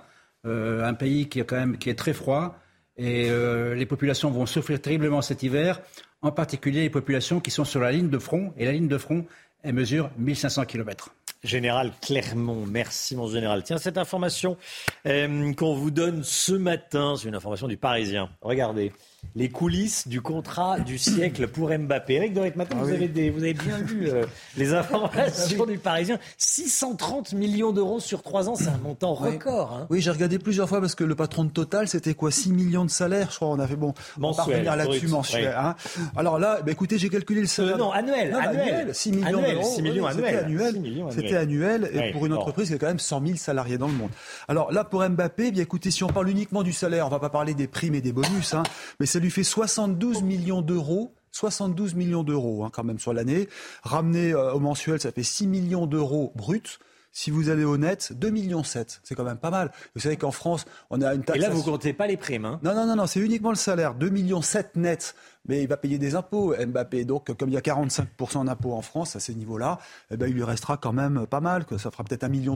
euh, 0.46 0.84
un 0.86 0.94
pays 0.94 1.30
qui 1.30 1.40
est 1.40 1.46
quand 1.46 1.56
même 1.56 1.78
qui 1.78 1.90
est 1.90 1.96
très 1.96 2.12
froid. 2.12 2.60
Et 2.98 3.30
euh, 3.30 3.74
les 3.74 3.86
populations 3.86 4.30
vont 4.30 4.46
souffrir 4.46 4.82
terriblement 4.82 5.22
cet 5.22 5.44
hiver, 5.44 5.80
en 6.22 6.32
particulier 6.32 6.82
les 6.82 6.90
populations 6.90 7.40
qui 7.40 7.52
sont 7.52 7.64
sur 7.64 7.80
la 7.80 7.94
ligne 7.94 8.10
de 8.10 8.20
front. 8.20 8.54
Et 8.58 8.66
la 8.66 8.74
ligne 8.74 8.90
de 8.90 8.98
front, 8.98 9.26
elle 9.64 9.76
mesure 9.76 10.10
1500 10.18 10.66
km. 10.66 11.14
Général 11.48 11.92
Clermont, 12.02 12.66
merci 12.68 13.16
mon 13.16 13.28
général. 13.28 13.64
Tiens, 13.64 13.78
cette 13.78 13.98
information 13.98 14.58
qu'on 15.06 15.76
vous 15.76 15.92
donne 15.92 16.24
ce 16.24 16.54
matin, 16.54 17.16
c'est 17.18 17.28
une 17.28 17.36
information 17.36 17.68
du 17.68 17.78
Parisien. 17.78 18.30
Regardez 18.42 18.92
les 19.36 19.50
coulisses 19.50 20.08
du 20.08 20.22
contrat 20.22 20.80
du 20.80 20.98
siècle 20.98 21.48
pour 21.48 21.70
Mbappé. 21.70 22.16
Eric 22.16 22.36
maintenant, 22.56 22.78
ah 22.82 22.84
vous, 22.84 22.92
avez 22.92 23.30
vous 23.30 23.44
avez 23.44 23.54
bien 23.54 23.78
vu 23.78 24.10
euh, 24.10 24.26
les 24.58 24.74
informations 24.74 25.66
du 25.66 25.78
Parisien. 25.78 26.18
630 26.38 27.34
millions 27.34 27.72
d'euros 27.72 28.00
sur 28.00 28.24
trois 28.24 28.50
ans, 28.50 28.56
c'est 28.56 28.70
un 28.70 28.78
montant 28.78 29.14
record. 29.14 29.74
Hein. 29.74 29.88
Oui, 29.90 30.02
j'ai 30.02 30.12
regardé 30.12 30.40
plusieurs 30.40 30.68
fois 30.68 30.82
parce 30.82 30.96
que 30.96 31.04
le 31.04 31.16
patron 31.16 31.44
de 31.44 31.50
Total, 31.50 31.88
c'était 31.88 32.14
quoi 32.14 32.32
6 32.32 32.52
millions 32.52 32.86
de 32.86 32.90
salaires, 32.90 33.30
je 33.32 33.38
crois. 33.38 33.50
On 33.50 33.60
a 33.60 33.68
fait 33.68 33.76
bon. 33.76 33.94
On 34.22 34.32
va 34.32 34.44
revenir 34.44 34.76
là-dessus 34.76 35.08
mensuel. 35.08 35.54
Hein. 35.58 35.76
Alors 36.16 36.40
là, 36.40 36.60
bah, 36.66 36.72
écoutez, 36.72 36.98
j'ai 36.98 37.10
calculé 37.10 37.42
le 37.42 37.48
salaire. 37.48 37.76
Euh, 37.76 37.80
non, 37.80 37.92
annuel, 37.92 38.34
annuel. 38.34 38.94
6 38.94 39.12
millions 39.12 39.42
d'euros. 39.42 39.64
6 39.76 39.82
millions 39.82 40.06
annuels. 40.06 40.82
C'était 41.12 41.36
annuel. 41.36 41.90
Et 41.94 42.12
pour 42.12 42.26
une 42.26 42.34
entreprise 42.34 42.70
qui 42.70 42.74
a 42.74 42.78
quand 42.78 42.88
même 42.88 43.00
100 43.00 43.26
000 43.26 43.38
salariés 43.38 43.78
dans 43.78 43.88
le 43.88 43.94
monde. 43.94 44.12
Alors 44.48 44.72
là, 44.72 44.84
pour 44.84 45.08
Mbappé, 45.08 45.52
bien 45.52 45.64
écoutez, 45.64 45.92
si 45.92 46.04
on 46.04 46.08
parle 46.08 46.30
uniquement 46.30 46.64
du 46.64 46.74
salaire, 46.74 47.06
on 47.06 47.10
va 47.10 47.20
pas 47.20 47.30
parler 47.30 47.54
des 47.54 47.68
primes 47.68 47.96
et 47.96 48.02
des 48.02 48.12
bonus, 48.12 48.54
hein, 48.54 48.64
mais 49.00 49.06
ça 49.18 49.22
lui 49.24 49.32
fait 49.32 49.44
72 49.44 50.22
millions 50.22 50.62
d'euros 50.62 51.12
72 51.32 51.96
millions 51.96 52.22
d'euros 52.22 52.64
hein, 52.64 52.70
quand 52.72 52.84
même 52.84 53.00
sur 53.00 53.14
l'année. 53.14 53.50
Ramené 53.82 54.32
euh, 54.32 54.54
au 54.54 54.60
mensuel, 54.60 55.00
ça 55.00 55.12
fait 55.12 55.24
6 55.24 55.48
millions 55.48 55.88
d'euros 55.88 56.34
bruts. 56.36 56.78
Si 57.12 57.32
vous 57.32 57.50
allez 57.50 57.64
au 57.64 57.78
net, 57.78 58.14
2 58.14 58.30
millions 58.30 58.64
7. 58.64 59.02
C'est 59.04 59.16
quand 59.16 59.24
même 59.24 59.40
pas 59.40 59.50
mal. 59.50 59.72
Vous 59.96 60.02
savez 60.02 60.18
qu'en 60.18 60.30
France, 60.30 60.66
on 60.92 61.02
a 61.02 61.16
une 61.16 61.24
taxe. 61.24 61.40
Et 61.40 61.42
là, 61.42 61.50
vous 61.50 61.64
comptez 61.64 61.94
pas 61.94 62.06
les 62.06 62.16
primes. 62.16 62.46
Hein 62.46 62.60
non, 62.62 62.76
non, 62.76 62.86
non, 62.86 62.96
non, 62.96 63.08
c'est 63.08 63.20
uniquement 63.20 63.50
le 63.50 63.56
salaire. 63.56 63.96
2 63.96 64.08
millions 64.10 64.44
7 64.44 64.76
net. 64.76 65.16
Mais 65.48 65.64
il 65.64 65.68
va 65.68 65.78
payer 65.78 65.98
des 65.98 66.14
impôts, 66.14 66.54
Mbappé. 66.56 67.06
Donc, 67.06 67.36
comme 67.36 67.50
il 67.50 67.54
y 67.54 67.58
a 67.58 67.62
45% 67.62 68.46
d'impôts 68.46 68.74
en 68.74 68.84
France 68.84 69.16
à 69.16 69.20
ces 69.20 69.34
niveaux-là, 69.34 69.80
eh 70.12 70.18
ben, 70.18 70.28
il 70.28 70.36
lui 70.36 70.44
restera 70.44 70.78
quand 70.78 70.94
même 70.94 71.26
pas 71.26 71.42
mal. 71.42 71.66
Que 71.66 71.80
ça 71.80 71.90
fera 71.90 72.04
peut-être 72.04 72.24
1,3 72.24 72.30
million 72.30 72.56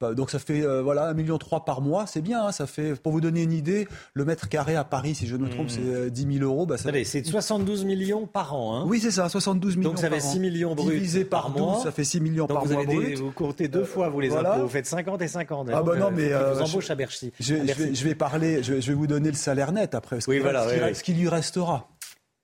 donc 0.00 0.30
ça 0.30 0.38
fait 0.38 0.62
euh, 0.62 0.82
voilà 0.82 1.12
1,3 1.12 1.16
million 1.16 1.38
par 1.38 1.80
mois, 1.80 2.06
c'est 2.06 2.20
bien. 2.20 2.46
Hein, 2.46 2.52
ça 2.52 2.66
fait, 2.66 2.94
pour 2.94 3.12
vous 3.12 3.20
donner 3.20 3.42
une 3.42 3.52
idée, 3.52 3.88
le 4.12 4.24
mètre 4.24 4.48
carré 4.48 4.76
à 4.76 4.84
Paris, 4.84 5.14
si 5.14 5.26
je 5.26 5.36
ne 5.36 5.44
me 5.44 5.48
trompe, 5.48 5.66
hmm. 5.66 5.70
c'est 5.70 6.10
10 6.10 6.26
euh, 6.26 6.32
000 6.38 6.44
euros. 6.44 6.66
Bah, 6.66 6.76
c'est 6.76 7.24
72 7.24 7.84
millions 7.84 8.26
par 8.26 8.54
an. 8.54 8.76
Hein. 8.76 8.84
Oui, 8.86 9.00
c'est 9.00 9.10
ça, 9.10 9.28
72 9.28 9.76
millions. 9.76 9.90
Donc 9.90 9.98
ça 9.98 10.10
fait 10.10 10.20
6 10.20 10.38
millions 10.38 10.74
bruts 10.74 10.94
divisé 10.94 11.24
par, 11.24 11.50
mois. 11.50 11.80
ça 11.82 11.92
fait 11.92 12.04
6 12.04 12.20
millions 12.20 12.46
par 12.46 12.66
mois 12.66 12.84
Vous 13.16 13.32
comptez 13.32 13.68
deux 13.68 13.84
fois 13.84 14.10
vous 14.10 14.20
les 14.20 14.34
impôts. 14.34 14.62
Vous 14.62 14.68
faites 14.68 14.86
50 14.86 15.22
et 15.22 15.28
50. 15.28 15.70
Ah 15.72 15.82
bah 15.82 15.96
non, 15.96 16.10
mais 16.10 16.32
euh, 16.32 16.52
vous 16.52 16.62
embauchez 16.62 16.92
à 16.92 16.94
Bercy. 16.94 17.32
Je, 17.40 17.54
vais, 17.54 18.14
parler, 18.14 18.62
je 18.62 18.74
vais, 18.74 18.94
vous 18.94 19.06
donner 19.06 19.30
le 19.30 19.36
salaire 19.36 19.72
net 19.72 19.94
après. 19.94 20.20
Ce, 20.20 20.30
oui, 20.30 20.40
voilà, 20.40 20.94
ce 20.94 21.02
qui 21.02 21.14
lui 21.14 21.28
restera. 21.28 21.88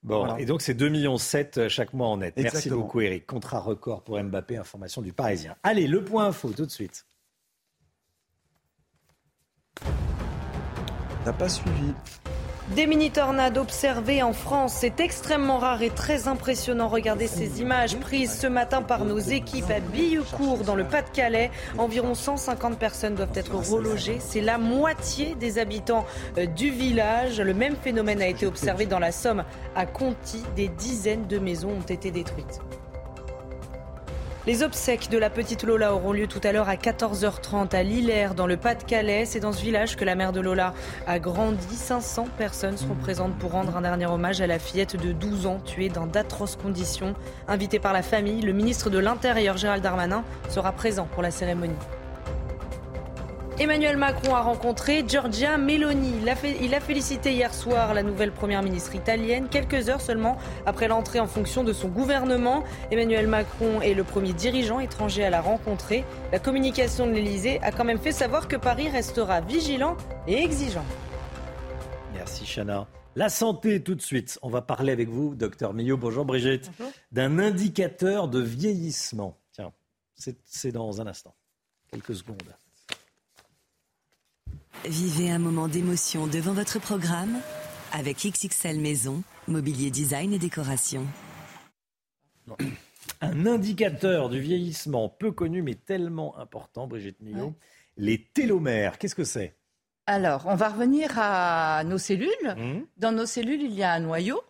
Bon, 0.01 0.35
et 0.37 0.45
donc 0.45 0.61
c'est 0.61 0.73
2,7 0.73 0.89
millions 0.89 1.17
chaque 1.69 1.93
mois 1.93 2.07
en 2.07 2.17
net. 2.17 2.33
Merci 2.35 2.69
beaucoup 2.69 2.99
Eric. 3.01 3.25
Contrat 3.25 3.59
record 3.59 4.01
pour 4.01 4.21
Mbappé, 4.21 4.57
information 4.57 5.01
du 5.01 5.13
Parisien. 5.13 5.55
Allez, 5.63 5.87
le 5.87 6.03
point 6.03 6.25
info 6.25 6.49
tout 6.49 6.65
de 6.65 6.71
suite. 6.71 7.05
N'a 11.25 11.33
pas 11.33 11.49
suivi. 11.49 11.93
Des 12.75 12.87
mini-tornades 12.87 13.57
observées 13.57 14.23
en 14.23 14.31
France, 14.31 14.73
c'est 14.79 15.01
extrêmement 15.01 15.57
rare 15.57 15.81
et 15.81 15.89
très 15.89 16.29
impressionnant. 16.29 16.87
Regardez 16.87 17.27
ces 17.27 17.59
images 17.61 17.97
prises 17.97 18.39
ce 18.39 18.47
matin 18.47 18.81
par 18.81 19.03
nos 19.03 19.19
équipes 19.19 19.69
à 19.69 19.81
Billecourt 19.81 20.63
dans 20.63 20.75
le 20.75 20.85
Pas-de-Calais. 20.85 21.51
Environ 21.77 22.15
150 22.15 22.79
personnes 22.79 23.15
doivent 23.15 23.35
être 23.35 23.55
relogées. 23.55 24.17
C'est 24.19 24.41
la 24.41 24.57
moitié 24.57 25.35
des 25.35 25.59
habitants 25.59 26.05
euh, 26.37 26.45
du 26.45 26.71
village. 26.71 27.41
Le 27.41 27.53
même 27.53 27.75
phénomène 27.75 28.21
a 28.21 28.27
été 28.27 28.45
observé 28.45 28.85
dans 28.85 28.99
la 28.99 29.11
Somme 29.11 29.43
à 29.75 29.85
Conty. 29.85 30.41
Des 30.55 30.69
dizaines 30.69 31.27
de 31.27 31.39
maisons 31.39 31.71
ont 31.71 31.81
été 31.81 32.11
détruites. 32.11 32.61
Les 34.45 34.61
obsèques 34.61 35.09
de 35.09 35.17
la 35.17 35.29
petite 35.29 35.63
Lola 35.63 35.93
auront 35.93 36.11
lieu 36.11 36.27
tout 36.27 36.41
à 36.43 36.51
l'heure 36.51 36.67
à 36.67 36.75
14h30 36.75 37.73
à 37.73 37.81
Lillers, 37.81 38.31
dans 38.35 38.45
le 38.45 38.57
Pas-de-Calais. 38.57 39.23
C'est 39.23 39.39
dans 39.39 39.53
ce 39.53 39.61
village 39.61 39.95
que 39.95 40.03
la 40.03 40.15
mère 40.15 40.33
de 40.33 40.41
Lola 40.41 40.73
a 41.07 41.17
grandi. 41.17 41.73
500 41.73 42.27
personnes 42.37 42.75
seront 42.75 42.95
présentes 42.95 43.37
pour 43.37 43.51
rendre 43.51 43.77
un 43.77 43.81
dernier 43.81 44.05
hommage 44.05 44.41
à 44.41 44.47
la 44.47 44.59
fillette 44.59 44.97
de 45.01 45.13
12 45.13 45.45
ans 45.45 45.61
tuée 45.63 45.87
dans 45.87 46.07
d'atroces 46.07 46.57
conditions. 46.57 47.15
Invité 47.47 47.79
par 47.79 47.93
la 47.93 48.01
famille, 48.01 48.41
le 48.41 48.51
ministre 48.51 48.89
de 48.89 48.97
l'Intérieur 48.97 49.55
Gérald 49.55 49.81
Darmanin 49.81 50.25
sera 50.49 50.73
présent 50.73 51.07
pour 51.13 51.23
la 51.23 51.31
cérémonie. 51.31 51.71
Emmanuel 53.59 53.97
Macron 53.97 54.33
a 54.33 54.41
rencontré 54.41 55.05
Giorgia 55.07 55.57
Meloni. 55.59 56.13
Il 56.61 56.73
a, 56.73 56.79
félicité 56.79 57.33
hier 57.33 57.53
soir 57.53 57.93
la 57.93 58.01
nouvelle 58.01 58.31
première 58.31 58.63
ministre 58.63 58.95
italienne, 58.95 59.47
quelques 59.47 59.89
heures 59.89 60.01
seulement 60.01 60.37
après 60.65 60.87
l'entrée 60.87 61.19
en 61.19 61.27
fonction 61.27 61.63
de 61.63 61.71
son 61.71 61.87
gouvernement. 61.87 62.63
Emmanuel 62.89 63.27
Macron 63.27 63.79
est 63.81 63.93
le 63.93 64.03
premier 64.03 64.33
dirigeant 64.33 64.79
étranger 64.79 65.23
à 65.23 65.29
la 65.29 65.39
rencontrer. 65.39 66.03
La 66.31 66.39
communication 66.39 67.05
de 67.05 67.11
l'Elysée 67.11 67.59
a 67.61 67.71
quand 67.71 67.83
même 67.83 67.99
fait 67.99 68.11
savoir 68.11 68.47
que 68.47 68.55
Paris 68.55 68.89
restera 68.89 69.39
vigilant 69.41 69.97
et 70.27 70.41
exigeant. 70.41 70.85
Merci 72.13 72.45
Chana. 72.45 72.87
La 73.15 73.29
santé 73.29 73.83
tout 73.83 73.93
de 73.93 74.01
suite. 74.01 74.39
On 74.41 74.49
va 74.49 74.63
parler 74.63 74.91
avec 74.91 75.09
vous, 75.09 75.35
docteur 75.35 75.75
Millot. 75.75 75.97
Bonjour 75.97 76.25
Brigitte. 76.25 76.71
D'un 77.11 77.37
indicateur 77.37 78.27
de 78.27 78.39
vieillissement. 78.39 79.37
Tiens, 79.51 79.71
c'est 80.15 80.71
dans 80.71 81.01
un 81.01 81.05
instant. 81.05 81.35
Quelques 81.91 82.15
secondes. 82.15 82.41
Vivez 84.85 85.31
un 85.31 85.39
moment 85.39 85.69
d'émotion 85.69 86.27
devant 86.27 86.51
votre 86.51 86.77
programme 86.77 87.39
avec 87.93 88.17
XXL 88.17 88.81
Maison, 88.81 89.23
mobilier 89.47 89.89
design 89.89 90.33
et 90.33 90.39
décoration. 90.39 91.05
Un 93.21 93.45
indicateur 93.45 94.27
du 94.27 94.41
vieillissement 94.41 95.07
peu 95.07 95.31
connu 95.31 95.61
mais 95.61 95.75
tellement 95.75 96.37
important, 96.37 96.87
Brigitte 96.87 97.21
Millot, 97.21 97.53
les 97.95 98.21
télomères. 98.33 98.97
Qu'est-ce 98.97 99.15
que 99.15 99.23
c'est? 99.23 99.55
Alors, 100.05 100.43
on 100.47 100.55
va 100.55 100.67
revenir 100.67 101.11
à 101.17 101.83
nos 101.85 101.97
cellules. 101.97 102.29
Mmh. 102.43 102.81
Dans 102.97 103.13
nos 103.13 103.25
cellules, 103.25 103.61
il 103.61 103.71
y 103.71 103.83
a 103.83 103.93
un 103.93 104.01
noyau 104.01 104.41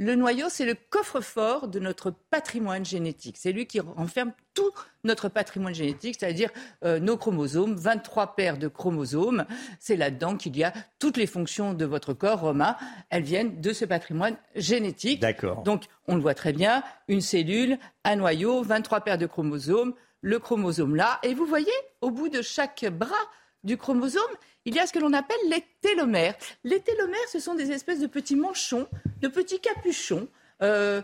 le 0.00 0.14
noyau, 0.14 0.46
c'est 0.48 0.64
le 0.64 0.74
coffre-fort 0.88 1.68
de 1.68 1.78
notre 1.78 2.10
patrimoine 2.10 2.86
génétique. 2.86 3.36
C'est 3.38 3.52
lui 3.52 3.66
qui 3.66 3.80
renferme 3.80 4.32
tout 4.54 4.70
notre 5.04 5.28
patrimoine 5.28 5.74
génétique, 5.74 6.16
c'est-à-dire 6.18 6.48
euh, 6.86 6.98
nos 6.98 7.18
chromosomes, 7.18 7.74
23 7.74 8.34
paires 8.34 8.56
de 8.56 8.66
chromosomes. 8.66 9.44
C'est 9.78 9.96
là-dedans 9.96 10.38
qu'il 10.38 10.56
y 10.56 10.64
a 10.64 10.72
toutes 10.98 11.18
les 11.18 11.26
fonctions 11.26 11.74
de 11.74 11.84
votre 11.84 12.14
corps, 12.14 12.40
Romain. 12.40 12.76
Elles 13.10 13.24
viennent 13.24 13.60
de 13.60 13.74
ce 13.74 13.84
patrimoine 13.84 14.36
génétique. 14.56 15.20
D'accord. 15.20 15.62
Donc, 15.64 15.84
on 16.08 16.14
le 16.14 16.22
voit 16.22 16.34
très 16.34 16.54
bien, 16.54 16.82
une 17.06 17.20
cellule, 17.20 17.78
un 18.04 18.16
noyau, 18.16 18.62
23 18.62 19.02
paires 19.02 19.18
de 19.18 19.26
chromosomes, 19.26 19.92
le 20.22 20.38
chromosome 20.38 20.96
là. 20.96 21.18
Et 21.22 21.34
vous 21.34 21.44
voyez, 21.44 21.66
au 22.00 22.10
bout 22.10 22.30
de 22.30 22.40
chaque 22.40 22.86
bras 22.90 23.28
du 23.64 23.76
chromosome, 23.76 24.22
il 24.64 24.74
y 24.74 24.78
a 24.78 24.86
ce 24.86 24.92
que 24.92 24.98
l'on 24.98 25.12
appelle 25.12 25.36
les 25.48 25.64
télomères. 25.80 26.34
Les 26.64 26.80
télomères, 26.80 27.18
ce 27.32 27.40
sont 27.40 27.54
des 27.54 27.70
espèces 27.72 28.00
de 28.00 28.06
petits 28.06 28.36
manchons, 28.36 28.86
de 29.20 29.28
petits 29.28 29.60
capuchons. 29.60 30.28
Euh, 30.62 31.02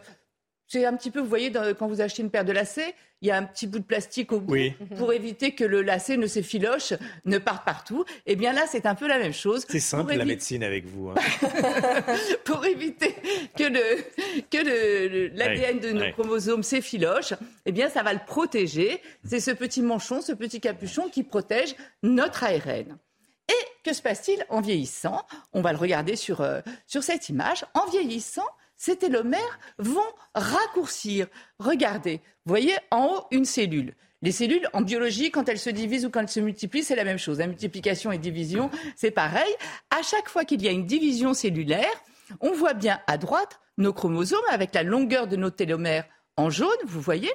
c'est 0.69 0.85
un 0.85 0.97
petit 0.97 1.11
peu, 1.11 1.21
vous 1.21 1.29
voyez, 1.29 1.53
quand 1.79 1.87
vous 1.87 2.01
achetez 2.01 2.23
une 2.23 2.31
paire 2.31 2.45
de 2.45 2.53
lacets, 2.53 2.95
il 3.23 3.29
y 3.29 3.31
a 3.31 3.37
un 3.37 3.45
petit 3.45 3.67
bout 3.67 3.79
de 3.79 3.85
plastique 3.85 4.33
au 4.33 4.41
bout 4.41 4.57
pour 4.97 5.13
éviter 5.13 5.53
que 5.53 5.65
le 5.65 5.81
lacet 5.81 6.17
ne 6.17 6.27
s'effiloche, 6.27 6.93
ne 7.25 7.39
parte 7.39 7.65
partout. 7.65 8.05
Eh 8.27 8.37
bien 8.37 8.53
là, 8.53 8.65
c'est 8.69 8.85
un 8.85 8.95
peu 8.95 9.07
la 9.07 9.19
même 9.19 9.33
chose. 9.33 9.65
C'est 9.69 9.81
simple 9.81 10.15
la 10.15 10.25
médecine 10.25 10.63
avec 10.63 10.85
vous. 10.87 11.11
Hein. 11.11 11.15
pour 12.45 12.67
éviter 12.67 13.15
que 13.57 13.65
le 13.65 13.81
que 14.51 15.37
l'ADN 15.37 15.79
de 15.79 15.93
nos 15.93 16.13
chromosomes 16.13 16.63
s'effiloche, 16.63 17.33
eh 17.65 17.73
bien 17.73 17.89
ça 17.89 18.03
va 18.03 18.13
le 18.13 18.21
protéger. 18.27 19.01
C'est 19.25 19.41
ce 19.41 19.53
petit 19.53 19.83
manchon, 19.83 20.21
ce 20.21 20.33
petit 20.33 20.61
capuchon 20.61 21.09
qui 21.09 21.23
protège 21.23 21.75
notre 22.03 22.45
ARN. 22.45 22.99
Et 23.49 23.67
que 23.85 23.93
se 23.93 24.03
passe-t-il 24.03 24.45
en 24.49 24.61
vieillissant? 24.61 25.25
On 25.53 25.61
va 25.61 25.73
le 25.73 25.79
regarder 25.79 26.17
sur, 26.17 26.41
euh, 26.41 26.61
sur 26.87 27.03
cette 27.03 27.29
image. 27.29 27.65
En 27.75 27.87
vieillissant, 27.87 28.47
ces 28.77 28.97
télomères 28.97 29.59
vont 29.79 30.01
raccourcir. 30.35 31.27
Regardez, 31.59 32.21
vous 32.45 32.51
voyez 32.51 32.75
en 32.91 33.07
haut 33.07 33.25
une 33.31 33.45
cellule. 33.45 33.95
Les 34.23 34.33
cellules, 34.33 34.69
en 34.73 34.81
biologie, 34.81 35.31
quand 35.31 35.49
elles 35.49 35.59
se 35.59 35.71
divisent 35.71 36.07
ou 36.07 36.11
quand 36.11 36.21
elles 36.21 36.29
se 36.29 36.41
multiplient, 36.41 36.83
c'est 36.83 36.97
la 36.97 37.05
même 37.05 37.19
chose. 37.19 37.39
La 37.39 37.47
multiplication 37.47 38.13
et 38.13 38.19
division, 38.19 38.71
c'est 38.97 39.11
pareil. 39.11 39.55
À 39.91 40.03
chaque 40.03 40.29
fois 40.29 40.45
qu'il 40.45 40.63
y 40.63 40.69
a 40.69 40.73
une 40.73 40.87
division 40.87 41.35
cellulaire, 41.35 42.03
on 42.41 42.53
voit 42.53 42.75
bien 42.75 43.01
à 43.07 43.19
droite 43.19 43.61
nos 43.79 43.93
chromosomes 43.93 44.41
avec 44.51 44.75
la 44.75 44.83
longueur 44.83 45.27
de 45.27 45.37
nos 45.37 45.51
télomères 45.51 46.07
en 46.37 46.51
jaune, 46.51 46.77
vous 46.87 47.01
voyez. 47.01 47.33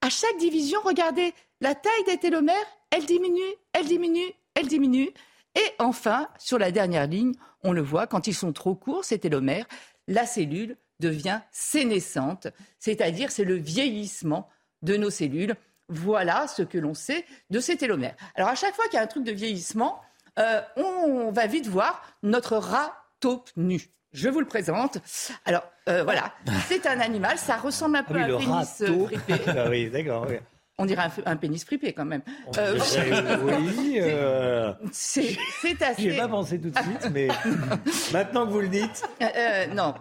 À 0.00 0.10
chaque 0.10 0.36
division, 0.38 0.80
regardez, 0.84 1.32
la 1.60 1.74
taille 1.74 2.04
des 2.06 2.18
télomères, 2.18 2.56
elle 2.90 3.06
diminue, 3.06 3.40
elle 3.72 3.86
diminue, 3.86 4.32
elle 4.54 4.66
diminue. 4.66 5.10
Et 5.54 5.74
enfin, 5.78 6.28
sur 6.38 6.58
la 6.58 6.70
dernière 6.70 7.06
ligne, 7.06 7.34
on 7.62 7.72
le 7.72 7.82
voit, 7.82 8.06
quand 8.06 8.26
ils 8.26 8.34
sont 8.34 8.52
trop 8.52 8.74
courts, 8.74 9.04
ces 9.04 9.18
télomères, 9.18 9.66
la 10.08 10.26
cellule 10.26 10.76
devient 11.00 11.40
sénescente, 11.50 12.48
c'est-à-dire 12.78 13.30
c'est 13.30 13.44
le 13.44 13.56
vieillissement 13.56 14.48
de 14.82 14.96
nos 14.96 15.10
cellules. 15.10 15.54
Voilà 15.88 16.46
ce 16.46 16.62
que 16.62 16.78
l'on 16.78 16.94
sait 16.94 17.24
de 17.50 17.60
ces 17.60 17.76
télomères. 17.76 18.16
Alors 18.34 18.48
à 18.48 18.54
chaque 18.54 18.74
fois 18.74 18.84
qu'il 18.86 18.94
y 18.94 18.98
a 18.98 19.02
un 19.02 19.08
truc 19.08 19.24
de 19.24 19.32
vieillissement, 19.32 20.00
euh, 20.38 20.60
on 20.76 21.30
va 21.32 21.46
vite 21.46 21.66
voir 21.66 22.02
notre 22.22 22.56
rat 22.56 22.94
taupe 23.20 23.50
nu. 23.56 23.90
Je 24.12 24.28
vous 24.28 24.40
le 24.40 24.46
présente. 24.46 24.98
Alors 25.44 25.64
euh, 25.88 26.04
voilà, 26.04 26.32
c'est 26.68 26.86
un 26.86 27.00
animal, 27.00 27.38
ça 27.38 27.56
ressemble 27.56 27.96
un 27.96 28.04
peu 28.04 28.18
ah 28.18 28.24
à 28.24 28.26
un 28.26 28.38
pénis 28.38 28.80
euh, 28.82 29.06
fripé. 29.06 29.34
ah 29.48 29.68
oui, 29.68 29.90
d'accord. 29.90 30.26
On 30.78 30.86
dirait 30.86 31.06
un, 31.26 31.36
pénis 31.36 31.64
fripé 31.64 31.92
quand 31.92 32.04
même. 32.04 32.22
oui, 32.46 34.00
c'est 34.92 35.36
assez. 35.82 36.10
J'ai 36.10 36.16
pas 36.16 36.28
pensé 36.28 36.60
tout 36.60 36.70
de 36.70 36.78
suite, 36.78 37.10
mais 37.12 37.28
maintenant 38.12 38.46
que 38.46 38.52
vous 38.52 38.60
le 38.60 38.68
dites. 38.68 39.04
non, 39.74 39.94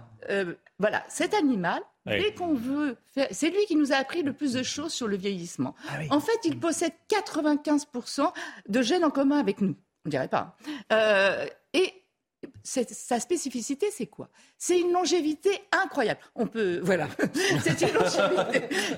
voilà, 0.80 1.04
cet 1.08 1.34
animal, 1.34 1.82
dès 2.06 2.34
qu'on 2.34 2.54
veut 2.54 2.98
faire, 3.14 3.28
c'est 3.32 3.50
lui 3.50 3.66
qui 3.68 3.76
nous 3.76 3.92
a 3.92 3.98
appris 3.98 4.24
le 4.24 4.34
plus 4.34 4.54
de 4.54 4.64
choses 4.64 4.94
sur 4.94 5.08
le 5.08 5.18
vieillissement. 5.18 5.76
Ah 5.90 6.00
en 6.10 6.20
fait, 6.20 6.40
il 6.46 6.60
possède 6.60 6.94
95% 7.10 8.32
de 8.70 8.82
gènes 8.82 9.04
en 9.04 9.12
commun 9.12 9.40
avec 9.40 9.62
nous. 9.62 9.76
On 10.06 10.10
dirait 10.10 10.28
pas. 10.28 10.56
Euh, 10.92 11.46
et 11.74 12.01
sa 12.64 13.20
spécificité, 13.20 13.88
c'est 13.92 14.08
quoi? 14.08 14.30
C'est 14.58 14.80
une 14.80 14.92
longévité 14.92 15.50
incroyable. 15.72 16.20
On 16.36 16.48
peut, 16.48 16.80
voilà, 16.84 17.08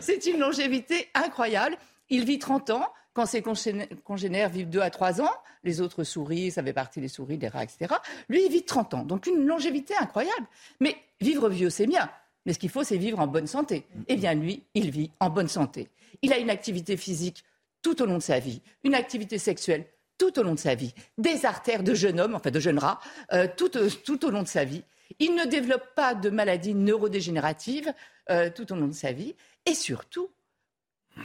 c'est 0.01 0.25
une 0.25 0.33
une 0.33 0.39
longévité 0.39 1.09
incroyable. 1.13 1.77
Il 2.09 2.25
vit 2.25 2.39
30 2.39 2.69
ans. 2.71 2.87
Quand 3.13 3.27
ses 3.27 3.43
congénères 3.43 4.49
vivent 4.49 4.69
2 4.69 4.79
à 4.79 4.89
3 4.89 5.21
ans, 5.21 5.29
les 5.63 5.81
autres 5.81 6.03
souris, 6.03 6.49
ça 6.49 6.63
fait 6.63 6.73
partie 6.73 6.99
des 6.99 7.07
souris, 7.07 7.37
des 7.37 7.47
rats, 7.47 7.63
etc. 7.63 7.93
Lui, 8.27 8.43
il 8.43 8.51
vit 8.51 8.63
30 8.63 8.95
ans. 8.95 9.03
Donc 9.03 9.27
une 9.27 9.45
longévité 9.45 9.93
incroyable. 9.99 10.47
Mais 10.79 10.97
vivre 11.21 11.47
vieux, 11.47 11.69
c'est 11.69 11.85
bien. 11.85 12.09
Mais 12.47 12.53
ce 12.53 12.59
qu'il 12.59 12.71
faut, 12.71 12.83
c'est 12.83 12.97
vivre 12.97 13.19
en 13.19 13.27
bonne 13.27 13.45
santé. 13.45 13.85
Eh 14.07 14.15
bien, 14.15 14.33
lui, 14.33 14.63
il 14.73 14.89
vit 14.89 15.11
en 15.19 15.29
bonne 15.29 15.47
santé. 15.47 15.89
Il 16.23 16.33
a 16.33 16.39
une 16.39 16.49
activité 16.49 16.97
physique 16.97 17.43
tout 17.83 18.01
au 18.01 18.05
long 18.05 18.17
de 18.17 18.23
sa 18.23 18.39
vie, 18.39 18.61
une 18.83 18.95
activité 18.95 19.37
sexuelle 19.37 19.85
tout 20.17 20.39
au 20.39 20.43
long 20.43 20.53
de 20.53 20.59
sa 20.59 20.75
vie, 20.75 20.93
des 21.17 21.45
artères 21.45 21.83
de 21.83 21.93
jeune 21.93 22.19
homme, 22.19 22.35
enfin 22.35 22.51
de 22.51 22.59
jeune 22.59 22.79
rat, 22.79 22.99
euh, 23.31 23.47
tout, 23.55 23.77
au 24.25 24.29
long 24.29 24.43
de 24.43 24.47
sa 24.47 24.63
vie. 24.63 24.83
Il 25.19 25.35
ne 25.35 25.45
développe 25.45 25.93
pas 25.95 26.15
de 26.15 26.29
maladies 26.29 26.75
neurodégénératives 26.75 27.93
euh, 28.29 28.49
tout 28.49 28.71
au 28.71 28.75
long 28.75 28.87
de 28.87 28.93
sa 28.93 29.11
vie. 29.11 29.35
Et 29.65 29.73
surtout, 29.73 30.29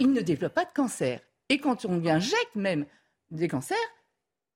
il 0.00 0.12
ne 0.12 0.20
développe 0.20 0.54
pas 0.54 0.64
de 0.64 0.72
cancer. 0.72 1.20
Et 1.48 1.58
quand 1.58 1.84
on 1.84 1.98
lui 1.98 2.10
injecte 2.10 2.54
même 2.54 2.86
des 3.30 3.48
cancers, 3.48 3.76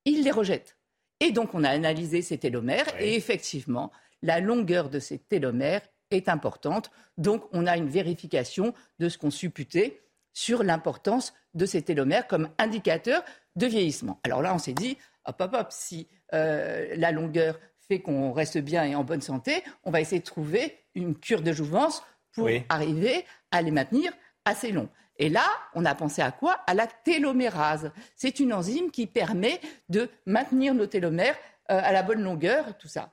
il 0.05 0.25
les 0.25 0.31
rejette. 0.31 0.77
Et 1.21 1.31
donc, 1.31 1.55
on 1.55 1.65
a 1.65 1.71
analysé 1.71 2.21
ces 2.21 2.39
télomères 2.39 2.87
et 2.99 3.15
effectivement, 3.15 3.93
la 4.23 4.41
longueur 4.41 4.91
de 4.91 4.99
ces 4.99 5.19
télomères 5.19 5.83
est 6.11 6.29
importante. 6.29 6.91
Donc, 7.17 7.45
on 7.53 7.67
a 7.67 7.77
une 7.77 7.89
vérification 7.89 8.75
de 8.99 9.09
ce 9.09 9.19
qu'on 9.19 9.31
supputait 9.31 10.03
sur 10.33 10.63
l'importance 10.63 11.33
de 11.55 11.67
ces 11.67 11.83
télomères 11.83 12.27
comme 12.27 12.49
indicateur 12.59 13.23
de 13.57 13.67
vieillissement. 13.67 14.21
Alors 14.25 14.43
là, 14.43 14.55
on 14.55 14.59
s'est 14.59 14.73
dit, 14.73 14.97
hop, 15.25 15.41
hop, 15.41 15.55
hop, 15.55 15.67
si 15.71 16.09
euh, 16.35 16.95
la 16.97 17.13
longueur 17.13 17.59
fait 17.89 18.01
qu'on 18.01 18.33
reste 18.33 18.59
bien 18.59 18.85
et 18.85 18.95
en 18.95 19.05
bonne 19.05 19.21
santé, 19.21 19.63
on 19.85 19.91
va 19.91 20.01
essayer 20.01 20.21
de 20.21 20.27
trouver 20.27 20.79
une 20.95 21.19
cure 21.19 21.43
de 21.43 21.53
jouvence 21.53 22.03
pour 22.33 22.49
arriver 22.69 23.25
à 23.51 23.63
les 23.63 23.71
maintenir 23.71 24.13
assez 24.45 24.73
longs. 24.73 24.89
Et 25.19 25.29
là, 25.29 25.45
on 25.75 25.85
a 25.85 25.95
pensé 25.95 26.23
à 26.23 26.33
quoi? 26.33 26.61
À 26.67 26.75
la 26.75 26.87
télomérase. 26.87 27.93
C'est 28.17 28.41
une 28.41 28.53
enzyme 28.53 28.91
qui 28.91 29.07
permet 29.07 29.61
de 29.89 30.09
maintenir 30.27 30.75
nos 30.75 30.87
télomères 30.87 31.37
euh, 31.71 31.81
à 31.83 31.93
la 31.93 32.03
bonne 32.03 32.23
longueur, 32.23 32.77
tout 32.79 32.89
ça. 32.89 33.11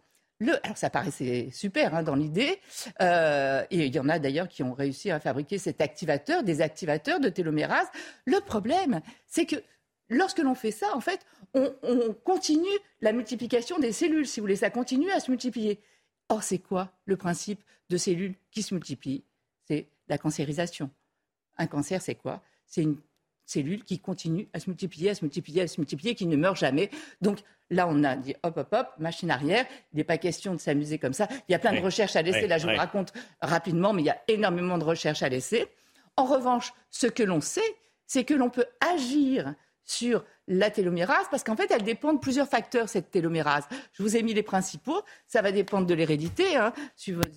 alors 0.64 0.78
ça 0.78 0.90
paraissait 0.90 1.50
super 1.52 1.94
hein, 1.94 2.04
dans 2.04 2.16
l'idée, 2.16 2.62
euh, 3.02 3.64
et 3.70 3.86
il 3.86 3.94
y 3.94 4.00
en 4.00 4.10
a 4.10 4.18
d'ailleurs 4.18 4.48
qui 4.48 4.64
ont 4.64 4.74
réussi 4.74 5.12
à 5.12 5.20
fabriquer 5.20 5.58
cet 5.58 5.82
activateur, 5.82 6.44
des 6.44 6.62
activateurs 6.62 7.20
de 7.20 7.30
télomérase. 7.30 7.88
Le 8.26 8.40
problème, 8.40 9.02
c'est 9.28 9.46
que 9.46 9.58
lorsque 10.10 10.40
l'on 10.40 10.56
fait 10.56 10.72
ça, 10.72 10.96
en 10.96 11.02
fait, 11.02 11.26
on, 11.54 11.74
on, 11.84 12.14
continue 12.14 12.68
la 13.02 13.12
multiplication 13.14 13.80
des 13.80 13.92
cellules, 13.92 14.28
si 14.28 14.40
vous 14.40 14.46
voulez, 14.46 14.56
ça 14.56 14.70
continue 14.70 15.12
à 15.12 15.20
se 15.20 15.32
multiplier. 15.32 15.80
Or, 16.30 16.44
c'est 16.44 16.60
quoi 16.60 16.92
le 17.06 17.18
principe 17.18 17.62
de 17.90 17.98
cellules 17.98 18.36
qui 18.52 18.62
se 18.62 18.74
multiplient? 18.74 19.24
C'est 19.68 19.88
la 20.08 20.18
cancérisation. 20.18 20.90
Un 21.58 21.68
cancer, 21.68 22.02
c'est 22.02 22.16
quoi? 22.16 22.42
C'est 22.66 22.84
une 22.84 22.98
cellule 23.50 23.84
qui 23.84 24.00
continue 24.00 24.48
à 24.54 24.60
se 24.60 24.70
multiplier, 24.70 25.10
à 25.10 25.16
se 25.16 25.26
multiplier, 25.26 25.64
à 25.64 25.68
se 25.68 25.80
multiplier, 25.82 26.16
qui 26.16 26.28
ne 26.28 26.36
meurt 26.36 26.56
jamais. 26.56 26.90
Donc 27.22 27.40
là, 27.70 27.88
on 27.88 28.04
a 28.04 28.16
dit 28.16 28.36
hop, 28.44 28.58
hop, 28.58 28.68
hop, 28.72 28.88
machine 29.00 29.32
arrière. 29.32 29.66
Il 29.92 29.98
n'est 29.98 30.04
pas 30.04 30.18
question 30.18 30.54
de 30.54 30.60
s'amuser 30.60 31.00
comme 31.00 31.14
ça. 31.14 31.28
Il 31.48 31.52
y 31.52 31.56
a 31.56 31.60
plein 31.60 31.74
de 31.74 31.80
recherches 31.80 32.16
à 32.16 32.22
laisser. 32.22 32.48
là, 32.48 32.58
je 32.58 32.68
vous 32.68 32.76
raconte 32.76 33.12
rapidement, 33.42 33.94
mais 33.94 34.04
il 34.04 34.06
y 34.06 34.12
a 34.12 34.22
énormément 34.28 34.78
de 34.78 34.84
recherches 34.84 35.24
à 35.24 35.30
laisser. 35.30 35.68
En 36.16 36.26
revanche, 36.26 36.74
ce 36.92 37.08
que 37.08 37.24
l'on 37.24 37.42
sait, 37.42 37.62
c'est 38.06 38.24
que 38.24 38.34
l'on 38.34 38.50
peut 38.50 38.66
agir 38.94 39.56
sur 39.90 40.24
la 40.48 40.70
télomérase, 40.70 41.26
parce 41.30 41.44
qu'en 41.44 41.56
fait, 41.56 41.70
elle 41.72 41.84
dépend 41.84 42.14
de 42.14 42.20
plusieurs 42.20 42.48
facteurs, 42.48 42.90
cette 42.90 43.12
télomérase. 43.12 43.64
Je 43.94 44.04
vous 44.04 44.18
ai 44.18 44.24
mis 44.24 44.34
les 44.34 44.44
principaux. 44.44 45.02
Ça 45.28 45.42
va 45.42 45.52
dépendre 45.52 45.86
de 45.86 45.94
l'hérédité. 45.94 46.56
Hein. 46.56 46.74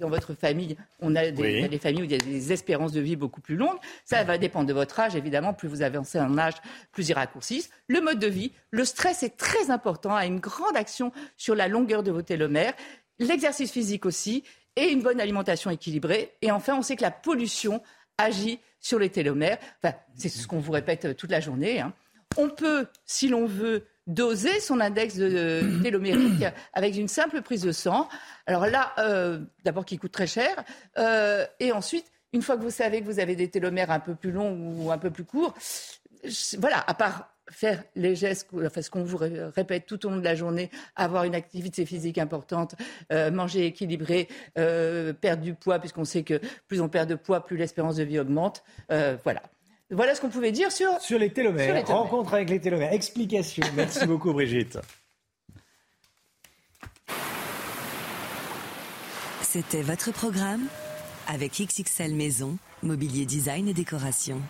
Dans 0.00 0.08
votre 0.08 0.34
famille, 0.34 0.76
on 1.00 1.14
a 1.14 1.30
des, 1.30 1.78
familles 1.78 2.02
où 2.02 2.04
il 2.04 2.12
y 2.12 2.14
a 2.14 2.18
des 2.18 2.52
espérances 2.52 2.92
de 2.92 3.00
vie 3.00 3.16
beaucoup 3.16 3.40
plus 3.40 3.56
longues. 3.56 3.78
Ça 4.04 4.24
va 4.24 4.38
dépendre 4.38 4.66
de 4.66 4.72
votre 4.72 4.98
âge, 5.00 5.16
évidemment. 5.16 5.52
Plus 5.54 5.68
vous 5.68 5.82
avancez 5.82 6.18
en 6.18 6.38
âge, 6.38 6.54
plus 6.92 7.08
il 7.08 7.14
raccourcissent. 7.14 7.70
Le 7.86 8.00
mode 8.00 8.18
de 8.18 8.28
vie, 8.28 8.52
le 8.70 8.84
stress 8.84 9.22
est 9.22 9.36
très 9.36 9.70
important, 9.70 10.14
a 10.14 10.26
une 10.26 10.40
grande 10.40 10.76
action 10.76 11.12
sur 11.36 11.54
la 11.54 11.68
longueur 11.68 12.02
de 12.02 12.10
vos 12.10 12.22
télomères. 12.22 12.74
L'exercice 13.18 13.70
physique 13.70 14.06
aussi, 14.06 14.42
et 14.76 14.90
une 14.90 15.02
bonne 15.02 15.20
alimentation 15.20 15.70
équilibrée. 15.70 16.32
Et 16.40 16.50
enfin, 16.50 16.76
on 16.76 16.82
sait 16.82 16.96
que 16.96 17.02
la 17.02 17.10
pollution 17.10 17.82
agit 18.18 18.58
sur 18.80 18.98
les 18.98 19.10
télomères. 19.10 19.58
Enfin, 19.82 19.94
c'est 20.16 20.28
ce 20.28 20.46
qu'on 20.46 20.58
vous 20.58 20.72
répète 20.72 21.16
toute 21.16 21.30
la 21.30 21.40
journée. 21.40 21.80
Hein. 21.80 21.92
On 22.36 22.48
peut, 22.48 22.86
si 23.04 23.28
l'on 23.28 23.46
veut, 23.46 23.84
doser 24.06 24.60
son 24.60 24.80
index 24.80 25.16
de 25.16 25.82
télomérique 25.82 26.44
avec 26.72 26.96
une 26.96 27.08
simple 27.08 27.42
prise 27.42 27.62
de 27.62 27.72
sang. 27.72 28.08
Alors 28.46 28.66
là, 28.66 28.92
euh, 28.98 29.40
d'abord 29.64 29.84
qui 29.84 29.98
coûte 29.98 30.12
très 30.12 30.26
cher, 30.26 30.64
euh, 30.98 31.46
et 31.60 31.72
ensuite, 31.72 32.06
une 32.32 32.42
fois 32.42 32.56
que 32.56 32.62
vous 32.62 32.70
savez 32.70 33.00
que 33.00 33.06
vous 33.06 33.20
avez 33.20 33.36
des 33.36 33.48
télomères 33.48 33.90
un 33.90 34.00
peu 34.00 34.14
plus 34.14 34.32
longs 34.32 34.56
ou 34.76 34.90
un 34.90 34.98
peu 34.98 35.10
plus 35.10 35.24
courts, 35.24 35.54
voilà, 36.58 36.82
à 36.86 36.94
part 36.94 37.28
faire 37.50 37.84
les 37.96 38.16
gestes, 38.16 38.48
enfin, 38.64 38.80
ce 38.80 38.88
qu'on 38.88 39.02
vous 39.02 39.18
répète 39.18 39.84
tout 39.86 40.06
au 40.06 40.10
long 40.10 40.16
de 40.16 40.24
la 40.24 40.34
journée, 40.34 40.70
avoir 40.96 41.24
une 41.24 41.34
activité 41.34 41.84
physique 41.84 42.16
importante, 42.16 42.74
euh, 43.12 43.30
manger 43.30 43.66
équilibré, 43.66 44.28
perdre 44.54 45.42
du 45.42 45.54
poids, 45.54 45.78
puisqu'on 45.78 46.04
sait 46.04 46.22
que 46.22 46.40
plus 46.68 46.80
on 46.80 46.88
perd 46.88 47.10
de 47.10 47.14
poids, 47.14 47.44
plus 47.44 47.56
l'espérance 47.56 47.96
de 47.96 48.04
vie 48.04 48.18
augmente. 48.18 48.64
voilà. 48.88 49.42
Voilà 49.92 50.14
ce 50.14 50.22
qu'on 50.22 50.30
pouvait 50.30 50.52
dire 50.52 50.72
sur, 50.72 50.98
sur 51.00 51.18
les 51.18 51.30
télomères. 51.30 51.86
Rencontre 51.86 52.34
avec 52.34 52.48
les 52.48 52.60
télomères. 52.60 52.92
Explication. 52.92 53.64
Merci 53.76 54.06
beaucoup, 54.06 54.32
Brigitte. 54.32 54.78
C'était 59.42 59.82
votre 59.82 60.10
programme 60.12 60.62
avec 61.28 61.52
XXL 61.60 62.14
Maison, 62.14 62.56
mobilier 62.82 63.26
design 63.26 63.68
et 63.68 63.74
décoration. 63.74 64.40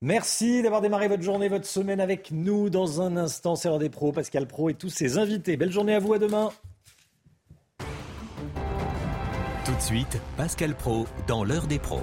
Merci 0.00 0.62
d'avoir 0.62 0.80
démarré 0.80 1.08
votre 1.08 1.22
journée, 1.22 1.48
votre 1.48 1.66
semaine 1.66 1.98
avec 1.98 2.30
nous. 2.30 2.70
Dans 2.70 3.00
un 3.00 3.16
instant, 3.16 3.56
c'est 3.56 3.68
l'heure 3.68 3.80
des 3.80 3.90
pros, 3.90 4.12
Pascal 4.12 4.46
Pro 4.46 4.68
et 4.70 4.74
tous 4.74 4.90
ses 4.90 5.18
invités. 5.18 5.56
Belle 5.56 5.72
journée 5.72 5.94
à 5.94 5.98
vous, 5.98 6.12
à 6.12 6.18
demain. 6.20 6.52
Tout 9.64 9.74
de 9.74 9.80
suite, 9.80 10.20
Pascal 10.36 10.76
Pro 10.76 11.06
dans 11.26 11.42
l'heure 11.42 11.66
des 11.66 11.80
pros. 11.80 12.02